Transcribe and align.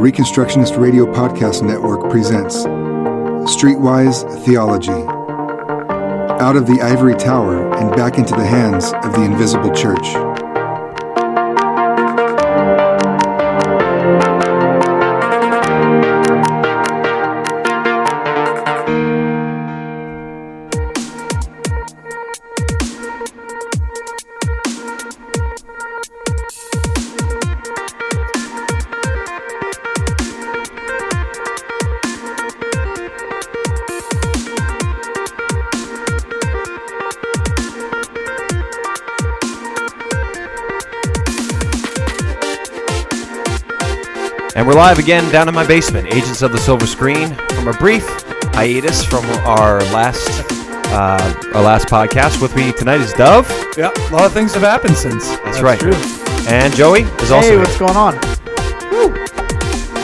Reconstructionist 0.00 0.80
Radio 0.80 1.04
Podcast 1.04 1.62
Network 1.62 2.10
presents 2.10 2.64
Streetwise 3.54 4.24
Theology. 4.46 4.92
Out 6.42 6.56
of 6.56 6.66
the 6.66 6.80
ivory 6.80 7.14
tower 7.16 7.70
and 7.76 7.94
back 7.94 8.16
into 8.16 8.34
the 8.34 8.46
hands 8.46 8.94
of 9.04 9.12
the 9.12 9.22
invisible 9.22 9.70
church. 9.74 10.29
Live 44.80 44.98
again 44.98 45.30
down 45.30 45.46
in 45.46 45.54
my 45.54 45.66
basement, 45.66 46.06
Agents 46.06 46.40
of 46.40 46.52
the 46.52 46.58
Silver 46.58 46.86
Screen, 46.86 47.34
from 47.50 47.68
a 47.68 47.72
brief 47.74 48.02
hiatus 48.54 49.04
from 49.04 49.26
our 49.46 49.80
last 49.92 50.26
uh, 50.86 51.50
our 51.54 51.62
last 51.62 51.86
podcast. 51.88 52.40
With 52.40 52.56
me 52.56 52.72
tonight 52.72 53.02
is 53.02 53.12
Dove. 53.12 53.46
Yeah, 53.76 53.90
a 53.94 54.10
lot 54.10 54.24
of 54.24 54.32
things 54.32 54.54
have 54.54 54.62
happened 54.62 54.96
since. 54.96 55.28
That's, 55.40 55.60
right. 55.60 55.78
True. 55.78 55.92
And 56.48 56.74
Joey 56.74 57.02
is 57.02 57.30
also 57.30 57.46
Hey, 57.46 57.48
here. 57.50 57.58
what's 57.58 57.76
going 57.78 57.94
on? 57.94 58.14
Woo. 58.90 59.14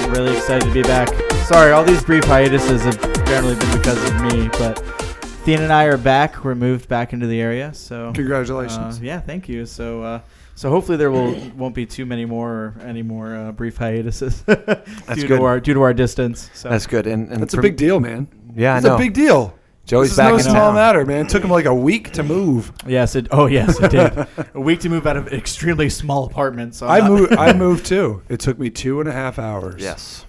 I'm 0.05 0.11
really 0.13 0.37
excited 0.37 0.67
to 0.67 0.75
be 0.75 0.83
back. 0.83 1.09
Sorry, 1.47 1.73
all 1.73 1.83
these 1.83 2.05
brief 2.05 2.25
hiatuses 2.25 2.85
have 2.85 3.01
generally 3.25 3.55
been 3.55 3.79
because 3.79 4.05
of 4.11 4.21
me, 4.25 4.49
but 4.59 4.79
Athena 5.23 5.63
and 5.63 5.73
I 5.73 5.85
are 5.85 5.97
back. 5.97 6.45
We're 6.45 6.55
moved 6.55 6.87
back 6.87 7.15
into 7.15 7.27
the 7.27 7.41
area, 7.41 7.73
so 7.73 8.13
Congratulations. 8.15 8.99
uh, 8.99 9.03
yeah, 9.03 9.21
thank 9.21 9.49
you. 9.49 9.65
So, 9.65 10.03
uh, 10.03 10.21
so 10.57 10.69
hopefully 10.71 10.99
there 10.99 11.13
will 11.13 11.33
won't 11.57 11.75
be 11.77 11.87
too 11.87 12.05
many 12.05 12.25
more 12.25 12.51
or 12.51 12.83
any 12.83 13.03
more 13.03 13.37
uh, 13.37 13.53
brief 13.53 13.77
hiatuses 13.77 14.43
due 14.43 14.55
good. 14.57 15.29
to 15.29 15.45
our 15.45 15.61
due 15.61 15.75
to 15.75 15.83
our 15.83 15.95
distance. 15.95 16.51
So. 16.55 16.69
That's 16.69 16.89
good. 16.89 17.07
And, 17.07 17.31
and 17.31 17.41
That's 17.41 17.55
a 17.55 17.61
big 17.63 17.77
deal, 17.77 18.01
man. 18.01 18.27
Yeah, 18.57 18.75
I 18.75 18.79
It's 18.79 18.87
know. 18.87 18.97
a 18.97 18.99
big 18.99 19.13
deal. 19.15 19.55
Joey's 19.85 20.09
this 20.09 20.13
is 20.15 20.17
back 20.19 20.31
no 20.31 20.37
in 20.39 20.43
small 20.43 20.55
town. 20.55 20.75
matter, 20.75 21.07
man. 21.07 21.27
It 21.27 21.29
took 21.29 21.45
him 21.45 21.51
like 21.51 21.67
a 21.67 21.75
week 21.75 22.11
to 22.15 22.25
move. 22.25 22.73
yes, 22.89 23.15
it. 23.15 23.29
Oh, 23.31 23.47
yes, 23.47 23.79
it 23.81 23.93
did. 23.93 24.27
a 24.55 24.61
week 24.61 24.81
to 24.81 24.89
move 24.89 25.07
out 25.07 25.17
of 25.17 25.29
an 25.29 25.35
extremely 25.35 25.89
small 25.91 26.25
apartment. 26.27 26.75
So 26.75 26.89
I 26.89 26.97
I'm 26.99 27.05
not- 27.05 27.11
moved. 27.13 27.33
I 27.35 27.53
moved 27.67 27.87
too. 27.87 28.23
It 28.29 28.41
took 28.41 28.59
me 28.59 28.69
two 28.69 28.99
and 28.99 29.09
a 29.09 29.13
half 29.13 29.39
hours. 29.39 29.81
Yes. 29.81 30.25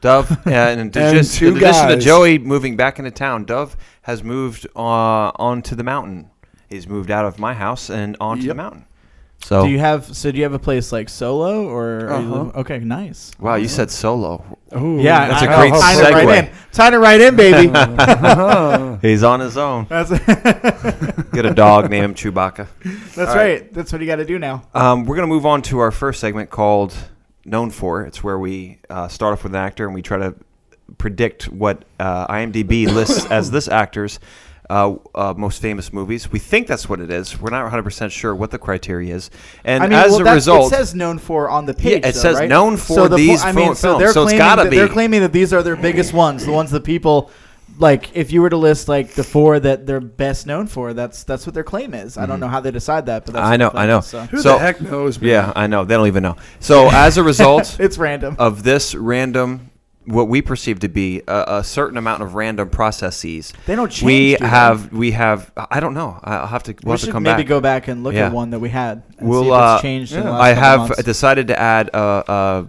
Dove, 0.00 0.30
and 0.46 0.80
in, 0.80 0.86
And 0.86 0.96
addition- 0.96 1.38
two 1.38 1.48
in 1.48 1.56
addition 1.58 1.88
to. 1.88 1.96
Joey 1.98 2.38
moving 2.38 2.76
back 2.76 2.98
into 2.98 3.10
town, 3.10 3.44
Dove 3.44 3.76
has 4.02 4.22
moved 4.24 4.66
uh, 4.74 4.78
onto 5.36 5.74
the 5.74 5.84
mountain. 5.84 6.30
He's 6.70 6.86
moved 6.88 7.10
out 7.10 7.26
of 7.26 7.38
my 7.38 7.52
house 7.54 7.90
and 7.90 8.16
onto 8.20 8.46
the 8.46 8.54
mountain. 8.54 8.86
So, 9.44 9.64
Do 9.64 9.70
you 9.70 9.78
have 9.78 10.16
so 10.16 10.30
do 10.32 10.38
you 10.38 10.44
have 10.44 10.54
a 10.54 10.58
place 10.58 10.90
like 10.90 11.10
solo 11.10 11.68
or 11.68 12.08
Uh-huh. 12.10 12.42
li- 12.44 12.50
okay 12.62 12.78
nice 12.78 13.30
wow, 13.38 13.56
you 13.56 13.68
said 13.68 13.90
solo. 13.90 14.42
Ooh. 14.74 14.98
yeah 15.00 15.28
That's 15.28 15.42
a 15.42 15.50
I- 15.50 15.56
great 15.58 15.72
I- 15.74 15.80
tying 15.80 15.98
it 16.00 16.04
segue. 16.04 16.26
right 16.26 16.44
in 16.44 16.50
tying 16.72 16.94
it 16.94 16.96
right 16.96 17.20
in 17.20 17.36
baby 17.36 17.70
Uh-huh. 17.74 18.96
He's 19.02 19.22
on 19.22 19.40
his 19.40 19.56
own. 19.58 19.86
that's 19.90 20.10
Get 21.32 21.44
a 21.46 21.52
dog 21.54 21.90
name 21.90 22.04
him 22.04 22.14
Chewbacca. 22.14 22.66
that's 23.14 23.18
All 23.18 23.24
right. 23.26 23.36
right. 23.62 23.74
that's 23.74 23.92
what 23.92 24.00
you 24.00 24.06
got 24.06 24.16
to 24.16 24.24
do 24.24 24.38
now 24.38 24.62
Um, 24.74 25.04
we're 25.04 25.16
going 25.16 25.28
to 25.28 25.34
move 25.34 25.44
on 25.46 25.60
to 25.62 25.78
our 25.80 25.90
first 25.90 26.20
segment 26.20 26.48
called 26.50 26.94
Known 27.44 27.70
For. 27.70 28.02
It's 28.06 28.24
where 28.24 28.38
we 28.38 28.78
uh, 28.88 29.08
start 29.08 29.34
off 29.34 29.42
with 29.44 29.52
an 29.52 29.56
actor 29.60 29.84
and 29.84 29.94
we 29.94 30.00
try 30.00 30.16
to 30.18 30.34
predict 30.98 31.44
what 31.50 31.84
uh, 32.00 32.26
IMDb 32.28 32.86
lists 32.86 33.26
as 33.30 33.50
this 33.50 33.68
actor's 33.68 34.20
uh, 34.70 34.94
uh, 35.14 35.34
most 35.36 35.60
famous 35.60 35.92
movies. 35.92 36.32
We 36.32 36.38
think 36.38 36.66
that's 36.66 36.88
what 36.88 37.00
it 37.00 37.10
is. 37.10 37.38
We're 37.40 37.50
not 37.50 37.70
100% 37.70 38.10
sure 38.10 38.34
what 38.34 38.50
the 38.50 38.58
criteria 38.58 39.14
is. 39.14 39.30
And 39.64 39.82
I 39.84 39.86
mean 39.88 39.98
as 39.98 40.10
well, 40.12 40.20
a 40.20 40.24
that- 40.24 40.34
result, 40.34 40.72
it 40.72 40.76
says 40.76 40.94
known 40.94 41.18
for 41.18 41.50
on 41.50 41.66
the 41.66 41.74
page 41.74 42.02
Yeah, 42.02 42.08
it 42.08 42.14
though, 42.14 42.20
says 42.20 42.36
right? 42.38 42.48
known 42.48 42.76
for 42.76 42.94
so 42.94 43.02
the 43.04 43.10
po- 43.10 43.16
these 43.16 43.42
I 43.44 43.52
mean 43.52 43.66
fil- 43.66 43.74
so 43.74 43.98
they're 43.98 44.12
so 44.12 44.22
it's 44.22 44.30
claiming 44.32 44.38
gotta 44.38 44.64
that 44.64 44.70
they're 44.70 44.88
claiming 44.88 45.20
that 45.20 45.32
these 45.32 45.52
are 45.52 45.62
their 45.62 45.76
biggest 45.76 46.12
ones 46.14 46.46
the 46.46 46.52
ones 46.52 46.70
that 46.70 46.82
people 46.84 47.30
like 47.78 48.16
if 48.16 48.30
you 48.32 48.40
were 48.40 48.48
to 48.50 48.56
list 48.56 48.88
like 48.88 49.10
the 49.14 49.24
four 49.24 49.58
that 49.60 49.84
they're 49.84 50.00
best 50.00 50.46
known 50.46 50.66
for 50.66 50.94
that's 50.94 51.24
that's 51.24 51.44
what 51.46 51.54
their 51.54 51.64
claim 51.64 51.92
is 51.92 52.16
I 52.16 52.24
don't 52.24 52.38
know 52.40 52.46
how 52.48 52.60
they 52.60 52.70
decide 52.70 53.06
that 53.06 53.24
but 53.26 53.34
that's 53.34 53.46
I 53.46 53.56
know, 53.56 53.70
the 53.70 53.78
I 53.80 53.86
know. 53.86 53.98
is, 53.98 54.06
so. 54.06 54.20
Who 54.26 54.38
So- 54.40 54.52
the 54.54 54.58
heck 54.60 54.80
knows? 54.80 55.20
Man? 55.20 55.28
yeah, 55.30 55.52
I 55.56 55.66
know. 55.66 55.84
They 55.84 55.94
don't 55.94 56.06
even 56.06 56.22
know. 56.22 56.36
So 56.60 56.88
as 56.90 57.18
a 57.18 57.22
result 57.32 57.76
it's 57.80 57.98
random 57.98 58.36
of 58.38 58.62
this 58.62 58.94
random, 58.94 59.70
what 60.06 60.28
we 60.28 60.42
perceive 60.42 60.80
to 60.80 60.88
be 60.88 61.22
a, 61.26 61.44
a 61.58 61.64
certain 61.64 61.96
amount 61.96 62.22
of 62.22 62.34
random 62.34 62.68
processes, 62.70 63.52
they 63.66 63.74
don't 63.74 63.90
change 63.90 64.02
we 64.06 64.36
do 64.36 64.44
have 64.44 64.92
we 64.92 65.12
have 65.12 65.50
I 65.56 65.80
don't 65.80 65.94
know. 65.94 66.18
I'll 66.22 66.46
have 66.46 66.62
to 66.64 66.72
we'll 66.72 66.78
we 66.84 66.90
have 66.92 67.00
to 67.00 67.06
should 67.06 67.12
come 67.12 67.22
maybe 67.22 67.42
back. 67.42 67.48
go 67.48 67.60
back 67.60 67.88
and 67.88 68.04
look 68.04 68.14
Yeah. 68.14 68.26
at 68.26 68.32
one 68.32 68.50
that 68.50 68.58
we 68.60 68.68
had 68.68 69.02
and 69.18 69.28
We'll, 69.28 69.42
see 69.44 69.48
if 69.48 69.52
uh, 69.54 69.72
it's 69.74 69.82
changed 69.82 70.12
in 70.12 70.20
the 70.20 70.26
yeah. 70.26 70.30
last 70.32 70.42
I 70.42 70.52
have 70.54 70.78
months. 70.80 71.02
decided 71.04 71.48
to 71.48 71.58
add 71.58 71.90
uh, 71.94 71.98
uh, 72.26 72.62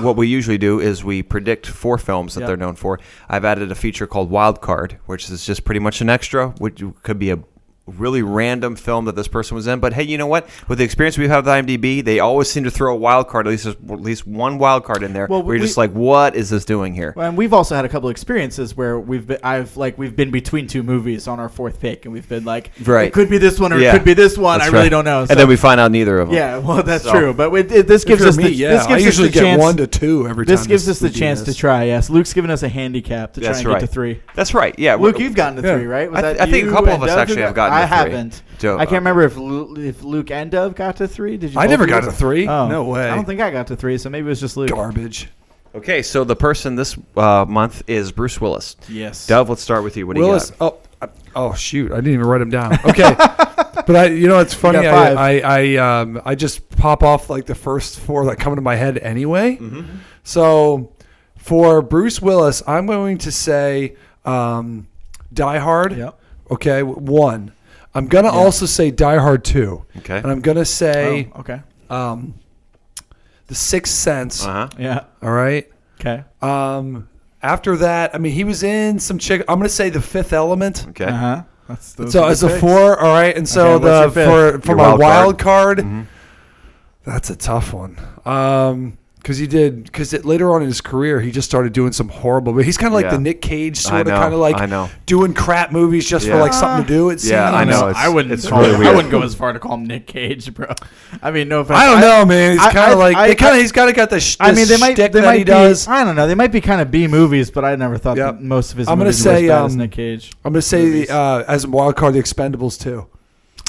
what 0.00 0.16
we 0.16 0.26
usually 0.26 0.58
do 0.58 0.80
is 0.80 1.04
we 1.04 1.22
predict 1.22 1.66
four 1.66 1.98
films 1.98 2.34
that 2.34 2.40
Yep. 2.40 2.46
they're 2.48 2.56
known 2.56 2.74
for. 2.76 2.98
I've 3.28 3.44
added 3.44 3.70
a 3.70 3.74
feature 3.74 4.06
called 4.06 4.30
Wild 4.30 4.60
Card, 4.60 4.98
which 5.06 5.28
is 5.30 5.44
just 5.46 5.64
pretty 5.64 5.80
much 5.80 6.00
an 6.00 6.08
extra, 6.10 6.48
which 6.58 6.82
could 7.02 7.18
be 7.18 7.30
a 7.30 7.38
really 7.96 8.22
random 8.22 8.76
film 8.76 9.04
that 9.06 9.16
this 9.16 9.28
person 9.28 9.54
was 9.54 9.66
in. 9.66 9.80
But 9.80 9.92
hey, 9.94 10.02
you 10.04 10.18
know 10.18 10.26
what? 10.26 10.48
With 10.68 10.78
the 10.78 10.84
experience 10.84 11.16
we 11.18 11.28
have 11.28 11.46
with 11.46 11.52
IMDb, 11.54 12.04
they 12.04 12.20
always 12.20 12.50
seem 12.50 12.64
to 12.64 12.70
throw 12.70 12.92
a 12.92 12.96
wild 12.96 13.28
card, 13.28 13.46
at 13.46 13.50
least 13.50 13.66
at 13.66 13.82
least 13.88 14.26
one 14.26 14.58
wild 14.58 14.84
card 14.84 15.02
in 15.02 15.12
there. 15.12 15.26
Well, 15.28 15.42
where 15.42 15.56
you're 15.56 15.62
we- 15.62 15.66
just 15.66 15.76
like, 15.78 15.92
what 15.92 16.36
is 16.36 16.50
this 16.50 16.64
doing 16.64 16.94
here? 16.94 17.12
Well, 17.16 17.28
and 17.28 17.36
we've 17.36 17.52
also 17.52 17.74
had 17.74 17.84
a 17.84 17.88
couple 17.88 18.08
experiences 18.10 18.76
where 18.76 18.98
we've 19.00 19.26
been, 19.26 19.38
I've 19.42 19.76
like 19.76 19.96
we've 19.98 20.14
been 20.14 20.30
between 20.30 20.66
two 20.66 20.82
movies 20.82 21.26
on 21.28 21.40
our 21.40 21.48
fourth 21.48 21.80
pick, 21.80 22.04
and 22.04 22.12
we've 22.12 22.28
been 22.28 22.44
like, 22.44 22.70
Right. 22.84 23.08
it 23.08 23.12
could 23.12 23.30
be 23.30 23.38
this 23.38 23.58
one 23.58 23.72
or 23.72 23.78
Yeah. 23.78 23.90
it 23.90 23.92
could 23.98 24.04
be 24.04 24.14
this 24.14 24.36
one. 24.36 24.58
That's 24.58 24.70
I 24.70 24.72
really 24.72 24.84
right. 24.84 24.88
don't 24.90 25.04
know. 25.04 25.20
And 25.20 25.30
then 25.38 25.48
we 25.48 25.56
find 25.56 25.80
out 25.80 25.90
neither 25.90 26.18
of 26.20 26.28
them. 26.28 26.36
yeah, 26.36 26.58
well, 26.58 26.82
that's 26.82 27.04
So- 27.04 27.12
true. 27.12 27.32
But 27.34 27.52
it, 27.54 27.72
it, 27.72 27.86
this 27.86 28.04
gives 28.04 28.22
us 28.24 28.36
me, 28.36 28.44
the 28.44 28.50
yeah. 28.52 28.68
this 28.70 28.86
gives 28.86 29.02
I 29.02 29.06
usually 29.06 29.28
us 29.28 29.34
the 29.34 29.40
get 29.40 29.46
chance, 29.46 29.60
one 29.62 29.76
to 29.78 29.86
two 29.86 30.26
every 30.28 30.44
time. 30.46 30.54
This 30.56 30.66
gives 30.66 30.88
us 30.88 30.98
the 30.98 31.10
chance 31.10 31.40
is. 31.40 31.46
to 31.46 31.54
try. 31.54 31.84
Yes, 31.84 32.10
Luke's 32.10 32.32
given 32.32 32.50
us 32.50 32.62
a 32.62 32.68
handicap 32.68 33.32
to 33.34 33.40
That's 33.40 33.60
try 33.60 33.60
and 33.60 33.68
right. 33.74 33.80
get 33.80 33.86
to 33.86 33.92
three. 33.92 34.20
That's 34.34 34.54
right. 34.54 34.74
Yeah, 34.78 34.96
Luke, 34.96 35.18
you've 35.18 35.34
gotten 35.34 35.60
to 35.62 35.66
Yeah. 35.68 35.76
three, 35.76 35.86
right? 35.86 36.10
Was 36.10 36.18
I 36.18 36.22
th- 36.22 36.38
that 36.38 36.48
I 36.48 36.50
think 36.50 36.68
a 36.68 36.70
couple 36.72 36.92
of 36.92 37.02
us 37.02 37.10
actually 37.10 37.42
have 37.42 37.54
gotten 37.54 37.77
to 37.77 37.77
I 37.82 37.86
three. 37.86 38.12
haven't. 38.12 38.42
Joe- 38.58 38.76
I 38.78 38.84
can't 38.86 39.00
remember 39.00 39.22
if 39.22 39.36
Lu- 39.36 39.76
if 39.76 40.02
Luke 40.02 40.30
and 40.30 40.50
Dove 40.50 40.74
got 40.74 40.96
to 40.96 41.08
three. 41.08 41.36
Did 41.36 41.54
you? 41.54 41.60
I 41.60 41.66
never 41.66 41.86
got 41.86 42.04
to 42.04 42.12
three. 42.12 42.46
Oh, 42.48 42.68
No 42.68 42.84
way. 42.84 43.08
I 43.08 43.14
don't 43.14 43.24
think 43.24 43.40
I 43.40 43.50
got 43.50 43.66
to 43.68 43.76
three, 43.76 43.98
so 43.98 44.10
maybe 44.10 44.26
it 44.26 44.30
was 44.30 44.40
just 44.40 44.56
Luke. 44.56 44.70
Garbage. 44.70 45.28
Okay, 45.74 46.02
so 46.02 46.24
the 46.24 46.34
person 46.34 46.74
this 46.76 46.96
uh, 47.16 47.44
month 47.46 47.82
is 47.86 48.10
Bruce 48.10 48.40
Willis. 48.40 48.76
Yes. 48.88 49.26
Dove, 49.26 49.50
let's 49.50 49.62
start 49.62 49.84
with 49.84 49.96
you. 49.96 50.06
What 50.06 50.16
do 50.16 50.22
Willis. 50.22 50.50
you 50.50 50.56
got? 50.58 50.80
Oh, 51.02 51.08
oh 51.36 51.54
shoot! 51.54 51.92
I 51.92 51.96
didn't 51.96 52.14
even 52.14 52.26
write 52.26 52.40
him 52.40 52.50
down. 52.50 52.72
Okay, 52.86 53.14
but 53.16 53.90
I, 53.94 54.06
you 54.06 54.28
know, 54.28 54.38
it's 54.40 54.54
funny. 54.54 54.86
I. 54.86 55.12
I, 55.12 55.40
I, 55.40 55.76
um, 55.76 56.20
I 56.24 56.34
just 56.34 56.68
pop 56.70 57.02
off 57.02 57.28
like 57.30 57.44
the 57.46 57.54
first 57.54 58.00
four 58.00 58.24
that 58.26 58.36
come 58.36 58.52
into 58.52 58.62
my 58.62 58.76
head 58.76 58.98
anyway. 58.98 59.58
So, 60.24 60.92
for 61.36 61.80
Bruce 61.82 62.20
Willis, 62.20 62.62
I'm 62.66 62.86
going 62.86 63.18
to 63.18 63.30
say 63.32 63.96
um, 64.24 64.88
Die 65.32 65.58
Hard. 65.58 65.96
Yep. 65.96 66.20
Okay, 66.50 66.82
one. 66.82 67.52
I'm 67.94 68.06
gonna 68.06 68.30
also 68.30 68.66
say 68.66 68.90
Die 68.90 69.16
Hard 69.18 69.44
two. 69.44 69.84
Okay. 69.98 70.18
And 70.18 70.26
I'm 70.26 70.40
gonna 70.40 70.64
say 70.64 71.30
Oh, 71.34 71.40
okay. 71.40 71.60
um, 71.90 72.34
The 73.46 73.54
Sixth 73.54 73.94
Sense. 73.94 74.44
Uh 74.44 74.52
huh. 74.52 74.68
Yeah. 74.78 75.04
All 75.22 75.30
right. 75.32 75.68
Okay. 76.00 76.22
Um, 76.42 77.08
after 77.42 77.76
that, 77.78 78.14
I 78.14 78.18
mean, 78.18 78.32
he 78.32 78.44
was 78.44 78.62
in 78.62 78.98
some 78.98 79.18
chick. 79.18 79.42
I'm 79.48 79.58
gonna 79.58 79.68
say 79.68 79.90
The 79.90 80.00
Fifth 80.02 80.32
Element. 80.32 80.86
Okay. 80.90 81.04
Uh 81.06 81.12
huh. 81.16 81.42
That's 81.68 81.92
those 81.94 82.12
So 82.12 82.22
are 82.22 82.26
the 82.26 82.32
as 82.32 82.42
a 82.44 82.48
picks. 82.48 82.60
four, 82.60 82.98
all 82.98 83.12
right, 83.12 83.36
and 83.36 83.46
so 83.48 83.74
Okay, 83.74 83.84
what's 83.84 84.14
the 84.14 84.20
your 84.22 84.30
for 84.30 84.52
fifth? 84.58 84.64
for 84.64 84.70
Your 84.72 84.76
my 84.76 84.82
wild 84.88 85.00
wild, 85.00 85.38
card. 85.38 85.78
card, 85.80 86.06
that's 87.04 87.28
a 87.30 87.36
tough 87.36 87.72
one. 87.74 87.98
Um, 88.24 88.96
because 89.28 89.36
he 89.36 89.46
did 89.46 89.84
because 89.84 90.10
later 90.24 90.50
on 90.54 90.62
in 90.62 90.68
his 90.68 90.80
career 90.80 91.20
he 91.20 91.30
just 91.30 91.46
started 91.46 91.74
doing 91.74 91.92
some 91.92 92.08
horrible. 92.08 92.54
But 92.54 92.64
he's 92.64 92.78
kind 92.78 92.86
of 92.86 92.94
like 92.94 93.04
Yeah. 93.04 93.10
the 93.10 93.18
Nick 93.18 93.42
Cage 93.42 93.76
I 93.76 93.80
sort 93.90 94.00
of 94.00 94.14
kind 94.14 94.32
of 94.32 94.40
like 94.40 94.56
I 94.58 94.64
know. 94.64 94.88
doing 95.04 95.34
crap 95.34 95.70
movies 95.70 96.08
just 96.08 96.26
Yeah. 96.26 96.32
for 96.32 96.38
like 96.40 96.54
something 96.54 96.86
to 96.86 96.88
do. 96.90 97.10
It 97.10 97.20
seems. 97.20 97.32
Yeah, 97.32 97.52
I 97.52 97.64
know. 97.64 97.90
It's- 97.90 97.96
I 98.02 98.08
wouldn't. 98.08 98.32
it's 98.32 98.50
really 98.50 98.70
him- 98.72 98.78
weird. 98.78 98.92
I 98.92 98.96
wouldn't 98.96 99.12
go 99.12 99.20
as 99.22 99.34
far 99.34 99.52
to 99.52 99.58
call 99.58 99.74
him 99.74 99.84
Nick 99.84 100.06
Cage, 100.06 100.54
bro. 100.54 100.68
I 101.22 101.30
mean, 101.30 101.48
no 101.48 101.60
offense. 101.60 101.78
I 101.78 101.86
don't 101.90 102.00
know, 102.00 102.24
man. 102.24 102.52
He's 102.52 102.66
kind 102.68 102.90
of 102.92 102.98
like 102.98 103.16
I- 103.18 103.28
they 103.28 103.34
kind 103.34 103.52
I- 103.52 103.56
of 103.56 103.60
he's 103.60 103.72
kind 103.72 103.90
of 103.90 103.94
got 103.96 104.08
the. 104.08 104.18
Sh- 104.18 104.38
I 104.40 104.52
mean, 104.52 104.66
they 104.66 104.78
might. 104.78 104.96
They 104.96 105.08
that 105.08 105.24
might 105.24 105.38
he 105.38 105.44
be. 105.44 105.50
does. 105.50 105.86
I 105.86 106.04
don't 106.04 106.16
know. 106.16 106.26
They 106.26 106.34
might 106.34 106.50
be 106.52 106.62
kind 106.62 106.80
of 106.80 106.90
B 106.90 107.06
movies, 107.06 107.50
but 107.50 107.66
I 107.66 107.76
never 107.76 107.98
thought 107.98 108.16
Yep. 108.16 108.36
that 108.38 108.42
most 108.42 108.72
of 108.72 108.78
his 108.78 108.88
I'm 108.88 108.92
gonna 108.94 109.10
movies 109.10 109.22
say, 109.22 109.46
bad 109.48 109.66
as 109.66 109.72
um, 109.72 109.78
Nick 109.78 109.90
Cage. 109.90 110.32
I'm 110.42 110.52
gonna 110.54 110.62
say 110.62 110.84
movies. 110.86 111.10
uh, 111.10 111.44
as 111.46 111.64
a 111.64 111.68
wild 111.68 111.96
card, 111.96 112.14
the 112.14 112.18
Expendables 112.22 112.80
too. 112.80 113.04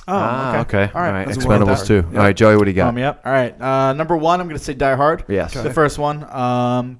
Oh, 0.09 0.15
Ah, 0.15 0.59
okay. 0.61 0.89
All 0.93 1.01
right. 1.01 1.07
All 1.07 1.13
right. 1.13 1.27
That's 1.27 1.43
a 1.43 1.47
wild 1.47 1.61
Expendables 1.61 1.75
card. 1.75 1.87
too. 1.87 2.05
Yeah. 2.11 2.17
All 2.19 2.25
right, 2.25 2.35
Joey, 2.35 2.57
what 2.57 2.65
do 2.65 2.71
you 2.71 2.75
got? 2.75 2.89
Um, 2.89 2.97
yep. 2.97 3.21
All 3.25 3.31
right. 3.31 3.59
Uh, 3.61 3.93
number 3.93 4.17
one, 4.17 4.41
I'm 4.41 4.47
going 4.47 4.57
to 4.57 4.63
say 4.63 4.73
Die 4.73 4.95
Hard. 4.95 5.23
Yes. 5.27 5.55
Okay. 5.55 5.67
The 5.67 5.73
first 5.73 5.97
one. 5.99 6.23
Um, 6.33 6.99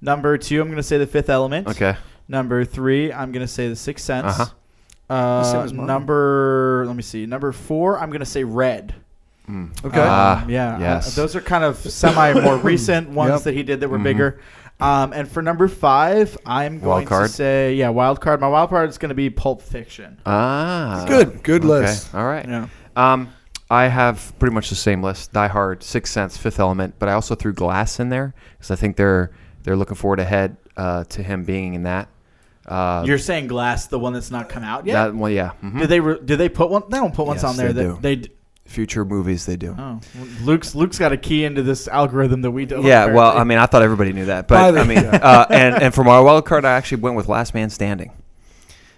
number 0.00 0.38
two, 0.38 0.60
I'm 0.60 0.68
going 0.68 0.76
to 0.76 0.82
say 0.82 0.98
The 0.98 1.06
Fifth 1.06 1.28
Element. 1.30 1.68
Okay. 1.68 1.96
Number 2.28 2.64
three, 2.64 3.12
I'm 3.12 3.30
going 3.32 3.44
to 3.46 3.52
say 3.52 3.68
The 3.68 3.76
Sixth 3.76 4.04
Sense. 4.04 4.26
Uh-huh. 4.40 4.46
Uh, 5.08 5.42
same 5.44 5.60
as 5.60 5.72
mine. 5.72 5.86
number, 5.86 6.84
let 6.86 6.96
me 6.96 7.02
see. 7.02 7.26
Number 7.26 7.52
four, 7.52 7.98
I'm 8.00 8.08
going 8.10 8.20
to 8.20 8.26
say 8.26 8.42
Red. 8.44 8.94
Okay. 9.48 10.00
Ah, 10.00 10.42
Um, 10.42 10.50
yeah, 10.50 10.74
uh, 10.74 10.78
yes. 10.80 11.14
those 11.14 11.36
are 11.36 11.40
kind 11.40 11.62
of 11.62 11.76
semi 11.76 12.32
more 12.40 12.56
recent 12.72 13.10
ones 13.10 13.30
Yep. 13.30 13.42
that 13.42 13.54
he 13.54 13.62
did 13.62 13.78
that 13.80 13.88
were 13.88 13.98
Mhm. 14.00 14.02
bigger. 14.02 14.40
Um, 14.78 15.12
and 15.14 15.26
for 15.28 15.40
number 15.42 15.68
five, 15.68 16.36
I'm 16.44 16.78
going 16.80 16.88
Wild 16.90 17.06
card? 17.06 17.28
to 17.30 17.32
say 17.34 17.74
yeah, 17.74 17.88
wild 17.88 18.20
card. 18.20 18.40
My 18.40 18.48
wild 18.48 18.68
card 18.70 18.90
is 18.90 18.98
going 18.98 19.08
to 19.08 19.14
be 19.14 19.30
Pulp 19.30 19.62
Fiction. 19.62 20.18
Ah, 20.26 21.04
Good. 21.08 21.42
Good 21.42 21.62
okay. 21.64 21.68
list. 21.68 22.14
All 22.14 22.26
right. 22.26 22.46
Yeah. 22.46 22.68
Um, 22.94 23.30
I 23.70 23.88
have 23.88 24.32
pretty 24.38 24.54
much 24.54 24.68
the 24.68 24.74
same 24.76 25.02
list: 25.02 25.32
Die 25.32 25.48
Hard, 25.48 25.82
Sixth 25.82 26.12
Sense, 26.12 26.36
Fifth 26.36 26.60
Element. 26.60 26.94
But 26.98 27.08
I 27.08 27.12
also 27.14 27.34
threw 27.34 27.52
Glass 27.54 27.98
in 28.00 28.10
there 28.10 28.34
because 28.58 28.70
I 28.70 28.76
think 28.76 28.96
they're 28.96 29.30
they're 29.62 29.76
looking 29.76 29.96
forward 29.96 30.20
ahead 30.20 30.56
uh, 30.76 31.04
to 31.04 31.22
him 31.22 31.44
being 31.44 31.72
in 31.74 31.84
that. 31.84 32.08
Uh, 32.66 33.02
You're 33.06 33.18
saying 33.18 33.46
Glass, 33.46 33.86
the 33.86 33.98
one 33.98 34.12
that's 34.12 34.30
not 34.30 34.48
come 34.48 34.62
out 34.64 34.86
yet? 34.86 34.94
that 34.94 35.14
one, 35.14 35.32
yeah. 35.32 35.52
mhm. 35.62 35.78
Did 35.80 35.88
they 35.88 36.00
re- 36.00 36.18
did 36.24 36.36
they 36.36 36.48
put 36.48 36.68
one? 36.68 36.82
They 36.90 36.98
don't 36.98 37.14
put 37.14 37.26
ones 37.26 37.42
Yes, 37.42 37.50
on 37.50 37.56
there 37.56 37.72
they 37.72 37.84
that 37.84 38.00
do. 38.02 38.22
they. 38.22 38.30
D- 38.66 38.70
Future 38.72 39.04
movies, 39.04 39.46
they 39.46 39.56
do. 39.56 39.74
oh, 39.78 40.00
Luke's 40.42 40.74
Luke's 40.74 40.98
got 40.98 41.12
a 41.12 41.16
key 41.16 41.44
into 41.44 41.62
this 41.62 41.88
algorithm 41.88 42.42
that 42.42 42.50
we 42.50 42.66
don't. 42.66 42.84
Yeah, 42.84 43.06
well. 43.06 43.36
I 43.36 43.44
mean, 43.44 43.58
I 43.58 43.66
thought 43.66 43.82
everybody 43.82 44.12
knew 44.12 44.26
that, 44.26 44.48
but 44.48 44.72
the- 44.72 44.80
I 44.80 44.84
mean, 44.84 44.98
uh, 44.98 45.46
and 45.50 45.82
and 45.82 45.94
for 45.94 46.04
my 46.04 46.20
wild 46.20 46.44
card, 46.46 46.64
I 46.64 46.72
actually 46.72 47.02
went 47.02 47.16
with 47.16 47.28
Last 47.28 47.54
Man 47.54 47.70
Standing. 47.70 48.12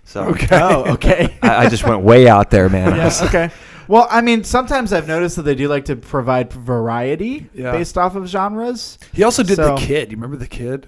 So 0.04 0.24
Okay. 0.28 0.48
Oh, 0.52 0.92
okay. 0.94 1.36
I, 1.42 1.66
I 1.66 1.68
just 1.68 1.84
went 1.84 2.00
way 2.02 2.28
out 2.28 2.50
there, 2.50 2.68
man. 2.68 2.96
yeah, 2.96 3.12
okay. 3.24 3.50
Well, 3.88 4.06
I 4.10 4.20
mean, 4.20 4.44
sometimes 4.44 4.92
I've 4.92 5.08
noticed 5.08 5.36
that 5.36 5.42
they 5.42 5.54
do 5.54 5.68
like 5.68 5.86
to 5.86 5.96
provide 5.96 6.52
variety 6.52 7.48
Yeah. 7.54 7.72
based 7.72 7.96
off 7.98 8.16
of 8.16 8.26
genres. 8.26 8.98
He 9.12 9.22
also 9.22 9.42
did 9.42 9.56
So- 9.56 9.74
the 9.74 9.80
kid. 9.80 10.10
You 10.10 10.16
remember 10.16 10.36
the 10.36 10.46
kid? 10.46 10.86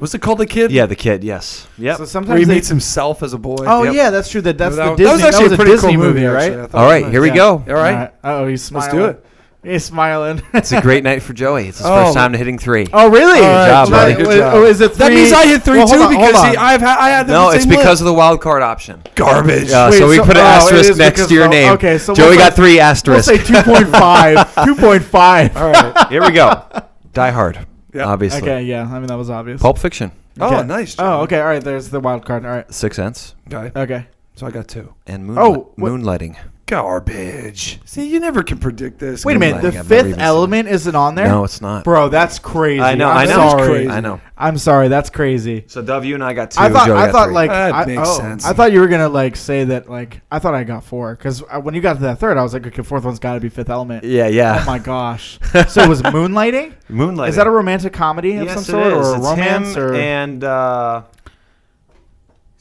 Was 0.00 0.14
it 0.14 0.20
called 0.22 0.38
the 0.38 0.46
kid? 0.46 0.70
Yeah, 0.72 0.86
the 0.86 0.96
kid. 0.96 1.22
Yes. 1.22 1.66
Yep. 1.78 1.96
So 1.96 2.00
Where 2.02 2.06
sometimes 2.08 2.38
he 2.40 2.44
they, 2.46 2.54
meets 2.54 2.68
himself 2.68 3.22
as 3.22 3.32
a 3.34 3.38
boy. 3.38 3.56
Oh 3.60 3.82
Yep. 3.84 3.94
yeah, 3.94 4.10
that's 4.10 4.30
true. 4.30 4.40
That 4.40 4.56
that's 4.58 4.76
that, 4.76 4.84
the 4.84 4.90
that 4.90 4.96
Disney. 4.96 5.12
was 5.12 5.22
actually 5.24 5.48
that 5.48 5.54
a 5.54 5.56
pretty 5.56 5.70
Disney 5.72 5.92
cool 5.94 6.02
movie, 6.04 6.26
actually. 6.26 6.50
right? 6.56 6.58
I 6.64 6.66
thought 6.66 6.74
All 6.78 6.82
it 6.82 6.86
was 6.86 6.92
right, 6.94 7.02
nice. 7.04 7.12
here 7.12 7.20
we 7.22 7.28
Yeah. 7.28 7.34
go. 7.34 7.50
All 7.68 7.74
right. 7.74 8.10
Oh, 8.24 8.46
he's 8.46 8.62
smiling. 8.62 8.98
Let's 9.00 9.14
do 9.14 9.18
it. 9.18 9.26
He's 9.62 9.84
smiling. 9.84 10.40
It's 10.54 10.72
a 10.72 10.80
great 10.80 11.04
night 11.04 11.22
for 11.22 11.34
Joey. 11.34 11.68
It's 11.68 11.76
his 11.76 11.86
Oh. 11.86 12.04
first 12.04 12.14
time 12.14 12.32
to 12.32 12.38
hitting 12.38 12.58
three. 12.58 12.86
oh 12.94 13.10
really? 13.10 13.40
All 13.40 13.46
right, 13.52 13.68
job, 13.68 13.90
Well, 13.90 14.00
buddy. 14.08 14.14
Good 14.24 14.38
job. 14.38 14.54
Oh, 14.54 14.64
is 14.64 14.80
it 14.80 14.88
three? 14.92 14.98
That 15.00 15.12
means 15.12 15.32
I 15.34 15.46
hit 15.46 15.62
three 15.62 15.76
Well, 15.80 15.86
hold 15.86 15.98
too 15.98 16.06
on, 16.06 16.14
hold 16.14 16.26
because 16.28 16.44
on. 16.44 16.50
he, 16.52 16.56
I've 16.56 16.80
had, 16.80 16.98
I 16.98 17.08
had 17.10 17.26
them 17.26 17.34
no, 17.34 17.50
the 17.50 17.56
it's 17.56 17.64
same 17.64 17.70
because 17.70 17.84
list. 17.86 18.00
of 18.00 18.06
the 18.06 18.14
wild 18.14 18.40
card 18.40 18.62
option. 18.62 19.02
garbage. 19.16 19.70
Uh, 19.70 19.88
Wait, 19.90 19.98
so 19.98 20.08
we 20.08 20.16
so- 20.16 20.24
put 20.24 20.38
an 20.38 20.42
oh, 20.44 20.46
it 20.46 20.48
asterisk 20.48 20.90
is 20.92 20.96
next 20.96 21.16
because 21.18 21.28
to 21.28 21.34
your 21.34 21.44
of- 21.44 21.50
name. 21.50 21.72
okay, 21.72 21.98
so 21.98 22.14
Joey 22.14 22.28
we'll 22.30 22.38
got 22.38 22.52
say- 22.54 22.56
three 22.56 22.74
We'll 22.76 22.82
asterisks. 22.84 23.26
say 23.26 23.36
two 23.36 23.62
point 23.62 23.88
five. 23.88 24.54
Two 24.64 24.74
point 24.76 25.02
five. 25.02 25.54
All 25.54 25.68
right. 25.70 26.08
Here 26.08 26.22
we 26.22 26.30
go. 26.30 26.62
Die 27.12 27.30
Hard. 27.30 27.66
Yeah. 27.92 28.04
Obviously. 28.06 28.42
Okay, 28.42 28.62
yeah. 28.62 28.82
I 28.90 28.98
mean 28.98 29.06
that 29.08 29.16
was 29.16 29.30
obvious. 29.30 29.60
Pulp 29.60 29.78
Fiction. 29.78 30.12
Oh, 30.40 30.46
Okay. 30.56 30.66
nice. 30.66 30.94
Oh, 30.98 31.22
okay. 31.22 31.40
All 31.40 31.46
right. 31.46 31.62
There's 31.62 31.90
the 31.90 32.00
wild 32.00 32.24
card. 32.24 32.44
All 32.46 32.52
right. 32.52 32.72
Six 32.72 32.96
Sense. 32.96 33.34
Okay. 33.52 33.78
Okay. 33.78 34.06
So 34.36 34.46
I 34.46 34.50
got 34.50 34.68
two. 34.68 34.94
And 35.06 35.28
oh, 35.30 35.32
moonli- 35.32 35.38
Oh, 35.56 35.72
what- 35.76 35.92
Moonlighting. 35.92 36.36
Garbage. 36.70 37.80
See, 37.84 38.08
you 38.08 38.20
never 38.20 38.44
can 38.44 38.58
predict 38.58 39.00
this. 39.00 39.24
Wait 39.24 39.36
a 39.36 39.40
minute. 39.40 39.60
The 39.60 39.68
I've 39.68 39.74
never 39.74 39.88
fifth 39.88 40.10
seen 40.12 40.20
element 40.20 40.68
isn't 40.68 40.94
on 40.94 41.16
there. 41.16 41.26
No, 41.26 41.42
it's 41.42 41.60
not. 41.60 41.82
Bro, 41.82 42.10
that's 42.10 42.38
crazy. 42.38 42.80
I 42.80 42.94
know. 42.94 43.08
I'm 43.08 43.16
I 43.16 43.24
know. 43.24 43.36
That's 43.36 43.52
Sorry. 43.52 43.68
crazy. 43.68 43.90
I 43.90 44.00
know. 44.00 44.20
I'm 44.38 44.56
sorry. 44.56 44.86
That's 44.86 45.10
crazy. 45.10 45.64
So 45.66 45.82
Dove, 45.82 46.04
you 46.04 46.14
and 46.14 46.22
I 46.22 46.32
got 46.32 46.52
two. 46.52 46.60
I 46.60 46.70
thought. 46.70 46.86
Joey 46.86 46.96
I 46.96 47.06
got 47.06 47.12
thought 47.12 47.24
three. 47.26 47.34
like. 47.34 47.50
That 47.50 47.74
I, 47.74 47.84
makes 47.86 48.02
oh, 48.04 48.18
sense. 48.18 48.44
I 48.46 48.52
thought 48.52 48.70
you 48.70 48.78
were 48.78 48.86
gonna 48.86 49.08
like 49.08 49.34
say 49.34 49.64
that. 49.64 49.90
Like 49.90 50.20
I 50.30 50.38
thought 50.38 50.54
I 50.54 50.62
got 50.62 50.84
four 50.84 51.16
because 51.16 51.40
when 51.40 51.74
you 51.74 51.80
got 51.80 51.94
to 51.94 52.02
that 52.02 52.20
third, 52.20 52.38
I 52.38 52.42
was 52.44 52.54
like, 52.54 52.64
okay, 52.64 52.82
fourth 52.82 53.04
one's 53.04 53.18
got 53.18 53.34
to 53.34 53.40
be 53.40 53.48
Fifth 53.48 53.68
Element. 53.68 54.04
Yeah, 54.04 54.28
yeah. 54.28 54.60
Oh 54.62 54.66
my 54.66 54.78
gosh. 54.78 55.40
so 55.68 55.82
it 55.82 55.88
was 55.88 56.02
Moonlighting? 56.02 56.74
Moonlighting. 56.88 57.30
Is 57.30 57.36
that 57.36 57.48
a 57.48 57.50
romantic 57.50 57.92
comedy 57.92 58.36
of 58.36 58.44
yes, 58.44 58.54
some 58.54 58.64
sort, 58.64 58.86
is. 58.86 58.92
or 58.92 59.14
a 59.14 59.16
It's 59.16 59.26
romance, 59.26 59.74
him 59.74 59.82
or 59.82 59.94
and 59.94 60.44
uh, 60.44 61.02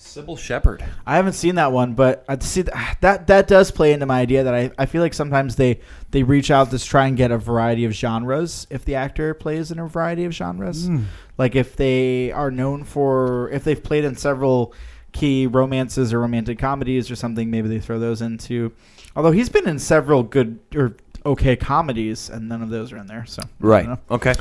Cybill 0.10 0.38
Shepherd. 0.38 0.84
I 1.06 1.16
haven't 1.16 1.34
seen 1.34 1.56
that 1.56 1.72
one, 1.72 1.94
but 1.94 2.26
I 2.28 2.38
see 2.40 2.64
th- 2.64 2.76
that 3.02 3.28
that 3.28 3.48
does 3.48 3.70
play 3.72 3.94
into 3.94 4.06
my 4.06 4.20
idea 4.20 4.44
that 4.44 4.54
I, 4.56 4.72
I 4.78 4.86
feel 4.86 5.02
like 5.02 5.14
sometimes 5.14 5.56
they 5.56 5.80
they 6.12 6.24
reach 6.24 6.50
out 6.50 6.72
to 6.72 6.80
try 6.80 7.08
and 7.08 7.16
get 7.16 7.32
a 7.32 7.38
variety 7.38 7.86
of 7.86 7.94
genres 7.94 8.66
if 8.70 8.86
the 8.86 8.96
actor 8.96 9.34
plays 9.34 9.72
in 9.72 9.80
a 9.80 9.88
variety 9.88 10.26
of 10.26 10.34
genres. 10.34 10.90
Mm. 10.90 11.06
Like 11.38 11.56
if 11.56 11.76
they 11.76 12.32
are 12.32 12.50
known 12.50 12.84
for 12.84 13.50
if 13.52 13.64
they've 13.64 13.82
played 13.82 14.04
in 14.04 14.16
several 14.16 14.74
key 15.12 15.48
romances 15.48 16.14
or 16.14 16.20
romantic 16.20 16.60
comedies 16.60 17.10
or 17.12 17.16
something, 17.16 17.50
maybe 17.50 17.68
they 17.68 17.80
throw 17.80 18.00
those 18.00 18.22
into. 18.22 18.72
Although 19.16 19.32
he's 19.32 19.50
been 19.50 19.68
in 19.68 19.80
several 19.80 20.24
good 20.24 20.60
or 20.76 20.96
okay 21.26 21.56
comedies, 21.56 22.30
and 22.30 22.50
none 22.50 22.62
of 22.62 22.70
those 22.70 22.92
are 22.92 22.98
in 22.98 23.08
there. 23.08 23.26
So 23.26 23.44
Right. 23.60 23.88
Okay. 24.10 24.34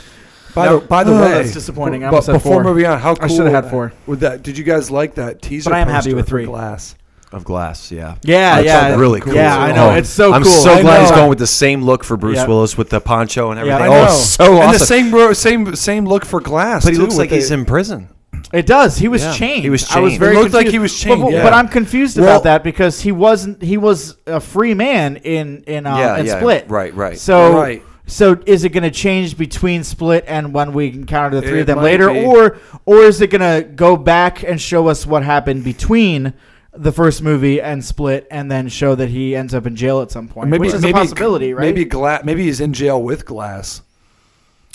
By 0.59 0.67
No. 0.67 0.79
the 0.81 0.87
by 0.87 1.05
the 1.05 1.13
Oh, 1.13 1.21
way, 1.23 1.29
that's 1.31 1.53
disappointing. 1.53 2.05
I 2.05 2.11
But 2.11 2.25
said 2.25 2.33
before 2.33 2.55
four. 2.55 2.65
moving 2.65 2.87
on, 2.87 2.99
how 2.99 3.15
cool 3.15 3.25
I 3.25 3.29
should've 3.29 3.53
had 3.53 3.71
four. 3.71 3.93
With 4.07 4.21
that, 4.21 4.43
did 4.43 4.59
you 4.59 4.65
guys 4.65 4.91
like 4.91 5.15
that 5.15 5.41
teaser? 5.41 5.71
But 5.71 5.77
I 5.77 5.81
am 5.81 5.89
happy 5.89 6.15
with 6.15 6.27
three. 6.29 6.47
Glass. 6.47 6.95
Of 7.31 7.45
Glass, 7.45 7.93
yeah. 7.93 8.15
Yeah, 8.23 8.55
That's 8.63 8.67
yeah, 8.67 8.97
really 8.97 9.21
cool. 9.21 9.35
Yeah, 9.35 9.57
I 9.57 9.71
know. 9.73 9.91
Oh, 9.91 9.95
It's 9.95 10.09
so 10.09 10.29
cool. 10.29 10.35
I'm 10.35 10.43
cool. 10.43 10.51
so 10.51 10.73
I 10.73 10.81
glad 10.81 11.03
he's 11.03 11.11
going 11.11 11.29
with 11.29 11.39
the 11.39 11.47
same 11.47 11.83
look 11.83 12.03
for 12.03 12.17
Bruce 12.17 12.37
Yeah. 12.39 12.47
Willis 12.47 12.79
with 12.79 12.89
the 12.89 13.01
poncho 13.01 13.51
and 13.51 13.61
everything. 13.61 13.83
I 13.83 13.87
oh, 13.87 14.05
know. 14.07 14.11
so 14.11 14.63
and 14.63 14.75
the 14.75 14.79
same 14.79 15.35
same 15.35 15.77
same 15.77 16.07
look 16.07 16.25
for 16.25 16.41
Glass. 16.41 16.85
but 16.85 16.93
he 16.93 16.97
too, 16.97 17.03
looks 17.03 17.19
like 17.19 17.31
he's 17.31 17.49
the- 17.51 17.55
in 17.57 17.65
prison. 17.67 18.09
It 18.51 18.65
does. 18.67 18.97
He 18.97 19.09
was 19.09 19.23
Yeah. 19.23 19.33
chained. 19.35 19.63
He 19.63 19.69
was 19.69 19.83
I 19.95 20.01
was 20.01 20.13
chained. 20.13 20.21
very 20.21 20.37
It 20.37 20.41
looked 20.41 20.55
like 20.55 20.69
he 20.69 20.79
was 20.79 20.93
But- 20.93 20.99
chained, 21.09 21.23
But, 21.23 21.33
yeah. 21.33 21.43
but 21.43 21.53
I'm 21.53 21.69
confused 21.69 22.19
Well- 22.19 22.29
about 22.31 22.45
that 22.45 22.65
because 22.65 23.01
he 23.03 23.13
wasn't. 23.13 23.63
He 23.63 23.77
was 23.77 24.17
a 24.27 24.41
free 24.41 24.73
man 24.73 25.17
in 25.17 25.65
in, 25.67 25.87
uh, 25.87 25.97
yeah, 25.99 26.17
in 26.17 26.25
yeah. 26.27 26.39
Split. 26.39 26.65
Right, 26.69 26.95
right. 26.97 27.19
So 27.19 27.53
Right. 27.55 27.83
So 28.09 28.41
is 28.47 28.65
it 28.65 28.71
going 28.71 28.83
to 28.83 28.91
change 28.91 29.39
between 29.39 29.85
Split 29.85 30.25
and 30.27 30.53
when 30.53 30.73
we 30.73 30.89
encounter 30.89 31.41
the 31.41 31.47
three 31.47 31.59
It 31.59 31.63
of 31.63 31.67
them 31.69 31.83
later, 31.83 32.11
be. 32.13 32.25
or 32.25 32.59
or 32.87 33.03
is 33.03 33.21
it 33.21 33.29
going 33.31 33.41
to 33.63 33.69
go 33.69 33.97
back 33.97 34.43
and 34.43 34.61
show 34.61 34.89
us 34.89 35.07
what 35.07 35.23
happened 35.23 35.63
between? 35.65 36.35
The 36.75 36.93
first 36.93 37.23
movie 37.23 37.61
and 37.61 37.85
Split, 37.85 38.29
and 38.31 38.49
then 38.53 38.69
show 38.69 38.95
that 38.95 39.09
he 39.09 39.35
ends 39.35 39.53
up 39.53 39.67
in 39.67 39.75
jail 39.75 40.01
at 40.01 40.13
some 40.13 40.29
point, 40.29 40.49
maybe 40.49 40.61
which 40.67 40.75
is 40.75 40.83
maybe, 40.83 40.91
a 40.93 41.01
possibility, 41.01 41.53
right? 41.53 41.63
Maybe 41.63 41.85
Glass. 41.85 42.23
Maybe 42.25 42.45
he's 42.45 42.61
in 42.61 42.73
jail 42.73 43.03
with 43.03 43.25
Glass. 43.27 43.83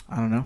I 0.09 0.17
don't 0.17 0.31
know. 0.31 0.43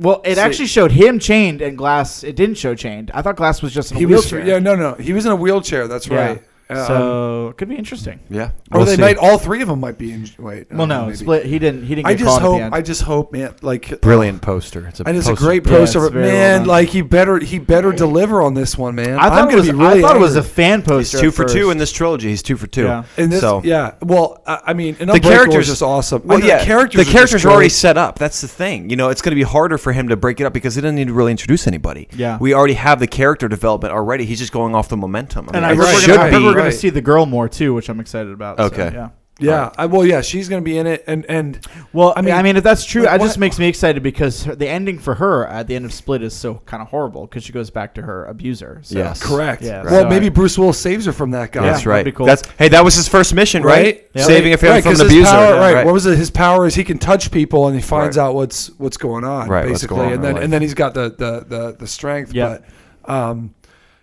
Well, 0.00 0.20
it 0.24 0.36
actually 0.38 0.66
showed 0.66 0.90
him 0.90 1.20
chained 1.20 1.62
and 1.62 1.78
Glass. 1.78 2.24
It 2.24 2.34
didn't 2.34 2.56
show 2.56 2.74
chained. 2.74 3.10
I 3.14 3.22
thought 3.22 3.36
Glass 3.36 3.62
was 3.62 3.72
just 3.72 3.92
in 3.92 3.98
a 3.98 4.00
He 4.00 4.06
was. 4.06 4.32
wheelchair. 4.32 4.48
Yeah, 4.48 4.58
no, 4.58 4.74
no. 4.74 4.94
He 4.94 5.12
was 5.12 5.26
in 5.26 5.32
a 5.32 5.36
wheelchair. 5.36 5.86
That's 5.86 6.08
Yeah. 6.08 6.26
right. 6.26 6.42
Um, 6.70 6.86
so 6.86 7.48
it 7.48 7.56
could 7.56 7.68
be 7.68 7.76
interesting. 7.76 8.20
yeah. 8.28 8.50
or 8.70 8.78
We'll 8.78 8.84
they 8.86 8.96
see. 8.96 9.00
might. 9.02 9.16
All 9.16 9.38
three 9.38 9.60
of 9.62 9.68
them 9.68 9.80
might 9.80 9.98
be 9.98 10.12
in. 10.12 10.28
Wait. 10.38 10.70
Well, 10.70 10.82
uh, 10.82 10.86
no, 10.86 11.04
maybe. 11.06 11.16
Split. 11.16 11.46
He 11.46 11.58
didn't. 11.58 11.82
He 11.84 11.94
didn't 11.96 12.06
get 12.06 12.12
I 12.12 12.14
just 12.14 12.40
hope. 12.40 12.54
at 12.54 12.58
the 12.58 12.64
end. 12.66 12.74
I 12.74 12.82
just 12.82 13.02
hope, 13.02 13.32
man. 13.32 13.54
Like 13.62 14.00
Brilliant 14.00 14.40
poster. 14.42 14.86
It's 14.88 15.00
a 15.00 15.08
And 15.08 15.16
it's 15.16 15.28
a 15.28 15.34
great 15.34 15.64
poster, 15.64 15.98
it's 15.98 16.06
but 16.06 16.12
very 16.12 16.26
well 16.26 16.58
man, 16.58 16.66
like 16.66 16.88
he 16.88 17.02
better 17.02 17.38
he 17.38 17.58
better 17.58 17.92
deliver 17.92 18.40
on 18.42 18.54
this 18.54 18.78
one, 18.78 18.94
man. 18.94 19.18
I 19.18 19.28
thought 19.28 19.38
am 19.38 19.44
it 19.48 19.50
gonna 19.50 19.56
was. 19.62 19.66
be 19.70 19.72
really. 19.74 19.98
I 19.98 20.02
thought 20.02 20.16
it 20.16 20.20
was 20.20 20.36
a 20.36 20.38
angry. 20.40 20.50
fan 20.52 20.78
He's 20.80 20.88
poster. 20.88 21.20
two 21.20 21.28
at 21.28 21.34
for 21.34 21.44
two 21.44 21.70
in 21.70 21.78
this 21.78 21.92
trilogy. 21.92 22.28
He's 22.28 22.42
two 22.42 22.56
for 22.56 22.66
two. 22.66 22.84
Yeah. 22.84 23.04
In 23.16 23.30
this, 23.30 23.40
so 23.40 23.60
yeah. 23.64 23.94
Well, 24.02 24.42
I 24.46 24.60
I 24.68 24.72
mean, 24.74 24.96
and 25.00 25.10
the 25.10 25.18
characters 25.20 25.64
is 25.68 25.72
just 25.74 25.82
awesome. 25.82 26.22
Well, 26.24 26.40
yeah, 26.40 26.58
the 26.58 26.64
characters, 26.64 27.04
the 27.04 27.10
characters 27.10 27.42
just 27.42 27.46
are 27.46 27.50
already 27.50 27.68
set 27.70 27.96
up. 27.96 28.18
That's 28.18 28.40
the 28.40 28.48
thing. 28.48 28.88
You 28.90 28.96
know, 28.96 29.08
it's 29.08 29.20
going 29.22 29.30
to 29.32 29.36
be 29.36 29.42
harder 29.42 29.78
for 29.78 29.92
him 29.92 30.08
to 30.08 30.16
break 30.16 30.40
it 30.40 30.44
up 30.44 30.52
because 30.52 30.74
he 30.76 30.80
doesn't 30.80 30.94
need 30.94 31.08
to 31.08 31.12
really 31.12 31.30
introduce 31.32 31.66
anybody. 31.66 32.08
Yeah. 32.12 32.38
we 32.40 32.54
already 32.54 32.74
have 32.74 33.00
the 33.00 33.06
character 33.08 33.48
development 33.48 33.92
already. 33.92 34.24
He's 34.26 34.38
just 34.38 34.52
going 34.52 34.74
off 34.74 34.88
the 34.88 34.96
momentum. 34.96 35.48
I 35.52 35.56
And 35.58 35.62
mean, 35.62 35.64
I 35.64 35.72
it 35.72 35.76
heard, 35.76 35.82
Right. 35.84 35.94
we're 35.94 36.00
should 36.00 36.14
gonna, 36.14 36.22
I 36.22 36.30
heard 36.30 36.54
be. 36.54 36.59
We're 36.60 36.64
going 36.66 36.72
to 36.72 36.78
see 36.78 36.90
the 36.90 37.00
girl 37.02 37.26
more 37.26 37.48
too, 37.48 37.74
which 37.74 37.88
I'm 37.88 38.00
excited 38.00 38.32
about. 38.32 38.58
so, 38.58 38.64
Okay. 38.64 38.90
yeah. 38.94 39.08
Yeah, 39.42 39.72
I, 39.78 39.86
well, 39.86 40.04
yeah, 40.04 40.20
she's 40.20 40.50
going 40.50 40.60
to 40.62 40.64
be 40.64 40.76
in 40.76 40.86
it, 40.86 41.02
and 41.06 41.24
and 41.26 41.66
Well, 41.94 42.10
I 42.14 42.18
I 42.18 42.20
mean- 42.20 42.24
mean, 42.26 42.34
I 42.34 42.42
mean, 42.42 42.56
if 42.58 42.62
that's 42.62 42.84
true, 42.84 43.04
like, 43.04 43.18
it 43.18 43.24
just 43.24 43.38
makes 43.38 43.58
me 43.58 43.68
excited 43.68 44.02
because 44.02 44.44
her, 44.44 44.54
the 44.54 44.68
ending 44.68 44.98
for 44.98 45.14
her 45.14 45.46
at 45.46 45.66
the 45.66 45.74
end 45.76 45.86
of 45.86 45.94
Split 45.94 46.22
is 46.22 46.34
so 46.34 46.56
kind 46.66 46.82
of 46.82 46.88
horrible 46.88 47.22
because 47.26 47.42
she 47.44 47.50
goes 47.54 47.70
back 47.70 47.94
to 47.94 48.02
her 48.02 48.26
abuser. 48.26 48.80
So. 48.82 48.98
Yes. 48.98 49.22
correct. 49.22 49.62
Yeah, 49.62 49.82
well, 49.84 50.02
so 50.02 50.08
maybe 50.10 50.26
I- 50.26 50.28
Bruce 50.28 50.58
Willis 50.58 50.78
saves 50.78 51.06
her 51.06 51.12
from 51.12 51.30
that 51.30 51.52
guy. 51.52 51.62
That's 51.62 51.86
right. 51.86 52.00
that'd 52.00 52.12
be 52.12 52.18
cool. 52.18 52.26
That's 52.26 52.42
hey, 52.58 52.68
that 52.68 52.84
was 52.84 52.94
his 52.96 53.08
first 53.08 53.32
mission, 53.32 53.62
right? 53.62 53.82
Right, 53.82 54.10
Yeah. 54.12 54.24
Saving 54.24 54.52
a 54.52 54.58
family 54.58 54.74
Right, 54.74 54.82
from 54.82 54.92
'cause 54.92 55.00
an 55.00 55.06
his 55.06 55.14
abuser. 55.14 55.30
Power, 55.32 55.54
Yeah, 55.54 55.72
right. 55.72 55.86
What 55.86 55.94
was 55.94 56.04
it? 56.04 56.18
His 56.18 56.30
power 56.30 56.66
is 56.66 56.74
he 56.74 56.84
can 56.84 56.98
touch 56.98 57.30
people 57.30 57.66
and 57.66 57.74
he 57.74 57.80
finds 57.80 58.18
Right. 58.18 58.24
out 58.24 58.34
what's 58.34 58.66
what's 58.76 58.98
going 58.98 59.24
on, 59.24 59.48
Right, 59.48 59.60
what's 59.64 59.80
basically, 59.80 59.96
going 59.96 60.06
on 60.08 60.12
in 60.12 60.14
and 60.16 60.22
their 60.24 60.28
then 60.28 60.34
life. 60.34 60.44
and 60.44 60.52
then 60.52 60.60
he's 60.60 60.74
got 60.74 60.92
the 60.92 61.14
the 61.16 61.46
the, 61.48 61.76
the 61.78 61.86
strength. 61.86 62.34
Yeah. 62.34 62.58
But 63.06 63.10
um, 63.10 63.54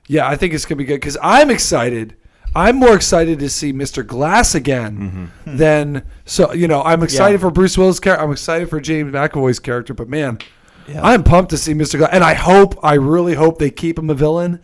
yeah, 0.08 0.28
I 0.28 0.36
think 0.36 0.56
it's 0.56 0.66
gonna 0.66 0.78
be 0.78 0.86
good 0.86 0.96
because 1.00 1.18
I'm 1.22 1.52
excited. 1.52 2.16
I'm 2.58 2.76
more 2.78 2.96
excited 2.96 3.40
to 3.40 3.50
see 3.50 3.72
Mr. 3.72 4.06
Glass 4.06 4.56
again 4.56 5.30
Mm-hmm. 5.46 5.58
than 5.58 6.04
so. 6.26 6.52
You 6.54 6.68
know, 6.68 6.82
I'm 6.82 7.04
excited 7.04 7.34
Yeah. 7.40 7.48
for 7.48 7.52
Bruce 7.52 7.78
Willis' 7.78 8.00
character. 8.00 8.24
I'm 8.24 8.32
excited 8.32 8.70
for 8.70 8.80
James 8.82 9.14
McAvoy's 9.14 9.60
character. 9.60 9.94
But 9.94 10.10
man, 10.10 10.40
Yeah. 10.88 11.02
I'm 11.06 11.24
pumped 11.24 11.52
to 11.52 11.58
see 11.58 11.74
Mr. 11.74 11.98
Glass, 12.00 12.10
and 12.14 12.24
I 12.24 12.34
hope, 12.34 12.80
I 12.84 12.96
really 12.96 13.36
hope 13.36 13.60
they 13.60 13.70
keep 13.70 14.00
him 14.00 14.10
a 14.10 14.14
villain. 14.16 14.60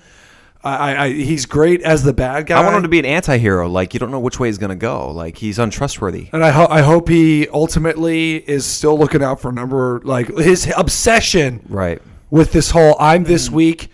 I, 0.65 0.95
I, 1.05 1.09
he's 1.12 1.45
great 1.45 1.81
as 1.81 2.03
the 2.03 2.13
bad 2.13 2.45
guy. 2.45 2.57
I 2.57 2.63
want 2.63 2.77
him 2.77 2.83
to 2.83 2.88
be 2.88 2.97
an 3.00 3.03
anti-hero. 3.05 3.67
Like 3.67 3.93
you 3.93 4.00
don't 4.00 4.12
know 4.12 4.19
which 4.21 4.39
way 4.39 4.47
he's 4.47 4.57
going 4.57 4.69
to 4.69 4.77
go. 4.77 5.12
Like 5.12 5.38
he's 5.38 5.59
untrustworthy. 5.59 6.29
And 6.31 6.41
I, 6.41 6.51
ho- 6.51 6.67
I 6.69 6.79
hope 6.81 7.09
he 7.09 7.50
ultimately 7.50 8.38
is 8.50 8.65
still 8.65 8.97
looking 8.97 9.21
out 9.21 9.41
for 9.41 9.51
number 9.51 10.00
like 10.05 10.29
his 10.38 10.71
obsession 10.77 11.65
Right. 11.67 12.01
with 12.29 12.53
this 12.53 12.71
whole 12.71 12.95
"I'm 12.97 13.25
this 13.25 13.50
Mm. 13.50 13.53
weak, 13.53 13.89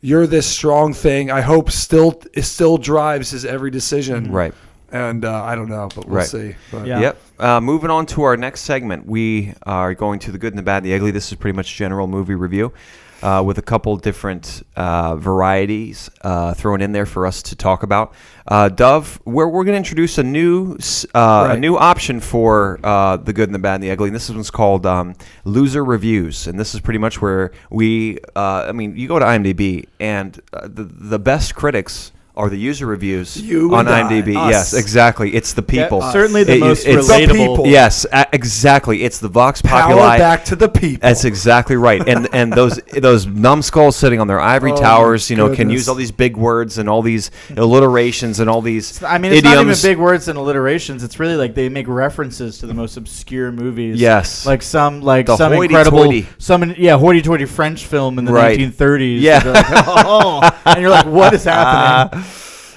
you're 0.00 0.26
this 0.26 0.46
strong" 0.46 0.92
thing. 0.94 1.30
I 1.30 1.40
hope 1.40 1.70
still 1.70 2.20
it 2.32 2.42
still 2.42 2.78
drives 2.78 3.30
his 3.30 3.44
every 3.44 3.70
decision. 3.70 4.30
Right. 4.32 4.54
And 4.92 5.24
uh, 5.24 5.44
I 5.44 5.54
don't 5.54 5.68
know, 5.68 5.88
but 5.94 6.06
we'll 6.06 6.16
Right. 6.16 6.26
see. 6.26 6.56
But 6.72 6.86
Yeah. 6.86 6.98
Yep. 7.00 7.20
Uh, 7.38 7.60
moving 7.60 7.90
on 7.90 8.06
to 8.06 8.22
our 8.24 8.36
next 8.36 8.62
segment, 8.62 9.06
we 9.06 9.54
are 9.62 9.94
going 9.94 10.18
to 10.20 10.32
the 10.32 10.38
good 10.38 10.52
and 10.52 10.58
the 10.58 10.64
bad, 10.64 10.78
and 10.78 10.86
the 10.86 10.94
ugly. 10.94 11.10
This 11.12 11.30
is 11.30 11.38
pretty 11.38 11.54
much 11.56 11.76
general 11.76 12.06
movie 12.08 12.34
review. 12.34 12.72
Uh, 13.22 13.42
with 13.44 13.58
a 13.58 13.62
couple 13.62 13.96
different 13.96 14.62
uh, 14.76 15.16
varieties 15.16 16.10
uh, 16.22 16.54
thrown 16.54 16.80
in 16.80 16.92
there 16.92 17.06
for 17.06 17.26
us 17.26 17.42
to 17.42 17.56
talk 17.56 17.82
about. 17.82 18.14
Uh, 18.46 18.68
Dove, 18.68 19.20
we're, 19.24 19.46
we're 19.46 19.64
going 19.64 19.74
to 19.74 19.78
introduce 19.78 20.18
a 20.18 20.22
new 20.22 20.76
uh, 21.14 21.48
a 21.50 21.56
new 21.56 21.76
option 21.76 22.20
for 22.20 22.80
uh, 22.82 23.16
the 23.16 23.32
good 23.32 23.48
and 23.48 23.54
the 23.54 23.58
bad 23.58 23.74
and 23.76 23.84
the 23.84 23.90
ugly. 23.90 24.08
And 24.08 24.16
this 24.16 24.28
one's 24.28 24.50
called 24.50 24.86
um, 24.86 25.14
Loser 25.44 25.84
Reviews, 25.84 26.46
and 26.46 26.58
this 26.58 26.74
is 26.74 26.80
pretty 26.80 26.98
much 26.98 27.20
where 27.20 27.52
we. 27.70 28.18
Uh, 28.34 28.66
I 28.68 28.72
mean, 28.72 28.96
you 28.96 29.08
go 29.08 29.18
to 29.18 29.24
IMDb, 29.24 29.86
and 29.98 30.40
uh, 30.52 30.68
the 30.68 30.84
the 30.84 31.18
best 31.18 31.54
critics. 31.54 32.12
Are 32.40 32.48
the 32.48 32.58
user 32.58 32.86
reviews 32.86 33.36
You 33.36 33.74
on 33.74 33.86
and 33.86 33.94
I, 33.94 34.02
IMDb? 34.02 34.34
us. 34.36 34.50
Yes, 34.50 34.72
exactly. 34.74 35.34
It's 35.34 35.52
the 35.52 35.62
people. 35.62 36.00
Yeah, 36.00 36.10
certainly 36.12 36.42
the 36.44 36.54
It- 36.54 36.60
most 36.60 36.86
it's- 36.86 37.06
The 37.06 37.12
relatable. 37.12 37.32
people. 37.32 37.66
Yes, 37.66 38.06
a- 38.12 38.26
exactly. 38.32 39.02
It's 39.04 39.18
the 39.18 39.28
Vox 39.28 39.60
Power 39.62 39.92
Populi. 39.92 40.18
back 40.18 40.44
to 40.46 40.56
the 40.56 40.68
people. 40.68 41.06
That's 41.06 41.24
exactly 41.24 41.76
right. 41.76 42.02
And 42.08 42.28
and 42.32 42.52
those 42.52 42.80
those 42.96 43.26
numbskulls 43.26 43.94
sitting 43.96 44.20
on 44.20 44.26
their 44.26 44.40
ivory 44.40 44.72
Oh, 44.72 44.76
towers, 44.76 45.28
you 45.30 45.36
know, 45.36 45.48
can 45.48 45.56
goodness. 45.68 45.74
use 45.74 45.88
all 45.88 45.94
these 45.94 46.10
big 46.12 46.36
words 46.36 46.78
and 46.78 46.88
all 46.88 47.02
these 47.02 47.30
alliterations 47.56 48.40
and 48.40 48.48
all 48.50 48.62
these 48.62 49.02
I 49.02 49.18
mean, 49.18 49.32
it's 49.32 49.38
idioms. 49.40 49.54
not 49.56 49.66
even 49.66 49.82
big 49.82 49.98
words 49.98 50.28
and 50.28 50.38
alliterations. 50.38 51.04
It's 51.04 51.20
really 51.20 51.36
like 51.36 51.54
they 51.54 51.68
make 51.68 51.86
references 51.88 52.58
to 52.58 52.66
the 52.66 52.74
most 52.74 52.96
obscure 52.96 53.52
movies. 53.52 54.00
Yes. 54.00 54.46
like 54.46 54.62
some 54.62 55.00
like 55.02 55.26
The 55.26 55.36
some 55.36 55.52
hoity-toity. 55.52 56.18
incredible, 56.18 56.34
some 56.38 56.74
yeah, 56.78 56.96
hoity-toity 56.96 57.44
French 57.44 57.84
film 57.86 58.18
in 58.18 58.24
the 58.24 58.32
Right. 58.32 58.58
1930s. 58.58 59.20
Yeah. 59.20 59.40
They're 59.40 59.52
like, 59.52 59.66
oh, 59.70 60.48
and 60.64 60.80
you're 60.80 60.90
like, 60.90 61.06
what 61.06 61.34
is 61.34 61.44
happening? 61.44 62.24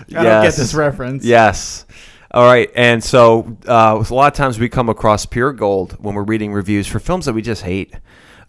I 0.10 0.24
don't 0.24 0.44
get 0.44 0.56
this 0.56 0.74
reference. 0.74 1.26
Yes. 1.26 1.86
All 2.34 2.46
right, 2.46 2.72
and 2.74 3.04
so 3.04 3.58
uh, 3.68 4.04
a 4.10 4.14
lot 4.14 4.34
of 4.34 4.36
times 4.36 4.58
we 4.58 4.68
come 4.68 4.90
across 4.90 5.24
pure 5.24 5.54
gold 5.54 5.94
when 6.00 6.16
we're 6.16 6.24
reading 6.24 6.52
reviews 6.52 6.88
for 6.88 7.00
films 7.00 7.26
that 7.26 7.34
we 7.34 7.44
just 7.44 7.62
hate, 7.62 7.94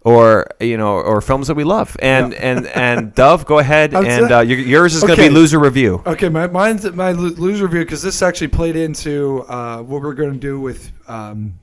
or 0.01 0.47
you 0.59 0.75
know, 0.75 0.93
or 0.93 1.21
films 1.21 1.49
that 1.49 1.53
we 1.53 1.63
love. 1.63 1.95
And 1.99 2.33
and 2.33 2.65
and 2.65 3.13
Dove, 3.13 3.45
go 3.45 3.59
ahead, 3.59 3.93
and 3.95 4.31
uh, 4.31 4.39
your, 4.39 4.57
yours 4.57 4.95
is 4.95 5.03
going 5.03 5.17
to 5.17 5.21
be 5.21 5.29
loser 5.29 5.59
review. 5.59 6.01
Okay, 6.03 6.29
my 6.29 6.47
mine's 6.47 6.89
my 6.93 7.11
loser 7.11 7.65
review 7.65 7.81
because 7.81 8.01
this 8.01 8.23
actually 8.23 8.47
played 8.47 8.75
into 8.75 9.43
uh, 9.43 9.83
what 9.83 10.01
we're 10.01 10.15
going 10.15 10.33
to 10.33 10.39
do 10.39 10.59
with, 10.59 10.91
um, 11.07 11.59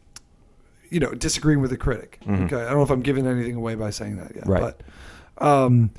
you 0.91 1.01
know, 1.01 1.11
disagreeing 1.15 1.61
with 1.61 1.71
the 1.71 1.77
critic. 1.77 2.21
Okay, 2.23 2.57
I 2.57 2.67
don't 2.67 2.77
know 2.77 2.83
if 2.83 2.91
I'm 2.91 3.03
giving 3.03 3.27
anything 3.27 3.57
away 3.57 3.75
by 3.75 3.91
saying 3.91 4.19
that 4.19 4.33
yet. 4.37 4.47
Right. 4.47 4.75
But, 5.39 5.45
um, 5.45 5.91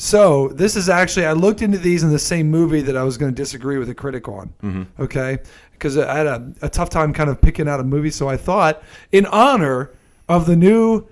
so 0.00 0.46
this 0.48 0.76
is 0.76 0.88
actually 0.88 1.26
I 1.26 1.32
looked 1.32 1.60
into 1.60 1.76
these 1.76 2.04
in 2.04 2.10
the 2.10 2.18
same 2.20 2.48
movie 2.50 2.80
that 2.82 2.96
I 2.96 3.02
was 3.02 3.18
going 3.18 3.32
to 3.34 3.36
disagree 3.36 3.78
with 3.78 3.88
a 3.90 3.94
critic 3.94 4.28
on. 4.28 4.54
Mm-hmm. 4.62 5.02
Okay, 5.02 5.38
because 5.72 5.98
I 5.98 6.16
had 6.16 6.26
a, 6.28 6.52
a 6.62 6.68
tough 6.68 6.88
time 6.88 7.12
kind 7.12 7.28
of 7.28 7.40
picking 7.40 7.68
out 7.68 7.80
a 7.80 7.84
movie, 7.84 8.10
so 8.10 8.28
I 8.28 8.36
thought 8.36 8.80
in 9.10 9.26
honor 9.26 9.90
of 10.28 10.46
the 10.46 10.54
new 10.56 11.06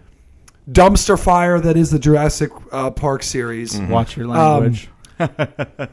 dumpster 0.71 1.19
fire 1.19 1.59
that 1.61 1.77
is 1.77 1.91
the 1.91 1.99
Jurassic 1.99 2.51
uh, 2.71 2.91
Park 2.93 3.23
series. 3.25 3.75
Mm-hmm. 3.75 3.91
Watch 3.93 4.17
your 4.17 4.27
Um, 4.27 4.33
language. 4.33 4.89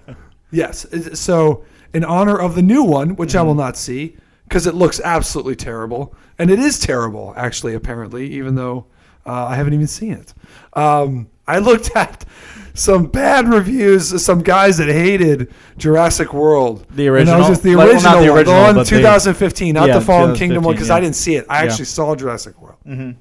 Yes. 0.51 0.85
So, 1.19 1.63
in 1.95 2.03
honor 2.05 2.37
of 2.37 2.53
the 2.53 2.61
new 2.61 2.83
one, 2.83 3.15
which 3.15 3.35
I 3.35 3.41
will 3.41 3.55
not 3.55 3.75
see 3.75 4.17
because 4.47 4.67
it 4.67 4.75
looks 4.75 4.99
absolutely 5.03 5.55
terrible, 5.55 6.13
and 6.37 6.51
it 6.51 6.59
is 6.59 6.77
terrible, 6.77 7.33
actually, 7.35 7.73
apparently, 7.73 8.31
even 8.33 8.53
though 8.53 8.85
uh, 9.25 9.45
I 9.45 9.55
haven't 9.55 9.73
even 9.73 9.87
seen 9.87 10.11
it. 10.13 10.31
Um, 10.73 11.27
I 11.47 11.59
looked 11.59 11.91
at 11.95 12.25
some 12.73 13.05
bad 13.05 13.47
reviews, 13.47 14.23
some 14.23 14.41
guys 14.41 14.77
that 14.77 14.87
hated 14.87 15.53
Jurassic 15.77 16.33
World. 16.33 16.85
The 16.89 17.07
And 17.07 17.27
that 17.27 17.37
was 17.37 17.47
original? 17.47 17.49
just 17.49 17.63
the 17.63 17.75
Like, 17.75 17.85
well, 17.85 17.93
original, 17.95 18.11
not 18.13 18.21
the 18.21 18.29
one, 18.29 18.37
original, 18.37 18.55
the 18.55 18.61
one 18.63 18.75
but 18.75 18.87
2015, 18.87 19.73
not 19.73 19.87
Yeah, 19.87 19.99
the 19.99 20.01
Fallen 20.05 20.35
Kingdom 20.35 20.63
one, 20.63 20.73
because 20.73 20.89
yeah. 20.89 20.95
I 20.95 20.99
didn't 20.99 21.15
see 21.15 21.35
it. 21.35 21.45
I 21.49 21.63
Yeah. 21.63 21.69
actually 21.69 21.85
saw 21.85 22.15
Jurassic 22.15 22.59
World. 22.61 22.77
Mm-hmm. 22.87 23.11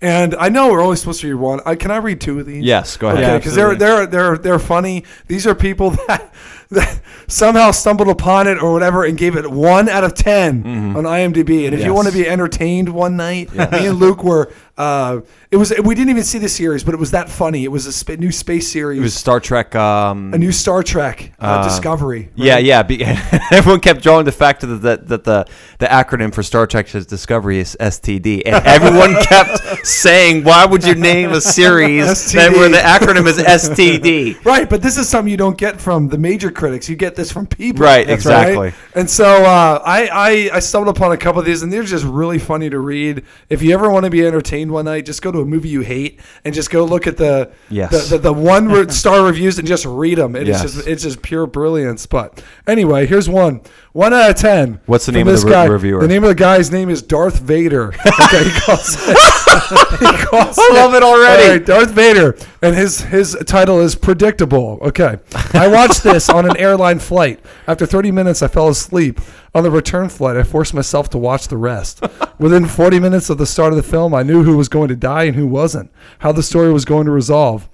And 0.00 0.34
I 0.34 0.48
know 0.48 0.70
we're 0.70 0.82
only 0.82 0.96
supposed 0.96 1.20
to 1.22 1.28
read 1.28 1.34
one. 1.40 1.60
I, 1.64 1.76
can 1.76 1.90
I 1.90 1.96
read 1.96 2.20
two 2.20 2.38
of 2.40 2.46
these? 2.46 2.62
Yes, 2.62 2.96
go 2.96 3.08
ahead. 3.08 3.20
Okay, 3.22 3.32
Yeah, 3.32 3.38
because 3.38 3.54
they're 3.54 3.74
they're 3.74 4.06
they're 4.06 4.36
they're 4.36 4.58
funny. 4.58 5.04
These 5.28 5.46
are 5.46 5.54
people 5.54 5.90
that, 6.08 6.34
that 6.70 7.00
somehow 7.26 7.70
stumbled 7.70 8.08
upon 8.08 8.46
it 8.46 8.60
or 8.60 8.72
whatever 8.72 9.04
and 9.04 9.16
gave 9.16 9.36
it 9.36 9.50
one 9.50 9.88
out 9.88 10.04
of 10.04 10.14
10 10.14 10.64
mm-hmm. 10.64 10.96
on 10.96 11.04
IMDb. 11.04 11.64
And 11.64 11.74
if 11.74 11.84
you 11.84 11.94
want 11.94 12.08
to 12.08 12.12
be 12.12 12.28
entertained 12.28 12.88
one 12.90 13.16
night, 13.16 13.54
me 13.54 13.86
and 13.86 13.98
Luke 13.98 14.22
were. 14.22 14.52
Uh, 14.76 15.20
it 15.52 15.56
was 15.56 15.72
we 15.84 15.94
didn't 15.94 16.10
even 16.10 16.24
see 16.24 16.38
the 16.38 16.48
series, 16.48 16.82
but 16.82 16.94
it 16.94 17.00
was 17.00 17.12
that 17.12 17.28
funny. 17.30 17.62
It 17.62 17.68
was 17.70 17.86
a 17.86 17.92
sp- 17.94 18.18
new 18.18 18.32
space 18.32 18.72
series, 18.72 18.98
It 18.98 19.02
was 19.02 19.14
Star 19.14 19.38
Trek. 19.38 19.76
Um, 19.76 20.34
a 20.34 20.38
new 20.38 20.50
Star 20.50 20.82
Trek 20.82 21.32
uh, 21.38 21.44
Uh, 21.44 21.64
Discovery. 21.64 22.30
Yeah, 22.34 22.58
yeah. 22.58 22.82
Be, 22.82 23.04
everyone 23.52 23.78
kept 23.80 24.02
drawing 24.02 24.24
the 24.24 24.32
fact 24.32 24.62
that, 24.62 24.66
that, 24.66 25.06
that 25.06 25.22
the 25.22 25.46
the 25.78 25.86
acronym 25.86 26.34
for 26.34 26.42
Star 26.42 26.66
Trek 26.66 26.92
is 26.92 27.06
Discovery 27.06 27.60
is 27.60 27.76
STD, 27.78 28.42
and 28.46 28.56
everyone 28.66 29.14
kept 29.22 29.86
saying, 29.86 30.42
"Why 30.42 30.64
would 30.66 30.82
you 30.84 30.96
name 30.96 31.30
a 31.30 31.40
series 31.40 32.32
that 32.32 32.50
where 32.50 32.68
the 32.68 32.78
acronym 32.78 33.28
is 33.28 33.38
STD?" 33.38 34.44
Right, 34.44 34.68
but 34.68 34.82
this 34.82 34.98
is 34.98 35.08
something 35.08 35.30
you 35.30 35.36
don't 35.36 35.56
get 35.56 35.80
from 35.80 36.08
the 36.08 36.18
major 36.18 36.50
critics. 36.50 36.88
You 36.88 36.96
get 36.96 37.14
this 37.14 37.30
from 37.30 37.46
people. 37.46 37.84
Right, 37.84 38.10
exactly. 38.10 38.72
And 38.96 39.08
so 39.08 39.24
uh, 39.44 39.80
I, 39.84 40.08
I 40.08 40.56
I 40.56 40.58
stumbled 40.58 40.96
upon 40.96 41.12
a 41.12 41.16
couple 41.16 41.38
of 41.40 41.46
these, 41.46 41.62
and 41.62 41.72
they're 41.72 41.84
just 41.84 42.04
really 42.04 42.40
funny 42.40 42.68
to 42.70 42.78
read. 42.80 43.22
If 43.48 43.62
you 43.62 43.72
ever 43.72 43.88
want 43.88 44.04
to 44.04 44.10
be 44.10 44.26
entertained 44.26 44.63
one 44.70 44.84
night, 44.86 45.06
just 45.06 45.22
go 45.22 45.30
to 45.32 45.40
a 45.40 45.44
movie 45.44 45.68
you 45.68 45.80
hate 45.80 46.20
and 46.44 46.54
just 46.54 46.70
go 46.70 46.84
look 46.84 47.06
at 47.06 47.16
the 47.16 47.50
Yes. 47.70 48.08
the, 48.08 48.16
the, 48.18 48.22
the 48.24 48.32
one 48.32 48.88
star 48.90 49.24
reviews 49.24 49.58
and 49.58 49.66
just 49.68 49.84
read 49.86 50.18
them. 50.18 50.36
It's 50.36 50.48
Yes. 50.48 50.62
just 50.62 50.86
it's 50.86 51.02
just 51.02 51.22
pure 51.22 51.46
brilliance. 51.46 52.06
But 52.06 52.42
anyway, 52.66 53.06
here's 53.06 53.28
one 53.28 53.60
one 53.94 54.12
out 54.12 54.28
of 54.28 54.36
ten. 54.36 54.80
What's 54.86 55.06
the 55.06 55.12
name 55.12 55.28
of 55.28 55.40
the 55.40 55.46
re- 55.46 55.52
guy. 55.52 55.64
reviewer? 55.66 56.00
The 56.00 56.08
name 56.08 56.24
of 56.24 56.28
the 56.28 56.34
guy's 56.34 56.70
name 56.70 56.90
is 56.90 57.00
Darth 57.00 57.38
Vader. 57.38 57.94
Okay, 58.24 58.44
he 58.44 58.60
calls 58.60 58.96
it. 58.98 59.08
he 60.00 60.24
calls 60.24 60.58
I 60.58 60.70
love 60.72 60.94
it 60.94 61.02
already. 61.02 61.42
All 61.44 61.50
right, 61.50 61.64
Darth 61.64 61.90
Vader, 61.90 62.36
and 62.62 62.74
his 62.74 63.02
his 63.02 63.36
title 63.46 63.80
is 63.80 63.94
predictable. 63.94 64.78
Okay, 64.82 65.18
I 65.52 65.68
watched 65.68 66.02
this 66.02 66.28
on 66.28 66.48
an 66.48 66.56
airline 66.56 66.98
flight. 66.98 67.40
After 67.68 67.86
30 67.86 68.10
minutes, 68.10 68.42
I 68.42 68.48
fell 68.48 68.68
asleep. 68.68 69.20
On 69.54 69.62
the 69.62 69.70
return 69.70 70.08
flight, 70.08 70.36
I 70.36 70.42
forced 70.42 70.74
myself 70.74 71.08
to 71.10 71.18
watch 71.18 71.46
the 71.46 71.56
rest. 71.56 72.02
Within 72.38 72.66
40 72.66 72.98
minutes 72.98 73.30
of 73.30 73.38
the 73.38 73.46
start 73.46 73.72
of 73.72 73.76
the 73.76 73.84
film, 73.84 74.12
I 74.12 74.24
knew 74.24 74.42
who 74.42 74.56
was 74.56 74.68
going 74.68 74.88
to 74.88 74.96
die 74.96 75.24
and 75.24 75.36
who 75.36 75.46
wasn't, 75.46 75.92
how 76.18 76.32
the 76.32 76.42
story 76.42 76.72
was 76.72 76.84
going 76.84 77.06
to 77.06 77.12
resolve 77.12 77.68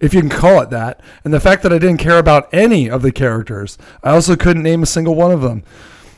if 0.00 0.14
you 0.14 0.20
can 0.20 0.30
call 0.30 0.60
it 0.60 0.70
that. 0.70 1.00
And 1.24 1.32
the 1.32 1.40
fact 1.40 1.62
that 1.62 1.72
I 1.72 1.78
didn't 1.78 1.98
care 1.98 2.18
about 2.18 2.52
any 2.52 2.88
of 2.88 3.02
the 3.02 3.12
characters, 3.12 3.78
I 4.02 4.10
also 4.10 4.36
couldn't 4.36 4.62
name 4.62 4.82
a 4.82 4.86
single 4.86 5.14
one 5.14 5.32
of 5.32 5.42
them. 5.42 5.62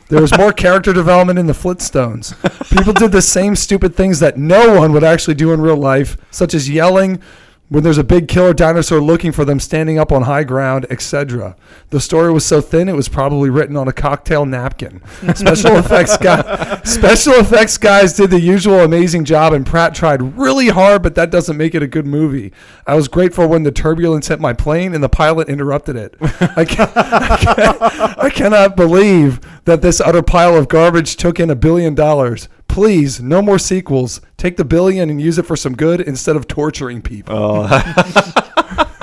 There 0.09 0.21
was 0.21 0.37
more 0.37 0.53
character 0.65 0.93
development 0.93 1.39
in 1.39 1.47
the 1.47 1.53
Flintstones. 1.53 2.35
People 2.77 2.93
did 2.93 3.13
the 3.13 3.23
same 3.23 3.57
stupid 3.57 3.95
things 3.95 4.21
that 4.21 4.39
no 4.39 4.75
one 4.79 4.93
would 4.93 5.05
actually 5.05 5.35
do 5.35 5.53
in 5.53 5.61
real 5.61 5.77
life, 5.77 6.17
such 6.31 6.55
as 6.55 6.69
yelling 6.69 7.21
when 7.69 7.83
there's 7.83 7.99
a 7.99 8.05
big 8.05 8.29
killer 8.29 8.55
dinosaur 8.55 9.01
looking 9.01 9.31
for 9.31 9.45
them 9.45 9.61
standing 9.61 9.99
up 9.99 10.11
on 10.11 10.23
high 10.23 10.45
ground, 10.45 10.87
etc. 10.89 11.55
The 11.91 12.01
story 12.01 12.33
was 12.33 12.45
so 12.45 12.61
thin 12.61 12.89
it 12.89 12.95
was 12.95 13.09
probably 13.09 13.51
written 13.51 13.77
on 13.77 13.89
a 13.89 13.93
cocktail 13.93 14.47
napkin. 14.47 15.03
Special 15.35 15.77
effects 15.77 16.17
guy, 16.17 16.81
special 16.85 17.35
effects 17.35 17.77
guys 17.77 18.15
did 18.15 18.31
the 18.31 18.41
usual 18.41 18.81
amazing 18.81 19.25
job, 19.25 19.53
and 19.53 19.67
Pratt 19.67 19.95
tried 19.95 20.39
really 20.39 20.69
hard, 20.69 21.03
but 21.03 21.15
that 21.17 21.31
doesn't 21.31 21.57
make 21.57 21.75
it 21.75 21.83
a 21.83 21.87
good 21.87 22.07
movie. 22.07 22.53
I 22.87 22.95
was 22.95 23.09
grateful 23.09 23.47
when 23.49 23.65
the 23.65 23.73
turbulence 23.73 24.29
hit 24.29 24.41
my 24.41 24.53
plane 24.53 24.95
and 24.95 25.05
the 25.05 25.09
pilot 25.09 25.49
interrupted 25.49 25.97
it. 25.97 26.15
I, 26.21 26.65
can, 26.65 26.91
I, 26.95 27.37
can, 27.37 28.15
I 28.19 28.31
cannot 28.31 28.77
believe 28.77 29.41
that 29.65 29.83
this 29.83 30.01
utter 30.01 30.23
pile 30.23 30.57
of 30.57 30.69
garbage 30.69 31.17
took 31.17 31.39
in 31.39 31.51
a 31.51 31.57
billion 31.57 31.95
dollars. 31.95 32.49
Please, 32.69 33.21
no 33.21 33.43
more 33.43 33.59
sequels. 33.59 34.21
Take 34.37 34.57
the 34.57 34.65
billion 34.65 35.11
and 35.11 35.21
use 35.21 35.37
it 35.39 35.47
for 35.47 35.57
some 35.57 35.75
good 35.75 36.01
instead 36.01 36.37
of 36.37 36.47
torturing 36.47 37.03
people. 37.03 37.35
Oh. 37.37 38.85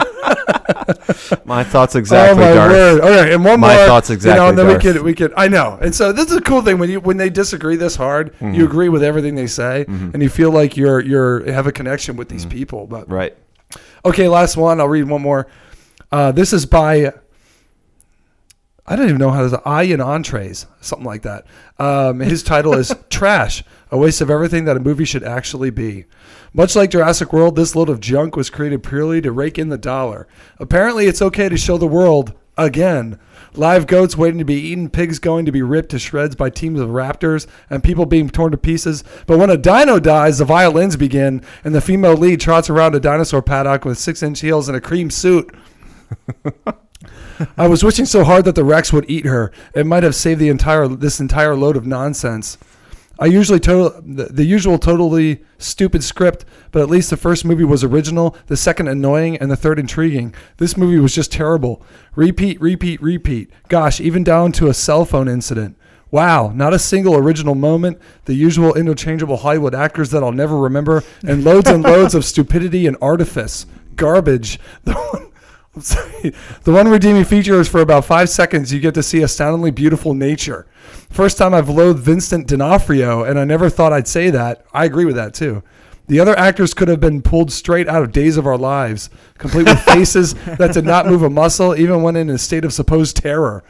My 1.46 1.64
thoughts 1.64 1.96
exactly, 1.96 2.44
oh 2.44 2.48
my 2.48 2.54
Darth. 2.54 2.72
word! 2.72 3.02
All 3.02 3.10
right, 3.10 3.32
and 3.32 3.44
one 3.46 3.60
My 3.60 3.68
more. 3.68 3.78
My 3.78 3.86
thoughts 3.86 4.10
You 4.10 4.16
know, 4.16 4.18
exactly, 4.18 4.50
and 4.50 4.58
then 4.58 4.68
we 4.68 4.78
could 4.80 5.02
we 5.02 5.14
could. 5.14 5.34
I 5.38 5.48
know, 5.48 5.78
and 5.82 5.94
so 5.94 6.12
this 6.12 6.30
is 6.32 6.38
a 6.38 6.42
cool 6.42 6.62
thing 6.62 6.78
when 6.80 6.90
you 6.90 7.00
when 7.00 7.18
they 7.18 7.30
disagree 7.30 7.76
this 7.76 7.96
hard, 7.96 8.34
Mm-hmm. 8.36 8.54
you 8.54 8.66
agree 8.66 8.90
with 8.90 9.04
everything 9.04 9.36
they 9.36 9.48
say, 9.48 9.86
and 9.88 10.22
you 10.22 10.30
feel 10.30 10.52
like 10.52 10.76
you're 10.78 11.00
you're 11.02 11.52
have 11.52 11.68
a 11.68 11.72
connection 11.72 12.16
with 12.18 12.30
these 12.30 12.46
Mm-hmm. 12.46 12.58
people. 12.58 12.88
But 12.88 13.10
Right. 13.10 13.36
okay, 14.04 14.28
last 14.28 14.58
one. 14.58 14.80
I'll 14.80 14.88
read 14.88 15.08
one 15.08 15.22
more. 15.22 15.48
Uh, 16.12 16.32
this 16.32 16.54
is 16.54 16.66
by. 16.66 17.14
I 18.88 18.96
don't 18.96 19.08
even 19.08 19.18
know 19.18 19.32
how 19.32 19.48
to. 19.48 19.92
in 19.92 20.00
Entrees, 20.00 20.68
something 20.80 21.06
like 21.06 21.24
that. 21.24 21.46
Um, 21.80 22.20
his 22.20 22.44
title 22.44 22.76
is 22.76 22.94
Trash, 23.10 23.64
a 23.90 23.98
waste 23.98 24.22
of 24.22 24.30
everything 24.30 24.66
that 24.66 24.78
a 24.78 24.82
movie 24.82 25.06
should 25.06 25.24
actually 25.24 25.72
be. 25.72 26.06
Much 26.54 26.76
like 26.76 26.92
Jurassic 26.92 27.34
World, 27.34 27.56
this 27.56 27.76
load 27.76 27.90
of 27.90 28.00
junk 28.00 28.36
was 28.36 28.52
created 28.52 28.84
purely 28.84 29.22
to 29.22 29.32
rake 29.32 29.58
in 29.58 29.70
the 29.70 29.78
dollar. 29.78 30.28
Apparently, 30.60 31.08
it's 31.08 31.22
okay 31.22 31.50
to 31.50 31.58
show 31.58 31.78
the 31.78 31.88
world, 31.88 32.34
again, 32.58 33.20
live 33.56 33.88
goats 33.88 34.16
waiting 34.16 34.38
to 34.38 34.46
be 34.46 34.54
eaten, 34.54 34.90
pigs 34.90 35.18
going 35.18 35.46
to 35.46 35.52
be 35.52 35.64
ripped 35.64 35.90
to 35.90 36.00
shreds 36.00 36.36
by 36.36 36.52
teams 36.52 36.80
of 36.80 36.90
raptors, 36.90 37.48
and 37.72 37.84
people 37.84 38.06
being 38.06 38.30
torn 38.30 38.52
to 38.52 38.58
pieces. 38.58 39.04
But 39.26 39.40
when 39.40 39.50
a 39.50 39.58
dino 39.58 40.00
dies, 40.00 40.38
the 40.38 40.46
violins 40.46 40.96
begin, 40.96 41.42
and 41.64 41.74
the 41.74 41.82
female 41.82 42.16
lead 42.16 42.40
trots 42.40 42.70
around 42.70 42.94
a 42.94 43.00
dinosaur 43.00 43.42
paddock 43.42 43.84
with 43.84 43.98
six 43.98 44.22
inch 44.22 44.42
heels 44.42 44.70
and 44.70 44.78
a 44.78 44.82
cream 44.82 45.10
suit. 45.10 45.54
I 47.58 47.68
was 47.68 47.84
wishing 47.84 48.06
so 48.06 48.24
hard 48.24 48.46
that 48.46 48.56
the 48.56 48.64
Rex 48.64 48.92
would 48.94 49.10
eat 49.10 49.26
her. 49.26 49.52
It 49.74 49.86
might 49.86 50.04
have 50.04 50.16
saved 50.16 50.40
the 50.40 50.50
entire 50.50 50.88
this 50.88 51.20
entire 51.20 51.56
load 51.56 51.76
of 51.78 51.86
nonsense. 51.86 52.58
I 53.18 53.28
usually 53.28 53.60
total 53.60 54.02
the, 54.02 54.26
the 54.26 54.44
usual 54.44 54.78
totally 54.78 55.42
stupid 55.58 56.04
script, 56.04 56.44
but 56.72 56.82
at 56.82 56.90
least 56.90 57.10
the 57.10 57.18
first 57.18 57.46
movie 57.46 57.64
was 57.64 57.84
original, 57.84 58.36
the 58.48 58.58
second 58.58 58.90
annoying, 58.90 59.38
and 59.38 59.50
the 59.50 59.56
third 59.56 59.80
intriguing. 59.80 60.34
This 60.58 60.76
movie 60.76 61.00
was 61.00 61.16
just 61.16 61.32
terrible. 61.32 61.82
Repeat, 62.16 62.60
repeat, 62.60 63.02
repeat. 63.02 63.52
Gosh, 63.70 64.02
even 64.02 64.24
down 64.24 64.52
to 64.54 64.68
a 64.68 64.74
cell 64.74 65.06
phone 65.06 65.30
incident. 65.30 65.78
Wow, 66.12 66.52
not 66.54 66.74
a 66.74 66.80
single 66.80 67.16
original 67.16 67.56
moment, 67.56 68.00
the 68.26 68.36
usual 68.36 68.74
interchangeable 68.76 69.38
Hollywood 69.38 69.76
actors 69.76 70.12
that 70.12 70.24
I'll 70.24 70.32
never 70.32 70.58
remember, 70.58 71.04
and 71.26 71.44
loads 71.44 71.70
and 71.70 71.84
loads 71.84 72.16
of 72.16 72.26
stupidity 72.26 72.86
and 72.86 72.98
artifice. 73.02 73.66
Garbage. 73.96 74.60
The 74.84 74.94
one, 74.94 75.25
the 76.64 76.72
one 76.72 76.88
redeeming 76.88 77.26
feature 77.26 77.60
is 77.60 77.68
for 77.68 77.82
about 77.82 78.06
five 78.06 78.30
seconds 78.30 78.72
you 78.72 78.80
get 78.80 78.94
to 78.94 79.04
see 79.04 79.22
astoundingly 79.22 79.72
beautiful 79.72 80.14
nature. 80.14 80.66
First 81.10 81.38
time 81.38 81.54
I've 81.54 81.68
loathed 81.68 82.00
Vincent 82.00 82.48
D'Onofrio, 82.48 83.24
and 83.24 83.38
I 83.38 83.44
never 83.44 83.70
thought 83.70 83.92
I'd 83.92 84.08
say 84.08 84.30
that. 84.30 84.66
I 84.74 84.86
agree 84.86 85.04
with 85.04 85.16
that 85.16 85.34
too. 85.34 85.64
The 86.08 86.22
other 86.22 86.38
actors 86.38 86.74
could 86.74 86.88
have 86.88 87.02
been 87.02 87.22
pulled 87.22 87.52
straight 87.52 87.90
out 87.90 88.04
of 88.04 88.14
Days 88.14 88.38
of 88.38 88.48
Our 88.48 88.58
Lives, 88.58 89.10
complete 89.38 89.66
with 89.66 89.82
faces 89.82 90.34
that 90.46 90.74
did 90.74 90.86
not 90.86 91.08
move 91.08 91.24
a 91.24 91.30
muscle, 91.30 91.76
even 91.76 92.04
when 92.04 92.16
in 92.16 92.30
a 92.30 92.38
state 92.38 92.64
of 92.64 92.72
supposed 92.72 93.18
terror. 93.18 93.64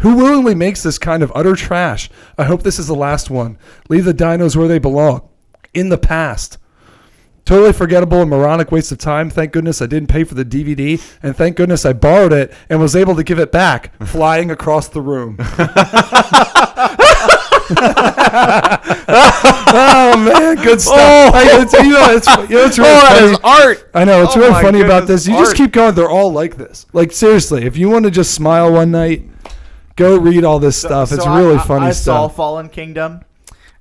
Who 0.00 0.16
willingly 0.16 0.54
makes 0.54 0.82
this 0.82 0.98
kind 0.98 1.22
of 1.22 1.32
utter 1.34 1.56
trash? 1.56 2.10
I 2.36 2.44
hope 2.44 2.62
this 2.62 2.78
is 2.78 2.88
the 2.88 2.94
last 2.94 3.30
one. 3.30 3.58
Leave 3.88 4.04
the 4.04 4.12
dinos 4.12 4.54
where 4.54 4.68
they 4.68 4.78
belong. 4.78 5.26
In 5.72 5.88
the 5.88 5.98
past. 5.98 6.58
Totally 7.48 7.72
forgettable 7.72 8.20
and 8.20 8.28
moronic 8.28 8.70
waste 8.70 8.92
of 8.92 8.98
time. 8.98 9.30
Thank 9.30 9.52
goodness 9.52 9.80
I 9.80 9.86
didn't 9.86 10.08
pay 10.10 10.22
for 10.22 10.34
the 10.34 10.44
DVD, 10.44 11.00
and 11.22 11.34
thank 11.34 11.56
goodness 11.56 11.86
I 11.86 11.94
borrowed 11.94 12.30
it 12.34 12.52
and 12.68 12.78
was 12.78 12.94
able 12.94 13.16
to 13.16 13.24
give 13.24 13.38
it 13.38 13.50
back, 13.50 13.90
flying 14.04 14.50
across 14.50 14.88
the 14.88 15.00
room. 15.00 15.38
oh 18.60 20.14
man, 20.18 20.56
good 20.62 20.78
stuff. 20.78 20.94
Oh. 20.98 21.30
I, 21.32 21.62
it's, 21.62 21.72
you 21.72 21.88
know, 21.88 22.10
it's, 22.10 22.26
you 22.50 22.56
know, 22.56 22.64
it's 22.66 22.78
really 22.78 22.90
oh, 22.90 23.00
that 23.00 23.18
funny. 23.18 23.32
is 23.32 23.38
art. 23.42 23.90
I 23.94 24.04
know 24.04 24.22
it's 24.24 24.36
Oh 24.36 24.40
really 24.40 24.62
funny 24.62 24.80
about 24.82 25.06
this. 25.06 25.26
You 25.26 25.32
just 25.38 25.56
keep 25.56 25.72
going. 25.72 25.94
They're 25.94 26.10
all 26.10 26.30
like 26.30 26.58
this. 26.58 26.84
Like 26.92 27.12
seriously, 27.12 27.64
if 27.64 27.78
you 27.78 27.88
want 27.88 28.04
to 28.04 28.10
just 28.10 28.34
smile 28.34 28.70
one 28.70 28.90
night, 28.90 29.22
go 29.96 30.18
read 30.18 30.44
all 30.44 30.58
this 30.58 30.78
stuff. 30.78 31.12
It's 31.12 31.24
So 31.24 31.34
really 31.34 31.56
I, 31.56 31.60
I- 31.62 31.66
funny 31.66 31.86
I 31.86 31.92
saw. 31.92 32.28
Fallen 32.28 32.68
Kingdom. 32.68 33.22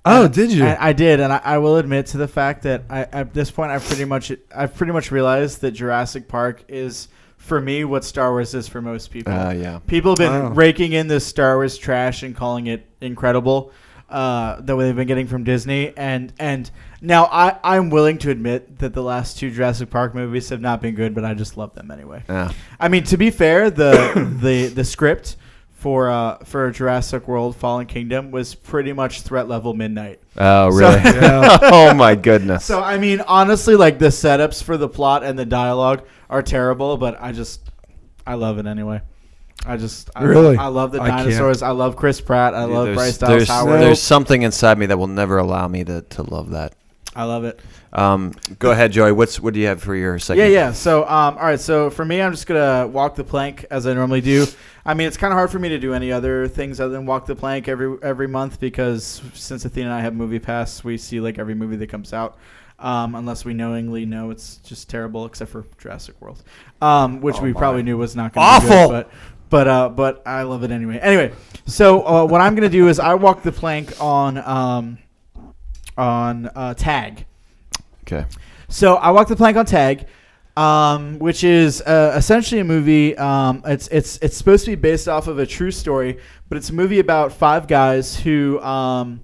Oh, 0.10 0.26
And- 0.26 0.34
did 0.34 0.52
you? 0.52 0.64
and 0.64 0.78
I 0.80 0.94
did, 0.94 1.20
and 1.20 1.32
I, 1.34 1.42
I 1.44 1.58
will 1.58 1.78
admit 1.78 2.08
to 2.08 2.18
the 2.18 2.28
fact 2.28 2.64
that 2.64 2.84
I, 2.90 3.02
at 3.12 3.34
this 3.34 3.52
point, 3.52 3.72
I've 3.72 3.86
pretty 3.86 4.06
much, 4.06 4.32
I've 4.56 4.76
pretty 4.76 4.94
much 4.94 5.12
realized 5.12 5.62
that 5.62 5.72
Jurassic 5.72 6.28
Park 6.28 6.64
is, 6.68 7.08
for 7.38 7.60
me, 7.62 7.84
what 7.84 8.04
Star 8.04 8.32
Wars 8.32 8.54
is 8.54 8.68
for 8.68 8.82
most 8.82 9.12
people. 9.12 9.34
Uh, 9.34 9.52
yeah. 9.52 9.80
People 9.88 10.12
have 10.12 10.18
been 10.18 10.32
Wow. 10.32 10.50
raking 10.52 10.94
in 10.94 11.08
this 11.08 11.26
Star 11.26 11.56
Wars 11.56 11.78
trash 11.78 12.24
and 12.24 12.36
calling 12.36 12.68
it 12.68 12.86
incredible. 13.02 13.72
Uh, 14.10 14.62
that 14.62 14.74
they've 14.78 14.96
been 14.96 15.06
getting 15.06 15.28
from 15.28 15.44
Disney, 15.44 15.92
and 15.98 16.32
and 16.40 16.72
now 17.02 17.26
I 17.26 17.58
I'm 17.62 17.90
willing 17.90 18.18
to 18.20 18.30
admit 18.30 18.80
that 18.80 18.94
the 18.94 19.04
last 19.04 19.38
two 19.38 19.52
Jurassic 19.52 19.90
Park 19.90 20.16
movies 20.16 20.48
have 20.48 20.62
not 20.62 20.82
been 20.82 20.96
good, 20.96 21.14
but 21.14 21.26
I 21.26 21.34
just 21.34 21.58
love 21.58 21.76
them 21.76 21.92
anyway. 21.92 22.24
Yeah. 22.30 22.54
I 22.80 22.88
mean, 22.88 23.04
to 23.04 23.18
be 23.18 23.32
fair, 23.32 23.70
the 23.70 24.38
the 24.42 24.68
the 24.68 24.86
script 24.86 25.36
for 25.78 26.10
uh 26.10 26.38
for 26.40 26.70
Jurassic 26.72 27.28
World: 27.28 27.56
Fallen 27.56 27.86
Kingdom 27.86 28.32
was 28.32 28.56
pretty 28.56 28.94
much 28.94 29.22
threat 29.22 29.48
level 29.48 29.74
midnight. 29.74 30.20
Oh, 30.36 30.72
So- 30.72 30.78
really? 30.78 30.96
Yeah. 31.04 31.58
oh 31.62 31.94
my 31.94 32.16
goodness. 32.16 32.66
So 32.66 32.82
I 32.82 32.98
mean, 32.98 33.22
honestly, 33.22 33.76
like 33.76 34.00
the 34.00 34.08
setups 34.08 34.64
for 34.64 34.76
the 34.76 34.90
plot 34.90 35.24
and 35.24 35.38
the 35.38 35.46
dialogue 35.46 36.06
are 36.30 36.42
terrible, 36.42 36.98
but 36.98 37.22
I 37.22 37.32
just 37.32 37.62
I 38.26 38.34
love 38.34 38.58
it 38.58 38.66
anyway. 38.66 39.02
I 39.66 39.78
just 39.78 40.10
I, 40.16 40.24
Really? 40.24 40.58
I 40.58 40.68
love 40.68 40.92
the 40.92 41.00
dinosaurs. 41.00 41.62
I, 41.62 41.72
love 41.72 41.96
Chris 41.96 42.22
Pratt. 42.22 42.54
I 42.54 42.66
love 42.66 42.94
Bryce 42.94 43.18
Dallas 43.18 43.38
there's, 43.38 43.48
Howard. 43.48 43.82
there's 43.82 44.02
something 44.02 44.44
inside 44.44 44.78
me 44.78 44.86
that 44.88 44.98
will 44.98 45.08
never 45.08 45.40
allow 45.40 45.68
me 45.68 45.84
to, 45.84 46.02
to 46.04 46.24
love 46.24 46.52
that. 46.52 46.74
I 47.16 47.24
love 47.24 47.44
it. 47.44 47.60
Um, 47.94 48.34
go 48.60 48.72
ahead, 48.72 48.92
Joey. 48.92 49.12
What's 49.12 49.40
what 49.40 49.54
do 49.54 49.60
you 49.60 49.68
have 49.68 49.82
for 49.82 49.96
your 49.96 50.20
second? 50.20 50.44
Yeah, 50.44 50.50
yeah. 50.50 50.72
So, 50.74 51.04
um, 51.04 51.38
all 51.38 51.46
right. 51.46 51.60
So 51.60 51.90
for 51.90 52.04
me, 52.06 52.22
I'm 52.22 52.32
just 52.32 52.46
gonna 52.46 52.88
walk 52.88 53.16
the 53.16 53.24
plank 53.24 53.66
as 53.72 53.88
I 53.88 53.94
normally 53.94 54.22
do. 54.22 54.46
I 54.86 54.94
mean, 54.94 55.08
it's 55.08 55.18
kind 55.18 55.32
of 55.34 55.38
hard 55.38 55.50
for 55.52 55.60
me 55.60 55.70
to 55.70 55.80
do 55.80 55.94
any 55.94 56.12
other 56.12 56.48
things 56.48 56.80
other 56.80 56.94
than 56.94 57.06
walk 57.06 57.26
the 57.26 57.36
plank 57.36 57.68
every 57.68 57.98
every 58.04 58.28
month 58.28 58.60
because 58.60 59.22
since 59.34 59.66
Athena 59.66 59.88
and 59.88 59.94
I 59.96 60.02
have 60.02 60.16
Movie 60.16 60.40
Pass, 60.40 60.84
we 60.84 60.98
see 60.98 61.20
like 61.20 61.40
every 61.40 61.56
movie 61.56 61.76
that 61.78 61.88
comes 61.88 62.14
out. 62.14 62.38
Um, 62.80 63.16
unless 63.16 63.44
we 63.44 63.56
knowingly 63.56 64.06
know 64.06 64.30
it's 64.30 64.58
just 64.58 64.88
terrible, 64.88 65.26
except 65.26 65.50
for 65.50 65.66
Jurassic 65.80 66.22
World, 66.22 66.44
um, 66.80 67.22
which 67.22 67.38
Oh 67.38 67.42
we 67.42 67.52
my. 67.52 67.58
probably 67.60 67.82
knew 67.82 67.98
was 67.98 68.16
not 68.16 68.34
going 68.34 68.46
to 68.62 68.68
be 68.68 68.72
Awful. 68.74 68.88
good, 68.90 69.06
but 69.08 69.12
but 69.50 69.68
uh, 69.68 69.90
but 69.90 70.22
I 70.28 70.44
love 70.44 70.64
it 70.64 70.70
anyway. 70.70 71.00
Anyway, 71.02 71.32
so 71.66 72.06
uh, 72.06 72.26
what 72.26 72.40
I'm 72.42 72.54
gonna 72.54 72.70
do 72.70 72.88
is 72.88 73.00
I 73.00 73.16
walk 73.16 73.42
the 73.42 73.52
plank 73.52 73.94
on 74.00 74.38
um, 74.38 74.98
on 75.98 76.50
uh, 76.56 76.74
Tag. 76.76 77.26
Okay. 78.08 78.26
So 78.70 78.96
I 78.96 79.12
walked 79.12 79.28
the 79.28 79.36
plank 79.36 79.58
on 79.58 79.66
Tag, 79.66 80.08
um, 80.56 81.20
which 81.20 81.44
is 81.44 81.82
uh, 81.82 82.14
essentially 82.16 82.62
a 82.62 82.64
movie. 82.64 83.18
Um, 83.18 83.62
it's 83.66 83.90
it's 83.90 84.18
it's 84.20 84.38
supposed 84.38 84.64
to 84.64 84.72
be 84.72 84.76
based 84.76 85.10
off 85.10 85.28
of 85.28 85.40
a 85.40 85.46
true 85.46 85.72
story, 85.72 86.20
but 86.48 86.58
it's 86.58 86.70
a 86.70 86.74
movie 86.74 87.00
about 87.00 87.34
five 87.34 87.68
guys 87.68 88.16
who 88.18 88.62
um, 88.62 89.20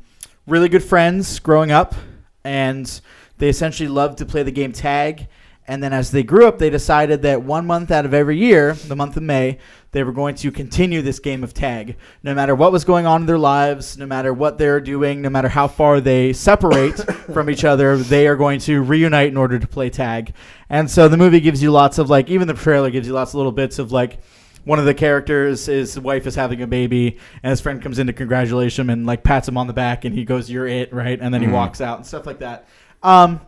really 0.47 0.67
good 0.67 0.83
friends 0.83 1.39
growing 1.39 1.71
up, 1.71 1.95
and 2.43 2.99
they 3.37 3.47
essentially 3.47 3.87
love 3.87 4.17
to 4.17 4.25
play 4.25 4.43
the 4.43 4.51
game 4.51 4.73
tag. 4.73 5.27
And 5.67 5.81
then 5.81 5.93
as 5.93 6.11
they 6.11 6.23
grew 6.23 6.45
up, 6.45 6.59
they 6.59 6.69
decided 6.69 7.21
that 7.21 7.41
one 7.43 7.65
month 7.65 7.89
out 7.89 8.05
of 8.05 8.13
every 8.13 8.37
year, 8.37 8.73
the 8.73 8.97
month 8.97 9.15
of 9.15 9.23
May, 9.23 9.59
they 9.93 10.03
were 10.03 10.11
going 10.11 10.35
to 10.35 10.51
continue 10.51 11.01
this 11.01 11.19
game 11.19 11.41
of 11.43 11.53
tag. 11.53 11.95
No 12.21 12.33
matter 12.35 12.53
what 12.53 12.73
was 12.73 12.83
going 12.83 13.05
on 13.05 13.21
in 13.21 13.27
their 13.27 13.37
lives, 13.37 13.97
no 13.97 14.05
matter 14.05 14.33
what 14.33 14.57
they're 14.57 14.81
doing, 14.81 15.21
no 15.21 15.29
matter 15.29 15.47
how 15.47 15.69
far 15.69 16.01
they 16.01 16.33
separate 16.33 16.97
from 17.33 17.49
each 17.49 17.63
other, 17.63 17.95
they 17.95 18.27
are 18.27 18.35
going 18.35 18.59
to 18.61 18.81
reunite 18.81 19.29
in 19.29 19.37
order 19.37 19.57
to 19.57 19.67
play 19.67 19.89
tag. 19.89 20.33
And 20.69 20.91
so 20.91 21.07
the 21.07 21.15
movie 21.17 21.39
gives 21.39 21.63
you 21.63 21.71
lots 21.71 21.97
of 21.97 22.09
like, 22.09 22.29
even 22.29 22.47
the 22.47 22.53
trailer 22.55 22.89
gives 22.89 23.07
you 23.07 23.13
lots 23.13 23.31
of 23.31 23.35
little 23.35 23.51
bits 23.53 23.79
of 23.79 23.91
like, 23.91 24.19
one 24.65 24.79
of 24.79 24.85
the 24.85 24.93
characters, 24.93 25.65
his 25.65 25.99
wife 25.99 26.25
is 26.25 26.35
having 26.35 26.61
a 26.61 26.67
baby, 26.67 27.17
and 27.43 27.49
his 27.49 27.59
friend 27.59 27.81
comes 27.81 27.99
in 27.99 28.07
to 28.07 28.13
congratulate 28.13 28.79
him 28.79 28.89
and 28.89 29.05
like 29.05 29.21
pats 29.21 29.45
him 29.45 29.57
on 29.57 29.67
the 29.67 29.73
back, 29.73 30.05
and 30.05 30.15
he 30.15 30.23
goes, 30.23 30.49
"You're 30.49 30.67
it," 30.67 30.93
right? 30.93 31.19
And 31.19 31.33
then 31.33 31.41
he 31.41 31.49
Mhm. 31.49 31.51
walks 31.51 31.81
out 31.81 31.97
and 31.97 32.07
stuff 32.07 32.25
like 32.25 32.39
that. 32.39 32.65
Um, 33.03 33.41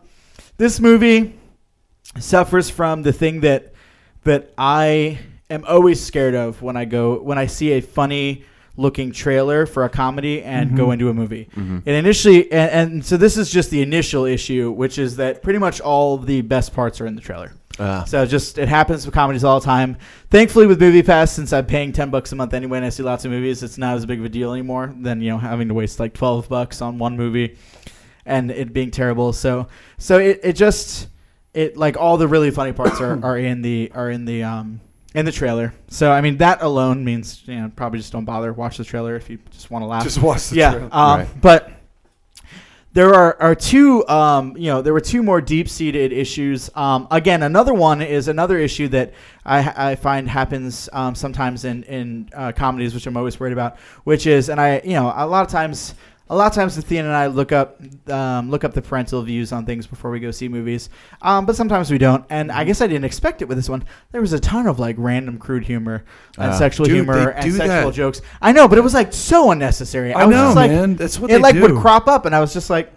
this 0.58 0.78
movie 0.78 1.32
suffers 2.20 2.70
from 2.70 3.02
the 3.02 3.12
thing 3.12 3.40
that 3.40 3.72
that 4.24 4.52
I 4.58 5.18
am 5.50 5.64
always 5.66 6.02
scared 6.02 6.34
of 6.34 6.60
when 6.62 6.76
I 6.76 6.84
go 6.84 7.20
when 7.20 7.38
I 7.38 7.46
see 7.46 7.72
a 7.72 7.80
funny 7.80 8.44
looking 8.78 9.10
trailer 9.10 9.64
for 9.64 9.84
a 9.84 9.88
comedy 9.88 10.42
and 10.42 10.76
go 10.76 10.90
into 10.90 11.08
a 11.08 11.14
movie. 11.14 11.48
Mhm. 11.56 11.82
And 11.86 11.88
initially, 11.88 12.52
and, 12.52 12.70
and 12.70 13.04
so 13.04 13.16
this 13.16 13.38
is 13.38 13.50
just 13.50 13.70
the 13.70 13.80
initial 13.80 14.26
issue, 14.26 14.70
which 14.70 14.98
is 14.98 15.16
that 15.16 15.42
pretty 15.42 15.58
much 15.58 15.80
all 15.80 16.18
the 16.18 16.42
best 16.42 16.74
parts 16.74 17.00
are 17.00 17.06
in 17.06 17.14
the 17.14 17.22
trailer. 17.22 17.52
Uh, 17.78 18.04
So 18.04 18.26
just 18.26 18.58
it 18.58 18.68
happens 18.68 19.06
with 19.06 19.14
comedies 19.14 19.44
all 19.44 19.60
the 19.60 19.64
time. 19.64 19.96
Thankfully, 20.30 20.66
with 20.66 20.78
Movie 20.80 21.02
Pass, 21.02 21.32
since 21.32 21.52
I'm 21.54 21.64
paying 21.66 21.92
ten 21.92 22.10
bucks 22.10 22.32
a 22.32 22.36
month 22.36 22.52
anyway, 22.52 22.78
and 22.78 22.86
I 22.86 22.90
see 22.90 23.02
lots 23.02 23.24
of 23.24 23.30
movies, 23.30 23.62
it's 23.62 23.78
not 23.78 23.96
as 23.96 24.04
big 24.04 24.18
of 24.18 24.24
a 24.26 24.28
deal 24.28 24.52
anymore 24.52 24.94
than 25.00 25.20
you 25.22 25.30
know 25.30 25.38
having 25.38 25.68
to 25.68 25.74
waste 25.74 25.98
like 26.00 26.12
twelve 26.12 26.48
bucks 26.48 26.82
on 26.82 26.98
one 26.98 27.16
movie, 27.16 27.56
and 28.26 28.50
it 28.50 28.72
being 28.74 28.90
terrible. 28.90 29.32
So 29.32 29.68
so 29.98 30.18
it, 30.18 30.40
it 30.42 30.52
just 30.54 31.08
it 31.56 31.76
like 31.76 31.96
all 31.96 32.16
the 32.18 32.28
really 32.28 32.50
funny 32.50 32.72
parts 32.72 33.00
are, 33.00 33.18
are 33.24 33.38
in 33.38 33.62
the 33.62 33.90
are 33.94 34.10
in 34.10 34.24
the 34.24 34.42
um 34.44 34.80
in 35.14 35.24
the 35.24 35.32
trailer. 35.32 35.72
So 35.88 36.12
I 36.12 36.20
mean 36.20 36.36
that 36.36 36.62
alone 36.62 37.04
means 37.04 37.42
you 37.46 37.56
know 37.56 37.72
probably 37.74 37.98
just 37.98 38.12
don't 38.12 38.24
bother 38.26 38.52
watch 38.52 38.76
the 38.76 38.84
trailer 38.84 39.16
if 39.16 39.28
you 39.30 39.38
just 39.50 39.70
want 39.70 39.82
to 39.82 39.86
laugh 39.86 40.04
Just 40.04 40.20
watch 40.22 40.50
the 40.50 40.56
yeah, 40.56 40.70
trailer. 40.72 40.88
um, 40.92 41.18
Right. 41.20 41.40
but 41.40 41.72
there 42.92 43.12
are, 43.14 43.36
are 43.42 43.54
two, 43.54 44.08
um, 44.08 44.56
you 44.56 44.70
know, 44.70 44.80
there 44.80 44.94
were 44.94 45.02
two 45.02 45.22
more 45.22 45.42
deep 45.42 45.68
seated 45.68 46.14
issues. 46.14 46.70
Um, 46.74 47.06
again, 47.10 47.42
another 47.42 47.74
one 47.74 48.00
is 48.00 48.28
another 48.28 48.56
issue 48.56 48.88
that 48.88 49.12
I, 49.44 49.90
I 49.90 49.96
find 49.96 50.26
happens 50.26 50.88
um, 50.94 51.14
sometimes 51.14 51.66
in 51.66 51.82
in 51.84 52.30
uh, 52.34 52.52
comedies, 52.52 52.94
which 52.94 53.06
I'm 53.06 53.14
always 53.18 53.38
worried 53.38 53.52
about. 53.52 53.76
Which 54.04 54.26
is, 54.26 54.48
and 54.48 54.58
I, 54.58 54.80
you 54.82 54.94
know, 54.94 55.12
a 55.14 55.26
lot 55.26 55.44
of 55.44 55.50
times. 55.52 55.94
A 56.28 56.34
lot 56.34 56.48
of 56.48 56.54
times, 56.54 56.76
Athena 56.76 57.04
and 57.04 57.16
I 57.16 57.28
look 57.28 57.52
up 57.52 57.80
um, 58.10 58.50
look 58.50 58.64
up 58.64 58.74
the 58.74 58.82
parental 58.82 59.22
views 59.22 59.52
on 59.52 59.64
things 59.64 59.86
before 59.86 60.10
we 60.10 60.18
go 60.18 60.32
see 60.32 60.48
movies, 60.48 60.90
um, 61.22 61.46
but 61.46 61.54
sometimes 61.54 61.88
we 61.88 61.98
don't. 61.98 62.24
And 62.30 62.50
I 62.50 62.64
guess 62.64 62.80
I 62.80 62.88
didn't 62.88 63.04
expect 63.04 63.42
it 63.42 63.44
with 63.44 63.56
this 63.56 63.68
one. 63.68 63.84
There 64.10 64.20
was 64.20 64.32
a 64.32 64.40
ton 64.40 64.66
of 64.66 64.80
like 64.80 64.96
random 64.98 65.38
crude 65.38 65.64
humor 65.64 66.04
and 66.36 66.50
Uh, 66.50 66.58
sexual 66.58 66.86
dude, 66.86 66.96
humor 66.96 67.28
and 67.30 67.54
sexual 67.54 67.90
that. 67.90 67.94
jokes. 67.94 68.22
I 68.42 68.50
know, 68.50 68.66
but 68.66 68.76
it 68.76 68.80
was 68.80 68.92
like 68.92 69.12
so 69.12 69.52
unnecessary. 69.52 70.12
I 70.12 70.24
was 70.24 70.34
know, 70.34 70.46
just 70.46 70.56
like, 70.56 70.70
man. 70.72 70.96
That's 70.96 71.18
what 71.20 71.30
it 71.30 71.40
like 71.40 71.54
do. 71.54 71.62
would 71.62 71.76
crop 71.76 72.08
up, 72.08 72.26
and 72.26 72.34
I 72.34 72.40
was 72.40 72.52
just 72.52 72.70
like, 72.70 72.92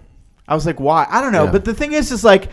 I 0.47 0.55
was 0.55 0.65
like, 0.65 0.79
why? 0.79 1.05
I 1.07 1.21
don't 1.21 1.31
know. 1.31 1.43
Yeah. 1.45 1.51
But 1.51 1.65
the 1.65 1.73
thing 1.75 1.93
is, 1.93 2.11
is 2.11 2.23
like, 2.23 2.49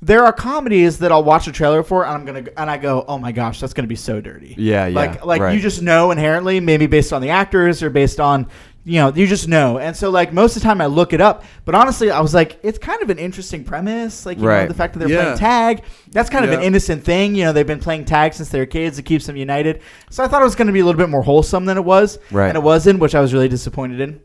there 0.00 0.24
are 0.24 0.32
comedies 0.32 0.98
that 0.98 1.10
I'll 1.10 1.24
watch 1.24 1.48
a 1.48 1.52
trailer 1.52 1.82
for, 1.82 2.04
and 2.04 2.12
I'm 2.12 2.24
gonna 2.24 2.44
and 2.56 2.70
I 2.70 2.76
go, 2.76 3.04
oh 3.08 3.18
my 3.18 3.32
gosh, 3.32 3.58
that's 3.58 3.74
gonna 3.74 3.88
be 3.88 3.96
so 3.96 4.20
dirty. 4.20 4.54
yeah, 4.56 4.86
yeah. 4.86 4.94
Like 4.94 5.24
like 5.24 5.40
right. 5.40 5.54
you 5.56 5.60
just 5.60 5.82
know 5.82 6.12
inherently, 6.12 6.60
maybe 6.60 6.86
based 6.86 7.12
on 7.12 7.20
the 7.20 7.30
actors 7.30 7.82
or 7.82 7.90
based 7.90 8.20
on. 8.20 8.46
You 8.86 9.00
know, 9.00 9.14
you 9.14 9.26
just 9.26 9.48
know, 9.48 9.78
and 9.78 9.96
so 9.96 10.10
like 10.10 10.30
most 10.34 10.56
of 10.56 10.62
the 10.62 10.68
time 10.68 10.82
I 10.82 10.86
look 10.86 11.14
it 11.14 11.20
up, 11.22 11.44
but 11.64 11.74
honestly, 11.74 12.10
I 12.10 12.20
was 12.20 12.34
like, 12.34 12.58
it's 12.62 12.76
kind 12.76 13.02
of 13.02 13.08
an 13.08 13.18
interesting 13.18 13.64
premise, 13.64 14.26
like 14.26 14.36
you 14.36 14.44
know, 14.44 14.66
the 14.68 14.74
fact 14.74 14.92
that 14.92 14.98
they're 14.98 15.08
Yeah. 15.08 15.22
playing 15.22 15.38
tag. 15.38 15.82
That's 16.12 16.28
kind 16.28 16.44
of 16.44 16.50
an 16.52 16.60
innocent 16.62 17.02
thing, 17.02 17.34
you 17.34 17.44
know. 17.44 17.52
They've 17.54 17.66
been 17.66 17.80
playing 17.80 18.04
tag 18.04 18.34
since 18.34 18.50
they 18.50 18.58
were 18.58 18.66
kids. 18.66 18.98
It 18.98 19.04
keeps 19.04 19.24
them 19.24 19.36
united. 19.36 19.80
So 20.10 20.22
I 20.22 20.28
thought 20.28 20.42
it 20.42 20.44
was 20.44 20.54
going 20.54 20.66
to 20.66 20.72
be 20.74 20.80
a 20.80 20.84
little 20.84 20.98
bit 20.98 21.08
more 21.08 21.22
wholesome 21.22 21.64
than 21.64 21.78
it 21.78 21.84
was, 21.84 22.18
Right. 22.30 22.48
and 22.48 22.56
it 22.58 22.62
wasn't, 22.62 22.98
which 23.00 23.14
I 23.14 23.20
was 23.22 23.32
really 23.32 23.48
disappointed 23.48 24.00
in. 24.00 24.20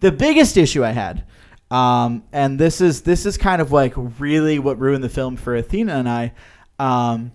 The 0.00 0.12
biggest 0.12 0.56
issue 0.56 0.82
I 0.82 0.92
had, 0.92 1.24
um, 1.70 2.22
and 2.32 2.58
this 2.58 2.80
is 2.80 3.02
this 3.02 3.26
is 3.26 3.36
kind 3.36 3.60
of 3.60 3.70
like 3.70 3.92
really 4.18 4.58
what 4.58 4.78
ruined 4.78 5.04
the 5.04 5.10
film 5.10 5.36
for 5.36 5.54
Athena 5.54 5.92
and 5.92 6.08
I. 6.08 6.32
Um, 6.78 7.32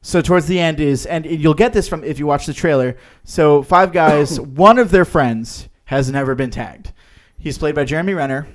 so 0.00 0.20
towards 0.20 0.46
the 0.46 0.58
end 0.58 0.80
is, 0.80 1.06
and 1.06 1.26
you'll 1.26 1.54
get 1.54 1.72
this 1.72 1.88
from 1.88 2.04
if 2.04 2.18
you 2.18 2.26
watch 2.26 2.46
the 2.46 2.54
trailer. 2.54 2.96
So 3.24 3.62
five 3.62 3.92
guys, 3.92 4.40
one 4.40 4.78
of 4.78 4.90
their 4.90 5.04
friends 5.04 5.68
has 5.86 6.10
never 6.10 6.34
been 6.34 6.50
tagged. 6.50 6.92
He's 7.38 7.58
played 7.58 7.74
by 7.74 7.84
Jeremy 7.84 8.14
Renner. 8.14 8.46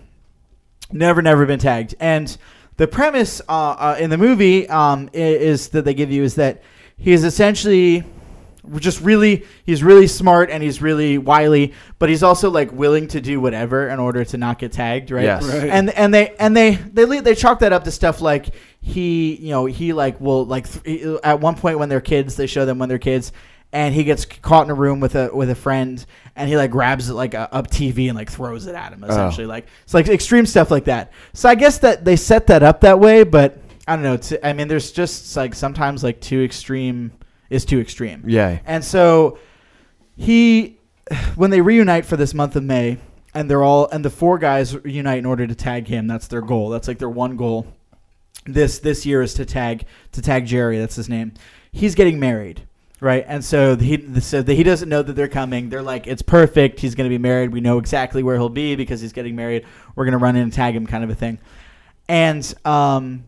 Never, 0.91 1.21
never 1.21 1.45
been 1.45 1.59
tagged. 1.59 1.95
And 1.99 2.35
the 2.77 2.87
premise 2.87 3.41
uh, 3.47 3.51
uh, 3.51 3.97
in 3.99 4.09
the 4.09 4.17
movie 4.17 4.67
um, 4.69 5.09
is 5.13 5.69
that 5.69 5.85
they 5.85 5.93
give 5.93 6.11
you 6.11 6.23
is 6.23 6.35
that 6.35 6.63
he 6.97 7.11
is 7.11 7.23
essentially 7.23 8.03
just 8.77 9.01
really 9.01 9.45
he's 9.65 9.83
really 9.83 10.07
smart 10.07 10.49
and 10.49 10.63
he's 10.63 10.81
really 10.81 11.17
wily 11.17 11.73
but 11.99 12.07
he's 12.09 12.23
also 12.23 12.49
like 12.49 12.71
willing 12.71 13.07
to 13.07 13.19
do 13.19 13.41
whatever 13.41 13.89
in 13.89 13.99
order 13.99 14.23
to 14.23 14.37
not 14.37 14.57
get 14.57 14.71
tagged 14.71 15.11
right 15.11 15.23
Yes. 15.25 15.43
Right. 15.45 15.69
and 15.69 15.89
and 15.89 16.13
they 16.13 16.33
and 16.39 16.55
they 16.55 16.75
they 16.75 17.05
le- 17.05 17.21
they 17.21 17.35
chalk 17.35 17.59
that 17.59 17.73
up 17.73 17.83
to 17.83 17.91
stuff 17.91 18.21
like 18.21 18.55
he 18.79 19.35
you 19.35 19.49
know 19.49 19.65
he 19.65 19.91
like 19.93 20.19
will 20.21 20.45
like 20.45 20.69
th- 20.83 21.19
at 21.23 21.39
one 21.39 21.55
point 21.55 21.77
when 21.79 21.89
they're 21.89 22.01
kids 22.01 22.35
they 22.35 22.47
show 22.47 22.65
them 22.65 22.79
when 22.79 22.87
they're 22.89 22.97
kids 22.97 23.33
and 23.73 23.93
he 23.95 24.03
gets 24.03 24.23
caught 24.25 24.65
in 24.65 24.69
a 24.71 24.75
room 24.75 24.99
with 24.99 25.15
a 25.15 25.29
with 25.33 25.49
a 25.49 25.55
friend 25.55 26.05
and 26.35 26.47
he 26.47 26.55
like 26.55 26.71
grabs 26.71 27.09
it 27.09 27.13
like 27.15 27.33
a 27.33 27.53
up 27.53 27.69
TV 27.69 28.07
and 28.07 28.15
like 28.15 28.31
throws 28.31 28.65
it 28.67 28.75
at 28.75 28.93
him 28.93 29.03
oh. 29.03 29.07
essentially 29.11 29.45
like 29.47 29.65
it's 29.83 29.93
like 29.93 30.07
extreme 30.07 30.45
stuff 30.45 30.71
like 30.71 30.85
that 30.85 31.11
so 31.33 31.49
I 31.49 31.55
guess 31.55 31.79
that 31.79 32.05
they 32.05 32.15
set 32.15 32.47
that 32.47 32.63
up 32.63 32.79
that 32.81 32.99
way 32.99 33.23
but 33.23 33.57
I 33.87 33.95
don't 33.97 34.03
know 34.03 34.15
to, 34.15 34.47
I 34.47 34.53
mean 34.53 34.69
there's 34.69 34.91
just 34.93 35.35
like 35.35 35.53
sometimes 35.53 36.01
like 36.03 36.21
too 36.21 36.41
extreme 36.43 37.11
is 37.53 37.65
too 37.65 37.79
extreme 37.79 38.23
Yeah. 38.25 38.59
and 38.65 38.83
so 38.83 39.37
he, 40.15 40.77
when 41.35 41.49
they 41.49 41.61
reunite 41.61 42.05
for 42.05 42.17
this 42.17 42.33
month 42.33 42.55
of 42.55 42.63
May, 42.63 42.97
and 43.35 43.49
they're 43.49 43.63
all 43.63 43.87
and 43.89 44.05
the 44.05 44.09
four 44.11 44.37
guys 44.37 44.77
unite 44.85 45.17
in 45.17 45.25
order 45.25 45.47
to 45.47 45.55
tag 45.55 45.87
him. 45.87 46.05
That's 46.05 46.27
their 46.27 46.41
goal. 46.41 46.69
That's 46.69 46.87
like 46.87 46.99
their 46.99 47.09
one 47.09 47.35
goal. 47.35 47.65
This 48.45 48.77
this 48.79 49.05
year 49.07 49.23
is 49.23 49.33
to 49.35 49.45
tag 49.45 49.85
to 50.11 50.21
tag 50.21 50.45
Jerry. 50.45 50.77
That's 50.77 50.95
his 50.95 51.09
name. 51.09 51.33
He's 51.71 51.95
getting 51.95 52.19
married, 52.19 52.61
right? 52.99 53.25
And 53.27 53.43
so 53.43 53.75
he 53.75 54.19
so 54.19 54.43
he 54.43 54.61
doesn't 54.61 54.87
know 54.87 55.01
that 55.01 55.13
they're 55.13 55.27
coming. 55.27 55.69
They're 55.69 55.81
like, 55.81 56.05
it's 56.05 56.21
perfect. 56.21 56.79
He's 56.79 56.93
going 56.93 57.09
to 57.09 57.13
be 57.13 57.17
married. 57.17 57.51
We 57.51 57.59
know 57.59 57.79
exactly 57.79 58.21
where 58.21 58.35
he'll 58.35 58.49
be 58.49 58.75
because 58.75 59.01
he's 59.01 59.13
getting 59.13 59.35
married. 59.35 59.65
We're 59.95 60.05
going 60.05 60.11
to 60.19 60.19
run 60.19 60.35
in 60.35 60.43
and 60.43 60.53
tag 60.53 60.75
him, 60.75 60.85
kind 60.85 61.03
of 61.03 61.09
a 61.09 61.15
thing. 61.15 61.39
And 62.07 62.53
um, 62.65 63.23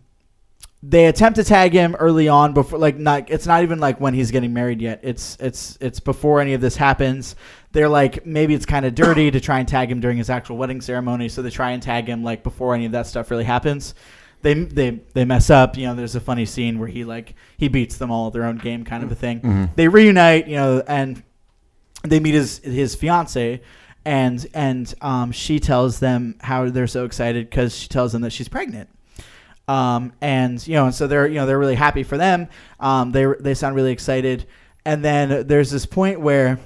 they 0.88 1.08
attempt 1.08 1.38
to 1.38 1.43
tag 1.43 1.74
him 1.74 1.95
early 1.95 2.28
on 2.28 2.54
before 2.54 2.78
like 2.78 2.98
not 2.98 3.30
it's 3.32 3.48
not 3.48 3.63
even 3.63 3.80
like 3.80 4.00
when 4.00 4.13
he's 4.13 4.30
getting 4.30 4.54
married 4.54 4.82
yet. 4.82 5.00
It's 5.02 5.36
it's 5.39 5.78
it's 5.82 6.00
before 6.00 6.41
any 6.41 6.54
of 6.54 6.62
this 6.62 6.76
happens. 6.76 7.36
They're 7.71 7.89
like 7.89 8.26
maybe 8.26 8.54
it's 8.54 8.65
kind 8.67 8.86
of 8.86 8.93
dirty 8.93 9.32
to 9.32 9.39
try 9.39 9.60
and 9.60 9.67
tag 9.67 9.89
him 9.89 10.00
during 10.00 10.17
his 10.17 10.30
actual 10.30 10.58
wedding 10.58 10.82
ceremony 10.82 11.28
so 11.28 11.41
they 11.41 11.50
try 11.50 11.71
and 11.71 11.82
tag 11.82 12.08
him 12.08 12.24
like 12.24 12.43
before 12.43 12.76
any 12.76 12.86
of 12.86 12.91
that 12.91 13.08
stuff 13.08 13.32
really 13.32 13.45
happens. 13.45 13.95
They 14.43 14.54
they 14.54 15.00
they 15.13 15.26
mess 15.26 15.50
up 15.50 15.76
you 15.76 15.88
know 15.88 15.95
there's 15.95 16.15
a 16.15 16.19
funny 16.21 16.45
scene 16.45 16.78
where 16.78 16.88
he 16.88 17.04
like 17.04 17.34
he 17.58 17.67
beats 17.67 17.98
them 17.98 18.12
all 18.12 18.28
at 18.28 18.34
their 18.34 18.43
own 18.43 18.58
game 18.58 18.84
kind 18.84 19.04
of 19.04 19.12
a 19.12 19.15
thing. 19.15 19.41
They 19.76 19.88
reunite 19.88 20.48
you 20.48 20.58
know 20.58 20.84
and 20.88 21.24
they 22.04 22.19
meet 22.19 22.36
his 22.36 22.60
his 22.60 22.93
fiance 22.93 23.62
and 24.06 24.45
and 24.54 24.93
um, 25.02 25.32
she 25.32 25.60
tells 25.60 26.00
them 26.00 26.36
how 26.41 26.69
they're 26.69 26.86
so 26.86 27.06
excited 27.06 27.50
because 27.50 27.76
she 27.76 27.88
tells 27.88 28.12
them 28.12 28.21
that 28.21 28.32
she's 28.32 28.48
pregnant 28.50 28.89
um, 29.67 30.13
and 30.21 30.65
you 30.67 30.75
know, 30.75 30.86
and 30.86 30.95
so 30.95 31.08
they're 31.08 31.28
you 31.28 31.36
know 31.36 31.45
they're 31.45 31.60
really 31.60 31.75
happy 31.75 32.04
for 32.04 32.17
them. 32.17 32.47
Um, 32.80 33.12
they 33.12 33.25
they 33.39 33.54
sound 33.54 33.75
really 33.75 33.91
excited, 33.91 34.45
and 34.86 35.04
then 35.04 35.47
there's 35.47 35.71
this 35.71 35.86
point 35.86 36.19
where, 36.19 36.60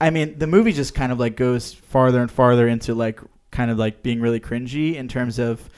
I 0.00 0.10
mean, 0.10 0.38
the 0.38 0.46
movie 0.46 0.72
just 0.72 0.94
kind 0.94 1.12
of 1.12 1.18
like 1.18 1.36
goes 1.36 1.72
farther 1.72 2.20
and 2.20 2.30
farther 2.30 2.68
into 2.68 2.94
like 2.94 3.20
kind 3.50 3.70
of 3.70 3.78
like 3.78 4.02
being 4.02 4.20
really 4.20 4.40
cringy 4.40 4.94
in 4.94 5.08
terms 5.08 5.38
of 5.38 5.68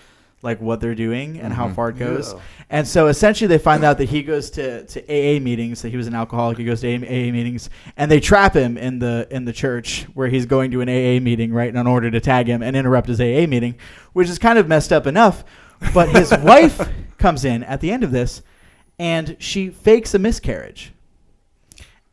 like 0.42 0.60
what 0.60 0.80
they're 0.80 0.94
doing 0.94 1.38
and 1.38 1.52
how 1.52 1.68
far 1.68 1.90
it 1.90 1.98
goes. 1.98 2.32
Yeah. 2.32 2.40
And 2.70 2.88
so 2.88 3.08
essentially, 3.08 3.48
they 3.48 3.58
find 3.58 3.84
out 3.84 3.98
that 3.98 4.08
he 4.08 4.22
goes 4.22 4.50
to, 4.52 4.84
to 4.86 5.00
AA 5.02 5.40
meetings. 5.40 5.82
That 5.82 5.90
he 5.90 5.96
was 5.96 6.06
an 6.06 6.14
alcoholic. 6.14 6.56
He 6.56 6.64
goes 6.64 6.80
to 6.82 6.94
AA 6.94 7.32
meetings, 7.32 7.68
and 7.96 8.10
they 8.10 8.20
trap 8.20 8.54
him 8.54 8.78
in 8.78 8.98
the 8.98 9.26
in 9.30 9.44
the 9.44 9.52
church 9.52 10.06
where 10.14 10.28
he's 10.28 10.46
going 10.46 10.70
to 10.70 10.80
an 10.80 10.88
AA 10.88 11.20
meeting, 11.22 11.52
right, 11.52 11.74
in 11.74 11.86
order 11.86 12.10
to 12.10 12.20
tag 12.20 12.46
him 12.46 12.62
and 12.62 12.76
interrupt 12.76 13.08
his 13.08 13.20
AA 13.20 13.46
meeting, 13.46 13.76
which 14.12 14.28
is 14.28 14.38
kind 14.38 14.58
of 14.58 14.68
messed 14.68 14.92
up 14.92 15.06
enough. 15.06 15.44
But 15.94 16.10
his 16.10 16.30
wife 16.42 16.88
comes 17.18 17.44
in 17.44 17.62
at 17.64 17.80
the 17.80 17.90
end 17.90 18.04
of 18.04 18.10
this, 18.10 18.42
and 18.98 19.36
she 19.38 19.70
fakes 19.70 20.14
a 20.14 20.18
miscarriage. 20.18 20.92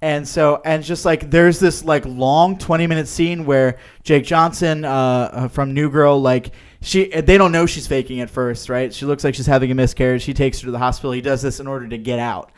And 0.02 0.28
so, 0.28 0.62
and 0.64 0.84
just 0.84 1.06
like 1.06 1.32
there's 1.32 1.60
this 1.60 1.84
like 1.84 2.06
long 2.06 2.58
20 2.60 2.86
minute 2.86 3.08
scene 3.08 3.46
where 3.46 3.78
Jake 4.04 4.26
Johnson 4.26 4.86
uh, 4.86 4.92
uh, 4.92 5.48
from 5.48 5.74
New 5.74 5.90
Girl, 5.90 6.22
like 6.22 6.54
she, 6.82 7.08
they 7.08 7.38
don't 7.38 7.52
know 7.52 7.66
she's 7.66 7.88
faking 7.88 8.20
at 8.20 8.30
first, 8.30 8.70
right? 8.70 8.94
She 8.94 9.06
looks 9.06 9.24
like 9.24 9.34
she's 9.34 9.48
having 9.48 9.72
a 9.72 9.76
miscarriage. 9.76 10.24
He 10.24 10.36
takes 10.36 10.60
her 10.60 10.66
to 10.66 10.72
the 10.72 10.78
hospital. 10.78 11.14
He 11.14 11.22
does 11.22 11.42
this 11.42 11.60
in 11.60 11.66
order 11.66 11.88
to 11.88 11.98
get 11.98 12.20
out. 12.20 12.52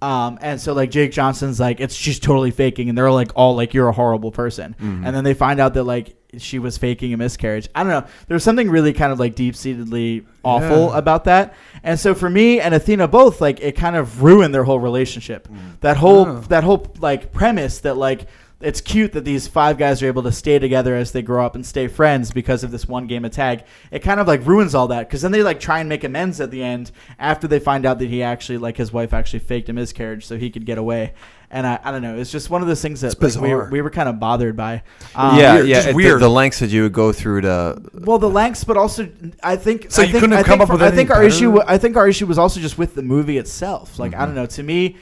Um, 0.00 0.38
and 0.40 0.58
so 0.58 0.72
like 0.72 0.90
Jake 0.90 1.12
Johnson's 1.12 1.60
like, 1.60 1.80
it's 1.80 1.94
she's 1.94 2.18
totally 2.18 2.50
faking, 2.50 2.88
and 2.88 2.96
they're 2.96 3.10
like 3.10 3.32
all 3.34 3.56
like, 3.56 3.74
you're 3.74 3.88
a 3.88 3.92
horrible 3.92 4.30
person. 4.30 4.74
And 5.04 5.14
then 5.14 5.24
they 5.24 5.34
find 5.34 5.60
out 5.60 5.74
that 5.74 5.84
like 5.84 6.16
she 6.40 6.58
was 6.58 6.78
faking 6.78 7.12
a 7.12 7.16
miscarriage. 7.16 7.68
I 7.74 7.82
don't 7.82 7.90
know. 7.90 8.06
There's 8.28 8.44
something 8.44 8.70
really 8.70 8.92
kind 8.92 9.12
of 9.12 9.18
like 9.20 9.34
deep 9.34 9.54
seatedly 9.54 10.24
awful 10.44 10.90
Yeah. 10.92 10.98
about 10.98 11.24
that. 11.24 11.54
And 11.82 11.98
so 11.98 12.14
for 12.14 12.28
me 12.30 12.60
and 12.60 12.74
Athena 12.74 13.08
both, 13.08 13.40
like 13.40 13.60
it 13.60 13.72
kind 13.72 13.96
of 13.96 14.22
ruined 14.22 14.54
their 14.54 14.64
whole 14.64 14.80
relationship. 14.80 15.48
Mm. 15.48 15.80
That 15.80 15.96
whole 15.96 16.26
Oh. 16.26 16.40
that 16.48 16.64
whole 16.64 16.92
like 17.00 17.32
premise 17.32 17.78
that 17.80 17.96
like 17.96 18.26
it's 18.58 18.80
cute 18.80 19.12
that 19.12 19.24
these 19.26 19.46
five 19.46 19.76
guys 19.76 20.02
are 20.02 20.06
able 20.06 20.22
to 20.22 20.32
stay 20.32 20.58
together 20.58 20.96
as 20.96 21.12
they 21.12 21.20
grow 21.20 21.44
up 21.44 21.54
and 21.54 21.64
stay 21.66 21.86
friends 21.88 22.30
because 22.30 22.64
of 22.64 22.70
this 22.70 22.88
one 22.88 23.06
game 23.06 23.22
of 23.26 23.30
tag. 23.30 23.62
It 23.90 23.98
kind 23.98 24.18
of 24.18 24.26
like 24.26 24.46
ruins 24.46 24.74
all 24.74 24.88
that 24.88 25.06
because 25.06 25.20
then 25.20 25.30
they 25.30 25.42
like 25.42 25.60
try 25.60 25.78
and 25.80 25.90
make 25.90 26.04
amends 26.04 26.40
at 26.40 26.50
the 26.50 26.62
end 26.62 26.90
after 27.18 27.46
they 27.46 27.58
find 27.58 27.84
out 27.84 27.98
that 27.98 28.08
he 28.08 28.22
actually 28.22 28.56
like 28.56 28.78
his 28.78 28.94
wife 28.94 29.12
actually 29.12 29.40
faked 29.40 29.68
a 29.68 29.74
miscarriage 29.74 30.24
so 30.24 30.38
he 30.38 30.48
could 30.48 30.64
get 30.64 30.78
away. 30.78 31.12
And 31.50 31.66
I, 31.66 31.78
I 31.84 31.92
don't 31.92 32.02
know. 32.02 32.16
It's 32.18 32.32
just 32.32 32.50
one 32.50 32.60
of 32.62 32.68
those 32.68 32.82
things 32.82 33.00
that 33.02 33.22
like, 33.22 33.40
we, 33.40 33.54
were, 33.54 33.68
we 33.70 33.80
were 33.80 33.90
kind 33.90 34.08
of 34.08 34.18
bothered 34.18 34.56
by. 34.56 34.82
Um, 35.14 35.38
yeah, 35.38 35.54
weird, 35.54 35.68
yeah. 35.68 35.74
just 35.76 35.88
it- 35.88 35.90
the- 35.92 35.96
weird. 35.96 36.20
The, 36.20 36.28
lengths 36.28 36.58
that 36.58 36.70
you 36.70 36.82
would 36.82 36.92
go 36.92 37.12
through 37.12 37.42
to. 37.42 37.80
Well, 37.94 38.18
the 38.18 38.28
lengths, 38.28 38.64
but 38.64 38.76
also 38.76 39.08
I 39.42 39.54
think 39.56 39.90
So 39.92 40.02
I 40.02 40.06
you 40.06 40.12
think, 40.12 40.22
couldn't 40.22 40.36
have 40.36 40.44
I 40.44 40.48
come 40.48 40.60
up 40.60 40.66
for- 40.68 40.72
with 40.74 40.82
I 40.82 40.90
think 40.90 41.10
our 41.10 41.22
issue. 41.22 41.60
I 41.62 41.78
think 41.78 41.96
our 41.96 42.08
issue 42.08 42.26
was 42.26 42.38
also 42.38 42.58
just 42.60 42.78
with 42.78 42.94
the 42.96 43.02
movie 43.02 43.38
itself. 43.38 43.98
Like 43.98 44.12
I 44.12 44.16
Mm-hmm. 44.18 44.24
don't 44.26 44.34
know. 44.34 44.46
To 44.46 44.62
me, 44.62 44.96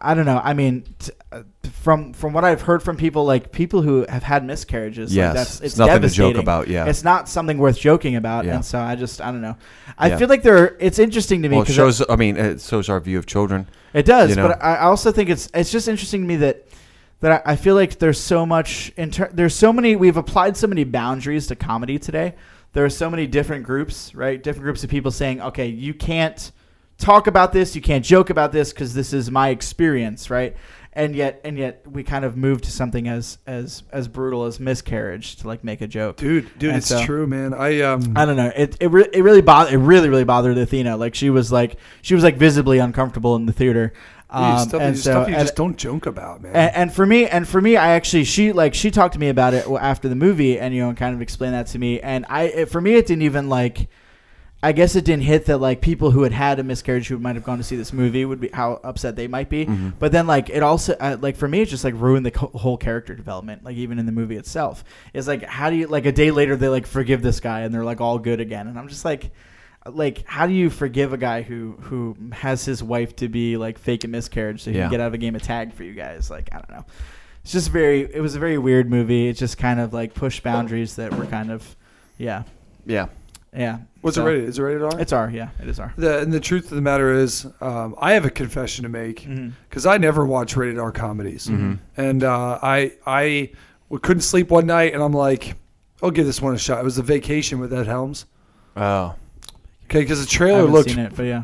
I 0.00 0.12
I 0.12 0.14
don't 0.14 0.26
know. 0.26 0.40
I 0.42 0.54
mean, 0.54 0.84
t- 0.98 1.12
uh, 1.32 1.42
from 1.72 2.12
from 2.12 2.32
what 2.32 2.44
I've 2.44 2.62
heard 2.62 2.82
from 2.82 2.96
people, 2.96 3.24
like 3.24 3.52
people 3.52 3.82
who 3.82 4.04
have 4.08 4.22
had 4.22 4.44
miscarriages, 4.44 5.14
Yes, 5.14 5.28
like 5.28 5.34
that's 5.36 5.50
it's 5.56 5.60
it's, 5.62 5.78
nothing 5.78 6.02
to 6.02 6.08
joke 6.08 6.36
about, 6.36 6.68
yeah. 6.68 6.86
it's 6.86 7.04
not 7.04 7.28
something 7.28 7.58
worth 7.58 7.78
joking 7.78 8.16
about. 8.16 8.44
Yeah. 8.44 8.56
And 8.56 8.64
so 8.64 8.78
I 8.80 8.96
just 8.96 9.20
I 9.20 9.26
don't 9.30 9.40
know. 9.42 9.56
I 9.98 10.08
Yeah. 10.08 10.16
feel 10.18 10.28
like 10.28 10.42
there. 10.42 10.56
Are, 10.58 10.76
it's 10.80 10.98
interesting 10.98 11.42
to 11.42 11.48
me 11.48 11.56
Well, 11.56 11.66
it 11.66 11.72
shows. 11.72 12.02
I 12.08 12.16
mean, 12.16 12.36
it 12.36 12.60
shows 12.60 12.88
our 12.88 13.00
view 13.00 13.18
of 13.18 13.26
children. 13.26 13.68
it 13.92 14.04
does, 14.06 14.30
you 14.30 14.36
know. 14.36 14.48
but 14.48 14.62
I 14.62 14.76
I 14.76 14.82
also 14.82 15.12
think 15.12 15.28
it's 15.30 15.48
it's 15.54 15.70
just 15.70 15.88
interesting 15.88 16.22
to 16.22 16.26
me 16.28 16.36
that 16.36 16.66
that 17.20 17.42
I, 17.46 17.52
I 17.52 17.56
feel 17.56 17.74
like 17.74 17.98
there's 17.98 18.18
so 18.20 18.46
much 18.46 18.92
in 18.96 19.10
ter- 19.10 19.30
there's 19.32 19.54
so 19.54 19.72
many 19.72 19.96
we've 19.96 20.16
applied 20.16 20.56
so 20.56 20.66
many 20.66 20.84
boundaries 20.84 21.46
to 21.48 21.56
comedy 21.56 21.98
today. 21.98 22.34
There 22.72 22.84
are 22.84 22.90
so 22.90 23.10
many 23.10 23.26
different 23.26 23.64
groups, 23.64 24.14
right? 24.14 24.42
Different 24.42 24.64
groups 24.64 24.84
of 24.84 24.90
people 24.90 25.10
saying, 25.10 25.40
"Okay, 25.42 25.66
you 25.66 25.92
can't 25.92 26.52
talk 27.00 27.26
about 27.26 27.52
this, 27.52 27.74
you 27.74 27.82
can't 27.82 28.04
joke 28.04 28.30
about 28.30 28.52
this 28.52 28.72
because 28.72 28.94
this 28.94 29.12
is 29.12 29.30
my 29.30 29.48
experience," 29.48 30.30
right? 30.30 30.56
And 30.92 31.14
yet, 31.14 31.40
and 31.44 31.56
yet, 31.56 31.84
we 31.88 32.02
kind 32.02 32.24
of 32.24 32.36
moved 32.36 32.64
to 32.64 32.72
something 32.72 33.06
as 33.06 33.38
as 33.46 33.84
as 33.92 34.08
brutal 34.08 34.44
as 34.44 34.58
miscarriage 34.58 35.36
to 35.36 35.46
like 35.46 35.62
make 35.62 35.80
a 35.80 35.86
joke. 35.86 36.16
dude, 36.16 36.50
dude, 36.58 36.70
And 36.70 36.78
it's 36.78 36.88
so- 36.88 37.04
true, 37.04 37.26
man. 37.28 37.54
I 37.54 37.80
um, 37.82 38.12
I 38.16 38.24
don't 38.24 38.36
know. 38.36 38.52
It 38.56 38.76
it, 38.80 38.88
re- 38.90 39.08
it 39.12 39.22
really 39.22 39.40
bothered. 39.40 39.72
It 39.72 39.78
really 39.78 40.08
really 40.08 40.24
bothered 40.24 40.58
Athena. 40.58 40.96
Like 40.96 41.14
she 41.14 41.30
was 41.30 41.52
like 41.52 41.76
she 42.02 42.14
was 42.14 42.24
like 42.24 42.36
visibly 42.36 42.78
uncomfortable 42.78 43.36
in 43.36 43.46
the 43.46 43.52
theater. 43.52 43.92
Um, 44.32 44.68
stuff, 44.68 44.80
and 44.80 44.96
stuff 44.98 45.28
you 45.28 45.34
and- 45.34 45.42
just 45.42 45.56
don't 45.56 45.76
joke 45.76 46.06
about, 46.06 46.40
man. 46.42 46.54
and, 46.54 46.74
and 46.76 46.92
for 46.92 47.04
me, 47.04 47.26
and 47.26 47.48
for 47.48 47.60
me, 47.60 47.76
I 47.76 47.90
actually 47.94 48.22
she 48.24 48.52
like 48.52 48.74
she 48.74 48.90
talked 48.92 49.14
to 49.14 49.20
me 49.20 49.28
about 49.28 49.54
it 49.54 49.66
after 49.68 50.08
the 50.08 50.14
movie, 50.16 50.58
and 50.58 50.72
you 50.74 50.82
know, 50.82 50.88
and 50.88 50.96
kind 50.96 51.14
of 51.16 51.20
explained 51.22 51.54
that 51.54 51.66
to 51.68 51.78
me. 51.80 52.00
And 52.00 52.24
I, 52.28 52.42
it, 52.44 52.68
for 52.70 52.80
me, 52.80 52.94
it 52.94 53.06
didn't 53.06 53.22
even 53.22 53.48
like. 53.48 53.88
I 54.62 54.72
guess 54.72 54.94
it 54.94 55.06
didn't 55.06 55.22
hit 55.22 55.46
that 55.46 55.56
like 55.58 55.80
people 55.80 56.10
who 56.10 56.22
had 56.22 56.32
had 56.32 56.58
a 56.58 56.62
miscarriage 56.62 57.08
who 57.08 57.18
might 57.18 57.34
have 57.34 57.44
gone 57.44 57.56
to 57.58 57.64
see 57.64 57.76
this 57.76 57.94
movie 57.94 58.24
would 58.26 58.40
be 58.40 58.48
how 58.48 58.78
upset 58.84 59.16
they 59.16 59.26
might 59.26 59.48
be. 59.48 59.64
Mm-hmm. 59.64 59.90
But 59.98 60.12
then 60.12 60.26
like 60.26 60.50
it 60.50 60.62
also 60.62 60.94
uh, 61.00 61.16
like 61.18 61.36
for 61.36 61.48
me 61.48 61.62
it 61.62 61.66
just 61.70 61.82
like 61.82 61.94
ruined 61.96 62.26
the 62.26 62.30
co- 62.30 62.48
whole 62.48 62.76
character 62.76 63.14
development. 63.14 63.64
Like 63.64 63.76
even 63.76 63.98
in 63.98 64.04
the 64.04 64.12
movie 64.12 64.36
itself, 64.36 64.84
it's 65.14 65.26
like 65.26 65.44
how 65.44 65.70
do 65.70 65.76
you 65.76 65.86
like 65.86 66.04
a 66.04 66.12
day 66.12 66.30
later 66.30 66.56
they 66.56 66.68
like 66.68 66.86
forgive 66.86 67.22
this 67.22 67.40
guy 67.40 67.60
and 67.60 67.72
they're 67.74 67.84
like 67.84 68.02
all 68.02 68.18
good 68.18 68.40
again, 68.40 68.66
and 68.68 68.78
I'm 68.78 68.88
just 68.88 69.04
like. 69.04 69.30
Like, 69.86 70.26
how 70.26 70.46
do 70.46 70.52
you 70.52 70.68
forgive 70.68 71.14
a 71.14 71.16
guy 71.16 71.40
who 71.40 71.72
who 71.80 72.14
has 72.32 72.66
his 72.66 72.82
wife 72.82 73.16
to 73.16 73.30
be 73.30 73.56
like 73.56 73.78
fake 73.78 74.04
a 74.04 74.08
miscarriage 74.08 74.60
so 74.62 74.70
he 74.70 74.76
Yeah. 74.76 74.84
can 74.84 74.90
get 74.90 75.00
out 75.00 75.06
of 75.06 75.14
a 75.14 75.18
game 75.18 75.34
of 75.34 75.40
tag 75.42 75.72
for 75.72 75.84
you 75.84 75.94
guys? 75.94 76.30
Like, 76.30 76.50
I 76.52 76.56
don't 76.56 76.70
know. 76.70 76.84
It's 77.42 77.52
just 77.52 77.70
very. 77.70 78.02
It 78.02 78.20
was 78.20 78.34
a 78.34 78.38
very 78.38 78.58
weird 78.58 78.90
movie. 78.90 79.28
It 79.28 79.38
just 79.38 79.56
kind 79.56 79.80
of 79.80 79.94
like 79.94 80.12
pushed 80.12 80.42
boundaries 80.42 80.96
that 80.96 81.14
were 81.16 81.24
kind 81.24 81.50
of, 81.50 81.76
yeah, 82.18 82.42
Yeah. 82.84 83.06
Yeah. 83.56 83.78
What's 84.00 84.16
So- 84.16 84.22
it 84.26 84.30
rated? 84.30 84.48
Is 84.48 84.58
it 84.58 84.62
rated 84.62 84.82
R? 84.82 84.98
It's 85.00 85.12
R. 85.12 85.30
Yeah, 85.32 85.48
it 85.60 85.68
is 85.68 85.78
R. 85.80 85.92
The, 85.96 86.20
and 86.20 86.32
the 86.32 86.40
truth 86.40 86.64
of 86.70 86.76
the 86.76 86.80
matter 86.80 87.12
is, 87.12 87.46
um, 87.60 87.94
I 88.00 88.12
have 88.12 88.24
a 88.24 88.30
confession 88.30 88.82
to 88.84 88.88
make 88.88 89.28
because 89.68 89.86
I 89.86 89.98
never 89.98 90.24
watch 90.24 90.56
rated 90.56 90.78
R 90.78 90.92
comedies, 90.92 91.46
Mhm. 91.48 91.78
and 91.96 92.24
uh, 92.24 92.58
I 92.62 92.92
I 93.06 93.50
w- 93.88 94.00
couldn't 94.00 94.22
sleep 94.22 94.50
one 94.50 94.66
night, 94.66 94.94
and 94.94 95.02
I'm 95.02 95.12
like, 95.12 95.56
I'll 96.02 96.10
give 96.10 96.26
this 96.26 96.40
one 96.40 96.54
a 96.54 96.58
shot. 96.58 96.80
It 96.80 96.84
was 96.84 96.96
a 96.98 97.02
Vacation 97.02 97.58
with 97.60 97.72
Ed 97.74 97.86
Helms. 97.86 98.24
Oh, 98.76 99.14
Okay, 99.86 100.00
because 100.02 100.20
the 100.20 100.26
trailer 100.30 100.58
haven't 100.60 100.72
looked 100.72 100.90
seen 100.90 101.00
it, 101.00 101.12
but 101.16 101.24
yeah. 101.24 101.42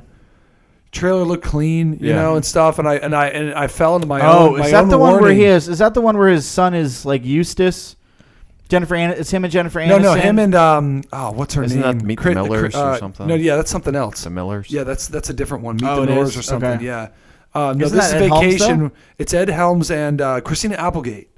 trailer 0.92 1.24
looked 1.24 1.44
clean, 1.44 1.94
you 2.00 2.10
Yeah. 2.10 2.14
know, 2.14 2.36
and 2.36 2.44
stuff. 2.44 2.78
And 2.78 2.88
I 2.88 2.94
and 2.94 3.14
I 3.14 3.26
and 3.26 3.52
I 3.52 3.66
fell 3.66 3.96
into 3.96 4.06
my 4.06 4.20
Oh, 4.20 4.50
own. 4.50 4.58
my 4.60 4.64
is 4.66 4.70
that 4.70 4.84
own 4.84 4.88
the 4.88 4.96
one 4.98 5.20
where 5.20 5.32
he 5.32 5.44
is? 5.44 5.68
Is 5.68 5.80
that 5.80 5.92
the 5.94 6.00
one 6.00 6.16
where 6.16 6.28
his 6.28 6.46
son 6.46 6.72
is 6.72 7.04
like 7.04 7.24
Eustace? 7.24 7.95
Jennifer, 8.68 8.94
An- 8.96 9.10
it's 9.12 9.30
him 9.30 9.44
and 9.44 9.52
Jennifer 9.52 9.78
Anderson. 9.80 10.02
No, 10.02 10.14
no, 10.14 10.20
him 10.20 10.38
and 10.38 10.54
um, 10.54 11.02
oh, 11.12 11.30
what's 11.32 11.54
her 11.54 11.62
Isn't 11.62 11.80
name? 11.80 11.98
that 11.98 12.04
Meet 12.04 12.16
the 12.16 12.22
Crit- 12.22 12.34
Millers 12.34 12.74
or 12.74 12.78
uh, 12.78 12.98
something? 12.98 13.26
No, 13.26 13.34
yeah, 13.36 13.56
that's 13.56 13.70
something 13.70 13.94
else. 13.94 14.24
the 14.24 14.30
Millers. 14.30 14.70
Yeah, 14.70 14.82
that's 14.84 15.06
that's 15.08 15.30
a 15.30 15.34
different 15.34 15.62
one. 15.64 15.76
Meet 15.76 15.84
Oh, 15.86 15.96
the 15.96 16.02
it 16.12 16.14
Millers 16.14 16.30
is? 16.30 16.38
or 16.38 16.42
something. 16.42 16.70
Okay. 16.70 16.84
Yeah. 16.84 17.08
Uh, 17.54 17.72
no, 17.72 17.86
Isn't 17.86 17.96
this 17.96 18.06
is 18.06 18.12
that 18.12 18.22
Ed 18.22 18.28
Helms, 18.28 18.44
Vacation. 18.44 18.78
though? 18.80 18.90
it's 19.18 19.32
Ed 19.34 19.48
Helms 19.48 19.90
and 19.90 20.20
uh, 20.20 20.40
Christina 20.42 20.74
Applegate. 20.76 21.30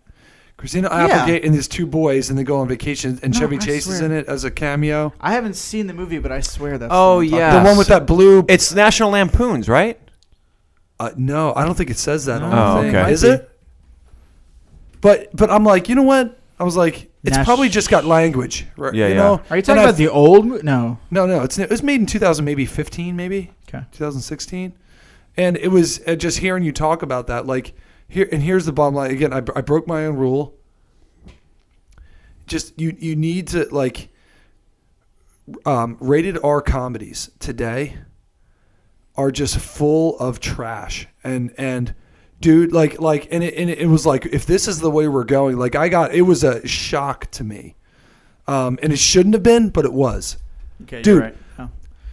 Christina 0.57 0.89
Applegate 0.91 1.45
and 1.45 1.55
these 1.55 1.69
two 1.69 1.87
boys, 1.87 2.31
and 2.31 2.37
they 2.39 2.43
go 2.43 2.57
on 2.59 2.67
vacation, 2.67 3.21
and 3.23 3.33
No, 3.33 3.39
Chevy 3.39 3.57
I 3.57 3.59
Chase 3.61 3.87
is 3.87 3.99
swear. 3.99 4.11
in 4.11 4.17
it 4.17 4.27
as 4.27 4.43
a 4.43 4.51
cameo. 4.51 5.13
I 5.21 5.33
haven't 5.33 5.55
seen 5.55 5.87
the 5.87 5.93
movie, 5.95 6.19
but 6.19 6.33
I 6.33 6.41
swear 6.41 6.77
that's. 6.79 6.91
Oh, 6.93 7.21
the 7.21 7.31
one 7.31 7.31
I'm 7.31 7.31
talking 7.31 7.39
yeah. 7.39 7.63
The 7.63 7.69
one 7.69 7.79
with 7.79 7.87
that 7.89 8.07
blue. 8.09 8.45
It's 8.49 8.75
National 8.75 9.11
Lampoons, 9.11 9.69
right? 9.69 10.01
Uh, 10.99 11.11
no, 11.17 11.53
I 11.55 11.65
don't 11.65 11.77
think 11.77 11.91
it 11.91 11.99
says 11.99 12.25
that 12.25 12.43
on 12.43 12.53
Oh, 12.53 12.83
thing. 12.83 12.97
okay. 12.97 13.13
Is 13.13 13.23
it? 13.23 13.49
But 15.01 15.29
but 15.37 15.51
I'm 15.51 15.63
like, 15.63 15.89
you 15.89 15.95
know 15.95 16.03
what? 16.03 16.41
I 16.59 16.65
was 16.65 16.77
like, 16.77 17.08
it's 17.25 17.37
Nash- 17.37 17.45
probably 17.47 17.69
just 17.69 17.91
got 17.91 18.05
language, 18.05 18.67
right? 18.77 18.95
Yeah, 18.95 19.09
you 19.09 19.15
yeah. 19.15 19.21
Know? 19.21 19.43
Are 19.51 19.57
you 19.57 19.63
talking 19.63 19.81
And 19.81 19.89
about 19.89 19.97
the 19.99 20.09
old? 20.09 20.47
mo- 20.47 20.61
No. 20.63 20.99
No, 21.11 21.27
no. 21.27 21.43
It's 21.43 21.59
it 21.59 21.69
was 21.71 21.83
made 21.83 22.01
in 22.01 22.07
2000, 22.07 22.45
maybe 22.45 22.65
15, 22.65 23.17
maybe 23.17 23.53
Okay. 23.69 23.85
2016, 23.93 24.73
and 25.37 25.57
it 25.57 25.69
was 25.69 26.01
uh, 26.07 26.15
just 26.15 26.39
hearing 26.39 26.63
you 26.63 26.73
talk 26.73 27.03
about 27.03 27.27
that. 27.27 27.47
Like 27.47 27.75
here, 28.09 28.29
and 28.33 28.43
here's 28.43 28.65
the 28.67 28.73
bottom 28.73 28.95
line. 28.95 29.11
Again, 29.11 29.33
I, 29.33 29.39
I 29.57 29.61
broke 29.61 29.87
my 29.87 30.07
own 30.07 30.17
rule. 30.17 30.55
Just 32.47 32.79
you 32.81 32.97
you 32.99 33.15
need 33.15 33.49
to 33.49 33.65
like 33.71 34.09
um, 35.67 35.97
rated 36.01 36.39
R 36.43 36.63
comedies 36.63 37.31
today 37.39 37.99
are 39.17 39.31
just 39.31 39.59
full 39.59 40.19
of 40.19 40.41
trash 40.41 41.09
and 41.25 41.53
and 41.59 41.95
dude 42.41 42.73
like 42.73 43.01
like 43.01 43.29
and 43.33 43.43
it, 43.43 43.55
and 43.55 43.69
it 43.71 43.87
was 43.89 44.07
like 44.07 44.27
if 44.27 44.47
this 44.47 44.69
is 44.69 44.79
the 44.81 44.91
way 44.91 45.09
we're 45.09 45.25
going 45.25 45.57
like 45.59 45.75
I 45.75 45.89
got 45.89 46.15
it 46.15 46.23
was 46.23 46.45
a 46.45 46.67
shock 46.67 47.31
to 47.33 47.45
me 47.45 47.75
um, 48.47 48.79
and 48.83 48.93
it 48.93 48.99
shouldn't 48.99 49.35
have 49.35 49.43
been 49.43 49.71
but 49.71 49.85
it 49.85 49.93
was 49.93 50.37
Okay, 50.85 51.03
Dude. 51.03 51.21
right. 51.23 51.37
Oh. 51.59 51.69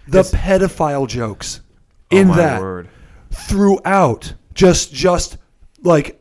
the 0.07 0.19
It's- 0.19 0.33
pedophile 0.33 1.07
jokes 1.07 1.61
Oh, 2.11 2.17
in 2.17 2.27
that 2.29 2.61
word. 2.61 2.87
throughout 3.31 4.33
just 4.53 4.93
just 4.93 5.37
like 5.83 6.19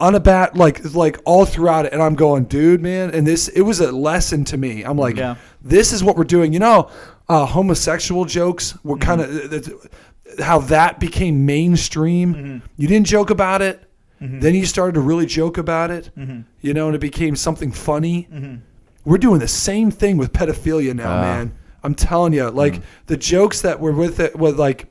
unabat 0.00 0.56
like 0.56 0.94
like 0.94 1.18
all 1.24 1.44
throughout 1.44 1.84
it 1.86 1.92
and 1.92 2.00
i'm 2.00 2.14
going 2.14 2.44
dude 2.44 2.80
man 2.80 3.10
and 3.10 3.26
this 3.26 3.48
it 3.48 3.62
was 3.62 3.80
a 3.80 3.90
lesson 3.90 4.44
to 4.44 4.56
me 4.56 4.84
i'm 4.84 4.96
like 4.96 5.16
Yeah. 5.16 5.34
this 5.60 5.92
is 5.92 6.04
what 6.04 6.16
we're 6.16 6.22
doing 6.24 6.52
you 6.52 6.60
know 6.60 6.88
uh, 7.28 7.44
homosexual 7.44 8.24
jokes 8.24 8.74
were 8.84 8.96
kind 8.96 9.20
Mm-hmm. 9.20 9.86
Of 10.28 10.38
how 10.44 10.58
that 10.60 10.98
became 11.00 11.46
mainstream 11.46 12.34
Mm-hmm. 12.34 12.58
you 12.76 12.88
didn't 12.88 13.06
joke 13.06 13.30
about 13.30 13.62
it 13.62 13.82
then 14.20 14.52
you 14.54 14.66
started 14.66 14.94
to 14.94 15.00
really 15.00 15.26
joke 15.26 15.58
about 15.58 15.90
it 15.90 16.10
Mm-hmm. 16.18 16.40
you 16.60 16.74
know 16.74 16.86
and 16.86 16.96
it 16.96 17.00
became 17.00 17.36
something 17.36 17.70
funny 17.72 18.28
we're 19.04 19.18
doing 19.18 19.38
the 19.40 19.48
same 19.48 19.90
thing 19.90 20.16
with 20.18 20.32
pedophilia 20.32 20.94
now, 20.94 21.12
Ah. 21.16 21.20
man. 21.22 21.52
I'm 21.82 21.94
telling 21.94 22.34
you, 22.34 22.50
like 22.50 22.74
Mm. 22.74 22.82
the 23.06 23.16
jokes 23.16 23.62
that 23.62 23.80
were 23.80 23.92
with 23.92 24.20
it, 24.20 24.36
with 24.36 24.58
like 24.58 24.88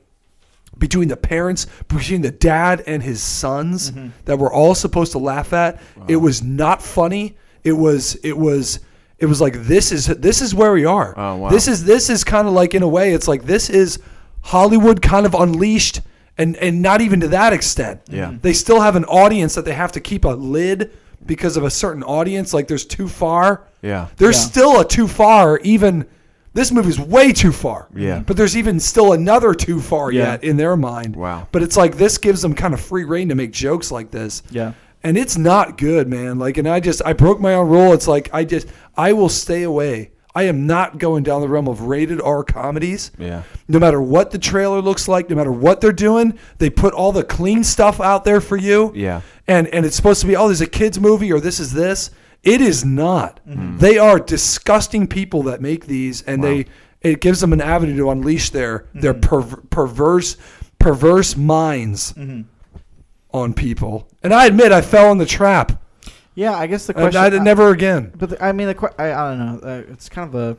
between 0.76 1.08
the 1.08 1.16
parents, 1.16 1.66
between 1.86 2.22
the 2.22 2.30
dad 2.32 2.82
and 2.86 3.02
his 3.02 3.22
sons, 3.22 3.90
Mm-hmm. 3.92 4.08
that 4.24 4.38
we're 4.38 4.52
all 4.52 4.74
supposed 4.74 5.12
to 5.12 5.18
laugh 5.18 5.52
at. 5.52 5.80
It 6.08 6.16
was 6.16 6.42
not 6.42 6.82
funny. 6.82 7.36
It 7.62 7.72
was. 7.74 8.16
It 8.24 8.36
was. 8.36 8.80
It 9.18 9.26
was 9.26 9.40
like 9.40 9.54
this 9.64 9.92
is 9.92 10.06
this 10.06 10.40
is 10.40 10.54
where 10.54 10.72
we 10.72 10.84
are. 10.84 11.14
Oh, 11.16 11.36
wow. 11.36 11.50
This 11.50 11.68
is 11.68 11.84
this 11.84 12.08
is 12.10 12.24
kind 12.24 12.48
of 12.48 12.54
like 12.54 12.74
in 12.74 12.82
a 12.82 12.88
way, 12.88 13.12
it's 13.12 13.28
like 13.28 13.44
this 13.44 13.68
is 13.70 13.98
Hollywood 14.48 15.02
kind 15.02 15.26
of 15.26 15.34
unleashed, 15.34 16.00
and 16.38 16.56
and 16.56 16.80
not 16.82 17.00
even 17.00 17.20
to 17.20 17.28
that 17.28 17.52
extent. 17.52 18.00
Yeah. 18.10 18.28
Mm-hmm. 18.28 18.38
they 18.42 18.52
still 18.52 18.80
have 18.80 18.96
an 18.96 19.04
audience 19.04 19.54
that 19.54 19.64
they 19.64 19.74
have 19.74 19.92
to 19.92 20.00
keep 20.00 20.24
a 20.24 20.30
lid 20.30 20.90
because 21.26 21.56
of 21.56 21.64
a 21.64 21.70
certain 21.70 22.02
audience. 22.02 22.54
Like 22.54 22.66
there's 22.68 22.86
too 22.86 23.08
far. 23.08 23.64
Yeah. 23.82 24.06
There's 24.16 24.36
Yeah. 24.36 24.42
still 24.50 24.80
a 24.80 24.84
too 24.86 25.06
far. 25.08 25.58
Even 25.58 26.06
this 26.54 26.72
movie's 26.72 26.98
way 26.98 27.32
too 27.32 27.52
far. 27.52 27.88
Yeah. 27.94 28.20
But 28.26 28.36
there's 28.38 28.56
even 28.56 28.80
still 28.80 29.12
another 29.12 29.52
too 29.52 29.80
far 29.80 30.10
Yeah. 30.10 30.32
yet 30.32 30.44
in 30.44 30.56
their 30.56 30.76
mind. 30.76 31.14
Wow. 31.16 31.46
But 31.52 31.62
it's 31.62 31.76
like 31.76 31.98
this 31.98 32.16
gives 32.18 32.40
them 32.40 32.54
kind 32.54 32.72
of 32.72 32.80
free 32.80 33.04
reign 33.04 33.28
to 33.28 33.34
make 33.34 33.52
jokes 33.52 33.90
like 33.92 34.10
this. 34.10 34.42
Yeah. 34.50 34.72
And 35.04 35.16
it's 35.18 35.36
not 35.36 35.76
good, 35.76 36.08
man. 36.08 36.38
Like, 36.38 36.56
and 36.56 36.66
I 36.68 36.80
just 36.80 37.02
I 37.04 37.12
broke 37.12 37.38
my 37.40 37.54
own 37.54 37.68
rule. 37.68 37.92
It's 37.92 38.08
like 38.08 38.30
I 38.32 38.44
just 38.44 38.66
I 38.96 39.12
will 39.12 39.28
stay 39.28 39.62
away. 39.64 40.10
I 40.38 40.44
am 40.44 40.66
not 40.66 40.98
going 40.98 41.24
down 41.24 41.40
the 41.40 41.48
realm 41.48 41.66
of 41.68 41.80
rated 41.82 42.20
R 42.20 42.44
comedies. 42.44 43.10
Yeah. 43.18 43.42
No 43.66 43.78
matter 43.78 44.00
what 44.00 44.30
the 44.30 44.38
trailer 44.38 44.80
looks 44.80 45.08
like, 45.08 45.28
no 45.28 45.34
matter 45.36 45.50
what 45.50 45.80
they're 45.80 45.92
doing, 45.92 46.38
they 46.58 46.70
put 46.70 46.94
all 46.94 47.10
the 47.12 47.24
clean 47.24 47.64
stuff 47.64 48.00
out 48.00 48.24
there 48.24 48.40
for 48.40 48.56
you 48.56 48.92
Yeah. 48.94 49.22
and 49.48 49.66
and 49.68 49.84
it's 49.84 49.96
supposed 49.96 50.20
to 50.20 50.26
be 50.28 50.36
oh 50.36 50.46
there's 50.46 50.60
a 50.60 50.66
kids 50.66 51.00
movie 51.00 51.32
or 51.32 51.40
this 51.40 51.58
is 51.58 51.72
this 51.72 52.10
it 52.44 52.60
is 52.60 52.84
not 52.84 53.40
Mm-hmm. 53.48 53.78
they 53.78 53.98
are 53.98 54.18
disgusting 54.20 55.08
people 55.08 55.42
that 55.44 55.60
make 55.60 55.86
these 55.86 56.22
and 56.22 56.42
they 56.44 56.66
it 57.00 57.20
gives 57.20 57.40
them 57.40 57.52
an 57.52 57.60
avenue 57.60 57.96
to 57.96 58.10
unleash 58.10 58.50
their 58.50 58.86
their 58.94 59.14
Mm-hmm. 59.14 59.34
perver- 59.34 59.70
perverse 59.70 60.36
perverse 60.78 61.36
minds 61.36 62.12
Mm-hmm. 62.12 62.42
on 63.32 63.54
people 63.54 64.08
and 64.22 64.32
i 64.32 64.46
admit 64.46 64.70
i 64.72 64.80
fell 64.82 65.10
in 65.12 65.18
the 65.18 65.26
trap 65.26 65.82
Yeah, 66.38 66.56
I 66.56 66.68
guess 66.68 66.86
the 66.86 66.94
question. 66.94 67.20
i 67.20 67.28
did 67.28 67.42
never 67.42 67.70
again 67.70 68.12
But 68.16 68.30
the, 68.30 68.44
I 68.44 68.52
mean, 68.52 68.68
the 68.68 68.74
que- 68.74 68.94
I, 68.96 69.12
I 69.12 69.30
don't 69.30 69.38
know. 69.40 69.68
Uh, 69.68 69.82
it's 69.92 70.08
kind 70.08 70.32
of 70.32 70.34
a. 70.36 70.56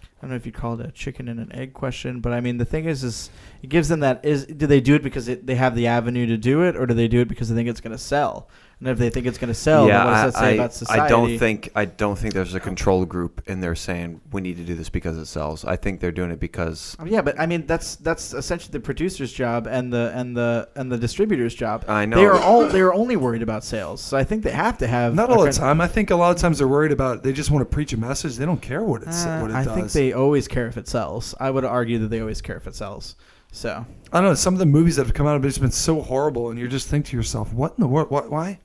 I 0.00 0.20
don't 0.22 0.30
know 0.30 0.36
if 0.36 0.46
you 0.46 0.52
call 0.52 0.80
it 0.80 0.86
a 0.86 0.92
chicken 0.92 1.26
and 1.26 1.40
an 1.40 1.52
egg 1.52 1.74
question, 1.74 2.20
but 2.20 2.32
I 2.32 2.40
mean, 2.40 2.58
the 2.58 2.64
thing 2.64 2.84
is, 2.84 3.02
is 3.02 3.28
it 3.60 3.68
gives 3.68 3.88
them 3.88 4.00
that 4.00 4.24
is 4.24 4.46
do 4.46 4.68
they 4.68 4.80
do 4.80 4.94
it 4.94 5.02
because 5.02 5.26
it, 5.26 5.44
they 5.44 5.56
have 5.56 5.74
the 5.74 5.88
avenue 5.88 6.26
to 6.28 6.36
do 6.36 6.62
it, 6.62 6.76
or 6.76 6.86
do 6.86 6.94
they 6.94 7.08
do 7.08 7.20
it 7.20 7.28
because 7.28 7.48
they 7.48 7.56
think 7.56 7.68
it's 7.68 7.80
going 7.80 7.90
to 7.90 7.98
sell? 7.98 8.48
And 8.78 8.88
if 8.88 8.98
they 8.98 9.08
think 9.08 9.26
it's 9.26 9.38
going 9.38 9.48
to 9.48 9.54
sell, 9.54 9.88
yeah, 9.88 9.98
then 9.98 10.06
what 10.06 10.12
does 10.12 10.34
that 10.34 10.38
I, 10.38 10.40
say 10.40 10.48
I, 10.48 10.52
about 10.52 10.74
society? 10.74 11.00
I 11.00 11.08
don't 11.08 11.38
think 11.38 11.70
I 11.74 11.84
don't 11.86 12.18
think 12.18 12.34
there's 12.34 12.54
a 12.54 12.60
control 12.60 13.06
group 13.06 13.42
in 13.46 13.60
there 13.60 13.74
saying 13.74 14.20
we 14.32 14.42
need 14.42 14.58
to 14.58 14.64
do 14.64 14.74
this 14.74 14.90
because 14.90 15.16
it 15.16 15.24
sells. 15.24 15.64
I 15.64 15.76
think 15.76 16.00
they're 16.00 16.12
doing 16.12 16.30
it 16.30 16.38
because 16.40 16.94
yeah, 17.06 17.22
but 17.22 17.40
I 17.40 17.46
mean 17.46 17.66
that's 17.66 17.96
that's 17.96 18.34
essentially 18.34 18.72
the 18.72 18.80
producer's 18.80 19.32
job 19.32 19.66
and 19.66 19.90
the 19.90 20.12
and 20.14 20.36
the 20.36 20.68
and 20.76 20.92
the 20.92 20.98
distributor's 20.98 21.54
job. 21.54 21.86
I 21.88 22.04
know 22.04 22.16
They 22.18 22.26
are 22.26 22.38
all 22.38 22.68
they 22.68 22.82
are 22.82 22.92
only 22.92 23.16
worried 23.16 23.42
about 23.42 23.64
sales, 23.64 24.02
so 24.02 24.14
I 24.18 24.24
think 24.24 24.42
they 24.42 24.50
have 24.50 24.76
to 24.78 24.86
have 24.86 25.14
not 25.14 25.30
all 25.30 25.42
the 25.42 25.52
time 25.52 25.80
i 25.80 25.88
think 25.88 26.10
a 26.10 26.16
lot 26.16 26.34
of 26.34 26.40
times 26.40 26.58
they're 26.58 26.68
worried 26.68 26.92
about 26.92 27.22
they 27.22 27.32
just 27.32 27.50
want 27.50 27.62
to 27.62 27.74
preach 27.74 27.92
a 27.94 27.96
message 27.96 28.36
they 28.36 28.44
don't 28.44 28.60
care 28.60 28.82
what 28.82 29.02
it's 29.02 29.24
Uh, 29.24 29.38
what 29.40 29.50
it 29.50 29.54
I 29.54 29.64
does 29.64 29.72
I 29.72 29.74
think 29.74 29.92
they 29.92 30.12
always 30.12 30.46
care 30.48 30.66
if 30.66 30.76
it 30.76 30.86
sells. 30.86 31.34
I 31.40 31.50
would 31.50 31.64
argue 31.64 31.98
that 32.00 32.08
they 32.08 32.20
always 32.20 32.42
care 32.42 32.56
if 32.56 32.66
it 32.66 32.74
sells. 32.74 33.16
So 33.52 33.86
i 34.12 34.20
don't 34.20 34.28
know 34.28 34.34
some 34.34 34.52
of 34.52 34.58
the 34.58 34.66
movies 34.66 34.96
that 34.96 35.06
have 35.06 35.14
come 35.14 35.26
out 35.26 35.32
have 35.32 35.42
just 35.42 35.60
been 35.62 35.70
so 35.70 36.02
horrible 36.02 36.50
and 36.50 36.58
you 36.58 36.68
just 36.68 36.88
think 36.88 37.06
to 37.06 37.16
yourself 37.16 37.54
what 37.54 37.72
in 37.76 37.80
the 37.80 37.88
world 37.88 38.10
what 38.10 38.30
why 38.30 38.58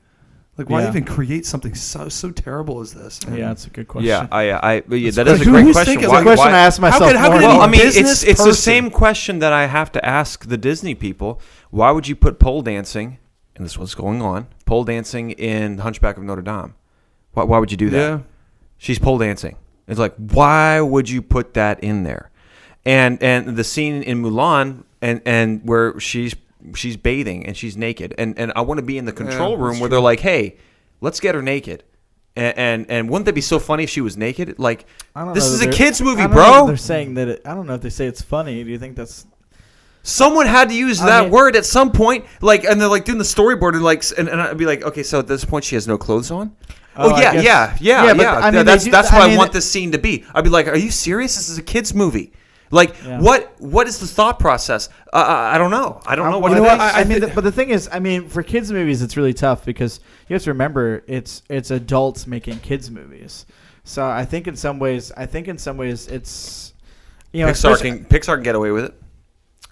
like 0.61 0.69
why 0.69 0.81
Yeah. 0.83 0.89
even 0.89 1.03
create 1.03 1.45
something 1.45 1.73
so 1.75 2.09
so 2.09 2.31
terrible 2.31 2.79
as 2.81 2.93
this 2.93 3.19
And- 3.27 3.37
yeah, 3.37 3.47
that's 3.49 3.67
a 3.67 3.69
good 3.69 3.87
question. 3.87 4.07
yeah, 4.09 4.27
I, 4.31 4.51
I 4.75 4.81
but 4.81 4.95
yeah, 4.99 5.07
It's 5.09 5.17
that 5.17 5.27
like, 5.27 5.35
is 5.35 5.41
a 5.47 5.49
great 5.51 5.63
question. 5.71 5.85
thinking- 5.85 6.09
Why- 6.09 6.15
It's 6.17 6.21
a 6.21 6.23
question 6.23 6.51
why- 6.51 6.57
I 6.57 6.61
asked 6.61 6.79
myself. 6.81 7.03
could- 7.11 7.15
how 7.19 7.29
more 7.29 7.37
could 7.39 7.43
any 7.45 7.53
Well, 7.53 7.61
I 7.61 7.67
mean, 7.67 7.81
business 7.81 8.23
it's 8.23 8.31
it's 8.31 8.43
the 8.43 8.53
same 8.53 8.89
question 8.89 9.39
that 9.39 9.53
I 9.53 9.65
have 9.67 9.91
to 9.93 10.05
ask 10.05 10.47
the 10.47 10.57
Disney 10.57 10.95
people. 10.95 11.39
Why 11.69 11.91
would 11.91 12.07
you 12.07 12.15
put 12.15 12.39
pole 12.39 12.61
dancing? 12.61 13.17
And 13.55 13.65
this 13.65 13.73
is 13.73 13.77
what's 13.79 13.95
going 13.95 14.21
on. 14.21 14.47
Pole 14.65 14.83
dancing 14.85 15.31
in 15.31 15.79
Hunchback 15.79 16.17
of 16.17 16.23
Notre 16.23 16.41
Dame. 16.41 16.73
Why, 17.33 17.43
why 17.43 17.57
would 17.59 17.71
you 17.71 17.77
do 17.77 17.89
that? 17.91 17.97
yeah 17.97 18.19
She's 18.77 18.97
pole 18.99 19.17
dancing. 19.19 19.55
It's 19.87 19.99
like, 19.99 20.15
why 20.15 20.79
would 20.81 21.09
you 21.09 21.21
put 21.21 21.53
that 21.53 21.83
in 21.83 22.03
there? 22.03 22.31
And 22.85 23.21
and 23.21 23.55
the 23.57 23.63
scene 23.63 24.01
in 24.01 24.21
Mulan 24.23 24.83
and 25.01 25.21
and 25.25 25.61
where 25.63 25.99
she's 25.99 26.33
she's 26.75 26.97
bathing 26.97 27.45
and 27.45 27.55
she's 27.57 27.75
naked 27.77 28.13
and 28.17 28.37
and 28.37 28.51
I 28.55 28.61
want 28.61 28.77
to 28.79 28.85
be 28.85 28.97
in 28.97 29.05
the 29.05 29.11
control 29.11 29.57
room 29.57 29.71
that's 29.73 29.81
where 29.81 29.89
they're 29.89 29.99
like, 29.99 30.19
hey, 30.19 30.57
let's 31.01 31.19
get 31.19 31.35
her 31.35 31.41
naked. 31.41 31.83
And, 32.35 32.57
and 32.57 32.85
and 32.91 33.09
wouldn't 33.09 33.25
that 33.25 33.35
be 33.35 33.41
so 33.41 33.59
funny 33.59 33.83
if 33.83 33.89
she 33.89 33.99
was 34.01 34.15
naked? 34.15 34.57
Like, 34.57 34.85
I 35.15 35.25
don't 35.25 35.33
this 35.33 35.47
know 35.49 35.53
is 35.55 35.61
a 35.61 35.65
they're- 35.65 35.73
kids 35.73 35.99
I 36.01 36.05
movie, 36.05 36.21
don't 36.21 36.31
know 36.31 36.35
bro. 36.35 36.67
They're 36.67 36.77
saying 36.77 37.15
that. 37.15 37.27
It, 37.27 37.41
I 37.45 37.53
don't 37.53 37.67
know 37.67 37.73
if 37.75 37.81
they 37.81 37.89
say 37.89 38.05
it's 38.07 38.21
funny. 38.21 38.63
Do 38.63 38.69
you 38.69 38.79
think 38.79 38.95
that's? 38.95 39.25
Someone 40.03 40.47
had 40.47 40.69
to 40.69 40.75
use 40.75 41.01
I 41.01 41.05
that 41.07 41.21
mean- 41.23 41.31
word 41.31 41.55
at 41.55 41.65
some 41.65 41.91
point, 41.91 42.25
like, 42.41 42.63
and 42.63 42.79
they're 42.81 42.87
like 42.87 43.05
doing 43.05 43.17
the 43.19 43.23
storyboard, 43.23 43.73
and 43.73 43.83
like, 43.83 44.03
and, 44.17 44.27
and 44.29 44.41
I'd 44.41 44.57
be 44.57 44.65
like, 44.65 44.81
okay, 44.83 45.03
so 45.03 45.19
at 45.19 45.27
this 45.27 45.45
point 45.45 45.63
she 45.65 45.75
has 45.75 45.87
no 45.87 45.97
clothes 45.97 46.31
on. 46.31 46.55
Oh, 46.95 47.13
Oh, 47.13 47.19
yeah, 47.19 47.33
guess- 47.33 47.43
yeah, 47.43 47.77
yeah, 47.79 48.03
Yeah, 48.05 48.05
yeah. 48.07 48.13
but, 48.15 48.43
I 48.43 48.51
mean, 48.51 48.65
that's 48.65 48.83
do- 48.85 48.91
that's 48.91 49.11
I 49.11 49.17
what 49.19 49.25
I, 49.25 49.27
mean, 49.29 49.37
want 49.37 49.51
this 49.53 49.69
scene 49.69 49.91
to 49.91 49.97
be. 49.99 50.25
I'd 50.33 50.43
be 50.43 50.49
like, 50.49 50.67
are 50.67 50.77
you 50.77 50.89
serious? 50.89 51.35
This 51.35 51.49
is 51.49 51.57
a 51.57 51.61
kids 51.63 51.93
movie. 51.93 52.31
Like, 52.71 52.95
Yeah. 53.05 53.19
what 53.19 53.53
what 53.59 53.87
is 53.87 53.99
the 53.99 54.07
thought 54.07 54.39
process? 54.39 54.89
Uh, 55.13 55.17
I 55.17 55.55
I 55.55 55.57
don't 55.57 55.71
know. 55.71 55.99
I 56.05 56.15
don't 56.15 56.31
know 56.31 56.39
what 56.39 56.51
you 56.51 56.57
it 56.57 56.59
know 56.61 56.65
what? 56.65 56.75
is. 56.75 56.81
I, 56.81 57.01
I 57.01 57.03
mean, 57.03 57.19
the, 57.19 57.27
but 57.27 57.43
the 57.43 57.51
thing 57.51 57.69
is, 57.69 57.89
I 57.91 57.99
mean, 57.99 58.27
for 58.27 58.43
kids 58.43 58.71
movies, 58.71 59.01
it's 59.01 59.17
really 59.17 59.33
tough 59.33 59.65
because 59.65 59.99
you 60.27 60.33
have 60.33 60.43
to 60.43 60.51
remember 60.51 61.03
it's 61.07 61.43
it's 61.49 61.69
adults 61.71 62.25
making 62.27 62.59
kids 62.59 62.89
movies. 62.89 63.45
So 63.83 64.05
I 64.05 64.25
think 64.25 64.47
in 64.47 64.55
some 64.55 64.79
ways, 64.79 65.11
I 65.17 65.25
think 65.25 65.47
in 65.47 65.57
some 65.57 65.75
ways, 65.77 66.07
it's 66.07 66.73
you 67.33 67.45
know, 67.45 67.51
Pixar 67.51 67.81
can 67.81 68.05
Pixar 68.05 68.35
can 68.35 68.43
get 68.43 68.55
away 68.55 68.71
with 68.71 68.85
it. 68.85 68.93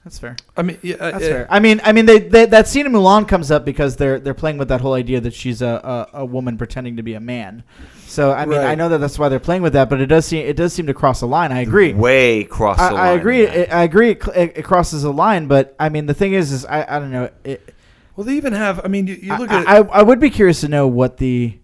That's 0.03 0.17
fair. 0.17 0.38
I 0.55 0.62
mean, 0.62 0.77
yeah, 0.81 0.95
uh, 0.95 1.12
That's 1.12 1.25
uh, 1.25 1.27
fair. 1.27 1.47
I 1.49 1.59
mean, 1.59 1.81
I 1.83 1.91
mean, 1.91 2.05
they, 2.05 2.19
they, 2.19 2.45
that 2.45 2.67
scene 2.69 2.85
in 2.85 2.91
Mulan 2.93 3.27
comes 3.27 3.51
up 3.51 3.65
because 3.65 3.97
they're 3.97 4.19
they're 4.19 4.33
playing 4.33 4.57
with 4.57 4.69
that 4.69 4.81
whole 4.81 4.93
idea 4.93 5.19
that 5.21 5.33
she's 5.33 5.62
a, 5.62 6.07
a, 6.13 6.19
a 6.21 6.25
woman 6.25 6.57
pretending 6.57 6.95
to 6.97 7.03
be 7.03 7.13
a 7.15 7.19
man. 7.19 7.63
So 8.09 8.31
I 8.31 8.45
mean, 8.45 8.59
I 8.59 8.73
know 8.73 8.89
that 8.89 8.97
that's 8.97 9.19
why 9.19 9.29
they're 9.29 9.39
playing 9.39 9.61
with 9.61 9.73
that, 9.73 9.87
but 9.87 10.01
it 10.01 10.07
does 10.07 10.25
seem 10.25 10.45
it 10.45 10.55
does 10.55 10.73
seem 10.73 10.87
to 10.87 10.93
cross 10.95 11.21
a 11.21 11.27
line. 11.27 11.51
I 11.51 11.61
agree. 11.61 11.93
Way 11.93 12.43
cross 12.43 12.77
the 12.77 12.83
I, 12.83 12.89
line. 12.89 12.99
I 12.99 13.09
agree. 13.11 13.45
that. 13.45 13.71
I, 13.71 13.83
agree. 13.83 14.11
It, 14.11 14.27
it, 14.35 14.57
it 14.57 14.65
crosses 14.65 15.03
a 15.03 15.11
line, 15.11 15.47
but 15.47 15.75
I 15.79 15.89
mean, 15.89 16.07
the 16.07 16.15
thing 16.15 16.33
is, 16.33 16.51
is 16.51 16.65
I, 16.65 16.95
I 16.95 16.99
don't 16.99 17.11
know. 17.11 17.29
It, 17.43 17.73
Well, 18.15 18.25
they 18.25 18.35
even 18.35 18.53
have. 18.53 18.81
I 18.83 18.87
mean, 18.87 19.07
you, 19.07 19.15
you 19.15 19.37
look 19.37 19.49
I, 19.51 19.61
at. 19.61 19.67
I, 19.67 19.77
I 19.77 20.01
would 20.01 20.19
be 20.19 20.29
curious 20.29 20.59
to 20.61 20.67
know 20.67 20.87
what 20.87 21.17
the, 21.17 21.57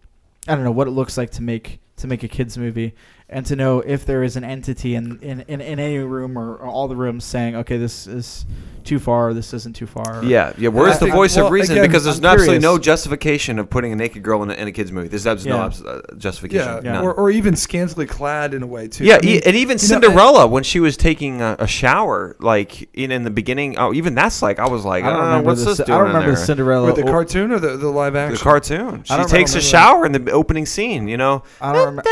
I 0.47 0.55
don't 0.55 0.63
know 0.63 0.71
what 0.71 0.87
it 0.87 0.91
looks 0.91 1.17
like 1.17 1.31
to 1.31 1.43
make 1.43 1.79
to 1.97 2.07
make 2.07 2.23
a 2.23 2.27
kids 2.27 2.57
movie, 2.57 2.93
and 3.29 3.45
to 3.47 3.55
know 3.55 3.79
if 3.79 4.05
there 4.05 4.23
is 4.23 4.35
an 4.35 4.43
entity 4.43 4.95
in 4.95 5.19
in, 5.21 5.41
in, 5.41 5.61
in 5.61 5.79
any 5.79 5.97
room 5.99 6.37
or, 6.37 6.55
or 6.55 6.67
all 6.67 6.87
the 6.87 6.95
rooms 6.95 7.23
saying, 7.25 7.55
okay, 7.55 7.77
this 7.77 8.05
is 8.07 8.45
too 8.83 8.99
far, 8.99 9.33
this 9.33 9.51
isn't 9.51 9.75
too 9.75 9.87
far. 9.87 10.23
Yeah, 10.23 10.53
yeah. 10.59 10.69
Where's 10.69 10.97
I 10.97 10.99
the 10.99 11.05
think- 11.05 11.15
voice 11.15 11.35
well, 11.35 11.47
of 11.47 11.51
reason? 11.51 11.75
again, 11.75 11.89
because 11.89 12.03
there's 12.03 12.19
I'm 12.19 12.25
absolutely 12.25 12.59
no 12.59 12.77
justification 12.77 13.57
of 13.57 13.67
putting 13.67 13.91
a 13.91 13.95
naked 13.95 14.21
girl 14.21 14.43
in 14.43 14.51
a, 14.51 14.53
in 14.53 14.67
a 14.67 14.71
kids 14.71 14.91
movie. 14.91 15.07
There's 15.07 15.25
absolutely 15.25 15.57
Yeah. 15.57 15.63
no 15.63 15.65
abs- 15.65 15.81
uh, 15.83 16.15
justification. 16.19 16.85
yeah, 16.85 16.91
None. 16.93 17.03
or, 17.03 17.11
or 17.15 17.31
even 17.31 17.55
scantily 17.55 18.05
clad 18.05 18.53
in 18.53 18.61
a 18.61 18.67
way 18.67 18.87
too. 18.87 19.03
yeah, 19.03 19.15
I 19.15 19.25
mean, 19.25 19.37
e- 19.37 19.41
and 19.43 19.55
even 19.55 19.79
you 19.79 19.87
know, 19.89 19.99
Cinderella 20.01 20.45
when 20.45 20.61
she 20.61 20.79
was 20.79 20.97
taking 20.97 21.41
a, 21.41 21.55
a 21.57 21.65
shower, 21.65 22.35
like 22.39 22.87
in, 22.93 23.11
in 23.11 23.23
the 23.23 23.31
beginning. 23.31 23.75
Oh, 23.79 23.91
even 23.91 24.13
that's 24.13 24.43
like 24.43 24.59
I 24.59 24.69
was 24.69 24.85
like, 24.85 25.03
I 25.03 25.09
don't 25.09 25.19
uh, 25.19 25.23
remember 25.25 25.45
what's 25.47 25.61
the, 25.63 25.69
this 25.71 25.77
Ci- 25.77 25.83
doing 25.85 25.95
I 25.95 25.97
don't 26.01 26.09
in 26.09 26.13
remember 26.17 26.35
there? 26.35 26.45
Cinderella. 26.45 26.85
with 26.85 26.95
the 26.97 27.03
cartoon 27.03 27.51
or 27.53 27.59
the, 27.59 27.77
the 27.77 27.89
live 27.89 28.15
action. 28.15 28.35
The 28.37 28.43
cartoon. 28.43 29.03
She 29.03 29.15
takes 29.15 29.55
a 29.55 29.57
remember 29.57 29.61
shower 29.61 30.05
in 30.05 30.11
the 30.11 30.31
opening 30.31 30.67
scene. 30.67 31.07
You 31.07 31.17
know. 31.17 31.41
I 31.59 31.73
don't 31.73 31.85
remember. 31.87 32.03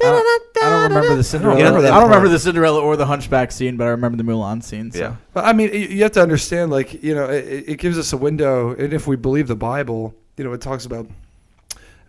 I 0.00 0.04
don't, 0.04 0.64
I 0.64 0.70
don't 0.70 0.82
remember 0.94 1.16
the 1.16 1.24
Cinderella. 1.24 1.56
I 1.56 1.62
remember 1.62 1.82
don't, 1.82 1.94
remember 1.94 2.18
part. 2.18 2.30
the 2.30 2.38
Cinderella 2.38 2.80
or 2.80 2.96
the 2.96 3.06
Hunchback 3.06 3.50
scene, 3.52 3.76
but 3.76 3.86
I 3.86 3.90
remember 3.90 4.16
the 4.16 4.22
Mulan 4.22 4.62
scene. 4.62 4.92
So. 4.92 4.98
Yeah. 4.98 5.16
But 5.32 5.44
I 5.44 5.52
mean, 5.52 5.72
you 5.72 5.80
you 5.80 6.02
have 6.04 6.12
to 6.12 6.22
understand, 6.22 6.70
like 6.70 7.02
you 7.02 7.14
know, 7.14 7.28
it, 7.28 7.64
it 7.66 7.76
gives 7.78 7.98
us 7.98 8.12
a 8.12 8.16
window, 8.16 8.74
and 8.74 8.92
if 8.92 9.06
we 9.06 9.16
believe 9.16 9.48
the 9.48 9.56
Bible, 9.56 10.14
you 10.36 10.44
know, 10.44 10.52
it 10.52 10.60
talks 10.60 10.84
about 10.86 11.08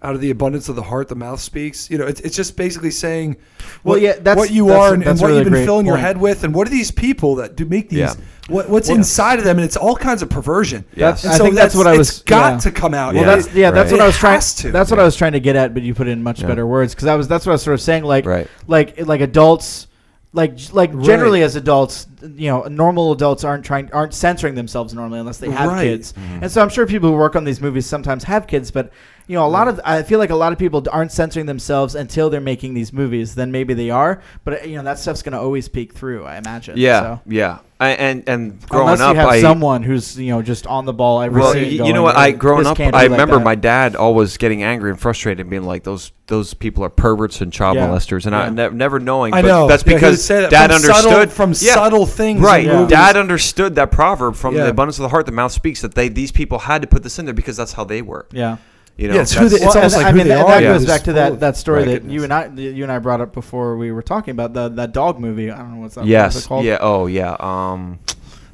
out 0.01 0.15
of 0.15 0.21
the 0.21 0.29
abundance 0.31 0.69
of 0.69 0.75
the 0.77 0.81
heart, 0.83 1.09
the 1.09 1.15
mouth 1.15 1.39
speaks. 1.41 1.89
You 1.89 1.97
know, 1.97 2.05
it's, 2.07 2.21
it's 2.21 2.35
just 2.35 2.55
basically 2.55 2.91
saying, 2.91 3.35
Well, 3.83 3.95
what, 3.95 4.01
yeah, 4.01 4.13
that's- 4.13 4.37
what 4.37 4.49
you 4.51 4.67
that's- 4.67 4.81
are 4.81 4.93
and, 4.93 5.03
and 5.03 5.09
that's 5.11 5.21
what 5.21 5.27
really 5.27 5.41
you've 5.43 5.51
been 5.51 5.65
filling 5.65 5.85
your 5.85 5.97
head 5.97 6.17
with, 6.17 6.43
and 6.45 6.53
what 6.55 6.67
are 6.67 6.71
these 6.71 6.89
people 6.91 7.35
that 7.35 7.55
do 7.57 7.65
make 7.65 7.89
these? 7.89 7.99
Yeah. 7.99 8.13
What, 8.47 8.69
what's 8.69 8.87
Yeah. 8.89 8.95
inside 8.95 9.39
of 9.39 9.45
them, 9.45 9.57
and 9.57 9.65
it's 9.65 9.75
all 9.77 9.95
kinds 9.97 10.21
of 10.21 10.29
perversion. 10.29 10.85
Yes. 10.95 11.23
And 11.23 11.33
I 11.33 11.37
so 11.37 11.43
think 11.43 11.55
that's 11.55 11.75
what 11.75 11.85
I 11.85 11.97
was- 11.97 12.09
It's 12.09 12.19
got 12.21 12.53
yeah. 12.53 12.59
to 12.59 12.71
come 12.71 12.93
out. 12.93 13.13
Well, 13.13 13.23
Yeah. 13.25 13.35
that's 13.35 13.53
yeah, 13.53 13.71
that's 13.71 13.91
Right. 13.91 13.97
what 13.97 14.03
I 14.03 14.07
was 14.07 14.17
trying. 14.17 14.39
to. 14.39 14.71
That's 14.71 14.89
what 14.89 14.99
I 14.99 15.03
was 15.03 15.15
trying 15.17 15.33
to 15.33 15.39
get 15.41 15.55
at, 15.57 15.73
but 15.73 15.83
you 15.83 15.93
put 15.93 16.07
it 16.07 16.11
in 16.11 16.23
much 16.23 16.41
Yeah. 16.41 16.47
better 16.47 16.65
words 16.65 16.95
because 16.95 17.07
I 17.07 17.15
was. 17.15 17.27
That's 17.27 17.45
what 17.45 17.51
I 17.51 17.55
was 17.55 17.61
sort 17.63 17.73
of 17.73 17.81
saying. 17.81 18.03
Like, 18.05 18.25
Right. 18.25 18.47
like, 18.67 19.05
like 19.05 19.19
adults, 19.21 19.87
like, 20.33 20.53
like 20.71 20.91
Right. 20.93 21.05
generally 21.05 21.41
as 21.43 21.55
adults, 21.55 22.07
you 22.37 22.49
know, 22.49 22.63
normal 22.63 23.11
adults 23.11 23.43
aren't 23.43 23.65
trying, 23.65 23.89
aren't 23.91 24.13
censoring 24.13 24.55
themselves 24.55 24.93
normally 24.93 25.19
unless 25.19 25.37
they 25.39 25.49
have 25.49 25.69
Right. 25.69 25.83
kids. 25.83 26.13
Mm-hmm. 26.13 26.43
And 26.43 26.51
so 26.51 26.61
I'm 26.61 26.69
sure 26.69 26.85
people 26.85 27.09
who 27.09 27.15
work 27.17 27.35
on 27.35 27.43
these 27.43 27.59
movies 27.61 27.85
sometimes 27.85 28.23
have 28.23 28.47
kids, 28.47 28.71
but 28.71 28.91
you 29.29 29.35
know, 29.35 29.45
a 29.45 29.47
lot 29.47 29.67
of 29.67 29.79
I 29.85 30.01
feel 30.01 30.17
like 30.17 30.31
a 30.31 30.35
lot 30.35 30.51
of 30.53 30.57
people 30.57 30.83
aren't 30.91 31.11
censoring 31.11 31.45
themselves 31.45 31.93
until 31.93 32.31
they're 32.31 32.41
making 32.41 32.73
these 32.73 32.91
movies. 32.91 33.35
Then 33.35 33.51
maybe 33.51 33.75
they 33.75 33.91
are, 33.91 34.23
but 34.43 34.63
uh, 34.63 34.65
you 34.65 34.75
know, 34.75 34.81
that 34.83 34.97
stuff's 34.97 35.21
gonna 35.21 35.39
always 35.39 35.69
peek 35.69 35.93
through. 35.93 36.25
I 36.25 36.37
imagine. 36.37 36.77
Yeah. 36.77 36.99
So. 37.01 37.21
Yeah. 37.27 37.59
I, 37.81 37.91
and 37.91 38.27
and 38.27 38.67
growing 38.67 38.87
Unless 38.89 38.99
up, 39.01 39.13
you 39.13 39.19
have 39.21 39.29
I 39.29 39.41
someone 39.41 39.83
who's 39.83 40.19
you 40.19 40.31
know 40.31 40.41
just 40.41 40.65
on 40.65 40.85
the 40.85 40.93
ball 40.93 41.21
every 41.21 41.39
well, 41.41 41.53
scene. 41.53 41.85
you 41.85 41.93
know 41.93 42.01
what? 42.01 42.17
I 42.17 42.31
growing 42.31 42.65
up, 42.65 42.77
I 42.79 42.89
like 42.89 43.11
remember 43.11 43.37
that." 43.37 43.43
my 43.45 43.55
dad 43.55 43.95
always 43.95 44.35
getting 44.37 44.63
angry 44.63 44.89
and 44.89 44.99
frustrated, 44.99 45.41
and 45.41 45.49
being 45.49 45.63
like, 45.63 45.83
"Those 45.83 46.11
those 46.27 46.53
people 46.55 46.83
are 46.83 46.89
perverts 46.89 47.39
and 47.39 47.53
child 47.53 47.77
Yeah. 47.77 47.87
molesters," 47.87 48.25
and 48.25 48.35
I 48.35 48.49
ne- 48.49 48.71
never 48.71 48.99
knowing. 48.99 49.33
I 49.33 49.41
know. 49.41 49.67
that's 49.67 49.85
Yeah, 49.85 49.93
because 49.93 50.25
say 50.25 50.41
that 50.41 50.49
dad 50.49 50.71
from 50.71 50.79
subtle- 50.81 51.11
understood 51.11 51.31
from 51.31 51.49
Yeah. 51.51 51.73
subtle 51.75 52.05
things. 52.05 52.39
in 52.39 52.43
Right. 52.43 52.89
Dad 52.89 53.15
understood 53.15 53.75
that 53.75 53.91
proverb 53.91 54.35
from 54.35 54.55
Yeah. 54.55 54.63
the 54.63 54.71
abundance 54.71 54.97
of 54.97 55.03
the 55.03 55.09
heart, 55.09 55.25
the 55.25 55.31
mouth 55.31 55.51
speaks. 55.53 55.81
That 55.81 55.93
they 55.95 56.09
these 56.09 56.33
people 56.33 56.59
had 56.59 56.81
to 56.81 56.87
put 56.87 57.03
this 57.03 57.17
in 57.17 57.25
there 57.25 57.33
because 57.33 57.55
that's 57.55 57.73
how 57.73 57.85
they 57.85 58.01
were. 58.01 58.25
Yeah. 58.33 58.57
You 58.99 59.07
know, 59.07 59.15
Yeah, 59.15 59.21
it's 59.21 59.33
who 59.33 59.47
they- 59.47 59.55
It's 59.55 59.75
almost 59.75 59.95
like 59.95 60.07
I 60.07 60.11
who 60.11 60.17
mean, 60.17 60.27
they 60.27 60.33
and 60.33 60.41
are, 60.43 60.47
that 60.49 60.61
yeah. 60.63 60.73
goes 60.73 60.85
back 60.85 61.03
to 61.03 61.13
that, 61.13 61.39
that 61.39 61.55
story 61.55 61.85
that 61.85 61.87
wickedness. 62.03 62.13
you 62.13 62.23
and 62.25 62.33
I 62.33 62.47
you 62.55 62.83
and 62.83 62.91
I 62.91 62.99
brought 62.99 63.21
up 63.21 63.33
before 63.33 63.77
we 63.77 63.93
were 63.93 64.01
talking 64.01 64.31
about 64.33 64.53
the 64.53 64.67
that 64.69 64.91
dog 64.91 65.19
movie. 65.21 65.49
I 65.49 65.57
don't 65.57 65.75
know 65.75 65.81
what's 65.81 65.95
that. 65.95 66.01
what's 66.01 66.09
yes, 66.09 66.45
it 66.45 66.47
called? 66.49 66.65
yeah, 66.65 66.79
oh 66.81 67.05
yeah, 67.07 67.37
um, 67.39 67.99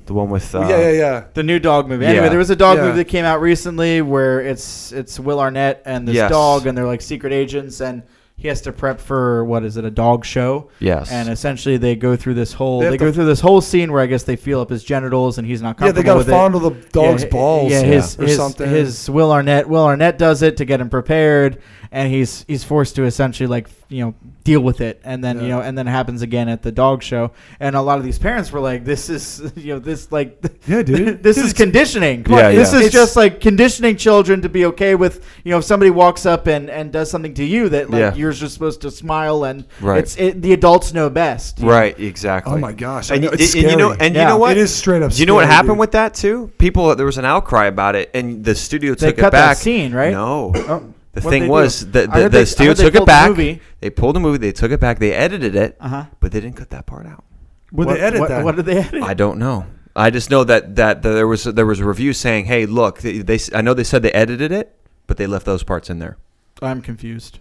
the 0.06 0.14
one 0.14 0.30
with 0.30 0.54
uh, 0.54 0.60
yeah, 0.70 0.78
yeah, 0.78 0.92
yeah. 0.92 1.24
The 1.34 1.42
new 1.42 1.58
dog 1.58 1.90
movie. 1.90 2.06
Anyway, 2.06 2.26
Yeah. 2.26 2.30
there 2.30 2.38
was 2.38 2.52
a 2.52 2.56
dog 2.56 2.78
Yeah. 2.78 2.84
movie 2.86 2.98
that 2.98 3.06
came 3.06 3.26
out 3.26 3.42
recently 3.42 4.04
where 4.04 4.40
it's 4.40 4.92
it's 4.92 5.20
Will 5.20 5.40
Arnett 5.40 5.82
and 5.84 6.08
this 6.08 6.14
Yes. 6.16 6.30
dog, 6.30 6.68
and 6.68 6.78
they're 6.78 6.86
like 6.86 7.02
secret 7.02 7.34
agents, 7.34 7.82
and 7.82 8.04
he 8.38 8.50
has 8.50 8.62
to 8.62 8.72
prep 8.74 9.00
for 9.00 9.46
what 9.46 9.64
is 9.64 9.78
it, 9.78 9.86
a 9.86 9.90
dog 9.92 10.26
show? 10.26 10.70
Yes, 10.80 11.12
And 11.12 11.30
essentially, 11.30 11.78
they 11.78 11.96
go 11.96 12.16
through 12.16 12.34
this 12.34 12.54
whole 12.54 12.80
They 12.80 12.86
they, 12.88 12.92
have 12.92 13.00
to 13.00 13.06
go 13.06 13.12
through 13.12 13.26
this 13.26 13.40
whole 13.40 13.62
scene 13.62 13.92
where 13.92 14.02
I 14.02 14.06
guess 14.08 14.24
they 14.24 14.36
feel 14.36 14.60
up 14.60 14.70
his 14.70 14.84
genitals, 14.84 15.38
and 15.38 15.48
he's 15.48 15.62
not 15.62 15.78
Yeah, 15.80 15.92
they 15.92 16.04
comfortable 16.04 16.04
got 16.04 16.14
to 16.14 16.18
with 16.18 16.28
it. 16.28 16.32
fondle 16.32 16.60
the 16.60 16.90
dog's 16.92 17.24
yeah, 17.24 17.30
balls. 17.30 17.72
Yeah, 17.72 17.82
his 17.82 18.20
or 18.20 18.24
his, 18.26 18.36
something. 18.36 18.70
his 18.70 19.10
Will 19.10 19.32
Arnett 19.32 19.70
Will 19.70 19.86
Arnett 19.86 20.18
does 20.18 20.42
it 20.42 20.58
to 20.58 20.66
get 20.66 20.82
him 20.82 20.90
prepared, 20.90 21.62
and 21.96 22.12
he's 22.12 22.44
he's 22.48 22.64
forced 22.64 22.96
to 22.98 23.04
essentially 23.06 23.48
like 23.48 23.70
you 23.88 24.04
know 24.04 24.14
deal 24.44 24.60
with 24.60 24.82
it, 24.82 25.00
and 25.06 25.24
then 25.24 25.40
you 25.42 25.48
know 25.48 25.62
and 25.62 25.78
then 25.78 25.88
it 25.88 25.92
happens 25.92 26.22
again 26.22 26.50
at 26.50 26.62
the 26.62 26.72
dog 26.72 27.02
show, 27.02 27.32
and 27.60 27.74
a 27.76 27.82
lot 27.82 27.98
of 28.00 28.04
these 28.04 28.20
parents 28.20 28.52
were 28.52 28.60
like, 28.60 28.84
this 28.84 29.10
is 29.10 29.52
you 29.56 29.74
know 29.74 29.80
this 29.80 30.12
like 30.12 30.38
yeah, 30.68 30.84
dude. 30.84 31.24
this 31.24 31.38
Dude, 31.38 31.46
is 31.46 31.52
it's- 31.52 31.54
conditioning. 31.54 32.26
Yeah, 32.30 32.52
this 32.52 32.74
yeah. 32.74 32.80
is 32.80 32.86
It's- 32.88 32.92
just 32.92 33.16
like 33.16 33.40
conditioning 33.40 33.96
children 33.96 34.42
to 34.42 34.50
be 34.50 34.66
okay 34.66 34.94
with 34.96 35.24
you 35.46 35.52
know 35.52 35.60
if 35.60 35.64
somebody 35.64 35.90
walks 35.90 36.26
up 36.26 36.48
and 36.48 36.70
and 36.70 36.92
does 36.92 37.10
something 37.10 37.34
to 37.36 37.46
you 37.46 37.70
that 37.70 37.90
like 37.90 38.00
Yeah. 38.00 38.14
you're 38.16 38.34
just 38.34 38.54
supposed 38.54 38.82
to 38.82 38.92
smile 38.92 39.46
and 39.46 39.64
Right. 39.80 40.00
it's 40.00 40.18
it, 40.18 40.42
the 40.42 40.52
adults 40.52 40.94
know 40.94 41.10
best. 41.10 41.60
you 41.60 41.66
know? 41.66 41.72
right, 41.72 41.98
exactly. 41.98 42.54
Oh 42.54 42.58
my 42.58 42.74
gosh! 42.74 43.10
And, 43.12 43.22
know, 43.22 43.30
y- 43.30 43.38
it's 43.40 43.54
and 43.56 43.64
you 43.72 43.78
know, 43.78 43.92
and 43.94 44.14
Yeah. 44.16 44.22
you 44.24 44.28
know 44.28 44.38
what? 44.38 44.52
It 44.52 44.58
is 44.58 44.76
straight 44.76 45.02
up. 45.02 45.12
Do 45.14 45.20
you 45.22 45.26
know 45.28 45.36
what 45.36 45.48
happened 45.48 45.76
dude. 45.76 45.80
with 45.86 45.92
that 45.94 46.14
too? 46.14 46.52
People, 46.58 46.94
there 46.96 47.06
was 47.06 47.18
an 47.18 47.26
outcry 47.26 47.66
about 47.68 47.96
it, 47.96 48.10
and 48.14 48.44
the 48.44 48.54
studio 48.56 48.96
They 48.96 49.08
took 49.08 49.18
cut 49.18 49.28
it 49.28 49.32
back. 49.32 49.56
that 49.56 49.62
scene, 49.64 49.94
right? 49.94 50.12
No, 50.12 50.52
Oh, 50.56 50.84
the 51.16 51.22
what'd 51.22 51.30
thing 51.32 51.42
they 51.44 51.48
do? 51.48 51.52
was 51.52 51.92
the 51.92 52.04
I 52.04 52.06
the, 52.06 52.12
heard 52.12 52.24
the 52.26 52.30
they- 52.30 52.42
I 52.42 52.44
studio 52.44 52.70
heard 52.70 52.78
they 52.78 52.84
took 52.84 52.94
it 52.94 52.98
pulled 52.98 53.08
the 53.08 53.12
back. 53.12 53.30
movie. 53.30 53.62
They 53.80 53.90
pulled 53.90 54.16
the 54.16 54.20
movie. 54.20 54.38
They 54.38 54.52
took 54.52 54.72
it 54.72 54.80
back. 54.80 55.00
They 55.00 55.14
edited 55.14 55.56
it, 55.56 55.78
Uh 55.80 55.88
huh. 55.88 56.06
but 56.20 56.32
they 56.32 56.40
didn't 56.40 56.58
cut 56.58 56.70
that 56.70 56.86
part 56.86 57.06
out. 57.08 57.24
Would 57.72 57.88
what, 57.88 57.94
they 57.96 58.02
edit 58.02 58.20
what, 58.20 58.30
that? 58.30 58.44
What 58.46 58.56
did 58.56 58.66
they 58.66 58.78
edit? 58.78 59.04
I 59.04 59.14
don't 59.14 59.40
know. 59.40 59.66
I 59.96 60.10
just 60.10 60.30
know 60.30 60.44
that, 60.44 60.76
that 60.76 61.02
that 61.02 61.12
there 61.12 61.28
was 61.28 61.46
there 61.46 61.66
was 61.66 61.80
a 61.80 61.86
review 61.86 62.14
saying, 62.14 62.46
"Hey, 62.46 62.66
look, 62.66 63.00
they, 63.00 63.20
they 63.20 63.40
I 63.54 63.62
know 63.62 63.74
they 63.74 63.84
said 63.84 64.02
they 64.02 64.12
edited 64.12 64.52
it, 64.52 64.76
but 65.08 65.18
they 65.18 65.26
left 65.28 65.46
those 65.46 65.64
parts 65.64 65.90
in 65.90 66.00
there." 66.00 66.18
I'm 66.62 66.82
confused. 66.82 67.40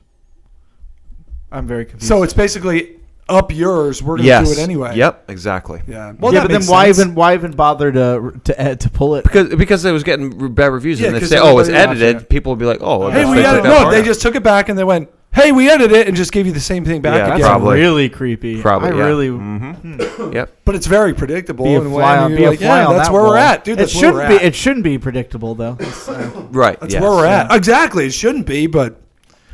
I'm 1.53 1.67
very 1.67 1.85
confused. 1.85 2.09
so 2.09 2.23
it's 2.23 2.33
basically 2.35 2.97
up 3.29 3.53
yours. 3.53 4.03
We're 4.03 4.17
gonna 4.17 4.27
yes. 4.27 4.47
do 4.55 4.61
it 4.61 4.63
anyway. 4.63 4.97
Yep. 4.97 5.31
Exactly. 5.31 5.81
Yeah. 5.87 6.09
yeah, 6.09 6.13
but 6.19 6.33
then 6.33 6.51
makes 6.53 6.69
why 6.69 6.89
even 6.89 7.15
why 7.15 7.35
even 7.35 7.53
bother 7.53 7.91
to 7.93 8.33
to 8.45 8.61
ed- 8.61 8.81
to 8.81 8.91
pull 8.91 9.15
it? 9.17 9.25
Because 9.25 9.49
because 9.55 9.85
it 9.85 9.93
was 9.93 10.03
getting 10.05 10.53
bad 10.55 10.67
reviews, 10.73 11.01
Yeah, 11.01 11.07
and 11.09 11.17
they 11.17 11.21
'cause 11.21 11.31
say, 11.31 11.39
"Oh, 11.41 11.59
it's 11.59 11.69
edited." 11.71 12.17
it. 12.23 12.29
People 12.29 12.53
would 12.53 12.59
be 12.59 12.67
like, 12.67 12.79
"Oh, 12.83 13.11
Hey, 13.11 13.25
we 13.25 13.37
they 13.37 13.45
edited. 13.47 13.65
No, 13.65 13.91
they 13.91 14.01
out." 14.01 14.05
just 14.05 14.21
took 14.23 14.35
it 14.35 14.43
back 14.43 14.69
and 14.69 14.79
they 14.79 14.85
went, 14.85 15.09
"Hey, 15.33 15.53
we 15.53 15.71
edited 15.71 15.97
it," 15.97 16.07
and 16.07 16.17
just 16.17 16.33
gave 16.33 16.47
you 16.47 16.53
the 16.53 16.61
same 16.61 16.85
thing 16.85 17.01
back 17.01 17.15
Yeah, 17.15 17.25
again. 17.27 17.41
That's 17.41 17.49
probably. 17.49 17.81
really 17.81 18.09
creepy. 18.11 18.61
probably 18.63 18.91
I 18.91 18.95
yeah. 18.95 19.05
really. 19.05 19.29
Mhm. 19.31 20.35
Yep. 20.35 20.57
But 20.67 20.75
it's 20.75 20.87
very 20.87 21.15
predictable. 21.15 21.65
Be 21.65 21.75
a 21.75 21.81
fly 21.81 22.19
on, 22.19 22.31
you're 22.33 22.39
be 22.39 22.45
a 22.45 22.59
fly 22.59 22.81
yeah, 22.81 22.87
on 22.89 22.97
that's 22.97 23.09
that 23.09 23.15
where 23.15 23.23
we're 23.23 23.37
at, 23.39 23.65
dude. 23.65 23.81
It 23.81 23.89
shouldn't 23.91 24.29
be. 24.29 24.35
It 24.35 24.55
shouldn't 24.55 24.85
be 24.85 24.99
predictable 24.99 25.55
though. 25.55 25.79
Right. 26.53 26.79
That's 26.79 26.95
where 26.95 27.11
we're 27.11 27.27
at. 27.27 27.53
Exactly. 27.53 28.07
It 28.07 28.13
shouldn't 28.13 28.47
be, 28.47 28.67
but 28.69 29.01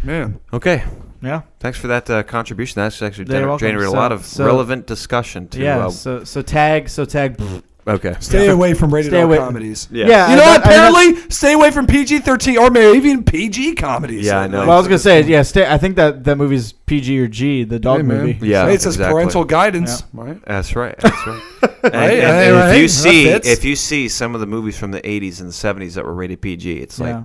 man, 0.02 0.38
Okay. 0.52 0.83
Yeah. 1.22 1.42
Thanks 1.59 1.78
for 1.78 1.87
that 1.88 2.09
uh, 2.11 2.22
contribution. 2.22 2.80
That's 2.80 3.00
actually 3.02 3.26
You're 3.33 3.42
gener- 3.42 3.48
welcome. 3.48 3.66
generated 3.68 3.88
a 3.88 3.90
So- 3.92 3.96
lot 3.96 4.12
of 4.12 4.24
so- 4.24 4.46
relevant 4.46 4.87
discussion. 4.87 5.48
To 5.48 5.61
yeah. 5.61 5.87
uh, 5.87 5.90
so 5.90 6.24
so 6.24 6.42
tag 6.42 6.88
so 6.88 7.04
tag. 7.04 7.40
okay. 7.87 8.14
stay 8.20 8.48
away 8.48 8.74
from 8.74 8.92
rated 8.92 9.11
Stay 9.11 9.18
R 9.18 9.24
away- 9.24 9.38
comedies. 9.38 9.88
Yeah. 9.90 10.06
Yeah. 10.06 10.30
You 10.30 10.37
know 10.37 10.42
I- 10.42 10.46
what? 10.46 10.66
I 10.66 10.68
mean, 10.68 10.76
that's- 10.78 10.90
Apparently, 10.90 11.30
stay 11.30 11.52
away 11.54 11.70
from 11.70 11.87
PG 11.87 12.18
thirteen 12.20 12.59
or 12.59 12.70
maybe 12.70 12.96
even 13.09 13.24
PG 13.24 13.74
comedies. 13.74 14.26
Yeah, 14.26 14.40
I 14.40 14.46
know. 14.46 14.61
Well, 14.61 14.72
I 14.72 14.76
was 14.76 14.87
gonna 14.87 14.98
say 14.98 15.22
yeah. 15.22 15.42
Stay, 15.42 15.66
I 15.66 15.78
think 15.78 15.96
that 15.96 16.24
that 16.24 16.37
movie's 16.37 16.72
PG 16.72 17.18
or 17.20 17.28
G. 17.28 17.64
The 17.64 17.78
dog 17.78 17.98
Hey, 17.98 18.02
man. 18.02 18.26
movie. 18.26 18.46
Yeah, 18.48 18.66
Hey, 18.66 18.74
it 18.74 18.83
says 18.83 18.94
exactly. 18.96 19.14
parental 19.14 19.44
guidance, 19.44 20.04
right? 20.12 20.38
That's 20.46 20.74
right. 20.76 20.96
That's 21.00 21.26
right. 21.26 21.42
and, 21.62 21.72
Right, 21.72 21.85
and- 21.85 21.92
right, 21.94 22.12
and 22.12 22.56
right. 22.56 22.70
if 22.70 22.76
you 22.76 22.83
That 22.88 22.88
see 22.90 23.24
fits. 23.24 23.48
if 23.48 23.64
you 23.64 23.76
see 23.76 24.09
some 24.09 24.35
of 24.35 24.40
the 24.40 24.46
movies 24.46 24.78
from 24.78 24.90
the 24.90 25.00
80s 25.00 25.40
and 25.40 25.48
the 25.50 25.52
70s 25.54 25.94
that 25.94 26.04
were 26.04 26.14
rated 26.14 26.40
PG, 26.42 26.78
it's 26.78 26.98
like 27.00 27.11
yeah. 27.14 27.22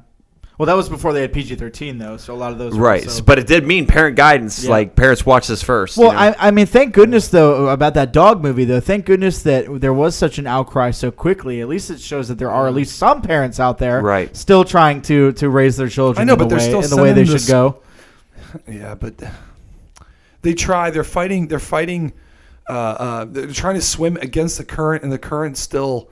Well, 0.57 0.67
that 0.67 0.75
was 0.77 0.87
before 0.87 1.11
they 1.11 1.21
had 1.21 1.33
PG 1.33 1.55
thirteen 1.55 1.97
though, 1.97 2.15
so 2.15 2.33
a 2.33 2.37
lot 2.37 2.53
of 2.53 2.57
those. 2.57 2.75
Were 2.75 2.85
right. 2.85 3.03
also- 3.03 3.21
But 3.23 3.39
it 3.39 3.47
did 3.47 3.67
mean 3.67 3.87
parent 3.87 4.15
guidance. 4.15 4.63
Yeah. 4.63 4.69
Like 4.69 4.95
parents 4.95 5.25
watch 5.25 5.47
this 5.47 5.61
first. 5.61 5.97
Well, 5.97 6.07
you 6.07 6.13
know? 6.13 6.19
I, 6.39 6.47
I 6.47 6.51
mean, 6.51 6.65
thank 6.65 6.93
goodness 6.93 7.27
though 7.27 7.67
about 7.67 7.93
that 7.95 8.13
dog 8.13 8.41
movie 8.41 8.63
though. 8.63 8.79
Thank 8.79 9.05
goodness 9.05 9.41
that 9.43 9.81
there 9.81 9.93
was 9.93 10.15
such 10.15 10.37
an 10.39 10.47
outcry 10.47 10.91
so 10.91 11.11
quickly. 11.11 11.59
At 11.59 11.67
least 11.67 11.89
it 11.89 11.99
shows 11.99 12.29
that 12.29 12.37
there 12.39 12.51
are 12.51 12.67
at 12.69 12.73
least 12.73 12.97
some 12.97 13.21
parents 13.21 13.59
out 13.59 13.79
there, 13.79 14.01
Right. 14.01 14.33
still 14.35 14.63
trying 14.63 15.01
to 15.03 15.33
to 15.33 15.49
raise 15.49 15.75
their 15.75 15.89
children. 15.89 16.21
I 16.21 16.23
know, 16.25 16.33
in 16.33 16.39
but 16.39 16.45
the 16.49 16.55
they're 16.55 16.59
way, 16.59 16.81
still 16.81 16.83
in 16.83 16.89
the 16.89 17.03
way 17.03 17.09
they 17.11 17.25
sending 17.25 17.25
should 17.25 17.41
this- 17.41 17.49
go. 17.49 17.79
Yeah, 18.67 18.95
but 18.95 19.13
they 20.41 20.53
try. 20.53 20.89
They're 20.89 21.03
fighting. 21.03 21.47
They're 21.49 21.59
fighting. 21.59 22.13
Uh, 22.69 22.73
uh, 22.73 23.25
they're 23.25 23.47
trying 23.47 23.75
to 23.75 23.81
swim 23.81 24.15
against 24.21 24.57
the 24.57 24.63
current, 24.63 25.03
and 25.03 25.11
the 25.11 25.17
current's 25.19 25.59
still 25.59 26.09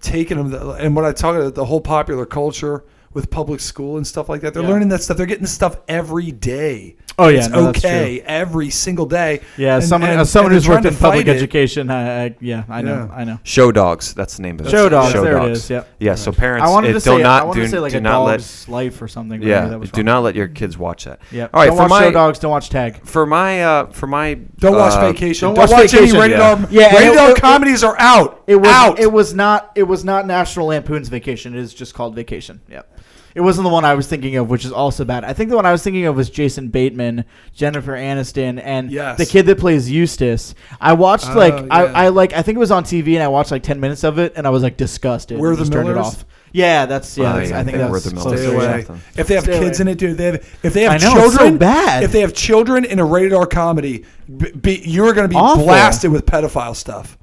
taking 0.00 0.36
them. 0.36 0.50
The, 0.50 0.70
and 0.72 0.94
when 0.94 1.04
I 1.04 1.10
talk 1.12 1.34
about 1.34 1.54
the 1.56 1.64
whole 1.64 1.80
popular 1.80 2.26
culture 2.26 2.84
with 3.14 3.30
public 3.30 3.60
school 3.60 3.96
and 3.96 4.06
stuff 4.06 4.28
like 4.28 4.40
that, 4.42 4.52
they're 4.54 4.62
Yeah. 4.62 4.68
learning 4.68 4.88
that 4.90 5.02
stuff. 5.02 5.16
They're 5.16 5.26
getting 5.26 5.42
this 5.44 5.52
stuff 5.52 5.78
every 5.88 6.30
day. 6.32 6.96
Oh, 7.16 7.28
yeah, 7.28 7.38
it's 7.38 7.48
no, 7.48 7.66
that's 7.66 7.78
okay 7.84 8.20
every 8.26 8.70
single 8.70 9.06
day. 9.06 9.40
Yeah, 9.56 9.76
And- 9.76 9.84
someone 9.84 10.10
and- 10.10 10.20
as 10.20 10.30
someone 10.30 10.50
and 10.50 10.60
who's 10.60 10.68
worked 10.68 10.84
in 10.84 10.96
public 10.96 11.28
it. 11.28 11.36
education, 11.36 11.88
I, 11.88 12.24
I 12.24 12.34
yeah, 12.40 12.64
I 12.68 12.82
know, 12.82 13.08
Yeah. 13.08 13.16
I 13.16 13.22
know. 13.22 13.38
Show 13.44 13.70
dogs. 13.70 14.14
That's 14.14 14.36
the 14.36 14.42
name 14.42 14.58
of 14.58 14.66
it. 14.66 14.70
Show 14.70 14.88
dogs, 14.88 15.12
Show 15.12 15.22
there 15.22 15.34
dogs. 15.34 15.48
it 15.48 15.52
is. 15.52 15.70
Yeah. 15.70 15.84
Yeah. 16.00 16.14
So 16.16 16.32
parents, 16.32 16.66
I 16.68 16.72
wanted 16.72 16.90
it, 16.90 16.94
to 16.94 17.00
say 17.00 17.22
not 17.22 17.42
I 17.42 17.44
wanted 17.44 17.60
do, 17.60 17.66
to 17.66 17.70
say 17.70 17.78
like 17.78 17.92
do 17.92 17.98
a 17.98 18.00
not 18.00 18.24
let 18.24 18.32
dog's 18.38 18.68
life 18.68 19.00
or 19.00 19.06
something. 19.06 19.40
yeah 19.42 19.66
that 19.68 19.78
was 19.78 19.92
do 19.92 20.00
wrong. 20.00 20.06
not 20.06 20.20
let 20.24 20.34
your 20.34 20.48
kids 20.48 20.76
watch 20.76 21.04
that. 21.04 21.20
Yeah. 21.30 21.46
All 21.54 21.60
right, 21.60 21.66
don't 21.68 21.76
for 21.76 21.82
watch 21.84 21.90
my- 21.90 22.02
show 22.02 22.10
dogs. 22.10 22.38
Don't 22.40 22.50
watch 22.50 22.68
Tag. 22.68 23.06
For 23.06 23.26
my 23.26 23.62
uh 23.62 23.86
for 23.92 24.08
my 24.08 24.34
Don't 24.58 24.76
watch 24.76 24.94
uh, 24.94 25.12
Vacation. 25.12 25.46
don't 25.46 25.54
Don't, 25.54 25.62
watch 25.62 25.70
watch, 25.70 25.92
Vacation, 25.92 26.16
any 26.16 26.18
rated 26.20 26.38
yeah. 26.38 26.50
R. 26.54 26.68
Yeah, 26.68 26.96
rated 26.96 27.16
R 27.16 27.34
comedies 27.34 27.84
are 27.84 27.94
out. 28.00 28.42
It 28.48 28.56
was 28.56 28.68
out. 28.68 28.98
it 28.98 29.12
was 29.12 29.34
not 29.34 29.70
it 29.76 29.84
was 29.84 30.04
not 30.04 30.26
National 30.26 30.66
Lampoon's 30.66 31.08
Vacation. 31.08 31.54
It 31.54 31.60
is 31.60 31.72
just 31.72 31.94
called 31.94 32.16
Vacation. 32.16 32.60
Yep. 32.68 32.90
It 33.34 33.40
wasn't 33.40 33.64
the 33.64 33.70
one 33.72 33.84
I 33.84 33.94
was 33.94 34.06
thinking 34.06 34.36
of, 34.36 34.48
which 34.48 34.64
is 34.64 34.70
also 34.70 35.04
bad. 35.04 35.24
I 35.24 35.32
think 35.32 35.50
the 35.50 35.56
one 35.56 35.66
I 35.66 35.72
was 35.72 35.82
thinking 35.82 36.06
of 36.06 36.14
was 36.14 36.30
Jason 36.30 36.68
Bateman, 36.68 37.24
Jennifer 37.52 37.92
Aniston, 37.92 38.60
and 38.62 38.92
Yes. 38.92 39.18
the 39.18 39.26
kid 39.26 39.46
that 39.46 39.58
plays 39.58 39.90
Eustace. 39.90 40.54
I 40.80 40.92
watched 40.92 41.28
Oh, 41.30 41.34
like 41.34 41.54
yeah. 41.54 41.66
I, 41.70 41.82
I 42.04 42.08
like 42.10 42.32
I 42.32 42.42
think 42.42 42.54
it 42.56 42.60
was 42.60 42.70
on 42.70 42.84
TV, 42.84 43.14
and 43.14 43.22
I 43.24 43.28
watched 43.28 43.50
like 43.50 43.62
ten 43.64 43.80
minutes 43.80 44.04
of 44.04 44.18
it, 44.18 44.34
and 44.36 44.46
I 44.46 44.50
was 44.50 44.62
like 44.62 44.76
disgusted. 44.76 45.38
We're 45.40 45.50
the 45.56 45.62
just 45.62 45.72
turned 45.72 45.88
it 45.88 45.94
Millers? 45.94 46.14
off. 46.14 46.24
Yeah, 46.52 46.86
that's 46.86 47.18
yeah. 47.18 47.32
Oh, 47.34 47.36
that's, 47.38 47.50
yeah, 47.50 47.58
I 47.58 47.64
think 47.64 47.76
I 47.76 47.80
think 47.80 47.90
that's 47.92 48.04
We're 48.06 48.10
the 48.12 48.20
close 48.20 48.38
Stay 48.40 48.46
Millers 48.48 48.64
to 48.66 48.74
or 48.76 48.78
it. 48.78 48.88
away. 48.88 49.00
If 49.16 49.26
they 49.26 49.34
have 49.34 49.42
Stay 49.44 49.58
kids 49.58 49.80
away. 49.80 49.90
in 49.90 49.92
it, 49.94 49.98
dude, 49.98 50.16
they 50.16 50.24
have, 50.26 50.58
if 50.62 50.72
they 50.72 50.82
have 50.82 50.92
I 50.92 50.96
know, 50.98 51.12
it's 51.16 51.34
children, 51.34 51.54
so 51.54 51.58
bad. 51.58 52.02
if 52.04 52.12
they 52.12 52.20
have 52.20 52.32
children 52.34 52.84
in 52.84 53.00
a 53.00 53.04
rated 53.04 53.32
R 53.32 53.46
comedy, 53.46 54.04
b- 54.36 54.52
be, 54.52 54.80
you're 54.84 55.12
going 55.12 55.24
to 55.24 55.28
be 55.28 55.34
Awful. 55.34 55.64
blasted 55.64 56.12
with 56.12 56.24
pedophile 56.24 56.76
stuff. 56.76 57.18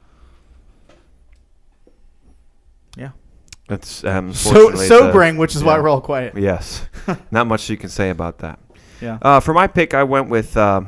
That's 3.71 4.03
um, 4.03 4.33
So 4.33 4.49
unfortunately 4.49 4.87
the- 4.89 4.99
sobering, 4.99 5.37
which 5.37 5.55
is 5.55 5.63
why 5.63 5.79
we're 5.79 5.87
all 5.87 6.01
quiet. 6.01 6.37
Yes, 6.37 6.85
not 7.31 7.47
much 7.47 7.69
you 7.69 7.77
can 7.77 7.87
say 7.89 8.09
about 8.09 8.39
that. 8.39 8.59
Yeah. 8.99 9.17
Uh, 9.21 9.39
for 9.39 9.53
my 9.53 9.67
pick, 9.67 9.93
I 9.93 10.03
went 10.03 10.27
with. 10.27 10.57
Uh, 10.57 10.81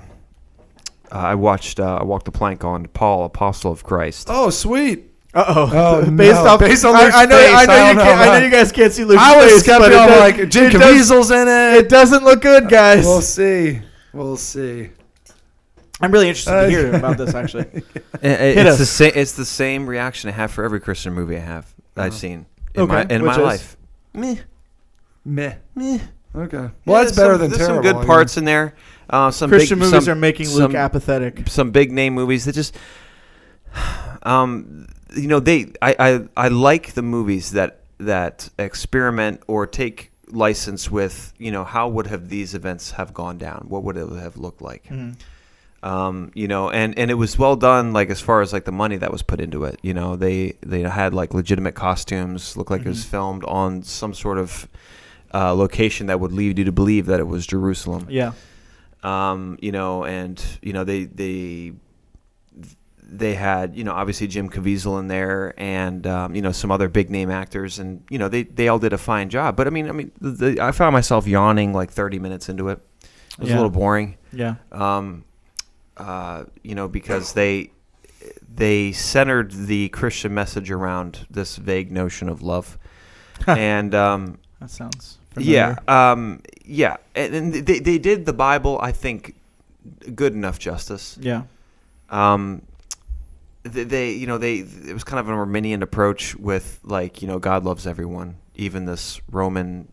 uh, 1.09 1.15
I 1.15 1.35
watched. 1.35 1.79
Uh, 1.79 1.99
I 2.01 2.03
walked 2.03 2.25
the 2.25 2.31
plank 2.33 2.65
on 2.65 2.87
Paul, 2.87 3.23
Apostle 3.23 3.71
of 3.71 3.85
Christ. 3.85 4.27
Oh, 4.29 4.49
sweet. 4.49 5.11
Uh 5.33 5.45
Oh, 5.47 6.11
based 6.11 6.43
no. 6.43 6.45
off 6.45 6.59
Based 6.59 6.83
on 6.83 6.93
I, 6.93 7.03
Luke's 7.05 7.15
I 7.15 7.25
know. 7.25 7.37
face, 7.37 7.55
I 7.55 7.65
know 7.65 7.73
I 7.73 7.89
you 7.89 7.95
know 7.95 8.03
can't. 8.03 8.19
I 8.19 8.25
know 8.39 8.45
you 8.45 8.51
guys 8.51 8.71
can't 8.73 8.91
see 8.91 9.05
Luke's 9.05 9.21
I 9.23 9.35
was 9.37 9.45
face, 9.45 9.53
but 9.53 9.63
skeptical. 9.63 9.97
it 9.97 10.11
I'm 10.11 10.19
like, 10.19 10.49
Jim 10.49 10.65
it 10.65 10.73
Caviezel's 10.73 11.31
in 11.31 11.47
it. 11.47 11.77
It 11.85 11.89
doesn't 11.89 12.23
look 12.25 12.41
good, 12.41 12.67
guys. 12.67 13.05
We'll 13.05 13.21
see. 13.21 13.81
We'll 14.11 14.35
see. 14.37 14.89
I'm 16.01 16.11
really 16.11 16.27
interested 16.27 16.51
Uh, 16.53 16.63
to 16.63 16.69
hear 16.69 16.93
about 16.93 17.17
this. 17.17 17.33
Actually, 17.33 17.65
I- 17.65 17.77
I- 18.23 18.27
Hit 18.27 18.57
it's 18.57 18.69
us. 18.71 18.77
the 18.79 18.85
same. 18.85 19.11
It's 19.15 19.31
the 19.31 19.45
same 19.45 19.87
reaction 19.87 20.29
I 20.29 20.33
have 20.33 20.51
for 20.51 20.65
every 20.65 20.81
Christian 20.81 21.13
movie 21.13 21.37
I 21.37 21.39
have. 21.39 21.73
I've 21.95 22.11
Oh. 22.11 22.15
seen 22.15 22.45
in 22.75 22.81
Okay, 22.83 22.93
my 22.93 23.01
in 23.09 23.21
which 23.21 23.29
my 23.29 23.33
is? 23.37 23.43
life. 23.43 23.77
Meh, 24.13 24.35
Meh. 25.25 25.55
meh. 25.75 25.99
Okay. 26.35 26.57
Well, 26.57 26.71
Yeah, 26.99 27.03
that's 27.03 27.15
better 27.15 27.33
some, 27.33 27.41
than 27.41 27.49
there's 27.51 27.57
terrible. 27.59 27.75
Some 27.75 27.81
good 27.83 27.95
I 27.95 27.99
mean. 27.99 28.07
parts 28.07 28.37
in 28.37 28.45
there. 28.45 28.73
Uh, 29.09 29.29
some 29.31 29.49
Christian 29.49 29.77
big, 29.79 29.89
movies 29.91 30.05
some, 30.05 30.11
are 30.11 30.15
making 30.19 30.45
some- 30.47 30.75
apathetic. 30.75 31.47
some 31.47 31.71
big 31.71 31.91
name 31.91 32.13
movies 32.15 32.45
that 32.45 32.53
just 32.55 32.75
um 34.23 34.87
you 35.15 35.27
know 35.27 35.39
they 35.39 35.71
I, 35.81 35.95
I 35.99 36.45
I 36.45 36.47
like 36.47 36.93
the 36.93 37.01
movies 37.01 37.51
that 37.51 37.81
that 37.99 38.49
experiment 38.57 39.41
or 39.47 39.67
take 39.67 40.11
license 40.27 40.89
with 40.89 41.33
you 41.37 41.51
know 41.51 41.63
how 41.63 41.87
would 41.89 42.07
have 42.07 42.29
these 42.29 42.55
events 42.55 42.91
have 42.91 43.13
gone 43.13 43.37
down 43.37 43.65
what 43.67 43.83
would 43.83 43.97
it 43.97 44.09
have 44.13 44.37
looked 44.37 44.61
like 44.61 44.85
Mhm. 44.85 45.15
Um 45.83 46.31
you 46.33 46.47
know 46.47 46.69
and 46.69 46.97
and 46.97 47.11
it 47.11 47.15
was 47.15 47.37
well 47.37 47.55
done 47.55 47.91
like 47.93 48.09
as 48.09 48.21
far 48.21 48.41
as 48.41 48.53
like 48.53 48.63
the 48.65 48.71
money 48.71 48.95
that 48.97 49.11
was 49.11 49.21
put 49.21 49.39
into 49.41 49.65
it 49.65 49.77
you 49.83 49.93
know 49.93 50.15
they 50.15 50.53
they 50.61 50.81
had 50.81 51.13
like 51.13 51.33
legitimate 51.33 51.75
costumes 51.75 52.55
looked 52.57 52.71
like 52.71 52.81
it 52.81 52.87
was 52.87 53.03
Mhm. 53.05 53.09
filmed 53.09 53.43
on 53.45 53.83
some 53.83 54.13
sort 54.13 54.37
of 54.37 54.67
uh, 55.33 55.53
location 55.53 56.07
that 56.07 56.19
would 56.19 56.31
lead 56.31 56.57
you 56.59 56.63
to 56.65 56.71
believe 56.71 57.07
that 57.07 57.19
it 57.19 57.27
was 57.27 57.45
Jerusalem 57.45 58.05
Yeah. 58.09 58.31
um, 59.03 59.57
you 59.61 59.71
know, 59.71 60.05
and 60.05 60.41
you 60.61 60.71
know 60.73 60.83
they 60.83 61.05
they 61.05 61.73
they 63.01 63.35
had 63.35 63.75
you 63.75 63.83
know 63.83 63.91
obviously 63.93 64.27
Jim 64.27 64.49
Caviezel 64.49 64.99
in 64.99 65.07
there 65.07 65.53
and 65.57 66.05
um, 66.07 66.35
you 66.35 66.41
know 66.41 66.51
some 66.51 66.71
other 66.71 66.87
big 66.87 67.09
name 67.09 67.29
actors 67.29 67.79
and 67.79 68.03
you 68.09 68.17
know 68.17 68.29
they 68.29 68.43
they 68.43 68.67
all 68.69 68.79
did 68.79 68.93
a 68.93 68.97
fine 68.97 69.29
job. 69.29 69.55
But 69.55 69.67
I 69.67 69.69
mean 69.69 69.89
I 69.89 69.91
mean 69.91 70.11
the, 70.21 70.29
the, 70.31 70.61
I 70.61 70.71
found 70.71 70.93
myself 70.93 71.27
yawning 71.27 71.73
like 71.73 71.91
30 71.91 72.19
minutes 72.19 72.47
into 72.49 72.69
it. 72.69 72.79
It 73.01 73.39
was 73.39 73.49
Yeah. 73.49 73.55
a 73.55 73.57
little 73.57 73.71
boring. 73.71 74.17
Yeah. 74.31 74.55
Um, 74.71 75.25
uh, 75.97 76.45
you 76.63 76.75
know 76.75 76.87
because 76.87 77.33
they 77.33 77.71
they 78.55 78.91
centered 78.91 79.51
the 79.51 79.89
Christian 79.89 80.33
message 80.33 80.71
around 80.71 81.25
this 81.29 81.57
vague 81.57 81.91
notion 81.91 82.29
of 82.29 82.41
love. 82.41 82.77
and 83.47 83.93
um, 83.95 84.37
That 84.59 84.69
sounds. 84.69 85.17
yeah, 85.37 85.75
um, 85.87 86.41
yeah, 86.65 86.97
and, 87.15 87.33
and 87.35 87.53
they 87.53 87.79
they 87.79 87.97
did 87.97 88.25
the 88.25 88.33
Bible, 88.33 88.79
I 88.81 88.91
think, 88.91 89.35
good 90.15 90.33
enough 90.33 90.59
justice. 90.59 91.17
Yeah. 91.19 91.43
Um, 92.09 92.61
they, 93.63 93.83
they, 93.85 94.11
you 94.11 94.27
know, 94.27 94.37
they 94.37 94.57
it 94.57 94.93
was 94.93 95.03
kind 95.03 95.19
of 95.19 95.27
an 95.27 95.33
Arminian 95.35 95.81
approach 95.83 96.35
with 96.35 96.79
like, 96.83 97.21
you 97.21 97.27
know, 97.27 97.39
God 97.39 97.63
loves 97.63 97.87
everyone, 97.87 98.35
even 98.55 98.85
this 98.85 99.19
Roman 99.31 99.87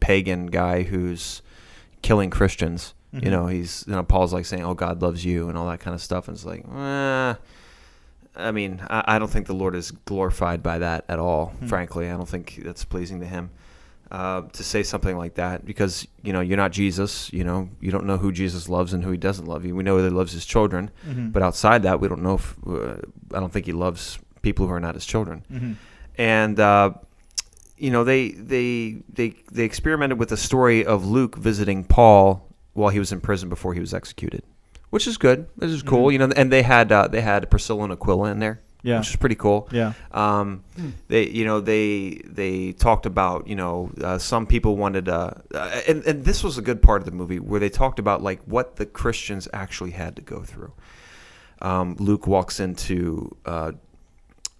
pagan 0.00 0.46
guy 0.46 0.82
who's 0.82 1.42
killing 2.02 2.30
Christians. 2.30 2.94
Mhm. 3.14 3.24
You 3.24 3.30
know, 3.30 3.46
he's 3.48 3.84
you 3.86 3.92
know 3.94 4.02
Paul's 4.04 4.32
like 4.32 4.46
saying, 4.46 4.64
"Oh, 4.64 4.74
God 4.74 5.02
loves 5.02 5.24
you" 5.24 5.48
and 5.48 5.58
all 5.58 5.66
that 5.68 5.80
kind 5.80 5.94
of 5.94 6.00
stuff, 6.02 6.28
and 6.28 6.36
it's 6.36 6.44
like, 6.44 6.64
eh. 6.74 7.34
I 8.36 8.52
mean, 8.52 8.80
I, 8.88 9.16
I 9.16 9.18
don't 9.18 9.30
think 9.30 9.46
the 9.48 9.54
Lord 9.54 9.74
is 9.74 9.90
glorified 9.90 10.62
by 10.62 10.78
that 10.78 11.04
at 11.08 11.18
all. 11.18 11.46
Hmm. 11.46 11.66
Frankly, 11.66 12.08
I 12.08 12.12
don't 12.16 12.28
think 12.28 12.60
that's 12.64 12.84
pleasing 12.84 13.18
to 13.20 13.26
Him 13.26 13.50
uh, 14.12 14.42
to 14.52 14.62
say 14.62 14.84
something 14.84 15.16
like 15.16 15.34
that 15.34 15.64
because 15.66 16.06
you 16.22 16.32
know 16.32 16.40
you're 16.40 16.56
not 16.56 16.70
Jesus. 16.70 17.32
You 17.32 17.42
know, 17.42 17.68
you 17.80 17.90
don't 17.90 18.06
know 18.06 18.16
who 18.18 18.30
Jesus 18.30 18.68
loves 18.68 18.92
and 18.92 19.02
who 19.02 19.10
He 19.10 19.18
doesn't 19.18 19.46
love 19.46 19.64
you. 19.64 19.74
We 19.74 19.82
know 19.82 20.00
that 20.00 20.08
He 20.08 20.14
loves 20.14 20.32
His 20.32 20.46
children, 20.46 20.90
Mhm. 21.08 21.32
but 21.32 21.42
outside 21.42 21.82
that, 21.82 22.00
we 22.00 22.06
don't 22.08 22.22
know. 22.22 22.34
If, 22.34 22.56
uh, 22.66 22.96
I 23.34 23.40
don't 23.40 23.52
think 23.52 23.66
He 23.66 23.72
loves 23.72 24.20
people 24.42 24.68
who 24.68 24.72
are 24.72 24.80
not 24.80 24.94
His 24.94 25.04
children 25.04 25.44
Mhm. 25.52 25.74
and 26.16 26.60
uh, 26.60 26.92
you 27.76 27.90
know 27.90 28.04
they 28.04 28.30
they 28.30 29.02
they 29.12 29.34
they 29.50 29.64
experimented 29.64 30.18
with 30.20 30.28
the 30.28 30.36
story 30.36 30.84
of 30.84 31.04
Luke 31.04 31.36
visiting 31.36 31.82
Paul 31.84 32.46
while 32.74 32.90
he 32.90 32.98
was 32.98 33.12
in 33.12 33.20
prison 33.20 33.48
before 33.48 33.74
he 33.74 33.80
was 33.80 33.92
executed, 33.94 34.42
which 34.90 35.06
is 35.06 35.16
good. 35.18 35.46
This 35.56 35.70
is 35.70 35.82
cool, 35.82 36.06
Mhm. 36.08 36.12
you 36.12 36.18
know. 36.18 36.30
And 36.36 36.52
they 36.52 36.62
had 36.62 36.90
uh, 36.92 37.08
they 37.08 37.20
had 37.20 37.50
Priscilla 37.50 37.84
and 37.84 37.92
Aquila 37.92 38.30
in 38.30 38.38
there, 38.38 38.60
Yeah. 38.82 38.98
which 38.98 39.10
is 39.10 39.16
pretty 39.16 39.34
cool. 39.34 39.68
Yeah. 39.72 39.92
Um, 40.12 40.62
they 41.08 41.28
you 41.28 41.44
know 41.44 41.60
they 41.60 42.20
they 42.24 42.72
talked 42.72 43.06
about 43.06 43.46
you 43.48 43.56
know 43.56 43.90
uh, 44.02 44.18
some 44.18 44.46
people 44.46 44.76
wanted 44.76 45.08
uh, 45.08 45.32
uh, 45.54 45.80
and 45.88 46.04
and 46.04 46.24
this 46.24 46.42
was 46.44 46.58
a 46.58 46.62
good 46.62 46.80
part 46.82 47.02
of 47.02 47.06
the 47.06 47.12
movie 47.16 47.38
where 47.40 47.60
they 47.60 47.70
talked 47.70 47.98
about 47.98 48.22
like 48.22 48.40
what 48.46 48.76
the 48.76 48.86
Christians 48.86 49.48
actually 49.52 49.90
had 49.92 50.16
to 50.16 50.22
go 50.22 50.42
through. 50.42 50.72
Um, 51.62 51.96
Luke 51.98 52.26
walks 52.26 52.58
into 52.60 53.36
uh, 53.44 53.72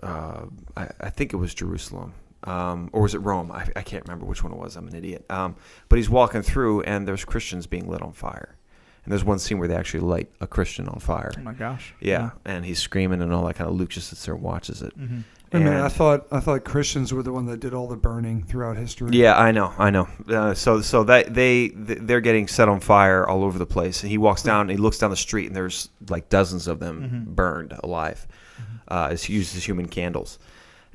uh, 0.02 0.46
I, 0.76 0.88
I 1.00 1.10
think 1.10 1.32
it 1.32 1.36
was 1.36 1.54
Jerusalem. 1.54 2.12
Um, 2.44 2.88
or 2.92 3.02
was 3.02 3.14
it 3.14 3.18
Rome? 3.18 3.52
I, 3.52 3.66
I 3.76 3.82
can't 3.82 4.04
remember 4.06 4.24
which 4.26 4.42
one 4.42 4.52
it 4.52 4.58
was. 4.58 4.76
I'm 4.76 4.88
an 4.88 4.94
idiot. 4.94 5.24
Um, 5.30 5.56
but 5.88 5.96
he's 5.96 6.08
walking 6.10 6.42
through, 6.42 6.82
and 6.82 7.06
there's 7.06 7.24
Christians 7.24 7.66
being 7.66 7.88
lit 7.88 8.00
on 8.02 8.12
fire. 8.12 8.56
And 9.04 9.12
there's 9.12 9.24
one 9.24 9.38
scene 9.38 9.58
where 9.58 9.66
they 9.68 9.74
actually 9.76 10.00
light 10.00 10.30
a 10.40 10.46
Christian 10.46 10.86
on 10.88 11.00
fire. 11.00 11.32
Oh 11.38 11.40
my 11.42 11.54
gosh. 11.54 11.94
Yeah, 12.00 12.30
and 12.44 12.64
he's 12.64 12.78
screaming 12.78 13.22
and 13.22 13.32
all 13.32 13.46
that 13.46 13.54
kind 13.56 13.68
of. 13.70 13.76
Luke 13.76 13.88
just 13.90 14.08
sits 14.08 14.24
there 14.26 14.34
and 14.34 14.42
watches 14.42 14.82
it. 14.82 14.98
Mm-hmm. 14.98 15.20
Hey, 15.52 15.58
man, 15.58 15.72
And- 15.74 15.82
I 15.82 15.88
thought 15.88 16.26
I 16.30 16.38
thought 16.40 16.64
Christians 16.64 17.12
were 17.12 17.22
the 17.22 17.32
one 17.32 17.46
that 17.46 17.60
did 17.60 17.74
all 17.74 17.88
the 17.88 17.96
burning 17.96 18.42
throughout 18.44 18.76
history. 18.76 19.10
Yeah, 19.12 19.36
I 19.38 19.52
know, 19.52 19.72
I 19.78 19.90
know. 19.90 20.06
Uh, 20.28 20.54
so, 20.54 20.80
so 20.82 21.02
that 21.04 21.34
they 21.34 21.68
they're 21.74 22.20
getting 22.20 22.46
set 22.46 22.68
on 22.68 22.78
fire 22.80 23.26
all 23.26 23.42
over 23.42 23.58
the 23.58 23.66
place, 23.66 24.02
and 24.02 24.10
he 24.10 24.18
walks 24.18 24.42
down, 24.42 24.62
and 24.62 24.70
he 24.70 24.76
looks 24.76 24.98
down 24.98 25.10
the 25.10 25.16
street, 25.16 25.46
and 25.46 25.56
there's 25.56 25.88
like 26.08 26.28
dozens 26.28 26.68
of 26.68 26.78
them 26.78 27.26
Mhm. 27.26 27.34
burned 27.34 27.74
alive, 27.82 28.26
uh, 28.88 29.08
as 29.10 29.28
used 29.30 29.56
as 29.56 29.64
human 29.64 29.88
candles, 29.88 30.38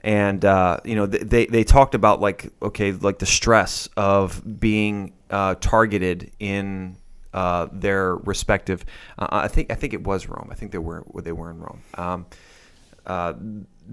and 0.05 0.45
uh, 0.45 0.77
you 0.85 0.95
know 0.95 1.07
they 1.07 1.47
they 1.47 1.63
talked 1.63 1.95
about 1.95 2.21
like 2.21 2.53
okay, 2.61 2.91
like 2.91 3.17
the 3.17 3.25
stress 3.25 3.89
of 3.97 4.59
being 4.59 5.13
uh, 5.31 5.55
targeted 5.55 6.31
in 6.39 6.95
uh, 7.33 7.67
their 7.71 8.15
respective. 8.15 8.85
Uh, 9.17 9.27
I 9.31 9.47
think 9.47 9.71
I 9.71 9.75
think 9.75 9.93
it 9.95 10.03
was 10.03 10.29
Rome. 10.29 10.49
I 10.51 10.55
think 10.55 10.71
they 10.71 10.77
were 10.77 11.03
they 11.15 11.31
were 11.31 11.49
in 11.49 11.59
Rome. 11.59 11.81
Um, 11.95 12.25
uh, 13.07 13.33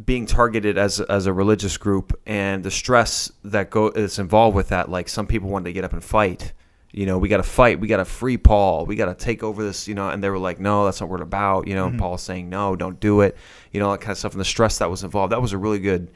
being 0.04 0.26
targeted 0.26 0.76
as 0.76 1.00
as 1.00 1.24
a 1.24 1.32
religious 1.32 1.78
group 1.78 2.18
and 2.26 2.62
the 2.62 2.70
stress 2.70 3.32
that 3.42 3.70
go 3.70 3.88
is 3.88 4.18
involved 4.18 4.54
with 4.54 4.68
that. 4.68 4.90
Like 4.90 5.08
some 5.08 5.26
people 5.26 5.48
wanted 5.48 5.64
to 5.64 5.72
get 5.72 5.82
up 5.82 5.94
and 5.94 6.04
fight. 6.04 6.52
You 6.92 7.06
know, 7.06 7.16
we 7.18 7.28
got 7.28 7.38
to 7.38 7.42
fight. 7.42 7.80
We 7.80 7.88
got 7.88 7.96
to 7.96 8.04
free 8.04 8.36
Paul. 8.36 8.84
We 8.84 8.96
got 8.96 9.06
to 9.06 9.14
take 9.14 9.42
over 9.42 9.62
this. 9.64 9.88
You 9.88 9.94
know, 9.94 10.10
and 10.10 10.22
they 10.22 10.28
were 10.30 10.38
like, 10.38 10.60
"No, 10.60 10.84
that's 10.84 11.00
not 11.00 11.08
what 11.08 11.18
we're 11.20 11.24
about." 11.24 11.66
You 11.66 11.74
know, 11.74 11.86
and 11.86 11.94
Mhm. 11.96 11.98
Paul's 12.00 12.22
saying, 12.22 12.50
"No, 12.50 12.76
don't 12.76 13.00
do 13.00 13.22
it." 13.22 13.36
You 13.72 13.80
know, 13.80 13.90
that 13.92 14.00
kind 14.02 14.12
of 14.12 14.18
stuff. 14.18 14.32
And 14.32 14.40
the 14.40 14.44
stress 14.44 14.78
that 14.78 14.90
was 14.90 15.02
involved. 15.02 15.32
That 15.32 15.40
was 15.40 15.52
a 15.54 15.58
really 15.58 15.78
good 15.78 16.10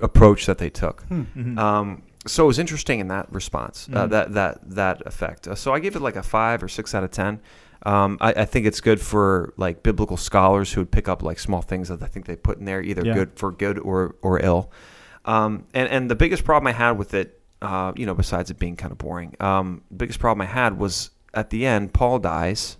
approach 0.00 0.46
that 0.46 0.58
they 0.58 0.70
took. 0.70 1.02
Hmm. 1.02 1.20
Mm-hmm. 1.36 1.58
Um, 1.58 2.02
so 2.26 2.44
it 2.44 2.46
was 2.46 2.58
interesting 2.58 3.00
in 3.00 3.08
that 3.08 3.30
response, 3.32 3.88
uh, 3.92 4.06
Mhm. 4.06 4.10
that 4.10 4.32
that 4.34 4.58
that 4.70 5.02
effect. 5.06 5.46
Uh, 5.48 5.54
so 5.54 5.72
I 5.74 5.78
give 5.78 5.94
it 5.96 6.00
like 6.02 6.16
a 6.16 6.22
five 6.22 6.62
or 6.62 6.68
six 6.68 6.94
out 6.94 7.04
of 7.04 7.10
ten. 7.10 7.40
Um, 7.84 8.18
I, 8.20 8.32
I 8.32 8.44
think 8.44 8.66
it's 8.66 8.80
good 8.80 9.00
for 9.00 9.52
like 9.56 9.82
biblical 9.82 10.16
scholars 10.16 10.72
who 10.72 10.80
would 10.80 10.90
pick 10.90 11.08
up 11.08 11.22
like 11.22 11.38
small 11.38 11.62
things 11.62 11.88
that 11.88 12.02
I 12.02 12.06
think 12.06 12.26
they 12.26 12.34
put 12.36 12.58
in 12.58 12.64
there, 12.64 12.82
either 12.82 13.02
Yeah. 13.04 13.14
good 13.14 13.30
for 13.36 13.52
good 13.52 13.78
or 13.78 14.14
or 14.22 14.40
ill. 14.40 14.70
Um, 15.24 15.64
and 15.74 15.88
and 15.88 16.10
the 16.10 16.16
biggest 16.16 16.44
problem 16.44 16.66
I 16.66 16.72
had 16.72 16.92
with 16.92 17.14
it, 17.14 17.37
uh, 17.62 17.92
you 17.96 18.06
know, 18.06 18.14
besides 18.14 18.50
it 18.50 18.58
being 18.58 18.76
kind 18.76 18.92
of 18.92 18.98
boring, 18.98 19.34
um, 19.40 19.82
the 19.90 19.96
biggest 19.96 20.18
problem 20.20 20.42
I 20.42 20.50
had 20.50 20.78
was 20.78 21.10
at 21.34 21.50
the 21.50 21.66
end, 21.66 21.92
Paul 21.92 22.18
dies. 22.18 22.76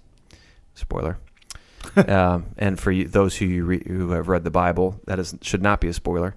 Spoiler. 0.74 1.18
um, 2.08 2.46
and 2.56 2.78
for 2.78 2.90
you, 2.92 3.06
those 3.06 3.36
who 3.36 3.44
you 3.46 3.64
re, 3.64 3.82
who 3.86 4.10
have 4.10 4.28
read 4.28 4.44
the 4.44 4.50
Bible, 4.50 5.00
that 5.06 5.18
is 5.18 5.34
should 5.42 5.62
not 5.62 5.80
be 5.80 5.88
a 5.88 5.92
spoiler. 5.92 6.34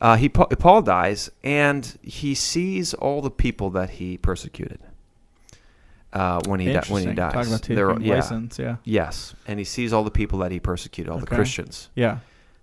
Uh, 0.00 0.16
he 0.16 0.28
Paul 0.28 0.82
dies, 0.82 1.30
and 1.42 1.96
he 2.02 2.34
sees 2.34 2.94
all 2.94 3.22
the 3.22 3.30
people 3.30 3.70
that 3.70 3.90
he 3.90 4.18
persecuted. 4.18 4.80
Uh, 6.12 6.40
when 6.46 6.60
he 6.60 6.72
di- 6.72 6.82
when 6.88 7.08
he 7.08 7.12
dies, 7.14 7.32
Talking 7.32 7.50
about 7.50 7.62
There 7.62 7.88
taking 7.88 8.02
are- 8.02 8.06
yeah, 8.06 8.14
license, 8.14 8.58
yeah. 8.58 8.76
yes, 8.84 9.34
and 9.48 9.58
he 9.58 9.64
sees 9.64 9.92
all 9.92 10.04
the 10.04 10.12
people 10.12 10.38
that 10.40 10.52
he 10.52 10.60
persecuted, 10.60 11.10
all 11.12 11.18
the 11.18 11.26
Christians 11.26 11.88
Yeah. 11.96 12.18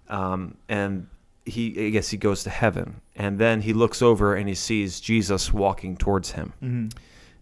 um, 0.07 0.55
and 0.69 1.07
he 1.45 1.87
I 1.87 1.89
guess 1.89 2.09
he 2.09 2.17
goes 2.17 2.43
to 2.43 2.49
heaven, 2.49 3.01
and 3.15 3.39
then 3.39 3.61
he 3.61 3.73
looks 3.73 4.01
over 4.01 4.35
and 4.35 4.47
he 4.47 4.55
sees 4.55 4.99
Jesus 4.99 5.51
walking 5.53 5.97
towards 5.97 6.31
him, 6.31 6.53
hmm 6.59 6.87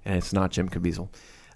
and 0.06 0.18
it's 0.18 0.32
not 0.34 0.52
Jim 0.52 0.70
Caviezel. 0.70 1.10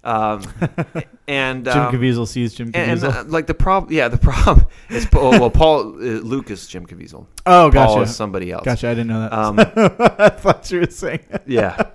Um, 0.04 0.42
and 1.26 1.64
Jim 1.64 1.78
um, 1.78 1.94
Caviezel 1.94 2.28
sees 2.28 2.54
Jim 2.54 2.72
Caviezel. 2.72 2.88
and 2.88 3.04
uh, 3.04 3.24
like 3.26 3.46
the 3.46 3.54
problem, 3.54 3.90
yeah, 3.92 4.08
the 4.08 4.18
problem 4.18 4.66
is 4.90 5.06
Paul, 5.06 5.30
well, 5.30 5.50
Paul 5.50 5.94
uh, 5.94 6.20
Luke 6.20 6.50
is 6.50 6.66
Jim 6.66 6.86
Caviezel. 6.86 7.24
oh, 7.24 7.26
Paul 7.46 7.70
gotcha. 7.70 8.02
is 8.02 8.14
somebody 8.14 8.52
else. 8.52 8.64
Gotcha. 8.64 8.88
I 8.88 8.94
didn't 8.94 9.06
know 9.08 9.20
that. 9.20 9.32
Um, 9.32 9.58
I 10.18 10.28
thought 10.28 10.70
you 10.70 10.80
were 10.80 10.90
saying. 10.90 11.20
yeah, 11.46 11.90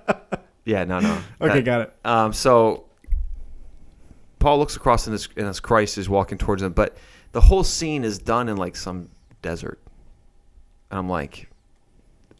yeah, 0.64 0.82
no, 0.84 0.98
no. 0.98 1.18
okay, 1.40 1.60
That- 1.60 1.64
got 1.64 1.80
it. 1.82 1.94
Um, 2.04 2.32
so 2.32 2.86
Paul 4.40 4.58
looks 4.58 4.74
across 4.74 5.06
and 5.06 5.14
as, 5.14 5.28
and 5.36 5.46
as 5.46 5.60
Christ 5.60 5.96
is 5.96 6.08
walking 6.08 6.36
towards 6.36 6.62
him, 6.62 6.72
but 6.72 6.96
the 7.32 7.40
whole 7.40 7.62
scene 7.62 8.02
is 8.02 8.18
done 8.18 8.48
in 8.48 8.56
like 8.56 8.74
some 8.74 9.08
desert. 9.40 9.78
And 10.90 10.98
I'm 10.98 11.08
like, 11.08 11.48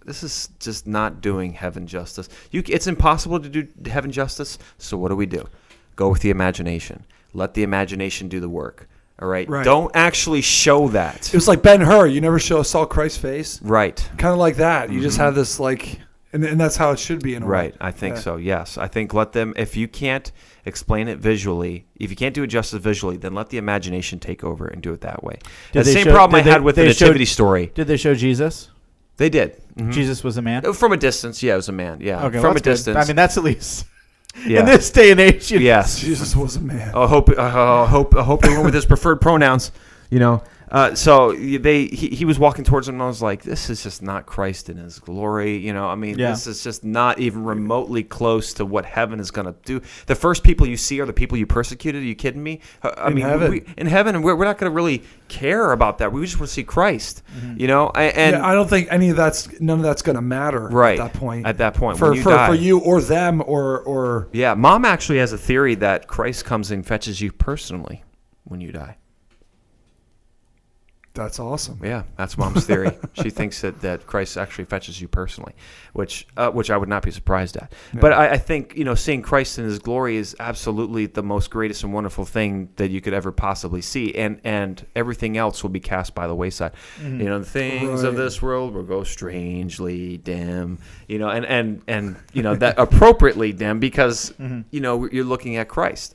this 0.04 0.22
is 0.22 0.48
just 0.58 0.86
not 0.86 1.20
doing 1.20 1.52
heaven 1.52 1.86
justice. 1.86 2.28
You, 2.50 2.62
it's 2.66 2.86
impossible 2.86 3.40
to 3.40 3.48
do 3.48 3.68
heaven 3.88 4.10
justice. 4.10 4.58
So 4.78 4.96
what 4.96 5.08
do 5.08 5.16
we 5.16 5.26
do? 5.26 5.48
Go 5.96 6.08
with 6.08 6.22
the 6.22 6.30
imagination. 6.30 7.04
Let 7.32 7.54
the 7.54 7.62
imagination 7.62 8.28
do 8.28 8.40
the 8.40 8.48
work. 8.48 8.88
All 9.20 9.28
right. 9.28 9.48
Right. 9.48 9.64
Don't 9.64 9.94
actually 9.94 10.40
show 10.40 10.88
that. 10.88 11.28
It 11.28 11.34
was 11.34 11.46
like 11.46 11.62
Ben 11.62 11.80
Hur. 11.82 12.06
You 12.06 12.20
never 12.20 12.38
show 12.38 12.62
saw 12.62 12.86
Christ's 12.86 13.18
face. 13.18 13.60
Right. 13.62 13.96
Kind 14.16 14.32
of 14.32 14.38
like 14.38 14.56
that. 14.56 14.90
You 14.90 15.00
just 15.00 15.16
mm-hmm. 15.16 15.26
have 15.26 15.34
this 15.34 15.60
like, 15.60 16.00
and, 16.32 16.44
and 16.44 16.60
that's 16.60 16.76
how 16.76 16.90
it 16.92 16.98
should 16.98 17.22
be 17.22 17.34
in 17.34 17.42
a 17.42 17.46
way. 17.46 17.50
Right. 17.50 17.74
I 17.80 17.90
think 17.90 18.16
Yeah. 18.16 18.20
so. 18.20 18.36
Yes. 18.36 18.78
I 18.78 18.86
think 18.88 19.12
let 19.14 19.32
them. 19.32 19.52
If 19.56 19.76
you 19.76 19.88
can't 19.88 20.30
explain 20.64 21.08
it 21.08 21.18
visually, 21.18 21.86
if 21.96 22.10
you 22.10 22.16
can't 22.16 22.34
do 22.34 22.42
it 22.42 22.48
justice 22.48 22.80
visually, 22.80 23.16
then 23.16 23.34
let 23.34 23.48
the 23.48 23.58
imagination 23.58 24.18
take 24.18 24.44
over 24.44 24.66
and 24.66 24.80
do 24.82 24.92
it 24.92 25.00
that 25.00 25.24
way. 25.24 25.38
Did 25.72 25.80
the 25.86 25.92
same 25.92 26.04
show- 26.04 26.12
problem 26.12 26.38
I 26.38 26.42
they- 26.42 26.50
had 26.50 26.62
with 26.62 26.76
the 26.76 26.82
they 26.82 26.92
showed- 26.92 27.06
nativity 27.06 27.24
story. 27.24 27.72
Did 27.74 27.86
they 27.86 27.96
show 27.96 28.14
Jesus? 28.14 28.68
They 29.16 29.28
did. 29.28 29.60
Mhm. 29.78 29.92
Jesus 29.92 30.24
was 30.24 30.36
a 30.36 30.42
man. 30.42 30.72
from 30.72 30.92
a 30.92 30.96
distance. 30.96 31.42
Yeah, 31.42 31.54
it 31.54 31.56
was 31.56 31.68
a 31.68 31.72
man. 31.72 31.98
Yeah, 32.00 32.24
Okay, 32.26 32.34
from 32.38 32.42
well, 32.42 32.50
a 32.52 32.54
that's 32.54 32.62
good. 32.62 32.70
distance. 32.70 32.96
I 32.96 33.06
mean, 33.06 33.16
that's 33.16 33.36
at 33.36 33.44
least 33.44 33.84
yeah. 34.46 34.60
in 34.60 34.66
this 34.66 34.90
day 34.90 35.10
and 35.10 35.20
age. 35.20 35.50
yes. 35.52 36.00
Jesus 36.00 36.34
was 36.36 36.56
a 36.56 36.60
man. 36.60 36.94
I 36.94 37.06
hope. 37.06 37.28
I 37.38 37.86
hope. 37.86 38.14
I 38.16 38.22
hope 38.22 38.42
they 38.42 38.48
went 38.50 38.64
with 38.64 38.74
his 38.74 38.86
preferred 38.86 39.20
pronouns. 39.20 39.72
You 40.10 40.18
know. 40.20 40.42
Uh, 40.70 40.94
so 40.94 41.32
they 41.32 41.86
he, 41.86 42.08
he 42.10 42.24
was 42.24 42.38
walking 42.38 42.64
towards 42.64 42.88
him 42.88 42.94
and 42.94 43.02
I 43.02 43.06
was 43.06 43.20
like, 43.20 43.42
this 43.42 43.68
is 43.70 43.82
just 43.82 44.02
not 44.02 44.26
Christ 44.26 44.68
in 44.68 44.76
his 44.76 44.98
glory. 45.00 45.56
You 45.56 45.72
know, 45.72 45.86
I 45.88 45.96
mean, 45.96 46.18
Yeah. 46.18 46.30
this 46.30 46.46
is 46.46 46.62
just 46.62 46.84
not 46.84 47.18
even 47.18 47.44
remotely 47.44 48.04
close 48.04 48.54
to 48.54 48.64
what 48.64 48.84
heaven 48.84 49.18
is 49.18 49.30
going 49.32 49.46
to 49.46 49.54
do. 49.64 49.80
The 50.06 50.14
first 50.14 50.44
people 50.44 50.66
you 50.68 50.76
see 50.76 51.00
are 51.00 51.06
the 51.06 51.12
people 51.12 51.36
you 51.36 51.46
persecuted. 51.46 52.02
Are 52.02 52.06
you 52.06 52.14
kidding 52.14 52.42
me? 52.42 52.60
I 52.84 53.08
In 53.08 53.14
mean, 53.14 53.24
heaven. 53.24 53.50
We, 53.50 53.64
in 53.76 53.86
heaven, 53.88 54.22
we're, 54.22 54.36
we're 54.36 54.44
not 54.44 54.58
going 54.58 54.70
to 54.70 54.74
really 54.74 55.02
care 55.28 55.72
about 55.72 55.98
that. 55.98 56.12
We 56.12 56.20
just 56.24 56.38
want 56.38 56.48
to 56.48 56.54
see 56.54 56.62
Christ. 56.64 57.22
Mm-hmm. 57.36 57.60
You 57.60 57.66
know, 57.66 57.88
I- 57.94 58.04
and 58.04 58.36
yeah, 58.36 58.46
I 58.46 58.54
don't 58.54 58.68
think 58.70 58.88
any 58.92 59.10
of 59.10 59.16
that's 59.16 59.60
none 59.60 59.78
of 59.78 59.82
that's 59.84 60.02
going 60.02 60.16
to 60.16 60.22
matter 60.22 60.68
right 60.68 61.00
at 61.00 61.12
that 61.12 61.18
point. 61.18 61.46
At 61.46 61.58
that 61.58 61.74
point, 61.74 61.98
for 61.98 62.14
you 62.14 62.22
for, 62.22 62.46
for 62.46 62.54
you 62.54 62.78
or 62.80 63.00
them 63.00 63.42
or 63.44 63.80
or 63.80 64.28
Yeah, 64.32 64.54
mom 64.54 64.84
actually 64.84 65.18
has 65.18 65.32
a 65.32 65.38
theory 65.38 65.74
that 65.76 66.06
Christ 66.06 66.44
comes 66.44 66.70
and 66.70 66.86
fetches 66.86 67.20
you 67.20 67.32
personally 67.32 68.04
when 68.44 68.60
you 68.60 68.70
die. 68.72 68.96
That's 71.12 71.40
awesome. 71.40 71.80
Yeah, 71.82 72.04
that's 72.16 72.38
mom's 72.38 72.64
theory. 72.64 72.92
she 73.14 73.30
thinks 73.30 73.60
that, 73.62 73.80
that 73.80 74.06
Christ 74.06 74.36
actually 74.36 74.66
fetches 74.66 75.00
you 75.00 75.08
personally, 75.08 75.54
which 75.92 76.26
uh, 76.36 76.50
which 76.50 76.70
I 76.70 76.76
would 76.76 76.88
not 76.88 77.02
be 77.02 77.10
surprised 77.10 77.56
at. 77.56 77.72
But 77.92 78.12
I, 78.12 78.30
I 78.30 78.38
think 78.38 78.76
you 78.76 78.84
know 78.84 78.94
seeing 78.94 79.20
Christ 79.20 79.58
in 79.58 79.64
His 79.64 79.80
glory 79.80 80.16
is 80.16 80.36
absolutely 80.38 81.06
the 81.06 81.22
most 81.22 81.50
greatest 81.50 81.82
and 81.82 81.92
wonderful 81.92 82.24
thing 82.24 82.68
that 82.76 82.90
you 82.90 83.00
could 83.00 83.12
ever 83.12 83.32
possibly 83.32 83.82
see, 83.82 84.14
and 84.14 84.40
and 84.44 84.86
everything 84.94 85.36
else 85.36 85.64
will 85.64 85.70
be 85.70 85.80
cast 85.80 86.14
by 86.14 86.28
the 86.28 86.34
wayside. 86.34 86.72
You 87.02 87.24
know, 87.24 87.40
the 87.40 87.44
things 87.44 88.04
of 88.04 88.14
this 88.16 88.40
world 88.40 88.74
will 88.74 88.84
go 88.84 89.02
strangely 89.02 90.18
dim. 90.18 90.78
You 91.08 91.18
know, 91.18 91.28
and 91.28 91.44
and 91.44 91.82
and 91.88 92.16
you 92.32 92.44
know 92.44 92.54
that 92.54 92.78
appropriately 92.78 93.52
dim 93.52 93.80
because 93.80 94.32
you 94.70 94.80
know 94.80 95.08
you're 95.10 95.24
looking 95.24 95.56
at 95.56 95.68
Christ. 95.68 96.14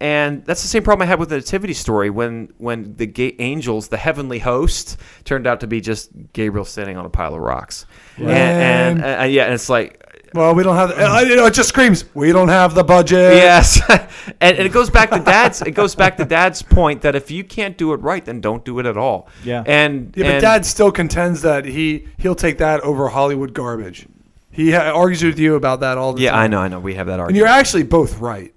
And 0.00 0.44
that's 0.46 0.62
the 0.62 0.68
same 0.68 0.82
problem 0.82 1.04
I 1.04 1.08
had 1.10 1.18
with 1.18 1.28
the 1.28 1.36
nativity 1.36 1.74
story 1.74 2.08
when 2.08 2.52
when 2.56 2.94
the 2.96 3.06
ga- 3.06 3.36
angels, 3.38 3.88
the 3.88 3.98
heavenly 3.98 4.38
host, 4.38 4.96
turned 5.24 5.46
out 5.46 5.60
to 5.60 5.66
be 5.66 5.80
just 5.82 6.10
Gabriel 6.32 6.64
standing 6.64 6.96
on 6.96 7.04
a 7.04 7.10
pile 7.10 7.34
of 7.34 7.40
rocks. 7.42 7.84
And, 8.16 8.30
and, 8.30 9.00
Man. 9.00 9.20
uh, 9.20 9.24
yeah, 9.24 9.44
and 9.44 9.52
it's 9.54 9.68
like 9.68 10.02
Well, 10.32 10.54
we 10.54 10.62
don't 10.62 10.76
have. 10.76 10.90
Uh, 10.92 11.20
you 11.28 11.36
know, 11.36 11.44
it 11.46 11.52
just 11.54 11.68
screams. 11.68 12.04
We 12.14 12.32
don't 12.32 12.48
have 12.48 12.74
the 12.74 12.82
budget. 12.84 13.34
yes, 13.34 13.78
and, 13.90 14.56
and 14.56 14.58
it 14.66 14.72
goes 14.72 14.88
back 14.88 15.10
to 15.10 15.18
dad's. 15.18 15.60
It 15.60 15.72
goes 15.72 15.94
back 15.94 16.16
to 16.16 16.24
dad's 16.24 16.62
point 16.62 17.02
that 17.02 17.14
if 17.14 17.30
you 17.30 17.44
can't 17.44 17.76
do 17.76 17.92
it 17.92 18.00
right, 18.00 18.24
then 18.24 18.40
don't 18.40 18.64
do 18.64 18.78
it 18.78 18.86
at 18.86 18.96
all. 18.96 19.28
Yeah. 19.44 19.64
And 19.66 20.14
Yeah, 20.16 20.24
but 20.26 20.32
and- 20.36 20.40
Dad 20.40 20.64
still 20.64 20.90
contends 20.92 21.42
that 21.42 21.66
he 21.66 22.08
he'll 22.16 22.34
take 22.34 22.56
that 22.58 22.80
over 22.80 23.08
Hollywood 23.08 23.52
garbage. 23.52 24.06
He 24.50 24.72
ha- 24.72 24.92
argues 24.92 25.22
with 25.22 25.38
you 25.38 25.56
about 25.56 25.80
that 25.80 25.98
all 25.98 26.14
the 26.14 26.22
Yeah, 26.22 26.30
time. 26.30 26.38
Yeah, 26.38 26.44
I 26.44 26.46
know, 26.48 26.58
I 26.60 26.68
know. 26.68 26.80
We 26.80 26.94
have 26.94 27.06
that 27.08 27.20
argument. 27.20 27.20
And 27.20 27.20
argument. 27.20 27.36
you're 27.36 27.60
actually 27.60 27.82
both 27.84 28.18
right. 28.18 28.54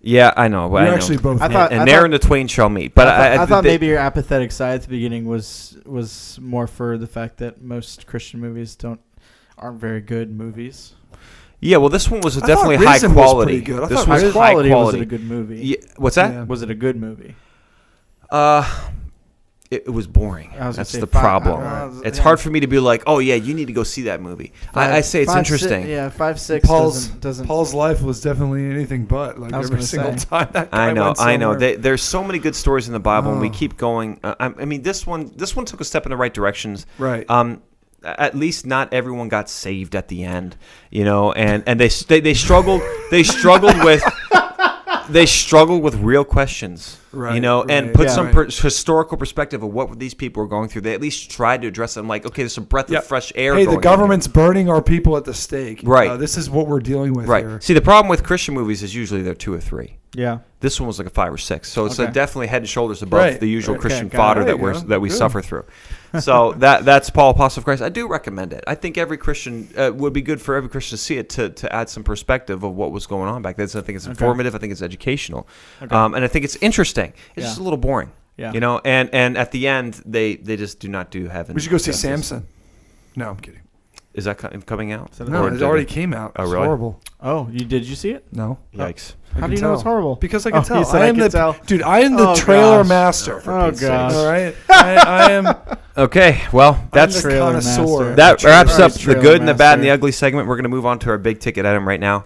Yeah, 0.00 0.32
I 0.36 0.48
know. 0.48 0.74
I 0.74 0.82
You're 0.82 0.90
know. 0.90 0.96
actually 0.96 1.18
both. 1.18 1.40
I 1.40 1.46
right. 1.46 1.52
thought- 1.52 1.72
and 1.72 1.86
there 1.88 1.98
thought- 1.98 2.04
in 2.06 2.10
the 2.12 2.18
twain 2.18 2.46
shall 2.48 2.68
meet. 2.68 2.94
But 2.94 3.08
I 3.08 3.10
thought, 3.10 3.20
I, 3.38 3.42
I 3.42 3.46
thought 3.46 3.64
they- 3.64 3.70
maybe 3.70 3.86
your 3.86 3.98
apathetic 3.98 4.52
side 4.52 4.74
at 4.76 4.82
the 4.82 4.88
beginning 4.88 5.26
was 5.26 5.76
was 5.84 6.38
more 6.40 6.66
for 6.66 6.96
the 6.98 7.06
fact 7.06 7.38
that 7.38 7.60
most 7.62 8.06
Christian 8.06 8.40
movies 8.40 8.74
don't 8.76 9.00
aren't 9.58 9.80
very 9.80 10.00
good 10.00 10.30
movies. 10.30 10.94
Yeah, 11.62 11.76
well, 11.76 11.90
this 11.90 12.10
one 12.10 12.22
was 12.22 12.38
I 12.42 12.46
definitely 12.46 12.78
thought 12.78 12.86
high 12.86 12.92
Risen 12.94 13.14
was 13.14 13.24
quality. 13.30 13.52
pretty 13.60 13.64
good. 13.66 13.82
I 13.82 13.86
this 13.88 13.98
thought 13.98 14.08
was 14.08 14.22
Risen- 14.22 14.40
high 14.40 14.50
quality, 14.52 14.68
quality. 14.70 14.86
was 14.86 14.94
it 14.94 15.02
a 15.02 15.06
good 15.18 15.24
movie? 15.24 15.58
Yeah, 15.60 15.76
what's 15.98 16.16
that? 16.16 16.32
Yeah. 16.32 16.44
Was 16.44 16.62
it 16.62 16.70
a 16.70 16.74
good 16.74 16.96
movie? 16.96 17.34
Uh, 18.30 18.64
it, 19.70 19.84
it 19.86 19.90
was 19.90 20.06
boring. 20.06 20.50
Was 20.58 20.76
That's 20.76 20.90
say 20.90 21.00
the 21.00 21.06
five- 21.06 21.22
problem. 21.22 21.60
uh, 21.62 22.00
it's 22.02 22.18
yeah. 22.18 22.24
hard 22.24 22.40
for 22.40 22.50
me 22.50 22.60
to 22.60 22.66
be 22.66 22.78
like, 22.80 23.04
oh 23.06 23.18
yeah, 23.20 23.36
you 23.36 23.54
need 23.54 23.66
to 23.66 23.72
go 23.72 23.82
see 23.84 24.02
that 24.02 24.20
movie. 24.20 24.52
I, 24.74 24.96
I 24.96 25.00
say 25.00 25.22
it's 25.22 25.32
Five, 25.32 25.46
si- 25.46 25.52
interesting. 25.54 25.88
yeah, 25.88 26.08
five 26.08 26.40
six 26.40 26.66
Paul's 26.66 27.06
doesn't, 27.06 27.20
doesn't 27.20 27.46
Paul's 27.46 27.72
life 27.72 28.02
was 28.02 28.20
definitely 28.20 28.64
anything 28.66 29.04
but 29.04 29.38
like 29.38 29.52
I 29.52 29.58
was 29.58 29.70
every 29.70 29.82
single 29.82 30.18
say. 30.18 30.26
time 30.26 30.48
that 30.52 30.70
guy 30.72 30.88
I 30.88 30.92
know, 30.92 31.04
went 31.06 31.20
I 31.20 31.36
know. 31.36 31.54
They, 31.54 31.76
there's 31.76 32.02
so 32.02 32.24
many 32.24 32.38
good 32.40 32.56
stories 32.56 32.88
in 32.88 32.92
the 32.92 33.00
Bible, 33.00 33.30
and 33.32 33.40
we 33.40 33.48
Oh. 33.48 33.52
keep 33.52 33.76
going. 33.76 34.18
Uh, 34.24 34.34
I, 34.40 34.46
I 34.46 34.64
mean, 34.64 34.82
this 34.82 35.06
one, 35.06 35.30
this 35.36 35.54
one 35.54 35.64
took 35.66 35.80
a 35.80 35.84
step 35.84 36.04
in 36.04 36.10
the 36.10 36.16
right 36.16 36.34
directions. 36.34 36.86
right. 36.98 37.28
Um, 37.30 37.62
at 38.02 38.34
least 38.34 38.64
not 38.64 38.94
everyone 38.94 39.28
got 39.28 39.50
saved 39.50 39.94
at 39.94 40.08
the 40.08 40.24
end, 40.24 40.56
you 40.90 41.04
know, 41.04 41.32
and 41.32 41.62
and 41.66 41.78
they 41.78 41.88
they, 41.88 42.18
they 42.20 42.32
struggled. 42.34 42.80
They 43.10 43.22
struggled 43.22 43.84
with. 43.84 44.02
They 45.10 45.26
struggled 45.26 45.82
with 45.82 45.96
real 45.96 46.24
questions, 46.24 46.96
you 47.12 47.18
Right, 47.18 47.40
know, 47.42 47.64
and 47.64 47.92
put 47.92 48.06
yeah. 48.06 48.12
some 48.14 48.26
right. 48.26 48.34
per- 48.34 48.44
historical 48.46 49.16
perspective 49.16 49.62
of 49.62 49.72
what 49.72 49.98
these 49.98 50.14
people 50.14 50.42
were 50.42 50.48
going 50.48 50.68
through. 50.68 50.82
They 50.82 50.94
at 50.94 51.00
least 51.00 51.30
tried 51.30 51.62
to 51.62 51.68
address 51.68 51.94
them, 51.94 52.06
like, 52.08 52.24
okay, 52.26 52.42
there's 52.42 52.54
some 52.54 52.64
breath 52.64 52.88
Yeah. 52.90 52.98
of 52.98 53.06
fresh 53.06 53.32
air. 53.34 53.54
hey, 53.56 53.64
the 53.66 53.76
government's 53.78 54.28
burning 54.28 54.68
our 54.68 54.82
people 54.82 55.16
at 55.16 55.24
the 55.24 55.34
stake. 55.34 55.80
Right. 55.84 56.10
Uh, 56.10 56.16
this 56.16 56.36
is 56.36 56.48
what 56.48 56.66
we're 56.68 56.80
dealing 56.80 57.12
with 57.14 57.26
Right. 57.26 57.44
here. 57.44 57.58
See, 57.60 57.74
the 57.74 57.80
problem 57.80 58.08
with 58.08 58.22
Christian 58.22 58.54
movies 58.54 58.82
is 58.82 58.94
usually 58.94 59.22
they're 59.22 59.34
two 59.34 59.52
or 59.54 59.60
three. 59.60 59.96
yeah. 60.14 60.38
This 60.60 60.78
one 60.78 60.86
was 60.88 60.98
like 60.98 61.06
a 61.06 61.10
five 61.10 61.32
or 61.32 61.38
six, 61.38 61.70
so 61.70 61.86
it's 61.86 61.98
Okay. 61.98 62.12
definitely 62.12 62.48
head 62.48 62.60
and 62.60 62.68
shoulders 62.68 63.00
above 63.00 63.18
Right. 63.20 63.40
the 63.40 63.48
usual 63.48 63.76
Okay, 63.76 63.80
Christian 63.80 64.08
it. 64.08 64.12
fodder 64.12 64.44
that 64.44 64.60
we 64.60 64.70
that 64.88 65.00
we 65.00 65.08
Good. 65.08 65.16
suffer 65.16 65.40
through. 65.40 65.64
So 66.18 66.52
that 66.58 66.84
that's 66.84 67.08
Paul 67.08 67.30
Apostle 67.30 67.60
of 67.60 67.64
Christ. 67.64 67.80
I 67.80 67.88
do 67.88 68.06
recommend 68.08 68.52
it. 68.52 68.62
I 68.66 68.74
think 68.74 68.98
every 68.98 69.16
Christian 69.16 69.68
uh, 69.78 69.92
would 69.94 70.12
be 70.12 70.20
good 70.20 70.38
for 70.42 70.56
every 70.56 70.68
Christian 70.68 70.98
to 70.98 71.02
see 71.02 71.16
it 71.16 71.28
to, 71.30 71.48
to 71.50 71.72
add 71.74 71.88
some 71.88 72.02
perspective 72.02 72.62
of 72.64 72.74
what 72.74 72.90
was 72.92 73.06
going 73.06 73.28
on 73.30 73.40
back 73.40 73.56
then. 73.56 73.68
So 73.68 73.78
I 73.78 73.82
think 73.82 73.94
it's 73.96 74.06
informative. 74.08 74.54
I 74.54 74.58
think 74.58 74.72
it's 74.72 74.82
educational, 74.82 75.46
Okay. 75.82 75.94
um, 75.96 76.12
and 76.14 76.22
I 76.24 76.28
think 76.28 76.44
it's 76.44 76.56
interesting. 76.56 76.99
It's 77.08 77.16
Yeah. 77.36 77.44
just 77.44 77.58
a 77.58 77.62
little 77.62 77.78
boring, 77.78 78.10
Yeah. 78.36 78.52
you 78.52 78.60
know. 78.60 78.80
And 78.84 79.08
and 79.12 79.36
at 79.38 79.50
the 79.52 79.66
end, 79.68 80.02
they 80.06 80.36
they 80.36 80.56
just 80.56 80.78
do 80.80 80.88
not 80.88 81.10
do 81.10 81.28
heaven. 81.28 81.54
We 81.54 81.60
should 81.60 81.70
go 81.70 81.78
see 81.78 81.86
justice. 81.92 82.00
Samson. 82.02 82.46
No, 83.16 83.30
I'm 83.30 83.36
kidding. 83.36 83.60
Is 84.12 84.24
that 84.24 84.38
coming 84.66 84.90
out? 84.92 85.14
So 85.14 85.24
No, 85.24 85.44
Or 85.44 85.48
it 85.48 85.52
did 85.52 85.62
already 85.62 85.84
came 85.84 86.12
out. 86.12 86.32
Oh, 86.36 86.42
It's 86.42 86.52
really? 86.52 86.64
horrible. 86.66 87.00
Oh, 87.22 87.48
you 87.52 87.64
did 87.64 87.84
you 87.86 87.94
see 87.94 88.10
it? 88.10 88.24
No. 88.32 88.58
Yikes! 88.74 89.14
I 89.36 89.40
How 89.40 89.46
do 89.46 89.54
you 89.54 89.60
know 89.60 89.72
it's 89.72 89.82
horrible? 89.84 90.16
Because 90.16 90.46
I 90.46 90.50
can 90.50 90.60
Oh, 90.60 90.62
tell. 90.64 90.84
I 90.96 91.02
I 91.02 91.06
am 91.06 91.14
can 91.14 91.22
the 91.24 91.28
tell. 91.28 91.56
dude. 91.66 91.82
I 91.82 92.00
am 92.00 92.16
the 92.16 92.30
Oh, 92.30 92.34
trailer 92.34 92.78
gosh. 92.78 92.88
master. 92.88 93.42
Oh 93.46 93.70
gosh. 93.70 94.12
All 94.14 94.26
right. 94.26 94.54
I, 94.68 94.96
I 94.96 95.30
am. 95.32 95.54
Okay, 95.96 96.40
well 96.52 96.82
that's 96.92 97.14
the 97.16 97.20
Trailer 97.22 97.46
connoisseur. 97.52 97.82
master. 97.82 98.14
that 98.16 98.42
wraps 98.42 98.78
up 98.80 98.92
the 98.92 99.14
good 99.14 99.38
and 99.40 99.48
the 99.48 99.54
bad 99.54 99.74
and 99.74 99.84
the 99.84 99.90
ugly 99.90 100.12
segment. 100.12 100.48
We're 100.48 100.56
going 100.56 100.64
to 100.64 100.68
move 100.70 100.86
on 100.86 100.98
to 101.00 101.10
our 101.10 101.18
big 101.18 101.38
ticket 101.38 101.64
item 101.64 101.86
right 101.86 102.00
now. 102.00 102.24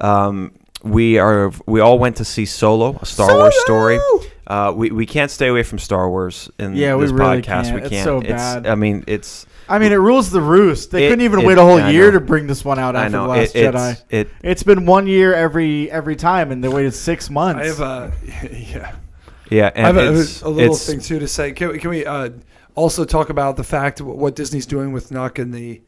Um, 0.00 0.52
we 0.88 1.18
are 1.18 1.52
we 1.66 1.80
all 1.80 1.98
went 1.98 2.16
to 2.16 2.24
see 2.24 2.46
Solo, 2.46 2.98
a 3.00 3.06
Star 3.06 3.34
Wars 3.36 3.54
story. 3.60 3.98
Uh, 4.46 4.72
we 4.74 4.90
we 4.90 5.06
can't 5.06 5.30
stay 5.30 5.48
away 5.48 5.62
from 5.62 5.78
Star 5.78 6.08
Wars 6.08 6.50
in 6.58 6.76
Yeah, 6.76 6.94
we 6.94 7.04
this 7.04 7.12
really 7.12 7.42
podcast. 7.42 7.42
can't. 7.64 7.74
We 7.74 7.80
It's 7.82 7.90
can't. 7.90 8.04
so 8.04 8.20
bad. 8.20 8.66
I 8.66 8.74
mean, 8.76 9.04
it's 9.06 9.46
I 9.68 9.80
mean, 9.80 9.90
it 9.92 9.96
rules 9.96 10.30
the 10.30 10.40
roost. 10.40 10.92
They 10.92 11.06
It- 11.06 11.08
couldn't 11.10 11.24
even 11.24 11.40
it- 11.40 11.46
wait 11.46 11.58
a 11.58 11.62
whole 11.62 11.78
yeah, 11.80 11.88
I 11.88 11.90
year 11.90 12.06
know. 12.12 12.18
to 12.18 12.24
bring 12.24 12.46
this 12.46 12.64
one 12.64 12.78
out 12.78 12.94
I 12.94 13.06
after 13.06 13.16
know 13.16 13.22
the 13.24 13.28
Last 13.30 13.56
it, 13.56 13.74
Jedi. 13.74 13.92
it's, 13.92 14.04
it. 14.10 14.28
It's 14.44 14.62
been 14.62 14.86
one 14.86 15.08
year 15.08 15.34
every 15.34 15.90
every 15.90 16.14
time, 16.14 16.52
and 16.52 16.62
they 16.62 16.68
waited 16.68 16.94
six 16.94 17.28
months. 17.28 17.60
I 17.62 17.66
have 17.66 17.80
a 17.80 18.12
yeah. 18.52 18.92
Yeah, 19.50 19.70
I 19.76 19.80
have 19.80 19.96
and 19.96 20.16
a, 20.16 20.20
it's, 20.20 20.42
a 20.42 20.48
little 20.48 20.74
thing 20.76 21.00
too 21.00 21.18
to 21.20 21.28
say. 21.28 21.52
Can 21.52 21.68
we, 21.70 21.78
can 21.78 21.90
we 21.90 22.04
uh, 22.04 22.30
also 22.74 23.04
talk 23.04 23.30
about 23.30 23.56
the 23.56 23.62
fact 23.64 24.00
of 24.00 24.06
what 24.06 24.34
Disney's 24.36 24.66
doing 24.66 24.92
with 24.92 25.10
knocking 25.10 25.50
the? 25.50 25.80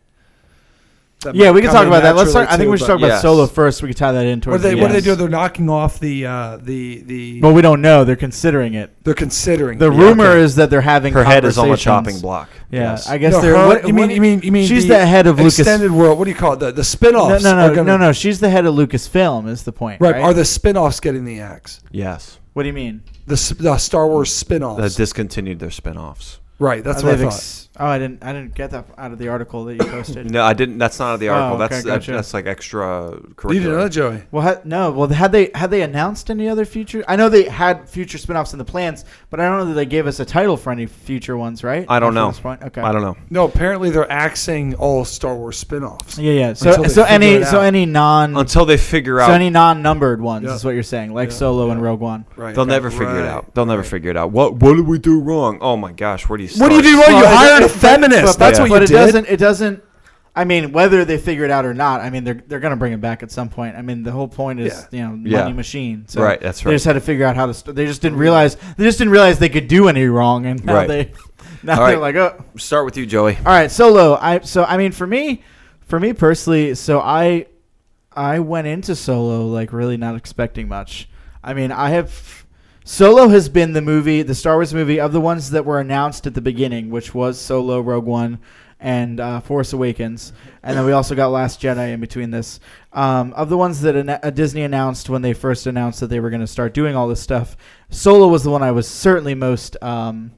That 1.22 1.34
yeah, 1.34 1.50
we 1.50 1.60
can 1.62 1.70
talk 1.72 1.86
about 1.86 2.02
that. 2.04 2.14
Let's 2.14 2.28
naturally 2.32 2.46
talk. 2.46 2.54
I 2.54 2.56
think 2.56 2.66
too, 2.68 2.70
we 2.70 2.76
should 2.78 2.84
but- 2.84 2.86
talk 2.88 2.98
about 2.98 3.06
Yes. 3.08 3.22
Solo 3.22 3.46
first. 3.46 3.82
We 3.82 3.88
can 3.88 3.96
tie 3.96 4.12
that 4.12 4.24
in 4.24 4.38
What 4.38 4.42
towards 4.44 4.64
are 4.64 4.68
they, 4.68 4.74
the 4.74 4.80
what 4.80 4.84
are 4.90 4.92
they 4.92 4.96
end. 4.98 5.04
doing? 5.04 5.18
They're 5.18 5.28
knocking 5.28 5.68
off 5.68 5.98
the 5.98 6.26
uh, 6.26 6.58
the 6.62 7.02
the. 7.02 7.40
Well, 7.40 7.52
we 7.52 7.60
don't 7.62 7.80
know. 7.82 8.04
They're 8.04 8.14
considering 8.14 8.74
it. 8.74 8.94
they're 9.02 9.14
considering. 9.14 9.78
The 9.78 9.90
it. 9.90 9.96
rumor 9.96 10.26
Okay. 10.26 10.40
is 10.42 10.54
that 10.56 10.70
they're 10.70 10.80
having 10.80 11.12
her 11.14 11.24
head 11.24 11.44
is 11.44 11.58
on 11.58 11.68
the 11.70 11.76
chopping 11.76 12.20
block. 12.20 12.48
Yeah, 12.70 12.92
Yes. 12.92 13.08
I 13.08 13.18
guess 13.18 13.32
No, 13.32 13.40
they're. 13.40 13.56
her- 13.56 13.66
what, 13.66 13.86
you 13.88 13.92
mean 13.94 14.06
what- 14.08 14.14
you 14.14 14.20
mean 14.20 14.40
you 14.42 14.52
mean 14.52 14.68
she's 14.68 14.86
the 14.86 15.04
head 15.04 15.26
of 15.26 15.38
Lucas- 15.38 15.58
extended 15.58 15.90
world? 15.90 16.18
What 16.18 16.24
do 16.26 16.30
you 16.30 16.36
call 16.36 16.52
it? 16.52 16.60
The 16.60 16.70
the 16.72 16.82
spinoffs. 16.82 17.12
No, 17.12 17.38
spin-offs. 17.38 17.44
no, 17.44 17.50
are 17.50 17.68
no, 17.68 17.74
gonna- 17.74 17.84
no, 17.84 17.96
no. 17.96 18.12
She's 18.12 18.38
the 18.40 18.50
head 18.50 18.64
of 18.66 18.74
Lucasfilm. 18.74 19.48
Is 19.48 19.64
the 19.64 19.72
point? 19.72 20.00
Right, 20.00 20.14
Right. 20.14 20.22
are 20.22 20.32
the 20.34 20.44
spin-offs 20.44 21.00
getting 21.00 21.24
the 21.24 21.40
axe? 21.40 21.80
yes, 21.90 22.38
what 22.52 22.62
do 22.62 22.68
you 22.68 22.72
mean? 22.74 23.02
The, 23.26 23.56
the 23.58 23.76
Star 23.78 24.06
Wars 24.06 24.32
spin-offs. 24.32 24.80
they 24.96 25.02
discontinued 25.02 25.58
their 25.58 25.70
spin-offs. 25.70 26.38
right, 26.60 26.82
that's 26.84 27.02
Are 27.02 27.06
what 27.06 27.14
I 27.20 27.22
thought. 27.24 27.67
Ex- 27.78 27.80
oh, 27.80 27.86
I 27.86 27.98
didn't. 27.98 28.22
I 28.24 28.32
didn't 28.32 28.54
get 28.54 28.70
that 28.72 28.86
out 28.98 29.12
of 29.12 29.18
the 29.18 29.28
article 29.28 29.64
that 29.66 29.74
you 29.74 29.84
posted. 29.90 30.30
No, 30.30 30.42
I 30.42 30.52
didn't. 30.52 30.78
That's 30.78 30.98
not 30.98 31.08
out 31.10 31.14
of 31.14 31.20
the 31.20 31.28
Oh, 31.30 31.34
article. 31.34 31.62
okay, 31.64 31.74
that's 31.74 31.84
gotcha. 31.86 32.12
that's 32.12 32.34
like 32.34 32.46
extra. 32.46 33.10
you 33.12 33.54
didn't 33.54 33.64
know 33.72 33.82
that, 33.84 33.90
Joey? 33.90 34.22
Well, 34.30 34.42
ha- 34.42 34.60
no. 34.64 34.90
Well, 34.90 35.08
had 35.08 35.32
they 35.32 35.50
had 35.54 35.70
they 35.70 35.82
announced 35.82 36.30
any 36.30 36.48
other 36.48 36.64
future? 36.64 37.04
I 37.08 37.16
know 37.16 37.28
they 37.28 37.44
had 37.44 37.88
future 37.88 38.18
spin-offs 38.18 38.52
in 38.52 38.58
the 38.58 38.64
plans, 38.64 39.04
but 39.30 39.40
I 39.40 39.48
don't 39.48 39.58
know 39.58 39.64
that 39.66 39.74
they 39.74 39.86
gave 39.86 40.06
us 40.06 40.20
a 40.20 40.24
title 40.24 40.56
for 40.56 40.70
any 40.70 40.86
future 40.86 41.36
ones, 41.36 41.64
right? 41.64 41.86
I 41.88 41.98
don't 42.00 42.16
Up 42.16 42.34
know. 42.34 42.40
point? 42.40 42.62
Okay. 42.62 42.80
I 42.80 42.92
don't 42.92 43.02
know. 43.02 43.16
No, 43.30 43.44
apparently 43.44 43.90
they're 43.90 44.10
axing 44.10 44.74
all 44.74 45.04
Star 45.04 45.34
Wars 45.36 45.56
spin-offs. 45.58 46.18
Yeah, 46.18 46.32
yeah. 46.32 46.52
So, 46.52 46.84
so 46.84 47.04
any, 47.04 47.44
so 47.44 47.60
any 47.60 47.86
non, 47.86 48.36
Until 48.36 48.64
they 48.64 48.76
figure 48.76 49.20
out 49.20 49.28
so 49.28 49.32
any 49.32 49.50
non-numbered 49.50 50.20
ones 50.20 50.46
Yeah. 50.46 50.54
is 50.54 50.64
what 50.64 50.74
you're 50.74 50.82
saying, 50.82 51.12
like 51.14 51.30
Yeah, 51.30 51.36
Solo 51.36 51.70
and. 51.70 51.78
Rogue 51.82 52.00
One. 52.00 52.24
Right. 52.36 52.54
they'll 52.54 52.66
never 52.66 52.90
figure 52.90 53.20
it 53.20 53.26
out. 53.26 53.54
They'll 53.54 53.64
never 53.66 53.82
Right. 53.82 53.90
figure 53.90 54.10
it 54.10 54.16
out. 54.16 54.32
What 54.32 54.54
What 54.56 54.74
did 54.76 54.86
we 54.86 54.98
do 54.98 55.20
wrong? 55.20 55.58
Oh 55.60 55.76
my 55.76 55.92
gosh, 55.92 56.28
where 56.28 56.36
do 56.36 56.42
you 56.42 56.48
start? 56.48 56.72
What 56.72 56.82
do 56.82 56.88
you 56.88 56.96
do 56.96 57.00
wrong? 57.02 57.20
you 57.22 57.26
hired 57.28 57.67
a 57.74 57.78
feminist. 57.78 58.24
but- 58.24 58.38
That's 58.38 58.58
Yeah. 58.58 58.62
what 58.64 58.68
you 58.68 58.74
but 58.76 58.82
it 58.82 58.86
did. 58.88 58.92
doesn't. 58.94 59.26
It 59.28 59.36
doesn't. 59.38 59.82
I 60.36 60.44
mean, 60.44 60.70
whether 60.70 61.04
they 61.04 61.18
figure 61.18 61.44
it 61.44 61.50
out 61.50 61.64
or 61.64 61.74
not, 61.74 62.00
I 62.00 62.10
mean, 62.10 62.22
they're 62.22 62.40
they're 62.46 62.60
gonna 62.60 62.76
bring 62.76 62.92
it 62.92 63.00
back 63.00 63.22
at 63.24 63.32
some 63.32 63.48
point. 63.48 63.74
I 63.76 63.82
mean, 63.82 64.04
the 64.04 64.12
whole 64.12 64.28
point 64.28 64.60
is 64.60 64.86
you 64.92 65.00
know 65.02 65.08
money 65.10 65.30
Yeah. 65.30 65.48
machine. 65.48 66.04
So 66.06 66.22
Right, 66.22 66.40
that's 66.40 66.60
right. 66.60 66.64
They 66.64 66.70
right. 66.70 66.74
just 66.76 66.84
had 66.84 66.92
to 66.92 67.00
figure 67.00 67.26
out 67.26 67.34
how 67.34 67.46
to. 67.46 67.54
St- 67.54 67.74
they 67.74 67.86
just 67.86 68.00
didn't 68.02 68.18
realize. 68.18 68.56
They 68.76 68.84
just 68.84 68.98
didn't 68.98 69.12
realize 69.12 69.38
they 69.40 69.48
could 69.48 69.66
do 69.68 69.88
any 69.88 70.04
wrong, 70.06 70.46
and 70.46 70.64
now 70.64 70.74
Right. 70.74 70.88
they 70.88 71.12
now 71.64 71.80
All 71.80 71.86
they're 71.88 71.98
right. 71.98 72.14
like, 72.14 72.16
oh. 72.16 72.44
Start 72.56 72.84
with 72.84 72.96
you, 72.96 73.04
Joey. 73.04 73.36
All 73.44 73.52
right, 73.52 73.70
Solo. 73.70 74.16
I 74.20 74.40
so 74.40 74.64
I 74.64 74.76
mean 74.76 74.92
for 74.92 75.06
me, 75.08 75.42
for 75.86 75.98
me 75.98 76.12
personally, 76.12 76.74
so 76.76 77.00
I 77.00 77.46
I 78.14 78.38
went 78.38 78.68
into 78.68 78.94
Solo 78.94 79.46
like 79.46 79.72
really 79.72 79.96
not 79.96 80.14
expecting 80.14 80.68
much. 80.68 81.08
I 81.42 81.52
mean, 81.54 81.72
I 81.72 81.90
have 81.90 82.44
Solo 82.91 83.28
has 83.28 83.51
been 83.51 83.74
the 83.74 83.82
movie, 83.82 84.22
the 84.22 84.34
Star 84.34 84.55
Wars 84.55 84.72
movie 84.72 84.99
of 84.99 85.12
the 85.12 85.20
ones 85.20 85.51
that 85.51 85.66
were 85.66 85.78
announced 85.78 86.26
at 86.26 86.32
the 86.32 86.41
beginning, 86.41 86.89
which 86.89 87.14
was 87.14 87.39
Solo, 87.39 87.82
Rogue 87.82 88.07
One, 88.07 88.39
and 88.80 89.20
uh, 89.20 89.41
Force 89.41 89.74
Awakens, 89.74 90.32
and 90.62 90.74
then 90.74 90.86
we 90.86 90.93
also 90.93 91.14
got 91.14 91.28
Last 91.28 91.61
Jedi 91.61 91.93
in 91.93 92.01
between 92.01 92.30
this. 92.30 92.61
Um, 92.95 93.34
of 93.34 93.51
the 93.51 93.59
ones 93.59 93.82
that 93.82 93.95
ana- 93.95 94.20
uh, 94.22 94.30
Disney 94.30 94.62
announced 94.62 95.11
when 95.11 95.20
they 95.20 95.34
first 95.34 95.66
announced 95.66 96.01
that 96.01 96.07
they 96.07 96.18
were 96.18 96.30
going 96.30 96.41
to 96.41 96.47
start 96.47 96.72
doing 96.72 96.97
all 96.97 97.07
this 97.07 97.20
stuff, 97.20 97.59
Solo 97.91 98.26
was 98.26 98.43
the 98.43 98.51
one 98.51 98.62
I 98.62 98.70
was 98.70 98.89
certainly 98.89 99.34
most 99.34 99.76
um, 99.82 100.32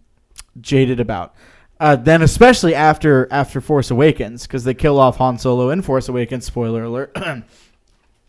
jaded 0.60 0.98
about. 0.98 1.36
Uh, 1.78 1.94
then 1.94 2.20
especially 2.20 2.74
after 2.74 3.28
after 3.30 3.60
Force 3.60 3.92
Awakens, 3.92 4.48
because 4.48 4.64
they 4.64 4.74
kill 4.74 4.98
off 4.98 5.18
Han 5.18 5.38
Solo 5.38 5.70
in 5.70 5.82
Force 5.82 6.08
Awakens. 6.08 6.46
Spoiler 6.46 6.82
alert. 6.82 7.16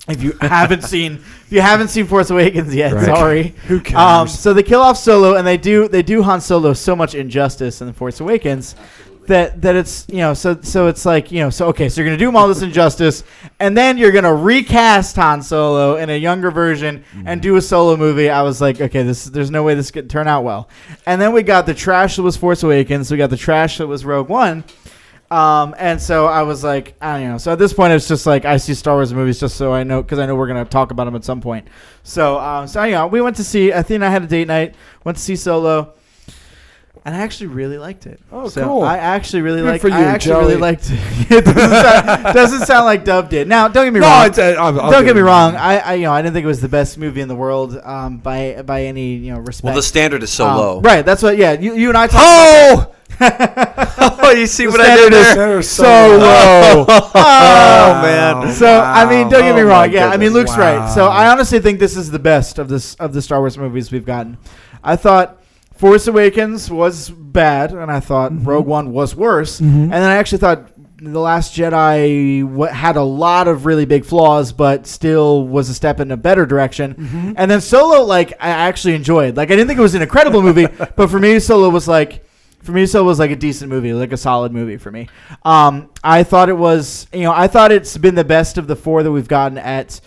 if 0.10 0.22
you 0.24 0.34
haven't 0.42 0.84
seen 0.84 1.14
if 1.46 1.52
you 1.52 1.62
haven't 1.62 1.90
seen 1.90 2.08
Force 2.08 2.30
Awakens 2.30 2.74
yet, 2.74 2.94
Right. 2.94 3.06
sorry. 3.06 3.56
Who 3.68 3.80
cares? 3.80 3.98
Um, 4.00 4.28
so 4.28 4.54
they 4.54 4.64
kill 4.64 4.82
off 4.82 4.98
Solo, 4.98 5.36
and 5.36 5.46
they 5.46 5.58
do 5.58 5.88
they 5.88 6.02
do 6.02 6.22
Han 6.24 6.42
Solo 6.42 6.74
so 6.74 6.96
much 6.96 7.14
injustice 7.16 7.82
in 7.82 7.88
the 7.88 7.94
Force 7.94 8.20
Awakens 8.20 8.76
that 9.28 9.62
that 9.62 9.76
it's 9.76 10.08
you 10.10 10.18
know 10.18 10.34
so 10.34 10.58
so 10.64 10.88
it's 10.88 11.06
like 11.06 11.32
you 11.32 11.40
know 11.42 11.52
so 11.52 11.68
okay 11.68 11.88
so 11.88 12.02
you're 12.02 12.08
gonna 12.10 12.18
do 12.18 12.28
him 12.28 12.36
all 12.36 12.48
this 12.48 12.64
injustice, 12.64 13.24
and 13.60 13.78
then 13.78 13.96
you're 13.98 14.12
gonna 14.12 14.34
recast 14.34 15.16
Han 15.18 15.44
Solo 15.44 15.98
in 15.98 16.10
a 16.10 16.18
younger 16.18 16.50
version 16.50 17.04
and 17.26 17.40
do 17.40 17.56
a 17.56 17.62
solo 17.62 17.96
movie. 17.96 18.30
I 18.32 18.42
was 18.42 18.60
like, 18.60 18.82
okay, 18.82 19.04
this 19.04 19.26
there's 19.26 19.52
no 19.52 19.62
way 19.62 19.76
this 19.76 19.92
could 19.92 20.10
turn 20.10 20.28
out 20.28 20.44
well. 20.44 20.68
And 21.06 21.22
then 21.22 21.32
we 21.34 21.44
got 21.44 21.68
the 21.68 21.76
trash 21.76 22.16
that 22.16 22.24
was 22.24 22.36
Force 22.36 22.64
Awakens. 22.64 23.12
We 23.12 23.18
got 23.18 23.30
the 23.30 23.38
trash 23.38 23.78
that 23.78 23.86
was 23.88 24.04
Rogue 24.04 24.28
One. 24.30 24.64
Um, 25.32 25.74
and 25.80 26.02
so 26.02 26.26
I 26.28 26.42
was 26.44 26.62
like, 26.62 26.94
I 27.00 27.18
don't 27.18 27.30
know. 27.30 27.38
So 27.38 27.54
at 27.54 27.58
this 27.60 27.72
point, 27.72 27.94
it's 27.94 28.08
just 28.08 28.26
like 28.26 28.44
I 28.44 28.58
see 28.58 28.74
Star 28.74 28.96
Wars 28.96 29.14
movies 29.14 29.40
just 29.40 29.56
so 29.56 29.72
I 29.72 29.84
know 29.84 30.02
because 30.04 30.20
I 30.20 30.26
know 30.26 30.36
we're 30.36 30.48
gonna 30.48 30.66
talk 30.66 30.92
about 30.92 31.06
them 31.06 31.16
at 31.16 31.24
some 31.24 31.40
point. 31.40 31.68
So, 32.04 32.38
um, 32.38 32.68
so 32.68 32.84
you 32.84 32.92
know, 32.92 33.08
we 33.08 33.22
went 33.22 33.38
to 33.38 33.44
see. 33.46 33.72
I 33.72 33.82
think 33.82 34.04
I 34.04 34.10
had 34.10 34.24
a 34.24 34.28
date 34.28 34.48
night. 34.50 34.76
Went 35.06 35.18
to 35.18 35.24
see 35.24 35.38
Solo, 35.38 35.94
and 37.06 37.16
I 37.16 37.20
actually 37.20 37.48
really 37.48 37.78
liked 37.78 38.08
it. 38.08 38.20
Oh, 38.30 38.50
So 38.50 38.66
cool. 38.66 38.82
I 38.84 38.98
actually 38.98 39.44
really 39.44 39.62
Good 39.62 39.68
liked. 39.70 39.82
for 39.84 39.88
you, 39.88 39.94
I 39.96 40.02
actually 40.04 40.36
really 40.42 40.58
liked 40.58 40.90
it. 40.92 41.00
it 41.32 41.46
doesn't 41.46 41.56
sound, 41.82 42.24
doesn't 42.36 42.66
sound 42.66 42.86
like 42.86 43.06
Dub 43.06 43.30
did. 43.30 43.48
Now, 43.48 43.70
don't 43.70 43.86
get 43.86 43.94
me 43.94 44.02
no, 44.02 44.08
wrong. 44.08 44.28
it's, 44.28 44.38
uh, 44.38 44.56
I'll, 44.60 44.82
I'll 44.82 44.92
don't 44.92 45.04
give 45.06 45.12
get 45.12 45.16
me 45.16 45.22
wrong. 45.22 45.56
I, 45.56 45.78
I, 45.80 45.94
you 45.94 46.04
know, 46.04 46.12
I 46.12 46.22
didn't 46.22 46.34
think 46.34 46.44
it 46.44 46.48
was 46.48 46.60
the 46.60 46.68
best 46.68 46.98
movie 46.98 47.22
in 47.22 47.30
the 47.30 47.36
world 47.38 47.78
um, 47.86 48.18
by 48.18 48.62
by 48.64 48.84
any 48.84 49.14
you 49.16 49.32
know 49.34 49.40
respect. 49.40 49.64
Well, 49.64 49.76
the 49.76 49.82
standard 49.84 50.24
is 50.24 50.30
so 50.34 50.46
Um, 50.46 50.58
low. 50.58 50.82
Right. 50.82 51.06
That's 51.06 51.24
what. 51.24 51.38
Yeah. 51.38 51.54
You, 51.54 51.74
you 51.76 51.88
and 51.88 51.98
I 51.98 52.08
talked. 52.08 52.18
Oh! 52.26 52.96
oh, 54.32 54.40
you 54.40 54.48
see 54.48 54.66
The 54.66 54.72
what 54.72 54.82
I 54.82 54.96
did 54.96 55.14
there? 55.14 55.62
So 55.62 55.84
low. 55.84 56.86
Oh 57.14 58.02
man. 58.02 58.54
So 58.54 58.68
I 58.80 59.10
mean, 59.10 59.30
don't 59.30 59.42
get 59.42 59.56
me 59.56 59.62
Oh, 59.62 59.66
wrong. 59.66 59.92
Yeah, 59.92 60.08
I 60.08 60.18
mean. 60.18 60.32
Luke's 60.34 60.58
right. 60.58 60.92
So 60.94 61.08
I 61.08 61.30
honestly 61.32 61.60
think 61.60 61.80
this 61.80 61.96
is 61.98 62.10
the 62.12 62.20
best 62.20 62.58
of 62.60 62.68
this 62.70 62.96
of 62.96 63.14
the 63.14 63.22
Star 63.22 63.40
Wars 63.40 63.58
movies 63.58 63.92
we've 63.92 64.06
gotten. 64.06 64.38
I 64.84 64.96
thought 64.96 65.42
Force 65.76 66.08
Awakens 66.08 66.70
was 66.72 67.10
bad, 67.10 67.72
and 67.74 67.92
I 67.92 68.00
thought 68.00 68.32
Mm-hmm. 68.32 68.46
Rogue 68.48 68.66
One 68.68 68.92
was 68.94 69.16
worse, 69.16 69.60
and 69.60 69.92
then 69.92 70.04
I 70.04 70.16
actually 70.16 70.38
thought 70.40 70.70
the 71.04 71.20
Last 71.20 71.56
Jedi 71.56 72.44
wa- 72.44 72.68
had 72.68 72.96
a 72.96 73.02
lot 73.04 73.48
of 73.48 73.66
really 73.66 73.86
big 73.86 74.06
flaws, 74.06 74.52
but 74.54 74.86
still 74.86 75.48
was 75.48 75.68
a 75.70 75.74
step 75.74 76.00
in 76.00 76.12
a 76.12 76.18
better 76.18 76.46
direction. 76.46 76.94
Mm-hmm. 76.94 77.34
And 77.38 77.50
then 77.50 77.60
Solo, 77.62 78.04
like 78.06 78.34
I 78.40 78.50
actually 78.50 78.94
enjoyed. 78.96 79.36
Like 79.36 79.50
I 79.50 79.56
didn't 79.56 79.68
think 79.68 79.80
it 79.80 79.84
was 79.84 79.96
an 79.96 80.02
incredible 80.04 80.42
movie, 80.44 80.68
but 80.96 81.10
for 81.10 81.20
me, 81.20 81.40
Solo 81.40 81.70
was 81.70 81.88
like. 81.88 82.24
For 82.64 82.72
me, 82.72 82.86
Solo 82.86 83.06
was 83.06 83.20
like 83.20 83.32
a 83.32 83.36
decent 83.36 83.70
movie, 83.70 83.94
like 83.94 84.12
a 84.12 84.18
solid 84.18 84.52
movie 84.52 84.78
for 84.78 84.92
me. 84.92 85.10
Um, 85.44 85.90
I 86.04 86.24
thought 86.24 86.50
it 86.50 86.58
was, 86.58 87.08
you 87.12 87.22
know, 87.22 87.34
I 87.34 87.48
thought 87.48 87.72
it's 87.72 87.98
been 87.98 88.16
the 88.16 88.24
best 88.24 88.58
of 88.58 88.68
the 88.68 88.76
four 88.76 89.02
that 89.04 89.12
we've 89.12 89.28
gotten 89.28 89.58
at, 89.58 90.00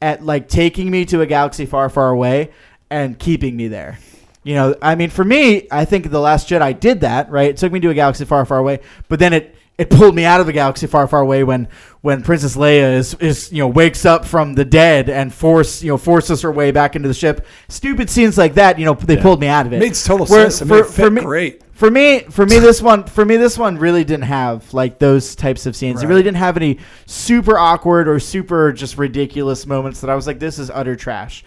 at 0.00 0.24
like 0.24 0.48
taking 0.48 0.90
me 0.90 1.04
to 1.06 1.20
a 1.20 1.26
galaxy 1.26 1.66
far, 1.66 1.88
far 1.90 2.10
away 2.10 2.50
and 2.90 3.18
keeping 3.18 3.56
me 3.56 3.68
there. 3.68 3.98
You 4.42 4.54
know, 4.54 4.76
I 4.80 4.94
mean, 4.94 5.10
for 5.10 5.24
me, 5.24 5.68
I 5.70 5.84
think 5.84 6.10
the 6.10 6.20
Last 6.20 6.48
Jedi 6.48 6.78
did 6.80 7.00
that, 7.02 7.30
right? 7.30 7.50
It 7.50 7.58
took 7.58 7.72
me 7.72 7.80
to 7.80 7.90
a 7.90 7.94
galaxy 7.94 8.24
far, 8.24 8.46
far 8.46 8.58
away, 8.58 8.80
but 9.08 9.18
then 9.18 9.34
it 9.34 9.54
it 9.78 9.90
pulled 9.90 10.14
me 10.14 10.24
out 10.24 10.40
of 10.40 10.46
the 10.46 10.52
galaxy 10.52 10.88
far, 10.88 11.06
far 11.06 11.20
away 11.20 11.44
when 11.44 11.68
when 12.00 12.22
Princess 12.22 12.56
Leia 12.56 12.94
is 12.94 13.14
is 13.14 13.52
you 13.52 13.58
know 13.58 13.68
wakes 13.68 14.04
up 14.04 14.24
from 14.24 14.54
the 14.54 14.64
dead 14.64 15.08
and 15.08 15.32
force 15.32 15.82
you 15.82 15.88
know 15.88 15.96
forces 15.96 16.42
her 16.42 16.50
way 16.50 16.72
back 16.72 16.96
into 16.96 17.06
the 17.08 17.14
ship. 17.14 17.46
Stupid 17.68 18.10
scenes 18.10 18.36
like 18.36 18.54
that, 18.54 18.78
you 18.78 18.84
know, 18.84 18.94
they 18.94 19.16
pulled 19.16 19.40
me 19.40 19.46
out 19.46 19.66
of 19.66 19.72
it. 19.72 19.78
Makes 19.78 20.04
total 20.04 20.26
Where- 20.26 20.50
sense. 20.50 20.68
It 20.70 20.86
fit 20.86 21.12
me, 21.12 21.22
great. 21.22 21.62
for 21.72 21.90
me, 21.90 22.20
for 22.28 22.44
me, 22.44 22.58
this 22.58 22.82
one, 22.82 23.04
for 23.04 23.24
me, 23.24 23.36
this 23.36 23.56
one 23.56 23.78
really 23.78 24.02
didn't 24.02 24.24
have 24.24 24.74
like 24.74 24.98
those 24.98 25.36
types 25.36 25.64
of 25.64 25.76
scenes. 25.76 26.02
It 26.02 26.08
really 26.08 26.24
didn't 26.24 26.38
have 26.38 26.56
any 26.56 26.80
super 27.06 27.56
awkward 27.56 28.08
or 28.08 28.18
super 28.18 28.72
just 28.72 28.98
ridiculous 28.98 29.64
moments 29.64 30.00
that 30.00 30.10
I 30.10 30.16
was 30.16 30.26
like, 30.26 30.40
this 30.40 30.58
is 30.58 30.70
utter 30.70 30.96
trash. 30.96 31.44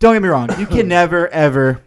Don't 0.00 0.14
get 0.14 0.22
me 0.22 0.28
wrong, 0.28 0.48
you 0.58 0.66
can 0.66 0.88
never 0.88 1.28
ever 1.28 1.82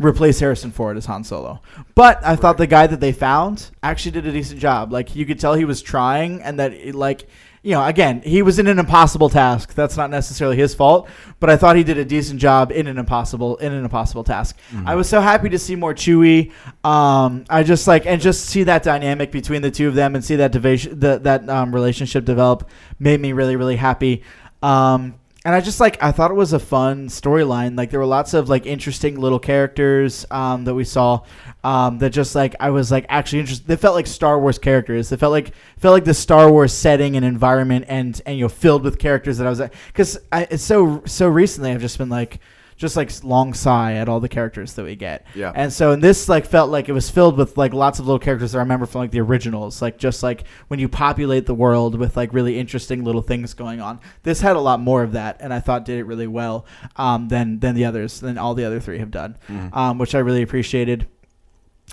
replace 0.00 0.40
Harrison 0.40 0.70
Ford 0.70 0.96
as 0.96 1.06
Han 1.06 1.24
Solo. 1.24 1.60
But 1.94 2.24
I 2.24 2.36
thought 2.36 2.58
the 2.58 2.66
guy 2.66 2.86
that 2.86 3.00
they 3.00 3.12
found 3.12 3.70
actually 3.82 4.12
did 4.12 4.26
a 4.26 4.32
decent 4.32 4.60
job. 4.60 4.92
Like 4.92 5.14
you 5.14 5.26
could 5.26 5.38
tell 5.38 5.54
he 5.54 5.64
was 5.64 5.82
trying, 5.82 6.42
and 6.42 6.58
that 6.58 6.72
it, 6.72 6.94
like 6.94 7.28
you 7.62 7.70
know, 7.70 7.84
again, 7.86 8.22
he 8.22 8.42
was 8.42 8.58
in 8.58 8.66
an 8.66 8.80
impossible 8.80 9.28
task. 9.28 9.74
That's 9.74 9.96
not 9.96 10.10
necessarily 10.10 10.56
his 10.56 10.74
fault, 10.74 11.08
but 11.38 11.48
I 11.48 11.56
thought 11.56 11.76
he 11.76 11.84
did 11.84 11.96
a 11.96 12.04
decent 12.04 12.40
job 12.40 12.72
in 12.72 12.88
an 12.88 12.98
impossible 12.98 13.56
in 13.58 13.72
an 13.72 13.84
impossible 13.84 14.24
task. 14.24 14.58
I 14.84 14.96
was 14.96 15.08
so 15.08 15.20
happy 15.20 15.48
to 15.50 15.58
see 15.58 15.76
more 15.76 15.94
Chewie. 15.94 16.50
Um, 16.84 17.44
I 17.48 17.62
just 17.62 17.86
like 17.86 18.04
and 18.04 18.20
just 18.20 18.46
see 18.46 18.64
that 18.64 18.82
dynamic 18.82 19.30
between 19.30 19.62
the 19.62 19.70
two 19.70 19.86
of 19.86 19.94
them 19.94 20.16
and 20.16 20.24
see 20.24 20.36
that 20.36 20.50
division, 20.50 20.98
the, 20.98 21.18
that 21.18 21.48
um, 21.48 21.72
relationship 21.72 22.24
develop 22.24 22.68
made 22.98 23.20
me 23.20 23.32
really 23.32 23.54
really 23.54 23.76
happy. 23.76 24.24
Um, 24.60 25.14
and 25.44 25.54
I 25.54 25.60
just 25.60 25.80
like 25.80 26.00
I 26.02 26.12
thought 26.12 26.30
it 26.30 26.34
was 26.34 26.52
a 26.52 26.58
fun 26.58 27.08
storyline. 27.08 27.76
Like 27.76 27.90
there 27.90 27.98
were 27.98 28.06
lots 28.06 28.32
of 28.32 28.48
like 28.48 28.64
interesting 28.64 29.18
little 29.18 29.40
characters 29.40 30.24
um, 30.30 30.64
that 30.64 30.74
we 30.74 30.84
saw 30.84 31.24
um, 31.64 31.98
that 31.98 32.10
just 32.10 32.34
like 32.34 32.54
I 32.60 32.70
was 32.70 32.92
like 32.92 33.06
actually 33.08 33.40
interested. 33.40 33.66
They 33.66 33.76
felt 33.76 33.96
like 33.96 34.06
Star 34.06 34.38
Wars 34.38 34.58
characters. 34.58 35.08
They 35.08 35.16
felt 35.16 35.32
like 35.32 35.52
felt 35.78 35.94
like 35.94 36.04
the 36.04 36.14
Star 36.14 36.50
Wars 36.50 36.72
setting 36.72 37.16
and 37.16 37.24
environment 37.24 37.86
and 37.88 38.20
and 38.24 38.38
you 38.38 38.44
know 38.44 38.48
filled 38.48 38.84
with 38.84 38.98
characters 38.98 39.38
that 39.38 39.46
I 39.46 39.50
was 39.50 39.60
because 39.88 40.18
it's 40.32 40.62
so 40.62 41.02
so 41.06 41.28
recently 41.28 41.72
I've 41.72 41.80
just 41.80 41.98
been 41.98 42.08
like 42.08 42.38
just 42.82 42.96
like 42.96 43.10
long 43.22 43.54
sigh 43.54 43.94
at 43.94 44.08
all 44.08 44.18
the 44.18 44.28
characters 44.28 44.74
that 44.74 44.82
we 44.82 44.96
get. 44.96 45.24
Yeah. 45.36 45.52
And 45.54 45.72
so, 45.72 45.92
and 45.92 46.02
this 46.02 46.28
like 46.28 46.44
felt 46.44 46.68
like 46.68 46.88
it 46.88 46.92
was 46.92 47.08
filled 47.08 47.38
with 47.38 47.56
like 47.56 47.72
lots 47.72 48.00
of 48.00 48.06
little 48.06 48.18
characters 48.18 48.52
that 48.52 48.58
I 48.58 48.62
remember 48.62 48.86
from 48.86 49.02
like 49.02 49.12
the 49.12 49.20
originals, 49.20 49.80
like 49.80 49.98
just 49.98 50.24
like 50.24 50.44
when 50.66 50.80
you 50.80 50.88
populate 50.88 51.46
the 51.46 51.54
world 51.54 51.96
with 51.96 52.16
like 52.16 52.34
really 52.34 52.58
interesting 52.58 53.04
little 53.04 53.22
things 53.22 53.54
going 53.54 53.80
on. 53.80 54.00
This 54.24 54.40
had 54.40 54.56
a 54.56 54.60
lot 54.60 54.80
more 54.80 55.04
of 55.04 55.12
that, 55.12 55.36
and 55.40 55.54
I 55.54 55.60
thought 55.60 55.84
did 55.84 56.00
it 56.00 56.04
really 56.04 56.26
well 56.26 56.66
um, 56.96 57.28
than 57.28 57.60
than 57.60 57.76
the 57.76 57.84
others, 57.84 58.18
than 58.18 58.36
all 58.36 58.54
the 58.54 58.64
other 58.64 58.80
three 58.80 58.98
have 58.98 59.12
done, 59.12 59.38
um, 59.72 59.98
which 59.98 60.16
I 60.16 60.18
really 60.18 60.42
appreciated. 60.42 61.06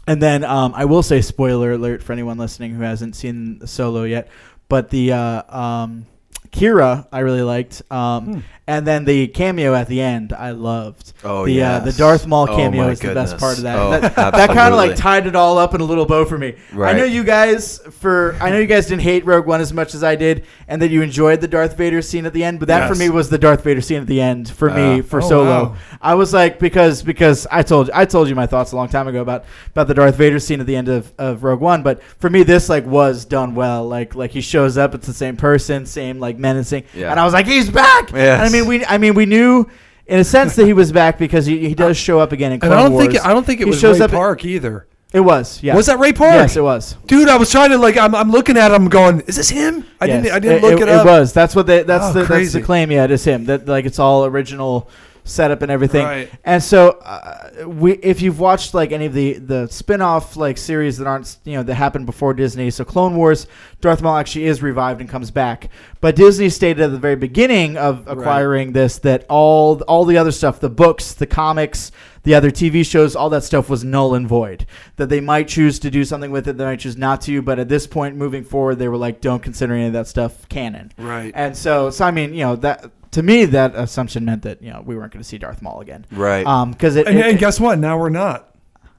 And 0.08 0.20
then 0.20 0.44
um, 0.44 0.74
I 0.76 0.86
will 0.86 1.04
say, 1.04 1.22
spoiler 1.22 1.74
alert 1.74 2.02
for 2.02 2.14
anyone 2.14 2.40
listening 2.40 2.74
who 2.74 2.82
hasn't 2.82 3.16
seen 3.16 3.66
Solo 3.68 4.04
yet, 4.06 4.28
but 4.68 4.90
the 4.90 5.12
uh, 5.14 5.56
um, 5.56 6.08
Qi'ra 6.52 7.08
I 7.12 7.20
really 7.20 7.42
liked, 7.44 7.82
um, 7.92 8.44
and 8.68 8.86
then 8.86 9.06
the 9.06 9.28
cameo 9.28 9.74
at 9.74 9.88
the 9.88 10.02
end 10.02 10.34
I 10.34 10.52
loved. 10.52 11.14
Oh, 11.24 11.46
the 11.46 11.62
uh, 11.64 11.80
the. 11.80 11.92
Darth 11.92 12.26
Maul 12.28 12.48
Oh, 12.50 12.56
cameo 12.56 12.86
my 12.86 12.92
is 12.92 13.00
the 13.00 13.14
best 13.14 13.38
part 13.38 13.58
of 13.58 13.64
that. 13.64 13.78
Oh, 13.78 13.92
that 13.92 14.16
that 14.16 14.48
kind 14.50 14.74
of 14.74 14.78
like 14.78 14.96
tied 14.96 15.28
it 15.28 15.36
all 15.36 15.58
up 15.58 15.74
in 15.74 15.82
a 15.82 15.84
little 15.84 16.06
bow 16.06 16.26
for 16.26 16.38
me. 16.38 16.56
I 16.74 16.94
know 16.94 17.04
you 17.04 17.24
guys 17.24 17.80
for 18.00 18.36
I 18.42 18.50
know 18.50 18.58
you 18.58 18.68
guys 18.68 18.88
didn't 18.88 19.02
hate 19.04 19.26
Rogue 19.26 19.46
One 19.48 19.62
as 19.62 19.74
much 19.74 19.94
as 19.94 20.04
I 20.04 20.16
did, 20.16 20.46
and 20.68 20.82
that 20.82 20.90
you 20.90 21.02
enjoyed 21.02 21.42
the 21.42 21.48
Darth 21.48 21.78
Vader 21.78 22.02
scene 22.02 22.26
at 22.26 22.34
the 22.34 22.44
end. 22.44 22.60
But 22.60 22.68
that 22.70 22.88
for 22.90 22.96
me 22.96 23.10
was 23.10 23.30
the 23.30 23.38
Darth 23.38 23.64
Vader 23.64 23.82
scene 23.82 24.02
at 24.02 24.08
the 24.08 24.22
end 24.22 24.50
for 24.50 24.70
me 24.72 25.00
Uh, 25.00 25.04
for 25.04 25.22
oh, 25.22 25.30
Solo. 25.30 25.64
wow. 25.64 25.76
I 26.02 26.16
was 26.16 26.34
like 26.34 26.58
because 26.60 27.04
because 27.04 27.46
I 27.52 27.62
told 27.64 27.90
I 27.92 28.06
told 28.06 28.28
you 28.30 28.36
my 28.36 28.48
thoughts 28.48 28.72
a 28.72 28.76
long 28.76 28.88
time 28.90 29.08
ago 29.08 29.22
about 29.22 29.46
about 29.72 29.88
the 29.88 29.94
Darth 29.94 30.16
Vader 30.16 30.40
scene 30.40 30.60
at 30.62 30.66
the 30.66 30.76
end 30.76 30.88
of, 30.90 31.12
of 31.18 31.44
Rogue 31.44 31.62
One, 31.62 31.84
but 31.84 32.02
for 32.04 32.30
me 32.30 32.44
this 32.44 32.70
like 32.70 32.86
was 32.86 33.26
done 33.26 33.56
well. 33.56 33.88
Like 33.88 34.16
like 34.16 34.32
he 34.32 34.42
shows 34.42 34.78
up, 34.78 34.96
it's 34.96 35.08
the 35.08 35.14
same 35.14 35.36
person, 35.38 35.86
same 35.86 36.20
like 36.20 36.39
menacing, 36.40 36.86
Yeah. 36.96 37.12
and 37.12 37.20
I 37.20 37.26
was 37.26 37.34
like 37.34 37.46
he's 37.46 37.70
back. 37.70 38.12
Yes. 38.12 38.40
And 38.40 38.42
I 38.42 38.50
mean 38.50 38.68
we 38.68 38.86
I 38.86 38.98
mean 38.98 39.14
we 39.14 39.26
knew. 39.26 39.68
In 40.08 40.18
a 40.18 40.24
sense, 40.24 40.56
that 40.56 40.66
he 40.66 40.74
was 40.74 40.92
back 40.92 41.20
because 41.20 41.46
he, 41.46 41.68
he 41.70 41.76
does 41.76 41.96
show 41.96 42.20
up 42.20 42.32
again 42.32 42.52
in 42.52 42.64
And 42.64 42.74
I 42.74 42.82
don't 42.82 42.94
Wars. 42.94 43.06
think 43.14 43.24
I 43.24 43.32
don't 43.32 43.46
think 43.46 43.62
it 43.62 43.66
He 43.66 43.70
was 43.70 43.80
shows 43.80 44.00
Ray 44.00 44.06
up- 44.06 44.10
Park 44.12 44.44
either. 44.44 44.88
It 45.14 45.20
was. 45.20 45.62
Yeah. 45.62 45.76
Was 45.76 45.86
that 45.86 46.00
Ray 46.00 46.14
Park? 46.14 46.34
Yes, 46.34 46.56
it 46.58 46.62
was. 46.64 46.96
Dude, 47.06 47.30
I 47.30 47.38
was 47.38 47.52
trying 47.52 47.70
to 47.70 47.78
like 47.78 47.96
I'm, 47.96 48.16
I'm 48.16 48.32
looking 48.32 48.58
at 48.58 48.72
him 48.72 48.88
going, 48.90 49.22
is 49.28 49.36
this 49.36 49.50
him? 49.50 49.86
I 50.02 50.06
Yes. 50.06 50.24
didn't 50.24 50.36
I 50.36 50.40
didn't 50.40 50.62
look 50.64 50.80
it, 50.82 50.88
It 50.88 50.90
up. 50.90 51.06
It 51.06 51.10
was. 51.10 51.32
That's 51.32 51.56
what 51.56 51.68
they. 51.68 51.84
That's 51.84 52.06
Oh, 52.06 52.14
the 52.14 52.20
that's 52.22 52.28
crazy. 52.28 52.60
the 52.60 52.66
claim. 52.66 52.90
Yeah, 52.92 53.04
it 53.04 53.12
is 53.12 53.24
him. 53.24 53.46
That 53.46 53.68
like 53.68 53.86
it's 53.86 54.00
all 54.00 54.26
original 54.26 54.90
setup 55.30 55.62
and 55.62 55.72
everything. 55.72 56.06
Right. 56.06 56.32
And 56.44 56.62
so 56.64 56.92
uh, 57.04 57.68
we, 57.68 57.94
if 57.94 58.22
you've 58.22 58.40
watched 58.40 58.74
like 58.74 58.92
any 58.92 59.06
of 59.06 59.14
the 59.14 59.34
the 59.34 59.68
spin-off 59.68 60.36
like 60.36 60.58
series 60.58 60.98
that 60.98 61.08
aren't 61.08 61.38
you 61.46 61.54
know 61.54 61.64
that 61.64 61.76
happened 61.76 62.06
before 62.06 62.34
Disney, 62.34 62.70
so 62.70 62.84
Clone 62.84 63.16
Wars, 63.16 63.48
Darth 63.82 64.02
Maul 64.02 64.18
actually 64.18 64.46
is 64.46 64.62
revived 64.62 65.02
and 65.02 65.10
comes 65.10 65.32
back. 65.32 65.70
But 66.02 66.16
Disney 66.16 66.50
stated 66.50 66.82
at 66.82 66.92
the 66.92 67.00
very 67.00 67.16
beginning 67.16 67.78
of 67.78 68.08
acquiring 68.08 68.74
this 68.74 69.00
that 69.00 69.26
all 69.30 69.82
all 69.82 70.06
the 70.06 70.18
other 70.18 70.32
stuff, 70.32 70.60
the 70.60 70.70
books, 70.70 71.14
the 71.14 71.28
comics, 71.28 71.92
the 72.24 72.36
other 72.36 72.52
TV 72.52 72.86
shows, 72.86 73.16
all 73.16 73.30
that 73.30 73.44
stuff 73.44 73.70
was 73.70 73.84
null 73.84 74.14
and 74.14 74.28
void. 74.28 74.66
That 74.98 75.10
they 75.10 75.20
might 75.20 75.48
choose 75.48 75.80
to 75.80 75.90
do 75.90 76.04
something 76.04 76.32
with 76.32 76.48
it, 76.48 76.58
they 76.58 76.66
might 76.66 76.80
choose 76.80 76.98
not 76.98 77.22
to. 77.22 77.42
But 77.42 77.60
at 77.60 77.70
this 77.70 77.88
point, 77.88 78.16
moving 78.16 78.44
forward, 78.44 78.76
they 78.76 78.88
were 78.88 78.98
like, 78.98 79.22
don't 79.22 79.42
consider 79.42 79.74
any 79.74 79.88
of 79.88 79.94
that 79.94 80.08
stuff 80.08 80.48
canon. 80.50 80.92
Right. 80.98 81.32
And 81.36 81.56
so, 81.56 81.90
so 81.90 82.06
I 82.06 82.12
mean, 82.12 82.34
you 82.34 82.44
know, 82.44 82.56
that 82.58 82.92
to 83.12 83.24
me, 83.24 83.46
that 83.46 83.76
assumption 83.76 84.26
meant 84.26 84.44
that 84.44 84.62
you 84.62 84.72
know 84.72 84.82
we 84.86 84.96
weren't 84.96 85.12
going 85.12 85.22
to 85.24 85.28
see 85.28 85.38
Darth 85.38 85.62
Maul 85.62 85.82
again. 85.82 86.06
Right. 86.12 86.46
Um, 86.46 86.72
because 86.72 86.96
it, 86.96 87.08
And, 87.08 87.18
it- 87.18 87.26
and 87.26 87.40
guess 87.40 87.60
what? 87.60 87.80
Now 87.80 87.98
we're 87.98 88.10
not. 88.10 88.56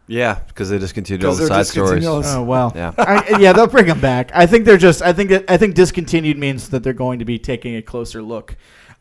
yeah, 0.06 0.40
because 0.48 0.68
they 0.70 0.78
discontinued 0.78 1.24
all 1.24 1.34
the 1.34 1.46
side 1.46 1.66
stories. 1.66 2.04
Oh 2.06 2.42
well. 2.42 2.72
Yeah. 2.74 2.92
I, 2.98 3.38
yeah, 3.38 3.52
they'll 3.52 3.66
bring 3.68 3.86
them 3.86 4.00
back. 4.00 4.30
I 4.34 4.46
think 4.46 4.64
they're 4.64 4.76
just. 4.78 5.02
I 5.02 5.12
think 5.12 5.30
that. 5.30 5.44
I 5.50 5.56
think 5.56 5.74
discontinued 5.74 6.38
means 6.38 6.68
that 6.70 6.82
they're 6.82 6.92
going 6.92 7.18
to 7.20 7.24
be 7.24 7.38
taking 7.38 7.76
a 7.76 7.82
closer 7.82 8.20
look. 8.22 8.56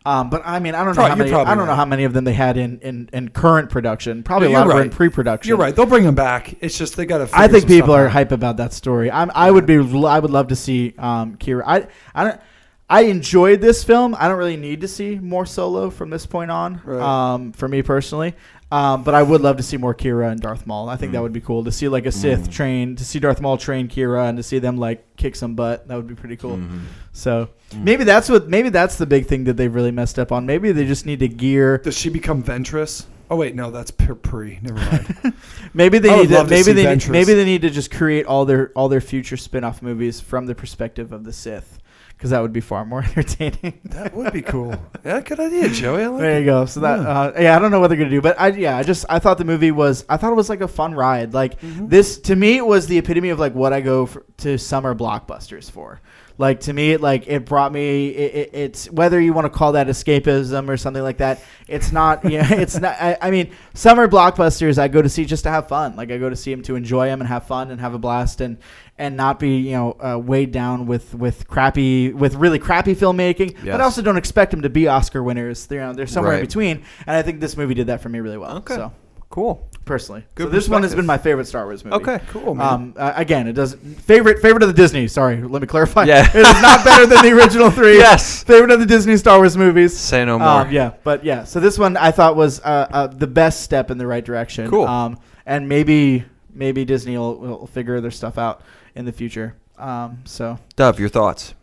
Um, 0.05 0.29
but 0.29 0.41
I 0.45 0.59
mean, 0.59 0.75
I 0.75 0.85
don't 0.85 0.95
know 0.95 1.03
Probably- 1.05 1.29
how 1.29 1.39
many. 1.39 1.51
I 1.51 1.55
don't 1.55 1.67
know 1.67 1.75
how 1.75 1.83
many 1.85 2.03
of 2.05 2.13
them 2.13 2.23
they 2.23 2.33
had 2.33 2.55
in 2.55 2.79
in, 2.79 3.09
in 3.11 3.29
current 3.29 3.69
production. 3.69 4.23
Probably 4.23 4.49
Yeah, 4.49 4.53
a 4.53 4.59
lot 4.59 4.67
you're 4.67 4.75
were 4.75 4.81
in 4.81 4.89
pre-production. 4.91 5.49
You're 5.49 5.57
right. 5.57 5.75
They'll 5.75 5.85
bring 5.85 6.05
them 6.05 6.15
back. 6.15 6.55
It's 6.61 6.77
just 6.77 6.95
they 6.95 7.05
got 7.05 7.17
to. 7.17 7.29
I 7.33 7.47
think 7.49 7.67
people 7.67 7.93
are 7.93 8.07
hype 8.07 8.31
about 8.31 8.57
that 8.57 8.71
story. 8.71 9.11
I'm. 9.11 9.29
I 9.35 9.51
would 9.51 9.65
be. 9.65 9.75
I 9.75 10.19
would 10.19 10.31
love 10.31 10.47
to 10.49 10.55
see 10.55 10.93
um, 10.97 11.35
Qi'ra. 11.35 11.63
I. 11.65 11.87
I 12.15 12.23
don't. 12.23 12.41
I 12.89 13.01
enjoyed 13.03 13.61
this 13.61 13.83
film. 13.83 14.15
I 14.17 14.27
don't 14.27 14.37
really 14.37 14.57
need 14.57 14.81
to 14.81 14.87
see 14.87 15.19
more 15.19 15.45
Solo 15.45 15.89
from 15.91 16.09
this 16.09 16.25
point 16.25 16.49
on. 16.49 16.81
Right. 16.83 16.99
Um, 17.33 17.51
for 17.51 17.67
me 17.67 17.83
personally. 17.83 18.33
Um, 18.71 19.03
but 19.03 19.15
I 19.15 19.23
would 19.23 19.41
love 19.41 19.57
to 19.57 19.63
see 19.63 19.77
more 19.77 19.95
Qi'ra 19.95 20.31
and 20.31 20.39
Darth 20.39 20.67
Maul. 20.67 20.89
I 20.89 20.95
think 20.95 21.09
Mm. 21.09 21.13
that 21.13 21.21
would 21.23 21.33
be 21.33 21.41
cool 21.41 21.63
to 21.63 21.71
see 21.71 21.87
like 21.87 22.05
a 22.05 22.11
Sith 22.11 22.51
train, 22.51 22.95
to 22.97 23.03
see 23.05 23.19
Darth 23.19 23.41
Maul 23.41 23.57
train 23.57 23.87
Qi'ra, 23.87 24.27
and 24.29 24.37
to 24.37 24.43
see 24.43 24.59
them 24.59 24.77
like 24.77 25.03
kick 25.17 25.35
some 25.35 25.55
butt. 25.55 25.87
That 25.87 25.95
would 25.95 26.07
be 26.07 26.13
pretty 26.15 26.35
cool. 26.35 26.57
Mhm. 26.57 26.81
So 27.11 27.49
maybe 27.75 28.03
that's 28.03 28.29
what. 28.29 28.47
Maybe 28.47 28.69
that's 28.69 28.95
the 28.97 29.07
big 29.07 29.25
thing 29.25 29.43
that 29.45 29.57
they've 29.57 29.73
really 29.73 29.91
messed 29.91 30.19
up 30.19 30.31
on. 30.31 30.45
Maybe 30.45 30.71
they 30.71 30.85
just 30.85 31.05
need 31.07 31.19
to 31.19 31.27
gear. 31.27 31.79
Does 31.79 31.97
she 31.97 32.09
become 32.09 32.43
Ventress? 32.43 33.05
Oh 33.31 33.35
wait, 33.35 33.55
no, 33.55 33.69
that's 33.71 33.89
Pre. 33.91 34.13
pre. 34.15 34.59
Never 34.61 34.79
mind. 34.79 35.33
Maybe 35.73 35.97
they 35.99 36.15
need 36.15 36.29
to, 36.29 36.35
love 36.35 36.47
to 36.47 36.53
maybe 36.53 36.71
they 36.73 36.85
Ventress. 36.85 37.09
maybe 37.09 37.33
they 37.35 37.45
need 37.45 37.61
to 37.63 37.69
just 37.69 37.89
create 37.91 38.25
all 38.25 38.45
their 38.45 38.71
all 38.75 38.87
their 38.89 39.01
future 39.01 39.37
spin-off 39.37 39.81
movies 39.83 40.19
from 40.19 40.45
the 40.47 40.53
perspective 40.55 41.11
of 41.11 41.23
the 41.25 41.33
Sith 41.33 41.78
because 42.19 42.31
that 42.31 42.41
would 42.41 42.51
be 42.51 42.59
far 42.59 42.83
more 42.83 43.01
entertaining. 43.15 43.79
that 43.85 44.13
would 44.13 44.33
be 44.33 44.41
cool. 44.41 44.75
Yeah, 45.05 45.21
good 45.21 45.39
idea, 45.39 45.69
Joey. 45.69 46.05
Like 46.05 46.19
there 46.21 46.35
it. 46.37 46.39
you 46.41 46.45
go. 46.45 46.65
So 46.65 46.81
that 46.81 46.99
Yeah. 46.99 47.07
uh, 47.07 47.33
yeah, 47.39 47.55
I 47.55 47.59
don't 47.59 47.71
know 47.71 47.79
what 47.79 47.87
they're 47.87 47.97
gonna 47.97 48.09
do, 48.09 48.19
but 48.21 48.39
I 48.39 48.49
yeah, 48.49 48.77
I 48.77 48.83
just 48.83 49.05
I 49.09 49.19
thought 49.19 49.37
the 49.37 49.45
movie 49.45 49.71
was 49.71 50.03
I 50.09 50.17
thought 50.17 50.31
it 50.31 50.35
was 50.35 50.49
like 50.49 50.59
a 50.61 50.67
fun 50.67 50.93
ride. 50.93 51.33
Like 51.33 51.59
Mm-hmm. 51.61 51.87
this 51.87 52.19
to 52.21 52.35
me 52.35 52.57
it 52.57 52.65
was 52.65 52.87
the 52.87 52.97
epitome 52.97 53.29
of 53.29 53.39
like 53.39 53.55
what 53.55 53.71
I 53.73 53.79
go 53.81 54.05
for, 54.05 54.25
to 54.39 54.57
summer 54.57 54.93
blockbusters 54.93 55.71
for. 55.71 56.01
Like 56.37 56.61
to 56.61 56.73
me, 56.73 56.91
it 56.93 57.01
like 57.01 57.27
it 57.27 57.45
brought 57.45 57.73
me. 57.73 58.07
It, 58.09 58.35
it, 58.35 58.49
it's 58.53 58.89
whether 58.91 59.19
you 59.19 59.33
want 59.33 59.43
to 59.43 59.49
call 59.49 59.73
that 59.73 59.87
escapism 59.87 60.69
or 60.69 60.77
something 60.77 61.03
like 61.03 61.17
that. 61.17 61.41
It's 61.67 61.91
not. 61.91 62.23
Yeah, 62.31 62.53
it's 62.53 62.79
not. 62.79 62.95
I, 62.97 63.17
I 63.21 63.29
mean, 63.29 63.51
summer 63.73 64.07
blockbusters 64.07 64.77
I 64.77 64.87
go 64.87 65.01
to 65.01 65.09
see 65.09 65.25
just 65.25 65.43
to 65.43 65.49
have 65.49 65.67
fun. 65.67 65.97
Like 65.97 66.11
I 66.11 66.17
go 66.17 66.29
to 66.29 66.37
see 66.37 66.51
them 66.53 66.61
to 66.63 66.75
enjoy 66.75 67.07
them 67.07 67.19
and 67.19 67.27
have 67.27 67.45
fun 67.45 67.71
and 67.71 67.81
have 67.81 67.93
a 67.93 67.99
blast 67.99 68.39
and 68.39 68.57
and 68.99 69.15
not 69.15 69.39
be 69.39 69.55
you 69.57 69.71
know 69.71 69.97
uh, 69.99 70.19
weighed 70.19 70.51
down 70.51 70.85
with 70.85 71.15
with 71.15 71.47
crappy 71.47 72.13
with 72.13 72.35
really 72.35 72.59
crappy 72.59 72.93
filmmaking. 72.93 73.55
But 73.65 73.81
I 73.81 73.83
also 73.85 74.03
don't 74.03 74.17
expect 74.17 74.51
them 74.51 74.61
to 74.61 74.69
be 74.69 74.87
Oscar 74.87 75.23
winners. 75.23 75.65
They're 75.65 75.79
you 75.79 75.87
know, 75.87 75.93
they're 75.93 76.05
somewhere 76.05 76.35
in 76.35 76.41
between, 76.41 76.83
and 77.07 77.15
I 77.15 77.23
think 77.23 77.39
this 77.39 77.57
movie 77.57 77.73
did 77.73 77.87
that 77.87 78.01
for 78.01 78.09
me 78.09 78.19
really 78.19 78.37
well. 78.37 78.57
Okay. 78.57 78.75
So 78.75 78.91
Cool. 79.29 79.69
personally, 79.85 80.25
Good 80.33 80.47
so 80.47 80.49
this 80.49 80.67
one 80.67 80.81
has 80.81 80.95
been 80.95 81.05
my 81.05 81.17
favorite 81.17 81.45
Star 81.45 81.65
Wars 81.65 81.85
movie. 81.85 81.95
Okay. 81.97 82.19
Cool, 82.29 82.55
man. 82.55 82.67
Um, 82.67 82.93
uh, 82.97 83.13
again, 83.15 83.47
it 83.47 83.53
does 83.53 83.75
favorite 83.75 84.41
favorite 84.41 84.63
of 84.63 84.69
the 84.69 84.73
Disney. 84.73 85.07
Sorry, 85.07 85.41
let 85.41 85.61
me 85.61 85.67
clarify. 85.67 86.03
Yeah. 86.03 86.27
it 86.35 86.35
is 86.35 86.61
not 86.61 86.83
better 86.83 87.05
than 87.05 87.23
the 87.23 87.31
original 87.31 87.71
three. 87.71 87.97
Yes. 88.09 88.43
favorite 88.43 88.71
of 88.71 88.79
the 88.79 88.85
Disney 88.85 89.17
Star 89.17 89.37
Wars 89.37 89.55
movies. 89.55 89.95
Say 89.95 90.25
no 90.25 90.39
more. 90.39 90.47
Um, 90.47 90.71
yeah, 90.71 90.93
but 91.03 91.23
yeah. 91.23 91.43
So 91.43 91.59
this 91.59 91.77
one 91.77 91.95
I 91.95 92.11
thought 92.11 92.35
was 92.35 92.59
uh, 92.61 92.87
uh, 92.91 93.07
the 93.07 93.27
best 93.27 93.61
step 93.61 93.91
in 93.91 93.97
the 93.97 94.07
right 94.07 94.25
direction. 94.25 94.69
Cool. 94.69 94.85
Um, 94.85 95.19
and 95.45 95.69
maybe 95.69 96.25
maybe 96.51 96.83
Disney 96.85 97.17
will, 97.17 97.37
will 97.37 97.67
figure 97.67 98.01
their 98.01 98.11
stuff 98.11 98.37
out 98.37 98.63
in 98.99 99.05
the 99.05 99.11
future. 99.11 99.55
Um, 99.77 100.19
so 100.25 100.59
Dove, 100.75 100.99
your 100.99 101.09
thoughts? 101.09 101.53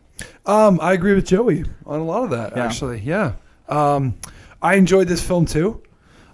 Um, 0.47 0.81
I 0.81 0.95
agree 0.95 1.15
with 1.15 1.27
Joey 1.27 1.65
on 1.85 2.01
a 2.01 2.05
lot 2.05 2.25
of 2.25 2.31
that. 2.31 2.57
Yeah. 2.57 2.65
Actually, 2.65 3.01
yeah. 3.01 3.33
Um, 3.69 4.15
I 4.63 4.75
enjoyed 4.77 5.07
this 5.07 5.23
film 5.25 5.45
too. 5.45 5.83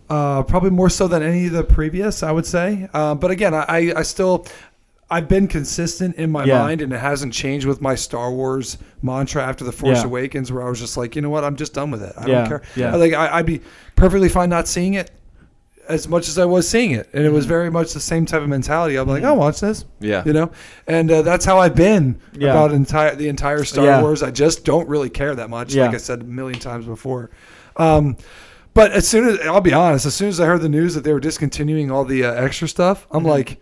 Uh, 0.09 0.43
probably 0.45 0.71
more 0.71 0.89
so 0.91 1.09
than 1.09 1.23
any 1.23 1.47
of 1.47 1.53
the 1.53 1.65
previous, 1.65 2.23
I 2.23 2.31
would 2.31 2.47
say. 2.47 2.89
Uh, 2.95 3.15
but 3.17 3.31
again, 3.31 3.53
I, 3.55 3.65
I, 3.69 3.93
I 3.97 4.03
still, 4.03 4.47
I've 5.11 5.27
been 5.29 5.49
consistent 5.49 6.17
in 6.17 6.31
my 6.31 6.45
Yeah. 6.45 6.59
mind, 6.61 6.83
and 6.83 6.93
it 6.93 6.99
hasn't 7.01 7.33
changed 7.33 7.67
with 7.67 7.81
my 7.81 7.95
Star 7.97 8.31
Wars 8.31 8.79
mantra 9.03 9.43
after 9.43 9.65
the 9.65 9.73
Force 9.73 9.99
Yeah. 10.01 10.07
Awakens, 10.07 10.53
where 10.53 10.65
I 10.65 10.69
was 10.69 10.79
just 10.79 10.97
like, 10.97 11.17
you 11.17 11.23
know 11.23 11.31
what, 11.31 11.43
I'm 11.45 11.57
just 11.57 11.73
done 11.75 11.91
with 11.91 12.03
it. 12.03 12.13
I 12.17 12.27
Yeah, 12.27 12.35
don't 12.41 12.49
care. 12.49 12.63
yeah. 12.77 12.95
Like 12.95 13.13
I, 13.15 13.39
I'd 13.39 13.47
be 13.47 13.61
perfectly 13.97 14.29
fine 14.29 14.51
not 14.51 14.69
seeing 14.69 14.95
it 14.95 15.11
as 15.93 16.09
much 16.09 16.29
as 16.29 16.39
I 16.39 16.45
was 16.45 16.69
seeing 16.69 16.93
it, 16.93 17.09
and 17.13 17.23
it 17.23 17.27
Mm-hmm. 17.27 17.35
was 17.37 17.47
very 17.47 17.71
much 17.71 17.93
the 17.93 18.01
same 18.01 18.25
type 18.27 18.43
of 18.43 18.49
mentality. 18.49 18.97
I'm 18.97 19.07
like, 19.09 19.23
I'll 19.25 19.37
watch 19.37 19.61
this. 19.61 19.85
Yeah. 20.01 20.23
You 20.25 20.33
know, 20.33 20.51
and 20.87 21.11
uh, 21.11 21.23
that's 21.23 21.45
how 21.45 21.59
I've 21.59 21.75
been 21.77 22.19
Yeah. 22.33 22.51
about 22.51 22.73
entire 22.73 23.15
the 23.15 23.29
entire 23.29 23.65
Star 23.65 23.85
Yeah. 23.85 24.01
Wars. 24.03 24.23
I 24.23 24.31
just 24.31 24.65
don't 24.65 24.89
really 24.89 25.11
care 25.11 25.35
that 25.35 25.51
much, 25.51 25.75
Yeah. 25.75 25.87
like 25.87 25.95
I 25.95 25.99
said 25.99 26.23
a 26.23 26.25
million 26.25 26.59
times 26.59 26.87
before. 26.87 27.31
Um, 27.77 28.17
but 28.75 28.93
as 28.93 29.07
soon 29.07 29.29
as 29.29 29.41
I'll 29.47 29.61
be 29.61 29.73
honest, 29.75 30.07
as 30.07 30.15
soon 30.15 30.29
as 30.29 30.41
I 30.41 30.47
heard 30.47 30.63
the 30.63 30.69
news 30.69 30.95
that 30.95 31.05
they 31.05 31.13
were 31.13 31.21
discontinuing 31.21 31.91
all 31.91 32.05
the 32.05 32.25
uh, 32.25 32.33
extra 32.33 32.67
stuff, 32.69 33.07
I'm 33.11 33.25
Mhm. 33.25 33.29
like, 33.29 33.61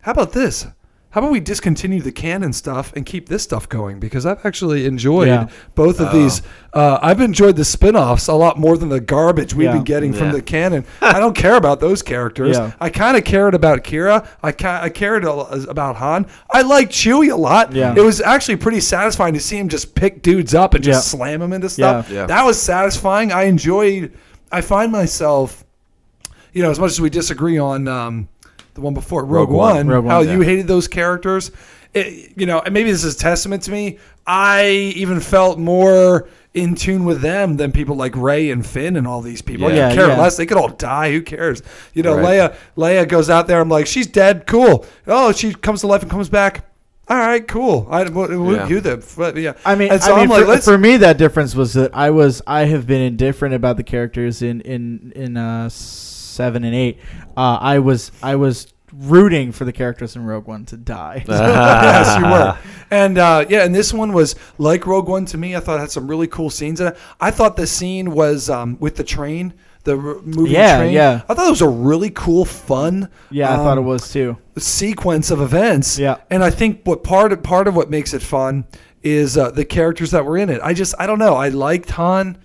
how 0.00 0.12
about 0.12 0.32
this? 0.32 0.66
How 1.12 1.20
about 1.20 1.30
we 1.30 1.40
discontinue 1.40 2.00
the 2.00 2.10
canon 2.10 2.54
stuff 2.54 2.90
and 2.96 3.04
keep 3.04 3.28
this 3.28 3.42
stuff 3.42 3.68
going? 3.68 4.00
Because 4.00 4.24
I've 4.24 4.44
actually 4.46 4.86
enjoyed 4.86 5.28
Yeah. 5.28 5.48
both 5.74 6.00
of 6.00 6.08
Oh. 6.08 6.12
these. 6.18 6.40
Uh, 6.72 6.98
I've 7.02 7.20
enjoyed 7.20 7.56
the 7.56 7.66
spin-offs 7.66 8.28
a 8.28 8.32
lot 8.32 8.58
more 8.58 8.78
than 8.78 8.88
the 8.88 8.98
garbage 8.98 9.54
we've 9.54 9.66
Yeah. 9.66 9.72
been 9.74 9.82
getting 9.84 10.14
from 10.14 10.32
the 10.32 10.40
canon. 10.40 10.86
I 11.02 11.18
don't 11.20 11.34
care 11.34 11.56
about 11.56 11.80
those 11.80 12.00
characters. 12.00 12.56
Yeah. 12.56 12.70
I 12.80 12.88
kind 12.88 13.18
of 13.18 13.24
cared 13.24 13.54
about 13.54 13.84
Qi'ra. 13.84 14.26
I 14.42 14.52
ca- 14.52 14.80
I 14.82 14.88
cared 14.88 15.24
a- 15.26 15.68
about 15.68 15.96
Han. 15.96 16.24
I 16.50 16.62
liked 16.62 16.92
Chewie 16.92 17.30
a 17.30 17.36
lot. 17.36 17.74
Yeah. 17.74 17.92
It 17.94 18.00
was 18.02 18.22
actually 18.22 18.56
pretty 18.56 18.80
satisfying 18.80 19.34
to 19.34 19.40
see 19.40 19.58
him 19.58 19.68
just 19.68 19.94
pick 19.94 20.22
dudes 20.22 20.54
up 20.54 20.72
and 20.72 20.82
just 20.82 21.12
Yeah. 21.12 21.18
slam 21.18 21.40
them 21.40 21.52
into 21.52 21.68
stuff. 21.68 22.06
Yeah. 22.10 22.20
Yeah. 22.20 22.26
That 22.26 22.46
was 22.46 22.60
satisfying. 22.60 23.32
I 23.32 23.42
enjoyed. 23.44 24.12
I 24.50 24.62
find 24.62 24.90
myself, 24.90 25.62
you 26.54 26.62
know, 26.62 26.70
as 26.70 26.78
much 26.80 26.90
as 26.92 27.00
we 27.02 27.10
disagree 27.10 27.58
on 27.58 27.86
um, 27.86 28.28
the 28.74 28.80
one 28.80 28.94
before 28.94 29.24
Rogue, 29.24 29.48
Rogue 29.48 29.50
One. 29.50 29.74
One, 29.76 29.88
Rogue 29.88 30.04
One, 30.04 30.10
how 30.12 30.20
yeah. 30.20 30.32
you 30.32 30.40
hated 30.40 30.66
those 30.66 30.88
characters. 30.88 31.50
It, 31.94 32.32
you 32.36 32.46
know, 32.46 32.60
and 32.60 32.72
maybe 32.72 32.90
this 32.90 33.04
is 33.04 33.16
testament 33.16 33.64
to 33.64 33.70
me. 33.70 33.98
I 34.26 34.68
even 34.96 35.20
felt 35.20 35.58
more 35.58 36.28
in 36.54 36.74
tune 36.74 37.04
with 37.04 37.20
them 37.22 37.56
than 37.56 37.72
people 37.72 37.96
like 37.96 38.14
Rey 38.14 38.50
and 38.50 38.64
Finn 38.64 38.96
and 38.96 39.06
all 39.06 39.20
these 39.20 39.42
people. 39.42 39.72
Yeah. 39.72 39.88
I 39.88 39.94
care 39.94 40.08
yeah. 40.08 40.18
less. 40.18 40.36
They 40.36 40.46
could 40.46 40.56
all 40.56 40.68
die. 40.68 41.10
Who 41.12 41.22
cares? 41.22 41.62
You 41.94 42.02
know, 42.02 42.16
Right. 42.16 42.52
Leia 42.52 42.56
Leia 42.76 43.08
goes 43.08 43.30
out 43.30 43.46
there. 43.46 43.60
I'm 43.60 43.68
like, 43.68 43.86
she's 43.86 44.06
dead. 44.06 44.46
Cool. 44.46 44.86
Oh, 45.06 45.32
she 45.32 45.54
comes 45.54 45.80
to 45.80 45.86
life 45.86 46.02
and 46.02 46.10
comes 46.10 46.28
back. 46.28 46.66
All 47.08 47.18
right, 47.18 47.46
cool. 47.46 47.88
I 47.90 48.08
what 48.08 48.30
Yeah. 48.30 48.68
you 48.68 48.80
then? 48.80 49.02
But 49.16 49.36
yeah, 49.36 49.54
I 49.66 49.74
mean, 49.74 49.98
so 49.98 50.14
I 50.14 50.20
mean 50.20 50.30
like, 50.30 50.62
for, 50.62 50.72
for 50.72 50.78
me, 50.78 50.98
that 50.98 51.18
difference 51.18 51.54
was 51.54 51.72
that 51.74 51.94
I 51.94 52.10
was 52.10 52.40
I 52.46 52.64
have 52.66 52.86
been 52.86 53.02
indifferent 53.02 53.54
about 53.54 53.76
the 53.76 53.82
characters 53.82 54.40
in 54.40 54.60
in 54.60 55.12
in 55.16 55.36
uh, 55.36 55.68
seven 56.32 56.64
and 56.64 56.74
eight. 56.74 56.98
Uh, 57.36 57.58
I 57.60 57.78
was 57.78 58.10
I 58.22 58.36
was 58.36 58.72
rooting 58.92 59.52
for 59.52 59.64
the 59.64 59.72
characters 59.72 60.16
in 60.16 60.24
Rogue 60.24 60.46
One 60.46 60.64
to 60.66 60.76
die. 60.76 61.24
yes, 61.28 62.18
you 62.18 62.24
were. 62.24 62.58
And 62.90 63.16
uh, 63.18 63.44
yeah, 63.48 63.64
and 63.64 63.74
this 63.74 63.92
one 63.92 64.12
was 64.12 64.34
like 64.58 64.86
Rogue 64.86 65.08
One 65.08 65.24
to 65.26 65.38
me. 65.38 65.56
I 65.56 65.60
thought 65.60 65.76
it 65.76 65.80
had 65.80 65.90
some 65.90 66.08
really 66.08 66.26
cool 66.26 66.50
scenes 66.50 66.80
in 66.80 66.88
it. 66.88 66.98
I 67.20 67.30
thought 67.30 67.56
the 67.56 67.66
scene 67.66 68.10
was 68.10 68.50
um, 68.50 68.76
with 68.80 68.96
the 68.96 69.04
train, 69.04 69.54
the 69.84 69.92
r- 69.96 70.20
moving 70.22 70.52
Yeah, 70.52 70.78
train. 70.78 70.92
yeah. 70.92 71.22
I 71.28 71.34
thought 71.34 71.46
it 71.46 71.50
was 71.50 71.62
a 71.62 71.68
really 71.68 72.10
cool, 72.10 72.44
fun. 72.44 73.08
yeah, 73.30 73.52
I 73.52 73.56
thought 73.56 73.78
it 73.78 73.80
um, 73.80 73.86
was 73.86 74.12
too. 74.12 74.36
sequence 74.58 75.30
of 75.30 75.40
events. 75.40 75.98
Yeah. 75.98 76.18
And 76.30 76.44
I 76.44 76.50
think 76.50 76.82
what 76.84 77.02
part 77.02 77.32
of 77.32 77.42
part 77.42 77.66
of 77.68 77.74
what 77.74 77.88
makes 77.88 78.12
it 78.12 78.20
fun 78.22 78.66
is 79.02 79.38
uh, 79.38 79.50
the 79.50 79.64
characters 79.64 80.10
that 80.10 80.24
were 80.26 80.36
in 80.36 80.50
it. 80.50 80.60
I 80.62 80.74
just 80.74 80.94
I 80.98 81.06
don't 81.06 81.18
know. 81.18 81.34
I 81.34 81.48
liked 81.48 81.90
Han, 81.92 82.36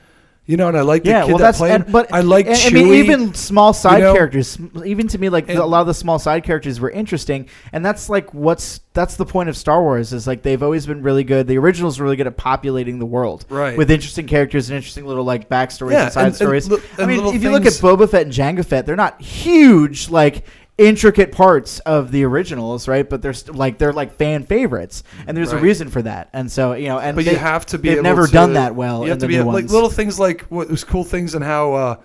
you 0.48 0.58
know, 0.58 0.70
and 0.70 0.78
I 0.78 0.82
Yeah, 1.06 1.20
the 1.22 1.26
kid 1.28 1.32
well, 1.34 1.38
that 1.40 1.44
that's 1.44 1.58
played. 1.60 1.72
and, 1.74 1.92
but 1.92 2.12
I 2.14 2.22
like. 2.22 2.48
and, 2.48 2.56
Chewie. 2.56 2.70
I 2.70 2.84
mean, 2.86 2.94
even 2.96 3.34
small 3.36 3.74
side 3.74 4.00
know? 4.02 4.14
characters, 4.14 4.58
even 4.86 5.08
to 5.10 5.18
me, 5.20 5.30
like 5.30 5.50
And- 5.50 5.60
a 5.60 5.66
lot 5.66 5.82
of 5.82 5.88
the 5.88 5.94
small 5.94 6.18
side 6.20 6.44
characters 6.44 6.80
were 6.80 6.90
interesting, 6.90 7.48
and 7.74 7.86
that's 7.86 8.10
like 8.10 8.34
what's 8.34 8.80
that's 8.94 9.16
the 9.16 9.26
point 9.26 9.50
of 9.50 9.56
Star 9.58 9.82
Wars 9.84 10.14
is 10.14 10.26
like 10.26 10.42
they've 10.42 10.64
always 10.64 10.86
been 10.88 11.04
really 11.04 11.24
good. 11.24 11.46
The 11.48 11.58
originals 11.60 12.00
were 12.00 12.06
really 12.06 12.16
good 12.16 12.26
at 12.28 12.38
populating 12.38 12.98
the 12.98 13.06
world, 13.06 13.46
Right. 13.50 13.78
with 13.78 13.92
interesting 13.92 14.26
characters 14.26 14.70
and 14.70 14.76
interesting 14.78 15.06
little 15.06 15.24
like 15.26 15.50
backstories 15.50 15.92
Yeah, 15.92 16.04
and 16.06 16.14
side 16.14 16.26
and- 16.28 16.36
stories. 16.36 16.70
li- 16.70 16.80
I 16.98 17.06
mean, 17.06 17.24
if 17.36 17.44
you 17.44 17.52
look 17.52 17.66
at 17.66 17.74
Boba 17.74 18.10
Fett 18.10 18.24
and 18.24 18.32
Jango 18.34 18.66
Fett, 18.66 18.86
they're 18.86 18.96
not 18.96 19.22
huge 19.22 20.10
like 20.10 20.46
intricate 20.78 21.32
parts 21.32 21.80
of 21.80 22.12
the 22.12 22.24
originals, 22.24 22.88
right? 22.88 23.10
But 23.10 23.22
they're 23.22 23.34
st- 23.34 23.56
like 23.58 23.78
they're 23.78 23.94
like 23.94 24.16
fan 24.16 24.44
favorites, 24.44 25.04
and 25.26 25.36
there's 25.36 25.52
a 25.52 25.58
reason 25.58 25.90
for 25.90 26.02
that. 26.04 26.30
And 26.34 26.52
so 26.52 26.74
you 26.74 26.88
know, 26.90 27.00
and 27.00 27.16
but 27.16 27.26
they, 27.26 27.32
you 27.32 27.38
have 27.38 27.66
to 27.68 27.78
be. 27.78 27.90
they've 27.90 27.98
able 27.98 28.04
never 28.04 28.28
to- 28.28 28.34
done 28.34 28.54
that 28.54 28.76
well. 28.76 29.04
You 29.04 29.10
have 29.10 29.20
to 29.20 29.28
be 29.28 29.38
new 29.38 29.44
like 29.52 29.70
little 29.70 29.90
things 29.90 30.20
like 30.20 30.42
what 30.44 30.70
was 30.70 30.84
cool 30.84 31.04
things 31.04 31.34
and 31.36 31.44
how 31.44 31.74
uh, 31.74 31.96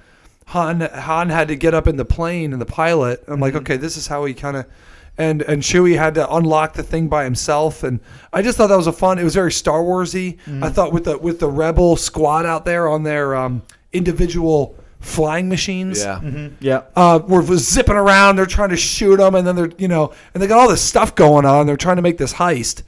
Han 0.47 0.81
Han 0.81 1.29
had 1.29 1.49
to 1.49 1.57
get 1.57 1.75
up 1.75 1.87
in 1.87 1.97
the 1.97 2.05
plane 2.05 2.53
and 2.53 2.61
the 2.61 2.67
pilot. 2.67 3.23
I'm 3.27 3.35
Mm-hmm. 3.35 3.43
like, 3.43 3.55
okay, 3.57 3.77
this 3.77 3.97
is 3.97 4.07
how 4.07 4.25
he 4.25 4.35
kind 4.35 4.57
of. 4.57 4.67
And 5.19 5.43
and 5.43 5.63
Chewie 5.63 5.99
had 5.99 6.15
to 6.15 6.35
unlock 6.35 6.73
the 6.73 6.83
thing 6.83 7.09
by 7.09 7.25
himself, 7.25 7.83
and 7.85 8.01
I 8.33 8.41
just 8.41 8.57
thought 8.57 8.69
that 8.69 8.77
was 8.79 8.87
a 8.87 8.93
fun. 8.95 9.19
It 9.19 9.25
was 9.25 9.35
very 9.35 9.53
Star 9.53 9.81
Warsy. 9.81 10.39
Mm-hmm. 10.47 10.65
I 10.65 10.71
thought 10.71 10.91
with 10.91 11.05
the 11.05 11.19
with 11.19 11.39
the 11.39 11.51
Rebel 11.51 11.97
squad 11.97 12.47
out 12.47 12.65
there 12.65 12.89
on 12.89 13.03
their 13.03 13.37
um, 13.37 13.63
individual 13.93 14.75
flying 15.03 15.49
machines 15.49 16.03
Yeah. 16.03 16.21
Mhm, 16.23 16.53
yeah. 16.61 16.83
uh, 16.97 17.21
were 17.27 17.43
was 17.43 17.69
zipping 17.69 17.97
around. 17.97 18.37
They're 18.37 18.47
trying 18.47 18.71
to 18.71 18.77
shoot 18.77 19.17
them, 19.19 19.35
and 19.35 19.47
then 19.47 19.57
they're 19.57 19.71
you 19.77 19.89
know, 19.89 20.13
and 20.33 20.43
they 20.43 20.47
got 20.47 20.59
all 20.59 20.69
this 20.69 20.81
stuff 20.83 21.15
going 21.15 21.45
on. 21.45 21.67
They're 21.67 21.77
trying 21.77 21.97
to 21.97 22.03
make 22.03 22.19
this 22.19 22.35
heist. 22.35 22.83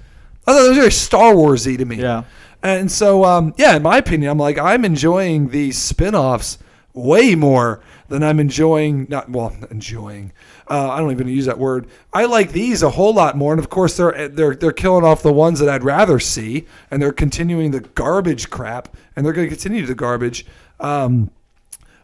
I 0.46 0.52
thought 0.52 0.64
it 0.64 0.68
was 0.70 0.78
very 0.78 0.92
Star 0.92 1.34
Warsy 1.34 1.76
to 1.78 1.84
me. 1.84 1.96
Yeah. 1.96 2.24
And 2.62 2.90
so, 2.90 3.24
um, 3.24 3.52
yeah, 3.58 3.76
in 3.76 3.82
my 3.82 3.98
opinion, 3.98 4.30
I'm 4.30 4.38
like 4.38 4.58
I'm 4.58 4.84
enjoying 4.84 5.48
these 5.50 5.76
spin-offs 5.76 6.58
way 6.94 7.34
more 7.34 7.80
than 8.08 8.22
I'm 8.22 8.38
enjoying. 8.40 9.06
Not 9.10 9.28
well, 9.30 9.54
enjoying. 9.70 10.32
Uh, 10.70 10.90
I 10.92 10.98
don't 11.00 11.10
even 11.10 11.28
use 11.28 11.44
that 11.46 11.58
word. 11.58 11.86
I 12.12 12.24
like 12.24 12.52
these 12.52 12.82
a 12.82 12.88
whole 12.90 13.12
lot 13.12 13.36
more, 13.36 13.52
and 13.52 13.58
of 13.60 13.68
course 13.68 13.96
they're 13.96 14.28
they're 14.28 14.54
they're 14.54 14.72
killing 14.72 15.04
off 15.04 15.22
the 15.22 15.32
ones 15.32 15.58
that 15.58 15.68
I'd 15.68 15.84
rather 15.84 16.18
see, 16.20 16.66
and 16.90 17.02
they're 17.02 17.12
continuing 17.12 17.70
the 17.72 17.80
garbage 17.80 18.48
crap, 18.50 18.96
and 19.16 19.26
they're 19.26 19.32
going 19.34 19.46
to 19.48 19.54
continue 19.54 19.84
the 19.84 19.94
garbage. 19.94 20.46
Um, 20.80 21.30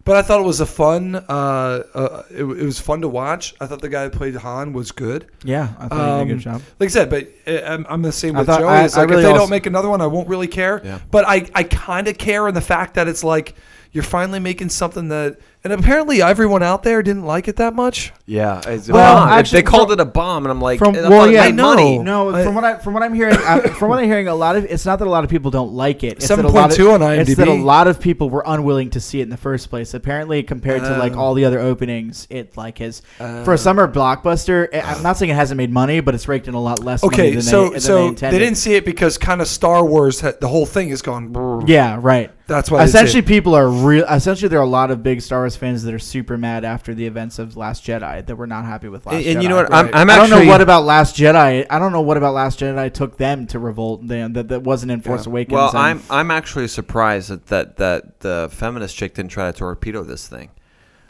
but 0.05 0.17
I 0.17 0.23
thought 0.23 0.41
it 0.41 0.47
was 0.47 0.61
a 0.61 0.67
fun. 0.67 1.15
Uh, 1.15 1.23
uh, 1.29 2.23
it, 2.31 2.43
it 2.43 2.45
was 2.65 2.81
fun 2.81 3.01
to 3.03 3.09
watch. 3.09 3.55
I 3.61 3.67
thought 3.67 3.81
the 3.81 3.89
guy 3.89 4.05
who 4.05 4.11
played 4.11 4.35
Han 4.37 4.73
was 4.73 4.93
good. 4.93 5.27
Yeah, 5.45 5.69
I 5.79 5.89
thought 5.89 5.93
he 5.93 5.99
did 5.99 6.09
a 6.09 6.21
Um, 6.23 6.29
good 6.29 6.39
job. 6.39 6.63
Like 6.79 6.89
I 6.89 6.91
said, 6.91 7.11
but 7.11 7.29
uh, 7.47 7.61
I'm, 7.67 7.87
I'm 7.89 8.03
the 8.03 8.13
same 8.13 8.35
I 8.37 8.41
with 8.41 8.47
thought- 8.49 8.61
Joey. 8.61 8.69
I- 8.69 8.85
It's 8.85 8.97
I 8.97 9.03
really 9.03 9.17
if 9.17 9.23
they 9.23 9.29
also- 9.31 9.41
don't 9.43 9.51
make 9.51 9.67
another 9.67 9.89
one, 9.89 10.01
I 10.01 10.07
won't 10.07 10.29
really 10.29 10.49
care. 10.49 10.81
Yeah. 10.85 10.99
But 11.11 11.25
I, 11.29 11.47
I 11.55 11.63
kind 11.65 12.09
of 12.09 12.17
care 12.19 12.49
in 12.49 12.55
the 12.55 12.61
fact 12.61 12.95
that 12.95 13.09
it's 13.09 13.23
like 13.25 13.55
you're 13.93 14.05
finally 14.05 14.39
making 14.39 14.69
something 14.71 15.09
that, 15.09 15.39
and 15.63 15.73
apparently 15.73 16.23
everyone 16.23 16.63
out 16.63 16.83
there 16.83 17.03
didn't 17.03 17.25
like 17.25 17.49
it 17.49 17.57
that 17.57 17.75
much. 17.75 18.13
Yeah, 18.27 18.61
it's 18.67 18.89
a 18.89 18.93
Well, 18.93 19.17
bomb. 19.17 19.29
actually, 19.29 19.59
they 19.61 19.63
called 19.65 19.89
from- 19.91 20.01
it 20.01 20.03
a 20.03 20.07
bomb, 20.07 20.45
and 20.45 20.51
I'm 20.51 20.61
like, 20.61 20.79
From 20.79 20.95
I 20.95 21.01
well, 21.03 21.11
thought 21.11 21.29
it 21.29 21.33
yeah, 21.35 21.45
made 21.47 21.57
money. 21.57 21.99
No, 21.99 22.35
I- 22.35 22.45
from 22.45 22.55
what 22.55 22.65
I 22.65 22.79
from 22.79 22.95
what 22.95 23.03
I'm 23.03 23.13
hearing, 23.15 23.37
I, 23.37 23.61
from 23.61 23.89
what 23.91 23.99
I'm 23.99 24.07
hearing, 24.07 24.29
a 24.29 24.35
lot 24.35 24.57
of 24.57 24.65
it's 24.65 24.87
not 24.87 24.99
that 25.01 25.07
a 25.07 25.11
lot 25.11 25.25
of 25.25 25.31
people 25.31 25.51
don't 25.51 25.73
like 25.73 26.03
it. 26.05 26.15
It's 26.19 26.29
that 26.29 26.39
a 26.39 26.43
7.2 26.43 26.53
lot 26.55 26.73
of, 26.79 27.03
on 27.03 27.19
It's 27.19 27.35
that 27.37 27.49
a 27.49 27.51
IMDb. 27.51 27.65
lot 27.65 27.89
of 27.89 28.01
people 28.01 28.31
were 28.31 28.43
unwilling 28.47 28.91
to 28.91 29.01
see 29.01 29.21
it 29.21 29.25
in 29.25 29.31
the 29.31 29.37
first 29.37 29.69
place. 29.71 29.93
Apparently, 29.95 30.43
compared 30.43 30.83
to 30.85 30.97
like 30.99 31.15
Oh. 31.17 31.19
all 31.21 31.35
the 31.35 31.45
other 31.45 31.59
openings, 31.59 32.27
it 32.31 32.57
like 32.57 32.79
has 32.79 33.03
Uh. 33.19 33.43
for 33.45 33.53
a 33.55 33.59
summer 33.59 33.87
blockbuster. 33.87 34.69
I- 34.75 34.95
I'm 34.95 35.03
not 35.03 35.17
saying 35.19 35.31
it 35.31 35.35
hasn't 35.35 35.59
made 35.59 35.71
money, 35.73 36.01
but 36.01 36.15
it's 36.15 36.29
raked 36.29 36.49
in 36.49 36.55
a 36.55 36.61
lot 36.61 36.83
less. 36.85 37.03
money 37.03 37.15
Okay, 37.15 37.33
than 37.33 37.43
so 37.43 37.65
they, 37.65 37.71
than 37.73 37.81
so 37.81 37.95
they, 37.97 38.01
they, 38.03 38.07
intended. 38.09 38.39
didn't 38.39 38.57
see 38.57 38.75
it 38.77 38.85
because 38.85 39.19
kind 39.19 39.41
of 39.41 39.49
Star 39.49 39.85
Wars, 39.85 40.21
had, 40.21 40.41
the 40.41 40.49
whole 40.49 40.67
thing 40.67 40.89
is 40.91 41.03
gone. 41.03 41.29
brrr. 41.31 41.65
Yeah, 41.67 41.99
right. 42.01 42.31
That's 42.51 42.71
why. 42.71 42.79
they 42.79 42.85
didn't 42.87 42.95
Essentially, 42.97 43.23
people 43.23 43.55
are 43.55 43.69
real. 43.69 44.05
Essentially, 44.07 44.49
there 44.49 44.59
are 44.59 44.63
a 44.63 44.67
lot 44.67 44.91
of 44.91 45.03
big 45.03 45.23
Star 45.23 45.39
Wars 45.41 45.55
fans 45.57 45.85
that 45.85 45.95
are 45.95 45.99
super 46.01 46.37
mad 46.37 46.65
after 46.65 46.95
the 46.95 47.07
events 47.07 47.39
of 47.39 47.57
Last 47.57 47.85
Jedi 47.85 48.27
that 48.27 48.35
were 48.37 48.47
not 48.47 48.65
happy 48.65 48.89
with 48.89 49.07
Last 49.07 49.15
And, 49.15 49.25
Jedi. 49.25 49.33
and 49.35 49.43
you 49.43 49.49
know 49.49 49.57
what? 49.57 49.71
Right. 49.71 49.87
I'm, 49.87 49.95
I'm 49.95 50.11
I 50.11 50.17
don't 50.17 50.29
know 50.31 50.45
what 50.45 50.61
about 50.61 50.85
Last 50.85 51.17
Jedi. 51.17 51.65
I 51.71 51.79
don't 51.79 51.93
know 51.93 52.01
what 52.01 52.17
about 52.17 52.35
Last 52.35 52.59
Jedi 52.59 52.93
took 52.93 53.17
them 53.17 53.47
to 53.47 53.59
revolt. 53.59 54.07
Then 54.09 54.33
that 54.33 54.49
that 54.49 54.63
wasn't 54.65 54.91
in 54.93 55.01
Force 55.01 55.27
Yeah. 55.27 55.31
Awakens. 55.31 55.55
Well, 55.55 55.71
I'm 55.77 56.03
I'm 56.11 56.31
actually 56.31 56.67
surprised 56.69 57.31
that, 57.31 57.47
that 57.47 57.77
that 57.77 58.21
the 58.21 58.49
feminist 58.51 58.97
chick 58.97 59.15
didn't 59.15 59.31
try 59.31 59.51
to 59.51 59.57
torpedo 59.57 60.03
this 60.03 60.27
thing. 60.27 60.51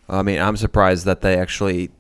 I 0.09 0.23
mean, 0.23 0.41
I'm 0.41 0.57
surprised 0.57 1.07
that 1.07 1.23
they 1.23 1.39
actually 1.39 1.91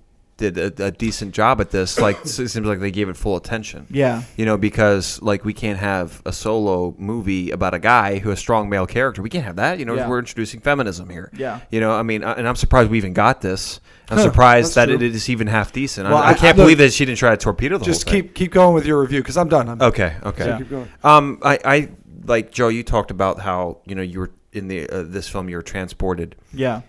did 0.40 0.58
a, 0.58 0.86
a 0.86 0.90
decent 0.90 1.32
job 1.32 1.60
at 1.60 1.70
this. 1.70 2.00
Like, 2.00 2.18
it 2.24 2.28
seems 2.28 2.56
like 2.56 2.80
they 2.80 2.90
gave 2.90 3.08
it 3.08 3.16
full 3.16 3.36
attention. 3.36 3.86
yeah. 3.90 4.22
You 4.36 4.44
know, 4.46 4.56
because 4.56 5.22
like 5.22 5.44
we 5.44 5.52
can't 5.54 5.78
have 5.78 6.20
a 6.26 6.32
solo 6.32 6.94
movie 6.98 7.52
about 7.52 7.74
a 7.74 7.78
guy 7.78 8.18
who 8.18 8.30
has 8.30 8.38
a 8.38 8.40
strong 8.40 8.68
male 8.68 8.86
character. 8.86 9.22
We 9.22 9.30
can't 9.30 9.44
have 9.44 9.56
that. 9.56 9.78
You 9.78 9.84
know, 9.84 9.94
Yeah. 9.94 10.08
we're 10.08 10.18
introducing 10.18 10.58
feminism 10.60 11.08
here. 11.08 11.30
Yeah. 11.36 11.60
You 11.70 11.78
know, 11.80 11.92
I 11.92 12.02
mean, 12.02 12.24
and 12.24 12.48
I'm 12.48 12.56
surprised 12.56 12.90
we 12.90 12.98
even 12.98 13.12
got 13.12 13.40
this. 13.40 13.78
I'm 14.10 14.16
Huh, 14.18 14.24
surprised 14.24 14.74
that 14.74 14.86
that's 14.88 14.96
it 14.96 14.98
true. 14.98 15.06
is 15.16 15.30
even 15.30 15.46
half 15.46 15.70
decent. 15.72 16.08
Well, 16.08 16.16
I, 16.18 16.22
I 16.22 16.30
I- 16.30 16.34
can't 16.34 16.56
look, 16.58 16.64
believe 16.64 16.78
that 16.78 16.92
she 16.92 17.04
didn't 17.04 17.18
try 17.18 17.30
to 17.30 17.36
torpedo 17.36 17.78
the 17.78 17.84
Just 17.84 18.04
whole 18.08 18.12
thing. 18.14 18.22
keep 18.24 18.34
keep 18.34 18.50
going 18.52 18.74
with 18.74 18.84
your 18.84 19.00
review 19.00 19.20
because 19.20 19.36
I'm 19.36 19.48
done. 19.48 19.68
I'm, 19.68 19.80
Okay. 19.80 20.16
Okay. 20.24 20.56
Keep 20.58 20.70
going. 20.70 20.88
Um, 21.04 21.38
I, 21.42 21.58
I 21.64 21.88
like 22.24 22.50
Joe. 22.50 22.68
You 22.68 22.82
talked 22.82 23.10
about 23.12 23.38
how 23.40 23.78
you 23.86 23.94
know 23.94 24.02
you 24.02 24.18
were 24.18 24.30
in 24.52 24.66
the 24.66 24.88
uh, 24.88 25.04
this 25.06 25.28
film. 25.28 25.48
You 25.48 25.56
were 25.56 25.62
transported. 25.62 26.34
Yeah. 26.52 26.80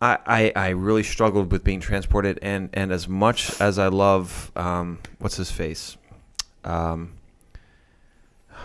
I, 0.00 0.18
I, 0.26 0.52
I 0.56 0.68
really 0.70 1.02
struggled 1.02 1.52
with 1.52 1.62
being 1.62 1.80
transported, 1.80 2.38
and, 2.42 2.70
and 2.72 2.90
as 2.90 3.06
much 3.08 3.60
as 3.60 3.78
I 3.78 3.88
love 3.88 4.50
um, 4.56 4.98
what's 5.18 5.36
his 5.36 5.50
face, 5.50 5.96
um, 6.64 7.12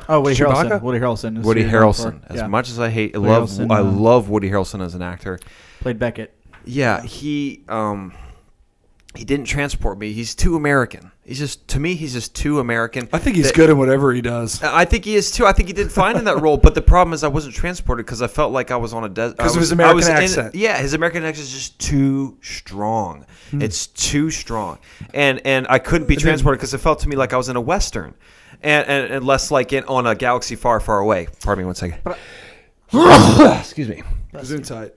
Oh, 0.07 0.21
Woody 0.21 0.35
Chewbacca? 0.35 0.69
Harrelson. 0.69 0.81
Woody 0.81 0.99
Harrelson. 0.99 1.37
is 1.39 1.45
Woody 1.45 1.63
who 1.63 1.69
you're 1.69 1.81
going 1.81 1.93
Harrelson. 1.93 2.21
As 2.29 2.35
Yeah. 2.37 2.47
much 2.47 2.69
as 2.69 2.79
I 2.79 2.89
hate, 2.89 3.15
Woody 3.17 3.27
love, 3.27 3.49
Harrelson, 3.49 3.71
I 3.71 3.79
uh, 3.79 3.83
love 3.83 4.29
Woody 4.29 4.49
Harrelson 4.49 4.81
as 4.81 4.93
an 4.93 5.01
actor. 5.01 5.39
played 5.79 5.97
Beckett. 5.97 6.31
Yeah, 6.63 7.01
he 7.03 7.63
um, 7.69 8.13
he 9.15 9.23
didn't 9.23 9.45
transport 9.45 9.97
me. 9.97 10.11
He's 10.13 10.35
too 10.35 10.55
American. 10.55 11.11
He's 11.27 11.39
just 11.39 11.67
to 11.69 11.79
me, 11.79 11.95
he's 11.95 12.13
just 12.13 12.35
too 12.35 12.59
American. 12.59 13.09
I 13.11 13.17
think 13.17 13.35
he's 13.35 13.47
That- 13.47 13.55
good 13.55 13.69
in 13.71 13.79
whatever 13.79 14.13
he 14.13 14.21
does. 14.21 14.61
I 14.61 14.85
think 14.85 15.05
he 15.05 15.15
is 15.15 15.31
too. 15.31 15.45
I 15.47 15.53
think 15.53 15.67
he 15.67 15.73
did 15.73 15.91
fine 15.91 16.17
in 16.17 16.25
that 16.25 16.39
role, 16.39 16.55
but 16.57 16.75
the 16.75 16.83
problem 16.83 17.13
is 17.15 17.23
I 17.23 17.27
wasn't 17.29 17.55
transported 17.55 18.05
because 18.05 18.21
I 18.21 18.27
felt 18.27 18.51
like 18.51 18.69
I 18.69 18.75
was 18.75 18.93
on 18.93 19.03
a 19.03 19.09
desert. 19.09 19.37
'Cause 19.39 19.55
of 19.55 19.59
his 19.61 19.71
American 19.71 20.03
accent. 20.11 20.53
yeah, 20.53 20.77
his 20.77 20.93
American 20.93 21.23
accent 21.23 21.47
is 21.47 21.51
just 21.53 21.79
too 21.79 22.37
strong. 22.41 23.25
Hmm. 23.49 23.61
It's 23.63 23.87
too 23.87 24.29
strong, 24.29 24.77
and 25.15 25.41
and 25.45 25.65
I 25.67 25.79
couldn't 25.79 26.07
be 26.07 26.15
transported 26.15 26.59
because 26.59 26.75
it 26.75 26.77
felt 26.77 26.99
to 26.99 27.09
me 27.09 27.15
like 27.15 27.33
I 27.33 27.37
was 27.37 27.49
in 27.49 27.55
a 27.55 27.61
western, 27.61 28.13
and 28.61 28.87
and, 28.87 29.11
and 29.13 29.25
less 29.25 29.49
like 29.49 29.73
in 29.73 29.83
on 29.85 30.05
a 30.05 30.13
galaxy 30.13 30.55
far, 30.55 30.79
far 30.79 30.99
away. 30.99 31.27
Pardon 31.43 31.63
me 31.63 31.65
one 31.65 31.73
second. 31.75 31.97
Excuse 33.59 33.89
me. 33.89 34.03
He's 34.37 34.51
in 34.51 34.61
tight. 34.63 34.93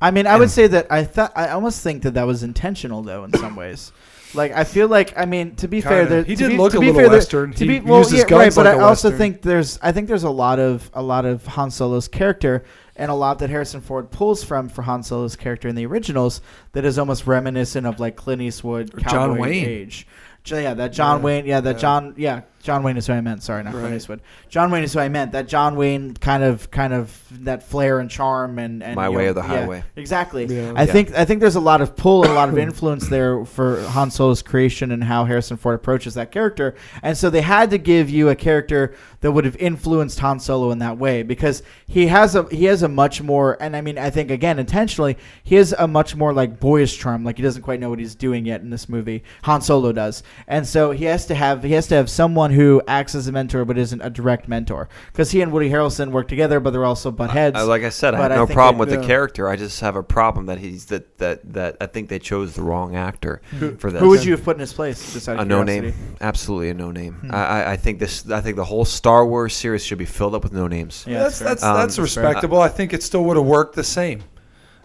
I 0.00 0.10
mean, 0.10 0.26
I 0.26 0.36
would 0.36 0.50
say 0.50 0.66
that 0.66 0.86
I 0.90 1.04
thought 1.04 1.32
I 1.34 1.48
almost 1.48 1.82
think 1.82 2.02
that 2.02 2.14
that 2.14 2.26
was 2.26 2.42
intentional 2.42 3.02
though 3.02 3.24
in 3.24 3.32
some 3.32 3.56
ways. 3.56 3.90
Like 4.34 4.52
I 4.52 4.64
feel 4.64 4.88
like 4.88 5.16
I 5.16 5.24
mean 5.26 5.54
to 5.56 5.68
be 5.68 5.80
fair, 5.80 6.02
Kinda. 6.02 6.08
there 6.10 6.22
He 6.24 6.36
to 6.36 6.42
did 6.44 6.48
be, 6.50 6.56
look 6.56 6.72
to 6.72 6.78
a 6.78 6.80
be 6.80 6.86
little 6.86 7.00
fair, 7.02 7.10
Western. 7.10 7.52
To 7.52 7.58
He 7.64 7.78
be 7.78 7.80
well, 7.80 7.98
used 8.00 8.12
yeah, 8.12 8.22
right. 8.36 8.54
But 8.54 8.66
like 8.66 8.76
I 8.76 8.78
also 8.80 9.08
Western. 9.08 9.18
think 9.18 9.42
there's 9.42 9.78
I 9.82 9.92
think 9.92 10.08
there's 10.08 10.24
a 10.24 10.30
lot 10.30 10.58
of 10.58 10.90
a 10.94 11.02
lot 11.02 11.24
of 11.24 11.46
Han 11.46 11.70
Solo's 11.70 12.08
character 12.08 12.64
and 12.96 13.10
a 13.10 13.14
lot 13.14 13.38
that 13.40 13.50
Harrison 13.50 13.80
Ford 13.80 14.10
pulls 14.10 14.44
from 14.44 14.68
for 14.68 14.82
Han 14.82 15.02
Solo's 15.02 15.36
character 15.36 15.68
in 15.68 15.74
the 15.74 15.86
originals 15.86 16.40
that 16.72 16.84
is 16.84 16.98
almost 16.98 17.26
reminiscent 17.26 17.86
of 17.86 17.98
like 18.00 18.16
Clint 18.16 18.42
Eastwood, 18.42 18.94
Or 18.94 19.00
John 19.00 19.38
Wayne. 19.38 19.64
age. 19.66 20.06
Yeah, 20.46 20.74
that 20.74 20.92
John 20.92 21.20
Yeah, 21.20 21.24
Wayne. 21.24 21.46
Yeah, 21.46 21.60
that 21.60 21.76
yeah. 21.76 21.80
John. 21.80 22.14
Yeah, 22.16 22.40
John 22.64 22.82
Wayne 22.82 22.96
is 22.96 23.06
who 23.06 23.12
I 23.12 23.20
meant. 23.20 23.42
Sorry, 23.42 23.62
not 23.62 23.72
Clint 23.72 23.86
Right. 23.88 23.94
Eastwood. 23.94 24.20
John 24.48 24.70
Wayne 24.70 24.84
is 24.84 24.94
who 24.94 24.98
I 25.00 25.10
meant. 25.10 25.32
That 25.32 25.46
John 25.48 25.76
Wayne 25.76 26.14
kind 26.14 26.42
of, 26.42 26.70
kind 26.70 26.94
of 26.94 27.14
that 27.44 27.62
flair 27.62 27.98
and 27.98 28.10
charm 28.10 28.58
and, 28.58 28.82
and 28.82 28.96
My 28.96 29.10
way 29.10 29.24
know, 29.26 29.30
or 29.30 29.34
the 29.34 29.40
yeah, 29.42 29.46
highway. 29.46 29.84
exactly. 29.96 30.46
Yeah. 30.46 30.72
I 30.74 30.84
Yeah. 30.84 30.92
think 30.92 31.14
I 31.14 31.26
think 31.26 31.40
there's 31.40 31.56
a 31.56 31.60
lot 31.60 31.82
of 31.82 31.94
pull 31.94 32.22
and 32.24 32.32
a 32.32 32.34
lot 32.34 32.48
of 32.48 32.56
influence 32.68 33.06
there 33.08 33.44
for 33.44 33.82
Han 33.82 34.10
Solo's 34.10 34.40
creation 34.40 34.90
and 34.92 35.04
how 35.04 35.26
Harrison 35.26 35.58
Ford 35.58 35.74
approaches 35.74 36.14
that 36.14 36.32
character. 36.32 36.74
And 37.02 37.16
so 37.18 37.28
they 37.28 37.42
had 37.42 37.68
to 37.70 37.78
give 37.78 38.08
you 38.08 38.30
a 38.30 38.34
character 38.34 38.94
that 39.20 39.32
would 39.32 39.44
have 39.44 39.56
influenced 39.56 40.18
Han 40.20 40.40
Solo 40.40 40.70
in 40.70 40.78
that 40.78 40.96
way 40.96 41.22
because 41.22 41.62
he 41.86 42.06
has 42.06 42.34
a 42.34 42.44
he 42.48 42.64
has 42.64 42.82
a 42.82 42.88
much 42.88 43.20
more 43.22 43.56
and 43.60 43.76
I 43.76 43.82
mean 43.82 43.98
I 43.98 44.08
think 44.08 44.30
again 44.30 44.58
intentionally 44.58 45.18
he 45.42 45.56
has 45.56 45.74
a 45.78 45.86
much 45.86 46.16
more 46.16 46.32
like 46.32 46.60
boyish 46.60 46.96
charm 46.98 47.24
like 47.24 47.36
he 47.36 47.42
doesn't 47.42 47.62
quite 47.62 47.78
know 47.80 47.90
what 47.90 47.98
he's 47.98 48.14
doing 48.14 48.46
yet 48.46 48.62
in 48.62 48.70
this 48.70 48.88
movie 48.88 49.22
Han 49.42 49.60
Solo 49.60 49.92
does 49.92 50.22
and 50.46 50.66
so 50.66 50.90
he 50.92 51.04
has 51.06 51.26
to 51.26 51.34
have 51.34 51.62
he 51.62 51.72
has 51.72 51.86
to 51.88 51.94
have 51.94 52.08
someone 52.10 52.50
who 52.54 52.80
acts 52.88 53.14
as 53.14 53.26
a 53.28 53.32
mentor 53.32 53.64
but 53.64 53.76
isn't 53.76 54.00
a 54.00 54.08
direct 54.10 54.48
mentor 54.48 54.88
because 55.12 55.30
he 55.30 55.42
and 55.42 55.52
Woody 55.52 55.68
Harrelson 55.70 56.10
work 56.10 56.28
together 56.28 56.60
but 56.60 56.70
they're 56.70 56.84
also 56.84 57.10
butt 57.10 57.30
heads 57.30 57.56
I, 57.56 57.62
like 57.62 57.82
I 57.82 57.90
said, 57.90 58.14
I 58.14 58.18
have 58.18 58.24
But 58.30 58.32
I 58.32 58.36
no 58.36 58.46
problem 58.46 58.76
it- 58.76 58.80
with 58.80 58.88
the 58.90 59.00
yeah. 59.00 59.06
character. 59.06 59.48
I 59.48 59.56
just 59.56 59.80
have 59.80 59.96
a 59.96 60.02
problem 60.02 60.46
that 60.46 60.58
he's 60.58 60.86
that 60.86 61.18
that 61.18 61.52
that 61.52 61.76
I 61.80 61.86
think 61.86 62.08
they 62.08 62.18
chose 62.18 62.54
the 62.54 62.62
wrong 62.62 62.96
actor 62.96 63.42
for 63.78 63.90
this. 63.90 64.00
who 64.00 64.08
would 64.08 64.24
you 64.24 64.32
have 64.32 64.42
put 64.44 64.56
in 64.56 64.60
his 64.60 64.72
place 64.72 65.12
just 65.12 65.28
a 65.28 65.44
no 65.44 65.62
name? 65.62 65.92
Absolutely 66.20 66.70
a 66.70 66.74
no 66.74 66.90
name. 66.90 67.14
Hmm. 67.14 67.30
I, 67.34 67.44
I- 67.46 67.70
I 67.72 67.76
think 67.76 67.98
this. 67.98 68.30
I 68.30 68.40
think 68.40 68.56
the 68.56 68.64
whole 68.64 68.84
Star 68.84 69.26
Wars 69.26 69.54
series 69.54 69.84
should 69.84 69.98
be 69.98 70.04
filled 70.04 70.34
up 70.34 70.42
with 70.42 70.52
no 70.52 70.66
names. 70.68 71.04
Yeah, 71.06 71.24
that's 71.24 71.38
fair. 71.38 71.48
that's 71.48 71.62
Um, 71.62 71.74
that's 71.76 71.96
that's 71.96 72.14
fair. 72.14 72.24
respectable. 72.24 72.60
I 72.60 72.68
think 72.68 72.92
it 72.92 73.02
still 73.02 73.24
would 73.24 73.36
have 73.36 73.46
worked 73.46 73.74
the 73.74 73.84
same 73.84 74.22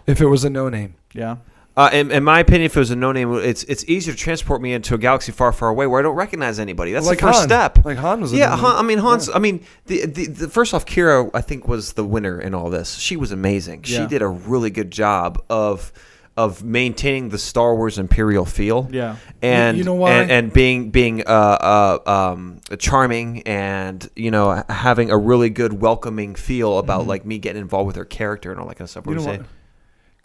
if 0.07 0.21
it 0.21 0.25
was 0.25 0.43
a 0.43 0.49
no 0.49 0.69
name. 0.69 0.95
yeah 1.13 1.37
Uh, 1.77 1.89
in, 1.93 2.11
in 2.11 2.23
my 2.23 2.39
opinion, 2.41 2.63
if 2.63 2.75
it 2.75 2.79
was 2.79 2.91
a 2.91 2.95
no 2.95 3.11
name, 3.11 3.33
it's 3.35 3.63
it's 3.63 3.85
easier 3.85 4.13
to 4.13 4.19
transport 4.19 4.61
me 4.61 4.73
into 4.73 4.95
a 4.95 4.97
galaxy 4.97 5.31
far, 5.31 5.53
far 5.53 5.69
away 5.69 5.87
where 5.87 5.99
I 5.99 6.03
don't 6.03 6.15
recognize 6.15 6.59
anybody. 6.59 6.91
That's 6.91 7.05
like 7.05 7.19
the 7.19 7.27
first 7.27 7.39
Han. 7.39 7.47
step. 7.47 7.85
Like 7.85 7.97
Han 7.97 8.19
was. 8.21 8.33
A 8.33 8.37
yeah. 8.37 8.55
Han, 8.55 8.75
I 8.75 8.81
mean 8.81 8.97
Hans. 8.97 9.29
Yeah. 9.29 9.35
I 9.35 9.39
mean, 9.39 9.63
the, 9.85 10.05
the 10.05 10.25
the 10.27 10.49
first 10.49 10.73
off, 10.73 10.85
Qi'ra, 10.85 11.29
I 11.33 11.41
think 11.41 11.67
was 11.67 11.93
the 11.93 12.03
winner 12.03 12.39
in 12.41 12.53
all 12.53 12.69
this. 12.69 12.95
She 12.97 13.15
was 13.15 13.31
amazing. 13.31 13.83
She 13.83 14.05
did 14.07 14.21
a 14.21 14.27
really 14.27 14.71
good 14.71 14.91
job 14.91 15.41
of 15.49 15.93
of 16.35 16.63
maintaining 16.63 17.29
the 17.29 17.37
Star 17.37 17.75
Wars 17.75 17.99
Imperial 17.99 18.45
feel. 18.45 18.87
yeah 18.91 19.17
and 19.41 19.77
you 19.77 19.83
know 19.83 19.95
why? 19.95 20.11
and, 20.11 20.31
and 20.31 20.53
being 20.53 20.89
being 20.89 21.21
uh, 21.27 21.99
uh, 22.05 22.31
um, 22.31 22.61
charming 22.77 23.41
and 23.43 24.09
you 24.15 24.31
know 24.31 24.63
having 24.69 25.11
a 25.11 25.17
really 25.17 25.49
good 25.49 25.73
welcoming 25.73 26.35
feel 26.35 26.77
about 26.77 27.07
like 27.07 27.25
me 27.25 27.39
getting 27.39 27.61
involved 27.61 27.87
with 27.87 27.97
her 27.97 28.05
character 28.05 28.51
and 28.51 28.59
all 28.61 28.67
that 28.67 28.75
kind 28.75 28.85
of 28.85 28.89
stuff. 28.89 29.05
What 29.05 29.17
Mm-hmm. 29.17 29.27
You 29.29 29.37
know 29.37 29.39
what? 29.39 29.49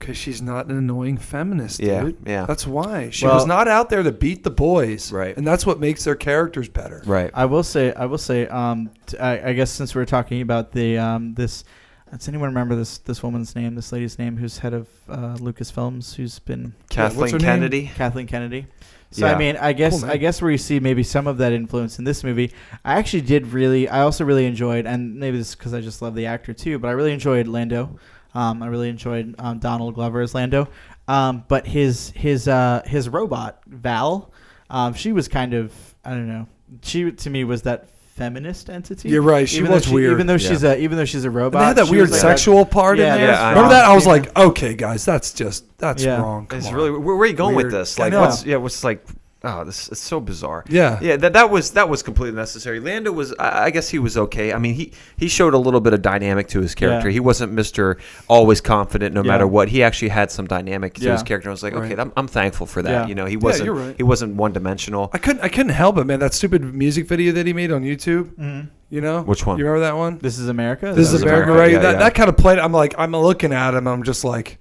Say? 0.04 0.06
Because 0.06 0.18
she's 0.18 0.42
not 0.42 0.66
an 0.66 0.76
annoying 0.78 1.16
feminist, 1.18 1.80
Yeah, 1.80 2.02
dude. 2.02 2.16
yeah. 2.26 2.46
That's 2.46 2.66
why 2.66 3.10
she 3.10 3.26
Well- 3.26 3.34
was 3.36 3.46
not 3.46 3.68
out 3.68 3.90
there 3.90 4.02
to 4.02 4.12
beat 4.12 4.44
the 4.44 4.50
boys, 4.50 5.10
Right. 5.12 5.36
And 5.36 5.46
that's 5.46 5.64
what 5.66 5.80
makes 5.80 6.04
their 6.04 6.14
characters 6.14 6.68
better. 6.68 7.02
Right. 7.06 7.30
I 7.34 7.44
will 7.46 7.62
say, 7.62 7.92
I 7.94 8.06
will 8.06 8.18
say, 8.18 8.46
um, 8.48 8.90
t- 9.06 9.18
I, 9.18 9.50
I 9.50 9.52
guess 9.52 9.70
since 9.70 9.94
we 9.94 10.02
are 10.02 10.06
talking 10.06 10.40
about 10.40 10.72
the 10.72 10.98
um, 10.98 11.34
this, 11.34 11.64
does 12.10 12.28
anyone 12.28 12.48
remember 12.50 12.76
this 12.76 12.98
this 12.98 13.22
woman's 13.22 13.56
name, 13.56 13.74
this 13.74 13.90
lady's 13.92 14.18
name, 14.18 14.36
who's 14.36 14.58
head 14.58 14.72
of 14.74 14.86
uh, 15.08 15.34
Lucasfilms, 15.38 16.14
who's 16.14 16.38
been 16.38 16.74
Yeah, 16.92 17.04
what's 17.04 17.14
Kathleen 17.14 17.30
name? 17.32 17.40
Kennedy. 17.40 17.90
Kathleen 17.96 18.26
Kennedy. 18.26 18.66
So 19.10 19.26
Yeah. 19.26 19.32
I 19.34 19.38
mean, 19.38 19.56
I 19.56 19.72
guess 19.72 20.00
Cool. 20.02 20.10
I 20.10 20.16
guess 20.16 20.42
where 20.42 20.50
you 20.50 20.58
see 20.58 20.80
maybe 20.80 21.02
some 21.04 21.26
of 21.28 21.38
that 21.38 21.52
influence 21.52 21.98
in 21.98 22.04
this 22.04 22.24
movie, 22.24 22.52
I 22.84 22.94
actually 22.98 23.20
did 23.22 23.48
really, 23.52 23.88
I 23.88 24.00
also 24.02 24.24
really 24.24 24.44
enjoyed, 24.46 24.86
and 24.86 25.16
maybe 25.20 25.38
this 25.38 25.54
because 25.54 25.72
I 25.74 25.80
just 25.80 26.02
love 26.02 26.14
the 26.16 26.26
actor 26.26 26.52
too, 26.52 26.78
but 26.80 26.88
I 26.88 26.92
really 26.92 27.12
enjoyed 27.12 27.46
Lando. 27.48 27.96
Um, 28.34 28.62
I 28.62 28.66
really 28.66 28.88
enjoyed 28.88 29.34
um, 29.38 29.58
Donald 29.58 29.94
Glover 29.94 30.20
as 30.20 30.34
Lando. 30.34 30.68
Um, 31.06 31.44
but 31.48 31.66
his 31.66 32.10
his 32.10 32.48
uh, 32.48 32.82
his 32.86 33.08
robot 33.08 33.60
Val, 33.66 34.32
um, 34.70 34.94
she 34.94 35.12
was 35.12 35.28
kind 35.28 35.54
of 35.54 35.72
I 36.04 36.10
don't 36.10 36.28
know. 36.28 36.46
She 36.82 37.10
to 37.12 37.30
me 37.30 37.44
was 37.44 37.62
that 37.62 37.88
feminist 37.90 38.70
entity. 38.70 39.08
You're 39.08 39.22
right, 39.22 39.48
she 39.48 39.58
Even 39.58 39.70
though 39.70 39.74
was 39.76 39.88
weird. 39.88 40.12
Even 40.12 40.26
though 40.28 40.34
Yeah. 40.34 40.48
she's 40.48 40.64
a 40.64 40.80
even 40.80 40.96
though 40.96 41.04
she's 41.04 41.24
a 41.24 41.28
And 41.28 41.36
robot, 41.36 41.60
they 41.60 41.66
had 41.66 41.76
that 41.76 41.88
weird 41.90 42.02
was 42.02 42.12
like 42.12 42.20
sexual 42.20 42.64
part 42.64 42.96
Yeah, 42.98 43.14
in 43.14 43.20
there. 43.20 43.26
that's 43.28 43.40
Remember 43.40 43.60
wrong. 43.62 43.70
that? 43.70 43.84
I 43.84 43.94
was 43.94 44.06
Yeah. 44.06 44.12
like, 44.12 44.36
okay, 44.38 44.74
guys, 44.74 45.04
that's 45.04 45.32
just 45.32 45.64
that's 45.78 46.02
Yeah. 46.04 46.20
wrong. 46.22 46.46
Come 46.46 46.58
It's 46.58 46.68
on. 46.68 46.74
really 46.74 46.90
where, 46.90 47.00
where 47.00 47.16
are 47.18 47.26
you 47.26 47.32
going 47.34 47.54
Weird. 47.56 47.66
with 47.72 47.80
this? 47.80 47.98
Like 47.98 48.12
know. 48.12 48.20
what's 48.20 48.44
yeah, 48.46 48.56
what's 48.56 48.82
like 48.84 49.04
oh 49.44 49.64
this 49.64 49.88
it's 49.88 50.00
so 50.00 50.20
bizarre. 50.20 50.64
yeah. 50.68 50.98
Yeah, 51.02 51.16
that 51.18 51.32
that 51.34 51.50
was 51.50 51.70
that 51.72 51.88
was 51.88 52.02
completely 52.02 52.36
necessary. 52.36 52.80
Lando 52.80 53.12
was 53.12 53.34
I 53.38 53.64
I 53.66 53.70
guess 53.70 53.88
he 53.88 53.98
was 53.98 54.16
okay. 54.16 54.52
I 54.52 54.58
mean, 54.58 54.74
he 54.74 54.92
he 55.16 55.28
showed 55.28 55.54
a 55.54 55.58
little 55.58 55.80
bit 55.80 55.92
of 55.92 56.02
dynamic 56.02 56.48
to 56.48 56.60
his 56.60 56.74
character. 56.74 57.08
Yeah. 57.08 57.14
He 57.14 57.20
wasn't 57.20 57.52
Mr. 57.54 57.98
always 58.28 58.60
confident 58.60 59.14
no 59.14 59.22
Yeah. 59.22 59.28
matter 59.28 59.46
what. 59.46 59.68
He 59.68 59.82
actually 59.82 60.08
had 60.10 60.30
some 60.30 60.46
dynamic 60.46 60.94
to 60.94 61.02
Yeah. 61.04 61.12
his 61.12 61.22
character. 61.22 61.48
I 61.50 61.52
was 61.52 61.62
like, 61.62 61.74
Right. 61.74 61.92
okay, 61.92 62.00
I'm, 62.00 62.12
I'm 62.16 62.26
thankful 62.28 62.66
for 62.66 62.82
that. 62.82 62.90
Yeah. 62.90 63.06
You 63.06 63.14
know, 63.14 63.26
he 63.26 63.36
wasn't 63.36 63.66
you're 63.66 63.74
right. 63.74 63.94
he 63.96 64.02
wasn't 64.02 64.36
one 64.36 64.52
dimensional. 64.52 65.10
I 65.12 65.18
couldn't 65.18 65.42
I 65.42 65.48
couldn't 65.48 65.72
help 65.72 65.98
it, 65.98 66.04
man. 66.04 66.20
That 66.20 66.34
stupid 66.34 66.62
music 66.74 67.06
video 67.08 67.32
that 67.32 67.46
he 67.46 67.52
made 67.52 67.70
on 67.72 67.82
YouTube. 67.82 68.34
Mhm. 68.36 68.68
You 68.90 69.00
know 69.00 69.22
Which 69.22 69.44
one? 69.44 69.58
You 69.58 69.64
remember 69.64 69.86
that 69.86 69.96
one? 69.96 70.18
This 70.22 70.38
is 70.38 70.48
America. 70.48 70.86
This 70.86 70.96
That 70.96 71.00
is 71.02 71.12
was 71.14 71.22
America, 71.22 71.50
America, 71.52 71.60
right? 71.62 71.72
yeah, 71.72 71.78
that 71.80 71.92
yeah. 71.94 71.98
that 72.04 72.14
kind 72.14 72.28
of 72.28 72.36
played. 72.36 72.58
I'm 72.60 72.72
like, 72.72 72.94
I'm 72.96 73.12
looking 73.12 73.52
at 73.52 73.74
him. 73.74 73.88
I'm 73.88 74.04
just 74.04 74.22
like, 74.24 74.58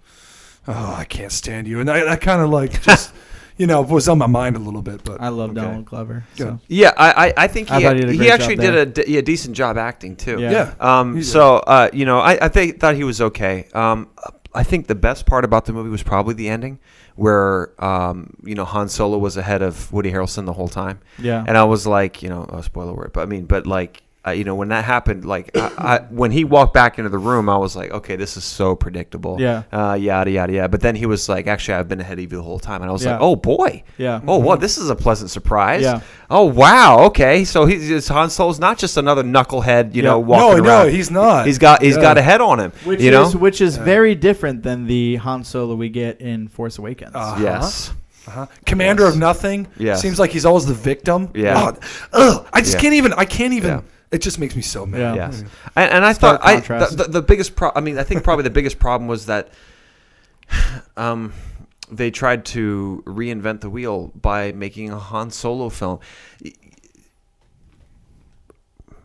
oh, 0.67 0.95
I 0.97 1.03
can't 1.05 1.31
stand 1.31 1.67
you, 1.67 1.79
and 1.79 1.87
that, 1.89 2.05
that 2.05 2.21
kind 2.21 2.41
of 2.41 2.49
like 2.49 2.81
just, 2.81 3.11
you 3.57 3.67
know, 3.67 3.83
it 3.83 3.89
was 3.89 4.07
on 4.09 4.17
my 4.17 4.27
mind 4.27 4.55
a 4.55 4.59
little 4.59 4.81
bit. 4.81 5.03
But 5.03 5.21
I 5.21 5.29
love 5.29 5.51
Okay. 5.51 5.61
Donald 5.61 5.85
Glover. 5.85 6.25
So. 6.35 6.59
Yeah, 6.67 6.91
I 6.97 7.27
I, 7.27 7.33
I 7.37 7.47
think 7.47 7.69
he 7.69 7.75
I 7.75 7.81
thought 7.83 7.97
he 8.09 8.17
he 8.17 8.29
actually 8.31 8.55
did 8.55 8.95
there. 8.95 9.05
a, 9.19 9.21
decent 9.21 9.55
job 9.55 9.77
acting 9.77 10.15
too. 10.15 10.39
Yeah. 10.39 10.51
yeah, 10.51 10.73
Um, 10.99 11.15
He 11.15 11.21
did. 11.21 11.27
so 11.27 11.57
uh, 11.57 11.89
you 11.93 12.05
know, 12.05 12.19
I, 12.19 12.45
I 12.45 12.47
think 12.49 12.79
thought 12.79 12.95
he 12.95 13.03
was 13.03 13.21
okay. 13.21 13.67
Um, 13.73 14.09
I 14.55 14.63
think 14.63 14.85
the 14.87 14.95
best 14.95 15.25
part 15.25 15.45
about 15.45 15.65
the 15.65 15.73
movie 15.73 15.89
was 15.89 16.03
probably 16.03 16.35
the 16.35 16.47
ending, 16.47 16.77
where 17.15 17.73
um, 17.83 18.35
you 18.43 18.53
know 18.53 18.65
Han 18.65 18.87
Solo 18.87 19.17
was 19.17 19.35
ahead 19.35 19.61
of 19.63 19.91
Woody 19.91 20.11
Harrelson 20.11 20.45
the 20.45 20.53
whole 20.53 20.67
time, 20.67 20.99
Yeah. 21.17 21.43
and 21.47 21.57
I 21.57 21.63
was 21.63 21.87
like, 21.87 22.21
you 22.21 22.29
know, 22.29 22.45
oh, 22.49 22.61
spoiler 22.61 22.93
word, 22.93 23.11
but 23.13 23.21
I 23.21 23.25
mean, 23.25 23.45
but 23.45 23.65
like. 23.65 24.02
Uh, 24.25 24.31
you 24.31 24.45
know 24.45 24.55
when 24.55 24.69
that 24.69 24.85
happened, 24.85 25.25
like 25.25 25.51
I, 25.53 25.71
I, 25.77 25.99
when 26.09 26.31
he 26.31 26.45
walked 26.45 26.73
back 26.73 26.97
into 26.97 27.09
the 27.09 27.17
room, 27.17 27.49
I 27.49 27.57
was 27.57 27.75
like, 27.75 27.91
"Okay, 27.91 28.15
this 28.15 28.37
is 28.37 28.45
so 28.45 28.73
predictable." 28.73 29.35
Yeah. 29.41 29.63
Uh, 29.69 29.95
yada 29.95 30.31
yada 30.31 30.53
yada. 30.53 30.69
But 30.69 30.79
then 30.79 30.95
he 30.95 31.05
was 31.05 31.27
like, 31.27 31.45
"Actually, 31.45 31.73
I've 31.75 31.89
been 31.89 31.99
ahead 31.99 32.19
of 32.19 32.21
you 32.31 32.37
the 32.37 32.41
whole 32.41 32.57
time," 32.57 32.81
and 32.81 32.89
I 32.89 32.93
was 32.93 33.03
Yeah. 33.03 33.13
like, 33.13 33.21
"Oh 33.21 33.35
boy, 33.35 33.83
yeah. 33.97 34.21
oh 34.25 34.37
what? 34.37 34.61
This 34.61 34.77
is 34.77 34.89
a 34.89 34.95
pleasant 34.95 35.29
surprise." 35.29 35.81
Yeah. 35.81 35.99
Oh 36.29 36.45
wow. 36.45 36.99
Okay. 37.07 37.43
So 37.43 37.65
he's, 37.65 37.89
he's 37.89 38.07
Han 38.07 38.29
Solo's 38.29 38.59
not 38.59 38.77
just 38.77 38.95
another 38.95 39.23
knucklehead, 39.23 39.93
you 39.93 40.01
Yeah. 40.03 40.11
know, 40.11 40.15
no, 40.15 40.19
walking 40.21 40.63
no, 40.63 40.69
around. 40.69 40.91
he's 40.91 41.11
not. 41.11 41.45
He's 41.45 41.57
got 41.57 41.81
he's 41.81 41.97
Yeah. 41.97 42.01
got 42.01 42.17
a 42.17 42.21
head 42.21 42.39
on 42.39 42.61
him. 42.61 42.71
Which 42.85 43.01
you 43.01 43.11
know. 43.11 43.23
is 43.23 43.35
which 43.35 43.59
is 43.59 43.75
Yeah. 43.75 43.83
very 43.83 44.15
different 44.15 44.63
than 44.63 44.87
the 44.87 45.17
Han 45.17 45.43
Solo 45.43 45.75
we 45.75 45.89
get 45.89 46.21
in 46.21 46.47
Force 46.47 46.77
Awakens. 46.77 47.11
Uh, 47.13 47.37
yes. 47.41 47.91
Uh-huh. 48.25 48.45
Commander 48.65 49.03
Yes. 49.03 49.13
of 49.15 49.19
nothing. 49.19 49.67
Yeah. 49.77 49.95
Seems 49.95 50.17
like 50.17 50.31
he's 50.31 50.45
always 50.45 50.65
the 50.65 50.73
victim. 50.73 51.27
Yeah. 51.35 51.71
Oh, 51.73 51.77
ugh, 52.13 52.47
I 52.53 52.61
just 52.61 52.75
Yeah. 52.75 52.79
can't 52.79 52.93
even. 52.93 53.11
I 53.11 53.25
can't 53.25 53.51
even. 53.53 53.83
Yeah. 54.13 54.17
It 54.17 54.21
just 54.21 54.39
makes 54.39 54.55
me 54.55 54.61
so 54.61 54.85
mad. 54.85 54.99
Yeah. 54.99 55.15
Yes. 55.15 55.43
And, 55.75 55.91
and 55.91 56.05
I 56.05 56.13
Stark 56.13 56.41
thought 56.41 56.47
I 56.47 56.55
contrast. 56.55 56.97
the, 56.97 57.03
the, 57.05 57.09
the 57.13 57.21
biggest 57.21 57.55
pro- 57.55 57.71
I 57.75 57.81
mean 57.81 57.97
I 57.97 58.03
think 58.03 58.23
probably 58.23 58.43
the 58.43 58.49
biggest 58.49 58.79
problem 58.79 59.07
was 59.07 59.25
that 59.25 59.49
um 60.97 61.33
they 61.91 62.09
tried 62.11 62.45
to 62.45 63.03
reinvent 63.05 63.61
the 63.61 63.69
wheel 63.69 64.11
by 64.15 64.51
making 64.53 64.89
a 64.91 64.97
Han 64.99 65.29
Solo 65.31 65.69
film. 65.69 65.99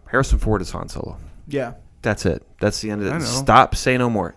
Harrison 0.07 0.39
Ford 0.39 0.63
is 0.63 0.71
Han 0.71 0.89
Solo. 0.89 1.19
yeah. 1.47 1.75
That's 2.01 2.25
it. 2.27 2.47
That's 2.61 2.81
the 2.81 2.93
end 2.93 3.03
of 3.03 3.13
I 3.13 3.17
it. 3.17 3.19
know. 3.19 3.25
Stop. 3.25 3.75
Say 3.75 3.99
no 3.99 4.09
more. 4.09 4.37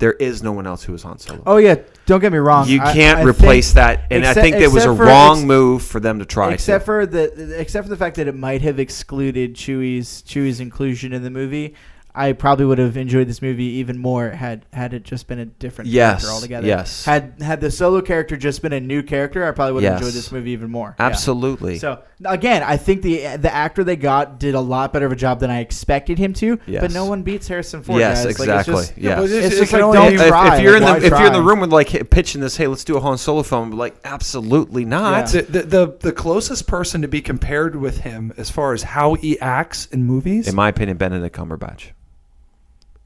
There 0.00 0.14
is 0.14 0.42
no 0.42 0.50
one 0.52 0.66
else 0.66 0.82
who 0.82 0.92
is 0.94 1.02
Han 1.04 1.18
Solo. 1.18 1.42
Oh 1.46 1.58
yeah. 1.58 1.76
Don't 2.06 2.20
get 2.20 2.32
me 2.32 2.38
wrong. 2.38 2.66
you 2.66 2.80
can't 2.80 3.20
I 3.20 3.22
replace 3.22 3.68
think- 3.68 3.74
that, 3.76 4.06
and 4.10 4.20
except- 4.24 4.38
I 4.38 4.40
think 4.42 4.56
it 4.56 4.72
was 4.72 4.84
a 4.84 4.96
for 4.96 5.04
wrong 5.04 5.38
ex- 5.38 5.46
move 5.46 5.82
for 5.84 6.00
them 6.00 6.18
to 6.18 6.24
try. 6.24 6.52
Except 6.52 6.82
to. 6.82 6.84
for 6.86 7.06
the 7.06 7.60
except 7.60 7.84
for 7.86 7.90
the 7.90 7.96
fact 7.96 8.16
that 8.16 8.26
it 8.26 8.34
might 8.34 8.62
have 8.62 8.80
excluded 8.80 9.54
Chewie's 9.54 10.22
Chewie's 10.22 10.58
inclusion 10.58 11.12
in 11.12 11.22
the 11.22 11.30
movie. 11.30 11.74
I 12.14 12.32
probably 12.32 12.64
would 12.66 12.78
have 12.78 12.96
enjoyed 12.96 13.28
this 13.28 13.40
movie 13.40 13.64
even 13.64 13.98
more 13.98 14.30
had 14.30 14.66
had 14.72 14.92
it 14.94 15.04
just 15.04 15.26
been 15.28 15.38
a 15.38 15.46
different 15.46 15.90
Yes, 15.90 16.22
character 16.22 16.28
altogether. 16.34 16.66
yes. 16.66 17.04
Had 17.04 17.34
had 17.40 17.60
the 17.60 17.70
solo 17.70 18.00
character 18.00 18.36
just 18.36 18.62
been 18.62 18.72
a 18.72 18.80
new 18.80 19.02
character, 19.02 19.46
I 19.46 19.52
probably 19.52 19.74
would 19.74 19.84
have 19.84 19.92
Yes. 19.94 20.00
enjoyed 20.02 20.14
this 20.14 20.32
movie 20.32 20.50
even 20.50 20.70
more. 20.70 20.96
Yeah. 20.98 21.06
Absolutely. 21.06 21.78
So 21.78 22.00
again, 22.24 22.62
I 22.62 22.76
think 22.76 23.02
the 23.02 23.36
the 23.36 23.52
actor 23.54 23.84
they 23.84 23.96
got 23.96 24.38
did 24.40 24.54
a 24.54 24.60
lot 24.60 24.92
better 24.92 25.06
of 25.06 25.12
a 25.12 25.16
job 25.16 25.40
than 25.40 25.50
I 25.50 25.60
expected 25.60 26.18
him 26.18 26.32
to. 26.34 26.58
Yes. 26.66 26.80
But 26.82 26.92
no 26.92 27.04
one 27.06 27.22
beats 27.22 27.46
Harrison 27.48 27.82
Ford. 27.82 28.00
yes, 28.00 28.24
guys. 28.24 28.24
Like, 28.24 28.30
it's 28.32 28.40
exactly. 28.68 28.74
just- 28.74 28.98
yes. 28.98 29.18
but 29.20 29.30
It's 29.30 29.54
It 29.54 29.58
just 29.58 29.70
can 29.70 29.80
like 29.80 29.88
only 29.96 30.16
don't 30.16 30.20
if, 30.20 30.28
try. 30.28 30.56
if 30.56 30.62
you're 30.62 30.76
in 30.76 30.82
the 30.82 30.96
if 31.06 31.12
why 31.12 31.18
you're 31.18 31.26
in 31.28 31.32
the 31.32 31.42
room 31.42 31.60
with 31.60 31.72
like 31.72 32.10
pitching 32.10 32.40
this, 32.40 32.56
hey, 32.56 32.66
let's 32.66 32.84
do 32.84 32.96
a 32.96 33.00
Han 33.00 33.18
Solo 33.18 33.42
film. 33.42 33.70
Like, 33.70 33.96
absolutely 34.04 34.84
not. 34.84 35.32
Yeah. 35.32 35.42
The, 35.42 35.52
the, 35.52 35.62
the 35.62 35.96
the 36.00 36.12
closest 36.12 36.66
person 36.66 37.02
to 37.02 37.08
be 37.08 37.20
compared 37.22 37.76
with 37.76 37.98
him 37.98 38.32
as 38.36 38.50
far 38.50 38.72
as 38.72 38.82
how 38.82 39.14
he 39.14 39.38
acts 39.40 39.86
in 39.86 40.04
movies. 40.04 40.48
In 40.48 40.54
my 40.54 40.68
opinion, 40.68 40.96
Benedict 40.96 41.36
Cumberbatch 41.36 41.90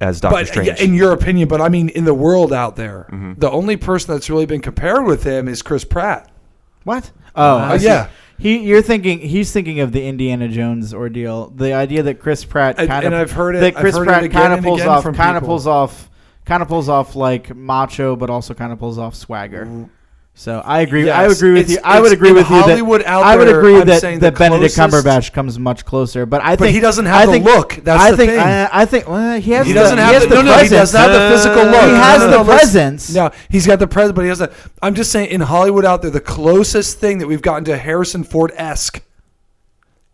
as 0.00 0.20
Doctor 0.20 0.36
but 0.38 0.46
Strange. 0.48 0.80
in 0.80 0.94
your 0.94 1.12
opinion, 1.12 1.48
but 1.48 1.60
I 1.60 1.68
mean, 1.68 1.88
in 1.88 2.04
the 2.04 2.14
world 2.14 2.52
out 2.52 2.76
there, 2.76 3.06
Mhm. 3.12 3.38
the 3.38 3.50
only 3.50 3.76
person 3.76 4.12
that's 4.14 4.28
really 4.28 4.46
been 4.46 4.60
compared 4.60 5.04
with 5.06 5.22
him 5.24 5.48
is 5.48 5.62
Chris 5.62 5.84
Pratt. 5.84 6.28
What? 6.84 7.10
Oh, 7.36 7.58
Uh, 7.58 7.78
yeah. 7.80 8.08
He, 8.36 8.58
you're 8.58 8.82
thinking 8.82 9.20
he's 9.20 9.52
thinking 9.52 9.78
of 9.80 9.92
the 9.92 10.04
Indiana 10.06 10.48
Jones 10.48 10.92
ordeal. 10.92 11.52
The 11.54 11.72
idea 11.72 12.02
that 12.02 12.18
Chris 12.20 12.44
Pratt 12.44 12.74
And- 12.78 12.88
kind 12.88 13.04
and 13.06 13.14
of 13.14 13.20
I've 13.20 13.32
heard 13.32 13.54
it- 13.54 13.60
that 13.60 13.76
I've 13.76 13.80
Chris 13.80 13.96
heard 13.96 14.06
Pratt 14.08 14.30
kind 14.32 14.52
of 14.52 14.62
pulls 14.64 14.82
off 14.82 15.04
kind 15.04 15.36
of 15.36 15.44
pulls 15.44 15.66
off 15.68 16.10
kind 16.44 16.60
of 16.62 16.68
pulls 16.68 16.88
off 16.88 17.14
like 17.16 17.54
macho, 17.54 18.16
but 18.16 18.28
also 18.30 18.52
kind 18.52 18.72
of 18.72 18.78
pulls 18.80 18.98
off 18.98 19.14
swagger. 19.14 19.66
So 20.36 20.60
I 20.64 20.80
agree. 20.80 21.04
Yes, 21.06 21.16
I 21.16 21.28
would 21.28 21.36
agree 21.36 21.52
with 21.52 21.70
you. 21.70 21.78
I 21.84 22.00
would 22.00 22.10
agree 22.12 22.32
with 22.32 22.50
you. 22.50 22.56
Hollywood 22.56 23.02
that, 23.02 23.06
out 23.06 23.22
I 23.22 23.36
would 23.36 23.46
agree 23.48 23.76
I'm 23.80 23.86
that, 23.86 24.02
that 24.02 24.20
the 24.20 24.32
Benedict 24.32 24.74
closest- 24.74 25.06
Cumberbatch 25.06 25.32
comes 25.32 25.60
much 25.60 25.84
closer. 25.84 26.26
But 26.26 26.42
I 26.42 26.56
But 26.56 26.64
think 26.64 26.74
he 26.74 26.80
doesn't 26.80 27.06
have 27.06 27.28
I 27.28 27.38
the 27.38 27.44
look. 27.44 27.74
That's 27.76 28.02
I 28.02 28.10
the 28.10 28.16
think. 28.16 28.30
thing. 28.32 28.40
I, 28.40 28.68
I 28.72 28.84
think. 28.84 29.08
Well, 29.08 29.38
he 29.40 29.52
has. 29.52 29.64
He 29.66 29.72
the, 29.72 29.78
doesn't 29.78 29.96
he 29.98 30.02
have 30.02 30.12
has 30.14 30.22
the, 30.24 30.28
the 30.30 30.34
no, 30.34 30.42
no, 30.42 30.58
he 30.58 30.68
doesn't 30.68 31.00
have 31.00 31.12
the 31.12 31.36
physical 31.36 31.60
Uh, 31.60 31.64
look. 31.70 31.82
He 31.82 31.86
No, 31.92 31.94
has 31.94 32.20
no, 32.22 32.26
the 32.26 32.36
no, 32.38 32.42
listen. 32.42 32.56
presence. 32.58 33.14
No, 33.14 33.30
he's 33.48 33.64
got 33.66 33.78
the 33.78 33.86
presence, 33.86 34.16
but 34.16 34.22
he 34.22 34.28
doesn't. 34.28 34.52
I'm 34.82 34.96
just 34.96 35.12
saying, 35.12 35.30
in 35.30 35.40
Hollywood 35.40 35.84
out 35.84 36.02
there, 36.02 36.10
the 36.10 36.20
closest 36.20 36.98
thing 36.98 37.18
that 37.18 37.28
we've 37.28 37.40
gotten 37.42 37.64
to 37.66 37.76
Harrison 37.78 38.24
Ford 38.24 38.50
esque 38.56 39.02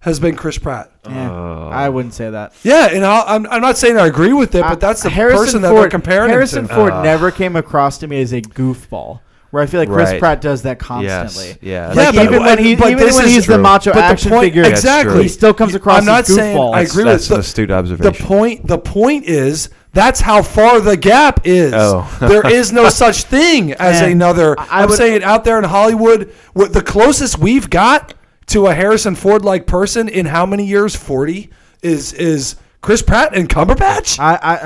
has 0.00 0.20
been 0.20 0.36
Chris 0.36 0.58
Pratt. 0.58 0.92
Yeah, 1.08 1.30
I 1.68 1.88
wouldn't 1.88 2.12
say 2.12 2.28
that. 2.28 2.52
Yeah, 2.62 2.88
and 2.92 3.06
I'll, 3.06 3.24
I'm, 3.26 3.46
I'm 3.46 3.62
not 3.62 3.78
saying 3.78 3.96
I 3.96 4.06
agree 4.06 4.34
with 4.34 4.54
it, 4.54 4.60
but 4.62 4.80
that's 4.80 5.02
the 5.02 5.08
Uh, 5.08 5.12
Harrison 5.12 5.38
person 5.46 5.60
Ford, 5.62 5.72
that 5.76 5.80
they're 5.80 5.88
comparing 5.90 6.30
Harrison 6.30 6.60
him 6.64 6.68
to. 6.68 6.74
Ford 6.74 6.92
Uh. 6.92 7.02
never 7.02 7.30
came 7.30 7.56
across 7.56 7.96
to 7.98 8.06
me 8.06 8.20
as 8.20 8.32
a 8.34 8.42
goofball. 8.42 9.20
Where 9.51 9.62
I 9.62 9.66
feel 9.66 9.80
like 9.80 9.88
Chris 9.88 10.11
Right. 10.11 10.20
Pratt 10.20 10.40
does 10.40 10.62
that 10.62 10.78
constantly. 10.78 11.46
Yes. 11.48 11.59
Yeah. 11.61 11.88
Yeah, 11.88 11.94
Like 12.05 12.14
but- 12.14 12.24
even 12.24 12.42
when 12.44 12.59
he, 12.59 12.76
but 12.76 12.90
even 12.92 13.05
this 13.05 13.16
when 13.16 13.24
is 13.26 13.34
he's 13.34 13.46
the 13.46 13.55
true. 13.55 13.62
macho 13.62 13.90
But 13.92 13.98
the 14.01 14.05
action 14.05 14.30
point- 14.30 14.44
figure, 14.44 14.62
exactly. 14.64 15.22
he 15.22 15.28
still 15.28 15.53
comes 15.53 15.74
across 15.74 15.98
I'm 15.98 16.05
not 16.05 16.20
as 16.28 16.34
saying 16.34 16.57
goofball. 16.57 16.74
I 16.74 16.82
agree 16.82 17.03
with 17.05 17.12
That's 17.14 17.28
the- 17.28 17.34
an 17.34 17.40
astute 17.40 17.68
The 17.68 17.74
observation. 17.74 18.26
point 18.26 18.66
the 18.68 18.78
point 18.78 19.24
is 19.24 19.68
that's 19.92 20.20
how 20.20 20.42
far 20.42 20.78
the 20.80 20.96
gap 20.96 21.40
is. 21.44 21.72
Oh. 21.74 22.09
there 22.20 22.48
is 22.48 22.72
no 22.72 22.88
such 22.90 23.24
thing 23.24 23.72
as 23.72 24.01
And 24.03 24.12
another. 24.12 24.55
I- 24.59 24.66
I 24.70 24.82
I'm 24.82 24.88
would- 24.90 24.96
saying 24.96 25.24
out 25.24 25.42
there 25.44 25.59
in 25.59 25.64
Hollywood, 25.64 26.32
what 26.53 26.72
the 26.72 26.82
closest 26.82 27.38
we've 27.40 27.68
got 27.68 28.14
to 28.46 28.68
a 28.68 28.74
Harrison 28.74 29.16
Ford 29.16 29.44
like 29.44 29.66
person 29.66 30.09
in 30.09 30.26
how 30.26 30.46
many 30.46 30.64
years? 30.64 30.94
Forty 30.94 31.51
is 31.82 32.12
is 32.12 32.55
Chris 32.83 33.03
Pratt 33.03 33.37
and 33.37 33.47
Cumberbatch. 33.47 34.18
I, 34.18 34.37
I, 34.37 34.55
uh, 34.57 34.62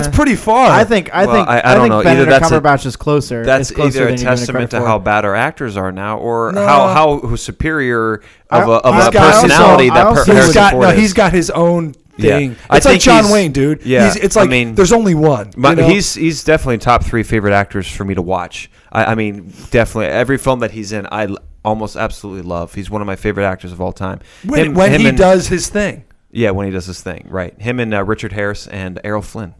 That's 0.00 0.08
pretty 0.08 0.36
far. 0.36 0.70
I 0.70 0.84
think. 0.84 1.12
I 1.12 1.26
Well, 1.26 1.34
think. 1.36 1.48
I- 1.48 1.58
I 1.60 1.70
I, 1.72 1.74
don't 1.74 1.82
think 1.82 1.90
know. 1.92 1.98
Either 1.98 2.04
Benedict 2.24 2.30
that's 2.40 2.50
a- 2.50 2.60
Cumberbatch 2.60 2.86
is 2.86 2.96
closer. 2.96 3.44
That's 3.44 3.70
is 3.70 3.76
closer 3.76 3.88
either 3.98 4.08
a 4.08 4.10
than 4.12 4.12
you're 4.12 4.16
giving 4.16 4.32
it 4.32 4.36
testament 4.38 4.70
to 4.70 4.80
how 4.80 4.98
bad 4.98 5.24
our 5.26 5.34
actors 5.34 5.76
are 5.76 5.92
now, 5.92 6.16
or 6.18 6.52
No. 6.52 6.66
how 6.66 6.88
how 7.20 7.34
superior 7.36 8.22
of 8.50 8.68
a, 8.68 8.72
of 8.72 8.94
a 9.08 9.10
got- 9.12 9.42
personality 9.42 9.90
I 9.90 9.94
that 9.94 10.06
also- 10.06 10.24
per- 10.24 10.24
he's 10.24 10.34
Harrison 10.34 10.54
got 10.54 10.72
Ford 10.72 10.82
no. 10.84 10.90
is. 10.92 10.98
He's 10.98 11.12
got 11.12 11.32
his 11.32 11.50
own 11.50 11.94
Yeah. 12.16 12.38
thing. 12.38 12.56
I 12.70 12.76
It's 12.78 12.86
like 12.86 13.00
John 13.00 13.30
Wayne, 13.30 13.52
dude. 13.52 13.84
yeah, 13.84 14.06
He's, 14.06 14.16
it's 14.16 14.36
I 14.38 14.40
like 14.40 14.50
mean- 14.50 14.74
there's 14.74 14.92
only 14.92 15.14
one. 15.14 15.50
But 15.56 15.76
you 15.76 15.82
know? 15.82 15.88
he's 15.90 16.14
he's 16.14 16.44
definitely 16.44 16.78
top 16.78 17.04
three 17.04 17.22
favorite 17.22 17.52
actors 17.52 17.86
for 17.90 18.04
me 18.04 18.14
to 18.14 18.22
watch. 18.22 18.70
I, 18.90 19.04
I 19.12 19.14
mean, 19.14 19.52
definitely 19.70 20.06
every 20.06 20.38
film 20.38 20.60
that 20.60 20.70
he's 20.70 20.92
in, 20.92 21.06
I 21.12 21.26
l- 21.26 21.36
almost 21.66 21.96
absolutely 21.96 22.48
love. 22.48 22.72
He's 22.72 22.88
one 22.88 23.02
of 23.02 23.06
my 23.06 23.16
favorite 23.16 23.44
actors 23.44 23.72
of 23.72 23.80
all 23.82 23.92
time. 23.92 24.20
when, 24.46 24.68
Him- 24.68 24.74
when 24.74 24.92
him 24.92 25.00
he 25.02 25.08
and- 25.08 25.18
does 25.18 25.48
his 25.48 25.68
thing. 25.68 26.04
Yeah, 26.30 26.50
when 26.50 26.66
he 26.66 26.72
does 26.72 26.86
his 26.86 27.00
thing, 27.02 27.26
right? 27.30 27.58
Him 27.60 27.80
and 27.80 27.92
uh, 27.94 28.04
Richard 28.04 28.32
Harris 28.32 28.66
and 28.66 29.00
Errol 29.04 29.22
Flynn 29.22 29.54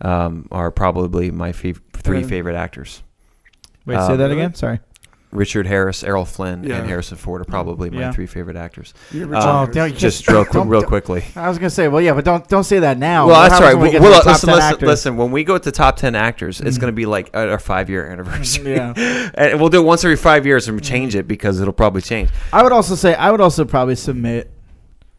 um, 0.00 0.46
are 0.50 0.70
probably 0.70 1.30
my 1.30 1.52
fav- 1.52 1.80
three 1.92 2.22
Uh, 2.24 2.26
favorite 2.28 2.56
actors. 2.56 3.02
Wait, 3.86 3.96
Um, 3.96 4.06
say 4.06 4.16
that 4.16 4.30
again. 4.30 4.54
Sorry. 4.54 4.80
Richard 5.32 5.66
Harris, 5.66 6.02
Errol 6.04 6.24
Flynn, 6.24 6.62
Yeah. 6.64 6.76
and 6.76 6.86
Harrison 6.88 7.16
Ford 7.18 7.40
are 7.42 7.44
probably 7.44 7.90
my 7.90 7.98
Yeah. 8.00 8.12
three 8.12 8.26
favorite 8.26 8.56
actors. 8.56 8.94
You're 9.10 9.24
Um, 9.24 9.30
Richard 9.32 9.44
Oh, 9.48 9.52
Harris. 9.52 9.74
don't- 9.74 9.96
Just 9.96 10.28
real, 10.28 10.44
quick, 10.44 10.52
Don't- 10.54 10.68
real 10.68 10.82
quickly. 10.82 11.24
I 11.34 11.48
was 11.48 11.58
gonna 11.58 11.68
say, 11.68 11.88
well, 11.88 12.00
yeah, 12.00 12.14
but 12.14 12.24
don't 12.24 12.48
don't 12.48 12.64
say 12.64 12.78
that 12.78 12.96
now. 12.98 13.26
Well, 13.26 13.36
What 13.36 13.42
that's 13.50 13.54
happens 13.54 13.66
right. 13.66 13.74
when 13.74 13.82
we 13.82 13.90
get 13.90 14.00
Well, 14.02 14.12
to 14.12 14.18
the 14.18 14.22
top 14.22 14.32
listen, 14.34 14.46
10 14.48 14.56
listen, 14.56 14.72
actors? 14.72 14.86
listen. 14.88 15.16
When 15.16 15.30
we 15.32 15.44
go 15.44 15.58
to 15.58 15.70
top 15.72 15.96
ten 15.96 16.14
actors, 16.14 16.60
it's 16.60 16.78
going 16.78 16.92
to 16.92 16.96
be 16.96 17.06
like 17.06 17.30
our 17.34 17.58
five 17.58 17.90
year 17.90 18.06
anniversary. 18.06 18.74
Yeah. 18.76 18.94
and 19.34 19.60
we'll 19.60 19.68
do 19.68 19.80
it 19.82 19.84
once 19.84 20.04
every 20.04 20.16
five 20.16 20.46
years 20.46 20.68
and 20.68 20.82
change 20.82 21.14
it 21.14 21.26
because 21.28 21.60
it'll 21.60 21.72
probably 21.72 22.02
change. 22.02 22.30
I 22.52 22.62
would 22.62 22.72
also 22.72 22.94
say 22.94 23.14
I 23.14 23.30
would 23.30 23.40
also 23.40 23.64
probably 23.64 23.96
submit. 23.96 24.50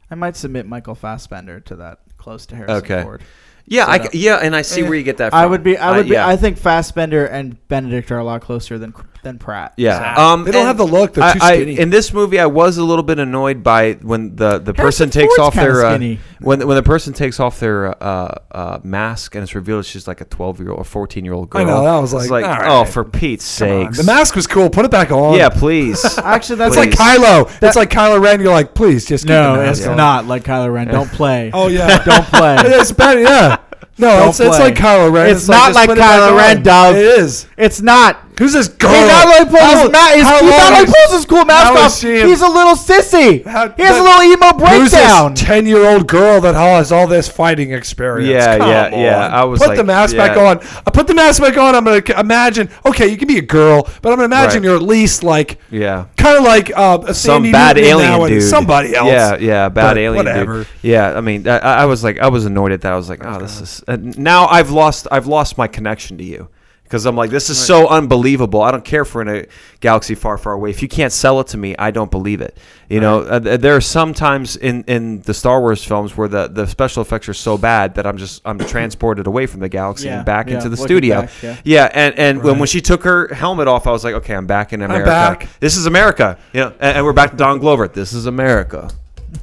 I 0.10 0.16
might 0.16 0.36
submit 0.36 0.66
Michael 0.66 0.96
Fassbender 0.96 1.60
to 1.62 1.76
that 1.78 2.00
close 2.18 2.46
to 2.48 2.56
Harrison 2.56 2.78
Okay. 2.78 3.04
Ford. 3.04 3.22
Yeah, 3.66 3.86
So 3.86 3.92
I, 3.92 3.98
that- 3.98 4.16
yeah, 4.16 4.38
and 4.38 4.56
I 4.56 4.62
see 4.62 4.82
eh, 4.82 4.88
where 4.88 4.98
you 4.98 5.04
get 5.04 5.18
that. 5.18 5.32
From. 5.32 5.40
I 5.40 5.46
would 5.46 5.62
be. 5.64 5.78
I 5.78 5.98
would 5.98 6.08
be. 6.08 6.14
yeah. 6.14 6.26
I 6.28 6.38
think 6.38 6.58
Fassbender 6.58 7.26
and 7.26 7.58
Benedict 7.68 8.12
are 8.12 8.18
a 8.18 8.24
lot 8.24 8.42
closer 8.42 8.78
than 8.80 8.94
than 9.24 9.38
Pratt. 9.40 9.74
Yeah, 9.78 10.16
So- 10.16 10.22
um, 10.22 10.44
They 10.44 10.52
don't 10.52 10.66
have 10.66 10.78
the 10.78 10.86
look, 10.88 11.14
they're 11.14 11.34
too 11.34 11.40
I- 11.42 11.56
skinny. 11.56 11.80
in 11.80 11.90
this 11.90 12.14
movie, 12.14 12.40
I 12.40 12.46
was 12.46 12.78
a 12.78 12.84
little 12.84 13.04
bit 13.04 13.20
annoyed 13.20 13.64
by 13.64 13.94
when 14.02 14.36
the, 14.36 14.60
the 14.60 14.74
person 14.74 14.78
Harrison 14.78 15.10
takes 15.10 15.36
Ford's 15.36 15.48
off 15.48 15.54
their 15.56 15.86
uh, 15.86 15.98
when 16.40 16.66
when 16.68 16.76
the 16.76 16.84
person 16.84 17.14
takes 17.14 17.40
off 17.40 17.60
their 17.60 18.02
uh, 18.04 18.36
uh, 18.52 18.80
mask 18.84 19.36
and 19.36 19.44
it's 19.44 19.56
revealed 19.56 19.86
she's 19.86 20.08
like 20.08 20.22
a 20.22 20.26
twelve 20.26 20.60
year 20.60 20.70
old 20.70 20.80
or 20.80 20.84
fourteen 20.84 21.26
year 21.26 21.34
old 21.34 21.50
girl. 21.50 21.62
I 21.62 21.64
know, 21.66 21.84
that 21.84 22.00
was 22.00 22.14
It's 22.14 22.30
like, 22.30 22.46
all 22.46 22.82
oh, 22.82 22.86
for 22.86 23.04
Pete's 23.04 23.58
Come 23.60 23.70
on. 23.70 23.86
sakes! 23.94 23.98
The 23.98 24.04
mask 24.04 24.36
was 24.36 24.48
cool. 24.48 24.70
Put 24.70 24.86
it 24.86 24.92
back 24.92 25.12
on. 25.12 25.36
yeah, 25.36 25.50
please. 25.50 26.04
Actually, 26.20 26.58
that's 26.58 26.76
It's 26.76 26.78
like 26.78 26.92
Please. 26.92 27.00
Kylo. 27.20 27.60
That- 27.60 27.68
it's 27.68 27.76
like 27.76 27.90
Kylo 27.90 28.22
Ren. 28.22 28.40
You're 28.40 28.52
like, 28.54 28.74
please 28.74 29.06
just 29.06 29.24
keep 29.26 29.30
no, 29.30 29.54
the 29.58 29.64
mask 29.64 29.80
it's 29.80 29.88
on. 29.88 29.98
not 29.98 30.26
like 30.26 30.44
Kylo 30.44 30.72
Ren. 30.72 30.88
Don't 30.88 31.12
play. 31.12 31.52
Oh 31.54 31.68
yeah, 31.68 32.04
don't 32.04 32.26
play. 32.26 32.56
it's 32.60 32.92
better. 32.92 33.22
Yeah. 33.22 33.58
No, 34.00 34.30
it's, 34.30 34.40
it's 34.40 34.60
like 34.60 34.76
Kylo 34.76 35.12
Ren. 35.12 35.32
It's 35.36 35.48
not 35.48 35.70
just 35.70 35.76
like 35.76 35.90
put 35.90 35.98
it 35.98 36.02
Kylo 36.02 36.38
Ren. 36.38 36.62
Dove. 36.62 36.96
It 36.96 37.20
is. 37.20 37.48
It's 37.58 37.82
not. 37.82 38.24
Who's 38.38 38.54
this 38.54 38.68
girl? 38.68 38.92
He 38.92 39.02
not 39.08 39.26
only 39.28 39.50
pulls 39.50 39.62
How- 39.62 39.82
his, 39.84 39.92
ma- 39.92 40.08
his, 40.10 40.24
how 40.24 40.40
not 40.40 40.44
long 40.44 40.74
only 40.88 41.18
is- 41.18 41.26
cool 41.26 41.46
mask 41.46 41.66
how 41.68 41.76
is 41.78 41.82
off. 41.94 42.00
she- 42.00 42.22
He's 42.28 42.42
a 42.42 42.48
little 42.48 42.76
sissy. 42.76 43.46
How- 43.46 43.70
he 43.72 43.84
has 43.84 43.98
a 43.98 44.02
little 44.04 44.22
emo 44.24 44.54
Who's 44.54 44.92
breakdown. 44.92 45.34
this 45.34 45.42
ten-year-old 45.44 46.08
girl 46.08 46.40
that 46.42 46.56
has 46.56 46.92
all 46.92 47.08
this 47.08 47.28
fighting 47.28 47.72
experience? 47.72 48.30
Yeah, 48.30 48.58
Come 48.58 48.70
yeah, 48.70 48.96
yeah. 48.96 49.28
I 49.28 49.44
was 49.44 49.60
put 49.60 49.70
like, 49.70 49.78
the 49.78 49.84
mask 49.84 50.16
back 50.16 50.38
on. 50.38 50.60
I 50.86 50.92
put 50.92 51.08
the 51.08 51.14
mask 51.16 51.42
back 51.42 51.58
on. 51.58 51.76
I'm 51.76 51.84
gonna 51.84 52.02
imagine. 52.20 52.70
Okay, 52.86 53.08
you 53.08 53.18
can 53.18 53.28
be 53.28 53.38
a 53.40 53.42
girl, 53.42 53.84
but 54.02 54.10
I'm 54.12 54.18
gonna 54.18 54.26
imagine 54.26 54.62
Right. 54.62 54.68
you're 54.68 54.76
at 54.76 54.82
least 54.84 55.24
like 55.24 55.58
yeah. 55.72 56.06
kind 56.18 56.38
of 56.38 56.44
like 56.44 56.72
uh, 56.76 57.00
a 57.08 57.14
Some 57.14 57.44
Thandie 57.44 57.52
bad 57.52 57.76
Newton 57.78 57.90
alien 58.02 58.30
dude. 58.30 58.44
Somebody 58.44 58.96
else. 58.96 59.08
Yeah, 59.10 59.38
yeah, 59.38 59.70
bad 59.70 59.90
But 59.94 59.98
alien 59.98 60.16
whatever. 60.26 60.58
dude. 60.60 60.68
Yeah, 60.84 61.14
I 61.18 61.22
mean, 61.22 61.48
I, 61.48 61.58
I 61.58 61.86
was 61.86 62.04
like, 62.04 62.20
I 62.20 62.28
was 62.28 62.46
annoyed 62.46 62.72
at 62.72 62.82
that. 62.82 62.94
I 62.94 62.96
was 62.96 63.10
like, 63.10 63.26
oh, 63.26 63.40
this 63.40 63.60
is. 63.62 63.84
Uh, 63.88 63.98
now 64.00 64.48
I've 64.48 64.70
lost, 64.72 65.08
I've 65.12 65.28
lost 65.28 65.58
my 65.58 65.68
connection 65.68 66.18
to 66.20 66.24
you 66.24 66.50
because 66.88 67.06
I'm 67.06 67.18
like, 67.18 67.30
this 67.30 67.50
is 67.50 67.58
so 67.64 67.88
unbelievable. 67.90 68.62
I 68.62 68.72
don't 68.72 68.86
care 68.86 69.02
if 69.02 69.14
we're 69.14 69.24
in 69.24 69.28
a 69.28 69.46
galaxy 69.82 70.16
far, 70.16 70.38
far 70.38 70.54
away. 70.54 70.70
If 70.70 70.82
you 70.82 70.88
can't 70.88 71.12
sell 71.12 71.42
it 71.42 71.48
to 71.48 71.58
me, 71.58 71.76
I 71.78 71.92
don't 71.92 72.10
believe 72.10 72.40
it. 72.40 72.58
You 72.90 73.02
know, 73.02 73.20
uh, 73.24 73.40
th- 73.42 73.60
there 73.60 73.76
are 73.76 73.82
some 73.82 74.14
times 74.14 74.56
in 74.56 74.84
in 74.86 75.22
the 75.22 75.34
Star 75.34 75.60
Wars 75.60 75.84
films 75.84 76.16
where 76.16 76.30
the 76.30 76.48
the 76.48 76.66
special 76.66 77.02
effects 77.02 77.28
are 77.28 77.34
so 77.34 77.58
bad 77.58 77.96
that 77.96 78.08
I'm 78.08 78.18
just 78.18 78.42
I'm 78.46 78.58
transported 78.58 79.28
away 79.28 79.46
from 79.46 79.60
the 79.60 79.68
galaxy 79.70 80.08
Yeah, 80.08 80.18
and 80.18 80.26
back 80.26 80.48
yeah, 80.48 80.56
into 80.56 80.70
the 80.70 80.76
looking 80.78 80.86
studio. 80.86 81.22
back, 81.24 81.32
yeah. 81.66 81.90
and 81.94 82.18
and 82.18 82.42
when, 82.44 82.60
when 82.60 82.68
she 82.68 82.80
took 82.80 83.04
her 83.04 83.28
helmet 83.34 83.68
off, 83.68 83.86
I 83.88 83.92
was 83.92 84.06
like, 84.06 84.16
okay, 84.16 84.34
I'm 84.34 84.48
back 84.48 84.72
in 84.72 84.82
America. 84.82 85.06
back. 85.06 85.50
This 85.60 85.76
is 85.76 85.86
America. 85.86 86.38
You 86.54 86.62
know, 86.62 86.74
and, 86.80 86.98
and 86.98 87.06
we're 87.06 87.14
back 87.14 87.32
to 87.32 87.38
Don 87.38 87.60
Glover. 87.60 87.90
This 87.90 88.14
is 88.14 88.26
America. 88.26 88.90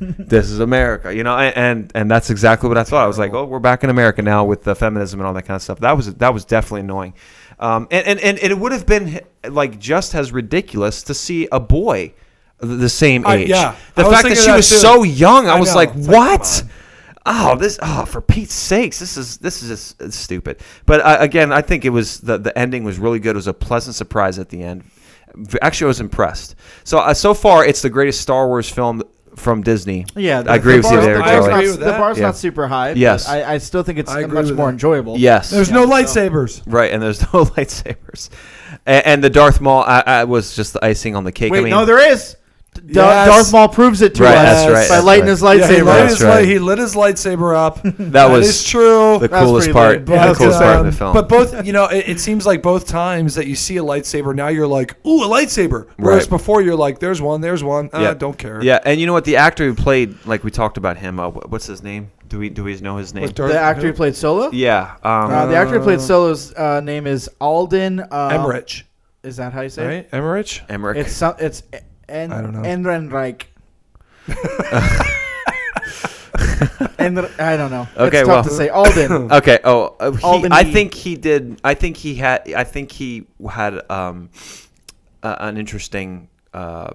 This 0.01 0.51
is 0.51 0.61
America. 0.61 1.15
You 1.15 1.23
know, 1.25 1.37
and, 1.37 1.57
and 1.57 1.93
and 1.95 2.11
that's 2.11 2.31
exactly 2.31 2.69
what 2.69 2.79
I 2.79 2.85
thought. 2.85 3.05
I 3.05 3.07
was 3.07 3.19
like, 3.19 3.33
oh, 3.33 3.45
we're 3.45 3.59
back 3.59 3.85
in 3.85 3.91
America 3.91 4.23
now 4.23 4.45
with 4.45 4.65
the 4.65 4.75
feminism 4.75 5.21
and 5.21 5.27
all 5.27 5.35
that 5.35 5.43
kind 5.43 5.57
of 5.57 5.63
stuff. 5.63 5.81
That 5.81 5.97
was 5.97 6.15
that 6.15 6.33
was 6.33 6.45
definitely 6.45 6.81
annoying. 6.81 7.15
Um, 7.59 7.87
and, 7.93 8.05
and, 8.07 8.21
and 8.21 8.39
it 8.39 8.59
would 8.59 8.73
have 8.73 8.85
been 8.85 9.21
like 9.49 9.79
just 9.79 10.15
as 10.17 10.33
ridiculous 10.33 11.05
to 11.05 11.15
see 11.15 11.47
a 11.53 11.61
boy 11.61 12.13
the 12.59 12.89
same 12.89 13.25
age. 13.27 13.49
yeah. 13.49 13.77
The 13.95 14.05
fact 14.05 14.29
that 14.29 14.37
she 14.37 14.47
that 14.47 14.57
was 14.57 14.69
too. 14.69 14.77
so 14.77 15.03
young, 15.05 15.47
I, 15.47 15.57
I 15.57 15.61
was 15.61 15.71
know. 15.71 15.77
like, 15.77 15.91
It's 15.95 16.09
what? 16.09 16.61
come 16.61 16.71
Oh, 17.27 17.57
this! 17.57 17.79
Oh, 17.81 18.05
for 18.05 18.21
Pete's 18.21 18.53
sakes, 18.53 18.99
this 18.99 19.17
is 19.17 19.39
this 19.39 19.63
is 19.63 19.69
just 19.71 20.03
uh, 20.03 20.11
stupid. 20.11 20.61
But 20.85 21.01
uh, 21.01 21.17
again, 21.21 21.53
I 21.53 21.63
think 21.63 21.87
it 21.87 21.91
was 21.91 22.21
the 22.21 22.37
the 22.37 22.57
ending 22.59 22.85
was 22.85 22.99
really 22.99 23.19
good. 23.19 23.31
It 23.31 23.37
was 23.37 23.47
a 23.47 23.55
pleasant 23.55 23.97
surprise 23.97 24.39
at 24.39 24.51
the 24.51 24.63
end. 24.63 24.85
Actually, 25.63 25.87
I 25.87 25.89
was 25.89 26.01
impressed. 26.01 26.55
So 26.85 26.99
uh, 26.99 27.15
so 27.15 27.33
far, 27.33 27.65
it's 27.65 27.81
the 27.81 27.89
greatest 27.89 28.21
Star 28.21 28.47
Wars 28.47 28.69
film 28.69 29.03
from 29.37 29.63
Disney. 29.63 30.07
Yeah, 30.17 30.43
the- 30.43 30.51
I 30.53 30.57
agree 30.57 30.77
with 30.77 30.85
you 30.87 30.91
bar's- 30.93 31.05
there, 31.05 31.15
the 31.17 31.21
bar's 31.23 31.31
Joey. 31.45 31.49
not- 31.51 31.59
agree 31.59 31.71
with 31.71 31.79
The 31.81 31.85
that. 31.87 31.99
bar's 31.99 32.19
Yeah. 32.19 32.27
not 32.27 32.37
super 32.37 32.67
high. 32.69 32.91
but 32.91 32.97
Yes. 32.99 33.29
I, 33.29 33.55
I 33.55 33.59
still 33.59 33.83
think 33.83 33.99
it's 33.99 34.11
I 34.11 34.21
agree 34.21 34.35
much 34.35 34.47
with 34.47 34.57
more 34.57 34.67
that. 34.67 34.73
enjoyable. 34.73 35.19
Yes, 35.19 35.51
There's 35.51 35.69
Yeah, 35.71 35.75
no 35.77 35.87
so- 35.87 35.93
lightsabers. 35.93 36.63
right, 36.67 36.93
and 36.93 37.03
there's 37.03 37.21
no 37.23 37.45
lightsabers, 37.57 38.29
and, 38.87 39.07
and 39.07 39.25
the 39.25 39.31
Darth 39.31 39.61
Maul 39.61 39.83
I, 39.87 40.03
I 40.07 40.25
was 40.25 40.55
just 40.55 40.73
the 40.75 40.85
icing 40.85 41.17
on 41.17 41.25
the 41.25 41.33
cake. 41.33 41.53
Wait, 41.53 41.59
I 41.59 41.63
mean, 41.63 41.71
no, 41.71 41.85
there 41.85 42.13
is. 42.13 42.37
D- 42.75 42.95
Yes. 42.95 43.29
Darth 43.29 43.53
Maul 43.53 43.69
proves 43.69 44.03
it 44.03 44.15
to 44.17 44.23
Right, 44.25 44.35
us 44.37 44.65
that's 44.65 44.67
right, 44.67 44.89
by 44.89 44.95
that's 44.97 45.05
lighting 45.05 45.25
right. 45.25 45.31
his 45.31 45.43
Yeah, 45.43 45.49
he, 45.55 45.59
lightsaber. 45.83 45.85
lit 46.01 46.09
his, 46.11 46.23
right. 46.23 46.31
light, 46.35 46.45
he 46.49 46.59
lit 46.59 46.79
his 46.79 46.95
lightsaber 46.95 47.57
up. 47.57 47.79
that 47.85 48.27
was 48.31 48.49
is 48.49 48.65
true. 48.65 49.19
the 49.21 49.29
That 49.29 49.45
coolest 49.45 49.67
pretty 49.67 49.73
part. 49.73 49.97
lit. 49.99 50.07
the 50.07 50.13
Yeah, 50.15 50.35
coolest 50.35 50.59
part 50.61 50.75
of 50.75 50.81
um, 50.81 50.87
the 50.87 50.93
film. 50.93 51.13
But 51.15 51.29
both, 51.29 51.65
you 51.67 51.73
know, 51.73 51.87
it, 51.87 52.09
it 52.09 52.21
seems 52.21 52.45
like 52.47 52.63
both 52.63 52.87
times 52.87 53.35
that 53.37 53.47
you 53.47 53.55
see 53.57 53.77
a 53.79 53.83
lightsaber, 53.83 54.35
now 54.35 54.49
you're 54.49 54.67
like, 54.67 54.95
ooh, 55.07 55.25
a 55.25 55.29
lightsaber. 55.29 55.87
Whereas 55.97 56.23
Right. 56.25 56.31
before 56.31 56.63
you're 56.63 56.77
like, 56.77 56.99
there's 56.99 57.23
one, 57.23 57.41
there's 57.41 57.63
one. 57.65 57.91
Uh, 57.93 58.01
Yeah. 58.01 58.15
don't 58.15 58.37
care. 58.37 58.63
Yeah, 58.63 58.81
and 58.85 59.01
you 59.01 59.07
know 59.07 59.13
what? 59.13 59.25
The 59.25 59.37
actor 59.37 59.65
who 59.65 59.75
played, 59.75 60.15
like 60.27 60.45
we 60.45 60.51
talked 60.51 60.77
about 60.77 60.97
him. 60.97 61.19
Uh, 61.21 61.31
what's 61.31 61.67
his 61.67 61.83
name? 61.83 62.11
Do 62.29 62.39
we 62.39 62.49
do 62.49 62.65
we 62.65 62.75
know 62.81 62.97
his 62.97 63.15
name? 63.15 63.25
What, 63.25 63.37
The 63.37 63.59
actor 63.59 63.83
who 63.89 63.93
played 63.93 64.17
Solo. 64.17 64.51
yeah. 64.53 64.97
Um, 65.05 65.31
Uh, 65.31 65.47
the 65.47 65.55
actor 65.57 65.79
who 65.79 65.85
played 65.85 66.01
Solo's 66.01 66.53
uh, 66.55 66.81
name 66.81 67.07
is 67.07 67.29
Alden. 67.41 68.01
Uh, 68.01 68.29
Emmerich, 68.33 68.85
Is 69.23 69.37
that 69.37 69.53
how 69.53 69.61
you 69.61 69.69
say 69.69 69.99
it? 69.99 70.09
Emmerich? 70.13 70.63
Emmerich. 70.69 70.97
It's 70.99 71.23
it's 71.39 71.63
en, 72.09 72.33
I 72.33 72.41
don't 72.41 72.53
know. 72.53 72.63
Enrenreich. 72.63 73.45
and 76.99 77.19
I 77.39 77.57
don't 77.57 77.71
know. 77.71 77.87
Okay, 77.97 78.21
it's 78.21 78.27
tough 78.29 78.29
well. 78.29 78.45
to 78.45 78.51
say 78.51 78.69
Alden. 78.69 79.33
Okay. 79.33 79.59
Oh, 79.65 79.97
uh, 80.01 80.13
he. 80.13 80.49
I 80.51 80.65
think 80.65 80.95
he 80.95 81.17
did. 81.17 81.61
I 81.65 81.75
think 81.75 81.97
he 81.97 82.15
had. 82.17 82.53
I 82.55 82.65
think 82.65 82.93
he 82.93 83.27
had 83.49 83.89
um, 83.91 84.31
uh, 85.23 85.37
an 85.41 85.57
interesting 85.57 86.29
uh, 86.53 86.91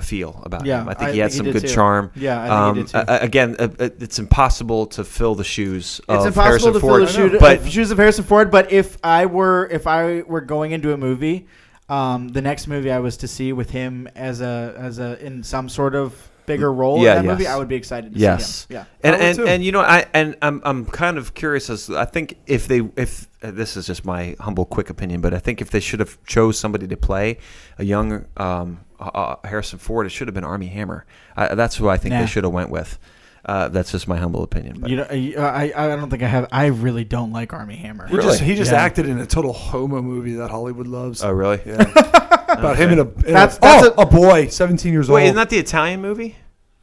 feel 0.00 0.40
about 0.44 0.64
Yeah, 0.64 0.82
him. 0.82 0.88
I 0.88 0.94
think 0.94 1.10
I 1.10 1.12
he 1.12 1.18
had 1.18 1.30
think 1.32 1.44
some 1.44 1.52
good 1.52 1.62
too. 1.62 1.68
charm. 1.74 2.10
Yeah, 2.16 2.40
I 2.40 2.42
think 2.46 2.52
um, 2.52 2.76
he 2.76 2.82
did 2.82 2.88
too. 2.90 2.98
a- 3.08 3.18
again, 3.20 3.56
uh, 3.58 3.68
uh, 3.78 3.88
it's 4.00 4.18
impossible 4.18 4.86
to 4.88 5.04
fill 5.04 5.34
the 5.34 5.44
shoes. 5.44 6.00
It's 6.08 6.24
of 6.24 6.26
impossible 6.26 6.42
Harrison 6.42 6.72
to 6.74 6.80
Ford, 6.80 7.08
fill 7.08 7.24
the 7.28 7.30
shoe, 7.32 7.38
but 7.38 7.58
uh, 7.60 7.66
shoes 7.66 7.90
of 7.90 7.98
Harrison 7.98 8.24
Ford. 8.24 8.50
But 8.50 8.72
if 8.72 8.98
I 9.04 9.26
were 9.26 9.68
if 9.70 9.86
I 9.86 10.22
were 10.22 10.40
going 10.40 10.72
into 10.72 10.92
a 10.92 10.96
movie, 10.96 11.46
um, 11.90 12.28
the 12.28 12.40
next 12.40 12.66
movie 12.68 12.90
I 12.90 13.00
was 13.00 13.16
to 13.18 13.28
see 13.28 13.52
with 13.52 13.70
him 13.70 14.08
as 14.14 14.40
a 14.40 14.74
as 14.78 14.98
a 14.98 15.22
in 15.24 15.42
some 15.42 15.68
sort 15.68 15.94
of 15.94 16.28
bigger 16.46 16.72
role 16.72 17.02
Yeah, 17.02 17.20
in 17.20 17.26
that 17.26 17.32
movie. 17.32 17.46
I 17.46 17.56
would 17.56 17.68
be 17.68 17.76
excited 17.76 18.12
to 18.14 18.18
Yes. 18.18 18.66
see 18.68 18.74
him. 18.74 18.86
And 19.04 19.14
I 19.14 19.18
and, 19.18 19.36
too. 19.36 19.46
and 19.46 19.64
you 19.64 19.72
know 19.72 19.80
I 19.80 20.06
and 20.14 20.36
I'm 20.42 20.62
I'm 20.64 20.84
kind 20.86 21.18
of 21.18 21.34
curious 21.34 21.68
as 21.70 21.90
I 21.90 22.04
think 22.06 22.36
if 22.46 22.66
they 22.68 22.80
if 22.96 23.28
uh, 23.42 23.50
this 23.50 23.76
is 23.76 23.86
just 23.86 24.04
my 24.04 24.36
humble 24.40 24.64
quick 24.64 24.88
opinion, 24.90 25.20
but 25.20 25.32
I 25.34 25.38
think 25.38 25.60
if 25.60 25.70
they 25.70 25.80
should 25.80 26.00
have 26.00 26.22
chose 26.24 26.58
somebody 26.58 26.86
to 26.88 26.96
play 26.96 27.38
a 27.78 27.84
young 27.84 28.24
um, 28.36 28.80
uh, 28.98 29.10
uh, 29.14 29.36
Harrison 29.48 29.78
Ford, 29.78 30.06
it 30.06 30.10
should 30.10 30.28
have 30.28 30.34
been 30.34 30.44
Armie 30.44 30.66
Hammer. 30.66 31.04
Uh, 31.36 31.54
that's 31.54 31.76
who 31.76 31.88
I 31.88 31.96
think 31.96 32.12
Nah. 32.14 32.20
they 32.20 32.26
should 32.26 32.44
have 32.44 32.52
went 32.52 32.70
with. 32.70 32.98
Uh, 33.44 33.68
that's 33.68 33.90
just 33.90 34.06
my 34.06 34.16
humble 34.18 34.42
opinion. 34.42 34.78
But 34.80 34.90
You 34.90 34.96
know, 34.96 35.06
I 35.42 35.72
I 35.74 35.88
don't 35.96 36.10
think 36.10 36.22
I 36.22 36.28
have. 36.28 36.48
I 36.52 36.66
really 36.66 37.04
don't 37.04 37.32
like 37.32 37.52
Armie 37.54 37.76
Hammer. 37.76 38.06
He 38.06 38.16
just 38.16 38.40
he 38.40 38.54
just 38.54 38.70
Yeah. 38.72 38.82
acted 38.82 39.08
in 39.08 39.18
a 39.18 39.26
total 39.26 39.52
homo 39.52 40.02
movie 40.02 40.34
that 40.34 40.50
Hollywood 40.50 40.86
loves. 40.86 41.22
oh 41.24 41.30
really? 41.30 41.60
Yeah. 41.64 41.82
About 42.50 42.76
him 42.76 42.90
and 42.90 43.00
a, 43.00 43.04
and 43.04 43.14
That's- 43.24 43.56
a, 43.58 43.60
that's 43.60 43.86
oh, 43.96 44.02
a, 44.02 44.06
boy, 44.06 44.48
17 44.48 44.92
years 44.92 45.08
Wait, 45.08 45.12
old. 45.12 45.16
Wait, 45.16 45.24
isn't 45.26 45.36
that 45.36 45.50
the 45.50 45.58
Italian 45.58 46.02
movie? 46.02 46.34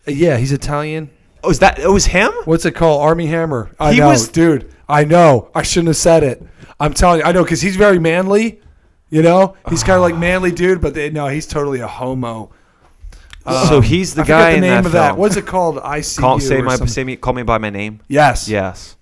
yeah, 0.08 0.38
he's 0.38 0.54
Italian. 0.54 1.10
Oh, 1.44 1.50
is 1.50 1.60
that? 1.60 1.78
It 1.78 1.90
was 1.90 2.06
him. 2.06 2.32
What's 2.46 2.64
it 2.66 2.72
called? 2.72 3.02
Armie 3.02 3.26
Hammer. 3.28 3.70
I 3.80 3.92
He 3.94 4.00
know, 4.00 4.08
was- 4.08 4.30
dude. 4.30 4.72
I 4.88 5.04
know. 5.04 5.50
I 5.54 5.64
shouldn't 5.64 5.88
have 5.90 5.98
said 5.98 6.24
it. 6.24 6.42
I'm 6.80 6.94
telling 6.94 7.20
you, 7.20 7.26
I 7.26 7.34
know 7.34 7.44
because 7.44 7.62
he's 7.62 7.76
very 7.76 8.00
manly. 8.00 8.62
You 9.10 9.22
know, 9.22 9.56
he's 9.70 9.84
kind 9.84 9.96
of 9.98 10.02
like 10.02 10.16
manly 10.28 10.52
dude, 10.52 10.80
but 10.82 10.94
they, 10.94 11.10
no, 11.10 11.28
he's 11.28 11.46
totally 11.46 11.82
a 11.82 11.88
homo. 11.88 12.50
So 13.68 13.82
he's 13.82 14.16
the 14.16 14.24
I 14.24 14.26
guy 14.26 14.50
the 14.52 14.56
in 14.58 14.62
name 14.62 14.70
that 14.72 14.86
of 14.86 14.92
that. 14.94 15.08
film. 15.10 15.20
What's 15.20 15.36
it 15.38 15.46
called? 15.46 15.80
I 15.80 16.02
see 16.02 16.20
Call, 16.22 16.36
you. 16.36 16.42
say 16.42 16.58
or 16.60 16.64
my 16.64 16.76
some- 16.76 16.88
say 16.88 17.04
me, 17.04 17.16
call 17.16 17.34
me 17.34 17.44
by 17.44 17.58
my 17.58 17.70
name. 17.70 18.00
yes. 18.08 18.48
Yes. 18.50 18.96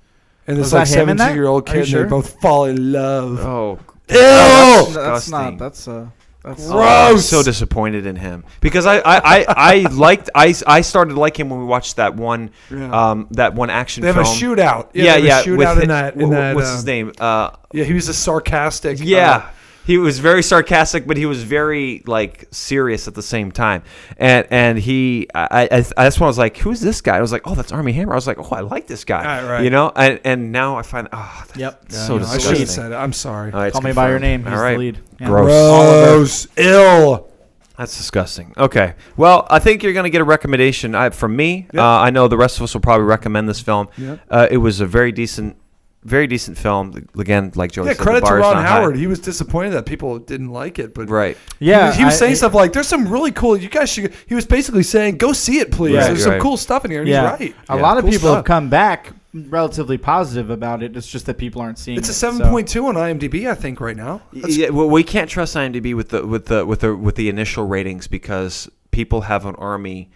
And 0.48 0.58
this 0.58 0.66
Was 0.66 0.74
like 0.74 0.90
that 0.90 0.98
him 1.00 1.10
in 1.10 1.18
that? 1.18 1.24
17 1.30 1.36
year 1.36 1.48
old 1.48 1.68
Are 1.70 1.72
you 1.72 1.74
kid, 1.74 1.80
and 1.82 1.88
sure? 1.90 2.04
they 2.04 2.10
both 2.10 2.40
fall 2.40 2.66
in 2.66 2.92
love. 2.92 3.40
Oh, 3.40 3.80
Ew! 4.10 4.16
that's, 4.16 4.94
that's 4.94 4.94
disgusting. 5.26 5.32
not. 5.32 5.58
That's 5.58 5.88
uh. 5.88 6.08
That's 6.44 6.68
Gross. 6.70 6.86
I'm 6.86 7.18
so 7.18 7.42
disappointed 7.42 8.06
in 8.06 8.16
him 8.16 8.44
because 8.62 8.86
I 8.86 8.98
I, 9.00 9.18
I, 9.40 9.46
I 9.50 9.76
liked 9.92 10.30
I, 10.36 10.54
I 10.68 10.82
started 10.82 11.16
to 11.16 11.20
like 11.20 11.40
him 11.40 11.50
when 11.50 11.58
we 11.60 11.66
watched 11.66 11.96
that 11.96 12.14
one 12.16 12.52
Yeah. 12.70 13.10
um 13.12 13.28
that 13.32 13.56
one 13.56 13.72
action 13.72 14.02
they 14.04 14.14
have 14.14 14.24
film. 14.24 14.28
a 14.28 14.30
shootout. 14.62 14.90
Yeah, 14.94 15.16
they 15.18 15.24
yeah. 15.26 15.38
have 15.38 15.48
a 15.48 15.56
with 15.56 15.68
shootout 15.68 15.76
hi- 15.78 15.82
in 15.82 15.88
that. 15.88 16.14
In 16.18 16.28
wh- 16.28 16.32
that 16.34 16.56
what's 16.56 16.70
uh, 16.70 16.74
his 16.76 16.86
name? 16.86 17.12
Uh, 17.18 17.50
Yeah, 17.74 17.84
he 17.86 17.94
was 17.94 18.08
a 18.10 18.14
sarcastic. 18.14 19.00
yeah. 19.02 19.50
Uh, 19.86 19.88
he 19.88 19.98
was 19.98 20.20
very 20.20 20.42
sarcastic, 20.44 21.06
but 21.08 21.18
he 21.18 21.26
was 21.26 21.44
very 21.44 22.04
like 22.06 22.48
serious 22.52 23.08
at 23.08 23.14
the 23.16 23.22
same 23.22 23.52
time. 23.52 23.84
And 24.18 24.48
and 24.50 24.80
he, 24.80 25.28
I, 25.34 25.68
I, 25.72 25.78
I 25.78 25.82
that's 25.82 26.20
when 26.20 26.26
I 26.26 26.30
was 26.30 26.38
like, 26.38 26.58
"Who's 26.58 26.82
this 26.82 27.02
guy?" 27.02 27.18
I 27.18 27.22
was 27.22 27.32
like, 27.32 27.44
"Oh, 27.46 27.56
that's 27.56 27.72
Armie 27.72 27.94
Hammer." 27.94 28.14
I 28.14 28.16
was 28.16 28.28
like, 28.28 28.38
"Oh, 28.40 28.50
I 28.52 28.62
like 28.62 28.88
this 28.88 29.04
guy." 29.04 29.24
Right, 29.24 29.50
right. 29.50 29.64
You 29.64 29.70
know, 29.70 29.92
and 29.96 30.20
and 30.24 30.52
now 30.52 30.78
I 30.78 30.82
find, 30.82 31.08
oh, 31.14 31.36
that's 31.48 31.58
Yep. 31.58 31.86
yeah, 31.90 31.96
so 31.98 32.18
no, 32.18 32.26
I 32.26 32.28
should 32.28 32.34
disgusting. 32.34 32.60
have 32.60 32.70
said 32.70 32.92
it. 32.92 32.96
I'm 32.96 33.14
sorry. 33.14 33.52
All 33.52 33.60
right, 33.60 33.68
it's 33.68 33.74
Call 33.74 33.82
me 33.84 33.94
by 33.94 34.10
your 34.10 34.20
name. 34.20 34.44
He's 34.44 34.54
All 34.54 34.60
right. 34.60 34.74
the 34.74 34.80
lead. 34.80 35.00
Yeah. 35.20 35.28
Gross. 35.28 35.48
Gross. 35.48 36.48
Ill. 36.58 37.30
That's 37.78 37.98
disgusting. 37.98 38.54
Okay. 38.58 38.94
Well, 39.18 39.46
I 39.50 39.60
think 39.60 39.84
you're 39.84 39.92
going 39.92 40.06
to 40.06 40.10
get 40.10 40.22
a 40.22 40.26
recommendation 40.26 41.12
from 41.12 41.36
me. 41.36 41.68
Yep. 41.74 41.82
Uh, 41.82 41.86
I 41.86 42.10
know 42.10 42.30
the 42.30 42.38
rest 42.38 42.56
of 42.58 42.64
us 42.64 42.74
will 42.74 42.80
probably 42.82 43.06
recommend 43.06 43.50
this 43.50 43.60
film. 43.60 43.90
Yep. 43.98 44.20
Uh, 44.30 44.48
it 44.50 44.58
was 44.58 44.80
a 44.80 44.86
very 44.86 45.12
decent, 45.12 45.58
very 46.06 46.28
decent 46.28 46.58
film. 46.58 47.08
Again, 47.18 47.52
like 47.56 47.72
Joey 47.72 47.88
Yeah, 47.88 47.94
said, 47.94 48.02
credit 48.04 48.20
to 48.22 48.26
bar 48.28 48.38
is 48.38 48.42
Ron 48.44 48.56
not 48.56 48.66
high. 48.66 48.80
Howard. 48.82 48.96
He 48.96 49.08
was 49.08 49.20
disappointed 49.20 49.72
that 49.72 49.86
people 49.86 50.20
didn't 50.20 50.50
like 50.52 50.80
it, 50.80 50.94
but 50.94 51.10
Right. 51.10 51.36
Yeah. 51.60 51.82
he 51.82 51.88
was, 51.88 51.96
he 51.98 52.06
was 52.06 52.14
I- 52.14 52.18
saying 52.18 52.34
it- 52.34 52.38
stuff 52.38 52.54
like, 52.54 52.72
"There's 52.74 52.88
some 52.88 53.08
really 53.08 53.32
cool. 53.32 53.58
You 53.58 53.68
guys 53.70 53.90
should." 53.90 54.14
He 54.28 54.36
was 54.36 54.46
basically 54.46 54.84
saying, 54.84 55.18
"Go 55.18 55.34
see 55.34 55.60
it, 55.60 55.72
please. 55.72 55.96
Right, 55.98 56.06
There's 56.08 56.24
some 56.24 56.40
cool 56.40 56.58
stuff 56.58 56.86
in 56.86 56.92
here." 56.92 57.02
And 57.02 57.10
Yeah. 57.10 57.36
he's 57.38 57.48
right. 57.50 57.56
A 57.70 57.76
Yeah. 57.76 57.82
lot 57.82 57.98
of 57.98 58.04
Cool 58.04 58.12
people 58.12 58.28
stuff. 58.30 58.36
have 58.38 58.46
come 58.46 58.70
back 58.70 59.12
relatively 59.50 59.98
positive 59.98 60.50
about 60.50 60.82
it. 60.82 60.96
It's 60.96 61.08
just 61.08 61.26
that 61.26 61.38
people 61.38 61.62
aren't 61.62 61.78
seeing 61.78 61.98
It's 61.98 62.08
a 62.08 62.12
it. 62.12 62.16
so- 62.16 62.32
7.2 62.32 62.86
on 62.88 62.96
IMDb, 62.96 63.50
I 63.50 63.54
think, 63.56 63.82
right 63.82 63.98
now. 63.98 64.22
That's- 64.32 64.56
Yeah, 64.56 64.70
well, 64.70 64.90
we 64.90 65.04
can't 65.04 65.30
trust 65.30 65.56
IMDb 65.58 65.94
with 65.94 66.10
the 66.10 66.26
with 66.26 66.46
the 66.46 66.66
with 66.66 66.80
the 66.82 66.96
with 66.96 67.16
the 67.16 67.28
initial 67.30 67.66
ratings 67.68 68.08
because 68.08 68.70
people 68.92 69.22
have 69.22 69.46
an 69.46 69.56
army 69.56 70.10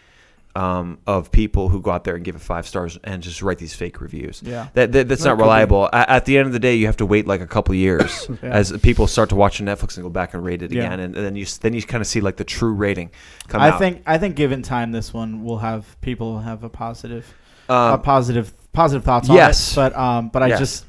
um, 0.60 0.98
of 1.07 1.31
people 1.31 1.69
who 1.69 1.80
go 1.81 1.91
out 1.91 2.03
there 2.03 2.15
and 2.15 2.26
give 2.26 2.36
it 2.36 2.41
five 2.41 2.68
stars 2.68 2.98
and 3.03 3.23
just 3.23 3.41
write 3.41 3.57
these 3.60 3.73
fake 3.73 4.02
reviews. 4.02 4.41
Yeah. 4.44 4.68
that, 4.73 4.91
that 4.91 5.07
that's 5.07 5.23
That 5.23 5.30
not 5.30 5.38
be. 5.38 5.44
reliable. 5.44 5.86
A- 5.94 6.10
At 6.18 6.26
the 6.26 6.38
end 6.38 6.48
of 6.48 6.53
the 6.53 6.60
day, 6.60 6.76
you 6.76 6.86
have 6.88 6.98
to 6.98 7.06
wait 7.06 7.26
like 7.27 7.41
a 7.41 7.48
couple 7.48 7.73
years 7.76 8.27
Yeah. 8.44 8.49
as 8.49 8.76
people 8.80 9.07
start 9.07 9.30
to 9.30 9.36
watch 9.36 9.60
Netflix 9.60 9.95
and 9.98 10.03
go 10.03 10.10
back 10.10 10.34
and 10.34 10.44
rate 10.44 10.61
it 10.61 10.72
Yeah. 10.72 10.86
again, 10.86 10.99
and, 10.99 11.15
and 11.15 11.26
then 11.26 11.36
you 11.36 11.45
then 11.61 11.73
you 11.73 11.81
kind 11.84 12.02
of 12.02 12.07
see 12.07 12.22
like 12.22 12.36
the 12.38 12.44
true 12.44 12.73
rating 12.73 13.10
come 13.48 13.61
I 13.61 13.69
out. 13.69 13.80
think 13.80 14.03
I 14.06 14.18
think 14.18 14.36
given 14.36 14.61
time, 14.61 14.91
this 14.91 15.14
one 15.14 15.44
will 15.44 15.60
have 15.60 15.99
people 16.02 16.40
have 16.40 16.64
a 16.64 16.69
positive, 16.69 17.26
a 17.69 17.73
Um, 17.73 18.02
positive, 18.02 18.52
positive 18.73 19.03
thoughts 19.06 19.30
yes. 19.30 19.77
on 19.77 19.86
it. 19.88 19.90
But 19.94 19.99
um, 19.99 20.30
but 20.30 20.44
I 20.44 20.48
Yes. 20.48 20.60
just, 20.60 20.86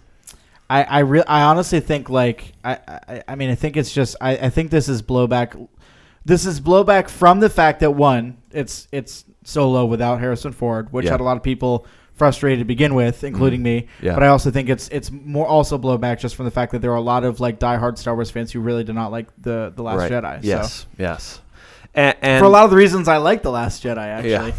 I 0.68 0.82
I 0.84 0.98
re- 1.01 1.24
I 1.28 1.42
honestly 1.42 1.80
think 1.80 2.09
like 2.10 2.52
I, 2.64 2.78
I 3.09 3.22
I 3.28 3.34
mean 3.36 3.51
I 3.51 3.55
think 3.55 3.76
it's 3.76 3.92
just 3.92 4.16
I, 4.20 4.32
I 4.36 4.51
think 4.51 4.70
this 4.70 4.88
is 4.88 5.01
blowback. 5.02 5.68
This 6.24 6.44
is 6.47 6.60
blowback 6.60 7.09
from 7.09 7.40
the 7.40 7.48
fact 7.51 7.80
that 7.80 7.92
one, 7.92 8.36
it's 8.51 8.88
it's 8.92 9.24
solo 9.44 9.86
without 9.86 10.20
Harrison 10.20 10.52
Ford, 10.52 10.92
which 10.92 11.06
Yeah. 11.06 11.12
had 11.12 11.20
a 11.20 11.24
lot 11.24 11.36
of 11.36 11.42
people 11.42 11.86
frustrated 12.12 12.59
to 12.59 12.64
begin 12.66 12.94
with, 12.94 13.24
including 13.24 13.62
me. 13.62 13.86
Yeah. 14.02 14.12
But 14.12 14.22
I 14.24 14.28
also 14.28 14.51
think 14.51 14.68
it's 14.68 14.88
it's 14.88 15.10
more 15.10 15.47
also 15.47 15.78
blowback 15.78 16.18
just 16.20 16.36
from 16.36 16.44
the 16.44 16.51
fact 16.51 16.72
that 16.72 16.82
there 16.82 16.90
are 16.92 16.97
a 16.97 17.01
lot 17.01 17.24
of 17.24 17.40
like 17.40 17.59
diehard 17.59 17.97
Star 17.97 18.14
Wars 18.14 18.30
fans 18.30 18.52
who 18.52 18.60
really 18.60 18.84
did 18.84 18.94
not 18.94 19.10
like 19.10 19.28
the 19.40 19.72
the 19.74 19.82
Last 19.82 19.98
right. 19.98 20.12
Jedi. 20.12 20.42
So 20.42 20.47
Yes, 20.48 20.86
yes, 20.98 21.40
and, 21.94 22.14
and 22.20 22.40
for 22.42 22.47
a 22.47 22.51
lot 22.51 22.64
of 22.64 22.70
the 22.70 22.76
reasons 22.76 23.09
I 23.09 23.16
like 23.16 23.42
the 23.42 23.51
Last 23.51 23.82
Jedi. 23.82 23.97
Actually, 23.97 24.30
Yeah. 24.30 24.52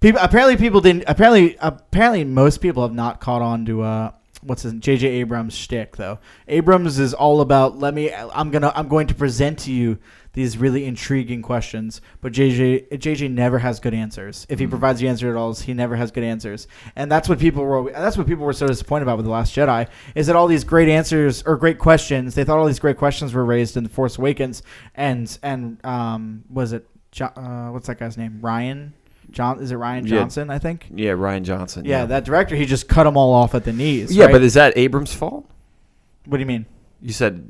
people 0.00 0.20
apparently 0.20 0.56
people 0.56 0.80
didn't. 0.80 1.04
Apparently, 1.06 1.56
apparently 1.60 2.24
most 2.24 2.58
people 2.58 2.82
have 2.82 2.94
not 2.94 3.20
caught 3.20 3.42
on 3.42 3.64
to 3.66 3.82
uh, 3.82 4.10
what's 4.42 4.62
his 4.62 4.72
J.J. 4.72 5.06
Abrams 5.06 5.54
shtick 5.54 5.96
though. 5.96 6.18
Abrams 6.48 6.98
is 6.98 7.14
all 7.14 7.40
about 7.40 7.78
let 7.78 7.94
me. 7.94 8.12
I'm 8.12 8.50
gonna. 8.50 8.72
I'm 8.74 8.88
going 8.88 9.06
to 9.06 9.14
present 9.14 9.60
to 9.60 9.72
you 9.72 9.98
these 10.40 10.56
really 10.58 10.84
intriguing 10.86 11.42
questions, 11.42 12.00
but 12.20 12.32
JJ 12.32 12.88
JJ 12.98 13.30
never 13.30 13.58
has 13.60 13.78
good 13.80 13.94
answers. 13.94 14.46
If 14.48 14.58
he 14.58 14.66
Mm. 14.66 14.70
provides 14.70 15.00
the 15.00 15.08
answer 15.08 15.30
at 15.30 15.36
all, 15.36 15.54
he 15.54 15.74
never 15.74 15.96
has 15.96 16.10
good 16.10 16.24
answers, 16.24 16.66
and 16.96 17.10
that's 17.12 17.28
what 17.28 17.38
people 17.38 17.64
were. 17.64 17.90
That's 17.92 18.16
what 18.16 18.26
people 18.26 18.44
were 18.46 18.52
so 18.52 18.66
disappointed 18.66 19.02
about 19.04 19.16
with 19.18 19.26
the 19.26 19.32
Last 19.32 19.54
Jedi 19.54 19.86
is 20.14 20.26
that 20.26 20.36
all 20.36 20.46
these 20.48 20.64
great 20.64 20.88
answers 20.88 21.42
or 21.44 21.56
great 21.56 21.78
questions. 21.78 22.34
They 22.34 22.44
thought 22.44 22.58
all 22.58 22.66
these 22.66 22.78
great 22.78 22.96
questions 22.96 23.32
were 23.34 23.44
raised 23.44 23.76
in 23.76 23.82
the 23.84 23.90
Force 23.90 24.18
Awakens, 24.18 24.62
and 24.94 25.38
and 25.42 25.78
um, 25.84 26.44
was 26.50 26.72
it 26.72 26.86
uh, 27.20 27.68
what's 27.70 27.86
that 27.88 27.98
guy's 27.98 28.16
name? 28.16 28.38
Rian. 28.40 28.90
John 29.30 29.60
is 29.60 29.70
it 29.70 29.76
Rian 29.78 30.02
Yeah. 30.08 30.18
Johnson? 30.18 30.50
I 30.50 30.58
think. 30.58 30.88
yeah, 30.94 31.12
Rian 31.12 31.42
Johnson. 31.42 31.84
Yeah, 31.84 32.04
that 32.06 32.24
director. 32.24 32.56
He 32.56 32.66
just 32.66 32.88
cut 32.88 33.04
them 33.04 33.16
all 33.16 33.32
off 33.32 33.54
at 33.54 33.64
the 33.64 33.72
knees. 33.72 34.14
yeah, 34.14 34.24
right? 34.24 34.32
but 34.32 34.42
is 34.42 34.54
that 34.54 34.76
Abrams' 34.76 35.12
fault? 35.14 35.46
what 36.26 36.36
do 36.36 36.40
you 36.40 36.46
mean? 36.46 36.66
You 37.02 37.12
said 37.12 37.48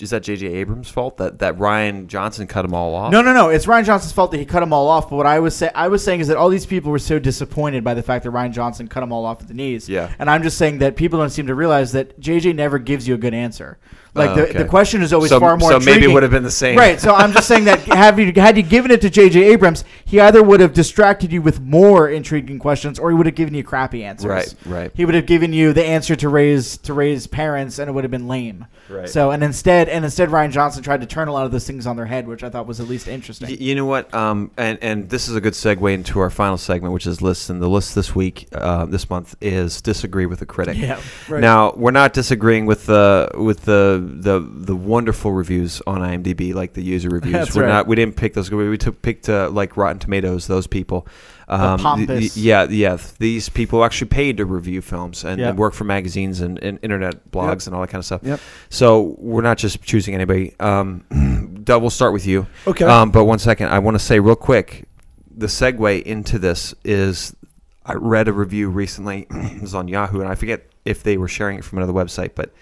is 0.00 0.10
that 0.10 0.24
J.J. 0.24 0.46
Abrams' 0.46 0.90
fault 0.90 1.18
that 1.18 1.38
that 1.38 1.56
Rian 1.56 2.08
Johnson 2.08 2.46
cut 2.46 2.62
them 2.62 2.74
all 2.74 2.94
off? 2.94 3.12
No, 3.12 3.22
no, 3.22 3.32
no. 3.32 3.48
It's 3.48 3.66
Rian 3.66 3.84
Johnson's 3.84 4.12
fault 4.12 4.32
that 4.32 4.38
he 4.38 4.44
cut 4.44 4.60
them 4.60 4.72
all 4.72 4.88
off. 4.88 5.08
But 5.08 5.16
what 5.16 5.26
I 5.26 5.38
was 5.38 5.54
say, 5.54 5.70
I 5.74 5.88
was 5.88 6.02
saying 6.02 6.20
is 6.20 6.28
that 6.28 6.36
all 6.36 6.48
these 6.48 6.66
people 6.66 6.90
were 6.90 6.98
so 6.98 7.18
disappointed 7.18 7.84
by 7.84 7.94
the 7.94 8.02
fact 8.02 8.24
that 8.24 8.30
Rian 8.30 8.52
Johnson 8.52 8.88
cut 8.88 9.00
them 9.00 9.12
all 9.12 9.24
off 9.24 9.40
at 9.40 9.48
the 9.48 9.54
knees. 9.54 9.88
Yeah. 9.88 10.12
And 10.18 10.28
I'm 10.28 10.42
just 10.42 10.58
saying 10.58 10.78
that 10.78 10.96
people 10.96 11.18
don't 11.18 11.30
seem 11.30 11.46
to 11.46 11.54
realize 11.54 11.92
that 11.92 12.20
JJ 12.20 12.56
never 12.56 12.78
gives 12.78 13.06
you 13.06 13.14
a 13.14 13.18
good 13.18 13.34
answer. 13.34 13.78
Like 14.14 14.30
Oh, 14.30 14.34
the, 14.36 14.42
okay. 14.50 14.58
the 14.58 14.64
question 14.64 15.02
is 15.02 15.12
always 15.12 15.30
so, 15.30 15.40
far 15.40 15.56
more. 15.56 15.70
so 15.72 15.80
maybe 15.80 16.04
it 16.04 16.08
would 16.12 16.22
have 16.22 16.30
been 16.32 16.44
the 16.44 16.50
same. 16.50 16.78
Right. 16.78 17.00
So 17.00 17.12
I'm 17.14 17.32
just 17.32 17.48
saying 17.48 17.64
that 17.64 17.80
have 17.86 18.18
you 18.20 18.32
had 18.36 18.56
you 18.56 18.62
given 18.62 18.90
it 18.92 19.00
to 19.00 19.10
J.J. 19.10 19.42
Abrams, 19.42 19.84
he 20.04 20.20
either 20.20 20.42
would 20.42 20.60
have 20.60 20.72
distracted 20.72 21.32
you 21.32 21.42
with 21.42 21.60
more 21.60 22.08
intriguing 22.08 22.58
questions, 22.60 22.98
or 22.98 23.10
he 23.10 23.16
would 23.16 23.26
have 23.26 23.34
given 23.34 23.54
you 23.54 23.64
crappy 23.64 24.04
answers. 24.04 24.26
Right, 24.28 24.54
right. 24.66 24.90
He 24.94 25.04
would 25.04 25.14
have 25.16 25.26
given 25.26 25.52
you 25.52 25.72
the 25.72 25.84
answer 25.84 26.14
to 26.16 26.28
raise 26.28 26.78
to 26.78 26.94
raise 26.94 27.26
parents, 27.26 27.78
and 27.80 27.88
it 27.88 27.92
would 27.92 28.04
have 28.04 28.10
been 28.12 28.28
lame. 28.28 28.66
Right. 28.88 29.08
So 29.08 29.30
and 29.32 29.42
instead 29.42 29.88
and 29.88 30.04
instead 30.04 30.28
Rian 30.28 30.52
Johnson 30.52 30.82
tried 30.82 31.00
to 31.00 31.06
turn 31.06 31.26
a 31.28 31.32
lot 31.32 31.46
of 31.46 31.52
those 31.52 31.66
things 31.66 31.86
on 31.86 31.96
their 31.96 32.06
head, 32.06 32.28
which 32.28 32.44
I 32.44 32.50
thought 32.50 32.66
was 32.66 32.78
at 32.80 32.86
least 32.86 33.08
interesting. 33.08 33.48
Y- 33.48 33.56
You 33.58 33.74
know 33.74 33.86
what? 33.86 34.12
Um, 34.14 34.50
and 34.56 34.78
and 34.80 35.08
this 35.10 35.28
is 35.28 35.34
a 35.34 35.40
good 35.40 35.54
segue 35.54 35.92
into 35.92 36.20
our 36.20 36.30
final 36.30 36.56
segment, 36.58 36.94
which 36.94 37.06
is 37.06 37.20
lists. 37.20 37.50
And 37.50 37.60
the 37.60 37.68
list 37.68 37.94
this 37.94 38.14
week, 38.14 38.46
uh, 38.52 38.84
this 38.86 39.10
month, 39.10 39.34
is 39.40 39.80
disagree 39.80 40.26
with 40.26 40.40
a 40.42 40.46
critic. 40.46 40.76
Yeah. 40.76 41.00
Right. 41.28 41.40
Now 41.40 41.72
we're 41.76 41.90
not 41.90 42.12
disagreeing 42.12 42.66
with 42.66 42.86
the 42.86 43.30
with 43.34 43.62
the 43.62 44.03
the 44.20 44.40
the 44.40 44.76
wonderful 44.76 45.32
reviews 45.32 45.82
on 45.86 46.00
IMDb, 46.00 46.54
like 46.54 46.72
the 46.74 46.82
user 46.82 47.08
reviews. 47.08 47.32
That's 47.32 47.54
we're 47.56 47.62
right. 47.62 47.68
not. 47.68 47.86
We 47.86 47.96
didn't 47.96 48.16
pick 48.16 48.34
those. 48.34 48.50
We 48.50 48.78
took 48.78 49.02
picked 49.02 49.28
uh, 49.28 49.50
like 49.50 49.76
Rotten 49.76 49.98
Tomatoes. 49.98 50.46
Those 50.46 50.66
people. 50.66 51.06
Um, 51.46 51.78
pompous- 51.78 52.36
yeah, 52.38 52.64
yeah. 52.64 52.96
These 53.18 53.50
people 53.50 53.84
actually 53.84 54.08
paid 54.08 54.38
to 54.38 54.46
review 54.46 54.80
films 54.80 55.24
and, 55.24 55.38
Yeah. 55.38 55.50
and 55.50 55.58
work 55.58 55.74
for 55.74 55.84
magazines 55.84 56.40
and, 56.40 56.58
and 56.62 56.78
internet 56.82 57.30
blogs 57.30 57.50
Yep. 57.62 57.66
and 57.66 57.74
all 57.74 57.80
that 57.82 57.90
kind 57.90 58.00
of 58.00 58.06
stuff. 58.06 58.22
Yep. 58.24 58.40
So 58.70 59.14
we're 59.18 59.42
not 59.42 59.58
just 59.58 59.82
choosing 59.82 60.14
anybody. 60.14 60.54
Um, 60.58 61.60
Doug, 61.64 61.82
we'll 61.82 61.90
start 61.90 62.14
with 62.14 62.26
you. 62.26 62.46
Okay. 62.66 62.86
Um, 62.86 63.10
but 63.10 63.24
one 63.26 63.38
second, 63.38 63.68
I 63.68 63.78
want 63.80 63.94
to 63.94 63.98
say 63.98 64.20
real 64.20 64.36
quick, 64.36 64.88
the 65.36 65.46
segue 65.46 66.02
into 66.04 66.38
this 66.38 66.74
is 66.82 67.36
I 67.84 67.92
read 67.94 68.28
a 68.28 68.32
review 68.32 68.70
recently. 68.70 69.26
it 69.30 69.60
was 69.60 69.74
on 69.74 69.86
Yahoo, 69.88 70.20
and 70.20 70.28
I 70.30 70.36
forget 70.36 70.66
if 70.86 71.02
they 71.02 71.18
were 71.18 71.28
sharing 71.28 71.58
it 71.58 71.64
from 71.64 71.76
another 71.78 71.92
website, 71.92 72.30
but 72.34 72.54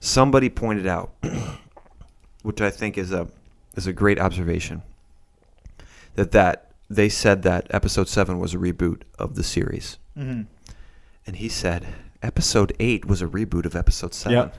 somebody 0.00 0.48
pointed 0.48 0.86
out, 0.86 1.10
which 2.42 2.60
I 2.60 2.70
think 2.70 2.98
is 2.98 3.12
a 3.12 3.28
is 3.74 3.86
a 3.86 3.92
great 3.92 4.18
observation, 4.18 4.82
that 6.14 6.32
that 6.32 6.70
they 6.88 7.08
said 7.08 7.42
that 7.42 7.66
episode 7.70 8.08
seven 8.08 8.38
was 8.38 8.54
a 8.54 8.58
reboot 8.58 9.02
of 9.18 9.34
the 9.34 9.42
series, 9.42 9.98
hmm 10.16 10.42
and 11.26 11.36
he 11.36 11.48
said 11.48 11.84
episode 12.22 12.72
eight 12.78 13.04
was 13.04 13.20
a 13.20 13.26
reboot 13.26 13.66
of 13.66 13.74
episode 13.74 14.14
seven. 14.14 14.38
Yep. 14.38 14.56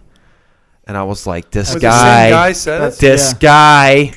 and 0.86 0.98
I 0.98 1.04
was 1.04 1.26
like, 1.26 1.50
this 1.52 1.74
Was 1.74 1.82
guy, 1.82 2.30
guy 2.30 2.52
said 2.52 2.92
this 2.94 3.32
Yeah. 3.34 3.40
guy. 3.40 4.12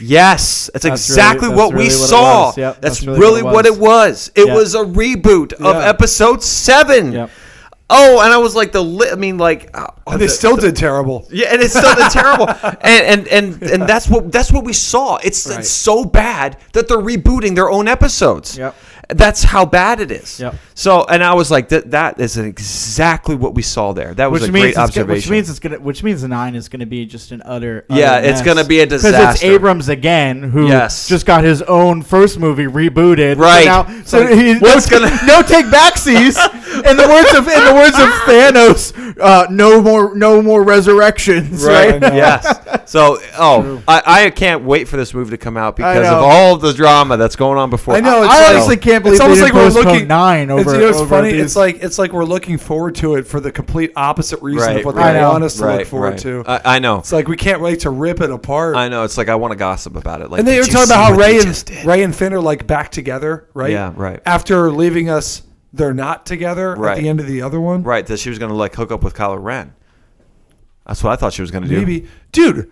Yes, 0.00 0.70
that's, 0.72 0.84
That's 0.84 1.08
exactly 1.08 1.48
really- 1.48 1.56
what 1.56 1.70
that's 1.70 1.78
we 1.78 1.84
what 2.00 2.08
saw. 2.08 2.46
was. 2.46 2.56
Yep, 2.58 2.80
that's, 2.82 3.00
that's 3.00 3.06
really 3.06 3.18
really 3.20 3.42
what 3.42 3.54
what 3.54 3.66
it 3.66 3.72
it 3.74 3.78
was. 3.80 4.30
It 4.36 4.46
Yeah. 4.46 4.54
was 4.54 4.74
a 4.76 4.84
reboot 4.84 5.54
of 5.54 5.74
Yeah. 5.76 5.88
episode 5.88 6.42
seven. 6.42 7.28
Oh, 7.90 8.20
and 8.20 8.30
I 8.32 8.36
was 8.36 8.54
like 8.54 8.72
the 8.72 8.82
li- 8.84 9.08
I 9.10 9.14
mean 9.14 9.38
like 9.38 9.70
uh, 9.74 9.86
And 10.06 10.20
they 10.20 10.26
the- 10.26 10.32
still 10.32 10.56
did 10.56 10.76
terrible. 10.76 11.26
yeah, 11.30 11.48
and 11.52 11.62
it's 11.62 11.72
still 11.74 11.90
it's 11.96 12.12
terrible. 12.14 12.46
And 12.82 12.82
and 12.82 13.28
and 13.28 13.62
and 13.62 13.82
that's 13.88 14.08
what 14.08 14.30
that's 14.30 14.52
what 14.52 14.64
we 14.64 14.72
saw. 14.74 15.16
It's 15.24 15.46
Right. 15.48 15.58
it's 15.60 15.70
so 15.70 16.04
bad 16.04 16.58
that 16.72 16.88
they're 16.88 16.98
rebooting 16.98 17.54
their 17.54 17.70
own 17.70 17.88
episodes. 17.88 18.58
Yep. 18.58 18.74
That's 19.10 19.42
how 19.42 19.64
bad 19.64 20.00
it 20.00 20.10
is. 20.10 20.38
Yep. 20.38 20.54
So, 20.74 21.04
and 21.06 21.24
I 21.24 21.32
was 21.32 21.50
like, 21.50 21.70
that 21.70 21.92
that 21.92 22.20
is 22.20 22.36
exactly 22.36 23.34
what 23.36 23.54
we 23.54 23.62
saw 23.62 23.92
there. 23.94 24.12
That 24.12 24.30
was 24.30 24.42
Which 24.42 24.50
a 24.50 24.52
means 24.52 24.62
great 24.62 24.68
it's 24.68 24.76
gonna, 24.76 24.84
observation. 24.88 25.16
which 25.16 25.30
means 25.30 25.50
it's 25.50 25.58
gonna 25.58 25.78
which 25.80 26.02
means 26.02 26.20
the 26.22 26.28
nine 26.28 26.54
is 26.54 26.68
gonna 26.68 26.84
be 26.86 27.06
just 27.06 27.32
an 27.32 27.40
utter, 27.44 27.86
Yeah, 27.88 28.12
utter 28.16 28.26
it's 28.28 28.42
gonna 28.42 28.64
be 28.64 28.80
a 28.80 28.86
disaster. 28.86 29.16
because 29.18 29.34
it's. 29.36 29.44
Abrams 29.44 29.88
again 29.88 30.42
who 30.42 30.68
Yes. 30.68 31.08
just 31.08 31.24
got 31.24 31.42
his 31.42 31.62
own 31.62 32.02
first 32.02 32.38
movie 32.38 32.64
rebooted. 32.66 33.38
Right. 33.38 33.64
So, 33.64 33.70
now, 33.82 34.02
so 34.04 34.20
Like, 34.20 34.34
he, 34.38 34.54
what's 34.58 34.90
no, 34.90 34.98
gonna- 35.00 35.18
no 35.26 35.40
take 35.46 35.64
backsies. 35.66 36.36
in 36.84 36.96
the 36.98 37.08
words 37.08 37.34
of 37.34 37.48
in 37.48 37.64
the 37.64 37.74
words 37.74 37.94
of 37.98 38.08
Thanos, 38.28 39.18
uh, 39.20 39.46
no 39.50 39.80
more 39.80 40.14
no 40.14 40.42
more 40.42 40.62
resurrections. 40.62 41.64
Right. 41.64 42.00
Right. 42.00 42.02
yes. 42.14 42.90
So, 42.90 43.18
oh, 43.38 43.82
I, 43.88 44.02
I 44.26 44.30
can't 44.30 44.64
wait 44.64 44.86
for 44.88 44.96
this 44.96 45.12
movie 45.14 45.30
to 45.30 45.38
come 45.38 45.56
out 45.56 45.76
because 45.76 46.06
of 46.06 46.22
all 46.22 46.56
the 46.56 46.72
drama 46.72 47.16
that's 47.16 47.36
going 47.36 47.58
on 47.58 47.70
before. 47.70 47.94
I 47.94 48.00
know. 48.00 48.22
It's 48.22 48.32
I 48.32 48.40
like- 48.42 48.50
honestly 48.54 48.76
can't 48.76 48.97
believe 48.98 49.14
it's 49.14 49.20
almost 49.20 49.40
like 49.42 49.52
we're 49.52 49.64
postpone 49.70 49.84
looking 49.92 50.08
nine 50.08 50.50
over. 50.50 50.60
It's, 50.62 50.72
you 50.72 50.78
know, 50.80 50.88
it's 50.88 50.98
over 50.98 51.08
funny. 51.08 51.32
these- 51.32 51.42
It's 51.42 51.56
like 51.56 51.82
it's 51.82 51.98
like 51.98 52.12
we're 52.12 52.24
looking 52.24 52.58
forward 52.58 52.94
to 52.96 53.16
it 53.16 53.26
for 53.26 53.40
the 53.40 53.50
complete 53.52 53.92
opposite 53.96 54.40
reason 54.42 54.66
Right, 54.68 54.78
of 54.80 54.84
what 54.84 54.94
right. 54.94 55.12
they 55.12 55.18
I 55.18 55.22
know. 55.22 55.30
want 55.30 55.44
us 55.44 55.56
to 55.58 55.64
right, 55.64 55.78
look 55.78 55.88
forward 55.88 56.10
right. 56.10 56.18
to. 56.20 56.44
I, 56.46 56.76
I 56.76 56.78
know. 56.78 56.98
it's 56.98 57.12
like 57.12 57.28
we 57.28 57.36
can't 57.36 57.60
wait 57.60 57.80
to 57.80 57.90
rip 57.90 58.20
it 58.20 58.30
apart. 58.30 58.76
I 58.76 58.88
know. 58.88 59.04
It's 59.04 59.16
like 59.18 59.28
I 59.28 59.34
want 59.36 59.52
to 59.52 59.56
gossip 59.56 59.96
about 59.96 60.20
it. 60.22 60.30
Like, 60.30 60.40
and 60.40 60.48
they 60.48 60.58
were 60.58 60.64
talking 60.64 60.84
about 60.90 61.12
how 61.12 61.14
Rey 61.14 61.38
and? 61.40 61.84
Rey 61.84 62.02
and 62.02 62.14
Finn 62.14 62.32
are 62.34 62.40
like 62.40 62.66
back 62.66 62.90
together, 62.90 63.48
right? 63.54 63.70
Yeah, 63.70 63.92
right. 63.96 64.20
After 64.26 64.70
leaving 64.70 65.08
us, 65.10 65.42
they're 65.72 65.92
not 65.94 66.24
together 66.26 66.72
at 66.72 66.78
Right. 66.78 66.98
the 67.00 67.08
end 67.08 67.20
of 67.20 67.26
the 67.26 67.42
other 67.42 67.60
one. 67.60 67.82
Right, 67.82 68.06
that 68.06 68.18
she 68.18 68.30
was 68.30 68.38
going 68.38 68.50
to 68.50 68.56
like 68.56 68.74
hook 68.74 68.90
up 68.92 69.02
with 69.02 69.14
Kylo 69.14 69.42
Ren. 69.42 69.74
That's 70.86 71.04
what 71.04 71.12
I 71.12 71.16
thought 71.16 71.32
she 71.34 71.42
was 71.42 71.50
going 71.50 71.64
to 71.64 71.68
do. 71.68 71.76
Maybe, 71.78 72.06
dude. 72.32 72.70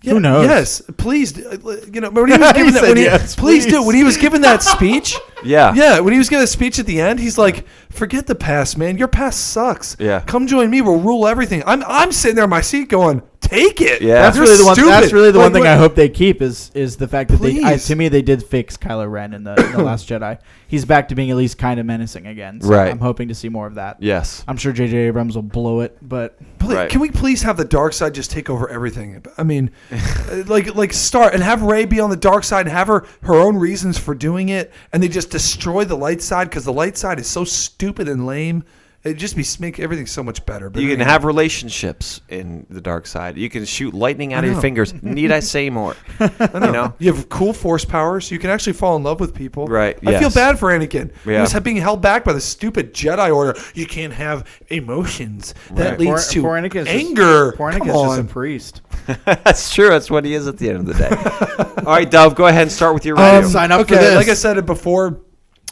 yeah, 0.00 0.12
Who 0.14 0.20
knows? 0.20 0.46
Yes, 0.46 0.80
please. 0.96 1.38
uh, 1.38 1.58
You 1.92 2.00
know, 2.00 2.08
when 2.10 2.30
he 2.30 2.38
was 2.38 2.52
giving 2.54 2.72
that, 2.72 2.80
said 2.80 2.88
when 2.88 2.96
he, 2.96 3.02
yes, 3.04 3.36
please, 3.36 3.64
please. 3.64 3.72
do. 3.72 3.82
When 3.82 3.94
he 3.94 4.04
was 4.04 4.16
giving 4.16 4.40
that 4.40 4.62
speech, 4.62 5.14
Yeah. 5.44 5.74
yeah, 5.74 6.00
when 6.00 6.12
he 6.12 6.18
was 6.18 6.28
giving 6.28 6.44
a 6.44 6.46
speech 6.46 6.78
at 6.78 6.86
the 6.86 7.00
end, 7.00 7.20
he's 7.20 7.36
like, 7.38 7.66
"Forget 7.90 8.26
the 8.26 8.34
past, 8.34 8.78
man. 8.78 8.96
Your 8.98 9.08
past 9.08 9.50
sucks. 9.50 9.96
Yeah. 9.98 10.20
come 10.20 10.46
join 10.46 10.70
me. 10.70 10.80
We'll 10.80 10.98
rule 11.00 11.26
everything." 11.26 11.62
I'm, 11.66 11.84
I'm 11.86 12.10
sitting 12.12 12.34
there 12.36 12.44
in 12.44 12.50
my 12.50 12.62
seat 12.62 12.88
going, 12.88 13.20
"Take 13.40 13.80
it." 13.82 14.00
Yeah. 14.00 14.22
That's 14.22 14.38
really 14.38 14.56
the 14.56 14.64
one. 14.64 14.74
stupid. 14.74 14.90
That's 14.92 15.12
really 15.12 15.30
the 15.30 15.38
one 15.38 15.52
thing 15.52 15.60
what- 15.64 15.68
I 15.70 15.76
hope 15.76 15.94
they 15.94 16.08
keep 16.08 16.40
is 16.40 16.70
is 16.74 16.96
the 16.96 17.06
fact 17.06 17.30
that 17.30 17.40
they. 17.42 17.62
I, 17.62 17.76
to 17.76 17.94
me, 17.96 18.08
they 18.08 18.22
did 18.22 18.42
fix 18.44 18.76
Kylo 18.78 19.10
Ren 19.10 19.34
in 19.34 19.44
the, 19.44 19.54
in 19.56 19.72
the 19.72 19.82
Last 19.84 20.08
Jedi. 20.08 20.38
He's 20.68 20.84
back 20.84 21.08
to 21.08 21.14
being 21.14 21.30
at 21.30 21.36
least 21.36 21.58
kind 21.58 21.78
of 21.78 21.86
menacing 21.86 22.26
again. 22.26 22.60
So 22.60 22.70
Right. 22.70 22.90
I'm 22.90 22.98
hoping 22.98 23.28
to 23.28 23.34
see 23.36 23.48
more 23.48 23.68
of 23.68 23.76
that. 23.76 23.98
Yes. 24.02 24.42
I'm 24.48 24.56
sure 24.56 24.72
J.J. 24.72 24.96
Abrams 24.96 25.36
will 25.36 25.42
blow 25.42 25.78
it, 25.80 25.96
but 26.02 26.36
Please, 26.58 26.74
Right. 26.74 26.90
Can 26.90 27.00
we 27.00 27.10
please 27.12 27.42
have 27.42 27.56
the 27.56 27.64
dark 27.64 27.92
side 27.92 28.14
just 28.14 28.32
take 28.32 28.50
over 28.50 28.68
everything? 28.68 29.24
I 29.38 29.44
mean, 29.44 29.70
like 30.46 30.74
like 30.74 30.92
start 30.92 31.34
and 31.34 31.42
have 31.42 31.62
Rey 31.62 31.84
be 31.84 32.00
on 32.00 32.10
the 32.10 32.16
dark 32.16 32.42
side 32.42 32.66
and 32.66 32.70
have 32.70 32.88
her 32.88 33.06
her 33.22 33.34
own 33.34 33.56
reasons 33.56 33.96
for 33.98 34.14
doing 34.14 34.48
it, 34.48 34.72
and 34.92 35.00
they 35.02 35.06
just 35.08 35.25
destroy 35.26 35.84
the 35.84 35.96
light 35.96 36.22
side 36.22 36.48
because 36.50 36.64
the 36.64 36.72
light 36.72 36.96
side 36.96 37.18
is 37.18 37.26
so 37.26 37.44
stupid 37.44 38.08
and 38.08 38.26
lame. 38.26 38.64
It 39.06 39.14
just 39.14 39.36
be 39.36 39.44
make 39.60 39.78
everything 39.78 40.06
so 40.06 40.22
much 40.22 40.44
better. 40.46 40.68
But 40.68 40.82
You 40.82 40.88
can 40.88 41.00
anyway. 41.00 41.10
have 41.12 41.24
relationships 41.24 42.20
in 42.28 42.66
the 42.68 42.80
dark 42.80 43.06
side. 43.06 43.36
You 43.36 43.48
can 43.48 43.64
shoot 43.64 43.94
lightning 43.94 44.32
out 44.32 44.44
of 44.44 44.50
your 44.50 44.60
fingers. 44.60 44.92
Need 45.02 45.32
I 45.32 45.40
say 45.40 45.70
more? 45.70 45.96
You 46.66 46.72
know? 46.72 46.94
You 46.98 47.12
have 47.12 47.28
cool 47.28 47.52
force 47.52 47.84
powers. 47.84 48.30
You 48.30 48.38
can 48.38 48.50
actually 48.50 48.72
fall 48.74 48.96
in 48.96 49.02
love 49.02 49.20
with 49.20 49.34
people. 49.34 49.66
Right, 49.66 49.96
I 50.06 50.18
feel 50.18 50.30
bad 50.30 50.58
for 50.58 50.70
Anakin. 50.70 51.10
He 51.24 51.32
Yeah. 51.32 51.42
was 51.42 51.54
being 51.60 51.76
held 51.76 52.02
back 52.02 52.24
by 52.24 52.32
the 52.32 52.40
stupid 52.40 52.92
Jedi 52.94 53.34
Order. 53.34 53.58
You 53.74 53.86
can't 53.86 54.12
have 54.12 54.44
emotions. 54.68 55.54
That 55.72 55.90
Right. 55.90 56.00
leads 56.00 56.28
to 56.28 56.42
poor 56.42 56.52
Anakin's 56.56 56.86
just- 56.86 56.90
anger. 56.90 57.52
poor 57.56 57.70
Come 57.72 57.82
Anakin's 57.82 58.02
just 58.16 58.20
a 58.20 58.24
priest. 58.24 58.80
That's 59.24 59.72
true. 59.74 59.88
That's 59.88 60.10
what 60.10 60.24
he 60.24 60.34
is 60.34 60.46
at 60.48 60.58
the 60.58 60.68
end 60.70 60.78
of 60.78 60.86
the 60.86 60.94
day. 60.94 61.74
All 61.86 61.92
right, 61.94 62.10
Dove, 62.10 62.34
go 62.34 62.46
ahead 62.46 62.62
and 62.62 62.72
start 62.72 62.94
with 62.94 63.04
your 63.04 63.18
Um, 63.18 63.36
review. 63.36 63.50
Sign 63.50 63.70
up 63.72 63.80
okay, 63.82 63.94
for 63.96 64.00
this. 64.00 64.14
like 64.16 64.28
I 64.28 64.34
said 64.34 64.58
it 64.58 64.66
before. 64.66 65.20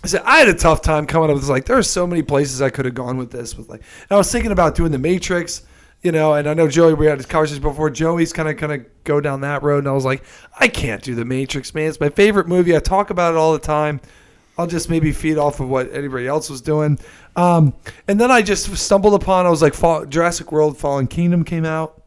I 0.05 0.07
said 0.07 0.23
I 0.27 0.39
had 0.39 0.49
a 0.49 0.55
tough 0.55 0.83
time 0.83 1.07
coming 1.07 1.31
up 1.31 1.35
with 1.35 1.45
this. 1.45 1.51
Like 1.51 1.65
there 1.65 1.79
are 1.79 1.83
so 1.83 2.07
many 2.07 2.21
places 2.21 2.61
I 2.61 2.69
could 2.69 2.85
have 2.85 2.95
gone 2.95 3.17
with 3.17 3.31
this. 3.31 3.57
With 3.57 3.71
like, 3.71 3.83
I 4.11 4.17
was 4.17 4.31
thinking 4.31 4.53
about 4.53 4.75
doing 4.75 4.93
the 4.93 4.99
Matrix, 4.99 5.63
you 6.03 6.13
know. 6.13 6.35
And 6.35 6.47
I 6.47 6.53
know 6.53 6.69
Joey, 6.69 6.93
we 6.93 7.07
had 7.07 7.19
this 7.19 7.25
conversation 7.25 7.63
before. 7.63 7.89
Joey's 7.89 8.31
kind 8.31 8.47
of 8.47 8.59
kind 8.59 8.73
of 8.73 9.05
go 9.05 9.23
down 9.23 9.41
that 9.41 9.63
road, 9.63 9.79
and 9.79 9.89
I 9.89 9.93
was 9.93 10.05
like, 10.05 10.23
I 10.61 10.69
can't 10.69 11.03
do 11.03 11.15
the 11.15 11.25
Matrix, 11.25 11.75
man. 11.75 11.89
It's 11.89 12.01
my 12.01 12.11
favorite 12.11 12.47
movie. 12.47 12.77
I 12.77 12.81
talk 12.81 13.09
about 13.09 13.33
it 13.33 13.39
all 13.39 13.55
the 13.55 13.59
time. 13.59 13.99
I'll 14.59 14.67
just 14.67 14.91
maybe 14.91 15.11
feed 15.11 15.39
off 15.39 15.59
of 15.59 15.71
what 15.71 15.91
anybody 15.95 16.27
else 16.27 16.51
was 16.51 16.61
doing. 16.61 16.99
Um, 17.35 17.73
and 18.07 18.21
then 18.21 18.31
I 18.31 18.43
just 18.43 18.77
stumbled 18.77 19.15
upon. 19.15 19.47
I 19.47 19.51
was 19.51 19.63
like, 19.63 19.73
Fall, 19.73 20.05
Jurassic 20.05 20.53
World: 20.53 20.77
Fallen 20.77 21.07
Kingdom 21.07 21.45
came 21.45 21.65
out. 21.65 22.03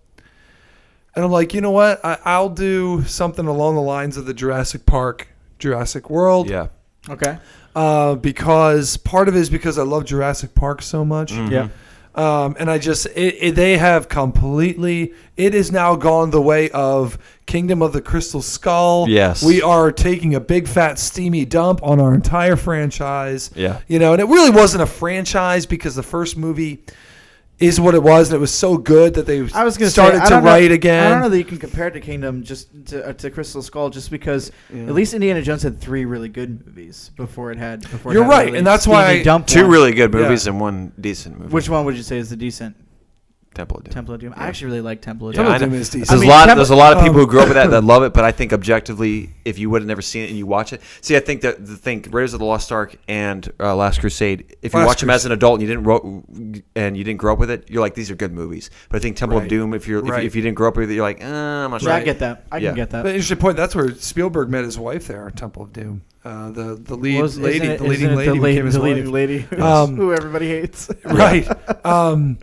And 1.16 1.26
I'm 1.26 1.32
like, 1.32 1.56
you 1.56 1.62
know 1.62 1.72
what? 1.72 2.00
I, 2.06 2.20
I'll 2.26 2.50
do 2.50 3.04
something 3.06 3.48
along 3.48 3.74
the 3.74 3.82
lines 3.82 4.18
of 4.18 4.28
the 4.28 4.36
Jurassic 4.36 4.86
Park, 4.86 5.30
Jurassic 5.58 6.12
World 6.12 6.48
yeah. 6.48 6.68
Okay. 7.10 7.38
uh, 7.76 8.16
because 8.16 8.98
part 8.98 9.28
of 9.28 9.36
it 9.36 9.40
is 9.40 9.50
because 9.50 9.78
I 9.78 9.84
love 9.84 10.06
Jurassic 10.06 10.54
Park 10.56 10.82
so 10.82 11.06
much. 11.06 11.32
Mm-hmm. 11.32 11.52
Yeah. 11.52 11.68
Um, 12.16 12.56
and 12.60 12.72
I 12.72 12.80
just, 12.80 13.06
it, 13.06 13.36
it, 13.40 13.56
they 13.56 13.78
have 13.78 14.10
completely, 14.10 15.14
it 15.36 15.54
is 15.54 15.72
now 15.72 15.96
gone 15.96 16.32
the 16.32 16.42
way 16.42 16.72
of 16.72 17.20
Kingdom 17.46 17.84
of 17.84 17.94
the 17.94 18.02
Crystal 18.02 18.42
Skull. 18.42 19.08
Yes. 19.08 19.44
We 19.44 19.62
are 19.62 19.92
taking 19.92 20.34
a 20.34 20.40
big 20.40 20.68
fat 20.68 20.98
steamy 20.98 21.46
dump 21.46 21.80
on 21.84 22.00
our 22.00 22.16
entire 22.16 22.56
franchise. 22.56 23.52
Yeah. 23.54 23.82
You 23.88 24.00
know, 24.00 24.14
and 24.14 24.22
it 24.22 24.26
really 24.26 24.50
wasn't 24.50 24.82
a 24.82 24.88
franchise 24.88 25.68
because 25.68 25.94
the 25.94 26.02
first 26.02 26.38
movie 26.38 26.84
is 27.60 27.80
what 27.80 27.96
it 27.96 28.04
was, 28.04 28.30
and 28.30 28.36
it 28.38 28.40
was 28.40 28.54
so 28.54 28.78
good 28.78 29.16
that 29.16 29.26
they 29.26 29.40
I 29.54 29.64
was 29.64 29.78
going 29.78 29.88
to 29.88 29.90
started 29.90 30.18
say, 30.18 30.22
I 30.22 30.26
to 30.26 30.30
don't 30.30 30.44
know- 30.44 30.50
write 30.52 30.72
again. 30.72 31.08
I 31.08 31.10
don't 31.10 31.22
know 31.22 31.30
that 31.30 31.38
you 31.40 31.44
can 31.46 31.58
compare 31.58 31.88
it 31.88 31.92
to 31.92 32.00
Kingdom 32.00 32.44
just 32.44 32.68
to, 32.88 33.10
uh, 33.10 33.14
to 33.14 33.32
Crystal 33.32 33.62
Skull, 33.64 33.90
just 33.90 34.12
because 34.12 34.52
at 34.72 34.94
least 34.94 35.14
Indiana 35.16 35.42
Jones 35.42 35.64
had 35.64 35.80
three 35.82 36.06
really 36.06 36.30
good 36.30 36.66
movies 36.68 37.10
before 37.16 37.52
it 37.52 37.58
had. 37.58 37.82
Before 37.82 38.12
it 38.12 38.16
You're 38.16 38.26
had 38.26 38.30
right, 38.30 38.56
and 38.56 38.66
that's 38.66 38.86
why 38.86 39.06
I- 39.08 39.24
dump 39.24 39.48
Two 39.48 39.64
one. 39.64 39.72
really 39.72 39.92
good 39.92 40.14
Yeah. 40.14 40.20
movies 40.22 40.46
and 40.46 40.60
one 40.62 40.92
decent 41.02 41.40
movie. 41.40 41.52
Which 41.52 41.68
one 41.68 41.84
would 41.86 41.98
you 41.98 42.04
say 42.04 42.18
is 42.20 42.30
the 42.30 42.36
decent 42.36 42.76
Temple 43.58 43.78
of 43.78 43.84
Doom. 43.84 43.94
Temple 43.94 44.14
of 44.14 44.22
Doom? 44.22 44.34
I 44.38 44.48
actually 44.48 44.68
really 44.68 44.82
like 44.82 45.02
Temple 45.02 45.30
of 45.30 45.36
Yeah, 45.36 45.42
Doom. 45.44 45.52
I 45.52 45.58
Temple 45.58 45.66
of 45.66 45.72
know. 45.72 45.76
Doom 45.76 45.82
is 45.82 45.90
decent. 45.90 46.08
There's 46.10 46.22
I 46.22 46.24
mean, 46.24 46.30
a 46.30 46.34
lot. 46.34 46.40
Temple- 46.46 46.56
there's 46.58 46.70
a 46.70 46.76
lot 46.76 46.94
of 46.98 47.04
people 47.04 47.20
who 47.20 47.28
grew 47.28 47.40
up 47.42 47.48
with 47.48 47.56
that 47.56 47.70
that 47.72 47.84
love 47.84 48.04
it, 48.04 48.14
but 48.14 48.24
I 48.24 48.32
think 48.32 48.54
objectively, 48.54 49.32
if 49.44 49.58
you 49.60 49.70
would 49.70 49.82
have 49.82 49.88
never 49.88 50.02
seen 50.02 50.24
it 50.24 50.30
and 50.30 50.38
you 50.38 50.46
watch 50.46 50.72
it, 50.74 50.82
see, 51.02 51.16
I 51.18 51.20
think 51.20 51.42
that 51.42 51.66
the 51.66 51.76
thing 51.76 52.06
Raiders 52.10 52.34
of 52.34 52.40
the 52.40 52.46
Lost 52.46 52.72
Ark 52.72 52.96
and 53.08 53.52
uh, 53.60 53.76
Last 53.76 54.00
Crusade, 54.00 54.56
if 54.62 54.74
you 54.74 54.80
Last 54.80 54.88
watch 54.88 55.02
them 55.02 55.10
as 55.10 55.26
an 55.26 55.32
adult 55.32 55.60
and 55.60 55.68
you 55.68 55.68
didn't 55.68 55.84
ro- 55.86 56.24
and 56.76 56.96
you 56.96 57.04
didn't 57.04 57.20
grow 57.20 57.34
up 57.34 57.40
with 57.40 57.50
it, 57.50 57.70
you're 57.70 57.82
like 57.82 57.96
these 57.96 58.10
are 58.12 58.16
good 58.16 58.32
movies. 58.32 58.70
But 58.90 58.98
I 58.98 59.00
think 59.00 59.18
Temple 59.18 59.38
Right. 59.40 59.44
of 59.46 59.50
Doom, 59.50 59.74
if 59.74 59.88
you're 59.88 60.04
if, 60.04 60.10
Right. 60.10 60.22
you, 60.24 60.28
if 60.28 60.36
you 60.36 60.42
didn't 60.42 60.56
grow 60.56 60.68
up 60.70 60.78
with 60.78 60.90
it, 60.92 60.94
you're 60.94 61.04
like, 61.04 61.24
uh, 61.24 61.28
I'm 61.28 61.72
not 61.72 61.82
sure. 61.82 61.90
Yeah, 61.90 61.96
I 61.96 62.04
get 62.04 62.20
that. 62.20 62.46
I 62.52 62.58
Yeah. 62.58 62.70
can 62.70 62.76
get 62.76 62.90
that. 62.92 63.04
But 63.04 63.10
interesting 63.14 63.38
point. 63.38 63.58
That's 63.58 63.76
where 63.76 63.94
Spielberg 63.96 64.50
met 64.50 64.64
his 64.64 64.78
wife 64.78 65.08
there, 65.08 65.30
Temple 65.36 65.64
of 65.64 65.74
Doom. 65.74 66.04
Uh, 66.26 66.52
the 66.52 66.76
the 66.76 66.96
lead 66.96 67.22
Was- 67.22 67.38
lady, 67.40 67.58
isn't 67.58 67.70
it- 67.72 67.78
the 67.78 67.84
leading 67.86 67.94
isn't 68.08 68.12
it 68.12 68.16
lady, 68.18 68.32
the, 68.40 68.42
became 68.46 68.66
his 68.66 68.74
the 68.76 68.82
wife. 68.82 68.96
leading 68.96 69.12
lady, 69.12 69.38
who- 69.40 69.62
Um, 69.62 69.96
who 69.98 70.14
everybody 70.14 70.48
hates. 70.50 70.90
right? 71.06 71.48
um, 71.86 72.38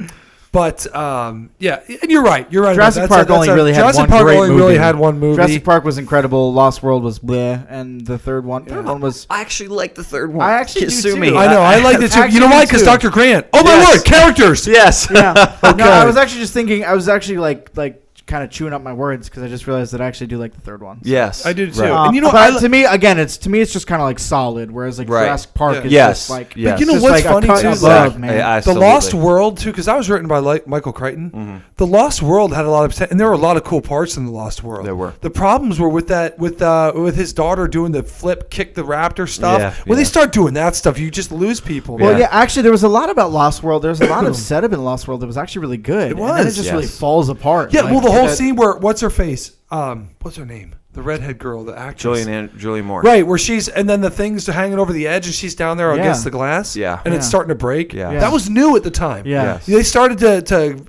but 0.55 0.95
um, 0.95 1.51
yeah, 1.59 1.83
and 2.01 2.11
you're 2.11 2.23
right. 2.23 2.51
You're 2.51 2.63
right. 2.63 2.75
Jurassic 2.75 3.03
That's 3.03 3.13
Park 3.13 3.29
a- 3.29 3.35
only 3.35 3.49
a- 3.49 3.55
really 3.55 3.73
had 3.75 3.81
Jurassic 3.81 3.99
one 4.03 4.09
Park 4.09 4.23
great 4.23 4.37
only 4.39 4.51
really 4.51 4.61
movie. 4.75 4.77
had 4.79 4.97
one 4.97 5.19
movie. 5.19 5.35
Jurassic 5.37 5.65
Park 5.65 5.85
was 5.85 5.99
incredible. 5.99 6.53
Lost 6.53 6.83
World 6.83 7.03
was 7.03 7.19
bleh, 7.19 7.67
and 7.69 8.07
the 8.07 8.17
third 8.17 8.45
one, 8.47 8.65
third 8.65 8.85
Yeah. 8.87 8.93
one 8.93 9.01
was. 9.01 9.27
I 9.29 9.41
actually 9.41 9.69
like 9.71 9.97
the 9.97 10.05
third 10.05 10.33
one. 10.33 10.47
I 10.49 10.53
actually 10.53 10.83
Can't 10.87 11.03
do 11.03 11.15
too. 11.15 11.21
me. 11.21 11.37
I 11.37 11.49
know. 11.53 11.61
I 11.61 11.81
like 11.81 11.99
the 11.99 12.05
it 12.05 12.13
too. 12.13 12.29
You 12.29 12.39
know 12.41 12.47
why? 12.47 12.65
Because. 12.65 12.85
Dr. 12.85 13.11
Grant. 13.11 13.47
Oh 13.53 13.65
my 13.65 13.71
Yes. 13.75 13.97
word, 13.99 14.05
characters. 14.07 14.67
Yes. 14.67 15.09
Yeah. 15.15 15.57
Okay. 15.65 15.77
No, 15.77 15.89
I 15.91 16.05
was 16.05 16.17
actually 16.17 16.41
just 16.43 16.55
thinking. 16.55 16.85
I 16.85 16.95
was 16.95 17.09
actually 17.09 17.39
like 17.39 17.71
like 17.77 18.04
kind 18.27 18.43
of 18.43 18.49
chewing 18.51 18.73
up 18.73 18.83
my 18.83 18.93
words 18.95 19.29
because 19.29 19.43
I 19.43 19.49
just 19.49 19.67
realized 19.67 19.93
that 19.93 20.01
I 20.01 20.07
actually 20.07 20.29
do 20.29 20.39
like 20.39 20.55
the 20.55 20.61
third 20.63 20.83
one. 20.83 20.97
So. 21.05 21.11
yes. 21.11 21.45
I 21.45 21.53
do 21.53 21.71
too. 21.71 21.81
Right. 21.83 21.91
And 21.91 21.95
Um, 21.99 22.15
you 22.15 22.23
know, 22.23 22.33
but 22.33 22.53
I 22.53 22.57
I- 22.57 22.61
to 22.61 22.69
me, 22.71 22.85
again, 22.87 23.19
it's 23.19 23.37
to 23.39 23.51
me, 23.51 23.61
it's 23.61 23.73
just 23.73 23.87
kind 23.87 24.01
of 24.01 24.07
like 24.07 24.19
solid. 24.19 24.71
Whereas 24.71 24.99
like 24.99 25.11
Right. 25.11 25.25
Jurassic 25.25 25.53
Park 25.53 25.75
Yeah. 25.77 25.83
is 25.85 25.93
Yes. 25.93 26.19
just 26.21 26.31
like, 26.31 26.55
Yes. 26.57 26.73
But 26.73 26.81
you 26.81 26.87
know 26.87 26.93
what's 26.95 27.05
like 27.23 27.25
funny 27.25 27.47
cut 27.47 27.61
too? 27.61 27.69
above, 27.69 28.13
is 28.15 28.19
man. 28.19 28.31
I- 28.31 28.35
I- 28.35 28.37
the 28.39 28.43
Absolutely. 28.71 28.87
Lost 28.87 29.15
World 29.15 29.59
too, 29.59 29.71
because 29.73 29.85
that 29.87 29.97
was 29.99 30.09
written 30.09 30.27
by 30.27 30.39
like 30.39 30.67
Michael 30.67 30.93
Crichton. 30.93 31.63
The 31.77 31.87
Lost 31.87 32.23
World 32.23 32.55
had 32.55 32.65
a 32.65 32.71
lot 32.71 32.85
of 32.87 33.11
and 33.11 33.21
there 33.21 33.27
were 33.27 33.35
a 33.35 33.39
lot 33.39 33.57
of 33.59 33.65
cool 33.65 33.83
parts 33.83 34.17
in 34.17 34.25
the 34.25 34.33
Lost 34.33 34.63
World. 34.65 34.87
There 34.87 34.97
were. 34.97 35.13
The 35.21 35.31
problems 35.31 35.79
were 35.79 35.89
with 35.91 36.09
that 36.09 36.39
with 36.39 36.63
uh, 36.63 36.93
with 36.95 37.17
his 37.17 37.33
daughter 37.35 37.69
doing 37.69 37.93
the 37.93 38.03
flip, 38.03 38.49
kick 38.49 38.75
the 38.75 38.85
raptor 38.85 39.29
stuff. 39.29 39.61
Yeah, 39.61 39.75
when 39.87 39.99
they 39.99 40.05
start 40.05 40.33
doing 40.33 40.55
that 40.55 40.77
stuff, 40.77 40.99
you 40.99 41.11
just 41.11 41.31
lose 41.31 41.61
people. 41.61 41.99
Well, 41.99 42.13
man. 42.13 42.21
yeah. 42.21 42.29
actually, 42.31 42.63
there 42.63 42.73
was 42.73 42.85
a 42.85 42.89
lot 42.89 43.11
about 43.11 43.33
Lost 43.33 43.63
World. 43.63 43.83
There 43.83 43.91
was 43.91 44.01
a 44.01 44.07
lot 44.07 44.25
of 44.25 44.35
setup 44.51 44.73
in 44.73 44.83
Lost 44.83 45.07
World 45.09 45.21
that 45.21 45.27
was 45.27 45.37
actually 45.37 45.61
really 45.63 45.77
good. 45.77 46.13
It 46.13 46.19
And 46.19 46.29
then 46.29 46.41
it 46.41 46.45
was. 46.47 46.57
just 46.57 46.71
really 46.73 46.87
falls 46.87 47.29
apart. 47.29 47.73
Yeah, 47.75 47.83
Like, 47.83 47.93
well, 47.93 48.01
the 48.01 48.14
whole 48.15 48.27
that- 48.27 48.37
scene 48.37 48.57
where 48.57 48.75
what's 48.77 49.01
her 49.01 49.11
face? 49.11 49.53
Um, 49.71 50.11
what's 50.23 50.37
her 50.37 50.47
name? 50.47 50.75
The 50.93 51.03
redhead 51.03 51.39
girl, 51.39 51.65
the 51.65 51.77
actress. 51.77 52.03
Julian 52.03 52.29
An- 52.29 52.49
Julianne 52.51 52.85
Moore. 52.85 53.03
Right, 53.03 53.27
where 53.27 53.37
she's 53.39 53.69
and 53.69 53.89
then 53.89 54.01
the 54.01 54.11
things 54.11 54.49
are 54.49 54.53
hanging 54.53 54.79
over 54.79 54.93
the 54.93 55.09
edge, 55.09 55.27
and 55.27 55.35
she's 55.35 55.57
down 55.57 55.77
there 55.77 55.93
Yeah. 55.95 56.01
against 56.01 56.23
the 56.25 56.31
glass. 56.31 56.77
Yeah. 56.77 57.01
and 57.05 57.13
it's 57.13 57.27
starting 57.27 57.49
to 57.49 57.55
break. 57.57 57.93
Yeah. 57.93 58.13
Yeah. 58.13 58.21
that 58.21 58.33
was 58.33 58.49
new 58.49 58.77
at 58.77 58.85
the 58.85 58.93
time. 58.93 59.27
Yeah. 59.27 59.43
Yes. 59.55 59.67
they 59.67 59.83
started 59.83 60.19
to, 60.19 60.43
to 60.43 60.85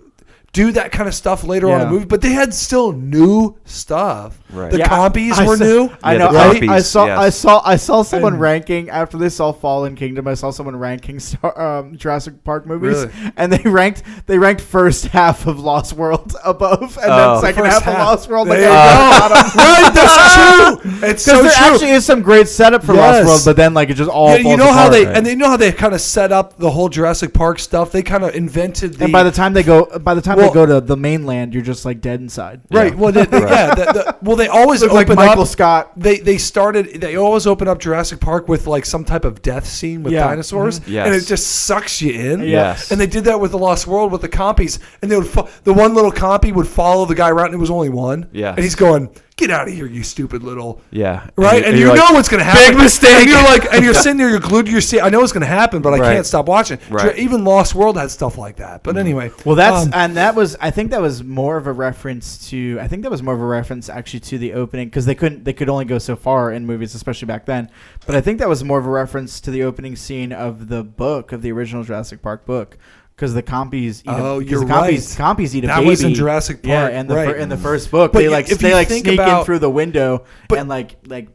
do 0.56 0.72
that 0.72 0.92
kind 0.94 1.08
of 1.10 1.14
stuff 1.14 1.44
later 1.44 1.68
on 1.68 1.74
in 1.74 1.80
Yeah. 1.80 1.86
the 1.86 1.92
movie, 1.92 2.06
but 2.06 2.22
they 2.22 2.32
had 2.32 2.54
still 2.54 2.94
new 2.94 3.58
stuff. 3.66 4.40
Right. 4.54 4.72
The 4.72 4.78
Yeah, 4.78 4.86
I- 5.04 5.10
compies 5.10 5.34
I 5.34 5.46
were 5.46 5.58
saw- 5.58 5.64
new. 5.66 5.90
I 6.02 6.14
Yeah, 6.14 6.18
know. 6.20 6.32
the 6.32 6.40
I, 6.40 6.54
compies, 6.56 6.70
I 6.70 6.80
saw. 6.80 7.06
yes. 7.08 7.18
I 7.20 7.30
saw. 7.30 7.62
I 7.66 7.76
saw 7.76 8.02
someone 8.04 8.34
And- 8.34 8.42
ranking 8.42 8.90
after 8.90 9.18
they 9.18 9.28
saw 9.28 9.52
Fallen 9.52 9.96
Kingdom. 9.96 10.30
I 10.30 10.34
saw 10.34 10.52
someone 10.52 10.78
ranking 10.78 11.20
Star, 11.20 11.60
um, 11.80 11.98
Jurassic 11.98 12.42
Park 12.46 12.66
movies, 12.66 12.96
Really? 12.96 13.10
and 13.36 13.52
they 13.52 13.70
ranked. 13.70 14.04
They 14.28 14.38
ranked 14.38 14.62
first 14.62 15.08
half 15.08 15.46
of 15.46 15.60
Lost 15.60 15.92
World 15.92 16.34
above, 16.46 16.98
and 17.04 17.12
Oh. 17.12 17.34
then 17.34 17.42
second 17.42 17.64
First 17.64 17.74
half, 17.74 17.84
half. 17.84 17.94
of 18.02 18.08
Lost 18.08 18.30
World. 18.30 18.48
Like, 18.48 18.60
There 18.60 18.70
you 18.70 18.76
at 18.76 19.30
the 19.30 19.36
go. 19.36 19.36
bottom. 19.36 19.58
right, 19.58 19.94
that's 19.94 20.36
true. 20.36 21.10
It's 21.10 21.24
so 21.24 21.32
Because 21.34 21.44
there 21.44 21.66
true. 21.68 21.74
actually 21.76 21.90
is 21.92 22.06
some 22.06 22.22
great 22.22 22.48
setup 22.48 22.84
for 22.86 22.94
Yes. 22.94 23.26
Lost 23.26 23.28
World, 23.28 23.42
but 23.46 23.56
then 23.62 23.74
like 23.74 23.90
it 23.90 23.96
just 23.96 24.10
all 24.10 24.30
Yeah, 24.30 24.36
you 24.38 24.44
falls 24.44 24.58
know 24.58 24.72
how 24.72 24.88
apart. 24.88 24.92
they 24.94 25.06
Right. 25.06 25.18
and 25.18 25.26
they 25.26 25.36
know 25.36 25.50
how 25.50 25.58
they 25.58 25.72
kind 25.74 25.94
of 25.94 26.00
set 26.00 26.32
up 26.32 26.58
the 26.58 26.72
whole 26.72 26.88
Jurassic 26.88 27.34
Park 27.34 27.60
stuff. 27.60 27.92
They 27.92 28.04
kind 28.04 28.24
of 28.24 28.34
invented 28.36 28.94
the 29.00 29.04
and 29.06 29.12
by 29.14 29.24
the 29.24 29.32
time 29.32 29.52
they 29.54 29.64
go, 29.64 29.86
by 30.00 30.14
the 30.14 30.22
time 30.22 30.38
Well- 30.46 30.54
go 30.54 30.66
to 30.66 30.82
the 30.82 30.98
mainland, 30.98 31.54
you're 31.54 31.64
just 31.64 31.86
like 31.86 32.02
dead 32.02 32.20
inside. 32.22 32.62
right. 32.72 32.92
Yeah. 32.94 33.00
Well, 33.00 33.12
they, 33.12 33.26
they- 33.26 33.40
yeah. 33.42 33.76
The, 33.76 33.84
the, 33.86 34.18
well, 34.22 34.36
they 34.36 34.48
always 34.48 34.82
Look 34.82 34.92
open 34.92 35.16
like 35.16 35.28
Michael 35.28 35.44
up. 35.44 35.48
Scott. 35.48 35.92
They 35.98 36.18
they 36.20 36.38
started. 36.38 37.02
They 37.02 37.16
always 37.16 37.46
open 37.48 37.68
up 37.68 37.80
Jurassic 37.80 38.20
Park 38.20 38.48
with 38.48 38.68
like 38.68 38.86
some 38.86 39.04
type 39.06 39.26
of 39.26 39.42
death 39.42 39.68
scene 39.68 40.04
with 40.04 40.14
Yeah. 40.14 40.28
dinosaurs, 40.28 40.80
Mhm. 40.82 40.88
Yes. 40.88 41.06
and 41.08 41.16
it 41.16 41.26
just 41.26 41.48
sucks 41.48 42.02
you 42.02 42.14
in. 42.14 42.42
Yes. 42.42 42.92
And 42.92 43.00
they 43.02 43.08
did 43.08 43.26
that 43.26 43.40
with 43.40 43.52
the 43.52 43.58
Lost 43.60 43.88
World 43.88 44.12
with 44.12 44.22
the 44.22 44.30
compies, 44.30 44.80
and 45.02 45.12
they 45.12 45.18
would 45.18 45.28
fo- 45.28 45.48
the 45.64 45.74
one 45.74 45.94
little 45.94 46.12
compy 46.12 46.54
would 46.54 46.68
follow 46.68 47.06
the 47.06 47.16
guy 47.16 47.30
around, 47.30 47.48
and 47.48 47.56
it 47.56 47.60
was 47.60 47.70
only 47.72 47.90
one. 47.90 48.28
Yeah. 48.32 48.52
And 48.54 48.60
he's 48.64 48.76
going, 48.76 49.10
"Get 49.38 49.52
out 49.52 49.68
of 49.68 49.74
here, 49.74 49.86
you 49.86 50.04
stupid 50.04 50.44
little." 50.44 50.82
Yeah. 50.92 51.30
Right, 51.36 51.64
and, 51.64 51.78
you 51.78 51.88
you're 51.88 51.96
know 51.96 52.12
what's 52.12 52.30
going 52.30 52.40
to 52.40 52.46
happen. 52.46 52.74
Big 52.74 52.82
mistake. 52.84 53.10
And 53.10 53.30
you're 53.30 53.44
like, 53.44 53.74
and 53.74 53.84
you're 53.84 53.94
sitting 54.06 54.18
there, 54.18 54.30
you're 54.30 54.40
glued 54.40 54.66
to 54.68 54.72
your 54.72 54.82
seat. 54.82 55.02
I 55.02 55.10
know 55.10 55.22
it's 55.24 55.34
going 55.34 55.42
to 55.42 55.48
happen, 55.48 55.82
but 55.82 55.94
I 55.94 55.98
Right. 56.00 56.14
can't 56.16 56.26
stop 56.26 56.48
watching. 56.48 56.80
Right. 56.90 57.12
Mm-hmm. 57.12 57.20
Even 57.20 57.44
Lost 57.44 57.76
World 57.76 57.98
had 57.98 58.12
stuff 58.12 58.38
like 58.38 58.58
that. 58.58 58.84
But 58.84 58.98
anyway, 58.98 59.32
Well, 59.46 59.56
that's 59.56 59.88
um, 59.88 59.92
and 59.94 60.16
that 60.18 60.36
was 60.36 60.56
I 60.62 60.72
think 60.72 60.92
that 60.92 61.02
was 61.02 61.24
more 61.24 61.58
of 61.58 61.68
a 61.68 61.74
reference 61.74 62.50
to 62.50 62.78
I 62.82 62.88
think 62.88 63.02
that 63.04 63.12
was 63.12 63.22
more 63.24 63.34
of 63.34 63.42
a 63.42 63.46
reference 63.46 63.90
actually 63.90 64.22
to 64.22 64.38
the 64.38 64.54
opening 64.54 64.88
because 64.88 65.06
they 65.06 65.16
couldn't 65.16 65.44
they 65.44 65.54
could 65.54 65.70
only 65.70 65.86
go 65.86 65.98
so 65.98 66.16
far 66.16 66.52
in 66.52 66.66
movies 66.66 66.96
especially 66.96 67.26
back 67.26 67.46
then. 67.46 67.70
But 68.06 68.16
I 68.16 68.22
think 68.22 68.40
that 68.40 68.48
was 68.50 68.64
more 68.64 68.80
of 68.80 68.86
a 68.86 68.90
reference 68.90 69.40
to 69.42 69.52
the 69.52 69.64
opening 69.64 69.96
scene 69.96 70.32
of 70.32 70.70
the 70.70 70.84
book 70.84 71.32
of 71.32 71.42
the 71.42 71.52
original 71.52 71.84
Jurassic 71.84 72.22
Park 72.22 72.46
book 72.46 72.78
because 73.16 73.34
the 73.34 73.44
compies 73.44 74.00
eat 74.02 74.04
Oh, 74.08 74.40
a, 74.40 74.42
'cause 74.42 74.50
you're 74.52 74.60
the 74.62 74.66
compies, 74.66 75.20
right. 75.20 75.38
compies 75.38 75.56
eat 75.56 75.64
a 75.64 75.68
That 75.68 75.78
baby. 75.78 75.90
was 75.90 76.04
in 76.04 76.14
Jurassic 76.14 76.60
Yeah, 76.64 76.82
Park, 76.82 76.94
and 76.96 77.10
the 77.10 77.16
right. 77.16 77.30
fir- 77.30 77.36
in 77.36 77.50
the 77.50 77.58
first 77.58 77.90
book 77.92 78.12
But 78.12 78.20
they 78.20 78.30
like 78.30 78.52
if 78.52 78.60
they 78.60 78.74
like 78.74 78.88
think 78.90 79.06
sneak 79.06 79.20
in 79.20 79.44
through 79.46 79.60
the 79.60 79.70
window 79.70 80.26
But- 80.50 80.60
and 80.60 80.70
like 80.70 80.98
like 81.08 81.30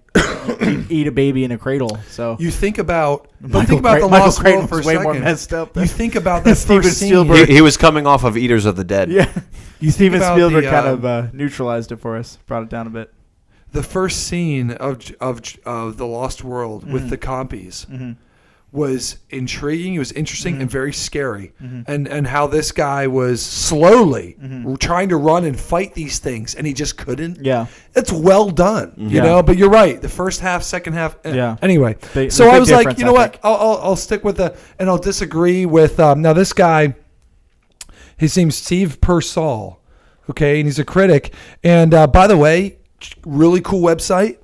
eat, 0.60 0.86
eat 0.90 1.06
a 1.06 1.12
baby 1.12 1.44
in 1.44 1.52
a 1.52 1.58
cradle. 1.58 1.98
So 2.10 2.36
you 2.40 2.50
think 2.50 2.78
about, 2.78 3.28
but 3.40 3.50
Michael 3.50 3.66
think 3.68 3.80
about 3.80 3.90
Cra- 3.92 4.00
the 4.02 4.08
Michael 4.08 4.26
Lost 4.26 4.40
Crichton 4.40 4.58
World 4.60 4.68
for 4.68 4.74
a 4.74 4.78
was 4.78 4.86
way 4.86 4.94
more 4.94 5.04
second. 5.14 5.24
messed 5.24 5.52
up 5.54 5.72
than- 5.72 5.82
You 5.84 5.88
think 5.88 6.14
about 6.16 6.44
that 6.44 6.56
Steven 6.58 6.82
first 6.82 6.98
scene. 6.98 7.08
Spielberg. 7.08 7.48
He, 7.48 7.54
he 7.54 7.60
was 7.62 7.76
coming 7.76 8.06
off 8.06 8.24
of 8.24 8.36
Eaters 8.36 8.66
of 8.66 8.76
the 8.76 8.84
Dead. 8.84 9.10
yeah, 9.10 9.24
You 9.80 9.90
think 9.90 10.12
Steven 10.14 10.20
Spielberg 10.20 10.64
the, 10.64 10.70
kind 10.70 10.86
um, 10.86 10.92
of 10.94 11.04
uh, 11.06 11.26
neutralized 11.32 11.92
it 11.92 11.96
for 11.96 12.16
us, 12.16 12.38
brought 12.46 12.62
it 12.64 12.68
down 12.68 12.86
a 12.86 12.90
bit. 12.90 13.12
the 13.72 13.82
first 13.82 14.26
scene 14.26 14.72
of 14.72 15.10
of 15.20 15.40
of 15.64 15.96
the 15.96 16.06
Lost 16.06 16.42
World 16.44 16.90
with 16.90 17.08
the 17.08 17.16
compies 17.16 17.86
Mm-hmm. 17.86 18.12
Was 18.72 19.18
intriguing. 19.30 19.94
It 19.94 19.98
was 19.98 20.12
interesting 20.12 20.56
Mhm. 20.56 20.60
and 20.60 20.70
very 20.70 20.92
scary. 20.92 21.52
Mm-hmm. 21.60 21.90
And 21.90 22.06
and 22.06 22.26
how 22.26 22.46
this 22.46 22.70
guy 22.70 23.08
was 23.08 23.42
slowly 23.42 24.36
Mhm. 24.40 24.78
trying 24.78 25.08
to 25.08 25.16
run 25.16 25.44
and 25.44 25.58
fight 25.58 25.94
these 25.94 26.20
things, 26.20 26.54
and 26.54 26.66
he 26.66 26.72
just 26.72 26.96
couldn't. 26.96 27.44
Yeah. 27.44 27.66
It's 27.96 28.12
well 28.12 28.48
done, 28.50 28.92
you 28.96 29.08
Yeah. 29.08 29.22
know. 29.24 29.42
But 29.42 29.58
you're 29.58 29.70
right. 29.70 30.00
The 30.00 30.08
first 30.08 30.40
half, 30.40 30.62
second 30.62 30.92
half. 30.92 31.16
eh. 31.24 31.34
Yeah. 31.34 31.56
Anyway, 31.62 31.96
Big- 32.14 32.30
so 32.30 32.44
the 32.44 32.50
I 32.52 32.58
was 32.60 32.70
like, 32.70 32.96
you 32.98 33.04
know 33.04 33.10
I 33.16 33.20
what? 33.26 33.38
I'll, 33.42 33.56
I'll 33.56 33.80
I'll 33.82 33.96
stick 33.96 34.22
with 34.24 34.36
the 34.36 34.54
and 34.78 34.88
I'll 34.88 34.98
disagree 34.98 35.66
with 35.66 35.98
um, 35.98 36.22
now 36.22 36.32
this 36.32 36.52
guy. 36.52 36.94
His 38.16 38.36
name's 38.36 38.54
Steve 38.54 39.00
Persall, 39.00 39.76
okay, 40.28 40.60
and 40.60 40.66
he's 40.66 40.78
a 40.78 40.84
critic. 40.84 41.32
And 41.64 41.94
uh, 41.94 42.06
by 42.06 42.26
the 42.26 42.36
way, 42.36 42.76
really 43.24 43.60
cool 43.62 43.80
website 43.80 44.36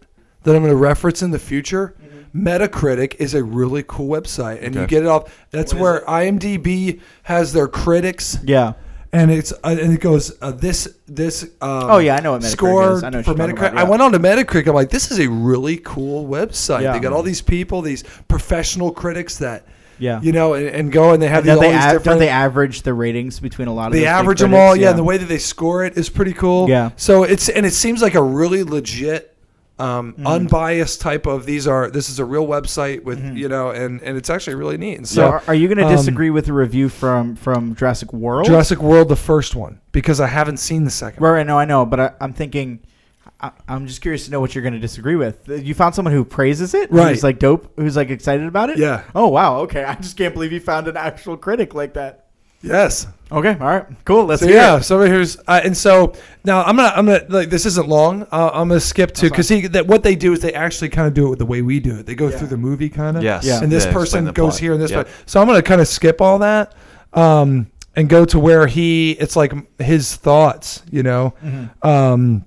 that 0.44 0.54
I'm 0.56 0.62
going 0.62 0.70
to 0.70 0.76
reference 0.76 1.22
in 1.22 1.30
the 1.30 1.38
future. 1.38 1.94
Metacritic 2.36 3.16
is 3.18 3.34
a 3.34 3.42
really 3.42 3.82
cool 3.86 4.08
website, 4.08 4.62
and 4.62 4.74
you 4.74 4.82
Okay. 4.82 4.90
get 4.90 5.02
it 5.02 5.08
off. 5.08 5.24
That's 5.50 5.72
where 5.72 6.02
IMDb 6.06 7.00
has 7.24 7.52
their 7.52 7.66
critics, 7.68 8.38
Yeah. 8.44 8.74
and 9.12 9.30
it's 9.30 9.52
uh, 9.52 9.76
and 9.80 9.92
it 9.92 10.00
goes 10.00 10.32
uh, 10.42 10.50
this 10.52 10.88
this. 11.08 11.44
Um, 11.62 11.90
Oh, 11.90 11.98
yeah, 11.98 12.16
I 12.16 12.20
know 12.20 12.32
what 12.32 12.42
Metacritic 12.42 12.46
score 12.50 12.92
is. 12.92 13.02
I 13.04 13.10
know 13.10 13.18
what 13.18 13.24
for 13.24 13.30
you're 13.32 13.38
talking 13.38 13.56
Metacritic. 13.56 13.68
about, 13.72 13.78
I 13.78 13.84
went 13.84 14.02
on 14.02 14.12
to 14.12 14.18
Metacritic. 14.18 14.66
I'm 14.68 14.74
like, 14.74 14.90
this 14.90 15.10
is 15.10 15.18
a 15.18 15.28
really 15.28 15.78
cool 15.78 16.26
website. 16.26 16.82
Yeah. 16.82 16.92
They 16.92 16.98
got 17.00 17.12
all 17.12 17.22
these 17.22 17.42
people, 17.42 17.80
these 17.82 18.04
professional 18.28 18.90
critics 18.92 19.38
that 19.38 19.64
Yeah. 19.98 20.20
you 20.20 20.32
know, 20.32 20.52
and, 20.54 20.66
and 20.68 20.92
go 20.92 21.12
and 21.12 21.22
they 21.22 21.28
have 21.28 21.38
And 21.38 21.46
these, 21.48 21.54
don't 21.54 21.64
all 21.64 21.70
they, 21.70 21.76
these 21.76 21.84
av- 21.84 21.92
different. 21.92 22.04
don't 22.04 22.18
they 22.18 22.28
average 22.28 22.82
the 22.82 22.92
ratings 22.92 23.40
between 23.40 23.68
a 23.68 23.72
lot 23.72 23.86
of 23.86 23.92
they 23.94 24.00
those 24.00 24.04
big 24.06 24.08
average 24.08 24.40
them 24.40 24.50
critics? 24.50 24.68
all, 24.68 24.76
yeah, 24.76 24.90
And 24.90 24.98
the 24.98 25.04
way 25.04 25.16
that 25.16 25.28
they 25.28 25.38
score 25.38 25.84
it 25.84 25.96
is 25.96 26.10
pretty 26.10 26.34
cool. 26.34 26.68
Yeah. 26.68 26.90
So 26.96 27.22
it's 27.22 27.48
and 27.48 27.64
it 27.64 27.72
seems 27.72 28.02
like 28.02 28.14
a 28.14 28.22
really 28.22 28.62
legit, 28.62 29.32
um, 29.78 30.12
Mm-hmm. 30.14 30.26
unbiased 30.26 31.00
type 31.00 31.26
of 31.26 31.44
these 31.46 31.66
are. 31.66 31.90
This 31.90 32.08
is 32.08 32.18
a 32.18 32.24
real 32.24 32.46
website 32.46 33.04
with 33.04 33.22
Mhm. 33.22 33.36
you 33.36 33.48
know, 33.48 33.70
and 33.70 34.00
and 34.02 34.16
it's 34.16 34.30
actually 34.30 34.54
really 34.56 34.78
neat. 34.78 34.96
And 34.96 35.06
So, 35.08 35.14
so 35.22 35.26
are, 35.28 35.42
are 35.48 35.54
you 35.54 35.68
going 35.68 35.78
to 35.78 35.84
um, 35.86 35.94
disagree 35.94 36.30
with 36.30 36.46
the 36.46 36.52
review 36.52 36.88
from 36.88 37.36
from 37.36 37.74
Jurassic 37.74 38.12
World? 38.12 38.46
Jurassic 38.46 38.80
World, 38.80 39.08
the 39.08 39.16
first 39.16 39.54
one, 39.54 39.80
because 39.92 40.20
I 40.20 40.28
haven't 40.28 40.56
seen 40.58 40.84
the 40.84 40.90
second. 40.90 41.20
one. 41.20 41.30
Right, 41.30 41.36
right, 41.38 41.46
no, 41.46 41.58
I 41.58 41.64
know, 41.66 41.84
but 41.84 42.00
I, 42.00 42.10
I'm 42.20 42.32
thinking. 42.32 42.80
I'm 43.68 43.86
just 43.86 44.00
curious 44.00 44.24
to 44.24 44.30
know 44.30 44.40
what 44.40 44.54
you're 44.54 44.62
going 44.62 44.72
to 44.72 44.80
disagree 44.80 45.14
with. 45.14 45.46
You 45.46 45.74
found 45.74 45.94
someone 45.94 46.14
who 46.14 46.24
praises 46.24 46.72
it, 46.72 46.90
Right. 46.90 47.10
Who's 47.10 47.22
like 47.22 47.38
dope, 47.38 47.70
who's 47.76 47.94
like 47.94 48.08
excited 48.08 48.46
about 48.46 48.70
it. 48.70 48.78
Yeah. 48.78 49.02
Oh 49.14 49.28
wow. 49.28 49.58
Okay. 49.60 49.84
I 49.84 49.94
just 49.96 50.16
can't 50.16 50.32
believe 50.32 50.52
you 50.52 50.60
found 50.60 50.88
an 50.88 50.96
actual 50.96 51.36
critic 51.36 51.74
like 51.74 51.92
that. 51.94 52.25
Yes. 52.62 53.06
Okay. 53.30 53.50
All 53.60 53.66
right. 53.66 53.86
Cool. 54.04 54.26
Let's 54.26 54.40
So 54.42 54.46
hear 54.48 54.56
yeah, 54.56 54.76
it. 54.76 54.84
so 54.84 55.00
here's 55.00 55.36
uh, 55.48 55.60
and 55.64 55.76
so 55.76 56.12
now 56.44 56.62
I'm 56.62 56.76
gonna 56.76 56.92
I'm 56.94 57.06
gonna 57.06 57.24
like 57.28 57.50
this 57.50 57.66
isn't 57.66 57.88
long. 57.88 58.22
Uh, 58.30 58.50
I'm 58.52 58.68
gonna 58.68 58.78
skip 58.78 59.12
to 59.14 59.28
because 59.28 59.48
he 59.48 59.66
that 59.68 59.86
what 59.88 60.04
they 60.04 60.14
do 60.14 60.32
is 60.32 60.40
they 60.40 60.52
actually 60.54 60.90
kind 60.90 61.08
of 61.08 61.14
do 61.14 61.26
it 61.26 61.30
with 61.30 61.38
the 61.40 61.46
way 61.46 61.60
we 61.62 61.80
do 61.80 61.98
it. 61.98 62.06
They 62.06 62.14
go 62.14 62.28
Yeah. 62.28 62.38
through 62.38 62.48
the 62.48 62.56
movie 62.56 62.88
kind 62.88 63.16
of. 63.16 63.22
Yes. 63.24 63.44
Yeah. 63.44 63.62
And 63.62 63.70
this 63.70 63.84
Yeah, 63.84 63.92
person 63.92 64.32
goes 64.32 64.58
here 64.58 64.72
and 64.74 64.80
this. 64.82 64.92
Yep. 64.92 65.08
So 65.26 65.40
I'm 65.40 65.46
gonna 65.48 65.60
kind 65.62 65.80
of 65.80 65.88
skip 65.88 66.20
all 66.20 66.38
that, 66.38 66.74
um, 67.14 67.66
and 67.96 68.08
go 68.08 68.24
to 68.26 68.38
where 68.38 68.68
he 68.68 69.12
it's 69.12 69.34
like 69.34 69.52
his 69.80 70.14
thoughts. 70.14 70.82
You 70.90 71.02
know. 71.02 71.34
Mm-hmm. 71.44 71.86
Um, 71.88 72.44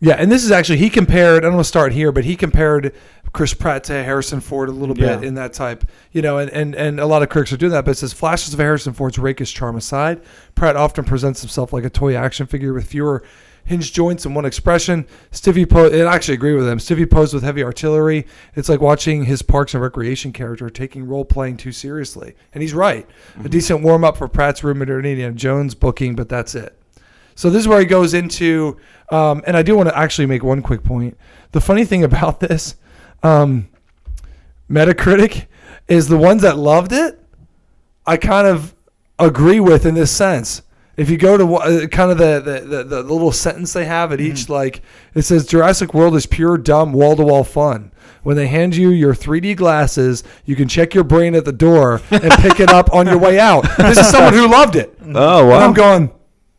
yeah, 0.00 0.14
and 0.14 0.30
this 0.30 0.44
is 0.44 0.50
actually 0.50 0.78
he 0.78 0.90
compared. 0.90 1.44
I 1.44 1.46
don't 1.48 1.54
want 1.54 1.64
to 1.64 1.68
start 1.68 1.92
here, 1.92 2.12
but 2.12 2.24
he 2.24 2.36
compared 2.36 2.94
Chris 3.34 3.52
Pratt 3.52 3.84
to 3.84 3.92
Harrison 3.92 4.40
Ford 4.40 4.70
a 4.70 4.72
little 4.72 4.94
bit 4.94 5.20
Yeah. 5.20 5.28
in 5.28 5.34
that 5.34 5.52
type, 5.52 5.84
you 6.12 6.22
know, 6.22 6.38
and, 6.38 6.50
and 6.52 6.74
and 6.74 6.98
a 6.98 7.04
lot 7.06 7.22
of 7.22 7.28
critics 7.28 7.52
are 7.52 7.58
doing 7.58 7.72
that. 7.72 7.84
But 7.84 7.90
it 7.90 7.98
says 7.98 8.14
flashes 8.14 8.54
of 8.54 8.60
Harrison 8.60 8.94
Ford's 8.94 9.18
rakish 9.18 9.52
charm 9.52 9.76
aside, 9.76 10.22
Pratt 10.54 10.76
often 10.76 11.04
presents 11.04 11.42
himself 11.42 11.72
like 11.74 11.84
a 11.84 11.90
toy 11.90 12.16
action 12.16 12.46
figure 12.46 12.72
with 12.72 12.86
fewer 12.86 13.22
hinged 13.66 13.94
joints 13.94 14.26
and 14.26 14.34
one 14.36 14.44
expression. 14.44 15.06
Stevie 15.30 15.64
po 15.66 15.86
and 15.90 16.08
I 16.08 16.14
actually 16.14 16.34
agree 16.34 16.54
with 16.54 16.68
him. 16.68 16.78
Stevie 16.78 17.06
posed 17.06 17.32
with 17.34 17.42
heavy 17.42 17.64
artillery. 17.64 18.26
It's 18.54 18.68
like 18.68 18.80
watching 18.80 19.24
his 19.24 19.42
Parks 19.42 19.74
and 19.74 19.82
Recreation 19.82 20.32
character 20.32 20.68
taking 20.70 21.06
role 21.06 21.24
playing 21.24 21.56
too 21.56 21.72
seriously, 21.72 22.34
and 22.52 22.62
he's 22.62 22.74
right. 22.74 23.06
A 23.44 23.48
decent 23.48 23.82
warm 23.82 24.04
up 24.04 24.16
for 24.16 24.28
Pratt's 24.28 24.62
roommate 24.62 24.90
at 24.90 24.96
Indiana 25.04 25.32
Jones 25.34 25.74
booking, 25.74 26.14
but 26.14 26.28
that's 26.28 26.54
it. 26.54 26.78
So 27.34 27.50
this 27.50 27.60
is 27.60 27.66
where 27.68 27.80
he 27.80 27.86
goes 27.86 28.14
into, 28.14 28.76
um, 29.10 29.42
and 29.44 29.56
I 29.56 29.62
do 29.62 29.74
want 29.76 29.88
to 29.88 29.98
actually 29.98 30.26
make 30.26 30.44
one 30.44 30.62
quick 30.62 30.84
point. 30.84 31.16
The 31.50 31.60
funny 31.60 31.84
thing 31.84 32.04
about 32.04 32.38
this, 32.48 32.76
um, 33.24 33.68
Metacritic, 34.70 35.46
is 35.88 36.08
the 36.08 36.16
ones 36.16 36.42
that 36.42 36.56
loved 36.56 36.92
it. 36.92 37.20
I 38.06 38.16
kind 38.16 38.46
of 38.46 38.74
agree 39.18 39.60
with 39.60 39.86
in 39.86 39.94
this 39.94 40.10
sense. 40.10 40.62
If 40.96 41.10
you 41.10 41.16
go 41.16 41.36
to 41.36 41.54
uh, 41.56 41.86
kind 41.88 42.12
of 42.12 42.18
the, 42.18 42.40
the, 42.40 42.60
the, 42.60 42.84
the 42.84 43.02
little 43.02 43.32
sentence 43.32 43.72
they 43.72 43.84
have 43.84 44.12
at 44.12 44.20
each, 44.20 44.48
like 44.48 44.82
it 45.14 45.22
says, 45.22 45.44
Jurassic 45.44 45.92
World 45.92 46.14
is 46.14 46.24
pure, 46.26 46.56
dumb, 46.56 46.92
wall 46.92 47.16
to 47.16 47.24
wall 47.24 47.42
fun. 47.42 47.90
When 48.22 48.36
they 48.36 48.46
hand 48.46 48.76
you 48.76 48.90
your 48.90 49.12
3D 49.12 49.56
glasses, 49.56 50.22
you 50.44 50.54
can 50.54 50.68
check 50.68 50.94
your 50.94 51.04
brain 51.04 51.34
at 51.34 51.44
the 51.44 51.52
door 51.52 52.00
and 52.10 52.32
pick 52.34 52.60
it 52.60 52.70
up 52.70 52.92
on 52.92 53.06
your 53.06 53.18
way 53.18 53.40
out. 53.40 53.64
This 53.76 53.98
is 53.98 54.08
someone 54.08 54.34
who 54.34 54.48
loved 54.50 54.76
it. 54.76 54.96
Oh 55.02 55.50
And 55.56 55.64
I'm 55.64 55.74
going, 55.74 56.12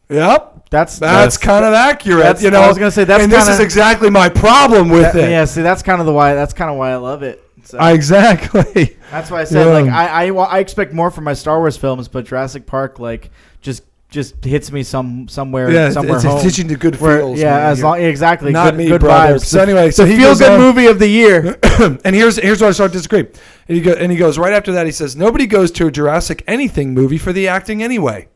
yep, 0.09 0.54
That's 0.75 0.99
that's 0.99 1.37
kind 1.37 1.63
of 1.63 1.73
accurate. 1.73 2.23
that's- 2.23 2.43
you 2.43 2.51
know, 2.51 2.59
I 2.61 2.67
was 2.67 2.77
gonna 2.77 2.91
say, 2.91 3.05
that's 3.05 3.23
and 3.23 3.31
this 3.31 3.39
kinda- 3.45 3.53
is 3.53 3.59
exactly 3.61 4.09
my 4.09 4.27
problem 4.29 4.89
with 4.89 5.13
that- 5.13 5.23
it. 5.23 5.29
yeah. 5.31 5.45
See, 5.45 5.61
that's 5.61 5.81
kind 5.81 5.99
of 6.01 6.05
the 6.05 6.11
why. 6.13 6.33
That's 6.33 6.53
kind 6.53 6.69
of 6.69 6.75
why 6.77 6.91
I 6.91 6.95
love 6.97 7.23
it. 7.23 7.41
So. 7.63 7.77
I- 7.79 7.93
exactly. 7.93 8.95
That's 9.11 9.31
why 9.31 9.41
I 9.41 9.43
said 9.45 9.65
Yeah. 9.65 9.73
like 9.73 9.87
I, 9.87 10.25
I 10.27 10.31
I 10.57 10.59
expect 10.59 10.93
more 10.93 11.09
from 11.09 11.23
my 11.23 11.33
Star 11.33 11.57
Wars 11.59 11.77
films, 11.77 12.07
but 12.07 12.25
Jurassic 12.25 12.65
Park 12.67 12.99
like 12.99 13.31
just 13.61 13.81
just 14.11 14.43
hits 14.45 14.71
me 14.71 14.83
some 14.83 15.27
somewhere 15.27 15.71
Yeah, 15.71 15.85
it's, 15.87 15.95
somewhere 15.95 16.17
it's 16.17 16.25
home. 16.25 16.41
teaching 16.41 16.67
the 16.67 16.75
good 16.75 16.99
Where- 17.01 17.19
feels. 17.19 17.39
yeah, 17.39 17.57
as 17.69 17.81
long 17.81 17.99
exactly 18.01 18.51
Not 18.51 18.65
good, 18.71 18.77
me, 18.77 18.87
good 18.87 19.01
brother. 19.01 19.35
vibes. 19.35 19.45
So 19.45 19.59
anyway, 19.61 19.89
so 19.91 20.03
the 20.05 20.11
he 20.11 20.17
feel 20.17 20.35
good 20.35 20.51
on- 20.51 20.59
movie 20.59 20.85
of 20.87 20.99
the 20.99 21.07
year. 21.07 21.57
and 22.05 22.13
here's 22.15 22.35
here's 22.37 22.61
where 22.61 22.69
I 22.69 22.73
start 22.73 22.91
to 22.91 22.97
disagree. 22.99 23.21
And 23.67 23.75
he 23.77 23.81
go, 23.81 23.93
and 23.93 24.11
he 24.11 24.17
goes 24.17 24.37
right 24.37 24.53
after 24.53 24.71
that. 24.73 24.85
He 24.85 24.91
says 24.91 25.15
nobody 25.15 25.47
goes 25.47 25.71
to 25.71 25.87
a 25.87 25.91
Jurassic 25.91 26.43
anything 26.47 26.93
movie 26.93 27.17
for 27.17 27.33
the 27.33 27.47
acting 27.47 27.81
anyway. 27.81 28.27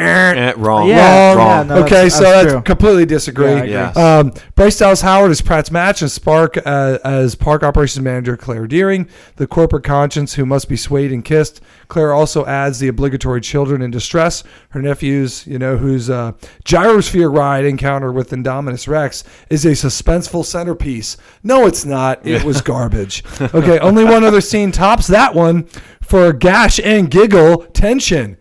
Eh, 0.00 0.52
wrong. 0.56 0.88
Yeah, 0.88 1.34
Wrong. 1.34 1.48
yeah, 1.48 1.62
no, 1.74 1.82
okay, 1.82 1.90
that's- 1.94 2.16
so 2.16 2.22
that's 2.24 2.52
that's, 2.52 2.66
completely 2.66 3.04
disagree. 3.06 3.46
Yeah, 3.54 3.64
Yes. 3.64 3.96
Um, 3.96 4.32
Bryce 4.54 4.78
Dallas 4.78 5.00
Howard 5.02 5.30
is 5.30 5.40
Pratt's 5.40 5.70
match, 5.70 6.02
and 6.02 6.10
Spark 6.10 6.56
uh, 6.66 6.98
as 7.04 7.34
Park 7.34 7.62
Operations 7.62 8.02
Manager 8.04 8.36
Claire 8.36 8.66
Dearing, 8.66 9.08
the 9.36 9.46
corporate 9.46 9.84
conscience 9.84 10.34
who 10.34 10.46
must 10.46 10.68
be 10.68 10.76
swayed 10.76 11.12
and 11.12 11.24
kissed. 11.24 11.60
Claire 11.88 12.12
also 12.12 12.44
adds 12.46 12.78
the 12.78 12.88
obligatory 12.88 13.40
children 13.40 13.82
in 13.82 13.90
distress, 13.90 14.44
her 14.70 14.82
nephews, 14.82 15.46
you 15.46 15.58
know, 15.58 15.76
whose 15.76 16.10
uh, 16.10 16.32
gyrosphere 16.64 17.34
ride 17.34 17.64
encounter 17.64 18.12
with 18.12 18.30
Indominus 18.30 18.86
Rex 18.88 19.24
is 19.50 19.64
a 19.64 19.70
suspenseful 19.70 20.44
centerpiece. 20.44 21.16
No, 21.42 21.66
it's 21.66 21.84
not. 21.84 22.26
It 22.26 22.44
was 22.48 22.60
garbage. 22.60 23.24
Okay, 23.40 23.78
only 23.78 24.04
one 24.04 24.24
other 24.24 24.40
scene 24.40 24.70
tops 24.72 25.06
that 25.08 25.34
one 25.34 25.64
for 26.02 26.32
gash 26.32 26.78
and 26.80 27.10
giggle 27.10 27.58
tension. 27.72 28.36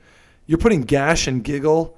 You're 0.48 0.58
putting 0.58 0.82
gash 0.82 1.28
and 1.28 1.44
giggle 1.44 1.98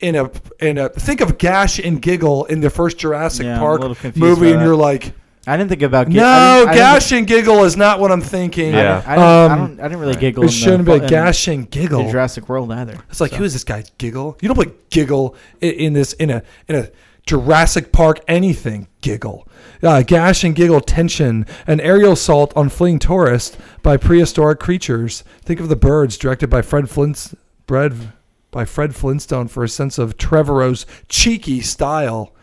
in 0.00 0.16
a 0.16 0.30
in 0.60 0.78
a 0.78 0.88
think 0.88 1.20
of 1.20 1.38
Gash 1.38 1.78
and 1.78 2.02
Giggle 2.02 2.46
in 2.46 2.60
the 2.60 2.70
first 2.70 2.98
Jurassic 2.98 3.44
Yeah, 3.46 3.58
Park 3.60 3.82
movie, 4.16 4.50
and 4.50 4.60
you're 4.60 4.74
like, 4.74 5.12
I 5.46 5.56
didn't 5.56 5.68
think 5.68 5.82
about. 5.82 6.08
gi- 6.08 6.16
no, 6.16 6.24
I 6.24 6.56
didn't- 6.58 6.68
I 6.68 6.72
didn't- 6.72 6.76
Gash 6.84 7.12
and 7.12 7.26
Giggle 7.26 7.62
is 7.64 7.76
not 7.76 8.00
what 8.00 8.10
I'm 8.10 8.20
thinking. 8.20 8.72
Yeah. 8.72 9.00
I 9.06 9.14
didn't, 9.14 9.22
I, 9.28 9.44
Um, 9.44 9.58
don't, 9.76 9.80
I 9.80 9.88
don't 9.88 10.00
really 10.00 10.16
giggle. 10.16 10.44
It 10.44 10.50
shouldn't 10.50 10.86
be 10.86 10.98
fu- 10.98 11.04
a 11.04 11.08
Gash 11.08 11.46
and 11.46 11.64
in 11.64 11.64
Giggle. 11.66 12.10
Jurassic 12.10 12.48
World 12.48 12.72
either. 12.72 12.96
It's 13.10 13.20
like, 13.20 13.30
So. 13.30 13.36
who 13.36 13.44
is 13.44 13.52
this 13.52 13.62
guy? 13.62 13.84
Giggle? 13.98 14.38
You 14.40 14.48
don't 14.48 14.56
put 14.56 14.90
Giggle 14.90 15.36
in, 15.60 15.70
in 15.72 15.92
this 15.92 16.14
in 16.14 16.30
a 16.30 16.42
in 16.68 16.74
a 16.74 16.88
Jurassic 17.26 17.92
Park 17.92 18.18
anything. 18.26 18.88
Giggle. 19.02 19.46
Uh, 19.82 20.02
gash 20.02 20.42
and 20.44 20.54
giggle 20.54 20.80
tension, 20.80 21.44
an 21.66 21.80
aerial 21.80 22.12
assault 22.12 22.52
on 22.56 22.68
fleeing 22.68 22.98
tourists 23.00 23.56
by 23.82 23.96
prehistoric 23.96 24.58
creatures. 24.60 25.22
Think 25.44 25.58
of 25.60 25.68
the 25.68 25.74
birds, 25.76 26.16
directed 26.16 26.48
by 26.50 26.62
Fred 26.62 26.88
Flint's 26.88 27.34
bred 27.66 28.12
by 28.50 28.64
Fred 28.64 28.94
Flintstone 28.94 29.48
for 29.48 29.64
a 29.64 29.68
sense 29.68 29.98
of 29.98 30.16
Trevorrow's 30.16 30.86
cheeky 31.08 31.60
style. 31.60 32.34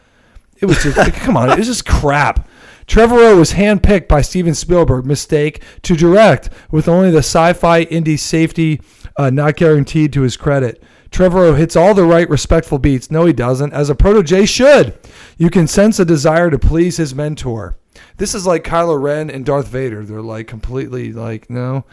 It 0.58 0.66
was 0.66 0.84
just 0.84 1.14
come 1.14 1.38
on, 1.38 1.50
it 1.52 1.58
was 1.58 1.68
just 1.68 1.86
crap. 1.86 2.48
Trevorrow 2.88 3.38
was 3.38 3.54
handpicked 3.54 4.08
by 4.08 4.22
Steven 4.22 4.56
Spielberg, 4.56 5.06
mistake, 5.06 5.62
to 5.84 5.96
direct, 5.96 6.50
with 6.72 6.88
only 6.88 7.12
the 7.12 7.20
sci-fi 7.20 7.86
indie 7.86 8.18
safety 8.18 8.82
uh, 9.16 9.30
not 9.30 9.56
guaranteed 9.56 10.12
to 10.14 10.24
his 10.24 10.36
credit. 10.36 10.82
Trevorrow 11.12 11.56
hits 11.56 11.76
all 11.76 11.94
the 11.94 12.04
right 12.04 12.28
respectful 12.30 12.80
beats. 12.80 13.12
No, 13.12 13.26
he 13.26 13.34
doesn't, 13.34 13.74
as 13.74 13.90
a 13.90 13.96
protege 13.96 14.46
should. 14.46 14.98
You 15.38 15.52
can 15.52 15.68
sense 15.68 16.00
a 16.00 16.06
desire 16.06 16.50
to 16.50 16.58
please 16.58 16.98
his 16.98 17.14
mentor. 17.14 17.78
This 18.18 18.34
is 18.34 18.48
like 18.48 18.64
Kylo 18.64 19.00
Ren 19.00 19.30
and 19.30 19.46
Darth 19.46 19.68
Vader. 19.68 20.04
They're 20.04 20.22
like 20.22 20.48
completely 20.48 21.14
like 21.14 21.50
no. 21.50 21.86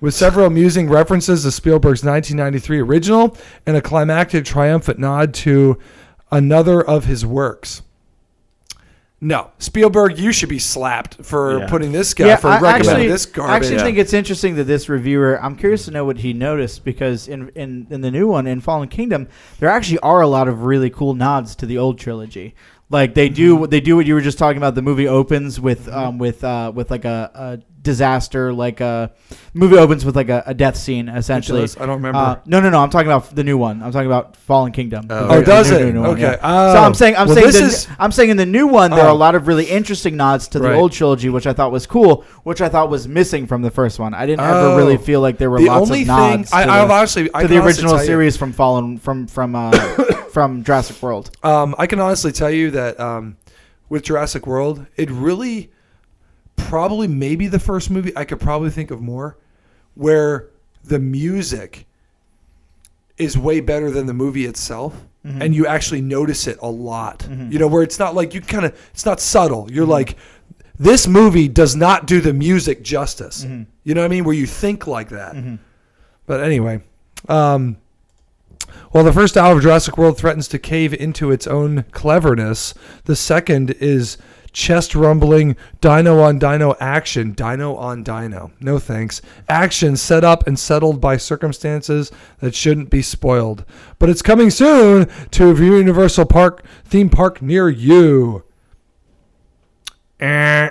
With 0.00 0.14
several 0.14 0.46
amusing 0.46 0.88
references 0.88 1.42
to 1.42 1.50
Spielberg's 1.50 2.04
1993 2.04 2.78
original 2.80 3.36
and 3.66 3.76
a 3.76 3.82
climactic 3.82 4.44
triumphant 4.44 4.98
nod 5.00 5.34
to 5.34 5.76
another 6.30 6.80
of 6.80 7.06
his 7.06 7.26
works. 7.26 7.82
No, 9.20 9.50
Spielberg, 9.58 10.16
you 10.16 10.30
should 10.30 10.48
be 10.48 10.60
slapped 10.60 11.24
for 11.24 11.58
Yeah. 11.58 11.66
putting 11.66 11.90
this 11.90 12.14
guy 12.14 12.36
for 12.36 12.46
I 12.46 12.60
recommending 12.60 12.90
actually, 12.90 13.08
this 13.08 13.26
garbage. 13.26 13.52
I 13.52 13.56
actually 13.56 13.76
Yeah. 13.78 13.82
think 13.82 13.98
it's 13.98 14.12
interesting 14.12 14.54
that 14.54 14.64
this 14.64 14.88
reviewer. 14.88 15.42
I'm 15.42 15.56
curious 15.56 15.86
to 15.86 15.90
know 15.90 16.04
what 16.04 16.18
he 16.18 16.32
noticed 16.32 16.84
because 16.84 17.26
in 17.26 17.48
in 17.56 17.88
in 17.90 18.00
the 18.00 18.12
new 18.12 18.28
one 18.28 18.46
in 18.46 18.60
Fallen 18.60 18.88
Kingdom, 18.88 19.26
there 19.58 19.68
actually 19.68 19.98
are 20.00 20.20
a 20.20 20.28
lot 20.28 20.46
of 20.46 20.62
really 20.62 20.88
cool 20.90 21.14
nods 21.14 21.56
to 21.56 21.66
the 21.66 21.76
old 21.78 21.98
trilogy. 21.98 22.54
Like 22.90 23.14
they 23.14 23.28
do 23.28 23.52
Mm-hmm. 23.54 23.60
what 23.62 23.70
they 23.72 23.80
do 23.80 23.96
what 23.96 24.06
you 24.06 24.14
were 24.14 24.20
just 24.20 24.38
talking 24.38 24.56
about. 24.58 24.76
The 24.76 24.82
movie 24.82 25.08
opens 25.08 25.60
with 25.60 25.88
um 25.88 26.18
with 26.18 26.44
uh 26.44 26.70
with 26.72 26.88
like 26.92 27.04
a, 27.04 27.30
a 27.34 27.58
disaster 27.80 28.52
like 28.52 28.80
a 28.80 29.12
movie 29.54 29.76
opens 29.78 30.04
with 30.04 30.16
like 30.16 30.28
a, 30.28 30.42
a 30.46 30.54
death 30.54 30.76
scene 30.76 31.08
essentially. 31.08 31.62
I 31.62 31.86
don't 31.86 31.96
remember. 31.96 32.18
Uh, 32.18 32.40
no, 32.44 32.60
no, 32.60 32.70
no. 32.70 32.80
I'm 32.80 32.90
talking 32.90 33.06
about 33.08 33.34
the 33.34 33.44
new 33.44 33.56
one. 33.56 33.82
I'm 33.82 33.92
talking 33.92 34.06
about 34.08 34.36
Fallen 34.36 34.72
Kingdom. 34.72 35.06
Oh, 35.10 35.28
oh, 35.38 35.42
does 35.42 35.70
it? 35.70 35.94
new 35.94 36.00
one, 36.00 36.10
okay. 36.10 36.22
yeah. 36.22 36.36
Oh. 36.42 36.74
So 36.74 36.78
I'm 36.80 36.94
saying 36.94 37.16
I'm 37.16 37.26
Well, 37.28 37.36
saying 37.36 37.46
this 37.46 37.58
the, 37.58 37.64
is 37.64 37.88
I'm 37.98 38.12
saying 38.12 38.30
in 38.30 38.36
the 38.36 38.46
new 38.46 38.66
one 38.66 38.90
there 38.90 39.00
are 39.04 39.08
Oh. 39.10 39.12
a 39.12 39.14
lot 39.14 39.34
of 39.34 39.46
really 39.46 39.64
interesting 39.64 40.16
nods 40.16 40.48
to 40.48 40.58
the 40.58 40.68
Right. 40.68 40.76
old 40.76 40.92
trilogy, 40.92 41.28
which 41.28 41.46
I 41.46 41.52
thought 41.52 41.72
was 41.72 41.86
cool, 41.86 42.24
which 42.42 42.60
I 42.60 42.68
thought 42.68 42.90
was 42.90 43.06
missing 43.08 43.46
from 43.46 43.62
the 43.62 43.70
first 43.70 43.98
one. 43.98 44.12
I 44.12 44.26
didn't 44.26 44.40
ever 44.40 44.58
Oh. 44.72 44.76
really 44.76 44.96
feel 44.98 45.20
like 45.20 45.38
there 45.38 45.50
were 45.50 45.58
the 45.60 45.66
lots 45.66 45.90
of 45.90 46.06
nods 46.06 46.52
I, 46.52 46.64
to, 46.64 46.70
I've 46.70 46.88
the, 46.88 46.94
honestly 46.94 47.30
I 47.32 47.42
to 47.42 47.48
the 47.48 47.54
honestly 47.60 47.66
original 47.68 47.90
tell 47.92 48.00
you- 48.00 48.06
series 48.06 48.36
from 48.36 48.52
Fallen 48.52 48.98
from 48.98 49.26
from 49.28 49.54
uh, 49.54 49.70
from 50.32 50.64
Jurassic 50.64 51.00
World. 51.02 51.30
Um, 51.42 51.74
I 51.78 51.86
can 51.86 52.00
honestly 52.00 52.32
tell 52.32 52.50
you 52.50 52.70
that 52.72 52.98
um, 53.00 53.36
with 53.88 54.02
Jurassic 54.02 54.46
World, 54.46 54.86
it 54.96 55.10
really 55.10 55.70
probably 56.58 57.08
maybe 57.08 57.46
the 57.46 57.58
first 57.58 57.90
movie 57.90 58.12
I 58.16 58.24
could 58.24 58.40
probably 58.40 58.70
think 58.70 58.90
of 58.90 59.00
more 59.00 59.36
where 59.94 60.48
the 60.84 60.98
music 60.98 61.86
is 63.16 63.36
way 63.36 63.60
better 63.60 63.90
than 63.90 64.06
the 64.06 64.14
movie 64.14 64.44
itself. 64.46 64.94
Mm-hmm. 65.26 65.42
And 65.42 65.54
you 65.54 65.66
actually 65.66 66.00
notice 66.00 66.46
it 66.46 66.58
a 66.62 66.70
lot. 66.70 67.26
You 67.28 67.58
know, 67.58 67.66
where 67.66 67.82
it's 67.82 67.98
not 67.98 68.14
like 68.14 68.32
you 68.34 68.40
kind 68.40 68.64
of, 68.64 68.90
it's 68.92 69.04
not 69.04 69.20
subtle. 69.20 69.68
You're 69.70 69.82
Mm-hmm. 69.84 69.90
like, 69.90 70.16
this 70.78 71.08
movie 71.08 71.48
does 71.48 71.74
not 71.74 72.06
do 72.06 72.20
the 72.20 72.32
music 72.32 72.82
justice. 72.82 73.44
Mm-hmm. 73.44 73.64
You 73.82 73.94
know 73.94 74.02
what 74.02 74.06
I 74.06 74.08
mean? 74.08 74.22
Where 74.24 74.34
you 74.34 74.46
think 74.46 74.86
like 74.86 75.08
that. 75.08 75.34
But 76.26 76.42
anyway, 76.44 76.82
um, 77.28 77.78
while 78.92 79.02
the 79.02 79.12
first 79.12 79.36
hour 79.36 79.56
of 79.56 79.62
Jurassic 79.62 79.98
World 79.98 80.16
threatens 80.18 80.46
to 80.48 80.58
cave 80.58 80.94
into 80.94 81.32
its 81.32 81.48
own 81.48 81.84
cleverness, 81.90 82.74
the 83.06 83.16
second 83.16 83.70
is 83.80 84.18
chest 84.58 84.92
rumbling 84.96 85.54
dino 85.80 86.18
on 86.18 86.36
dino 86.36 86.74
action. 86.80 87.30
Dino 87.32 87.76
on 87.76 88.02
dino. 88.02 88.50
No 88.60 88.80
thanks. 88.80 89.22
Action 89.48 89.96
set 89.96 90.24
up 90.24 90.48
and 90.48 90.58
settled 90.58 91.00
by 91.00 91.16
circumstances 91.16 92.10
that 92.40 92.56
shouldn't 92.56 92.90
be 92.90 93.00
spoiled. 93.00 93.64
But 94.00 94.10
it's 94.10 94.20
coming 94.20 94.50
soon 94.50 95.08
to 95.30 95.50
a 95.50 95.54
Universal 95.54 96.26
Park 96.26 96.64
theme 96.84 97.08
park 97.08 97.40
near 97.40 97.68
you. 97.68 98.42
Eh. 100.18 100.70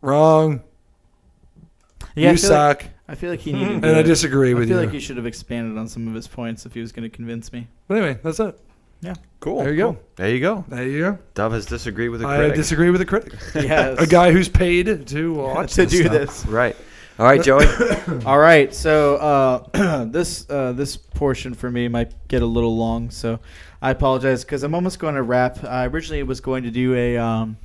Wrong. 0.00 0.62
Yeah, 2.14 2.28
I 2.28 2.30
you 2.30 2.30
like- 2.30 2.38
suck. 2.38 2.84
I 3.08 3.16
feel 3.16 3.30
like 3.30 3.40
he 3.40 3.52
needed. 3.52 3.84
and 3.84 3.86
I 3.96 4.02
disagree 4.02 4.54
with 4.54 4.68
you. 4.68 4.76
I 4.76 4.78
feel 4.78 4.80
you. 4.82 4.86
like 4.86 4.94
he 4.94 5.00
should 5.00 5.16
have 5.16 5.26
expanded 5.26 5.76
on 5.76 5.88
some 5.88 6.06
of 6.06 6.14
his 6.14 6.28
points 6.28 6.64
if 6.64 6.74
he 6.74 6.80
was 6.80 6.92
going 6.92 7.02
to 7.02 7.14
convince 7.14 7.52
me. 7.52 7.66
but 7.88 7.96
anyway, 7.96 8.20
that's 8.22 8.38
it. 8.38 8.56
Yeah. 9.00 9.14
Cool. 9.40 9.62
There 9.62 9.70
you 9.70 9.78
go. 9.78 9.98
There 10.16 10.28
you 10.28 10.40
go. 10.40 10.64
There 10.68 10.86
you 10.86 10.98
go. 11.00 11.18
Dove 11.34 11.52
has 11.52 11.64
disagreed 11.64 12.10
with 12.10 12.22
a 12.22 12.26
I 12.26 12.36
critic. 12.36 12.56
disagree 12.56 12.90
with 12.90 13.00
a 13.00 13.06
critic. 13.06 13.32
Yes. 13.54 13.98
a 13.98 14.06
guy 14.06 14.32
who's 14.32 14.48
paid 14.48 15.06
to 15.08 15.32
watch 15.34 15.74
to 15.74 15.84
this 15.86 15.90
do 15.92 16.00
stuff. 16.02 16.12
this. 16.12 16.46
right. 16.46 16.76
All 17.18 17.26
right, 17.26 17.42
Joey. 17.42 17.66
All 18.26 18.38
right, 18.38 18.74
so 18.74 19.16
uh, 19.16 20.04
this 20.06 20.48
uh, 20.48 20.72
this 20.72 20.96
portion 20.96 21.52
for 21.52 21.70
me 21.70 21.86
might 21.86 22.12
get 22.28 22.40
a 22.40 22.46
little 22.46 22.76
long, 22.78 23.10
so 23.10 23.40
I 23.82 23.90
apologize 23.90 24.42
because 24.42 24.62
I'm 24.62 24.74
almost 24.74 24.98
going 24.98 25.16
to 25.16 25.22
wrap. 25.22 25.62
I 25.62 25.84
originally 25.86 26.22
was 26.22 26.40
going 26.40 26.62
to 26.62 26.70
do 26.70 26.94
a 26.94 27.18
um, 27.18 27.58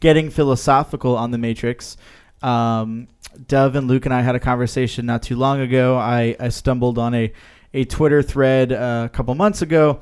getting 0.00 0.28
philosophical 0.28 1.16
on 1.16 1.30
the 1.30 1.38
Matrix. 1.38 1.96
Um, 2.42 3.08
Dove 3.46 3.74
and 3.76 3.88
Luke 3.88 4.04
and 4.04 4.12
I 4.14 4.20
had 4.20 4.34
a 4.34 4.40
conversation 4.40 5.06
not 5.06 5.22
too 5.22 5.36
long 5.36 5.60
ago. 5.60 5.96
I, 5.96 6.36
I 6.38 6.48
stumbled 6.50 6.98
on 6.98 7.14
a 7.14 7.32
a 7.72 7.84
Twitter 7.84 8.22
thread 8.22 8.70
uh, 8.72 9.04
a 9.06 9.08
couple 9.08 9.34
months 9.34 9.62
ago 9.62 10.00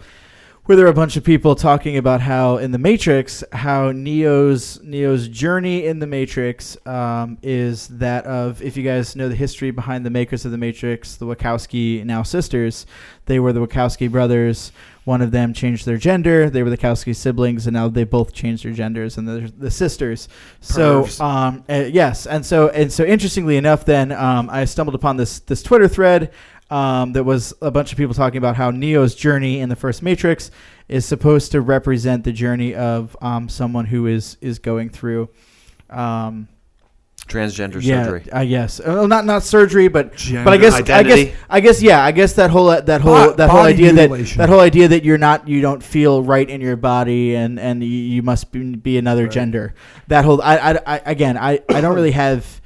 where 0.69 0.77
there 0.77 0.85
were 0.85 0.93
a 0.93 0.95
bunch 0.95 1.17
of 1.17 1.25
people 1.25 1.55
talking 1.55 1.97
about 1.97 2.21
how 2.21 2.59
in 2.59 2.73
the 2.73 2.79
Matrix, 2.79 3.43
how 3.53 3.91
Neo's 3.91 4.79
Neo's 4.83 5.27
journey 5.27 5.87
in 5.87 5.99
the 5.99 6.07
Matrix 6.07 6.77
um, 6.87 7.39
is 7.43 7.89
that 7.89 8.27
of 8.27 8.61
if 8.61 8.77
you 8.77 8.83
guys 8.83 9.17
know 9.17 9.31
the 9.31 9.35
history 9.35 9.71
behind 9.71 10.05
the 10.05 10.11
makers 10.11 10.45
of 10.45 10.51
the 10.51 10.59
Matrix, 10.59 11.17
the 11.17 11.25
Wachowski 11.25 12.05
now 12.05 12.23
sisters, 12.23 12.85
they 13.25 13.41
were 13.41 13.55
the 13.55 13.67
Wachowski 13.67 14.11
brothers. 14.11 14.71
One 15.05 15.23
of 15.23 15.31
them 15.31 15.55
changed 15.55 15.87
their 15.87 15.97
gender. 15.97 16.51
They 16.51 16.63
were 16.63 16.69
the 16.69 16.77
Wachowski 16.77 17.17
siblings, 17.17 17.67
and 17.67 17.73
now 17.73 17.89
they 17.89 18.05
both 18.05 18.35
changed 18.35 18.63
their 18.63 18.75
genders, 18.75 19.17
and 19.17 19.27
they're 19.27 19.49
the 19.49 19.71
sisters. 19.71 20.29
So, 20.61 21.09
um, 21.19 21.65
uh, 21.67 21.87
yes, 21.91 22.27
and 22.27 22.45
so 22.45 22.69
and 22.69 22.93
so 22.93 23.07
interestingly 23.07 23.57
enough, 23.57 23.87
then 23.87 24.13
um, 24.13 24.51
I 24.51 24.67
stumbled 24.67 24.95
upon 24.95 25.17
this 25.17 25.39
this 25.41 25.63
Twitter 25.63 25.89
thread 25.89 26.31
um, 26.71 27.13
that 27.13 27.25
was 27.25 27.55
a 27.63 27.71
bunch 27.71 27.93
of 27.93 27.99
people 27.99 28.15
talking 28.15 28.39
about 28.39 28.57
how 28.57 28.71
Neo's 28.71 29.15
journey 29.15 29.61
in 29.61 29.69
the 29.69 29.77
first 29.77 30.03
Matrix 30.03 30.51
is 30.89 31.05
supposed 31.07 31.53
to 31.53 31.61
represent 31.61 32.25
the 32.25 32.33
journey 32.33 32.75
of 32.75 33.17
um, 33.23 33.49
someone 33.49 33.87
who 33.87 34.07
is 34.07 34.37
is 34.41 34.59
going 34.59 34.91
through. 34.91 35.29
Um, 35.91 36.49
Transgender 37.27 37.83
yeah, 37.83 38.05
surgery. 38.05 38.33
I 38.33 38.47
guess. 38.47 38.81
Uh, 38.81 39.07
not 39.07 39.27
not 39.27 39.43
surgery, 39.43 39.89
but 39.89 40.17
Gender 40.17 40.45
but 40.45 40.55
I 40.55 40.57
guess 40.57 40.75
I 40.75 41.03
guess 41.03 41.37
I 41.51 41.61
guess 41.61 41.83
yeah. 41.83 42.03
I 42.03 42.11
guess 42.11 42.33
that 42.35 42.49
whole 42.51 42.69
that 42.69 43.01
whole 43.03 43.13
Bo- 43.13 43.33
that 43.35 43.51
whole 43.51 43.61
body 43.65 43.75
idea 43.75 43.93
that 43.93 44.37
that 44.39 44.49
whole 44.49 44.61
idea 44.61 44.89
that 44.89 45.05
you're 45.05 45.19
not 45.19 45.47
you 45.47 45.61
don't 45.61 45.83
feel 45.83 46.23
right 46.23 46.49
in 46.49 46.63
your 46.63 46.77
body 46.77 47.35
and 47.35 47.61
and 47.61 47.83
you, 47.83 47.91
you 47.91 48.23
must 48.23 48.51
be, 48.51 48.75
be 48.77 48.97
another 48.97 49.25
Right. 49.25 49.33
gender. 49.33 49.75
That 50.07 50.25
whole 50.25 50.41
I, 50.41 50.57
I, 50.57 50.79
I 50.87 51.03
again 51.05 51.37
I, 51.37 51.61
I 51.69 51.83
don't 51.83 51.95
really 51.95 52.13
have 52.13 52.63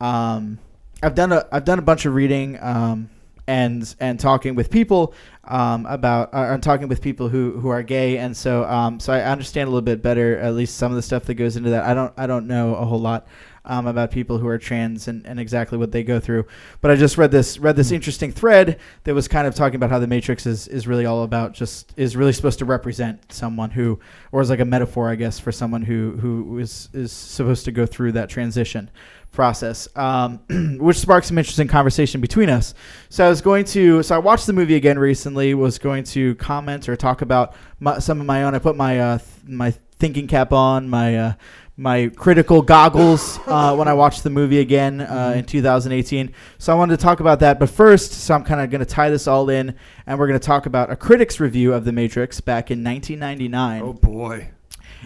um 0.00 0.60
I've 1.02 1.16
done 1.16 1.32
a 1.32 1.44
I've 1.50 1.64
done 1.64 1.80
a 1.80 1.82
bunch 1.82 2.06
of 2.06 2.14
reading 2.14 2.58
um 2.60 3.10
and 3.46 3.94
and 4.00 4.18
talking 4.18 4.54
with 4.54 4.70
people 4.70 5.14
um 5.44 5.86
about 5.86 6.34
uh, 6.34 6.52
and 6.52 6.62
talking 6.62 6.88
with 6.88 7.00
people 7.00 7.28
who 7.28 7.52
who 7.60 7.68
are 7.68 7.82
gay 7.82 8.18
and 8.18 8.36
so 8.36 8.64
um 8.64 8.98
so 8.98 9.12
I 9.12 9.20
understand 9.22 9.68
a 9.68 9.70
little 9.70 9.82
bit 9.82 10.02
better 10.02 10.38
at 10.38 10.54
least 10.54 10.76
some 10.76 10.90
of 10.90 10.96
the 10.96 11.02
stuff 11.02 11.24
that 11.24 11.34
goes 11.34 11.56
into 11.56 11.70
that. 11.70 11.84
I 11.84 11.94
don't 11.94 12.12
I 12.16 12.26
don't 12.26 12.46
know 12.46 12.74
a 12.74 12.84
whole 12.84 13.00
lot. 13.00 13.26
um, 13.66 13.86
about 13.86 14.10
people 14.10 14.38
who 14.38 14.46
are 14.46 14.58
trans 14.58 15.08
and, 15.08 15.26
and 15.26 15.40
exactly 15.40 15.76
what 15.76 15.90
they 15.92 16.02
go 16.02 16.20
through. 16.20 16.46
But 16.80 16.90
I 16.92 16.96
just 16.96 17.18
read 17.18 17.30
this 17.30 17.58
read 17.58 17.76
this 17.76 17.90
interesting 17.90 18.30
thread 18.32 18.78
that 19.04 19.14
was 19.14 19.28
kind 19.28 19.46
of 19.46 19.54
talking 19.54 19.76
about 19.76 19.90
how 19.90 19.98
the 19.98 20.06
Matrix 20.06 20.46
is 20.46 20.68
is 20.68 20.86
really 20.86 21.04
all 21.04 21.24
about 21.24 21.52
just 21.52 21.92
is 21.96 22.16
really 22.16 22.32
supposed 22.32 22.58
to 22.60 22.64
represent 22.64 23.32
someone 23.32 23.70
who 23.70 23.98
or 24.32 24.40
is 24.40 24.50
like 24.50 24.60
a 24.60 24.64
metaphor, 24.64 25.10
I 25.10 25.16
guess, 25.16 25.38
for 25.38 25.52
someone 25.52 25.82
who 25.82 26.12
who 26.20 26.58
is 26.58 26.88
is 26.92 27.12
supposed 27.12 27.64
to 27.64 27.72
go 27.72 27.86
through 27.86 28.12
that 28.12 28.28
transition 28.28 28.90
process, 29.36 29.86
um, 29.94 30.40
which 30.80 30.98
sparked 30.98 31.28
some 31.28 31.38
interesting 31.38 31.68
conversation 31.68 32.20
between 32.20 32.50
us. 32.50 32.74
So 33.08 33.24
I 33.24 33.28
was 33.28 33.40
going 33.40 33.64
to, 33.66 34.02
so 34.02 34.16
I 34.16 34.18
watched 34.18 34.46
the 34.46 34.52
movie 34.52 34.74
again 34.74 34.98
recently. 34.98 35.54
Was 35.54 35.78
going 35.78 36.02
to 36.04 36.34
comment 36.36 36.88
or 36.88 36.96
talk 36.96 37.22
about 37.22 37.54
my, 37.78 38.00
some 38.00 38.18
of 38.18 38.26
my 38.26 38.42
own. 38.42 38.56
I 38.56 38.58
put 38.58 38.74
my 38.76 38.98
uh, 38.98 39.18
th- 39.18 39.30
my 39.46 39.70
thinking 39.98 40.26
cap 40.26 40.52
on, 40.52 40.88
my 40.88 41.16
uh, 41.16 41.32
my 41.76 42.08
critical 42.16 42.62
goggles 42.62 43.38
uh, 43.46 43.74
when 43.76 43.86
I 43.86 43.94
watched 43.94 44.24
the 44.24 44.30
movie 44.30 44.58
again 44.58 45.00
uh, 45.00 45.34
in 45.36 45.44
2018. 45.44 46.32
So 46.58 46.72
I 46.72 46.76
wanted 46.76 46.96
to 46.98 47.02
talk 47.02 47.20
about 47.20 47.40
that. 47.40 47.60
But 47.60 47.70
first, 47.70 48.12
so 48.12 48.34
I'm 48.34 48.44
kind 48.44 48.60
of 48.60 48.70
going 48.70 48.80
to 48.80 48.86
tie 48.86 49.10
this 49.10 49.28
all 49.28 49.48
in, 49.50 49.76
and 50.06 50.18
we're 50.18 50.26
going 50.26 50.40
to 50.40 50.46
talk 50.46 50.66
about 50.66 50.90
a 50.90 50.96
critic's 50.96 51.38
review 51.38 51.72
of 51.74 51.84
The 51.84 51.92
Matrix 51.92 52.40
back 52.40 52.70
in 52.70 52.82
1999 52.82 53.82
Oh 53.82 53.92
boy. 53.92 54.50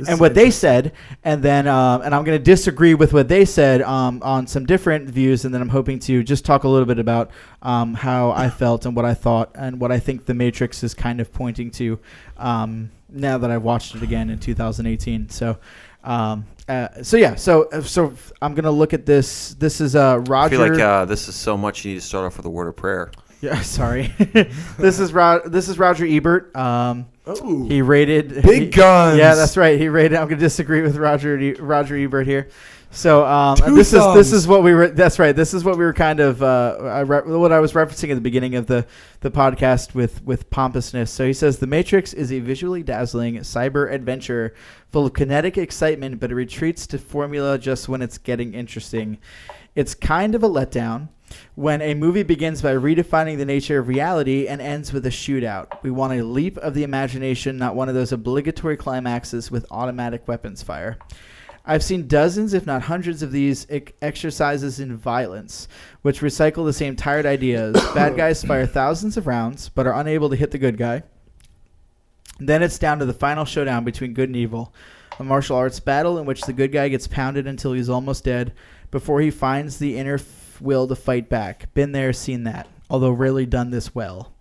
This 0.00 0.08
and 0.08 0.20
what 0.20 0.34
they 0.34 0.50
said, 0.50 0.92
and 1.24 1.42
then 1.42 1.66
um, 1.66 2.02
and 2.02 2.14
I'm 2.14 2.24
going 2.24 2.38
to 2.38 2.44
disagree 2.44 2.94
with 2.94 3.12
what 3.12 3.28
they 3.28 3.44
said 3.44 3.82
um, 3.82 4.20
on 4.22 4.46
some 4.46 4.66
different 4.66 5.08
views, 5.08 5.44
and 5.44 5.54
then 5.54 5.62
I'm 5.62 5.68
hoping 5.68 5.98
to 6.00 6.22
just 6.22 6.44
talk 6.44 6.64
a 6.64 6.68
little 6.68 6.86
bit 6.86 6.98
about 6.98 7.30
um, 7.62 7.94
how 7.94 8.30
I 8.32 8.50
felt 8.62 8.86
and 8.86 8.96
what 8.96 9.04
I 9.04 9.14
thought 9.14 9.50
and 9.54 9.80
what 9.80 9.92
I 9.92 9.98
think 9.98 10.26
the 10.26 10.34
Matrix 10.34 10.82
is 10.82 10.94
kind 10.94 11.20
of 11.20 11.32
pointing 11.32 11.70
to 11.72 11.98
um, 12.36 12.90
now 13.08 13.38
that 13.38 13.50
I've 13.50 13.62
watched 13.62 13.94
it 13.94 14.02
again 14.02 14.30
in 14.30 14.38
2018. 14.38 15.28
So. 15.30 15.58
Um, 16.02 16.46
uh, 16.66 17.02
so 17.02 17.16
yeah, 17.16 17.34
so 17.34 17.64
uh, 17.70 17.82
so 17.82 18.14
I'm 18.40 18.54
gonna 18.54 18.70
look 18.70 18.94
at 18.94 19.04
this. 19.04 19.54
This 19.54 19.80
is 19.80 19.96
uh, 19.96 20.14
I 20.14 20.16
Roger. 20.16 20.56
feel 20.56 20.68
like 20.68 20.80
uh, 20.80 21.04
this 21.04 21.28
is 21.28 21.34
so 21.34 21.56
much. 21.58 21.84
You 21.84 21.92
need 21.92 22.00
to 22.00 22.06
start 22.06 22.24
off 22.24 22.36
with 22.36 22.46
a 22.46 22.50
word 22.50 22.68
of 22.68 22.76
prayer. 22.76 23.10
yeah, 23.40 23.60
sorry. 23.62 24.14
this 24.78 24.98
is 25.00 25.12
Ro- 25.12 25.42
this 25.44 25.68
is 25.68 25.78
Roger 25.78 26.06
Ebert. 26.06 26.54
Um, 26.56 27.06
Oh. 27.40 27.64
he 27.66 27.82
rated 27.82 28.42
Big 28.42 28.62
he- 28.62 28.66
guns. 28.68 29.18
Yeah, 29.18 29.34
that's 29.34 29.56
right. 29.56 29.78
He 29.78 29.88
rated. 29.88 30.18
I'm 30.18 30.28
gonna 30.28 30.40
disagree 30.40 30.82
with 30.82 30.96
Roger 30.96 31.38
E- 31.38 31.54
Roger 31.54 31.96
Ebert 31.96 32.26
here. 32.26 32.48
So 32.92 33.24
um, 33.24 33.56
this 33.76 33.92
is 33.92 34.02
this 34.14 34.32
is 34.32 34.48
what 34.48 34.64
we 34.64 34.74
were. 34.74 34.88
That's 34.88 35.20
right. 35.20 35.34
This 35.34 35.54
is 35.54 35.62
what 35.62 35.78
we 35.78 35.84
were 35.84 35.92
kind 35.92 36.18
of 36.18 36.42
uh, 36.42 36.76
I 36.82 37.00
re- 37.00 37.22
what 37.38 37.52
I 37.52 37.60
was 37.60 37.72
referencing 37.74 38.10
at 38.10 38.14
the 38.16 38.20
beginning 38.20 38.56
of 38.56 38.66
the 38.66 38.84
the 39.20 39.30
podcast 39.30 39.94
with 39.94 40.24
with 40.24 40.50
pompousness. 40.50 41.08
So 41.12 41.24
he 41.24 41.32
says 41.32 41.58
the 41.58 41.68
Matrix 41.68 42.12
is 42.12 42.32
a 42.32 42.40
visually 42.40 42.82
dazzling 42.82 43.36
cyber 43.36 43.92
adventure 43.92 44.54
full 44.88 45.06
of 45.06 45.12
kinetic 45.12 45.56
excitement, 45.56 46.18
but 46.18 46.32
it 46.32 46.34
retreats 46.34 46.84
to 46.88 46.98
formula 46.98 47.58
just 47.58 47.88
when 47.88 48.02
it's 48.02 48.18
getting 48.18 48.54
interesting. 48.54 49.18
It's 49.76 49.94
kind 49.94 50.34
of 50.34 50.42
a 50.42 50.48
letdown 50.48 51.10
when 51.54 51.82
a 51.82 51.94
movie 51.94 52.22
begins 52.22 52.62
by 52.62 52.74
redefining 52.74 53.38
the 53.38 53.44
nature 53.44 53.78
of 53.78 53.88
reality 53.88 54.46
and 54.46 54.60
ends 54.60 54.92
with 54.92 55.06
a 55.06 55.10
shootout. 55.10 55.82
We 55.82 55.90
want 55.90 56.14
a 56.14 56.24
leap 56.24 56.56
of 56.58 56.74
the 56.74 56.82
imagination, 56.82 57.58
not 57.58 57.74
one 57.74 57.88
of 57.88 57.94
those 57.94 58.12
obligatory 58.12 58.76
climaxes 58.76 59.50
with 59.50 59.66
automatic 59.70 60.26
weapons 60.26 60.62
fire. 60.62 60.98
I've 61.64 61.82
seen 61.82 62.08
dozens, 62.08 62.54
if 62.54 62.66
not 62.66 62.82
hundreds, 62.82 63.22
of 63.22 63.32
these 63.32 63.66
ec- 63.68 63.94
exercises 64.00 64.80
in 64.80 64.96
violence, 64.96 65.68
which 66.02 66.20
recycle 66.20 66.64
the 66.64 66.72
same 66.72 66.96
tired 66.96 67.26
ideas. 67.26 67.76
Bad 67.94 68.16
guys 68.16 68.42
fire 68.42 68.66
thousands 68.66 69.16
of 69.16 69.26
rounds, 69.26 69.68
but 69.68 69.86
are 69.86 70.00
unable 70.00 70.30
to 70.30 70.36
hit 70.36 70.50
the 70.50 70.58
good 70.58 70.78
guy. 70.78 71.02
Then 72.38 72.62
it's 72.62 72.78
down 72.78 72.98
to 73.00 73.04
the 73.04 73.12
final 73.12 73.44
showdown 73.44 73.84
between 73.84 74.14
good 74.14 74.30
and 74.30 74.36
evil, 74.36 74.72
a 75.18 75.24
martial 75.24 75.56
arts 75.56 75.78
battle 75.78 76.18
in 76.18 76.24
which 76.24 76.42
the 76.42 76.54
good 76.54 76.72
guy 76.72 76.88
gets 76.88 77.06
pounded 77.06 77.46
until 77.46 77.74
he's 77.74 77.90
almost 77.90 78.24
dead 78.24 78.54
before 78.90 79.20
he 79.20 79.30
finds 79.30 79.78
the 79.78 79.98
inner 79.98 80.16
f- 80.60 80.62
will 80.62 80.86
to 80.86 80.96
fight 80.96 81.28
back. 81.28 81.72
Been 81.74 81.92
there, 81.92 82.12
seen 82.12 82.44
that, 82.44 82.66
although 82.88 83.10
rarely 83.10 83.46
done 83.46 83.70
this 83.70 83.94
well. 83.94 84.32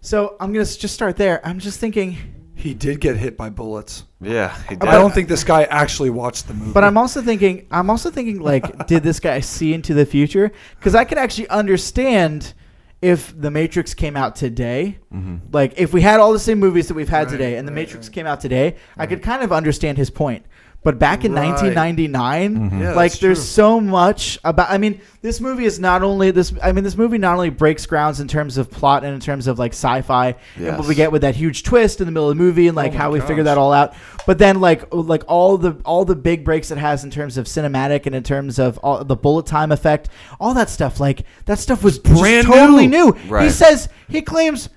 So 0.00 0.36
I'm 0.40 0.52
gonna 0.52 0.64
just 0.64 0.88
start 0.94 1.16
there. 1.16 1.44
I'm 1.46 1.58
just 1.58 1.78
thinking, 1.80 2.16
He 2.54 2.74
did 2.74 3.00
get 3.00 3.16
hit 3.16 3.36
by 3.36 3.50
bullets. 3.50 4.04
Yeah, 4.20 4.56
he 4.68 4.76
did. 4.76 4.88
I 4.88 4.92
don't 4.92 5.12
think 5.12 5.28
this 5.28 5.42
guy 5.44 5.64
actually 5.64 6.10
watched 6.10 6.46
the 6.48 6.54
movie. 6.54 6.72
but 6.72 6.84
I'm 6.84 6.96
also 6.96 7.20
thinking, 7.22 7.66
I'm 7.70 7.90
also 7.90 8.10
thinking, 8.10 8.40
like, 8.40 8.86
did 8.86 9.02
this 9.02 9.18
guy 9.20 9.40
see 9.40 9.74
into 9.74 9.94
the 9.94 10.06
future? 10.06 10.52
Because 10.78 10.94
I 10.94 11.04
could 11.04 11.18
actually 11.18 11.48
understand 11.48 12.52
if 13.00 13.34
The 13.40 13.50
Matrix 13.50 13.94
came 13.94 14.16
out 14.16 14.36
today. 14.36 14.98
Mhm. 15.12 15.40
Like, 15.52 15.74
if 15.76 15.92
we 15.92 16.02
had 16.02 16.20
all 16.20 16.32
the 16.32 16.38
same 16.38 16.60
movies 16.60 16.86
that 16.86 16.94
we've 16.94 17.08
had 17.08 17.26
Right, 17.26 17.32
today, 17.32 17.56
and 17.56 17.66
The 17.66 17.72
right, 17.72 17.76
Matrix 17.80 18.06
right. 18.06 18.14
came 18.14 18.26
out 18.26 18.40
today, 18.40 18.76
I 18.96 19.06
could 19.06 19.22
kind 19.22 19.42
of 19.42 19.50
understand 19.52 19.98
his 19.98 20.08
point. 20.10 20.44
But 20.84 20.98
back 20.98 21.24
in 21.24 21.32
Right. 21.32 21.46
1999, 21.50 22.70
Mhm. 22.70 22.80
Yeah, 22.80 22.92
like 22.94 23.12
there's 23.20 23.38
true. 23.38 23.44
so 23.44 23.80
much 23.80 24.38
about 24.44 24.68
i 24.70 24.78
mean 24.78 25.00
this 25.22 25.40
movie 25.40 25.64
is 25.64 25.78
not 25.78 26.02
only 26.02 26.30
this 26.32 26.52
i 26.62 26.72
mean 26.72 26.82
this 26.84 26.96
movie 26.96 27.18
not 27.18 27.34
only 27.34 27.50
breaks 27.50 27.86
grounds 27.86 28.18
in 28.20 28.26
terms 28.26 28.58
of 28.58 28.70
plot 28.70 29.04
and 29.04 29.14
in 29.14 29.20
terms 29.20 29.46
of 29.46 29.58
like 29.58 29.72
sci-fi 29.72 30.34
and 30.56 30.78
what 30.78 30.88
we 30.88 30.94
get 30.96 31.12
with 31.12 31.22
that 31.22 31.36
huge 31.36 31.62
twist 31.62 32.00
in 32.00 32.06
the 32.06 32.12
middle 32.12 32.28
of 32.28 32.36
the 32.36 32.42
movie 32.42 32.66
and 32.66 32.76
like 32.76 32.94
Oh 32.94 32.98
how 32.98 33.10
we 33.12 33.20
figure 33.20 33.44
that 33.44 33.58
all 33.58 33.72
out 33.72 33.94
but 34.26 34.38
then 34.38 34.60
like 34.60 34.82
like 34.92 35.22
all 35.28 35.56
the 35.56 35.76
all 35.84 36.04
the 36.04 36.16
big 36.16 36.44
breaks 36.44 36.70
it 36.72 36.78
has 36.78 37.04
in 37.04 37.10
terms 37.10 37.38
of 37.38 37.46
cinematic 37.46 38.06
and 38.06 38.14
in 38.14 38.22
terms 38.24 38.58
of 38.58 38.78
all 38.78 39.04
the 39.04 39.16
bullet 39.16 39.46
time 39.46 39.70
effect 39.72 40.08
all 40.40 40.52
that 40.54 40.68
stuff 40.68 40.98
like 40.98 41.22
that 41.46 41.58
stuff 41.60 41.84
was 41.84 41.98
Brand 42.00 42.46
totally 42.48 42.86
new. 42.88 43.12
new, 43.30 43.38
he 43.38 43.50
says 43.50 43.88
he 44.08 44.20
claims 44.22 44.68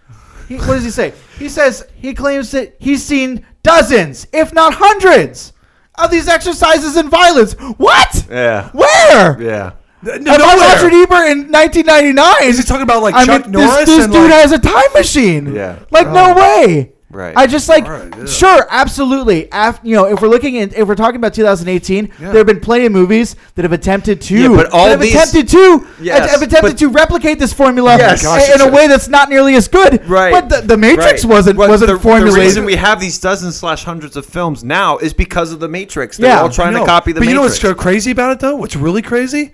he, 0.47 0.57
what 0.57 0.75
does 0.75 0.83
he 0.83 0.91
say 0.91 1.13
he 1.39 1.49
says 1.49 1.83
he 1.95 2.13
claims 2.13 2.51
that 2.51 2.75
he's 2.79 3.03
seen 3.03 3.43
dozens 3.63 4.27
if 4.31 4.53
not 4.53 4.75
hundreds 4.75 5.51
of 5.97 6.11
these 6.11 6.27
exercises 6.27 6.97
in 6.97 7.09
violence 7.09 7.53
what 7.77 8.25
Yeah. 8.29 8.69
where? 8.71 9.41
Yeah. 9.41 9.71
no, 10.03 10.13
If 10.13 10.27
I 10.27 10.55
nowhere. 10.55 10.75
Roger 10.75 10.87
Ebert 10.87 11.29
in 11.31 11.51
1999. 11.51 12.35
Is 12.43 12.57
he 12.57 12.63
talking 12.63 12.83
about 12.83 13.01
like 13.01 13.15
I 13.15 13.25
Chuck 13.25 13.43
mean, 13.43 13.53
Norris 13.53 13.77
this, 13.77 13.87
this 13.87 14.03
and 14.05 14.13
dude 14.13 14.29
like, 14.29 14.41
has 14.41 14.51
a 14.51 14.59
time 14.59 14.93
machine. 14.93 15.53
Yeah. 15.53 15.79
Like 15.91 16.07
no 16.07 16.33
oh. 16.33 16.35
way. 16.35 16.94
Right. 17.15 17.33
I 17.37 17.47
just 17.47 17.69
like 17.69 17.85
All 17.85 17.91
right, 17.91 18.13
yeah. 18.17 18.25
sure, 18.25 18.67
absolutely. 18.69 19.47
Af, 19.51 19.79
you 19.83 19.95
know, 19.95 20.05
if 20.05 20.21
we're 20.21 20.27
looking 20.27 20.57
at 20.59 20.73
if 20.75 20.85
we're 20.87 20.95
talking 20.95 21.15
about 21.15 21.33
2018, 21.33 22.05
Yeah. 22.19 22.27
there 22.27 22.37
have 22.39 22.45
been 22.47 22.59
plenty 22.59 22.85
of 22.85 22.91
movies 22.91 23.37
that 23.55 23.63
have 23.63 23.71
attempted 23.71 24.19
to, 24.23 24.37
Yeah, 24.37 24.47
but 24.49 24.69
all 24.71 24.85
that 24.85 24.91
have 24.91 24.99
these- 24.99 25.15
attempted 25.15 25.47
to, 25.49 25.87
Yes, 26.01 26.29
have 26.29 26.41
attempted 26.41 26.71
but- 26.73 26.77
to 26.79 26.89
replicate 26.89 27.39
this 27.39 27.53
formula 27.53 27.97
Yes. 27.97 28.25
Oh 28.25 28.33
in- 28.33 28.37
Gosh, 28.39 28.47
in, 28.49 28.61
a 28.61 28.63
it's- 28.65 28.71
way 28.75 28.87
that's 28.87 29.07
not 29.07 29.29
nearly 29.29 29.55
as 29.55 29.67
good. 29.69 30.07
Right. 30.09 30.31
But 30.33 30.49
the, 30.49 30.67
the 30.67 30.77
Matrix 30.77 31.23
Right. 31.23 31.33
wasn't 31.33 31.57
Well, 31.57 31.69
wasn't 31.69 31.91
the, 31.91 31.99
formulated. 31.99 32.35
The 32.35 32.41
reason 32.45 32.65
we 32.65 32.75
have 32.75 32.99
these 32.99 33.17
dozens 33.17 33.55
slash 33.55 33.85
hundreds 33.85 34.17
of 34.17 34.25
films 34.25 34.63
now 34.63 34.97
is 34.97 35.13
because 35.13 35.53
of 35.53 35.59
the 35.61 35.69
Matrix. 35.69 36.17
They're 36.17 36.29
Yeah. 36.31 36.41
all 36.41 36.49
trying 36.49 36.73
to 36.73 36.83
copy 36.85 37.13
the 37.13 37.21
but 37.21 37.29
you 37.29 37.33
know 37.35 37.41
what's 37.43 37.59
so 37.61 37.73
crazy 37.73 38.11
about 38.11 38.31
it 38.33 38.39
though? 38.41 38.55
What's 38.55 38.75
really 38.75 39.01
crazy? 39.01 39.53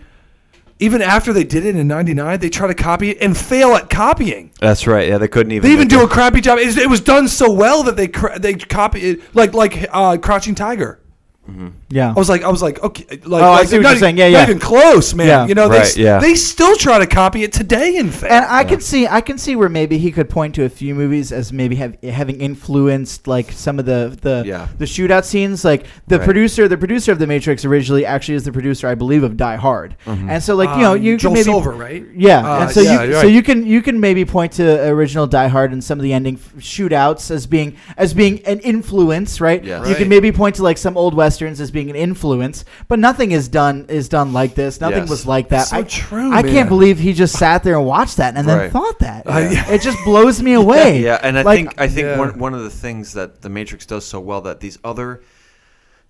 Even 0.81 1.01
after 1.03 1.31
they 1.31 1.43
did 1.43 1.63
it 1.63 1.75
in 1.75 1.87
'99, 1.87 2.39
they 2.39 2.49
try 2.49 2.67
to 2.67 2.73
copy 2.73 3.11
it 3.11 3.17
and 3.21 3.37
fail 3.37 3.75
at 3.75 3.87
copying. 3.89 4.51
That's 4.59 4.87
right. 4.87 5.07
Yeah, 5.07 5.19
they 5.19 5.27
couldn't 5.27 5.51
even. 5.51 5.67
They 5.67 5.73
even 5.73 5.87
do 5.87 6.01
it. 6.01 6.05
a 6.05 6.07
crappy 6.07 6.41
job. 6.41 6.57
It, 6.57 6.75
it 6.75 6.89
was 6.89 7.01
done 7.01 7.27
so 7.27 7.51
well 7.51 7.83
that 7.83 7.95
they 7.95 8.07
cr- 8.07 8.39
they 8.39 8.55
copy 8.55 9.01
it 9.01 9.35
like 9.35 9.53
like 9.53 9.87
uh, 9.91 10.17
Crouching 10.17 10.55
Tiger. 10.55 10.99
Yeah. 11.91 12.09
I 12.09 12.13
was 12.13 12.29
like, 12.29 12.43
I 12.43 12.49
was 12.49 12.61
like, 12.61 12.81
okay, 12.83 13.05
like, 13.25 13.43
Oh, 13.43 13.45
I 13.45 13.49
like, 13.59 13.67
see 13.67 13.77
what 13.77 13.83
you're 13.87 13.95
e- 13.95 13.99
saying. 13.99 14.17
Yeah, 14.17 14.29
not 14.29 14.37
yeah. 14.37 14.43
even 14.43 14.59
close, 14.59 15.13
man. 15.13 15.27
Yeah. 15.27 15.45
You 15.47 15.55
know, 15.55 15.67
they, 15.69 15.77
Right, 15.77 15.85
s- 15.85 15.97
yeah. 15.97 16.19
they 16.19 16.33
still 16.35 16.75
try 16.75 16.97
to 16.99 17.05
copy 17.07 17.43
it 17.43 17.53
today 17.53 17.97
and 17.97 18.13
fail. 18.13 18.31
And 18.31 18.45
I 18.45 18.63
can 18.63 18.79
see, 18.79 19.07
I 19.07 19.21
can 19.21 19.37
see 19.37 19.55
where 19.55 19.69
maybe 19.69 19.97
he 19.97 20.11
could 20.11 20.29
point 20.29 20.55
to 20.55 20.63
a 20.63 20.69
few 20.69 20.95
movies 20.95 21.31
as 21.31 21.51
maybe 21.53 21.75
have, 21.75 22.01
having 22.03 22.39
influenced 22.41 23.27
like 23.27 23.51
some 23.51 23.79
of 23.79 23.85
the 23.85 24.17
the 24.21 24.43
Yeah. 24.45 24.67
the 24.77 24.85
shootout 24.85 25.25
scenes. 25.25 25.65
Like 25.65 25.85
the 26.07 26.17
Right. 26.17 26.25
producer, 26.25 26.67
the 26.67 26.77
producer 26.77 27.11
of 27.11 27.19
the 27.19 27.27
Matrix 27.27 27.65
originally 27.65 28.05
actually 28.05 28.35
is 28.35 28.43
the 28.45 28.51
producer, 28.51 28.87
I 28.87 28.95
believe, 28.95 29.23
of 29.23 29.35
Die 29.37 29.55
Hard. 29.57 29.95
Mm-hmm. 30.05 30.29
And 30.29 30.43
so, 30.43 30.55
like 30.55 30.69
you 30.75 30.81
know, 30.83 30.93
Um, 30.93 31.01
you 31.01 31.17
Joel 31.17 31.31
can 31.31 31.33
maybe 31.33 31.43
Silver, 31.43 31.71
right? 31.71 32.05
yeah, 32.15 32.39
Uh, 32.39 32.61
and 32.61 32.71
so 32.71 32.81
yeah, 32.81 33.03
you 33.03 33.11
you're 33.11 33.21
so 33.21 33.27
you 33.27 33.43
can 33.43 33.65
you 33.65 33.81
can 33.81 33.99
maybe 33.99 34.25
point 34.25 34.53
to 34.53 34.87
original 34.87 35.27
Die 35.27 35.47
Hard 35.47 35.71
and 35.73 35.83
some 35.83 35.99
of 35.99 36.03
the 36.03 36.13
ending 36.13 36.35
f- 36.35 36.63
shootouts 36.63 37.31
as 37.31 37.45
being 37.47 37.75
as 37.97 38.13
being 38.13 38.39
an 38.45 38.59
influence, 38.59 39.41
right? 39.41 39.63
Yes. 39.63 39.87
You 39.87 39.95
can 39.95 40.09
maybe 40.09 40.31
point 40.31 40.55
to 40.55 40.63
like 40.63 40.77
some 40.77 40.97
old 40.97 41.13
westerns 41.15 41.59
as 41.61 41.71
being 41.71 41.80
an 41.89 41.95
influence, 41.95 42.65
but 42.87 42.99
nothing 42.99 43.31
is 43.31 43.47
done 43.47 43.85
is 43.89 44.07
done 44.09 44.33
like 44.33 44.55
this. 44.55 44.79
Nothing 44.79 44.99
Yes. 44.99 45.09
was 45.09 45.25
like 45.25 45.49
that. 45.49 45.67
So 45.67 45.77
I, 45.77 45.83
true, 45.83 46.31
I 46.31 46.41
man. 46.43 46.51
can't 46.53 46.69
believe 46.69 46.99
he 46.99 47.13
just 47.13 47.37
sat 47.37 47.63
there 47.63 47.75
and 47.77 47.85
watched 47.85 48.17
that 48.17 48.35
and 48.35 48.47
then 48.47 48.57
Right. 48.57 48.71
thought 48.71 48.99
that. 48.99 49.27
Uh, 49.27 49.49
yeah. 49.51 49.69
It 49.71 49.81
just 49.81 49.97
blows 50.05 50.41
me 50.41 50.53
away. 50.63 51.01
Yeah, 51.01 51.19
and 51.23 51.37
I 51.39 51.41
Like, 51.41 51.57
think 51.57 51.81
I 51.81 51.87
think 51.87 52.05
Yeah. 52.05 52.19
one 52.19 52.37
one 52.37 52.53
of 52.53 52.61
the 52.63 52.69
things 52.69 53.13
that 53.13 53.41
the 53.41 53.49
Matrix 53.49 53.85
does 53.85 54.05
so 54.05 54.19
well 54.19 54.41
that 54.41 54.59
these 54.59 54.77
other 54.83 55.21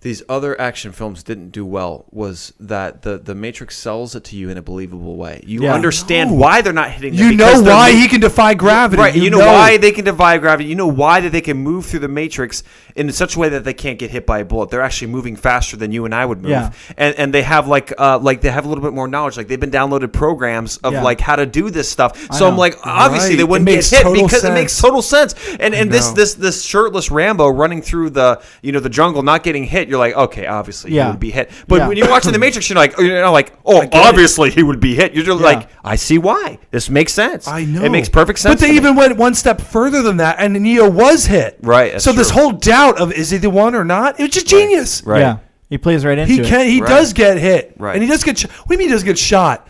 these 0.02 0.22
other 0.28 0.60
action 0.60 0.92
films 0.92 1.22
didn't 1.22 1.50
do 1.50 1.64
well 1.64 2.04
was 2.10 2.52
that 2.60 3.02
the 3.02 3.18
the 3.18 3.34
Matrix 3.34 3.76
sells 3.76 4.14
it 4.14 4.24
to 4.24 4.36
you 4.36 4.50
in 4.50 4.58
a 4.58 4.62
believable 4.62 5.16
way. 5.16 5.40
You 5.46 5.62
Yeah. 5.62 5.74
understand 5.74 6.30
No. 6.30 6.36
why 6.36 6.60
they're 6.60 6.72
not 6.72 6.90
hitting. 6.90 7.14
You 7.14 7.34
know 7.34 7.62
why 7.62 7.92
ma- 7.92 7.98
he 7.98 8.08
can 8.08 8.20
defy 8.20 8.54
gravity. 8.54 9.00
Right, 9.00 9.14
you, 9.14 9.30
know, 9.30 9.38
why 9.38 9.76
they 9.76 9.92
can 9.92 10.04
defy 10.04 10.38
gravity. 10.38 10.68
You 10.68 10.74
know 10.74 10.88
why 10.88 11.20
that 11.20 11.30
they 11.30 11.40
can 11.40 11.56
move 11.56 11.86
through 11.86 12.00
the 12.00 12.08
matrix 12.08 12.62
in 12.96 13.10
such 13.12 13.36
a 13.36 13.38
way 13.38 13.48
that 13.50 13.62
they 13.64 13.72
can't 13.74 13.98
get 13.98 14.10
hit 14.10 14.26
by 14.26 14.40
a 14.40 14.44
bullet. 14.44 14.70
They're 14.70 14.82
actually 14.82 15.12
moving 15.12 15.36
faster 15.36 15.76
than 15.76 15.92
you 15.92 16.04
and 16.04 16.14
I 16.14 16.26
would 16.26 16.42
move. 16.42 16.50
Yeah. 16.50 16.70
And 16.96 17.14
and 17.16 17.32
they 17.32 17.42
have 17.42 17.68
like 17.68 17.92
uh 17.96 18.18
like 18.18 18.40
they 18.40 18.50
have 18.50 18.66
a 18.66 18.68
little 18.68 18.82
bit 18.82 18.92
more 18.92 19.06
knowledge. 19.06 19.36
Like 19.36 19.46
they've 19.48 19.60
been 19.60 19.70
downloaded 19.70 20.12
programs 20.12 20.78
of 20.78 20.94
Yeah. 20.94 21.02
like 21.02 21.20
how 21.20 21.36
to 21.36 21.46
do 21.46 21.70
this 21.70 21.88
stuff. 21.88 22.26
I 22.28 22.36
So 22.36 22.48
I'm 22.48 22.56
like 22.56 22.76
obviously 22.84 23.30
Right. 23.30 23.36
they 23.38 23.44
wouldn't 23.44 23.68
get 23.68 23.88
hit 23.88 24.04
because 24.12 24.42
it 24.44 24.52
makes 24.52 24.76
total 24.80 25.00
sense. 25.00 25.34
And 25.60 25.74
and 25.74 25.92
this 25.92 26.08
this 26.10 26.34
this 26.34 26.62
shirtless 26.62 27.10
Rambo 27.10 27.48
running 27.48 27.82
through 27.82 28.10
the 28.10 28.40
you 28.62 28.72
know 28.72 28.80
the 28.80 28.88
jungle 28.90 29.22
not 29.22 29.44
getting 29.44 29.62
hit. 29.64 29.88
You're 29.92 30.00
like, 30.00 30.16
okay, 30.16 30.46
obviously 30.46 30.90
Yeah. 30.92 31.04
he 31.04 31.10
would 31.12 31.20
be 31.20 31.30
hit. 31.30 31.50
But 31.68 31.76
Yeah. 31.76 31.88
when 31.88 31.96
you're 31.96 32.08
watching 32.10 32.32
The 32.32 32.38
Matrix, 32.40 32.68
you're 32.68 32.76
like, 32.78 32.98
you're 32.98 33.20
not 33.20 33.30
like, 33.30 33.52
oh, 33.64 33.86
obviously 33.92 34.50
he 34.50 34.62
would 34.64 34.80
be 34.80 34.94
hit. 34.96 35.12
You're 35.14 35.24
just 35.24 35.38
Yeah. 35.38 35.46
like, 35.46 35.68
I 35.84 35.94
see 35.96 36.18
why. 36.18 36.58
This 36.72 36.90
makes 36.90 37.12
sense. 37.12 37.46
I 37.46 37.64
know. 37.64 37.84
It 37.84 37.90
makes 37.92 38.08
perfect 38.08 38.38
sense. 38.40 38.54
But 38.54 38.60
they 38.60 38.68
to 38.68 38.72
me. 38.72 38.78
even 38.78 38.96
went 38.96 39.16
one 39.16 39.34
step 39.34 39.60
further 39.60 40.02
than 40.02 40.16
that, 40.16 40.36
and 40.40 40.54
Neo 40.54 40.88
was 40.90 41.26
hit. 41.26 41.58
Right, 41.62 41.92
that's 41.92 42.04
So 42.04 42.12
this 42.12 42.30
whole 42.30 42.50
doubt 42.52 42.98
of 42.98 43.12
is 43.12 43.30
he 43.30 43.38
the 43.38 43.50
one 43.50 43.74
or 43.74 43.84
not? 43.84 44.18
It 44.18 44.22
was 44.24 44.30
just 44.32 44.48
genius. 44.48 45.02
Right. 45.04 45.20
Yeah, 45.20 45.36
he 45.70 45.78
plays 45.78 46.04
right 46.04 46.16
into 46.18 46.32
He 46.32 46.40
it. 46.40 46.46
can. 46.46 46.66
He 46.66 46.80
Right. 46.80 46.88
does 46.88 47.12
get 47.12 47.36
hit. 47.38 47.74
Right. 47.78 47.94
And 47.94 48.02
he 48.02 48.08
does 48.08 48.24
get. 48.24 48.38
Sh- 48.38 48.44
what 48.44 48.68
do 48.68 48.74
you 48.74 48.78
mean 48.78 48.88
he 48.88 48.92
does 48.94 49.04
get 49.04 49.18
shot? 49.18 49.68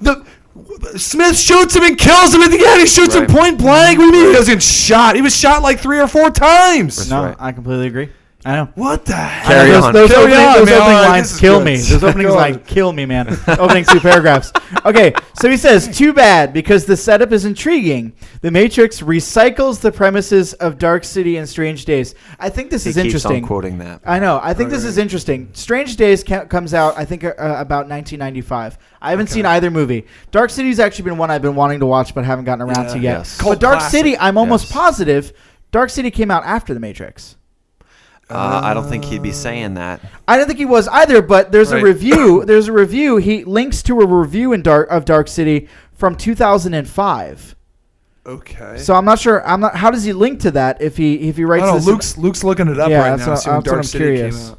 The. 0.00 0.22
Smith 0.96 1.36
shoots 1.36 1.74
him 1.74 1.82
and 1.82 1.98
kills 1.98 2.32
him 2.32 2.40
at 2.42 2.50
the 2.50 2.64
end. 2.64 2.80
He 2.80 2.86
shoots 2.86 3.14
him 3.14 3.26
point 3.26 3.58
blank. 3.58 3.98
What 3.98 4.04
do 4.04 4.16
you 4.16 4.22
mean 4.24 4.30
he 4.30 4.36
doesn't 4.36 4.54
get 4.54 4.62
shot? 4.62 5.16
He 5.16 5.22
was 5.22 5.34
shot 5.36 5.62
like 5.62 5.80
three 5.80 5.98
or 5.98 6.06
four 6.06 6.30
times. 6.30 7.10
No, 7.10 7.24
right. 7.24 7.36
I 7.40 7.50
completely 7.52 7.88
agree. 7.88 8.10
I 8.46 8.56
know. 8.56 8.68
What 8.74 9.06
the 9.06 9.14
heck? 9.14 9.46
Carry 9.46 9.70
those, 9.70 9.84
on. 9.84 9.92
Those 9.94 10.10
Carry 10.10 10.22
opening, 10.24 10.38
on, 10.46 10.54
those 10.58 10.66
man. 10.68 10.74
opening 10.80 10.96
All 10.96 11.02
right, 11.02 11.08
lines 11.08 11.32
is 11.32 11.40
kill 11.40 11.58
good. 11.60 11.64
me. 11.64 11.76
Those 11.78 12.04
opening 12.04 12.26
Go 12.26 12.32
on. 12.34 12.38
lines 12.38 12.58
kill 12.66 12.92
me, 12.92 13.06
man. 13.06 13.38
opening 13.58 13.84
two 13.84 14.00
paragraphs. 14.00 14.52
Okay, 14.84 15.14
so 15.40 15.48
he 15.48 15.56
says, 15.56 15.88
"Too 15.96 16.12
bad 16.12 16.52
because 16.52 16.84
the 16.84 16.96
setup 16.96 17.32
is 17.32 17.46
intriguing. 17.46 18.12
The 18.42 18.50
Matrix 18.50 19.00
recycles 19.00 19.80
the 19.80 19.90
premises 19.90 20.52
of 20.54 20.76
Dark 20.78 21.04
City 21.04 21.38
and 21.38 21.48
Strange 21.48 21.86
Days. 21.86 22.14
I 22.38 22.50
think 22.50 22.70
this 22.70 22.84
he 22.84 22.90
is 22.90 22.96
keeps 22.96 23.04
interesting. 23.06 23.42
on 23.42 23.48
quoting 23.48 23.78
that. 23.78 24.02
I 24.04 24.18
know. 24.18 24.38
I 24.42 24.52
think 24.52 24.68
this 24.68 24.84
is 24.84 24.98
interesting. 24.98 25.48
Strange 25.54 25.96
Days 25.96 26.22
ca- 26.22 26.44
comes 26.44 26.74
out, 26.74 26.98
I 26.98 27.06
think, 27.06 27.24
uh, 27.24 27.32
about 27.38 27.88
1995. 27.88 28.76
I 29.00 29.10
haven't 29.10 29.28
seen 29.28 29.46
either 29.46 29.70
movie. 29.70 30.06
Dark 30.32 30.50
City's 30.50 30.78
actually 30.80 31.04
been 31.06 31.16
one 31.18 31.30
I've 31.30 31.40
been 31.42 31.54
wanting 31.54 31.80
to 31.80 31.86
watch, 31.86 32.14
but 32.14 32.24
haven't 32.26 32.44
gotten 32.44 32.62
around 32.62 32.88
Yeah. 32.88 32.92
to 32.92 32.98
yet. 32.98 33.18
Yes. 33.18 33.38
But 33.38 33.42
Cult 33.44 33.60
Dark 33.60 33.78
classic. 33.78 33.98
City, 33.98 34.18
I'm 34.18 34.36
almost 34.36 34.64
Yes. 34.66 34.72
positive, 34.72 35.32
Dark 35.72 35.88
City 35.88 36.10
came 36.10 36.30
out 36.30 36.44
after 36.44 36.74
The 36.74 36.80
Matrix. 36.80 37.36
Uh, 38.30 38.60
I 38.64 38.72
don't 38.74 38.88
think 38.88 39.04
he'd 39.04 39.22
be 39.22 39.32
saying 39.32 39.74
that. 39.74 40.00
I 40.26 40.36
don't 40.38 40.46
think 40.46 40.58
he 40.58 40.64
was 40.64 40.88
either, 40.88 41.20
but 41.20 41.52
there's 41.52 41.72
Right. 41.72 41.82
a 41.82 41.84
review. 41.84 42.44
There's 42.46 42.68
a 42.68 42.72
review. 42.72 43.18
He 43.18 43.44
links 43.44 43.82
to 43.84 44.00
a 44.00 44.06
review 44.06 44.52
in 44.54 44.62
Dark 44.62 44.90
of 44.90 45.04
Dark 45.04 45.28
City 45.28 45.68
from 45.92 46.16
2005. 46.16 47.54
Okay. 48.26 48.78
So 48.78 48.94
I'm 48.94 49.04
not 49.04 49.18
sure. 49.18 49.46
I'm 49.46 49.60
not. 49.60 49.76
How 49.76 49.90
does 49.90 50.04
he 50.04 50.14
link 50.14 50.40
to 50.40 50.50
that 50.52 50.80
if 50.80 50.96
he 50.96 51.28
if 51.28 51.36
he 51.36 51.42
I 51.42 51.46
writes 51.46 51.64
don't 51.64 51.72
know. 51.72 51.76
this? 51.76 51.86
in- 51.86 51.92
Luke's 51.92 52.16
Luke's 52.18 52.44
looking 52.44 52.68
it 52.68 52.80
up 52.80 52.88
Yeah, 52.88 53.00
right 53.00 53.10
that's 53.10 53.26
now. 53.26 53.32
what- 53.32 53.38
see 53.40 53.50
when 53.50 53.56
that's 53.58 53.66
what 53.66 53.70
Dark 53.72 53.78
I'm 53.78 53.84
City 53.84 54.04
curious. 54.04 54.36
came 54.38 54.52
out. 54.52 54.58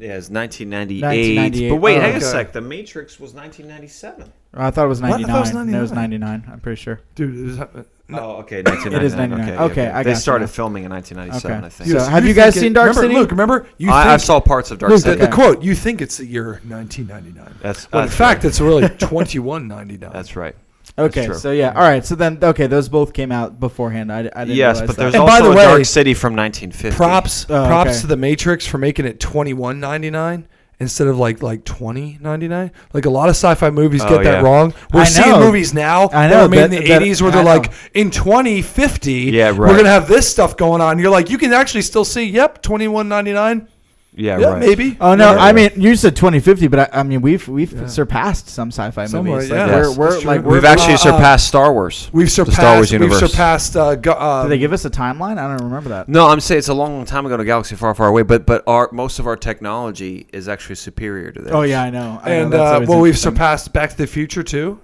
Yeah, 0.00 0.16
it's 0.16 0.30
1998. 0.30 1.02
1998. 1.36 1.70
But 1.70 1.76
wait, 1.76 1.98
Oh, 1.98 2.00
hang 2.00 2.14
a 2.16 2.20
sec. 2.20 2.52
The 2.52 2.60
Matrix 2.60 3.18
was 3.18 3.34
1997. 3.34 4.32
Oh, 4.54 4.62
I 4.64 4.70
thought 4.70 4.84
it 4.84 4.88
was 4.88 5.00
What? 5.02 5.08
I 5.08 5.10
99. 5.22 5.30
thought 5.30 5.36
it 5.36 5.40
was 5.40 5.66
No, 5.66 5.78
it 5.78 5.80
was 5.82 5.92
99. 5.92 6.20
99. 6.20 6.52
I'm 6.52 6.60
pretty 6.60 6.80
sure. 6.80 7.00
Dude, 7.14 7.36
it 7.38 7.42
was, 7.44 7.58
uh, 7.60 7.66
no. 8.08 8.18
Oh, 8.18 8.30
okay, 8.42 8.62
1999. 8.62 8.94
It 8.94 9.04
is 9.04 9.14
99. 9.14 9.48
Okay, 9.54 9.62
Okay, 9.72 9.82
yeah, 9.84 9.98
I 9.98 10.02
They 10.02 10.10
got 10.10 10.16
you 10.16 10.20
started 10.20 10.44
now. 10.44 10.50
filming 10.52 10.84
in 10.84 10.90
1997, 10.90 11.56
Okay. 11.58 11.66
I 11.66 11.68
think. 11.68 11.90
So, 11.90 11.96
Yes, 11.96 12.08
have 12.08 12.22
you 12.24 12.28
think 12.34 12.36
guys 12.44 12.56
it- 12.56 12.60
seen 12.60 12.72
Dark 12.72 12.88
remember, 12.90 13.02
City? 13.08 13.14
Luke, 13.20 13.30
remember? 13.32 13.66
You 13.78 13.90
I, 13.90 14.14
I 14.14 14.16
saw 14.18 14.40
parts 14.40 14.70
of 14.70 14.78
Dark 14.78 14.90
Luke, 14.92 15.00
City. 15.02 15.20
the, 15.20 15.26
the 15.26 15.32
quote, 15.32 15.62
you 15.62 15.74
think 15.74 16.00
it's 16.00 16.16
the 16.18 16.26
year 16.26 16.60
1999. 16.66 17.54
That's, 17.60 17.86
But 17.86 18.04
in 18.04 18.08
fact, 18.10 18.44
right. 18.44 18.48
it's 18.48 18.60
really 18.60 18.88
2199. 18.98 20.10
That's 20.12 20.36
right. 20.36 20.54
Okay, 20.96 21.32
so 21.32 21.52
yeah, 21.52 21.72
all 21.74 21.82
right. 21.82 22.04
So 22.04 22.14
then, 22.14 22.38
okay, 22.42 22.66
those 22.66 22.88
both 22.88 23.12
came 23.12 23.30
out 23.32 23.58
beforehand. 23.60 24.12
I, 24.12 24.18
I 24.20 24.22
didn't 24.44 24.48
Yes, 24.56 24.76
realize 24.80 24.80
but 24.80 24.86
that. 24.96 25.02
there's 25.02 25.14
And 25.14 25.26
by 25.26 25.32
also 25.38 25.44
the 25.44 25.50
a 25.50 25.56
way, 25.56 25.64
Dark 25.64 25.84
City 25.84 26.14
from 26.14 26.34
1950. 26.36 26.96
props 26.96 27.44
Oh, 27.50 27.66
props 27.66 27.90
okay. 27.90 28.00
to 28.00 28.06
the 28.06 28.16
Matrix 28.16 28.66
for 28.66 28.78
making 28.78 29.04
it 29.06 29.20
2199 29.20 30.48
instead 30.80 31.08
of 31.08 31.18
like 31.18 31.42
like 31.42 31.64
2099. 31.64 32.70
Like 32.92 33.04
a 33.04 33.10
lot 33.10 33.28
of 33.28 33.34
sci-fi 33.36 33.70
movies 33.70 34.02
Oh, 34.04 34.08
get 34.08 34.24
that 34.24 34.32
yeah. 34.34 34.40
wrong. 34.40 34.72
We're 34.92 35.00
I 35.00 35.04
seeing 35.04 35.28
know. 35.30 35.40
movies 35.40 35.74
now 35.74 36.04
I 36.12 36.28
that 36.28 36.42
were 36.42 36.48
made 36.48 36.64
in 36.64 36.70
the 36.70 36.88
that- 36.88 37.02
80s 37.02 37.20
where 37.22 37.30
they're 37.32 37.42
like 37.44 37.72
in 37.94 38.10
2050 38.10 39.12
Yeah, 39.12 39.50
we're 39.52 39.66
going 39.68 39.84
to 39.84 39.90
have 39.90 40.08
this 40.08 40.28
stuff 40.30 40.56
going 40.56 40.80
on. 40.80 40.98
You're 40.98 41.10
like 41.10 41.30
you 41.30 41.38
can 41.38 41.52
actually 41.52 41.82
still 41.82 42.04
see 42.04 42.24
yep, 42.24 42.62
2199. 42.62 43.68
Yeah, 44.18 44.38
Yeah, 44.38 44.46
right. 44.48 44.58
maybe. 44.60 44.96
Oh 45.00 45.14
no! 45.14 45.34
Yeah. 45.34 45.40
I 45.42 45.52
mean, 45.52 45.70
you 45.76 45.94
said 45.94 46.16
2050, 46.16 46.66
but 46.66 46.92
I, 46.92 47.00
I 47.00 47.02
mean, 47.04 47.20
we've 47.22 47.46
we've 47.46 47.72
Yeah. 47.72 47.86
surpassed 47.86 48.48
some 48.48 48.68
sci-fi 48.72 49.06
Somewhere, 49.06 49.36
movies. 49.36 49.48
yeah. 49.50 49.64
Like, 49.66 49.70
Yes, 49.70 49.96
we're, 49.96 50.08
we're, 50.08 50.20
like, 50.24 50.42
we're, 50.42 50.52
we've 50.54 50.64
actually 50.64 50.94
uh, 50.94 50.98
surpassed 50.98 51.46
Star 51.46 51.72
Wars. 51.72 52.10
We've 52.12 52.26
the 52.26 52.30
Star 52.30 52.44
Wars 52.46 52.52
surpassed 52.52 52.80
we've 52.92 53.00
universe. 53.00 53.30
surpassed 53.30 53.76
uh, 53.76 53.94
go, 53.94 54.12
uh, 54.12 54.42
Did 54.42 54.48
they 54.50 54.58
give 54.58 54.72
us 54.72 54.84
a 54.84 54.90
timeline? 54.90 55.38
I 55.38 55.46
don't 55.46 55.64
remember 55.68 55.90
that. 55.90 56.08
No, 56.08 56.26
I'm 56.26 56.40
saying 56.40 56.58
it's 56.58 56.68
a 56.68 56.74
long, 56.74 56.94
long 56.96 57.04
time 57.04 57.26
ago 57.26 57.36
in 57.36 57.40
a 57.40 57.44
galaxy 57.44 57.76
far, 57.76 57.94
far 57.94 58.08
away. 58.08 58.22
But 58.22 58.44
but 58.44 58.64
our 58.66 58.88
most 58.92 59.20
of 59.20 59.26
our 59.28 59.36
technology 59.36 60.26
is 60.32 60.48
actually 60.48 60.74
superior 60.76 61.30
to 61.32 61.40
theirs. 61.40 61.54
Oh 61.54 61.62
yeah, 61.62 61.82
I 61.84 61.90
know. 61.90 62.20
I 62.22 62.30
and 62.30 62.52
that's 62.52 62.82
uh, 62.82 62.86
well 62.90 63.00
we've 63.00 63.16
surpassed 63.18 63.72
Back 63.72 63.90
to 63.90 63.96
the 63.96 64.06
Future 64.08 64.42
too. 64.42 64.80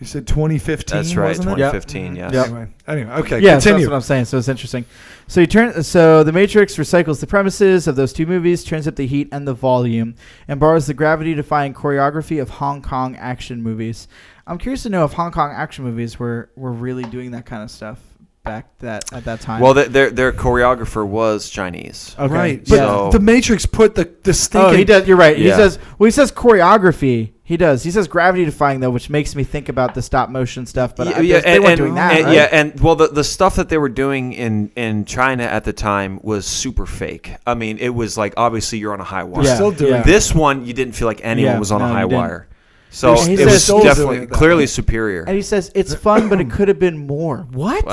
You 0.00 0.06
said 0.06 0.26
2015 0.26 0.96
that's 0.96 1.14
right. 1.14 1.28
wasn't 1.28 1.48
it? 1.48 1.56
2015. 1.56 2.16
Yes. 2.16 2.32
Yep. 2.32 2.46
Anyway, 2.46 2.68
anyway, 2.88 3.12
okay, 3.16 3.38
Yeah, 3.40 3.58
so 3.58 3.68
continue. 3.70 3.78
that's 3.80 3.90
what 3.90 3.96
I'm 3.96 4.00
saying. 4.02 4.24
So 4.24 4.38
it's 4.38 4.48
interesting. 4.48 4.86
So 5.28 5.40
you 5.42 5.46
turn. 5.46 5.82
So 5.82 6.24
the 6.24 6.32
Matrix 6.32 6.76
recycles 6.76 7.20
the 7.20 7.26
premises 7.26 7.86
of 7.86 7.96
those 7.96 8.14
two 8.14 8.24
movies, 8.24 8.64
turns 8.64 8.88
up 8.88 8.96
the 8.96 9.06
heat 9.06 9.28
and 9.30 9.46
the 9.46 9.52
volume, 9.52 10.14
and 10.48 10.58
borrows 10.58 10.86
the 10.86 10.94
gravity-defying 10.94 11.74
choreography 11.74 12.40
of 12.40 12.48
Hong 12.48 12.80
Kong 12.80 13.14
action 13.16 13.62
movies. 13.62 14.08
I'm 14.46 14.56
curious 14.56 14.82
to 14.84 14.88
know 14.88 15.04
if 15.04 15.12
Hong 15.12 15.32
Kong 15.32 15.52
action 15.52 15.84
movies 15.84 16.18
were 16.18 16.50
were 16.56 16.72
really 16.72 17.04
doing 17.04 17.32
that 17.32 17.44
kind 17.44 17.62
of 17.62 17.70
stuff 17.70 18.00
back 18.44 18.78
that 18.78 19.12
at 19.12 19.24
that 19.26 19.40
time. 19.40 19.60
Well, 19.60 19.74
th- 19.74 19.88
their 19.88 20.10
their 20.10 20.32
choreographer 20.32 21.06
was 21.06 21.48
Chinese. 21.50 22.14
okay. 22.18 22.32
Right, 22.34 22.58
but 22.68 22.76
So- 22.76 23.10
the 23.12 23.20
Matrix 23.20 23.66
put 23.66 23.94
the 23.94 24.08
the 24.22 24.32
stinking. 24.34 24.70
Oh, 24.70 24.76
he 24.76 24.84
does. 24.84 25.06
You're 25.06 25.16
right. 25.16 25.36
He 25.36 25.48
Yeah. 25.48 25.56
says. 25.56 25.78
Well, 25.98 26.06
he 26.06 26.10
says 26.10 26.32
choreography. 26.32 27.32
He 27.42 27.56
does. 27.56 27.82
He 27.82 27.90
says 27.90 28.06
gravity 28.06 28.44
defying 28.44 28.78
though, 28.80 28.90
which 28.90 29.10
makes 29.10 29.34
me 29.34 29.42
think 29.44 29.68
about 29.68 29.94
the 29.94 30.02
stop 30.02 30.30
motion 30.30 30.66
stuff. 30.66 30.94
But 30.94 31.08
I 31.08 31.22
guess 31.24 31.42
they 31.44 31.54
and, 31.56 31.64
weren't 31.64 31.72
and- 31.72 31.78
doing 31.78 31.94
that. 31.96 32.12
and- 32.16 32.24
right? 32.26 32.34
Yeah, 32.34 32.48
and 32.52 32.78
well, 32.80 32.94
the 32.96 33.08
the 33.08 33.24
stuff 33.24 33.56
that 33.56 33.68
they 33.68 33.78
were 33.78 33.88
doing 33.88 34.32
in 34.32 34.70
in 34.76 35.04
China 35.04 35.42
at 35.44 35.64
the 35.64 35.72
time 35.72 36.20
was 36.22 36.46
super 36.46 36.86
fake. 36.86 37.34
I 37.46 37.54
mean, 37.54 37.76
it 37.78 37.94
was 37.94 38.16
like 38.16 38.34
obviously 38.36 38.78
you're 38.78 38.92
on 38.92 39.00
a 39.00 39.04
high 39.04 39.24
wire. 39.24 39.42
They're 39.44 39.54
still 39.56 39.72
doing 39.72 39.92
yeah. 39.94 40.02
This 40.02 40.34
one, 40.34 40.64
you 40.64 40.72
didn't 40.72 40.94
feel 40.94 41.08
like 41.08 41.20
anyone 41.24 41.52
Yeah, 41.54 41.58
was 41.58 41.72
on 41.72 41.80
no, 41.80 41.86
a 41.86 41.88
you 41.88 41.94
high 41.94 42.02
didn't. 42.04 42.18
wire. 42.18 42.46
So 42.92 43.14
He 43.14 43.34
it 43.34 43.38
says- 43.38 43.46
was 43.46 43.64
Still 43.64 43.76
doing 43.78 43.88
definitely 43.88 44.16
it 44.18 44.30
that 44.30 44.34
clearly 44.34 44.66
superior. 44.66 45.22
And 45.26 45.36
he 45.36 45.42
says 45.42 45.70
it's 45.74 45.94
fun, 45.94 46.28
but 46.28 46.40
it 46.40 46.50
could 46.50 46.68
have 46.68 46.78
been 46.80 47.06
more. 47.06 47.46
What? 47.52 47.84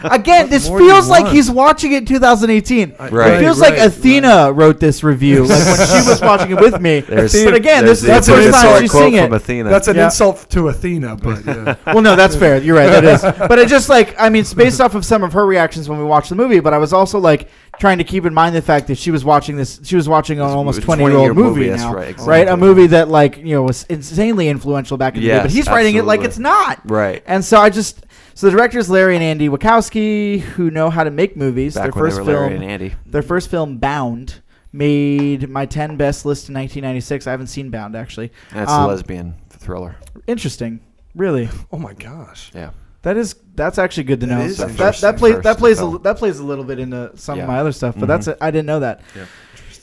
Again, 0.10 0.48
this 0.48 0.68
more 0.68 0.78
do 0.78 0.84
you 0.84 0.90
feels 0.92 1.08
like 1.08 1.24
want? 1.24 1.34
he's 1.36 1.50
watching 1.50 1.92
it 1.92 1.98
in 1.98 2.04
2018. 2.06 2.94
I- 2.98 3.08
Right. 3.08 3.32
It 3.34 3.40
feels 3.40 3.60
right, 3.60 3.72
like 3.78 3.80
Athena 3.80 4.52
wrote 4.52 4.80
this 4.80 5.02
review, 5.02 5.44
like 5.44 5.50
when 5.64 5.86
she 6.02 6.08
was 6.08 6.20
watching 6.22 6.50
it 6.52 6.60
with 6.60 6.80
me. 6.80 7.00
There's- 7.00 7.44
but 7.44 7.54
again, 7.54 7.84
this 7.84 7.98
is 7.98 8.02
the 8.04 8.08
there's 8.12 8.26
that's 8.26 8.28
first 8.28 8.46
an 8.46 8.52
time 8.52 8.62
insult 8.66 8.80
she's 8.82 8.90
quote 8.90 9.10
seeing 9.12 9.24
from 9.24 9.32
it. 9.32 9.36
Athena. 9.36 9.70
That's 9.70 9.88
an 9.88 9.96
Yeah. 9.96 10.04
insult 10.06 10.50
to 10.50 10.68
Athena, 10.68 11.16
but 11.16 11.44
yeah. 11.44 11.74
Well, 11.86 12.02
no, 12.02 12.16
that's 12.16 12.36
fair. 12.36 12.58
You're 12.62 12.76
right. 12.76 12.86
That 12.88 13.04
is. 13.04 13.22
But 13.48 13.58
it 13.58 13.68
just 13.68 13.88
like 13.88 14.14
I 14.18 14.28
mean, 14.28 14.40
it's 14.40 14.54
based 14.54 14.80
off 14.80 14.94
of 14.94 15.04
some 15.04 15.22
of 15.22 15.32
her 15.32 15.44
reactions 15.46 15.88
when 15.88 15.98
we 15.98 16.04
watched 16.04 16.28
the 16.30 16.36
movie. 16.36 16.60
But 16.60 16.72
I 16.74 16.78
was 16.78 16.92
also 16.92 17.18
like 17.18 17.48
trying 17.78 17.98
to 17.98 18.04
keep 18.04 18.24
in 18.26 18.34
mind 18.34 18.54
the 18.54 18.62
fact 18.62 18.86
that 18.88 18.98
she 18.98 19.10
was 19.10 19.24
watching 19.24 19.56
this. 19.56 19.80
She 19.84 19.96
was 19.96 20.08
watching 20.08 20.38
an 20.38 20.46
almost 20.46 20.82
20 20.82 21.02
year 21.02 21.10
old 21.12 21.18
20-year 21.20 21.34
movie, 21.34 21.58
movie, 21.60 21.68
that's 21.70 21.82
now, 21.82 21.94
right, 21.94 22.00
right? 22.02 22.08
exactly. 22.10 22.46
A 22.52 22.56
movie 22.56 22.86
that 22.88 23.08
like 23.08 23.36
you 23.38 23.54
know 23.54 23.62
was 23.62 23.84
insanely 23.84 24.48
influential 24.48 24.96
back 24.96 25.14
in 25.14 25.22
the 25.22 25.28
day. 25.28 25.40
But 25.42 25.50
he's 25.50 25.66
writing 25.68 25.96
it 25.96 26.04
like 26.04 26.20
absolutely. 26.20 26.26
it's 26.28 26.38
not. 26.38 26.90
right. 26.90 27.22
And 27.26 27.44
so 27.44 27.58
I 27.58 27.70
just 27.70 28.06
so 28.40 28.46
the 28.46 28.52
directors 28.56 28.88
Larry 28.88 29.14
and 29.16 29.22
Andy 29.22 29.48
Wachowski, 29.48 30.40
who 30.40 30.70
know 30.70 30.88
how 30.90 31.04
to 31.04 31.10
make 31.10 31.36
movies. 31.36 31.74
Back 31.74 31.84
their 31.84 31.92
when 31.92 32.04
they 32.04 32.10
first 32.16 32.18
were 32.26 32.32
Larry 32.32 32.48
film, 32.50 32.62
and 32.62 32.70
Andy. 32.72 32.94
their 33.06 33.22
first 33.22 33.50
film, 33.50 33.76
Bound, 33.78 34.40
made 34.72 35.48
my 35.50 35.66
10 35.66 35.96
best 35.96 36.24
list 36.24 36.48
in 36.48 36.54
1996. 36.54 37.26
I 37.26 37.30
haven't 37.32 37.48
seen 37.48 37.70
Bound 37.70 37.94
actually. 37.94 38.32
That's 38.52 38.70
Um, 38.70 38.84
a 38.84 38.88
lesbian 38.88 39.34
thriller. 39.50 39.96
Interesting, 40.26 40.80
really. 41.14 41.48
Oh 41.72 41.78
my 41.78 41.92
gosh. 41.92 42.50
Yeah. 42.54 42.70
That 43.02 43.16
is 43.16 43.34
that's 43.56 43.78
actually 43.78 44.04
good 44.04 44.20
to 44.20 44.26
That 44.26 44.34
know. 44.38 44.40
is 44.44 44.56
So 44.56 44.66
the 44.66 44.72
that 44.74 44.78
first- 44.78 45.00
that 45.02 45.16
plays 45.18 45.32
first 45.34 45.44
that 45.44 45.58
plays 45.58 45.78
a, 45.78 45.82
film. 45.82 46.02
that 46.02 46.16
plays 46.18 46.38
a 46.38 46.44
little 46.44 46.64
bit 46.64 46.78
into 46.78 47.10
some 47.16 47.36
Yeah. 47.36 47.42
of 47.44 47.48
my 47.48 47.58
other 47.58 47.72
stuff, 47.72 47.94
but 47.98 48.04
Mhm. 48.04 48.08
that's 48.24 48.28
I 48.40 48.50
didn't 48.50 48.66
know 48.66 48.80
that. 48.80 49.00
Yeah. 49.16 49.22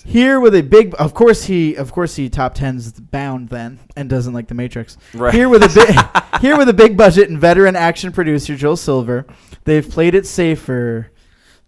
Here 0.10 0.40
with 0.40 0.56
a 0.56 0.62
big, 0.62 0.96
of 0.98 1.14
course 1.14 1.44
he 1.44 1.76
of 1.76 1.92
course 1.92 2.16
he 2.16 2.30
top 2.30 2.54
tens 2.56 2.94
Bound 2.94 3.50
then 3.50 3.80
and 3.98 4.10
doesn't 4.10 4.34
like 4.34 4.48
the 4.48 4.54
Matrix. 4.56 4.98
Right. 5.14 5.34
Here 5.34 5.50
with 5.50 5.64
a 5.64 5.68
big 5.68 6.42
here 6.42 6.58
with 6.58 6.70
a 6.70 6.74
big 6.74 6.96
budget 6.96 7.30
and 7.30 7.38
veteran 7.38 7.76
action 7.76 8.14
producer 8.14 8.56
Joel 8.56 8.78
Silver, 8.78 9.26
they've 9.66 9.88
played 9.88 10.16
it 10.16 10.26
safer. 10.26 11.12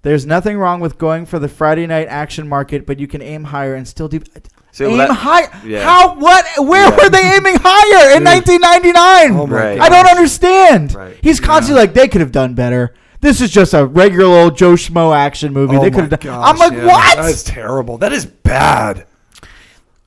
There's 0.03 0.25
nothing 0.25 0.57
wrong 0.57 0.79
with 0.79 0.97
going 0.97 1.25
for 1.25 1.37
the 1.37 1.49
Friday 1.49 1.85
night 1.85 2.07
action 2.07 2.47
market, 2.47 2.85
but 2.85 2.97
you 2.97 3.07
can 3.07 3.21
aim 3.21 3.43
higher 3.43 3.75
and 3.75 3.85
still 3.85 4.07
do 4.07 4.21
uh, 4.33 4.39
See, 4.71 4.85
aim 4.85 4.97
well, 4.97 5.09
that- 5.09 5.13
higher. 5.15 5.61
yeah. 5.65 5.83
How? 5.83 6.15
What? 6.15 6.45
Where 6.59 6.87
Yeah. 6.89 6.95
were 6.95 7.09
they 7.09 7.35
aiming 7.35 7.55
higher 7.61 8.15
in 8.15 8.23
1999? 8.23 9.31
Oh 9.37 9.47
my 9.47 9.53
Right. 9.53 9.79
I 9.81 9.89
don't 9.89 10.07
understand. 10.07 10.93
Right. 10.95 11.17
He's 11.21 11.41
constantly 11.41 11.81
like, 11.81 11.93
they 11.93 12.07
could 12.07 12.21
have 12.21 12.31
done 12.31 12.53
better. 12.53 12.93
This 13.21 13.41
is 13.41 13.51
just 13.51 13.73
a 13.73 13.85
regular 13.85 14.33
old 14.35 14.57
Joe 14.57 14.73
Schmo 14.73 15.15
action 15.15 15.51
movie. 15.53 15.75
Oh 15.75 15.81
they 15.81 15.91
could 15.91 16.09
have 16.11 16.19
done. 16.19 16.41
I'm 16.41 16.57
like, 16.57 16.71
yeah. 16.73 16.85
what? 16.85 17.17
That 17.17 17.29
is 17.29 17.43
terrible. 17.43 17.97
That 17.97 18.13
is 18.13 18.25
bad. 18.25 19.05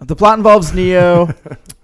The 0.05 0.16
plot 0.16 0.36
involves 0.36 0.74
Neo, 0.74 1.32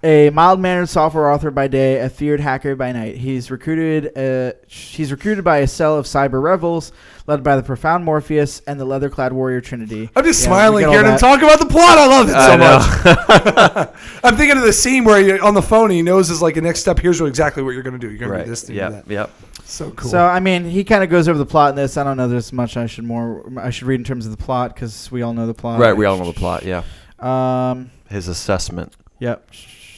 a 0.03 0.29
mild-mannered 0.31 0.89
software 0.89 1.31
author 1.31 1.51
by 1.51 1.69
day, 1.69 2.01
a 2.01 2.09
feared 2.09 2.41
hacker 2.41 2.75
by 2.75 2.91
night. 2.91 3.15
He's 3.15 3.49
recruited. 3.49 4.17
Uh, 4.17 4.57
he's 4.67 5.09
recruited 5.09 5.45
by 5.45 5.59
a 5.59 5.67
cell 5.67 5.97
of 5.97 6.05
cyber 6.05 6.43
rebels, 6.43 6.91
led 7.27 7.43
by 7.43 7.55
the 7.55 7.63
profound 7.63 8.03
Morpheus 8.03 8.61
and 8.67 8.77
the 8.77 8.83
leather-clad 8.83 9.31
warrior 9.31 9.61
Trinity. 9.61 10.09
I'm 10.17 10.25
just 10.25 10.41
Yeah, 10.41 10.47
smiling 10.47 10.81
get 10.81 10.87
all 10.87 10.93
hearing 10.95 11.11
him 11.13 11.17
talk 11.17 11.41
about 11.41 11.59
the 11.59 11.65
plot. 11.67 11.97
I 11.97 12.07
love 12.07 12.27
it 12.27 12.33
so 12.33 12.37
I 12.39 13.85
much. 13.87 13.89
I'm 14.25 14.35
thinking 14.35 14.57
of 14.57 14.63
the 14.63 14.73
scene 14.73 15.05
where 15.05 15.21
you're 15.21 15.41
on 15.41 15.53
the 15.53 15.61
phone 15.61 15.85
and 15.85 15.93
he 15.93 16.01
knows 16.01 16.29
is 16.29 16.41
like 16.41 16.55
the 16.55 16.61
next 16.61 16.81
step. 16.81 16.99
Here's 16.99 17.21
what 17.21 17.27
exactly 17.27 17.63
what 17.63 17.69
you're 17.71 17.83
going 17.83 17.97
to 17.97 17.99
do. 17.99 18.09
You're 18.09 18.19
going 18.19 18.31
to 18.31 18.37
right. 18.37 18.43
do 18.43 18.49
this, 18.49 18.63
thing, 18.63 18.75
Yep. 18.75 18.89
do 18.89 18.95
that. 18.95 19.07
Yep. 19.13 19.29
So 19.69 19.91
cool. 19.91 20.09
So 20.09 20.25
I 20.25 20.39
mean, 20.39 20.65
he 20.65 20.83
kind 20.83 21.03
of 21.03 21.09
goes 21.09 21.27
over 21.27 21.37
the 21.37 21.45
plot 21.45 21.69
in 21.71 21.75
this. 21.75 21.95
I 21.95 22.03
don't 22.03 22.17
know. 22.17 22.27
There's 22.27 22.51
much 22.51 22.75
I 22.75 22.87
should 22.87 23.03
more 23.03 23.47
I 23.59 23.69
should 23.69 23.87
read 23.87 23.99
in 23.99 24.03
terms 24.03 24.25
of 24.25 24.31
the 24.35 24.43
plot 24.43 24.73
because 24.73 25.11
we 25.11 25.21
all 25.21 25.33
know 25.33 25.45
the 25.47 25.53
plot. 25.53 25.79
right, 25.79 25.93
we 25.93 26.05
all 26.05 26.17
know 26.17 26.25
the 26.25 26.33
plot. 26.33 26.63
Yeah, 26.63 26.83
Um. 27.19 27.91
his 28.09 28.27
assessment. 28.27 28.93
Yep. 29.19 29.49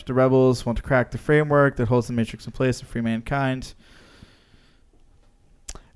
The 0.06 0.14
rebels 0.14 0.66
want 0.66 0.78
to 0.78 0.84
crack 0.84 1.12
the 1.12 1.18
framework 1.18 1.78
that 1.78 1.88
holds 1.88 2.08
the 2.08 2.14
Matrix 2.14 2.46
in 2.46 2.52
place 2.52 2.80
and 2.80 2.90
free 2.90 3.02
mankind. 3.02 3.74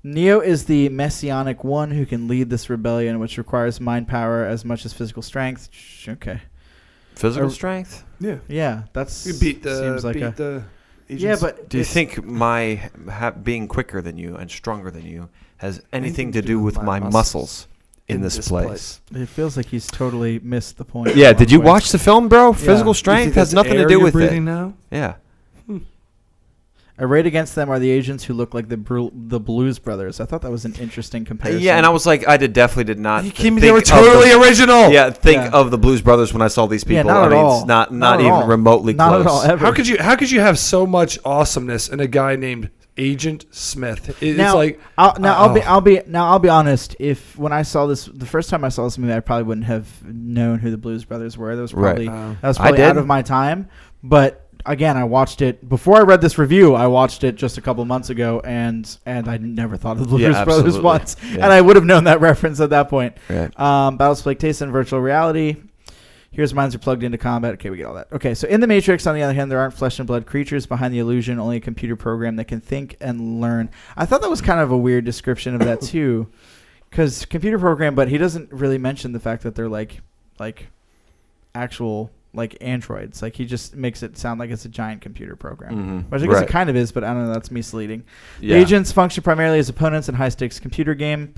Neo 0.02 0.38
is 0.40 0.66
the 0.66 0.88
messianic 0.90 1.64
one 1.64 1.90
who 1.90 2.06
can 2.06 2.28
lead 2.28 2.48
this 2.48 2.70
rebellion, 2.70 3.18
which 3.18 3.36
requires 3.36 3.80
mind 3.80 4.06
power 4.06 4.44
as 4.44 4.64
much 4.64 4.84
as 4.86 4.92
physical 4.92 5.20
strength. 5.22 5.68
Okay. 6.08 6.40
Physical 7.16 7.50
strength. 7.50 8.04
yeah, 8.20 8.38
Yeah, 8.46 8.82
that's 8.92 9.26
you 9.26 9.34
beat 9.40 9.62
the 9.62 9.76
seems 9.76 10.04
like 10.04 10.14
beat 10.14 10.22
a 10.22 10.30
the. 10.30 10.64
Yeah, 11.08 11.14
agents. 11.14 11.42
but 11.42 11.68
Do 11.68 11.78
you 11.78 11.84
think 11.84 12.24
my 12.24 12.90
ha- 13.10 13.30
being 13.30 13.68
quicker 13.68 14.00
than 14.02 14.16
you 14.16 14.36
and 14.36 14.50
stronger 14.50 14.90
than 14.90 15.04
you 15.06 15.28
has 15.58 15.82
anything 15.92 16.32
to 16.32 16.42
do 16.42 16.60
with 16.60 16.80
my 16.82 16.98
muscles 17.00 17.68
in, 18.08 18.20
this, 18.20 18.48
place? 18.48 19.00
it 19.14 19.26
feels 19.28 19.56
like 19.56 19.66
he's 19.66 19.86
totally 19.86 20.38
missed 20.40 20.76
the 20.78 20.84
point. 20.84 21.16
Yeah. 21.16 21.32
Did 21.32 21.50
you 21.50 21.58
point. 21.58 21.66
watch 21.66 21.92
the 21.92 21.98
film, 21.98 22.28
bro? 22.28 22.52
Physical 22.52 22.90
You 22.90 22.94
strength 22.94 23.34
has 23.34 23.54
nothing 23.54 23.74
to 23.74 23.86
do 23.86 24.00
with 24.00 24.12
breathing 24.12 24.42
it. 24.42 24.52
now. 24.52 24.74
Yeah. 24.90 25.14
Arrayed 26.98 27.26
against 27.26 27.54
them 27.54 27.68
are 27.68 27.78
the 27.78 27.90
agents 27.90 28.24
who 28.24 28.32
look 28.32 28.54
like 28.54 28.68
the 28.70 28.76
Bru- 28.78 29.12
the 29.14 29.38
Blues 29.38 29.78
Brothers. 29.78 30.18
I 30.18 30.24
thought 30.24 30.40
that 30.42 30.50
was 30.50 30.64
an 30.64 30.74
interesting 30.80 31.26
comparison. 31.26 31.60
Yeah, 31.62 31.76
and 31.76 31.84
I 31.84 31.90
was 31.90 32.06
like, 32.06 32.26
I 32.26 32.38
did 32.38 32.54
definitely 32.54 32.84
did 32.84 32.98
not. 32.98 33.24
You 33.24 33.30
came, 33.32 33.54
think 33.54 33.60
they 33.60 33.70
were 33.70 33.78
of 33.78 33.84
the- 33.84 33.90
totally 33.90 34.32
original. 34.32 34.90
Yeah, 34.90 35.10
think 35.10 35.42
Yeah. 35.42 35.50
of 35.50 35.70
the 35.70 35.76
Blues 35.76 36.00
Brothers 36.00 36.32
when 36.32 36.40
I 36.40 36.48
saw 36.48 36.66
these 36.66 36.84
people. 36.84 36.96
Yeah, 36.96 37.02
not 37.02 37.22
I 37.24 37.26
at 37.26 37.30
mean, 37.32 37.38
all. 37.44 37.58
it's 37.58 37.66
not 37.66 37.92
Not 37.92 38.12
not, 38.16 38.20
even 38.20 38.32
all. 38.32 38.46
remotely 38.46 38.94
not 38.94 39.10
close. 39.10 39.20
at 39.26 39.30
all 39.30 39.42
ever. 39.42 39.66
How 39.66 39.72
could 39.72 39.86
you? 39.86 39.98
How 40.00 40.16
could 40.16 40.30
you 40.30 40.40
have 40.40 40.58
so 40.58 40.86
much 40.86 41.18
awesomeness 41.22 41.88
in 41.90 42.00
a 42.00 42.06
guy 42.06 42.34
named 42.34 42.70
Agent 42.96 43.44
Smith? 43.50 44.16
It's 44.22 44.38
now, 44.38 44.54
like 44.54 44.80
I'll, 44.96 45.20
now 45.20 45.36
I'll 45.36 45.52
be 45.52 45.60
oh. 45.60 45.64
I'll 45.66 45.80
be 45.82 46.00
now 46.06 46.28
I'll 46.28 46.38
be 46.38 46.48
honest. 46.48 46.96
If 46.98 47.36
when 47.36 47.52
I 47.52 47.60
saw 47.60 47.86
this 47.86 48.06
the 48.06 48.24
first 48.24 48.48
time 48.48 48.64
I 48.64 48.70
saw 48.70 48.84
this 48.84 48.96
movie, 48.96 49.12
I 49.12 49.20
probably 49.20 49.42
wouldn't 49.44 49.66
have 49.66 49.86
known 50.02 50.60
who 50.60 50.70
the 50.70 50.78
Blues 50.78 51.04
Brothers 51.04 51.36
were. 51.36 51.54
That 51.56 51.60
was 51.60 51.74
Right. 51.74 51.90
probably 51.90 52.08
uh, 52.08 52.34
that 52.40 52.48
was 52.48 52.56
probably 52.56 52.82
out 52.82 52.96
of 52.96 53.06
my 53.06 53.20
time. 53.20 53.68
But 54.02 54.45
again, 54.66 54.96
I 54.96 55.04
watched 55.04 55.42
it 55.42 55.68
before 55.68 55.96
I 55.96 56.02
read 56.02 56.20
this 56.20 56.38
review. 56.38 56.74
I 56.74 56.86
watched 56.86 57.24
it 57.24 57.36
just 57.36 57.58
a 57.58 57.60
couple 57.60 57.84
months 57.84 58.10
ago, 58.10 58.40
and 58.44 58.98
and 59.06 59.28
I 59.28 59.36
never 59.38 59.76
thought 59.76 59.92
of 59.96 60.04
the 60.04 60.08
Blues 60.08 60.22
Yeah, 60.22 60.44
Brothers 60.44 60.78
once, 60.78 61.16
Yeah. 61.24 61.44
and 61.44 61.52
I 61.52 61.60
would 61.60 61.76
have 61.76 61.84
known 61.84 62.04
that 62.04 62.20
reference 62.22 62.60
at 62.60 62.70
that 62.70 62.88
point. 62.88 63.16
Right. 63.28 63.58
Um, 63.58 63.98
Battlespike 63.98 64.38
taste 64.38 64.60
and 64.60 64.72
virtual 64.72 65.00
reality. 65.00 65.56
Here's 66.30 66.52
minds 66.52 66.74
are 66.74 66.78
plugged 66.78 67.02
into 67.02 67.16
combat. 67.16 67.54
Okay, 67.54 67.70
we 67.70 67.78
get 67.78 67.86
all 67.86 67.94
that. 67.94 68.12
Okay, 68.12 68.34
so 68.34 68.46
in 68.46 68.60
the 68.60 68.66
Matrix, 68.66 69.06
on 69.06 69.14
the 69.14 69.22
other 69.22 69.32
hand, 69.32 69.50
there 69.50 69.58
aren't 69.58 69.72
flesh 69.72 69.98
and 69.98 70.06
blood 70.06 70.26
creatures 70.26 70.66
behind 70.66 70.92
the 70.92 70.98
illusion, 70.98 71.38
only 71.38 71.56
a 71.56 71.60
computer 71.60 71.96
program 71.96 72.36
that 72.36 72.44
can 72.44 72.60
think 72.60 72.96
and 73.00 73.40
learn. 73.40 73.70
I 73.96 74.04
thought 74.04 74.20
that 74.20 74.28
was 74.28 74.42
kind 74.42 74.60
of 74.60 74.70
a 74.70 74.76
weird 74.76 75.06
description 75.06 75.54
of 75.54 75.60
that 75.60 75.80
too, 75.82 76.28
because 76.90 77.24
computer 77.24 77.58
program, 77.58 77.94
but 77.94 78.08
he 78.08 78.18
doesn't 78.18 78.52
really 78.52 78.76
mention 78.76 79.12
the 79.12 79.20
fact 79.20 79.44
that 79.44 79.54
they're 79.54 79.68
like, 79.68 80.02
like, 80.38 80.66
actual 81.54 82.10
like 82.36 82.56
androids. 82.60 83.22
Like 83.22 83.34
he 83.36 83.44
just 83.44 83.74
makes 83.74 84.02
it 84.02 84.16
sound 84.18 84.38
like 84.38 84.50
it's 84.50 84.64
a 84.64 84.68
giant 84.68 85.00
computer 85.00 85.34
program. 85.36 85.74
Mhm. 86.04 86.10
Which 86.10 86.22
I 86.22 86.26
guess 86.26 86.34
Right. 86.34 86.42
it 86.44 86.48
kind 86.48 86.70
of 86.70 86.76
is, 86.76 86.92
but 86.92 87.02
I 87.04 87.08
don't 87.14 87.26
know. 87.26 87.32
That's 87.32 87.50
misleading. 87.50 88.04
Yeah. 88.40 88.54
The 88.56 88.60
agents 88.62 88.92
function 88.92 89.22
primarily 89.22 89.58
as 89.58 89.68
opponents 89.68 90.08
in 90.08 90.14
high 90.14 90.28
stakes 90.28 90.60
computer 90.60 90.94
game. 90.94 91.34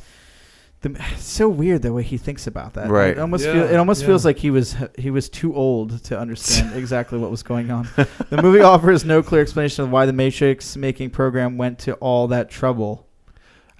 The, 0.80 0.90
it's 1.12 1.24
so 1.24 1.48
weird 1.48 1.82
the 1.82 1.92
way 1.92 2.04
he 2.04 2.16
thinks 2.18 2.46
about 2.46 2.74
that. 2.74 2.88
Right. 2.88 3.10
It 3.10 3.18
almost 3.18 3.44
Yeah, 3.44 3.52
feel, 3.54 3.62
it 3.64 3.74
almost 3.76 4.02
yeah. 4.02 4.06
feels 4.06 4.24
like 4.24 4.38
he 4.38 4.50
was 4.50 4.76
he 4.96 5.10
was 5.10 5.28
too 5.28 5.52
old 5.52 6.04
to 6.04 6.16
understand 6.16 6.76
exactly 6.78 7.18
what 7.18 7.32
was 7.32 7.42
going 7.42 7.72
on. 7.72 7.88
The 8.30 8.40
movie 8.40 8.60
offers 8.74 9.04
no 9.04 9.20
clear 9.20 9.40
explanation 9.42 9.84
of 9.84 9.90
why 9.90 10.06
the 10.06 10.12
Matrix 10.12 10.76
making 10.76 11.10
program 11.10 11.56
went 11.56 11.80
to 11.80 11.94
all 11.94 12.28
that 12.28 12.48
trouble. 12.48 13.07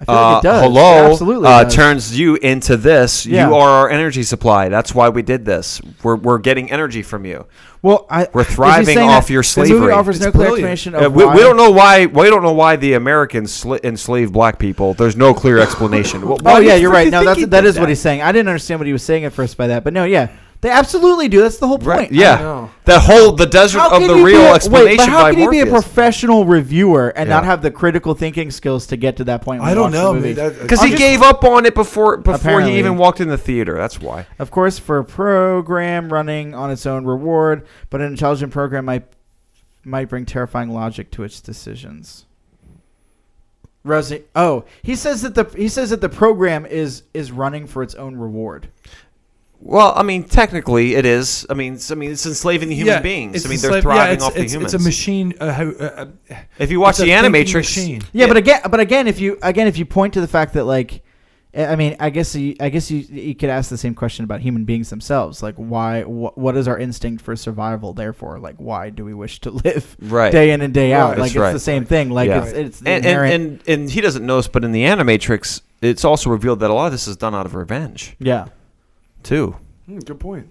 I 0.01 0.05
feel 0.05 0.15
like 0.15 0.35
Uh, 0.35 0.39
it 0.39 0.43
does. 0.43 0.61
hello. 0.63 1.05
It 1.07 1.11
absolutely 1.11 1.47
uh, 1.49 1.63
does. 1.65 1.75
turns 1.75 2.17
you 2.19 2.35
into 2.37 2.77
this. 2.77 3.25
Yeah. 3.25 3.49
You 3.49 3.55
are 3.55 3.69
our 3.69 3.89
energy 3.89 4.23
supply. 4.23 4.69
That's 4.69 4.95
why 4.95 5.09
we 5.09 5.21
did 5.21 5.43
this. 5.43 5.81
We're, 6.03 6.15
we're 6.15 6.37
getting 6.37 6.71
energy 6.71 7.01
from 7.01 7.25
you. 7.25 7.45
Well, 7.81 8.07
I, 8.09 8.27
We're 8.33 8.41
is 8.41 8.47
he 8.47 8.53
thriving 8.55 8.85
saying 8.95 9.09
off 9.09 9.27
that 9.27 9.33
your 9.33 9.41
The 9.43 9.59
movie 9.59 9.69
slavery. 9.71 9.91
offers 9.93 10.15
It's 10.17 10.25
no 10.25 10.31
clear 10.31 10.47
brilliant. 10.49 10.71
explanation 10.71 10.95
of 10.95 11.03
Uh, 11.03 11.09
we, 11.09 11.25
why. 11.25 11.35
we 11.35 11.41
don't 11.41 11.57
know 11.57 11.71
why. 11.71 12.05
We 12.05 12.29
don't 12.29 12.43
know 12.43 12.53
why 12.53 12.75
the 12.77 12.93
Americans 12.93 13.51
sli- 13.63 13.83
enslaved 13.83 14.31
black 14.33 14.57
people. 14.59 14.93
There's 14.93 15.15
no 15.17 15.33
clear 15.33 15.59
explanation. 15.59 16.21
Wh- 16.23 16.43
why 16.43 16.53
Oh 16.57 16.59
do 16.59 16.65
yeah, 16.65 16.75
you're 16.75 16.91
freaking 16.91 16.93
right. 16.93 17.11
No, 17.11 17.19
think 17.19 17.25
that's 17.27 17.39
he 17.39 17.45
that 17.45 17.61
did 17.61 17.67
is 17.67 17.79
what 17.79 17.87
he's 17.89 18.01
saying. 18.01 18.21
I 18.21 18.31
didn't 18.31 18.47
understand 18.49 18.79
what 18.81 18.87
he 18.87 18.93
was 18.93 19.03
saying 19.03 19.23
at 19.25 19.33
first 19.33 19.55
by 19.57 19.67
that, 19.67 19.83
but 19.85 19.93
no, 19.93 20.03
yeah, 20.05 20.27
they 20.61 20.69
absolutely 20.69 21.29
do. 21.29 21.41
That's 21.41 21.57
the 21.57 21.67
whole 21.67 21.77
point. 21.77 21.87
Right? 21.87 22.11
Yeah. 22.11 22.35
know. 22.39 22.71
That 22.85 23.01
whole 23.01 23.31
the 23.31 23.45
desert 23.45 23.79
How 23.79 23.91
of 23.91 23.99
can 23.99 24.07
the 24.09 24.15
you 24.17 24.25
be 24.25 24.31
real 24.33 24.41
a- 24.41 24.53
explanation 24.55 24.87
wait, 24.89 24.97
but 24.97 25.09
how 25.09 25.21
by 25.23 25.31
can 25.33 25.39
you 25.43 25.49
be 25.51 25.59
a 25.61 25.65
Morpheus. 25.65 25.83
professional 25.85 26.45
reviewer 26.45 27.09
and 27.15 27.29
not 27.29 27.43
Yeah. 27.43 27.49
have 27.51 27.61
the 27.61 27.71
critical 27.71 28.13
thinking 28.13 28.51
skills 28.51 28.85
to 28.87 28.97
get 28.97 29.15
to 29.17 29.23
that 29.25 29.41
point? 29.41 29.61
When 29.61 29.67
I 29.67 29.71
you 29.71 29.75
don't 29.75 29.83
watch 29.85 29.91
the 29.93 29.97
know, 30.03 30.13
movie? 30.13 30.27
man. 30.33 30.35
That- 30.35 30.59
uh, 30.59 30.61
Because 30.63 30.81
he 30.81 30.89
just- 30.89 30.99
gave 31.01 31.21
up 31.21 31.43
on 31.45 31.65
it 31.65 31.75
before 31.75 32.17
before 32.17 32.35
Apparently. 32.35 32.73
he 32.73 32.79
even 32.79 32.97
walked 32.97 33.21
in 33.21 33.29
the 33.29 33.37
theater. 33.37 33.75
That's 33.77 34.01
why. 34.01 34.25
Of 34.37 34.51
course, 34.51 34.77
for 34.77 34.97
a 34.97 35.03
program 35.05 36.11
running 36.11 36.53
on 36.53 36.71
its 36.71 36.85
own 36.85 37.05
reward, 37.05 37.65
but 37.89 38.01
an 38.01 38.07
intelligent 38.07 38.51
program 38.51 38.85
might 38.85 39.05
might 39.85 40.09
bring 40.09 40.25
terrifying 40.25 40.69
logic 40.71 41.09
to 41.11 41.23
its 41.23 41.39
decisions. 41.39 42.25
Rosie, 43.85 44.23
oh, 44.35 44.65
he 44.83 44.93
says 44.93 45.21
that 45.21 45.35
the 45.35 45.45
he 45.55 45.69
says 45.69 45.89
that 45.91 46.01
the 46.01 46.09
program 46.09 46.65
is 46.65 47.03
is 47.13 47.31
running 47.31 47.65
for 47.65 47.81
its 47.81 47.95
own 47.95 48.17
reward. 48.17 48.67
Well, 49.61 49.91
I 49.95 50.03
mean, 50.03 50.23
technically, 50.23 50.95
it 50.95 51.05
is. 51.05 51.45
I 51.49 51.53
mean, 51.53 51.73
it's, 51.73 51.91
I 51.91 51.95
mean, 51.95 52.11
it's 52.11 52.25
enslaving 52.25 52.69
the 52.69 52.75
human 52.75 52.93
Yeah, 52.95 53.01
beings. 53.01 53.35
it's 53.35 53.45
I 53.45 53.49
mean, 53.49 53.59
they're 53.59 53.71
slave- 53.71 53.83
yeah, 53.83 53.91
thriving 53.93 54.13
it's- 54.15 54.27
off 54.27 54.33
the 54.35 54.41
it's, 54.43 54.53
humans. 54.53 54.73
It's 54.73 54.83
a 54.83 54.87
machine. 54.87 55.33
Uh, 55.39 55.51
how, 55.53 55.69
uh, 55.69 56.05
uh, 56.29 56.35
if 56.57 56.71
you 56.71 56.79
watch 56.79 56.91
it's 56.91 56.99
a 57.01 57.05
the 57.05 57.11
thinking 57.11 57.31
Animatrix, 57.33 57.55
machine. 57.55 58.01
Yeah, 58.13 58.27
but 58.27 58.37
again, 58.37 58.61
but 58.69 58.79
again, 58.79 59.07
if 59.07 59.19
you 59.19 59.37
again 59.41 59.67
if 59.67 59.77
you 59.77 59.85
point 59.85 60.13
to 60.13 60.21
the 60.21 60.27
fact 60.29 60.53
that 60.53 60.63
like, 60.63 61.03
I 61.53 61.65
I 61.65 61.75
mean, 61.75 61.97
I 61.99 62.09
guess 62.09 62.33
you, 62.35 62.55
I 62.61 62.69
guess 62.69 62.89
you 62.89 62.99
you 62.99 63.35
could 63.35 63.49
ask 63.49 63.69
the 63.69 63.77
same 63.77 63.95
question 63.95 64.23
about 64.23 64.39
human 64.39 64.63
beings 64.63 64.89
themselves. 64.89 65.43
Like, 65.43 65.55
why? 65.55 66.03
Wh- 66.03 66.37
what 66.37 66.55
is 66.55 66.67
our 66.69 66.77
instinct 66.79 67.21
for 67.21 67.35
survival? 67.35 67.91
Therefore, 67.93 68.39
like, 68.39 68.55
why 68.57 68.91
do 68.91 69.03
we 69.03 69.13
wish 69.13 69.41
to 69.41 69.51
live 69.65 69.97
right? 69.99 70.31
day 70.31 70.51
in 70.51 70.61
and 70.61 70.73
day 70.73 70.93
out? 70.93 71.09
Right. 71.09 71.17
like, 71.17 71.17
That's 71.17 71.31
it's 71.35 71.37
right. 71.41 71.51
the 71.53 71.59
same 71.59 71.83
thing. 71.85 72.11
Like, 72.11 72.29
Yeah. 72.29 72.43
it's 72.45 72.53
it's 72.53 72.79
the 72.79 72.89
and, 72.91 73.05
inherent. 73.05 73.33
and, 73.33 73.51
and 73.67 73.81
and 73.81 73.91
he 73.91 73.99
doesn't 73.99 74.25
know 74.25 74.37
this, 74.37 74.47
but 74.47 74.63
in 74.63 74.71
the 74.71 74.83
Animatrix, 74.83 75.61
it's 75.81 76.05
also 76.05 76.29
revealed 76.29 76.61
that 76.61 76.69
a 76.69 76.73
lot 76.73 76.85
of 76.85 76.91
this 76.93 77.09
is 77.09 77.17
done 77.17 77.35
out 77.35 77.45
of 77.45 77.55
revenge 77.55 78.15
yeah. 78.19 78.45
Too. 79.23 79.55
Hmm, 79.85 79.99
good 79.99 80.19
point. 80.19 80.49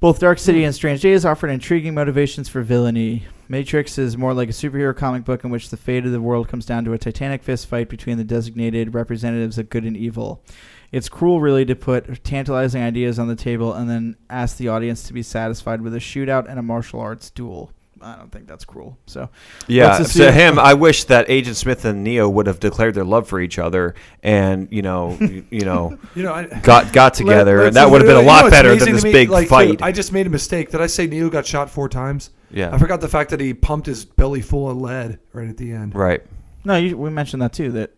Both 0.00 0.18
Dark 0.18 0.38
City 0.38 0.64
and 0.64 0.74
Strange 0.74 1.02
Days 1.02 1.24
offered 1.24 1.50
intriguing 1.50 1.94
motivations 1.94 2.48
for 2.48 2.62
villainy. 2.62 3.26
Matrix 3.48 3.96
is 3.96 4.18
more 4.18 4.34
like 4.34 4.48
a 4.48 4.52
superhero 4.52 4.94
comic 4.94 5.24
book 5.24 5.44
in 5.44 5.50
which 5.50 5.70
the 5.70 5.76
fate 5.76 6.04
of 6.04 6.12
the 6.12 6.20
world 6.20 6.48
comes 6.48 6.66
down 6.66 6.84
to 6.84 6.92
a 6.92 6.98
titanic 6.98 7.42
fist 7.42 7.66
fight 7.66 7.88
between 7.88 8.18
the 8.18 8.24
designated 8.24 8.94
representatives 8.94 9.56
of 9.58 9.70
good 9.70 9.84
and 9.84 9.96
evil. 9.96 10.42
It's 10.90 11.08
cruel, 11.08 11.40
really, 11.40 11.64
to 11.66 11.76
put 11.76 12.24
tantalizing 12.24 12.82
ideas 12.82 13.18
on 13.18 13.28
the 13.28 13.36
table 13.36 13.72
and 13.72 13.88
then 13.88 14.16
ask 14.28 14.56
the 14.56 14.68
audience 14.68 15.02
to 15.04 15.12
be 15.12 15.22
satisfied 15.22 15.80
with 15.80 15.94
a 15.94 15.98
shootout 15.98 16.48
and 16.48 16.58
a 16.58 16.62
martial 16.62 17.00
arts 17.00 17.30
duel. 17.30 17.72
I 18.00 18.16
don't 18.16 18.30
think 18.30 18.46
that's 18.46 18.64
cruel. 18.64 18.98
So, 19.06 19.28
Yeah, 19.66 19.96
to 19.96 20.02
assume- 20.02 20.32
him, 20.34 20.58
I 20.58 20.74
wish 20.74 21.04
that 21.04 21.28
Agent 21.28 21.56
Smith 21.56 21.84
and 21.84 22.04
Neo 22.04 22.28
would 22.28 22.46
have 22.46 22.60
declared 22.60 22.94
their 22.94 23.04
love 23.04 23.28
for 23.28 23.40
each 23.40 23.58
other, 23.58 23.94
and 24.22 24.68
you 24.70 24.82
know, 24.82 25.16
you, 25.20 25.44
you 25.50 25.60
know, 25.64 25.98
You 26.14 26.22
know, 26.22 26.32
I, 26.32 26.44
got 26.62 26.92
got 26.92 27.14
together, 27.14 27.58
Let- 27.58 27.66
and 27.68 27.76
that 27.76 27.90
would 27.90 28.00
have 28.00 28.06
been 28.08 28.16
a 28.16 28.20
you 28.20 28.26
know 28.26 28.32
lot 28.32 28.50
better 28.50 28.74
than 28.76 28.92
this 28.92 29.04
me? 29.04 29.12
big 29.12 29.30
Like, 29.30 29.48
fight. 29.48 29.82
I 29.82 29.92
just 29.92 30.12
made 30.12 30.26
a 30.26 30.30
mistake. 30.30 30.70
Did 30.70 30.80
I 30.80 30.86
say 30.86 31.06
Neo 31.06 31.28
got 31.30 31.44
shot 31.46 31.70
four 31.70 31.88
times? 31.88 32.30
yeah, 32.50 32.72
I 32.74 32.78
forgot 32.78 33.00
the 33.00 33.08
fact 33.08 33.30
that 33.30 33.40
he 33.40 33.52
pumped 33.52 33.86
his 33.86 34.04
belly 34.04 34.40
full 34.40 34.70
of 34.70 34.76
lead 34.78 35.18
right 35.32 35.48
at 35.48 35.56
the 35.58 35.72
end. 35.72 35.94
right. 35.94 36.22
no, 36.64 36.76
you, 36.76 36.96
we 36.96 37.10
mentioned 37.10 37.42
that 37.42 37.52
too. 37.52 37.72
That 37.72 37.90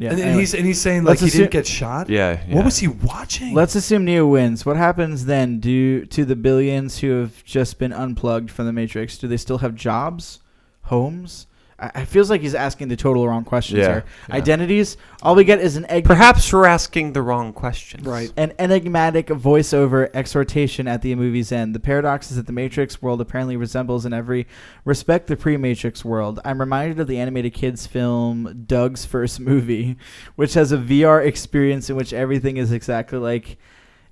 yeah. 0.00 0.10
and, 0.10 0.18
and 0.18 0.28
anyway. 0.30 0.40
he's 0.40 0.54
and 0.54 0.66
he's 0.66 0.80
saying 0.80 1.04
like 1.04 1.10
Let's 1.10 1.20
he 1.20 1.26
assume- 1.28 1.40
didn't 1.42 1.52
get 1.52 1.66
shot. 1.66 2.08
Yeah, 2.08 2.40
yeah. 2.48 2.56
What 2.56 2.64
was 2.64 2.78
he 2.78 2.88
watching? 2.88 3.54
Let's 3.54 3.74
assume 3.76 4.04
Neo 4.04 4.26
wins. 4.26 4.66
What 4.66 4.76
happens 4.76 5.26
then? 5.26 5.60
Do 5.60 6.04
to 6.06 6.24
the 6.24 6.34
billions 6.36 6.98
who 6.98 7.20
have 7.20 7.44
just 7.44 7.78
been 7.78 7.92
unplugged 7.92 8.50
from 8.50 8.66
the 8.66 8.72
Matrix? 8.72 9.16
Do 9.18 9.28
they 9.28 9.36
still 9.36 9.58
have 9.58 9.74
jobs, 9.76 10.40
homes? 10.84 11.46
I, 11.80 12.02
it 12.02 12.06
feels 12.06 12.28
like 12.30 12.40
he's 12.42 12.54
asking 12.54 12.88
the 12.88 12.96
total 12.96 13.26
wrong 13.26 13.44
questions 13.44 13.78
Yeah, 13.78 13.86
here. 13.92 14.04
yeah. 14.28 14.34
Identities. 14.36 14.96
All 15.22 15.34
we 15.34 15.44
get 15.44 15.60
is 15.60 15.76
an 15.76 15.86
egg. 15.88 16.04
Perhaps 16.04 16.52
we're 16.52 16.66
asking 16.66 17.12
the 17.14 17.22
wrong 17.22 17.52
questions. 17.52 18.06
Right. 18.06 18.32
An 18.36 18.52
enigmatic 18.58 19.28
voiceover 19.28 20.10
exhortation 20.14 20.86
at 20.86 21.02
the 21.02 21.14
movie's 21.14 21.52
end. 21.52 21.74
The 21.74 21.80
paradox 21.80 22.30
is 22.30 22.36
that 22.36 22.46
the 22.46 22.52
Matrix 22.52 23.00
world 23.00 23.20
apparently 23.20 23.56
resembles 23.56 24.04
in 24.06 24.12
every 24.12 24.46
respect 24.84 25.26
the 25.26 25.36
pre-Matrix 25.36 26.04
world. 26.04 26.38
I'm 26.44 26.60
reminded 26.60 27.00
of 27.00 27.06
the 27.06 27.18
animated 27.18 27.54
kids 27.54 27.86
film 27.86 28.64
Doug's 28.66 29.04
First 29.04 29.40
Movie, 29.50 29.96
which 30.36 30.54
has 30.54 30.72
a 30.72 30.78
VR 30.78 31.24
experience 31.24 31.88
in 31.90 31.96
which 31.96 32.12
everything 32.12 32.56
is 32.58 32.72
exactly 32.72 33.18
like 33.18 33.58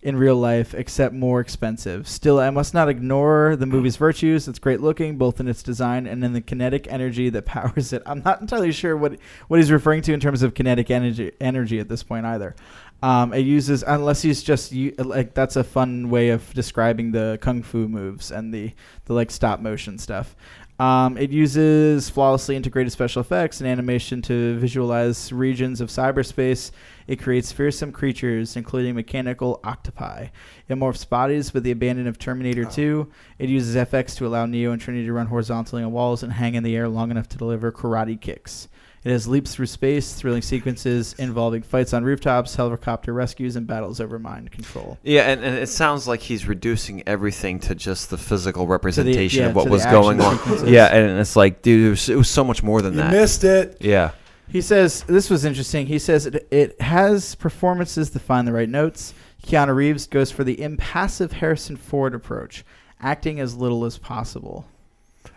in 0.01 0.17
real 0.17 0.37
life 0.37 0.75
except 0.75 1.13
more 1.13 1.41
expensive. 1.41 2.07
Still, 2.07 2.39
I 2.39 2.51
must 2.51 2.73
not 2.73 2.89
ignore 2.89 3.57
the 3.57 3.67
movie's 3.67 3.97
virtues. 3.97 4.47
It's 4.47 4.59
great 4.59 4.81
looking 4.81 5.19
both 5.19 5.41
in 5.41 5.49
its 5.49 5.63
design 5.63 6.07
and 6.07 6.23
in 6.23 6.33
the 6.33 6.41
kinetic 6.41 6.87
energy 6.89 7.31
that 7.31 7.47
powers 7.47 7.93
it. 7.93 8.03
I'm 8.07 8.23
not 8.23 8.41
entirely 8.41 8.73
sure 8.73 8.97
what 8.97 9.19
what 9.49 9.59
he's 9.59 9.73
referring 9.73 10.03
to 10.03 10.13
in 10.13 10.21
terms 10.21 10.43
of 10.43 10.55
kinetic 10.55 10.91
energy 10.91 11.33
energy 11.41 11.81
at 11.81 11.89
this 11.89 12.03
point 12.03 12.27
either. 12.27 12.55
Um, 13.03 13.33
it 13.33 13.41
uses 13.41 13.85
unless 13.87 14.23
he's 14.23 14.43
just 14.43 14.73
like 14.73 15.35
that's 15.35 15.57
a 15.57 15.65
fun 15.65 16.11
way 16.11 16.31
of 16.31 16.53
describing 16.55 17.13
the 17.13 17.39
kung 17.41 17.63
fu 17.63 17.89
moves 17.89 18.31
and 18.31 18.53
the 18.53 18.73
the 19.07 19.13
like 19.15 19.31
stop 19.31 19.61
motion 19.61 19.99
stuff. 19.99 20.37
Um, 20.81 21.19
it 21.19 21.31
uses 21.31 22.09
flawlessly 22.09 22.55
integrated 22.55 22.93
special 22.93 23.21
effects 23.21 23.61
and 23.61 23.69
animation 23.69 24.23
to 24.23 24.57
visualize 24.59 25.33
regions 25.33 25.81
of 25.81 25.89
cyberspace. 25.89 26.71
It 27.09 27.17
creates 27.21 27.51
fearsome 27.51 27.91
creatures, 27.91 28.55
including 28.55 28.95
mechanical 28.95 29.61
octopi. 29.65 30.29
It 30.69 30.75
morphs 30.75 31.09
bodies 31.09 31.55
with 31.55 31.65
the 31.65 31.71
abandon 31.71 32.07
of 32.07 32.19
Terminator 32.19 32.67
2. 32.67 33.11
It 33.39 33.49
uses 33.49 33.75
FX 33.75 34.15
to 34.19 34.27
allow 34.27 34.45
Neo 34.45 34.73
and 34.73 34.81
Trinity 34.81 35.07
to 35.07 35.13
run 35.15 35.27
horizontally 35.27 35.83
on 35.83 35.91
walls 35.91 36.23
and 36.23 36.33
hang 36.35 36.55
in 36.55 36.63
the 36.63 36.77
air 36.77 36.87
long 36.87 37.11
enough 37.11 37.29
to 37.31 37.39
deliver 37.39 37.73
karate 37.73 38.21
kicks. 38.21 38.69
It 39.05 39.13
has 39.13 39.27
leaps 39.29 39.55
through 39.55 39.67
space, 39.67 40.13
thrilling 40.15 40.43
sequences 40.43 41.15
involving 41.15 41.63
fights 41.63 41.95
on 41.95 42.05
rooftops, 42.05 42.57
helicopter 42.57 43.15
rescues, 43.15 43.57
and 43.57 43.67
battles 43.67 44.01
over 44.01 44.19
mind 44.19 44.51
control. 44.51 44.99
Yeah, 45.03 45.23
and, 45.31 45.43
and 45.43 45.57
it 45.57 45.69
sounds 45.69 46.07
like 46.09 46.21
he's 46.21 46.47
reducing 46.47 47.05
everything 47.07 47.61
to 47.61 47.75
just 47.75 48.11
the 48.11 48.19
physical 48.19 48.67
representation 48.67 49.45
yeah, 49.45 49.49
of 49.49 49.55
what 49.55 49.71
was 49.71 49.87
going 49.87 50.21
on. 50.21 50.37
sequences. 50.37 50.69
Yeah, 50.69 50.87
and 50.95 51.19
it's 51.21 51.37
like, 51.37 51.63
dude, 51.63 51.87
it 51.87 51.91
was, 51.91 52.09
it 52.11 52.17
was 52.17 52.29
so 52.29 52.43
much 52.45 52.63
more 52.63 52.83
than 52.83 52.95
You 52.95 53.01
that. 53.01 53.13
missed 53.13 53.45
it. 53.45 53.79
yeah. 53.81 54.11
He 54.51 54.61
says 54.61 55.03
this 55.05 55.29
was 55.31 55.45
interesting. 55.45 55.87
He 55.87 55.99
says 55.99 56.27
it, 56.27 56.47
it 56.51 56.81
has 56.81 57.35
performances 57.35 58.11
that 58.11 58.21
find 58.21 58.47
the 58.49 58.53
right 58.53 58.69
notes. 58.69 59.15
Keanu 59.47 59.75
Reeves 59.75 60.07
goes 60.07 60.31
for 60.31 60.43
the 60.45 60.61
impassive 60.61 61.33
Harrison 61.33 61.77
Ford 61.77 62.15
approach, 62.15 62.65
acting 63.01 63.41
as 63.41 63.55
little 63.55 63.85
as 63.85 63.99
possible. 63.99 64.67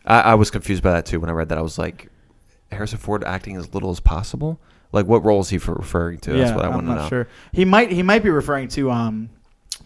I, 0.05 0.21
I 0.21 0.35
was 0.35 0.49
confused 0.49 0.81
by 0.83 0.91
that 0.93 1.05
too 1.05 1.19
when 1.19 1.29
I 1.29 1.33
read 1.33 1.49
that. 1.49 1.57
I 1.57 1.61
was 1.61 1.77
like, 1.77 2.09
Harrison 2.71 2.97
Ford 2.97 3.23
acting 3.23 3.57
as 3.57 3.73
little 3.73 3.91
as 3.91 3.99
possible? 3.99 4.59
Like, 4.93 5.05
what 5.05 5.23
role 5.23 5.39
is 5.41 5.49
he 5.49 5.57
for 5.57 5.73
referring 5.73 6.19
to? 6.19 6.33
That's 6.33 6.51
what 6.55 6.63
I 6.65 6.67
I'm 6.69 6.73
want 6.75 6.87
to 6.87 6.95
not 6.95 7.01
know. 7.03 7.07
sure. 7.09 7.27
He 7.51 7.65
might 7.65 7.91
he 7.91 8.03
might 8.03 8.23
be 8.23 8.29
referring 8.29 8.67
to 8.69 8.89
um 8.91 9.29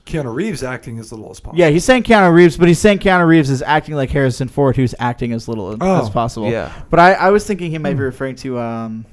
Keanu 0.05 0.33
Reeves 0.33 0.61
acting 0.63 0.99
as 0.99 1.11
little 1.11 1.31
as 1.31 1.39
possible. 1.39 1.59
yeah 1.59 1.69
he's 1.69 1.83
saying 1.83 2.03
Keanu 2.03 2.31
Reeves, 2.33 2.57
but 2.57 2.67
he's 2.67 2.79
saying 2.79 2.99
Keanu 2.99 3.25
Reeves 3.27 3.49
is 3.49 3.61
acting 3.63 3.95
like 3.95 4.11
Harrison 4.11 4.47
Ford, 4.47 4.75
who's 4.75 4.93
acting 4.99 5.31
as 5.33 5.47
little 5.47 5.71
as, 5.71 5.77
Oh, 5.81 6.01
as 6.03 6.09
possible. 6.11 6.49
Yeah. 6.51 6.71
But 6.91 6.99
I, 6.99 7.13
I 7.13 7.29
was 7.31 7.45
thinking 7.45 7.71
he 7.71 7.79
might 7.79 7.93
be 7.93 7.97
Hmm. 7.97 8.03
referring 8.03 8.35
to 8.37 8.59
um 8.59 9.05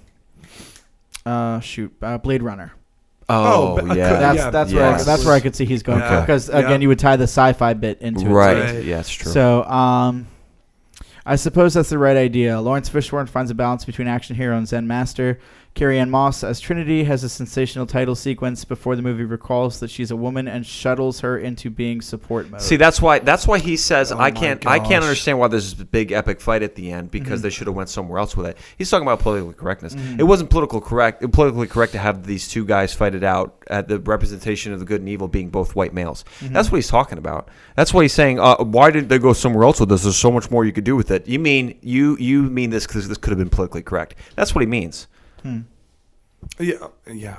uh 1.27 1.61
shoot 1.61 1.93
uh, 2.03 2.19
Blade 2.19 2.43
Runner. 2.43 2.73
Oh, 3.29 3.77
but- 3.77 3.97
yeah. 3.97 4.13
That's 4.19 4.37
yeah, 4.39 4.51
that's 4.51 4.73
where 4.73 4.85
I, 4.85 4.91
yes. 4.91 5.05
that's 5.07 5.25
where 5.25 5.35
I 5.35 5.41
could 5.41 5.55
see 5.57 5.65
he's 5.65 5.83
going 5.83 6.03
Okay. 6.03 6.21
because 6.21 6.49
Yeah. 6.49 6.59
again 6.59 6.83
you 6.83 6.89
would 6.89 6.99
tie 6.99 7.17
the 7.17 7.25
sci-fi 7.25 7.73
bit 7.75 8.01
into 8.01 8.27
it. 8.27 8.29
right. 8.31 8.63
Right. 8.75 8.85
Yeah, 8.85 9.01
it's 9.01 9.09
true. 9.11 9.31
So, 9.33 9.65
um, 9.65 10.27
I 11.25 11.37
suppose 11.37 11.75
that's 11.75 11.89
the 11.91 11.99
right 11.99 12.17
idea. 12.17 12.61
Laurence 12.61 12.91
Fishburne 12.91 13.29
finds 13.29 13.51
a 13.51 13.55
balance 13.55 13.85
between 13.85 14.09
action 14.09 14.35
hero 14.35 14.57
and 14.57 14.67
Zen 14.67 14.87
master. 14.89 15.39
Carrie 15.75 15.99
Ann 15.99 16.11
Moss 16.11 16.45
as 16.45 16.61
Trinity 16.61 17.05
has 17.05 17.25
a 17.25 17.31
sensational 17.31 17.87
title 17.87 18.15
sequence 18.15 18.63
before 18.65 18.95
the 18.95 19.01
movie 19.01 19.25
recalls 19.25 19.81
that 19.81 19.91
she's 19.91 20.11
a 20.11 20.17
woman 20.17 20.47
and 20.47 20.67
shuttles 20.67 21.21
her 21.21 21.39
into 21.39 21.71
being 21.71 22.03
support 22.03 22.51
mode. 22.51 22.61
See, 22.61 22.77
that's 22.77 23.01
why 23.01 23.21
that's 23.21 23.47
why 23.47 23.59
he 23.59 23.79
says 23.79 24.13
Oh 24.13 24.17
I 24.17 24.19
my 24.19 24.31
can't 24.33 24.67
I 24.67 24.79
can't 24.79 24.91
gosh. 25.01 25.03
understand 25.05 25.39
why 25.39 25.49
there's 25.49 25.73
this 25.75 25.87
big 25.89 26.13
epic 26.13 26.43
fight 26.43 26.63
at 26.63 26.75
the 26.75 26.93
end 26.93 27.11
because 27.11 27.41
Mhm. 27.41 27.45
they 27.45 27.51
should 27.51 27.67
have 27.69 27.75
went 27.77 27.89
somewhere 27.89 28.19
else 28.19 28.37
with 28.37 28.47
it. 28.47 28.59
He's 28.77 28.91
talking 28.91 29.07
about 29.07 29.21
political 29.21 29.53
correctness. 29.55 29.95
Mhm. 29.95 30.21
It 30.21 30.25
wasn't 30.25 30.51
political 30.51 30.81
correct 30.83 31.23
politically 31.33 31.69
correct 31.69 31.93
to 31.93 31.99
have 31.99 32.27
these 32.27 32.49
two 32.49 32.67
guys 32.67 32.93
fight 32.93 33.15
it 33.15 33.25
out 33.25 33.55
at 33.71 33.89
the 33.89 33.99
representation 33.99 34.75
of 34.75 34.79
the 34.79 34.85
good 34.85 35.01
and 35.01 35.09
evil 35.09 35.27
being 35.27 35.49
both 35.49 35.75
white 35.75 35.95
males. 35.95 36.23
Mhm. 36.43 36.53
That's 36.53 36.71
what 36.71 36.77
he's 36.77 36.89
talking 36.89 37.17
about. 37.17 37.49
That's 37.77 37.95
why 37.95 38.03
he's 38.03 38.13
saying 38.13 38.39
uh, 38.39 38.57
why 38.59 38.91
did 38.91 39.09
they 39.09 39.19
go 39.19 39.33
somewhere 39.33 39.65
else 39.65 39.81
with 39.81 39.89
this? 39.89 40.03
There's 40.03 40.17
so 40.17 40.31
much 40.31 40.51
more 40.51 40.67
you 40.67 40.73
could 40.73 40.85
do 40.85 40.97
with 40.97 41.11
it. 41.11 41.27
You 41.27 41.39
mean 41.39 41.77
you 41.81 42.19
you 42.21 42.43
mean 42.43 42.69
this 42.69 42.87
because 42.87 43.09
this 43.09 43.17
could 43.17 43.31
have 43.31 43.39
been 43.39 43.49
politically 43.49 43.83
correct. 43.83 44.17
That's 44.37 44.55
what 44.55 44.61
he 44.61 44.67
means. 44.67 45.07
Hmm. 45.43 45.61
Yeah. 46.59 46.75
Yeah. 47.11 47.37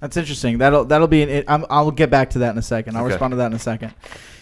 That's 0.00 0.16
interesting. 0.16 0.58
That'll 0.58 0.84
that'll 0.84 1.08
be 1.08 1.22
an. 1.22 1.28
It, 1.30 1.44
I'm, 1.48 1.64
I'll 1.70 1.90
get 1.90 2.10
back 2.10 2.30
to 2.30 2.40
that 2.40 2.50
in 2.50 2.58
a 2.58 2.62
second. 2.62 2.96
I'll 2.96 3.04
Okay. 3.04 3.12
respond 3.14 3.32
to 3.32 3.36
that 3.36 3.46
in 3.46 3.54
a 3.54 3.58
second. 3.58 3.94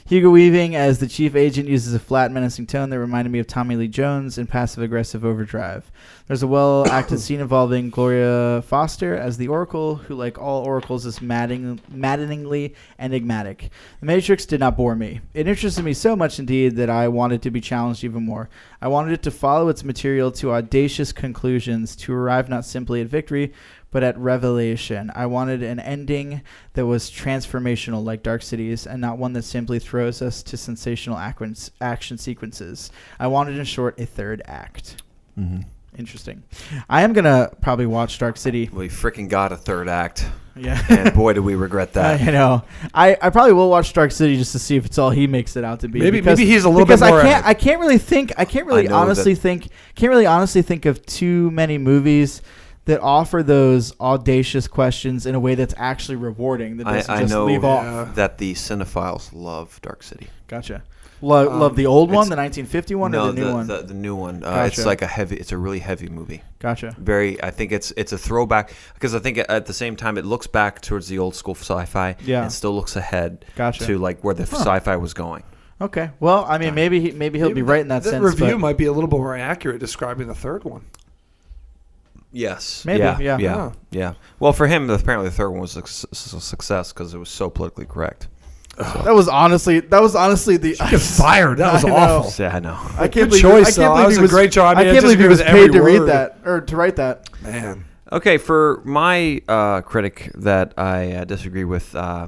Hugo 0.07 0.29
Weaving 0.29 0.77
as 0.77 0.99
the 0.99 1.07
chief 1.07 1.35
agent 1.35 1.67
uses 1.67 1.95
a 1.95 1.99
flat, 1.99 2.31
menacing 2.31 2.67
tone 2.67 2.91
that 2.91 2.99
reminded 2.99 3.31
me 3.31 3.39
of 3.39 3.47
Tommy 3.47 3.75
Lee 3.75 3.89
Jones 3.89 4.37
in 4.37 4.47
Passive 4.47 4.83
Aggressive 4.83 5.25
Overdrive. 5.25 5.91
There's 6.27 6.43
a 6.43 6.47
well 6.47 6.87
acted 6.89 7.21
scene 7.21 7.41
involving 7.41 7.89
Gloria 7.89 8.61
Foster 8.67 9.17
as 9.17 9.39
the 9.39 9.49
Oracle, 9.49 9.95
who, 9.95 10.15
like 10.15 10.39
all 10.39 10.63
oracles, 10.63 11.07
is 11.07 11.23
maddeningly 11.23 12.75
enigmatic. 12.99 13.71
The 14.01 14.07
Matrix 14.07 14.45
did 14.45 14.61
not 14.61 14.77
bore 14.77 14.95
me. 14.95 15.23
It 15.33 15.49
interested 15.49 15.83
me 15.83 15.95
so 15.95 16.15
much 16.15 16.39
indeed 16.39 16.77
that 16.77 16.91
I 16.91 17.09
wanted 17.09 17.41
to 17.41 17.51
be 17.51 17.63
challenged 17.63 18.05
even 18.05 18.27
more. 18.27 18.51
I 18.83 18.89
wanted 18.89 19.15
it 19.15 19.23
to 19.23 19.31
follow 19.31 19.71
its 19.71 19.85
material 19.85 20.31
to 20.33 20.53
audacious 20.53 21.13
conclusions, 21.13 21.97
to 21.97 22.13
arrive 22.13 22.51
not 22.51 22.67
simply 22.67 23.01
at 23.01 23.07
victory, 23.07 23.55
but 23.95 24.03
at 24.03 24.19
revelation. 24.19 25.09
I 25.15 25.27
wanted 25.27 25.63
an 25.63 25.79
ending 25.79 26.43
that 26.73 26.85
was 26.85 27.09
transformational 27.13 28.03
like 28.05 28.25
Dark 28.25 28.43
City's 28.43 28.89
and 28.89 29.01
not 29.01 29.19
one 29.19 29.35
that 29.35 29.45
simply 29.45 29.79
throws 29.79 30.21
us 30.21 30.43
to 30.43 30.57
sensational 30.57 31.17
action, 31.17 31.55
action 31.81 32.19
sequences. 32.19 32.91
I 33.21 33.29
wanted, 33.29 33.57
in 33.57 33.65
short, 33.65 34.01
a 34.01 34.05
third 34.05 34.43
act. 34.47 35.01
Mm-hmm. 35.39 35.61
Interesting. 35.97 36.43
I 36.91 37.03
am 37.03 37.13
going 37.13 37.25
to 37.25 37.53
probably 37.61 37.87
watch 37.87 38.19
Dark 38.19 38.37
City. 38.37 38.69
We 38.73 38.89
freaking 38.89 39.29
got 39.29 39.53
a 39.53 39.57
third 39.57 39.89
act, 39.89 40.27
Yeah. 40.57 40.85
and 40.89 41.15
boy, 41.15 41.35
do 41.35 41.43
we 41.45 41.55
regret 41.55 41.93
that. 41.93 42.21
I 42.21 42.33
know. 42.33 42.65
I, 42.93 43.17
I 43.23 43.31
probably 43.31 43.53
will 43.53 43.71
watch 43.71 43.93
Dark 43.93 44.11
City 44.11 44.37
just 44.37 44.51
to 44.53 44.59
see 44.59 44.75
if 44.75 44.87
it's 44.87 44.99
all 44.99 45.11
he 45.11 45.29
makes 45.29 45.55
it 45.57 45.63
out 45.63 45.79
to 45.81 45.89
be. 45.89 46.01
Maybe- 46.01 46.19
because, 46.19 46.37
maybe 46.41 46.51
he's 46.51 46.65
a 46.65 46.69
little 46.69 46.85
because 46.85 46.99
bit 47.01 47.11
more 47.11 47.21
I 47.21 47.23
can't. 47.23 47.47
I 47.47 47.55
can't 47.55 47.79
really 47.81 47.99
think 47.99 48.33
I 48.37 48.45
can't 48.45 48.67
really 48.67 48.89
I 48.89 48.93
honestly 48.93 49.35
that- 49.35 49.41
think 49.41 49.69
can't 49.95 50.11
really 50.11 50.27
honestly 50.27 50.63
think 50.63 50.85
of 50.85 51.07
too 51.07 51.53
many 51.53 51.79
movies 51.79 52.43
that 52.87 53.01
offer 53.01 53.43
those 53.43 53.99
audacious 54.01 54.69
questions 54.69 55.25
in 55.27 55.35
a 55.35 55.41
way 55.41 55.55
that's 55.55 55.75
actually 55.77 56.17
rewarding. 56.17 56.77
That 56.79 56.87
I- 56.87 56.97
doesn't 56.97 57.15
I 57.15 57.21
just 57.21 57.33
know- 57.33 57.47
leave 57.47 57.65
off. 57.65 58.15
That 58.15 58.39
the 58.39 58.55
cinephiles 58.55 59.31
love 59.33 59.81
Dark 59.83 60.03
City. 60.03 60.29
Gotcha. 60.49 60.83
Love, 61.23 61.49
Um, 61.49 61.61
love 61.61 61.77
the 61.77 61.87
old 61.87 62.11
one, 62.11 62.25
it's- 62.27 62.29
the 62.29 62.37
1951, 62.37 63.01
one, 63.01 63.11
no, 63.13 63.29
or 63.29 63.33
the 63.33 63.41
new 63.41 63.53
one. 63.55 63.67
The, 63.67 63.83
the 63.83 63.95
new 63.95 64.15
one. 64.15 64.45
Uh, 64.45 64.65
It's 64.67 64.77
Gotcha. 64.77 64.87
like 64.89 65.01
a 65.01 65.07
heavy. 65.07 65.37
It's 65.37 65.53
a 65.53 65.57
really 65.57 65.79
heavy 65.79 66.09
movie. 66.09 66.43
gotcha. 66.59 66.95
Very. 66.99 67.43
I 67.43 67.51
think 67.51 67.73
it's 67.73 67.93
it's 67.97 68.13
a 68.13 68.19
throwback 68.19 68.75
because 68.95 69.15
I 69.15 69.19
think 69.21 69.39
at 69.49 69.65
the 69.65 69.73
same 69.73 69.97
time 69.97 70.19
it 70.19 70.27
looks 70.27 70.47
back 70.47 70.83
towards 70.83 71.09
the 71.09 71.19
old 71.19 71.35
school 71.35 71.55
sci-fi. 71.55 72.17
Yeah. 72.27 72.43
And 72.43 72.53
still 72.53 72.75
looks 72.75 72.97
ahead 72.97 73.47
Gotcha. 73.57 73.87
to 73.87 73.97
like 73.99 74.23
where 74.23 74.35
the 74.35 74.45
Huh. 74.45 74.59
sci-fi 74.59 74.97
was 74.97 75.15
going. 75.15 75.45
Okay. 75.81 76.11
Well, 76.21 76.45
I 76.49 76.59
mean, 76.59 76.75
maybe 76.75 77.01
he, 77.01 77.13
maybe 77.13 77.39
he'll 77.39 77.53
be 77.55 77.63
right 77.63 77.81
in 77.81 77.89
that, 77.89 78.03
that 78.03 78.11
sense. 78.11 78.23
review 78.25 78.53
but 78.53 78.61
might 78.61 78.77
be 78.79 78.85
a 78.87 78.93
little 78.93 79.09
bit 79.09 79.17
more 79.19 79.37
accurate 79.37 79.81
describing 79.81 80.29
the 80.29 80.35
third 80.35 80.65
one. 80.65 80.83
Yes. 82.35 82.85
Maybe, 82.85 82.99
Yeah. 83.01 83.19
yeah. 83.19 83.39
Yeah. 83.39 83.55
Huh. 83.55 83.71
yeah. 83.91 84.15
Well, 84.41 84.53
for 84.53 84.67
him, 84.67 84.91
apparently 84.91 85.29
the 85.31 85.35
third 85.35 85.51
one 85.51 85.61
was 85.61 85.77
a 85.77 85.87
su- 85.87 86.09
success 86.13 86.93
because 86.93 87.15
it 87.15 87.19
was 87.19 87.29
so 87.31 87.49
politically 87.49 87.87
correct. 87.87 88.29
that 88.77 89.15
was 89.15 89.29
honestly 89.29 89.79
that 89.79 90.03
was 90.03 90.17
honestly 90.17 90.57
the 90.57 90.75
Get 90.75 91.01
fired. 91.01 91.59
That 91.59 91.73
was 91.75 91.85
I 91.85 91.89
know. 91.89 91.95
awful. 91.97 92.45
Yeah, 92.45 92.57
I 92.57 92.59
know. 92.61 92.75
I 92.95 93.07
can't 93.07 93.13
Good 93.15 93.29
believe 93.29 93.43
choice, 93.43 93.67
I 93.67 93.71
can't 93.71 93.77
though. 93.77 93.83
believe 93.95 93.97
That 93.97 94.07
was 94.07 94.15
he 94.17 94.19
a 94.19 94.23
was 94.23 94.31
great 94.33 94.53
choice. 94.53 94.65
I 94.65 94.71
I, 94.73 94.75
mean, 94.75 94.89
I 94.89 94.93
can't 94.93 95.03
believe 95.05 95.21
he 95.21 95.29
was 95.29 95.41
paid 95.43 95.49
every 95.49 95.69
to 95.71 95.83
read 95.83 95.99
that 96.09 96.39
or 96.45 96.61
to 96.61 96.77
write 96.77 96.97
that. 96.97 97.29
Man. 97.43 97.85
Okay, 98.13 98.37
for 98.37 98.83
my 98.85 99.41
uh, 99.49 99.81
critic 99.83 100.31
that 100.35 100.75
I 100.77 101.13
uh, 101.13 101.25
disagree 101.25 101.65
with, 101.65 101.95
uh, 101.95 102.27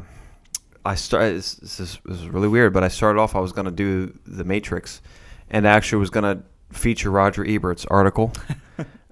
I 0.85 0.95
started. 0.95 1.37
This, 1.37 1.55
this, 1.57 1.81
is, 1.81 1.99
this 2.05 2.21
is 2.21 2.29
really 2.29 2.49
weird, 2.49 2.73
but 2.73 2.83
I 2.85 2.89
started 2.89 3.19
off. 3.21 3.35
I 3.35 3.41
was 3.41 3.51
going 3.53 3.65
to 3.67 3.71
do 3.73 4.17
the 4.27 4.45
Matrix, 4.45 5.03
and 5.51 5.67
actually 5.67 5.99
was 5.99 6.11
going 6.11 6.37
to 6.39 6.43
feature 6.77 7.11
Roger 7.11 7.45
Ebert's 7.45 7.85
article. 7.87 8.33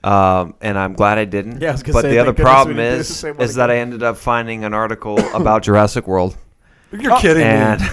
um, 0.04 0.54
and 0.60 0.78
I'm 0.78 0.92
glad 0.92 1.18
I 1.18 1.24
didn't. 1.24 1.60
Yeah, 1.60 1.70
I 1.70 1.72
was 1.72 1.82
but 1.82 2.02
say, 2.02 2.10
the 2.10 2.16
thank 2.16 2.20
other 2.20 2.32
problem 2.34 2.76
didn't 2.76 2.92
the 2.92 2.98
is 2.98 3.16
same 3.16 3.40
is 3.40 3.54
that 3.54 3.70
I 3.70 3.78
ended 3.78 4.02
up 4.02 4.16
finding 4.16 4.64
an 4.64 4.74
article 4.74 5.18
about 5.34 5.62
Jurassic 5.62 6.06
World, 6.06 6.36
You're 6.92 7.18
kidding 7.18 7.42
and 7.42 7.80
me. 7.80 7.86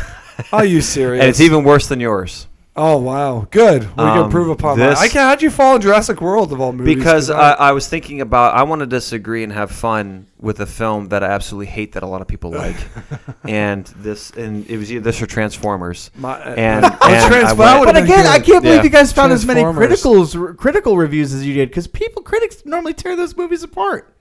Are 0.51 0.65
you 0.65 0.81
serious? 0.81 1.21
and 1.23 1.29
it's 1.29 1.39
even 1.39 1.63
worse 1.63 1.87
than 1.87 1.99
yours. 1.99 2.47
Oh 2.73 2.97
wow, 2.99 3.47
good. 3.51 3.81
We 3.83 3.87
can 3.95 3.99
Um, 4.19 4.25
improve 4.25 4.47
upon 4.49 4.79
this- 4.79 4.97
that. 4.97 5.03
I 5.03 5.09
can, 5.09 5.27
how'd 5.27 5.41
you 5.41 5.49
fall 5.49 5.75
in 5.75 5.81
Jurassic 5.81 6.21
World 6.21 6.53
of 6.53 6.61
all 6.61 6.71
movies? 6.71 6.95
because 6.95 7.29
I, 7.29 7.51
I 7.51 7.71
was 7.73 7.85
thinking 7.89 8.21
about 8.21 8.55
I 8.55 8.63
want 8.63 8.79
to 8.79 8.85
disagree 8.85 9.43
and 9.43 9.51
have 9.51 9.71
fun 9.71 10.27
with 10.39 10.61
a 10.61 10.65
film 10.65 11.09
that 11.09 11.21
I 11.21 11.27
absolutely 11.27 11.65
hate 11.65 11.91
that 11.93 12.03
a 12.03 12.07
lot 12.07 12.21
of 12.21 12.29
people 12.29 12.49
like, 12.51 12.77
and 13.43 13.85
this 13.97 14.31
and 14.31 14.65
it 14.69 14.77
was 14.77 14.89
either 14.89 15.03
this 15.03 15.21
or 15.21 15.27
Transformers. 15.27 16.11
My, 16.15 16.39
And- 16.39 16.85
Oh, 17.01 17.09
and 17.09 17.31
Trans- 17.31 17.49
I 17.49 17.53
went- 17.53 17.79
would've 17.81 17.93
But 17.93 18.03
again, 18.03 18.23
good. 18.23 18.25
I 18.27 18.39
can't 18.39 18.63
believe 18.63 18.77
Yeah. 18.77 18.83
you 18.83 18.89
guys 18.89 19.11
found 19.11 19.33
as 19.33 19.45
many 19.45 19.61
Transformers. 19.63 20.01
criticals 20.33 20.57
critical 20.57 20.95
reviews 20.95 21.33
as 21.33 21.45
you 21.45 21.53
did 21.53 21.67
because 21.69 21.87
people 21.87 22.21
critics 22.23 22.63
normally 22.65 22.93
tear 22.93 23.17
those 23.17 23.35
movies 23.35 23.63
apart. 23.63 24.15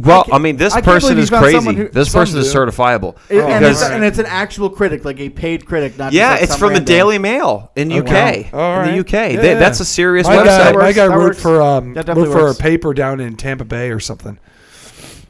Well, 0.00 0.24
can't- 0.24 0.34
I 0.34 0.38
mean, 0.38 0.56
this 0.56 0.74
I 0.74 0.80
person 0.80 1.18
is 1.18 1.28
crazy. 1.30 1.74
who- 1.74 1.88
this 1.88 2.10
some 2.12 2.20
person 2.22 2.38
is 2.38 2.54
certifiable. 2.54 3.16
It- 3.28 3.38
and, 3.40 3.60
because 3.64 3.82
it's, 3.82 3.90
and 3.90 4.04
it's 4.04 4.18
an 4.18 4.26
actual 4.26 4.70
critic, 4.70 5.04
like 5.04 5.18
a 5.20 5.28
paid 5.28 5.66
critic, 5.66 5.98
not 5.98 6.06
just 6.06 6.14
yeah, 6.14 6.30
like 6.32 6.42
it's 6.42 6.52
some 6.52 6.60
from 6.60 6.74
the 6.74 6.80
Daily 6.80 7.18
Mail 7.18 7.70
in 7.76 7.90
UK. 7.92 8.48
wow. 8.52 8.76
All 8.78 8.82
In 8.84 8.92
the. 8.92 8.98
UK, 9.00 9.12
Yeah, 9.12 9.40
They- 9.40 9.52
yeah. 9.52 9.58
that's 9.58 9.80
a 9.80 9.84
serious 9.84 10.26
my 10.26 10.36
website. 10.36 10.44
guy, 10.44 10.58
That 10.64 10.74
my 10.76 10.92
guy 10.92 11.08
that 11.08 11.16
wrote 11.16 11.36
for 11.36 11.60
um, 11.62 11.94
wrote 11.94 12.28
for 12.32 12.48
a 12.48 12.54
paper 12.54 12.94
down 12.94 13.20
in 13.20 13.36
Tampa 13.36 13.64
Bay 13.64 13.90
or 13.90 14.00
something. 14.00 14.38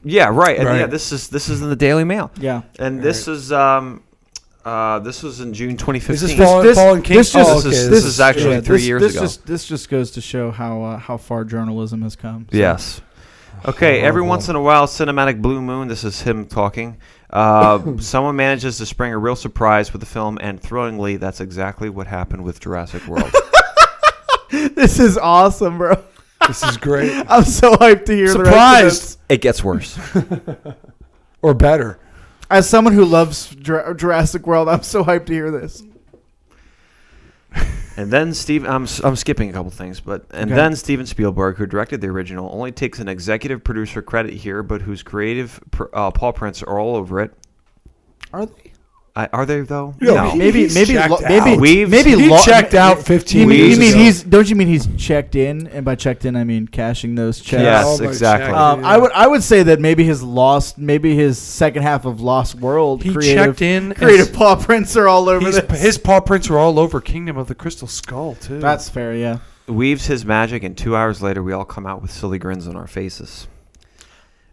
Yeah, 0.04 0.30
right. 0.32 0.58
And 0.58 0.66
Right. 0.68 0.80
yeah, 0.80 0.86
this 0.86 1.12
is 1.12 1.28
this 1.28 1.48
is 1.48 1.62
in 1.62 1.68
the 1.70 1.76
Daily 1.76 2.04
Mail, 2.04 2.30
Yeah. 2.40 2.62
and 2.78 3.00
this 3.00 3.28
is 3.28 3.52
um, 3.52 4.02
uh, 4.64 4.98
this 4.98 5.22
was 5.22 5.40
in 5.40 5.52
June 5.54 5.76
2015. 5.76 6.14
Is 6.14 6.20
this 6.22 6.30
This- 6.32 6.62
this- 6.62 6.76
Fallen 6.78 7.02
this 7.02 7.32
just- 7.32 7.50
oh, 7.50 7.60
this 7.60 7.78
is- 7.78 7.90
this 7.90 8.04
is 8.04 8.20
actually 8.20 8.60
three 8.60 8.82
years 8.82 9.02
ago. 9.02 9.20
Just, 9.20 9.46
this 9.46 9.64
just 9.64 9.88
goes 9.88 10.10
to 10.12 10.20
show 10.20 10.50
how 10.50 10.82
uh, 10.82 10.96
how 10.98 11.16
far 11.16 11.44
journalism 11.44 12.02
has 12.02 12.16
come. 12.16 12.46
So- 12.50 12.58
Yes. 12.58 13.00
Okay, 13.64 14.00
every 14.00 14.22
once 14.22 14.48
in 14.48 14.56
a 14.56 14.60
while, 14.60 14.88
cinematic 14.88 15.40
blue 15.40 15.62
moon. 15.62 15.86
This 15.86 16.02
is 16.02 16.20
him 16.22 16.46
talking. 16.46 16.96
Uh, 17.30 17.96
someone 18.00 18.34
manages 18.34 18.78
to 18.78 18.86
spring 18.86 19.12
a 19.12 19.18
real 19.18 19.36
surprise 19.36 19.92
with 19.92 20.00
the 20.00 20.06
film, 20.06 20.36
and 20.40 20.60
thrillingly, 20.60 21.16
that's 21.16 21.40
exactly 21.40 21.88
what 21.88 22.08
happened 22.08 22.42
with 22.42 22.58
Jurassic 22.58 23.06
World. 23.06 23.32
this 24.50 24.98
is 24.98 25.16
awesome, 25.16 25.78
bro. 25.78 26.02
This 26.48 26.64
is 26.64 26.76
great. 26.76 27.12
I'm 27.28 27.44
so 27.44 27.74
hyped 27.76 28.06
to 28.06 28.16
hear 28.16 28.32
the 28.32 28.40
rest 28.40 28.40
of 28.40 28.46
Surprised 28.46 29.02
this. 29.02 29.18
It 29.28 29.40
gets 29.40 29.62
worse. 29.62 29.96
or 31.40 31.54
better. 31.54 32.00
As 32.50 32.68
someone 32.68 32.94
who 32.94 33.04
loves 33.04 33.54
Jurassic 33.54 34.44
World, 34.44 34.68
I'm 34.68 34.82
so 34.82 35.04
hyped 35.04 35.26
to 35.26 35.32
hear 35.32 35.52
this. 35.52 35.84
And 37.94 38.10
then 38.10 38.32
Steve, 38.32 38.64
I'm 38.64 38.86
I'm 39.04 39.16
skipping 39.16 39.50
a 39.50 39.52
couple 39.52 39.70
things, 39.70 40.00
but 40.00 40.24
and 40.30 40.50
Okay. 40.50 40.54
then 40.54 40.74
Steven 40.76 41.04
Spielberg, 41.04 41.58
who 41.58 41.66
directed 41.66 42.00
the 42.00 42.06
original, 42.06 42.48
only 42.50 42.72
takes 42.72 42.98
an 43.00 43.06
executive 43.06 43.62
producer 43.62 44.00
credit 44.00 44.32
here, 44.32 44.62
but 44.62 44.80
whose 44.80 45.02
creative 45.02 45.60
pr- 45.70 45.84
uh, 45.92 46.10
paw 46.10 46.32
prints 46.32 46.62
are 46.62 46.78
all 46.78 46.96
over 46.96 47.20
it. 47.20 47.34
Are 48.32 48.46
they? 48.46 48.71
I, 49.14 49.26
are 49.26 49.44
they 49.44 49.60
though? 49.60 49.94
No, 50.00 50.14
no. 50.14 50.34
Maybe, 50.36 50.60
He's 50.60 50.74
maybe, 50.74 50.94
lo- 50.94 51.02
out. 51.16 51.22
maybe, 51.22 51.56
We've- 51.60 51.90
maybe 51.90 52.10
He 52.12 52.30
lo- 52.30 52.40
checked 52.42 52.72
out 52.72 52.96
You 52.96 53.02
15 53.02 53.46
mean, 53.48 53.70
you 53.70 53.76
mean 53.76 53.90
ago. 53.90 53.98
he's? 53.98 54.22
Don't 54.22 54.48
you 54.48 54.56
mean 54.56 54.68
he's 54.68 54.88
checked 54.96 55.34
in? 55.34 55.66
And 55.66 55.84
by 55.84 55.96
checked 55.96 56.24
in, 56.24 56.34
I 56.34 56.44
mean 56.44 56.66
cashing 56.66 57.14
those 57.14 57.38
checks. 57.38 57.62
Yes, 57.62 57.84
Oh, 58.00 58.04
exactly. 58.04 58.46
check. 58.46 58.56
Um, 58.56 58.82
I 58.86 58.96
would 58.96 59.12
I 59.12 59.26
would 59.26 59.42
say 59.42 59.62
that 59.64 59.80
maybe 59.80 60.04
his 60.04 60.22
lost 60.22 60.78
maybe 60.78 61.14
his 61.14 61.36
second 61.36 61.82
half 61.82 62.06
of 62.06 62.22
Lost 62.22 62.54
World 62.54 63.02
He 63.02 63.12
creative 63.12 63.44
checked 63.58 63.60
in. 63.62 63.92
creative 63.92 64.28
as- 64.30 64.34
paw 64.36 64.56
prints 64.56 64.96
are 64.96 65.08
all 65.08 65.28
over 65.28 65.44
he's- 65.46 65.80
his 65.80 65.98
paw 65.98 66.20
prints 66.20 66.48
were 66.48 66.58
all 66.58 66.78
over 66.78 66.98
Kingdom 67.02 67.36
of 67.36 67.48
the 67.48 67.54
Crystal 67.54 67.88
Skull 67.88 68.36
too. 68.36 68.60
That's 68.60 68.88
fair, 68.88 69.14
yeah. 69.14 69.38
Weaves 69.68 70.06
his 70.06 70.24
magic, 70.24 70.64
and 70.64 70.74
two 70.74 70.96
hours 70.96 71.20
later, 71.20 71.42
we 71.42 71.52
all 71.52 71.66
come 71.66 71.86
out 71.86 72.00
with 72.00 72.10
silly 72.10 72.38
grins 72.38 72.66
on 72.66 72.76
our 72.76 72.86
faces. 72.86 73.46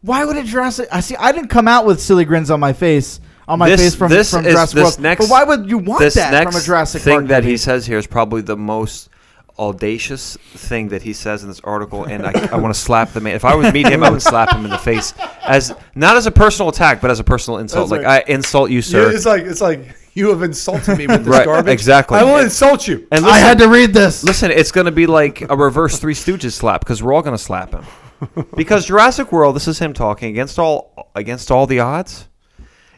Why 0.01 0.23
would 0.25 0.35
a 0.37 0.43
Jurassic? 0.43 0.87
I 0.91 0.99
see. 0.99 1.15
I 1.15 1.31
didn't 1.31 1.49
come 1.49 1.67
out 1.67 1.85
with 1.85 2.01
silly 2.01 2.25
grins 2.25 2.51
on 2.51 2.59
my 2.59 2.73
face 2.73 3.19
on 3.49 3.59
my 3.59 3.69
This- 3.69 3.81
face 3.81 3.95
from 3.95 4.09
this 4.11 4.31
from 4.31 4.45
is- 4.45 4.53
Jurassic 4.53 4.75
this 4.75 4.83
World. 4.83 4.99
next- 4.99 5.25
but 5.25 5.31
why 5.31 5.43
would 5.43 5.69
you 5.69 5.77
want 5.79 5.99
this 5.99 6.13
that 6.13 6.31
next 6.31 6.53
from 6.55 6.61
a 6.61 6.63
Jurassic 6.63 7.01
thing 7.01 7.13
Park 7.15 7.27
that 7.27 7.43
movie? 7.43 7.51
he 7.51 7.57
says 7.57 7.85
here 7.85 7.97
is 7.97 8.07
probably 8.07 8.41
the 8.41 8.55
most 8.55 9.09
audacious 9.57 10.37
thing 10.55 10.87
that 10.89 11.01
he 11.01 11.11
says 11.11 11.41
in 11.43 11.49
this 11.49 11.59
article, 11.65 12.05
and 12.05 12.25
I, 12.25 12.31
I 12.53 12.55
want 12.57 12.73
to 12.73 12.79
slap 12.79 13.11
the 13.11 13.19
man. 13.19 13.35
If 13.35 13.43
I 13.43 13.55
was 13.55 13.73
meet 13.73 13.87
him, 13.89 14.03
I 14.03 14.09
would 14.09 14.21
slap 14.21 14.51
him 14.55 14.63
in 14.63 14.71
the 14.71 14.77
face 14.77 15.13
as 15.43 15.73
not 15.95 16.15
as 16.15 16.25
a 16.27 16.31
personal 16.31 16.69
attack, 16.69 17.01
but 17.01 17.11
as 17.11 17.19
a 17.19 17.25
personal 17.25 17.59
insult. 17.59 17.89
That's 17.89 18.03
like 18.03 18.07
I 18.07 18.31
insult 18.31 18.69
you, 18.69 18.77
Yeah, 18.77 18.81
sir. 18.83 19.11
it's 19.11 19.25
like 19.25 19.43
it's 19.43 19.59
like 19.59 19.81
you 20.13 20.29
have 20.29 20.43
insulted 20.43 20.97
me 20.97 21.07
with 21.07 21.25
this 21.25 21.27
Right, 21.27 21.45
garbage. 21.45 21.73
exactly. 21.73 22.17
I 22.17 22.23
will 22.23 22.37
insult 22.37 22.87
you. 22.87 23.05
and 23.11 23.25
I 23.25 23.37
had 23.37 23.57
to 23.59 23.67
read 23.67 23.93
this. 23.93 24.23
Listen, 24.23 24.49
it's 24.51 24.71
going 24.71 24.85
to 24.85 24.91
be 24.91 25.07
like 25.07 25.41
a 25.49 25.55
reverse 25.57 25.97
Three 25.99 26.13
Stooges 26.13 26.53
slap 26.53 26.79
because 26.81 27.03
we're 27.03 27.13
all 27.13 27.21
going 27.21 27.35
to 27.37 27.43
slap 27.43 27.71
him. 27.73 27.83
Because 28.55 28.85
Jurassic 28.85 29.31
World, 29.31 29.55
this 29.55 29.67
is 29.67 29.79
him 29.79 29.93
talking 29.93 30.29
against 30.29 30.57
all 30.59 31.09
against 31.15 31.51
all 31.51 31.67
the 31.67 31.79
odds, 31.81 32.27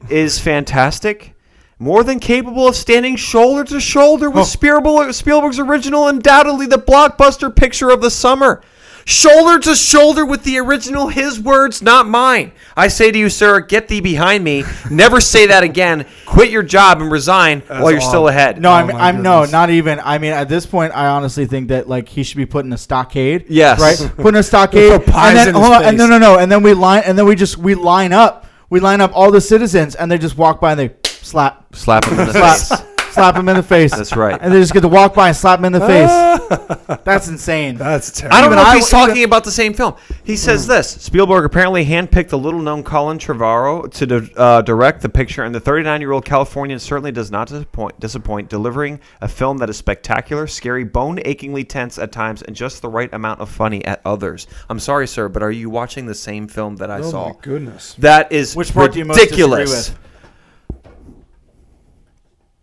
is 0.09 0.39
fantastic, 0.39 1.35
more 1.79 2.03
than 2.03 2.19
capable 2.19 2.67
of 2.67 2.75
standing 2.75 3.15
shoulder 3.15 3.63
to 3.65 3.79
shoulder 3.79 4.29
with 4.29 4.41
oh. 4.41 4.43
Spielberg, 4.43 5.13
Spielberg's 5.13 5.59
original, 5.59 6.07
undoubtedly 6.07 6.65
the 6.65 6.77
blockbuster 6.77 7.55
picture 7.55 7.89
of 7.89 8.01
the 8.01 8.11
summer. 8.11 8.61
Shoulder 9.05 9.59
to 9.63 9.75
shoulder 9.75 10.25
with 10.25 10.43
the 10.43 10.59
original, 10.59 11.07
his 11.07 11.39
words, 11.39 11.81
not 11.81 12.07
mine. 12.07 12.51
I 12.77 12.87
say 12.87 13.11
to 13.11 13.17
you, 13.17 13.29
sir, 13.29 13.59
get 13.59 13.87
thee 13.87 13.99
behind 13.99 14.43
me. 14.43 14.63
Never 14.91 15.19
say 15.19 15.47
that 15.47 15.63
again. 15.63 16.05
Quit 16.25 16.51
your 16.51 16.63
job 16.63 17.01
and 17.01 17.11
resign 17.11 17.61
while 17.61 17.91
you're 17.91 17.99
still 17.99 18.27
ahead. 18.27 18.61
No, 18.61 18.69
Oh 18.69 18.73
I'm, 18.73 18.95
I'm 18.95 19.21
no, 19.23 19.45
not 19.45 19.69
even. 19.69 19.99
I 19.99 20.17
mean, 20.17 20.33
at 20.33 20.49
this 20.49 20.65
point, 20.65 20.95
I 20.95 21.07
honestly 21.07 21.45
think 21.45 21.69
that 21.69 21.89
like 21.89 22.09
he 22.09 22.23
should 22.23 22.37
be 22.37 22.45
put 22.45 22.65
in 22.65 22.71
a 22.73 22.77
stockade. 22.77 23.45
Yes. 23.49 23.79
right. 23.79 24.11
Put 24.17 24.29
in 24.29 24.35
a 24.35 24.43
stockade, 24.51 24.91
and 24.91 25.37
then 25.37 25.49
in 25.49 25.55
hold 25.55 25.73
on, 25.73 25.83
and 25.83 25.97
no, 25.97 26.07
no, 26.07 26.19
no, 26.19 26.37
and 26.37 26.51
then 26.51 26.61
we 26.61 26.73
line, 26.73 27.03
and 27.05 27.17
then 27.17 27.25
we 27.25 27.35
just 27.35 27.57
we 27.57 27.75
line 27.75 28.13
up, 28.13 28.45
we 28.71 28.79
line 28.79 29.01
up 29.01 29.11
all 29.13 29.29
the 29.29 29.41
citizens, 29.41 29.93
and 29.95 30.09
they 30.11 30.17
just 30.17 30.37
walk 30.37 30.59
by 30.59 30.71
and 30.71 30.79
they 30.79 30.95
slap, 31.03 31.75
Slap 31.75 32.05
him 32.05 32.19
in 32.19 32.27
the 32.27 32.33
slap, 32.33 32.57
face. 32.57 32.90
Slap 33.11 33.35
him 33.35 33.47
in 33.49 33.55
the 33.55 33.63
face. 33.63 33.91
That's 33.95 34.15
right. 34.15 34.37
And 34.41 34.53
they 34.53 34.59
just 34.59 34.73
get 34.73 34.81
to 34.81 34.87
walk 34.87 35.13
by 35.13 35.27
and 35.29 35.37
slap 35.37 35.59
him 35.59 35.65
in 35.65 35.73
the 35.73 35.79
face. 36.89 36.99
That's 37.03 37.27
insane. 37.27 37.75
That's 37.75 38.11
terrible. 38.11 38.35
I 38.37 38.41
don't 38.41 38.51
Even 38.53 38.63
know 38.63 38.69
if 38.69 38.75
he's 38.75 38.89
talking 38.89 39.23
about 39.23 39.43
the 39.43 39.51
same 39.51 39.73
film. 39.73 39.95
He 40.23 40.35
says 40.37 40.67
this: 40.67 40.89
Spielberg 40.89 41.45
apparently 41.45 41.85
handpicked 41.85 42.29
the 42.29 42.37
little-known 42.37 42.83
Colin 42.83 43.17
Trevorrow 43.17 43.91
to 43.93 44.05
di- 44.05 44.33
uh, 44.35 44.61
direct 44.61 45.01
the 45.01 45.09
picture, 45.09 45.43
and 45.43 45.53
the 45.53 45.61
39-year-old 45.61 46.25
Californian 46.25 46.79
certainly 46.79 47.11
does 47.11 47.31
not 47.31 47.47
disappoint, 47.47 47.99
disappoint, 47.99 48.49
delivering 48.49 48.99
a 49.21 49.27
film 49.27 49.57
that 49.59 49.69
is 49.69 49.77
spectacular, 49.77 50.47
scary, 50.47 50.83
bone-achingly 50.83 51.63
tense 51.63 51.97
at 51.97 52.11
times, 52.11 52.41
and 52.41 52.55
just 52.55 52.81
the 52.81 52.89
right 52.89 53.13
amount 53.13 53.39
of 53.41 53.49
funny 53.49 53.83
at 53.85 54.01
others. 54.05 54.47
I'm 54.69 54.79
sorry, 54.79 55.07
sir, 55.07 55.29
but 55.29 55.43
are 55.43 55.51
you 55.51 55.69
watching 55.69 56.05
the 56.05 56.15
same 56.15 56.47
film 56.47 56.75
that 56.77 56.91
I 56.91 56.99
Oh 56.99 57.09
saw? 57.11 57.27
my 57.29 57.35
goodness. 57.41 57.95
That 57.99 58.31
is 58.31 58.55
Which 58.55 58.73
part 58.73 58.93
do 58.93 58.99
you 58.99 59.05
most 59.05 59.15
disagree 59.17 59.43
ridiculous. 59.43 59.89
with? 59.89 59.99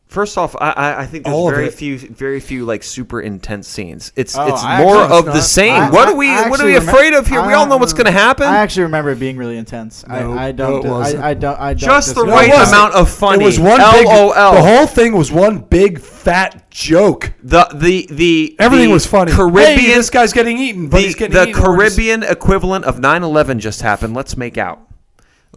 First 0.09 0.39
off, 0.39 0.57
I, 0.59 0.71
I, 0.71 1.01
I 1.03 1.07
think 1.07 1.25
there's 1.25 1.35
All 1.37 1.51
of 1.51 1.55
very 1.55 1.67
it. 1.67 1.75
few, 1.75 1.99
very 1.99 2.41
few 2.41 2.65
like 2.65 2.83
super 2.83 3.21
intense 3.21 3.69
scenes. 3.69 4.11
It's 4.17 4.35
Oh, 4.39 4.47
it's 4.47 4.63
I 4.65 4.83
more 4.83 4.97
actually- 5.03 5.19
of 5.19 5.27
it's 5.29 5.37
the 5.37 5.43
same. 5.43 5.75
I- 5.83 5.91
what 5.91 6.09
are 6.09 6.17
we 6.17 6.31
I 6.31 6.49
What 6.49 6.61
are 6.61 6.65
we 6.65 6.77
actually 6.77 6.91
afraid 6.93 7.13
of 7.13 7.27
here? 7.27 7.47
we 7.47 7.53
all 7.53 7.67
know 7.67 7.77
what's 7.77 7.93
going 7.93 8.07
to 8.07 8.11
happen. 8.11 8.47
I 8.47 8.57
actually 8.57 8.85
remember 8.85 9.11
it 9.11 9.19
being 9.21 9.37
really 9.37 9.59
intense. 9.59 10.07
No, 10.09 10.15
I, 10.33 10.49
I 10.49 10.53
no, 10.53 10.57
don't. 10.81 10.87
it 10.87 10.89
wasn't. 10.89 11.23
I, 11.25 11.29
I 11.29 11.35
don't. 11.35 11.61
I 11.61 11.75
don't. 11.75 11.79
Just 11.79 12.09
the 12.15 12.25
disagree. 12.25 12.33
right 12.33 12.49
it 12.49 12.55
wasn't. 12.55 12.75
amount 12.79 12.95
of 12.95 13.11
funny. 13.11 13.43
It 13.43 13.47
was 13.47 13.61
one 13.61 13.81
big. 13.93 14.07
LOL. 14.07 14.33
The 14.55 14.63
whole 14.63 14.87
thing 14.87 15.15
was 15.15 15.31
one 15.31 15.59
big 15.59 16.01
fat 16.01 16.71
joke. 16.71 17.35
the 17.43 17.67
the 17.75 18.09
the 18.11 18.57
Everything 18.59 18.89
the 18.89 18.95
was 18.95 19.07
funny. 19.07 19.33
Caribbean. 19.33 19.79
Hey, 19.79 19.87
this 19.95 20.09
guy's 20.09 20.33
getting 20.33 20.57
eaten, 20.57 20.89
but 20.89 20.97
the 20.99 21.03
he's 21.03 21.17
getting 21.17 21.35
the 21.35 21.49
eaten. 21.51 21.63
We're 21.63 21.85
just- 21.85 21.97
Caribbean 21.99 22.23
equivalent 22.23 22.87
of 22.87 22.97
9/11 22.99 23.59
just 23.59 23.83
happened. 23.83 24.15
Let's 24.15 24.39
make 24.39 24.57
out. 24.57 24.81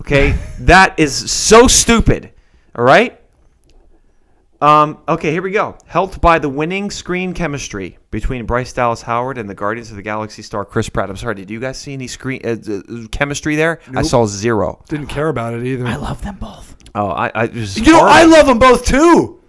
Okay, 0.02 0.36
that 0.60 1.00
is 1.00 1.32
so 1.32 1.68
stupid. 1.68 2.34
All 2.76 2.84
right. 2.84 3.18
Um, 4.62 5.00
okay, 5.08 5.32
here 5.32 5.42
we 5.42 5.50
go. 5.52 5.76
Helped 5.88 6.22
by 6.22 6.38
the 6.38 6.48
winning 6.50 6.92
screen 6.92 7.34
chemistry 7.34 7.98
between 8.12 8.46
Bryce 8.46 8.72
Dallas 8.72 9.02
Howard 9.02 9.40
and 9.40 9.50
the 9.50 9.56
Guardians 9.56 9.90
of 9.90 9.96
the 9.96 10.04
Galaxy 10.04 10.44
star 10.44 10.66
Chris 10.66 10.88
Pratt. 10.88 11.10
I'm 11.10 11.18
sorry, 11.18 11.34
did 11.34 11.50
you 11.50 11.60
guys 11.60 11.80
see 11.80 11.94
any 11.94 12.08
screen 12.08 12.42
uh, 12.46 12.58
uh, 12.72 13.08
chemistry 13.12 13.56
there? 13.56 13.80
I 13.96 14.04
saw 14.04 14.28
zero. 14.28 14.84
Didn't 14.88 15.08
care 15.08 15.30
about 15.30 15.56
it 15.56 15.66
either. 15.66 15.88
I 15.88 15.96
love 15.96 16.22
them 16.22 16.36
both. 16.36 16.76
Oh, 16.94 17.08
I, 17.10 17.32
I 17.34 17.48
just 17.48 17.78
you 17.78 17.92
know, 17.92 18.02
I 18.06 18.26
love 18.26 18.46
them 18.46 18.60
both 18.60 18.86
too. 18.86 19.40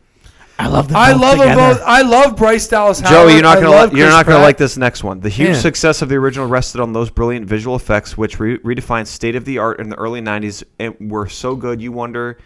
I 0.59 0.69
love 0.69 0.89
them. 0.89 0.97
I 0.97 1.13
both 1.13 1.21
love 1.21 1.39
them 1.39 1.57
both. 1.57 1.83
I 1.85 2.03
love 2.03 2.37
Bryce 2.37 2.69
Dallas 2.69 3.01
Howard. 3.01 3.13
Joey, 3.29 3.33
you're 3.35 3.43
not 3.43 3.61
gonna 3.61 3.93
li- 3.93 3.99
you're 3.99 4.09
not 4.09 4.25
gonna 4.25 4.37
Pratt. 4.37 4.45
like 4.47 4.57
this 4.59 4.79
next 4.79 5.03
one. 5.05 5.21
The 5.21 5.29
huge 5.29 5.49
Yeah. 5.51 5.55
success 5.61 6.01
of 6.03 6.09
the 6.09 6.15
original 6.15 6.47
rested 6.47 6.81
on 6.81 6.93
those 6.95 7.11
brilliant 7.11 7.47
visual 7.47 7.75
effects, 7.77 8.17
which 8.17 8.39
re- 8.41 8.59
redefined 8.59 9.09
state 9.09 9.35
of 9.35 9.45
the 9.45 9.59
art 9.59 9.79
in 9.81 9.89
the 9.91 9.97
early 9.97 10.21
'90s, 10.23 10.63
and 10.79 10.95
were 11.01 11.29
so 11.29 11.55
good 11.57 11.83
you 11.83 11.91
wonder 11.93 12.39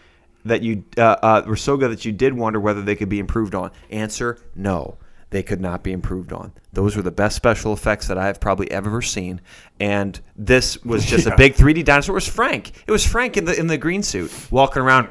that 0.47 0.63
you 0.63 0.85
uh, 0.97 1.17
uh, 1.23 1.43
were 1.47 1.57
so 1.57 1.77
good 1.77 1.91
that 1.91 2.05
you 2.05 2.13
did 2.13 2.35
wonder 2.35 2.61
whether 2.61 2.83
they 2.83 2.97
could 2.97 3.09
be 3.09 3.19
improved 3.19 3.55
on. 3.55 3.71
Answer: 3.91 4.39
No, 4.55 4.99
they 5.31 5.43
could 5.43 5.61
not 5.61 5.83
be 5.83 5.93
improved 5.93 6.33
on. 6.33 6.53
Those 6.73 6.95
were 6.95 7.03
the 7.03 7.11
best 7.11 7.37
special 7.37 7.73
effects 7.73 8.07
that 8.09 8.19
I 8.19 8.27
have 8.27 8.39
probably 8.39 8.71
ever 8.71 9.03
seen, 9.03 9.41
and 9.81 10.21
this 10.37 10.83
was 10.85 11.05
just 11.15 11.27
a 11.27 11.35
big 11.37 11.55
3D 11.55 11.85
dinosaur. 11.85 12.15
It 12.15 12.17
was 12.17 12.29
Frank. 12.29 12.73
It 12.87 12.93
was 12.93 13.07
Frank 13.07 13.37
in 13.37 13.45
the 13.45 13.59
in 13.59 13.67
the 13.67 13.79
green 13.79 14.03
suit 14.03 14.33
walking 14.51 14.83
around. 14.83 15.09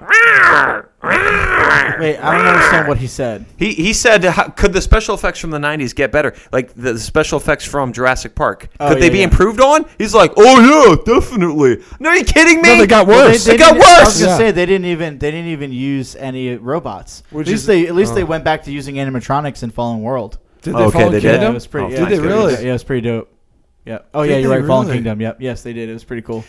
Wait, 1.99 2.17
I 2.17 2.37
don't 2.37 2.47
understand 2.47 2.87
what 2.87 2.97
he 2.97 3.07
said. 3.07 3.45
He, 3.57 3.73
he 3.73 3.93
said, 3.93 4.23
how, 4.23 4.49
could 4.49 4.73
the 4.73 4.81
special 4.81 5.15
effects 5.15 5.39
from 5.39 5.51
the 5.51 5.59
90s 5.59 5.95
get 5.95 6.11
better? 6.11 6.33
Like 6.51 6.73
the 6.73 6.97
special 6.99 7.39
effects 7.39 7.63
from 7.63 7.93
Jurassic 7.93 8.35
Park. 8.35 8.69
Oh, 8.79 8.89
could 8.89 9.01
they 9.01 9.07
yeah, 9.07 9.11
be 9.11 9.17
yeah. 9.19 9.25
improved 9.25 9.61
on? 9.61 9.85
He's 9.97 10.13
like, 10.13 10.33
oh, 10.35 10.59
yeah, 10.59 10.95
definitely. 11.19 11.83
No, 11.99 12.09
are 12.09 12.17
you 12.17 12.23
kidding 12.23 12.61
me? 12.61 12.69
No, 12.69 12.77
they 12.79 12.87
got 12.87 13.07
Well, 13.07 13.29
worse. 13.29 13.45
They 13.45 13.57
got 13.57 13.73
didn't- 13.73 13.85
I 13.85 13.99
was 14.03 14.15
worse. 14.15 14.21
gonna 14.23 14.37
say 14.37 14.51
they 14.51 14.65
didn't 14.65 14.85
even 14.85 15.17
they 15.19 15.31
didn't 15.31 15.51
even 15.51 15.71
use 15.71 16.15
any 16.15 16.55
robots. 16.55 17.23
Which 17.29 17.47
at 17.47 17.51
least 17.51 17.61
is- 17.61 17.67
they 17.67 17.87
at 17.87 17.95
least 17.95 18.15
they 18.15 18.23
oh. 18.23 18.27
went 18.27 18.43
back 18.43 18.63
to 18.63 18.71
using 18.71 18.95
animatronics 18.95 19.63
in 19.63 19.71
Fallen 19.71 20.01
World. 20.05 20.39
Did 20.61 20.73
Oh, 20.75 20.85
okay, 20.85 20.99
follow 20.99 21.11
they 21.11 21.19
did? 21.19 21.41
Yeah, 21.41 21.49
it 21.49 21.53
was 21.53 21.67
pretty. 21.67 21.87
Oh, 21.87 21.89
yeah, 21.89 21.95
Did 21.97 22.05
they 22.09 22.19
pretty- 22.19 22.33
really? 22.33 22.53
Yeah, 22.53 22.69
it 22.69 22.71
was 22.71 22.83
pretty 22.85 23.01
dope. 23.01 23.31
Yeah. 23.85 23.99
Oh 24.13 24.23
Did 24.23 24.31
yeah, 24.31 24.37
you're 24.37 24.49
they 24.49 24.59
right. 24.61 24.67
Fallen? 24.67 24.87
Kingdom. 24.87 25.21
Yep. 25.21 25.37
Yes, 25.41 25.61
they 25.61 25.73
did. 25.73 25.89
It 25.89 25.93
was 25.93 26.03
pretty 26.03 26.21
cool. 26.23 26.43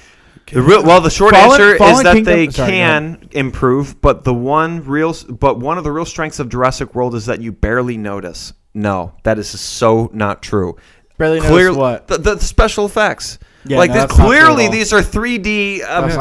The 0.53 0.63
real, 0.63 0.83
well, 0.85 1.01
the 1.01 1.11
short 1.11 1.35
Fallen- 1.35 1.51
answer 1.61 1.73
is 1.75 2.03
that 2.03 2.15
Kingdom- 2.15 2.25
they 2.25 2.49
sorry, 2.51 2.71
go 2.71 2.77
can 2.77 3.29
improve, 3.33 4.01
but 4.01 4.23
the 4.25 4.33
one 4.33 4.85
real, 4.87 5.15
but 5.29 5.59
one 5.59 5.77
of 5.77 5.85
the 5.85 5.91
real 5.91 6.05
strengths 6.05 6.39
of 6.39 6.49
Jurassic 6.49 6.95
World 6.95 7.15
is 7.17 7.27
that 7.27 7.41
you 7.43 7.51
barely 7.53 7.97
notice. 7.97 8.53
No, 8.73 9.13
that 9.25 9.39
is 9.39 9.49
so 9.49 10.09
not 10.15 10.43
true. 10.43 10.77
Barely 11.19 11.41
noticed 11.41 11.53
Clear- 11.53 11.75
what? 11.75 12.07
The, 12.07 12.19
the 12.19 12.39
special 12.41 12.87
effects. 12.87 13.39
Yeah, 13.65 13.79
like 13.79 13.91
no, 13.91 13.95
this, 13.95 14.03
that's 14.05 14.19
not 14.19 14.25
true 14.29 14.37
at 14.37 14.45
clearly 14.45 14.69
these 14.69 14.93
are 14.93 15.01
3D 15.03 15.83
um, 15.83 16.09
That's 16.09 16.17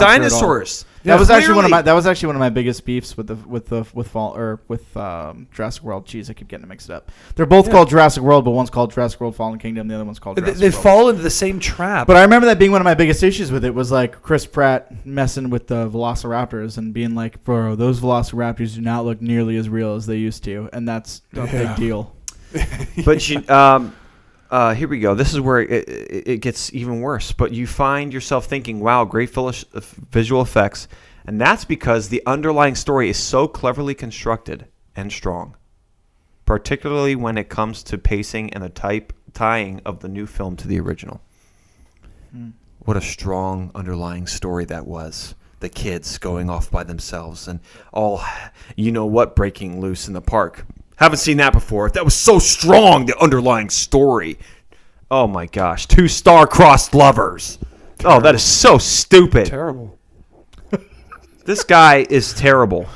not 1.06 1.18
true 1.18 1.22
at 1.22 1.22
all. 1.22 1.26
dinosaurs. 1.26 1.26
that 1.26 1.26
was 1.26 1.30
actually 1.32 1.56
one 1.56 1.66
of 1.66 1.72
my 1.72 1.82
that 1.82 1.94
was 1.94 2.08
actually 2.08 2.28
one 2.28 2.36
of 2.36 2.40
my 2.40 2.50
biggest 2.50 2.86
beefs 2.86 3.16
with 3.18 3.28
the 3.28 3.36
with 3.36 3.68
the 3.68 3.86
with 3.94 4.08
Fall 4.08 4.36
or 4.36 4.60
with 4.68 4.96
um, 4.98 5.48
Jurassic 5.54 5.84
World. 5.84 6.06
Jeez, 6.06 6.30
I 6.30 6.34
keep 6.34 6.48
getting 6.48 6.64
it 6.66 6.68
mixed 6.70 6.90
up. 6.90 7.12
They're 7.36 7.46
both 7.46 7.70
called 7.72 7.90
Jurassic 7.90 8.24
World, 8.24 8.46
but 8.46 8.52
one's 8.52 8.70
called 8.70 8.92
Jurassic 8.92 9.20
World 9.22 9.36
Fallen 9.36 9.60
Kingdom. 9.60 9.88
The 9.88 9.96
other 9.96 10.06
one's 10.06 10.20
called 10.20 10.38
They, 10.38 10.42
Jurassic 10.42 10.60
they 10.62 10.70
World. 10.70 10.84
fall 10.84 11.10
into 11.10 11.22
the 11.22 11.30
same 11.30 11.60
trap. 11.60 12.08
But 12.08 12.18
I 12.18 12.22
remember 12.24 12.46
that 12.48 12.60
being 12.60 12.72
one 12.72 12.82
of 12.82 12.86
my 12.86 12.94
biggest 12.96 13.24
issues 13.24 13.52
with 13.52 13.66
it 13.66 13.74
was 13.74 13.92
like 13.92 14.22
Chris 14.22 14.46
Pratt 14.46 15.06
messing 15.06 15.50
with 15.50 15.68
the 15.68 15.90
Velociraptors 15.90 16.78
and 16.78 16.94
being 16.94 17.16
like, 17.16 17.44
"Bro, 17.44 17.76
those 17.76 18.00
Velociraptors 18.00 18.76
do 18.76 18.82
not 18.82 19.06
look 19.06 19.22
nearly 19.22 19.58
as 19.58 19.70
real 19.70 19.96
as 19.96 20.06
they 20.06 20.18
used 20.18 20.44
to," 20.46 20.70
and 20.74 20.88
that's 20.88 21.22
a 21.34 21.38
Yeah. 21.46 21.52
big 21.52 21.76
deal. 21.76 22.16
but 23.06 23.28
you, 23.30 23.44
um, 23.50 23.94
uh, 24.52 24.74
here 24.74 24.88
we 24.88 25.00
go. 25.00 25.16
This 25.16 25.34
is 25.34 25.40
where 25.42 25.60
it, 25.62 25.88
it, 25.90 26.28
it 26.28 26.38
gets 26.42 26.74
even 26.74 27.02
worse. 27.02 27.32
But 27.32 27.52
you 27.52 27.68
find 27.68 28.14
yourself 28.14 28.46
thinking, 28.46 28.80
"Wow, 28.80 29.06
great 29.06 29.30
visual- 29.30 29.66
visual 30.12 30.42
effects," 30.42 30.88
and 31.26 31.40
that's 31.42 31.66
because 31.66 32.10
the 32.10 32.22
underlying 32.26 32.76
story 32.76 33.10
is 33.10 33.18
so 33.18 33.48
cleverly 33.48 33.96
constructed 33.96 34.68
and 34.96 35.12
strong. 35.12 35.56
particularly 36.46 37.16
when 37.16 37.38
it 37.40 37.50
comes 37.50 37.82
to 37.84 37.98
pacing 37.98 38.54
and 38.54 38.64
the 38.64 38.70
type 38.70 39.12
tying 39.34 39.82
of 39.84 40.02
the 40.02 40.08
new 40.08 40.28
film 40.28 40.56
to 40.56 40.68
the 40.68 40.80
original. 40.80 41.20
What 42.80 42.98
a 42.98 43.02
strong 43.02 43.72
underlying 43.74 44.28
story 44.28 44.66
that 44.66 44.86
was. 44.86 45.34
The 45.60 45.70
kids 45.70 46.20
going 46.20 46.50
off 46.50 46.70
by 46.70 46.84
themselves 46.84 47.48
and 47.48 47.60
all, 47.92 48.22
you 48.76 48.92
know 48.92 49.08
what, 49.08 49.36
breaking 49.36 49.82
loose 49.82 50.08
in 50.08 50.14
the 50.14 50.22
park. 50.22 50.66
Haven't 50.98 51.18
seen 51.20 51.38
that 51.38 51.54
before. 51.54 51.90
That 51.90 52.06
was 52.06 52.14
so 52.14 52.40
strong, 52.40 53.06
the 53.06 53.18
underlying 53.20 53.70
story. 53.70 54.40
Oh 55.12 55.28
my 55.28 55.46
gosh. 55.46 55.86
Two 55.88 56.08
star-crossed 56.08 56.94
lovers. 56.96 57.60
Oh, 58.04 58.20
that 58.22 58.36
is 58.36 58.44
so 58.44 58.78
stupid. 58.78 59.48
Terrible. 59.48 59.98
This 61.46 61.64
guy 61.64 62.06
is 62.10 62.34
terrible. 62.34 62.88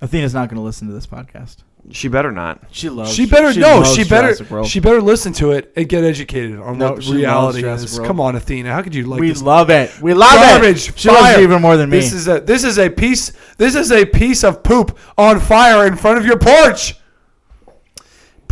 Athena's 0.00 0.32
not 0.34 0.48
going 0.48 0.56
to 0.56 0.62
listen 0.62 0.86
to 0.86 0.94
this 0.94 1.06
podcast. 1.06 1.56
She 1.90 2.06
better 2.06 2.30
not. 2.30 2.60
She 2.70 2.88
loves. 2.88 3.12
She 3.12 3.26
better 3.26 3.58
no. 3.58 3.78
loves 3.78 3.94
She 3.96 4.04
better. 4.04 4.44
World. 4.44 4.68
She 4.68 4.78
better 4.78 5.02
listen 5.02 5.32
to 5.34 5.50
it 5.50 5.72
and 5.74 5.88
get 5.88 6.04
educated 6.04 6.60
on 6.60 6.78
No, 6.78 6.92
what 6.92 7.04
reality 7.08 7.66
is. 7.66 7.96
World. 7.96 8.06
Come 8.06 8.20
on, 8.20 8.36
Athena. 8.36 8.72
How 8.72 8.82
could 8.82 8.94
you 8.94 9.04
like 9.06 9.18
we 9.18 9.30
this? 9.30 9.42
love 9.42 9.68
it. 9.68 9.90
We 10.00 10.14
love 10.14 10.32
Garbage. 10.32 10.90
it. 10.90 10.98
She 10.98 11.08
loves 11.08 11.36
it 11.38 11.42
even 11.42 11.60
more 11.60 11.76
than 11.76 11.90
me. 11.90 11.98
This 11.98 12.12
is 12.12 12.28
a 12.28 12.38
this 12.38 12.62
is 12.62 12.78
a 12.78 12.88
piece. 12.88 13.32
This 13.58 13.74
is 13.74 13.90
a 13.90 14.06
piece 14.06 14.44
of 14.44 14.62
poop 14.62 14.96
on 15.18 15.40
fire 15.40 15.84
in 15.88 15.96
front 15.96 16.18
of 16.18 16.24
your 16.24 16.38
porch. 16.38 16.94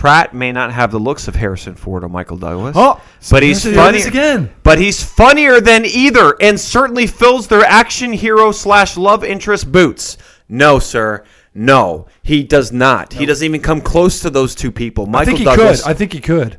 Pratt 0.01 0.33
may 0.33 0.51
not 0.51 0.73
have 0.73 0.91
the 0.91 0.99
looks 0.99 1.29
of 1.29 1.35
Harrison 1.35 1.75
Ford 1.75 2.05
or 2.05 2.09
Michael 2.09 2.39
Douglas, 2.39 2.75
Oh, 2.75 2.99
but 3.31 3.43
he's 3.43 3.63
There 3.63 3.75
funny 3.75 4.01
again. 4.01 4.49
But 4.63 4.79
he's 4.79 5.05
funnier 5.05 5.61
than 5.61 5.85
either, 5.85 6.35
and 6.41 6.59
certainly 6.59 7.07
fills 7.07 7.49
their 7.49 7.67
action 7.67 8.15
hero 8.15 8.51
slash 8.51 8.97
love 8.97 9.23
interest 9.23 9.71
boots. 9.71 10.17
No, 10.49 10.79
sir, 10.79 11.23
no, 11.55 12.07
he 12.23 12.43
does 12.43 12.73
not. 12.73 13.13
He 13.13 13.27
doesn't 13.27 13.45
even 13.45 13.61
come 13.61 13.83
close 13.83 14.21
to 14.21 14.31
those 14.31 14.55
two 14.55 14.73
people. 14.73 15.05
Michael 15.05 15.21
I 15.21 15.25
think 15.27 15.39
he 15.41 15.45
Douglas. 15.45 15.83
could. 15.83 15.91
I 15.91 15.93
think 15.93 16.13
he 16.15 16.21
could. 16.21 16.57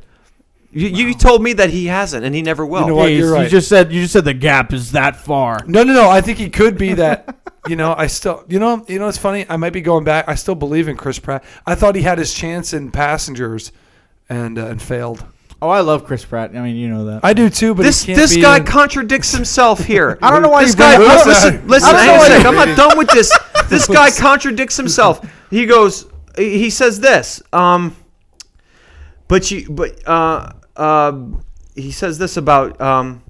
you, 0.70 0.86
you 0.86 1.12
told 1.12 1.42
me 1.42 1.52
that 1.54 1.70
he 1.70 1.86
hasn't, 1.86 2.24
and 2.24 2.32
he 2.36 2.42
never 2.42 2.64
will. 2.64 2.82
You 2.82 2.86
know 2.86 2.94
what? 2.94 3.08
Hey, 3.08 3.16
you're 3.16 3.42
you 3.42 3.48
just 3.48 3.68
said 3.68 3.92
you 3.92 4.02
just 4.02 4.12
said 4.12 4.24
the 4.24 4.34
gap 4.34 4.72
is 4.72 4.92
that 4.92 5.16
far. 5.16 5.58
No, 5.66 5.82
no, 5.82 5.92
no. 5.92 6.08
I 6.08 6.20
think 6.20 6.38
he 6.38 6.48
could 6.48 6.78
be 6.78 6.94
that. 6.94 7.38
you 7.68 7.76
know, 7.76 7.94
I 7.96 8.08
still, 8.08 8.44
you 8.48 8.58
know, 8.58 8.84
you 8.88 8.98
know, 8.98 9.08
it's 9.08 9.18
funny. 9.18 9.46
I 9.48 9.56
might 9.56 9.72
be 9.72 9.80
going 9.80 10.04
back. 10.04 10.28
I 10.28 10.34
still 10.34 10.54
believe 10.56 10.88
in 10.88 10.96
Chris 10.96 11.18
Pratt. 11.18 11.44
I 11.66 11.74
thought 11.74 11.94
he 11.94 12.02
had 12.02 12.18
his 12.18 12.34
chance 12.34 12.72
in 12.72 12.90
Passengers, 12.90 13.70
and 14.28 14.58
uh, 14.58 14.66
and 14.66 14.82
failed. 14.82 15.24
Oh, 15.60 15.68
I 15.68 15.80
love 15.80 16.04
Chris 16.04 16.24
Pratt. 16.24 16.56
I 16.56 16.60
mean, 16.60 16.74
you 16.74 16.88
know 16.88 17.04
that. 17.04 17.20
I 17.24 17.34
do 17.34 17.48
too, 17.48 17.72
but 17.72 17.84
this 17.84 18.02
he 18.02 18.06
can't 18.06 18.18
this 18.18 18.34
be 18.34 18.42
guy 18.42 18.56
in- 18.56 18.64
contradicts 18.64 19.30
himself 19.32 19.84
here. 19.84 20.18
I 20.22 20.30
don't 20.32 20.42
know 20.42 20.48
why 20.48 20.62
this 20.64 20.72
you 20.72 20.76
bring 20.78 20.88
guy. 20.88 20.94
it 20.96 21.06
no, 21.06 21.14
up. 21.14 21.26
listen, 21.26 21.68
listen. 21.68 21.88
I 21.88 21.92
don't 21.92 22.00
hang 22.00 22.06
know 22.08 22.12
on 22.12 22.16
a 22.16 22.18
why 22.18 22.28
sec. 22.28 22.42
you- 22.42 22.48
I'm 22.48 22.68
not 22.68 22.76
done 22.76 22.98
with 22.98 23.10
this. 23.10 23.38
This 23.68 23.86
guy 23.86 24.10
contradicts 24.10 24.76
himself. 24.76 25.26
He 25.48 25.64
goes. 25.64 26.06
He 26.36 26.68
says 26.68 27.00
this. 27.00 27.42
Um, 27.54 27.96
but 29.28 29.50
you. 29.50 29.70
But 29.70 30.06
uh, 30.06 30.52
uh, 30.76 31.18
he 31.74 31.90
says 31.90 32.18
this 32.18 32.36
about 32.36 32.78
um. 32.82 33.22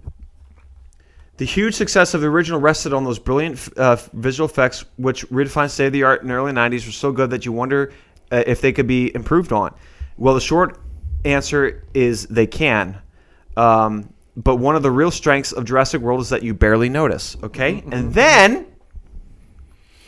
The 1.43 1.47
huge 1.47 1.75
success 1.75 2.15
of 2.15 2.21
the 2.21 2.29
original 2.29 2.61
rested 2.61 2.93
on 2.93 3.03
those 3.03 3.19
brilliant 3.19 3.69
uh, 3.77 3.97
visual 4.13 4.49
effects, 4.49 4.85
which 4.97 5.29
redefined 5.29 5.71
state 5.71 5.87
of 5.87 5.93
the 5.93 6.05
art 6.05 6.23
in 6.23 6.29
the 6.29 6.35
early 6.35 6.53
'90s, 6.53 6.87
were 6.87 6.93
so 6.93 7.11
good 7.11 7.31
that 7.31 7.45
you 7.45 7.51
wonder 7.51 7.93
uh, 8.31 8.45
if 8.47 8.61
they 8.61 8.73
could 8.73 8.87
be 8.87 9.13
improved 9.13 9.53
on. 9.53 9.75
Well, 10.17 10.35
the 10.35 10.41
short 10.41 10.79
answer 11.25 11.85
is 11.95 12.29
they 12.29 12.47
can. 12.47 12.97
Um, 13.57 14.15
but 14.37 14.59
one 14.59 14.77
of 14.77 14.85
the 14.85 14.93
real 14.93 15.11
strengths 15.11 15.51
of 15.51 15.65
Jurassic 15.65 16.01
World 16.01 16.21
is 16.21 16.29
that 16.29 16.45
you 16.45 16.55
barely 16.55 16.89
notice. 16.89 17.37
Okay, 17.43 17.83
and 17.91 18.15
then 18.15 18.65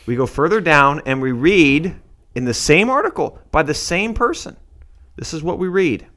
we 0.05 0.15
go 0.15 0.25
further 0.27 0.61
down 0.61 1.01
and 1.05 1.21
we 1.21 1.33
read 1.33 1.97
in 2.33 2.45
the 2.45 2.53
same 2.53 2.89
article 2.89 3.39
by 3.51 3.61
the 3.61 3.73
same 3.73 4.13
person. 4.13 4.55
This 5.17 5.33
is 5.33 5.43
what 5.43 5.59
we 5.59 5.67
read. 5.67 6.07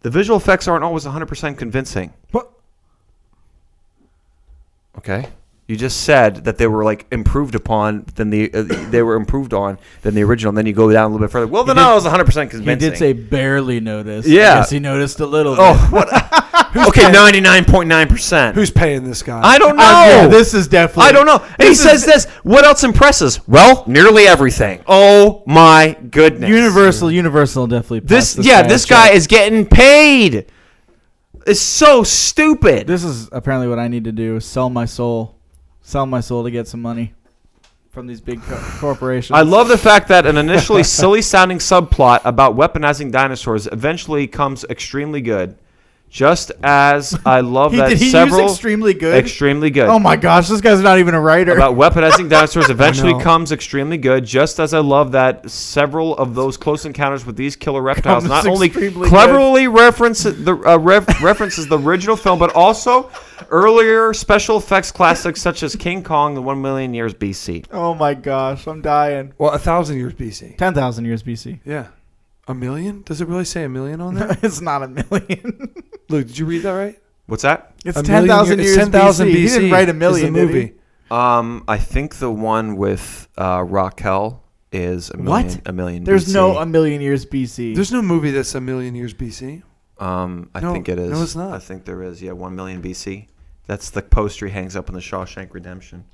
The 0.00 0.10
visual 0.10 0.36
effects 0.36 0.66
aren't 0.66 0.82
always 0.82 1.04
100% 1.04 1.56
convincing. 1.56 2.12
What? 2.32 2.54
Okay. 4.98 5.28
You 5.66 5.76
just 5.76 6.00
said 6.00 6.44
that 6.46 6.56
they 6.56 6.66
were 6.66 6.82
like 6.82 7.06
improved 7.12 7.54
upon 7.54 8.06
than 8.14 8.30
the 8.30 8.50
uh, 8.54 8.62
they 8.90 9.02
were 9.02 9.16
improved 9.16 9.52
on 9.52 9.78
than 10.00 10.14
the 10.14 10.22
original. 10.22 10.48
And 10.48 10.56
then 10.56 10.64
you 10.64 10.72
go 10.72 10.90
down 10.90 11.10
a 11.10 11.14
little 11.14 11.26
bit 11.26 11.30
further. 11.30 11.46
Well, 11.46 11.62
then 11.64 11.76
did- 11.76 11.84
I 11.84 11.94
was 11.94 12.04
100 12.04 12.24
percent 12.24 12.50
he 12.50 12.56
convincing. 12.56 12.90
did 12.90 12.98
say 12.98 13.12
barely 13.12 13.78
noticed. 13.78 14.26
Yeah. 14.26 14.52
I 14.52 14.54
guess 14.60 14.70
he 14.70 14.78
noticed 14.78 15.20
a 15.20 15.26
little. 15.26 15.56
bit. 15.56 15.60
Oh, 15.62 15.88
what? 15.90 16.08
okay, 16.88 17.02
99.9 17.12 18.08
percent. 18.08 18.54
Who's 18.54 18.70
paying 18.70 19.04
this 19.04 19.22
guy? 19.22 19.42
I 19.42 19.58
don't 19.58 19.76
know. 19.76 19.82
Uh, 19.82 20.06
yeah, 20.22 20.26
this 20.28 20.54
is 20.54 20.68
definitely. 20.68 21.10
I 21.10 21.12
don't 21.12 21.26
know. 21.26 21.44
And 21.58 21.68
he 21.68 21.74
says 21.74 22.02
this. 22.06 22.24
What 22.44 22.64
else 22.64 22.82
impresses? 22.82 23.46
Well, 23.46 23.84
nearly 23.86 24.26
everything. 24.26 24.82
Oh 24.86 25.42
my 25.46 25.98
goodness. 26.10 26.48
Universal. 26.48 27.10
Universal 27.10 27.66
definitely. 27.66 28.00
This, 28.00 28.36
passed 28.36 28.46
yeah, 28.48 28.62
guy 28.62 28.68
this 28.68 28.86
guy 28.86 29.06
check. 29.08 29.16
is 29.16 29.26
getting 29.26 29.66
paid. 29.66 30.46
It's 31.48 31.60
so 31.60 32.02
stupid. 32.04 32.86
This 32.86 33.04
is 33.04 33.30
apparently 33.32 33.68
what 33.68 33.78
I 33.78 33.88
need 33.88 34.04
to 34.04 34.12
do: 34.12 34.38
sell 34.38 34.68
my 34.68 34.84
soul, 34.84 35.36
sell 35.80 36.04
my 36.04 36.20
soul 36.20 36.44
to 36.44 36.50
get 36.50 36.68
some 36.68 36.82
money 36.82 37.14
from 37.90 38.06
these 38.06 38.20
big 38.20 38.42
co- 38.42 38.60
corporations. 38.78 39.34
I 39.34 39.42
love 39.42 39.68
the 39.68 39.78
fact 39.78 40.08
that 40.08 40.26
an 40.26 40.36
initially 40.46 40.82
silly 40.82 41.22
sounding 41.22 41.56
subplot 41.56 42.20
about 42.26 42.54
weaponizing 42.54 43.10
dinosaurs 43.10 43.66
eventually 43.66 44.26
comes 44.26 44.64
extremely 44.64 45.22
good. 45.22 45.56
Just 46.10 46.52
as 46.62 47.18
I 47.26 47.40
love 47.40 47.72
He, 47.72 47.78
that 47.78 47.90
did 47.90 47.98
he 47.98 48.10
several 48.10 48.42
use 48.42 48.52
extremely 48.52 48.94
good? 48.94 49.14
extremely 49.14 49.70
good. 49.70 49.88
Oh 49.88 49.98
my 49.98 50.16
gosh, 50.16 50.48
this 50.48 50.60
guy's 50.60 50.80
not 50.80 50.98
even 50.98 51.14
a 51.14 51.20
writer. 51.20 51.52
about 51.52 51.74
weaponizing 51.76 52.28
dinosaurs 52.30 52.70
eventually 52.70 53.12
comes 53.22 53.52
extremely 53.52 53.98
good, 53.98 54.24
just 54.24 54.58
as 54.58 54.72
I 54.72 54.78
love 54.78 55.12
that 55.12 55.50
several 55.50 56.16
of 56.16 56.34
those 56.34 56.56
close 56.56 56.84
encounters 56.86 57.26
with 57.26 57.36
these 57.36 57.56
killer 57.56 57.82
reptiles 57.82 58.24
Comes 58.26 58.30
not 58.44 58.46
only 58.46 58.68
extremely 58.68 59.08
cleverly 59.08 59.68
reference 59.68 60.22
the 60.22 60.60
uh, 60.66 60.78
ref, 60.78 61.22
references 61.22 61.66
the 61.68 61.78
original 61.78 62.16
film, 62.16 62.38
but 62.38 62.54
also 62.54 63.10
earlier 63.50 64.12
special 64.14 64.56
effects 64.56 64.90
classics 64.90 65.40
such 65.42 65.62
as 65.62 65.76
King 65.76 66.02
Kong, 66.02 66.34
the 66.34 66.42
One 66.42 66.60
Million 66.62 66.94
Years 66.94 67.14
BC. 67.14 67.66
oh 67.70 67.94
my 67.94 68.14
gosh, 68.14 68.66
I'm 68.66 68.80
dying. 68.80 69.34
well, 69.38 69.50
a 69.52 69.58
thousand 69.58 69.98
years 69.98 70.14
BC. 70.14 70.56
Ten 70.56 70.72
thousand 70.74 71.04
years 71.04 71.22
BC. 71.22 71.60
Yeah, 71.64 71.88
a 72.48 72.54
million? 72.54 73.02
Does 73.02 73.20
it 73.20 73.28
really 73.28 73.44
say 73.44 73.64
a 73.64 73.68
million 73.68 74.00
on 74.00 74.14
there? 74.14 74.36
it's 74.42 74.60
not 74.60 74.82
a 74.82 74.88
million. 74.88 75.74
Luke, 76.08 76.26
did 76.26 76.38
you 76.38 76.46
read 76.46 76.62
that 76.62 76.72
right? 76.72 76.98
What's 77.26 77.42
that? 77.42 77.74
it's 77.84 77.98
A 77.98 78.02
ten 78.02 78.24
million 78.26 78.28
thousand 78.36 78.58
year- 78.58 78.66
years 78.68 78.76
it's 78.78 78.90
10,000 78.90 79.28
BC. 79.28 79.30
He 79.34 79.42
didn't 79.46 79.62
BC 79.68 79.72
write 79.72 79.78
a 79.78 79.82
is 79.82 79.86
the 79.88 79.94
million 79.94 80.32
did 80.32 80.48
he? 80.48 80.54
movie. 80.54 80.74
Um, 81.10 81.64
I 81.68 81.78
think 81.78 82.16
the 82.16 82.30
one 82.30 82.76
with 82.76 83.28
uh, 83.36 83.64
Raquel 83.66 84.42
is 84.72 85.10
a 85.10 85.16
million. 85.18 85.46
What? 85.46 85.60
A 85.68 85.72
million. 85.72 86.04
There's 86.04 86.26
BC. 86.26 86.34
no 86.34 86.58
a 86.58 86.66
million 86.66 87.00
years 87.00 87.24
BC. 87.26 87.74
There's 87.74 87.92
no 87.92 88.02
movie 88.02 88.30
that's 88.30 88.54
a 88.54 88.60
million 88.60 88.94
years 88.94 89.14
BC. 89.14 89.62
Um, 89.98 90.50
I 90.54 90.60
No, 90.60 90.72
think 90.72 90.88
it 90.88 90.98
is. 90.98 91.10
no, 91.10 91.22
it's 91.22 91.34
not. 91.36 91.52
I 91.54 91.58
think 91.58 91.84
there 91.84 92.02
is. 92.02 92.22
Yeah, 92.22 92.32
one 92.32 92.54
million 92.56 92.80
BC. 92.82 93.26
That's 93.66 93.90
the 93.90 94.00
poster 94.02 94.46
he 94.46 94.52
hangs 94.52 94.76
up 94.76 94.88
in 94.88 94.94
the 94.94 95.00
Shawshank 95.00 95.52
Redemption. 95.52 96.04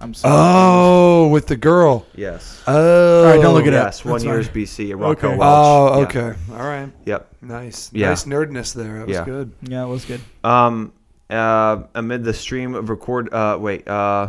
I'm 0.00 0.12
sorry. 0.12 0.34
Oh, 0.36 1.28
with 1.28 1.46
the 1.46 1.56
girl. 1.56 2.06
Yes. 2.14 2.62
Oh, 2.66 3.24
All 3.24 3.30
right, 3.32 3.40
don't 3.40 3.54
look 3.54 3.64
it 3.66 3.72
up. 3.74 3.86
yes, 3.86 4.04
one 4.04 4.14
That's 4.14 4.24
years 4.24 4.46
fine. 4.46 4.54
BC. 4.56 4.90
a 4.92 4.96
Raquel 4.96 5.10
Okay. 5.30 5.36
Welch. 5.38 5.40
Oh, 5.42 5.98
Yeah. 6.00 6.06
okay. 6.06 6.38
All 6.52 6.58
right. 6.66 6.92
Yep. 7.06 7.28
Nice. 7.42 7.90
Yeah. 7.94 8.08
Nice 8.10 8.24
nerdness 8.24 8.74
there. 8.74 8.98
That 8.98 9.06
was 9.06 9.14
Yeah. 9.14 9.24
good. 9.24 9.52
yeah, 9.62 9.84
it 9.84 9.88
was 9.88 10.04
good. 10.04 10.20
Um, 10.44 10.92
uh, 11.30 11.84
amid 11.94 12.24
the 12.24 12.34
stream 12.34 12.74
of 12.74 12.90
record. 12.90 13.32
Uh, 13.32 13.56
wait. 13.60 13.88
Uh. 13.88 14.28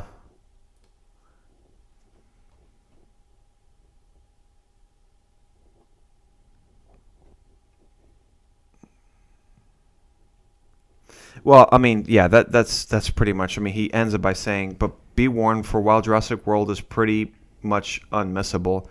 Well, 11.44 11.70
I 11.72 11.78
mean, 11.78 12.06
yeah, 12.08 12.28
that 12.28 12.52
that's 12.52 12.86
that's 12.86 13.10
pretty 13.10 13.34
much. 13.34 13.58
I 13.58 13.62
mean, 13.62 13.74
he 13.74 13.94
ends 13.94 14.14
it 14.14 14.20
by 14.22 14.34
saying, 14.34 14.74
"But 14.74 14.92
be 15.18 15.28
warned, 15.28 15.66
for 15.66 15.82
while 15.82 16.02
Jurassic 16.02 16.48
World 16.48 16.72
is 16.72 16.80
pretty 16.80 17.34
much 17.62 18.00
unmissable, 18.12 18.88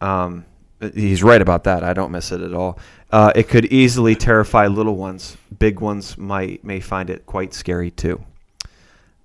um, 0.00 0.46
he's 0.94 1.22
right 1.22 1.42
about 1.42 1.64
that. 1.64 1.82
I 1.84 1.92
don't 1.92 2.10
miss 2.12 2.32
it 2.32 2.40
at 2.40 2.54
all. 2.54 2.78
Uh, 3.12 3.32
it 3.34 3.48
could 3.48 3.66
easily 3.66 4.14
terrify 4.14 4.68
little 4.68 4.96
ones. 4.96 5.36
Big 5.58 5.80
ones 5.80 6.16
might 6.16 6.64
may 6.64 6.80
find 6.80 7.10
it 7.10 7.26
quite 7.26 7.52
scary 7.52 7.90
too." 7.90 8.22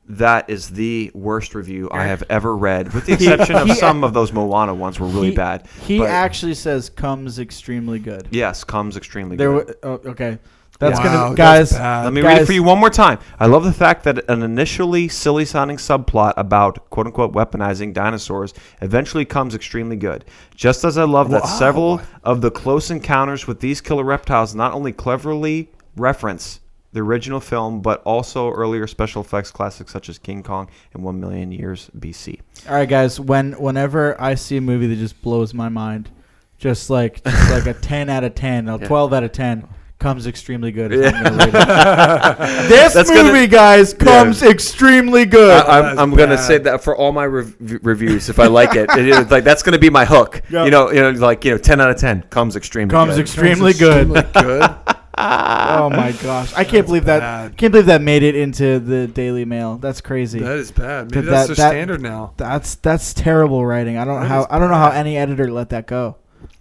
That 0.10 0.50
is 0.50 0.72
the 0.72 1.10
worst 1.14 1.56
review 1.56 1.88
I 1.92 2.04
have 2.04 2.24
ever 2.30 2.58
read, 2.58 2.92
with 2.94 3.06
the 3.06 3.14
exception 3.14 3.56
of 3.56 3.72
some 3.78 4.04
of 4.04 4.14
those 4.14 4.34
Moana 4.34 4.74
ones 4.74 5.00
were 5.00 5.08
really 5.08 5.30
He- 5.30 5.36
bad. 5.36 5.68
He 5.86 6.00
but 6.00 6.10
actually 6.10 6.56
says 6.56 6.90
comes 6.90 7.40
extremely 7.40 8.00
good. 8.00 8.28
yes, 8.32 8.64
comes 8.66 8.98
extremely 8.98 9.38
There, 9.38 9.52
good. 9.64 9.76
wa- 9.84 9.90
oh, 10.06 10.10
okay. 10.10 10.40
That's 10.82 10.98
Wow, 11.00 11.04
gonna, 11.06 11.36
that's 11.36 11.72
guys. 11.72 11.78
bad. 11.78 12.04
Let 12.06 12.14
me 12.14 12.22
read 12.22 12.42
it 12.42 12.46
for 12.48 12.54
you 12.54 12.64
one 12.64 12.80
more 12.80 12.90
time. 12.90 13.20
I 13.40 13.46
love 13.46 13.64
the 13.64 13.72
fact 13.72 14.04
that 14.06 14.28
an 14.30 14.42
initially 14.42 15.08
silly 15.08 15.46
sounding 15.46 15.78
subplot 15.78 16.34
about 16.38 16.90
quote 16.90 17.06
unquote 17.06 17.34
weaponizing 17.34 17.94
dinosaurs 17.94 18.54
eventually 18.82 19.24
comes 19.24 19.54
extremely 19.54 19.96
good. 19.96 20.26
Just 20.56 20.84
as 20.84 20.98
I 20.98 21.04
love 21.04 21.30
that 21.30 21.44
Wow. 21.44 21.50
several 21.60 22.02
of 22.24 22.42
the 22.42 22.50
close 22.50 22.90
encounters 22.90 23.46
with 23.46 23.60
these 23.60 23.80
killer 23.80 24.04
reptiles 24.04 24.56
not 24.56 24.74
only 24.74 24.92
cleverly 24.92 25.70
reference 25.96 26.60
the 26.94 27.00
original 27.00 27.40
film, 27.40 27.80
but 27.82 28.02
also 28.04 28.50
earlier 28.52 28.88
special 28.88 29.22
effects 29.22 29.52
classics 29.52 29.94
such 29.94 30.10
as 30.10 30.18
King 30.18 30.42
Kong 30.44 30.68
and 30.96 31.04
One 31.04 31.20
Million 31.20 31.52
Years 31.52 31.92
BC. 31.98 32.40
All 32.68 32.74
right, 32.74 32.90
guys. 32.90 33.20
When 33.20 33.54
whenever 33.54 34.20
I 34.20 34.34
see 34.34 34.58
a 34.58 34.62
movie 34.62 34.88
that 34.88 34.96
just 34.98 35.22
blows 35.22 35.54
my 35.54 35.70
mind, 35.70 36.10
just 36.58 36.90
like 36.90 37.24
just 37.24 37.52
like 37.52 37.68
a 37.68 37.80
ten 37.82 38.10
out 38.10 38.24
of 38.24 38.34
ten, 38.36 38.68
a 38.68 38.78
Yeah. 38.80 38.88
twelve 38.88 39.14
out 39.14 39.24
of 39.24 39.32
ten, 39.32 39.68
comes 40.02 40.28
extremely 40.28 40.72
good. 40.72 40.92
Yeah. 40.92 41.12
what 41.12 41.16
I'm 41.16 41.24
gonna 41.38 41.38
rate 41.46 42.66
it. 42.66 42.70
this 42.70 42.94
That's 42.94 43.10
gonna- 43.10 43.32
movie, 43.32 43.48
guys, 43.48 43.94
comes 43.94 44.42
extremely 44.44 45.26
good. 45.26 45.52
I, 45.66 45.92
I'm, 45.92 46.00
I'm 46.00 46.12
gonna 46.16 46.38
say 46.38 46.58
that 46.58 46.84
for 46.84 46.96
all 46.96 47.12
my 47.12 47.26
rev- 47.26 47.56
reviews, 47.84 48.28
if 48.28 48.40
I 48.40 48.48
like 48.48 48.76
it, 48.76 48.90
it 48.98 49.08
is, 49.08 49.32
like 49.32 49.44
that's 49.46 49.64
gonna 49.64 49.80
be 49.80 49.90
my 49.92 50.04
hook. 50.04 50.42
Yep. 50.50 50.66
You 50.66 50.72
know, 50.72 50.92
you 50.92 51.00
know, 51.02 51.12
like 51.12 51.46
you 51.46 51.52
know, 51.52 51.58
ten 51.58 51.80
out 51.80 51.90
of 51.92 51.98
ten 51.98 52.24
comes 52.24 52.56
extremely. 52.56 52.92
comes 52.92 53.12
good. 53.16 53.22
extremely 53.22 53.74
good. 53.74 54.12
Extremely 54.18 54.60
good. 54.60 54.62
oh 55.18 55.90
my 55.92 56.14
gosh, 56.24 56.52
I 56.56 56.64
can't 56.64 56.88
believe 56.88 57.06
that. 57.06 57.56
Can't 57.58 57.72
believe 57.72 57.86
that 57.86 58.02
made 58.02 58.24
it 58.24 58.34
into 58.36 58.80
the 58.80 59.08
Daily 59.08 59.46
Mail. 59.46 59.78
That's 59.78 60.02
crazy. 60.02 60.40
That 60.40 60.58
is 60.58 60.72
bad. 60.72 61.12
Maybe 61.12 61.28
That- 61.28 61.32
that's 61.32 61.48
that- 61.50 61.56
their 61.58 61.66
that- 61.66 61.72
standard 61.72 62.02
now. 62.02 62.34
That's 62.38 62.76
that's 62.76 63.14
terrible 63.14 63.64
writing. 63.66 63.98
I 63.98 64.06
don't 64.06 64.16
know 64.16 64.22
That 64.22 64.28
how 64.30 64.40
is 64.42 64.48
I 64.50 64.58
don't 64.60 64.70
know 64.72 64.78
how 64.78 64.90
any 64.90 65.16
editor 65.18 65.52
let 65.52 65.70
that 65.70 65.86
go. 65.86 66.16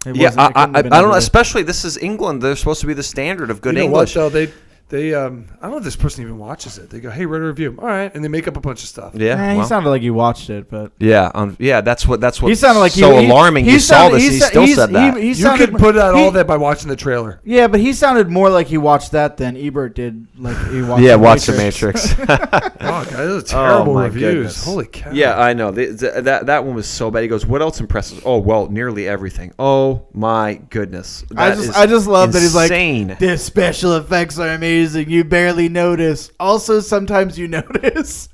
Yeah, 0.07 0.33
I, 0.37 0.53
I, 0.55 0.65
I 0.65 0.83
don't 0.83 0.91
know. 0.91 1.13
Especially 1.15 1.63
this 1.63 1.85
is 1.85 1.99
England. 1.99 2.43
They're 2.43 2.57
supposed 2.57 2.81
to 2.81 2.87
be 2.87 2.95
the 2.95 3.03
standard 3.03 3.51
of 3.51 3.61
good 3.61 3.75
you 3.75 3.81
know 3.81 3.85
English. 3.87 4.17
what 4.17 4.33
though? 4.33 4.47
They 4.47 4.53
they 4.91 5.15
um 5.15 5.47
I 5.59 5.63
don't 5.63 5.71
know 5.73 5.79
if 5.79 5.85
this 5.85 5.97
person 5.97 6.23
even 6.23 6.37
watches 6.39 6.77
it. 6.77 6.91
They 6.91 7.01
go, 7.01 7.11
"Hey, 7.11 7.25
write 7.25 7.41
a 7.41 7.45
review." 7.47 7.77
All 7.79 7.87
right, 7.87 8.15
and 8.15 8.23
they 8.23 8.29
make 8.29 8.47
up 8.47 8.57
a 8.57 8.61
bunch 8.61 8.83
of 8.83 8.89
stuff. 8.89 9.15
yeah, 9.15 9.41
Eh, 9.43 9.55
he 9.55 9.65
sounded 9.65 9.89
like 9.89 10.03
he 10.03 10.11
watched 10.11 10.51
it, 10.51 10.69
but 10.69 10.93
yeah, 10.99 11.31
um, 11.35 11.57
yeah. 11.59 11.81
That's 11.81 12.07
what. 12.07 12.21
That's 12.21 12.43
what. 12.43 12.49
he 12.51 12.55
sounded 12.55 12.81
like 12.81 12.93
so 12.93 13.15
he, 13.17 13.21
he- 13.25 13.31
alarming. 13.31 13.65
He 13.65 13.79
saw 13.79 13.95
sounded- 14.11 14.17
this. 14.17 14.23
he 14.23 14.27
and 14.29 14.35
He 14.35 14.41
sa- 14.41 14.47
still 14.49 14.63
he's- 14.65 14.77
said 14.77 14.91
that. 14.91 15.15
He, 15.15 15.21
he 15.23 15.29
you 15.29 15.35
sounded, 15.35 15.71
could 15.71 15.79
put 15.79 15.97
out 15.97 16.15
he- 16.17 16.23
all 16.23 16.31
that 16.33 16.47
by 16.47 16.57
watching 16.57 16.89
the 16.89 16.97
trailer. 16.97 17.41
Yeah, 17.45 17.69
but 17.69 17.81
he 17.81 17.93
sounded 17.93 18.29
more 18.29 18.51
like 18.51 18.67
he 18.67 18.77
watched 18.79 19.13
that 19.13 19.37
than 19.39 19.57
Ebert 19.57 19.95
did. 19.95 20.27
Like 20.39 20.57
he 20.71 20.83
watched. 20.83 21.03
yeah, 21.03 21.13
the 21.13 21.19
watch 21.19 21.47
the 21.47 21.53
Matrix. 21.57 22.17
Matrix. 22.19 22.67
Oh, 22.83 23.05
God, 23.05 23.13
those 23.13 23.45
are 23.45 23.47
terrible 23.47 23.95
my 23.95 24.07
reviews. 24.07 24.23
goodness. 24.35 24.65
Holy 24.65 24.87
cow! 24.87 25.11
Yeah, 25.13 25.39
I 25.39 25.53
know. 25.53 25.71
The, 25.71 25.87
the- 25.87 26.23
that 26.23 26.47
that 26.47 26.65
one 26.65 26.75
was 26.75 26.89
so 26.89 27.11
bad. 27.11 27.23
He 27.23 27.29
goes, 27.29 27.47
"What 27.47 27.61
else 27.63 27.79
impresses?" 27.79 28.21
Oh, 28.25 28.39
well, 28.39 28.69
nearly 28.69 29.07
everything. 29.07 29.53
Oh 29.59 30.07
my 30.13 30.55
goodness. 30.71 31.25
I 31.37 31.51
That 31.51 31.57
just 31.57 31.69
is 31.69 31.77
I 31.77 31.87
just 31.87 32.07
love 32.09 32.33
that 32.33 32.41
he's 32.41 32.55
like 32.55 32.71
insane. 32.71 33.17
the 33.21 33.37
special 33.39 33.97
effects 33.97 34.39
are 34.39 34.49
amazing. 34.49 34.80
You 34.81 35.25
barely 35.25 35.69
notice. 35.69 36.31
Also, 36.41 36.81
sometimes 36.81 37.39
you 37.39 37.49
notice. 37.59 38.29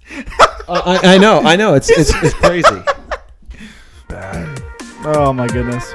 I, 0.68 1.14
I 1.14 1.18
know, 1.18 1.40
I 1.40 1.56
know. 1.56 1.74
It's 1.74 1.90
it's, 1.90 2.10
it's 2.22 2.34
crazy. 2.34 2.82
bad. 4.08 4.62
Oh 5.04 5.32
my 5.32 5.46
goodness. 5.46 5.92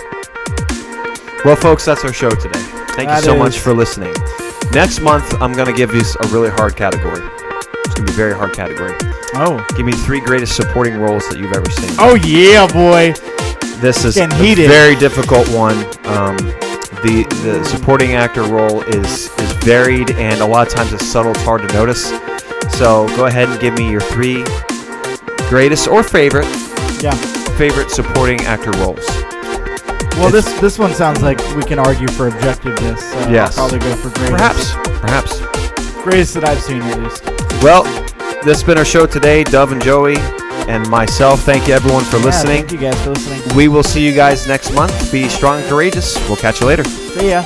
Well, 1.44 1.56
folks, 1.56 1.86
that's 1.86 2.06
our 2.06 2.14
show 2.14 2.30
today. 2.30 2.60
Thank 2.96 3.10
That 3.10 3.18
you 3.18 3.24
so 3.24 3.36
much 3.36 3.60
for 3.60 3.74
listening. 3.74 4.14
Next 4.74 5.00
month, 5.02 5.42
I'm 5.42 5.54
going 5.54 5.68
to 5.68 5.74
give 5.74 5.94
you 5.94 6.02
a 6.22 6.28
really 6.28 6.50
hard 6.50 6.76
category. 6.76 7.22
It's 7.86 7.96
going 7.96 7.96
to 7.96 8.04
be 8.06 8.12
a 8.12 8.16
very 8.16 8.34
hard 8.34 8.54
category. 8.54 8.94
Oh. 9.34 9.66
Give 9.76 9.86
me 9.86 9.92
three 9.92 10.22
greatest 10.22 10.56
supporting 10.56 10.98
roles 10.98 11.28
that 11.30 11.40
you've 11.40 11.52
ever 11.54 11.70
seen. 11.72 11.96
Oh 12.00 12.16
yeah, 12.16 12.68
boy. 12.68 13.14
this 13.82 14.06
is 14.06 14.16
getting 14.16 14.38
a 14.40 14.68
very 14.68 14.96
difficult 14.96 15.48
one. 15.50 15.76
Um, 16.06 16.38
the 17.04 17.24
the 17.44 17.64
supporting 17.64 18.14
actor 18.14 18.44
role 18.44 18.82
is 18.84 19.30
is 19.40 19.52
varied 19.64 20.12
and 20.12 20.42
a 20.42 20.46
lot 20.46 20.68
of 20.68 20.74
times 20.74 20.94
it's 20.94 21.06
subtle. 21.06 21.32
It's 21.32 21.42
hard 21.44 21.68
to 21.68 21.74
notice. 21.74 22.10
So 22.78 23.08
go 23.16 23.26
ahead 23.26 23.50
and 23.50 23.60
give 23.60 23.74
me 23.76 23.90
your 23.90 24.02
three 24.02 24.44
greatest 25.50 25.88
or 25.88 26.04
favorite 26.04 26.46
Yeah. 27.02 27.12
favorite 27.58 27.90
supporting 27.92 28.42
actor 28.42 28.72
roles. 28.80 29.06
Well, 30.18 30.30
this 30.30 30.46
this 30.62 30.78
one 30.78 30.94
sounds 30.94 31.22
like 31.22 31.40
we 31.56 31.64
can 31.64 31.80
argue 31.80 32.08
for 32.10 32.30
objectiveness. 32.30 33.00
So 33.00 33.30
Yes. 33.30 33.58
I'll 33.58 33.70
probably 33.70 33.80
go 33.90 33.96
for 33.96 34.10
greatest. 34.20 34.32
Perhaps, 34.32 34.74
perhaps. 35.00 35.42
Greatest 36.04 36.34
that 36.36 36.46
I've 36.46 36.62
seen, 36.62 36.82
at 36.82 37.00
least. 37.00 37.24
Well, 37.64 37.84
this 38.44 38.58
has 38.58 38.64
been 38.64 38.78
our 38.78 38.86
show 38.86 39.06
today. 39.06 39.44
Dove 39.44 39.72
and 39.72 39.82
Joey 39.82 40.16
and 40.68 40.88
myself. 40.90 41.42
Thank 41.42 41.68
you 41.68 41.74
everyone 41.74 42.04
for 42.04 42.18
Yeah, 42.18 42.26
listening. 42.26 42.68
thank 42.68 42.72
you 42.72 42.78
guys 42.90 43.02
for 43.04 43.12
listening. 43.12 43.56
We 43.56 43.68
will 43.68 43.84
see 43.84 44.06
you 44.06 44.14
guys 44.14 44.48
next 44.48 44.72
month. 44.74 45.12
Be 45.12 45.28
strong 45.30 45.60
and 45.60 45.70
courageous. 45.70 46.18
We'll 46.28 46.38
catch 46.38 46.62
you 46.62 46.68
later. 46.68 46.84
See 46.84 47.30
ya. 47.32 47.44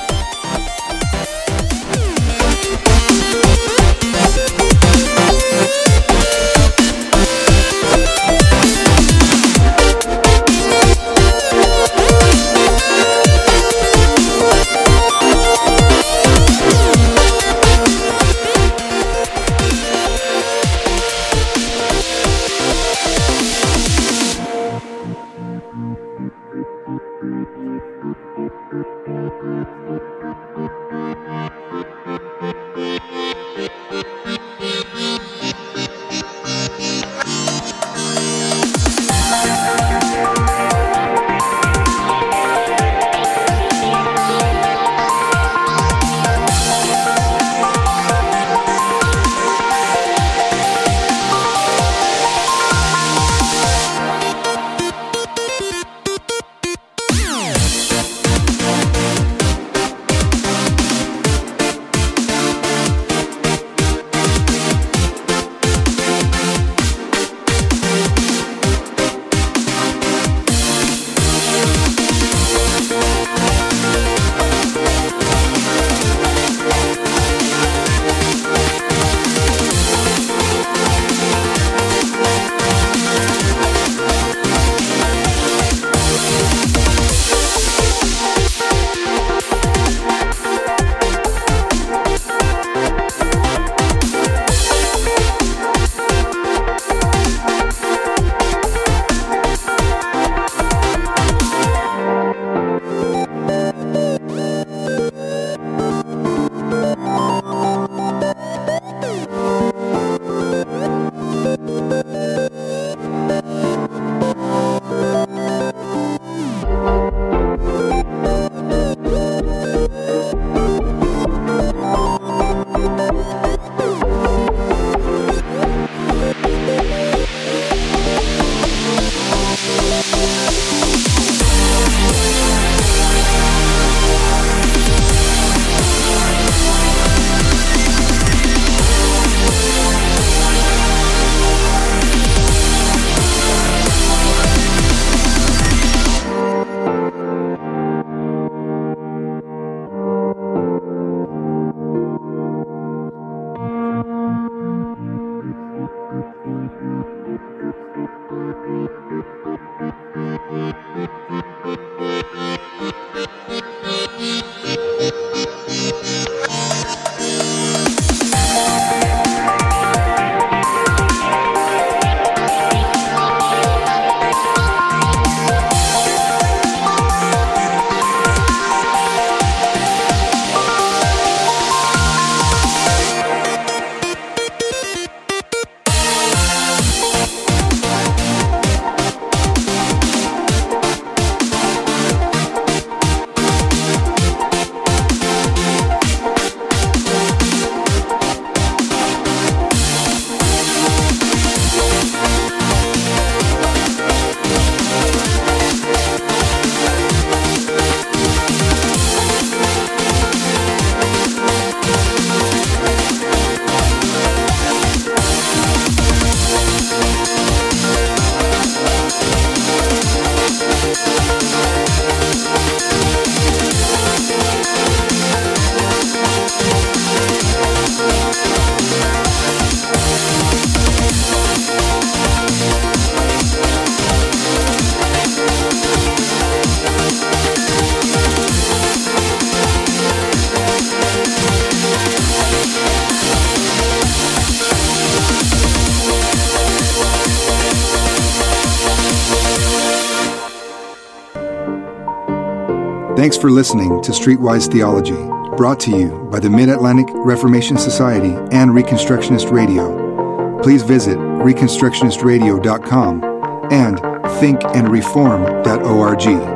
Thanks 253.26 253.36
for 253.36 253.50
listening 253.50 254.00
to 254.02 254.12
Streetwise 254.12 254.70
Theology, 254.70 255.16
brought 255.56 255.80
to 255.80 255.90
you 255.90 256.28
by 256.30 256.38
the 256.38 256.48
Mid 256.48 256.68
Atlantic 256.68 257.08
Reformation 257.10 257.76
Society 257.76 258.32
and 258.52 258.70
Reconstructionist 258.70 259.50
Radio. 259.50 260.62
Please 260.62 260.84
visit 260.84 261.18
ReconstructionistRadio.com 261.18 263.24
and 263.72 263.98
thinkandreform.org. 263.98 266.55